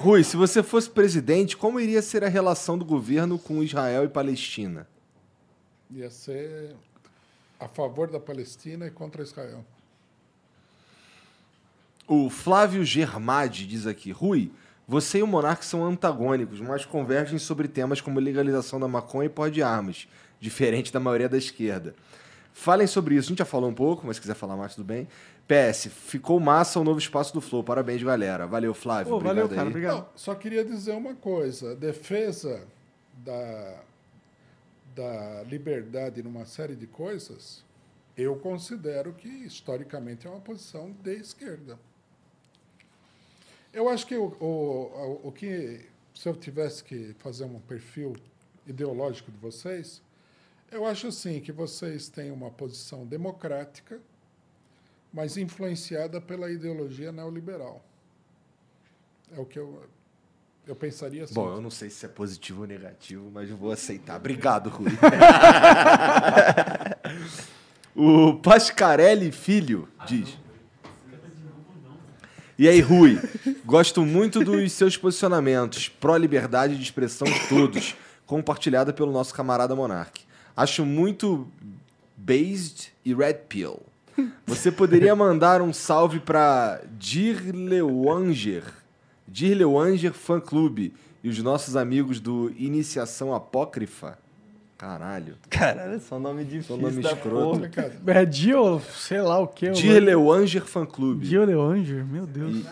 Rui, 0.00 0.24
se 0.24 0.34
você 0.34 0.62
fosse 0.62 0.88
presidente, 0.88 1.58
como 1.58 1.78
iria 1.78 2.00
ser 2.00 2.24
a 2.24 2.28
relação 2.28 2.78
do 2.78 2.86
governo 2.86 3.38
com 3.38 3.62
Israel 3.62 4.02
e 4.02 4.08
Palestina? 4.08 4.88
Ia 5.90 6.08
ser 6.08 6.74
a 7.60 7.68
favor 7.68 8.10
da 8.10 8.18
Palestina 8.18 8.86
e 8.86 8.90
contra 8.90 9.22
Israel. 9.22 9.62
O 12.08 12.30
Flávio 12.30 12.82
Germadi 12.82 13.66
diz 13.66 13.86
aqui: 13.86 14.10
Rui, 14.10 14.50
você 14.88 15.18
e 15.18 15.22
o 15.22 15.26
Monark 15.26 15.62
são 15.62 15.84
antagônicos, 15.84 16.60
mas 16.60 16.86
convergem 16.86 17.38
sobre 17.38 17.68
temas 17.68 18.00
como 18.00 18.18
legalização 18.18 18.80
da 18.80 18.88
maconha 18.88 19.26
e 19.26 19.28
porte 19.28 19.56
de 19.56 19.62
armas, 19.62 20.08
diferente 20.40 20.90
da 20.90 20.98
maioria 20.98 21.28
da 21.28 21.36
esquerda. 21.36 21.94
Falem 22.52 22.86
sobre 22.86 23.14
isso. 23.14 23.28
A 23.28 23.30
gente 23.30 23.38
já 23.38 23.44
falou 23.44 23.70
um 23.70 23.74
pouco, 23.74 24.06
mas 24.06 24.16
se 24.16 24.20
quiser 24.20 24.34
falar 24.34 24.56
mais, 24.56 24.74
tudo 24.74 24.84
bem. 24.84 25.08
PS, 25.46 25.86
ficou 25.86 26.38
massa 26.38 26.78
o 26.78 26.84
novo 26.84 26.98
espaço 26.98 27.32
do 27.32 27.40
Flow. 27.40 27.64
Parabéns, 27.64 28.02
galera. 28.02 28.46
Valeu, 28.46 28.72
Flávio. 28.72 29.10
Pô, 29.10 29.16
Obrigado 29.16 29.36
valeu, 29.36 29.48
cara. 29.48 29.62
aí. 29.62 29.68
Obrigado. 29.68 29.96
Não, 29.96 30.06
só 30.14 30.34
queria 30.34 30.64
dizer 30.64 30.92
uma 30.92 31.14
coisa. 31.14 31.72
A 31.72 31.74
defesa 31.74 32.62
da, 33.24 33.82
da 34.94 35.42
liberdade 35.44 36.22
numa 36.22 36.44
série 36.44 36.76
de 36.76 36.86
coisas, 36.86 37.64
eu 38.16 38.36
considero 38.36 39.12
que, 39.12 39.28
historicamente, 39.28 40.26
é 40.26 40.30
uma 40.30 40.40
posição 40.40 40.92
de 41.02 41.14
esquerda. 41.14 41.78
Eu 43.72 43.88
acho 43.88 44.06
que 44.06 44.16
o, 44.16 44.36
o, 44.40 45.20
o, 45.24 45.28
o 45.28 45.32
que, 45.32 45.86
se 46.14 46.28
eu 46.28 46.34
tivesse 46.34 46.82
que 46.82 47.14
fazer 47.18 47.44
um 47.44 47.60
perfil 47.60 48.14
ideológico 48.66 49.30
de 49.30 49.38
vocês, 49.38 50.02
eu 50.70 50.86
acho 50.86 51.08
assim 51.08 51.40
que 51.40 51.52
vocês 51.52 52.08
têm 52.08 52.30
uma 52.30 52.50
posição 52.50 53.04
democrática, 53.04 54.00
mas 55.12 55.36
influenciada 55.36 56.20
pela 56.20 56.50
ideologia 56.50 57.10
neoliberal. 57.10 57.84
É 59.36 59.40
o 59.40 59.44
que 59.44 59.58
eu, 59.58 59.82
eu 60.66 60.76
pensaria 60.76 61.24
assim. 61.24 61.34
Bom, 61.34 61.52
eu 61.52 61.60
não 61.60 61.70
sei 61.70 61.90
se 61.90 62.06
é 62.06 62.08
positivo 62.08 62.62
ou 62.62 62.66
negativo, 62.66 63.30
mas 63.32 63.50
eu 63.50 63.56
vou 63.56 63.72
aceitar. 63.72 64.16
Obrigado, 64.16 64.70
Rui. 64.70 64.90
o 67.94 68.36
Pascarelli 68.36 69.32
Filho 69.32 69.88
diz. 70.06 70.38
E 72.56 72.68
aí, 72.68 72.80
Rui, 72.80 73.18
gosto 73.64 74.04
muito 74.04 74.44
dos 74.44 74.72
seus 74.72 74.96
posicionamentos 74.96 75.88
pró-liberdade 75.88 76.76
de 76.76 76.82
expressão 76.82 77.26
de 77.26 77.48
todos, 77.48 77.96
compartilhada 78.26 78.92
pelo 78.92 79.10
nosso 79.10 79.34
camarada 79.34 79.74
Monark. 79.74 80.29
Acho 80.56 80.84
muito 80.84 81.46
based 82.16 82.92
e 83.04 83.14
red 83.14 83.34
pill. 83.48 83.80
Você 84.46 84.70
poderia 84.70 85.14
mandar 85.16 85.62
um 85.62 85.72
salve 85.72 86.20
para 86.20 86.82
Dirlewanger, 86.98 88.64
Dirlewanger 89.26 90.12
Fã 90.12 90.40
Clube 90.40 90.92
e 91.22 91.28
os 91.28 91.42
nossos 91.42 91.76
amigos 91.76 92.20
do 92.20 92.52
Iniciação 92.58 93.34
Apócrifa? 93.34 94.18
Caralho. 94.76 95.36
Caralho, 95.50 95.94
é 95.94 95.98
só 95.98 96.18
nome 96.18 96.44
difícil 96.44 96.76
nome 96.78 97.02
da 97.02 97.12
escroto. 97.12 97.36
porra. 97.36 97.52
Complicado. 97.52 97.92
É 98.08 98.24
Dio, 98.24 98.80
sei 98.94 99.20
lá 99.20 99.38
o 99.38 99.46
que. 99.46 99.70
Dirlewanger 99.70 100.64
Fã 100.64 100.86
Clube. 100.86 101.26
Dio 101.26 101.44
Leanger, 101.44 102.04
meu 102.04 102.26
Deus. 102.26 102.56
E- 102.56 102.66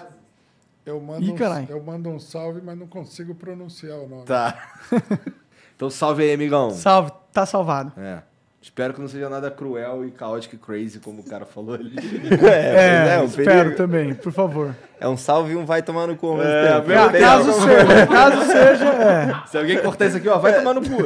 Eu 0.87 0.99
mando, 1.03 1.23
Ih, 1.23 1.33
um, 1.33 1.67
eu 1.69 1.83
mando 1.83 2.09
um 2.09 2.19
salve, 2.19 2.63
mas 2.65 2.79
não 2.79 2.87
consigo 2.87 3.35
pronunciar 3.35 3.99
o 3.99 4.09
nome. 4.09 4.25
Tá. 4.25 4.81
Então 5.77 5.89
salve 5.89 6.25
aí, 6.25 6.33
amigão. 6.35 6.73
Salve, 6.73 7.13
tá 7.41 7.47
salvado. 7.47 7.93
É. 7.97 8.23
Espero 8.61 8.93
que 8.93 9.01
não 9.01 9.07
seja 9.09 9.29
nada 9.29 9.51
cruel 9.51 10.05
e 10.05 10.11
caótico 10.11 10.57
e 10.57 10.59
crazy, 10.59 10.99
como 10.99 11.21
o 11.21 11.25
cara 11.25 11.47
falou 11.47 11.75
ali. 11.75 11.95
É, 12.43 13.15
é, 13.15 13.21
um 13.21 13.25
espero 13.27 13.47
perigo. 13.47 13.77
também, 13.77 14.15
por 14.15 14.33
favor. 14.33 14.75
É 15.01 15.09
um 15.09 15.17
salve 15.17 15.53
e 15.53 15.57
um 15.57 15.65
vai 15.65 15.81
tomar 15.81 16.09
no 16.09 16.17
cu. 16.17 16.41
É, 16.43 16.81
tempo. 16.81 16.89
Deus. 16.89 17.25
caso 17.25 17.53
seja, 17.63 18.07
caso 18.07 18.47
seja, 18.47 18.85
é. 18.85 19.47
Se 19.47 19.57
alguém 19.57 19.81
cortar 19.81 20.07
isso 20.07 20.17
aqui, 20.17 20.29
ó, 20.29 20.39
vai 20.39 20.59
tomar 20.59 20.75
no 20.75 20.83
cu. 20.83 20.97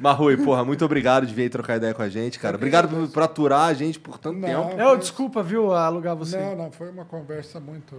Mas, 0.00 0.16
Rui, 0.16 0.38
porra, 0.38 0.64
muito 0.64 0.82
obrigado 0.82 1.26
de 1.26 1.34
vir 1.34 1.42
aí 1.42 1.50
trocar 1.50 1.76
ideia 1.76 1.92
com 1.92 2.02
a 2.02 2.08
gente, 2.08 2.38
cara. 2.38 2.56
Obrigado 2.56 2.88
por, 2.88 3.06
por 3.08 3.22
aturar 3.22 3.68
a 3.68 3.74
gente 3.74 4.00
por 4.00 4.16
tanto 4.16 4.38
Não. 4.38 4.48
tempo. 4.48 4.80
É, 4.80 4.86
ô, 4.86 4.96
desculpa, 4.96 5.42
viu, 5.42 5.74
alugar 5.74 6.16
você. 6.16 6.38
Não, 6.38 6.56
não, 6.56 6.72
foi 6.72 6.88
uma 6.88 7.04
conversa 7.04 7.60
muito 7.60 7.94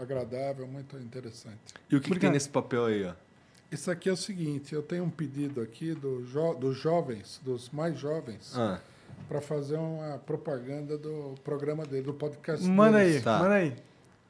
agradável, 0.00 0.66
muito 0.66 0.96
interessante. 0.96 1.58
E 1.90 1.96
o 1.96 2.00
que, 2.00 2.10
que 2.12 2.18
tem 2.18 2.30
nesse 2.30 2.48
papel 2.48 2.86
aí, 2.86 3.04
ó? 3.04 3.27
Isso 3.70 3.90
aqui 3.90 4.08
é 4.08 4.12
o 4.12 4.16
seguinte, 4.16 4.74
eu 4.74 4.82
tenho 4.82 5.04
um 5.04 5.10
pedido 5.10 5.60
aqui 5.60 5.92
do 5.94 6.22
jo- 6.24 6.54
dos 6.54 6.76
jovens, 6.78 7.38
dos 7.44 7.68
mais 7.70 7.98
jovens, 7.98 8.54
Ah, 8.56 8.80
para 9.28 9.40
fazer 9.42 9.76
uma 9.76 10.16
propaganda 10.18 10.96
do 10.96 11.34
programa 11.44 11.84
dele, 11.84 12.04
do 12.04 12.14
podcast 12.14 12.64
Manda 12.66 12.98
aí, 12.98 13.20
Tá. 13.20 13.38
manda 13.40 13.54
aí. 13.56 13.74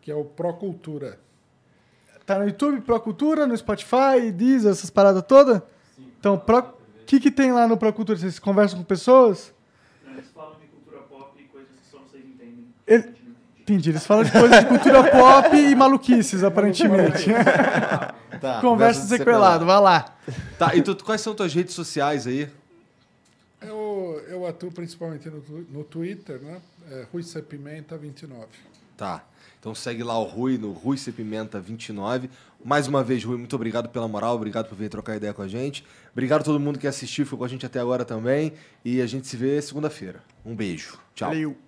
que 0.00 0.10
é 0.10 0.14
o 0.14 0.24
Procultura. 0.24 1.20
Tá 2.26 2.38
no 2.38 2.46
YouTube, 2.46 2.80
Procultura, 2.80 3.46
no 3.46 3.56
Spotify, 3.56 4.30
Deezer, 4.34 4.70
essas 4.72 4.90
paradas 4.90 5.22
todas? 5.26 5.62
Então, 6.18 6.36
Pro... 6.38 6.58
o 6.58 6.72
que, 7.06 7.20
que 7.20 7.30
tem 7.30 7.52
lá 7.52 7.66
no 7.68 7.76
Procultura? 7.76 8.18
Vocês 8.18 8.38
conversam 8.38 8.78
com 8.78 8.84
pessoas? 8.84 9.52
Eles 10.06 10.26
falam 10.32 10.58
de 10.58 10.66
cultura 10.66 10.98
pop 11.02 11.40
e 11.40 11.44
coisas 11.44 11.70
que 11.70 11.86
só 11.90 11.98
vocês 11.98 12.24
entendem. 12.24 12.66
Ele- 12.86 13.04
não. 13.24 13.36
Entendi, 13.60 13.90
eles 13.90 14.04
falam 14.06 14.24
de 14.24 14.32
coisas 14.32 14.60
de 14.60 14.66
cultura 14.66 15.04
pop 15.10 15.56
e 15.56 15.74
maluquices, 15.76 16.42
aparentemente. 16.42 17.26
tá. 18.40 18.60
Conversa 18.62 19.06
sequelado, 19.06 19.64
vai 19.64 19.80
lá. 19.80 20.16
Tá, 20.58 20.74
e 20.74 20.82
tu, 20.82 20.96
quais 21.04 21.20
são 21.20 21.34
tuas 21.34 21.54
redes 21.54 21.74
sociais 21.74 22.26
aí? 22.26 22.48
Eu, 23.60 24.22
eu 24.28 24.46
atuo 24.46 24.70
principalmente 24.70 25.28
no, 25.28 25.42
no 25.70 25.84
Twitter, 25.84 26.40
né? 26.40 26.60
É 26.90 27.06
Rui 27.12 27.22
C. 27.22 27.42
Pimenta 27.42 27.96
29. 27.96 28.46
Tá. 28.96 29.24
Então 29.60 29.74
segue 29.74 30.02
lá 30.02 30.18
o 30.18 30.24
Rui 30.24 30.56
no 30.56 30.72
Rui 30.72 30.96
C 30.96 31.12
Pimenta 31.12 31.60
29. 31.60 32.30
Mais 32.64 32.86
uma 32.86 33.02
vez, 33.02 33.24
Rui, 33.24 33.36
muito 33.36 33.54
obrigado 33.54 33.88
pela 33.88 34.08
moral, 34.08 34.34
obrigado 34.34 34.68
por 34.68 34.76
vir 34.76 34.88
trocar 34.88 35.16
ideia 35.16 35.32
com 35.32 35.42
a 35.42 35.48
gente. 35.48 35.84
Obrigado 36.12 36.40
a 36.40 36.44
todo 36.44 36.58
mundo 36.58 36.78
que 36.78 36.86
assistiu, 36.86 37.24
ficou 37.24 37.40
com 37.40 37.44
a 37.44 37.48
gente 37.48 37.66
até 37.66 37.80
agora 37.80 38.04
também. 38.04 38.52
E 38.84 39.00
a 39.00 39.06
gente 39.06 39.26
se 39.26 39.36
vê 39.36 39.60
segunda-feira. 39.60 40.22
Um 40.44 40.54
beijo. 40.54 40.98
Tchau. 41.14 41.28
Valeu. 41.28 41.67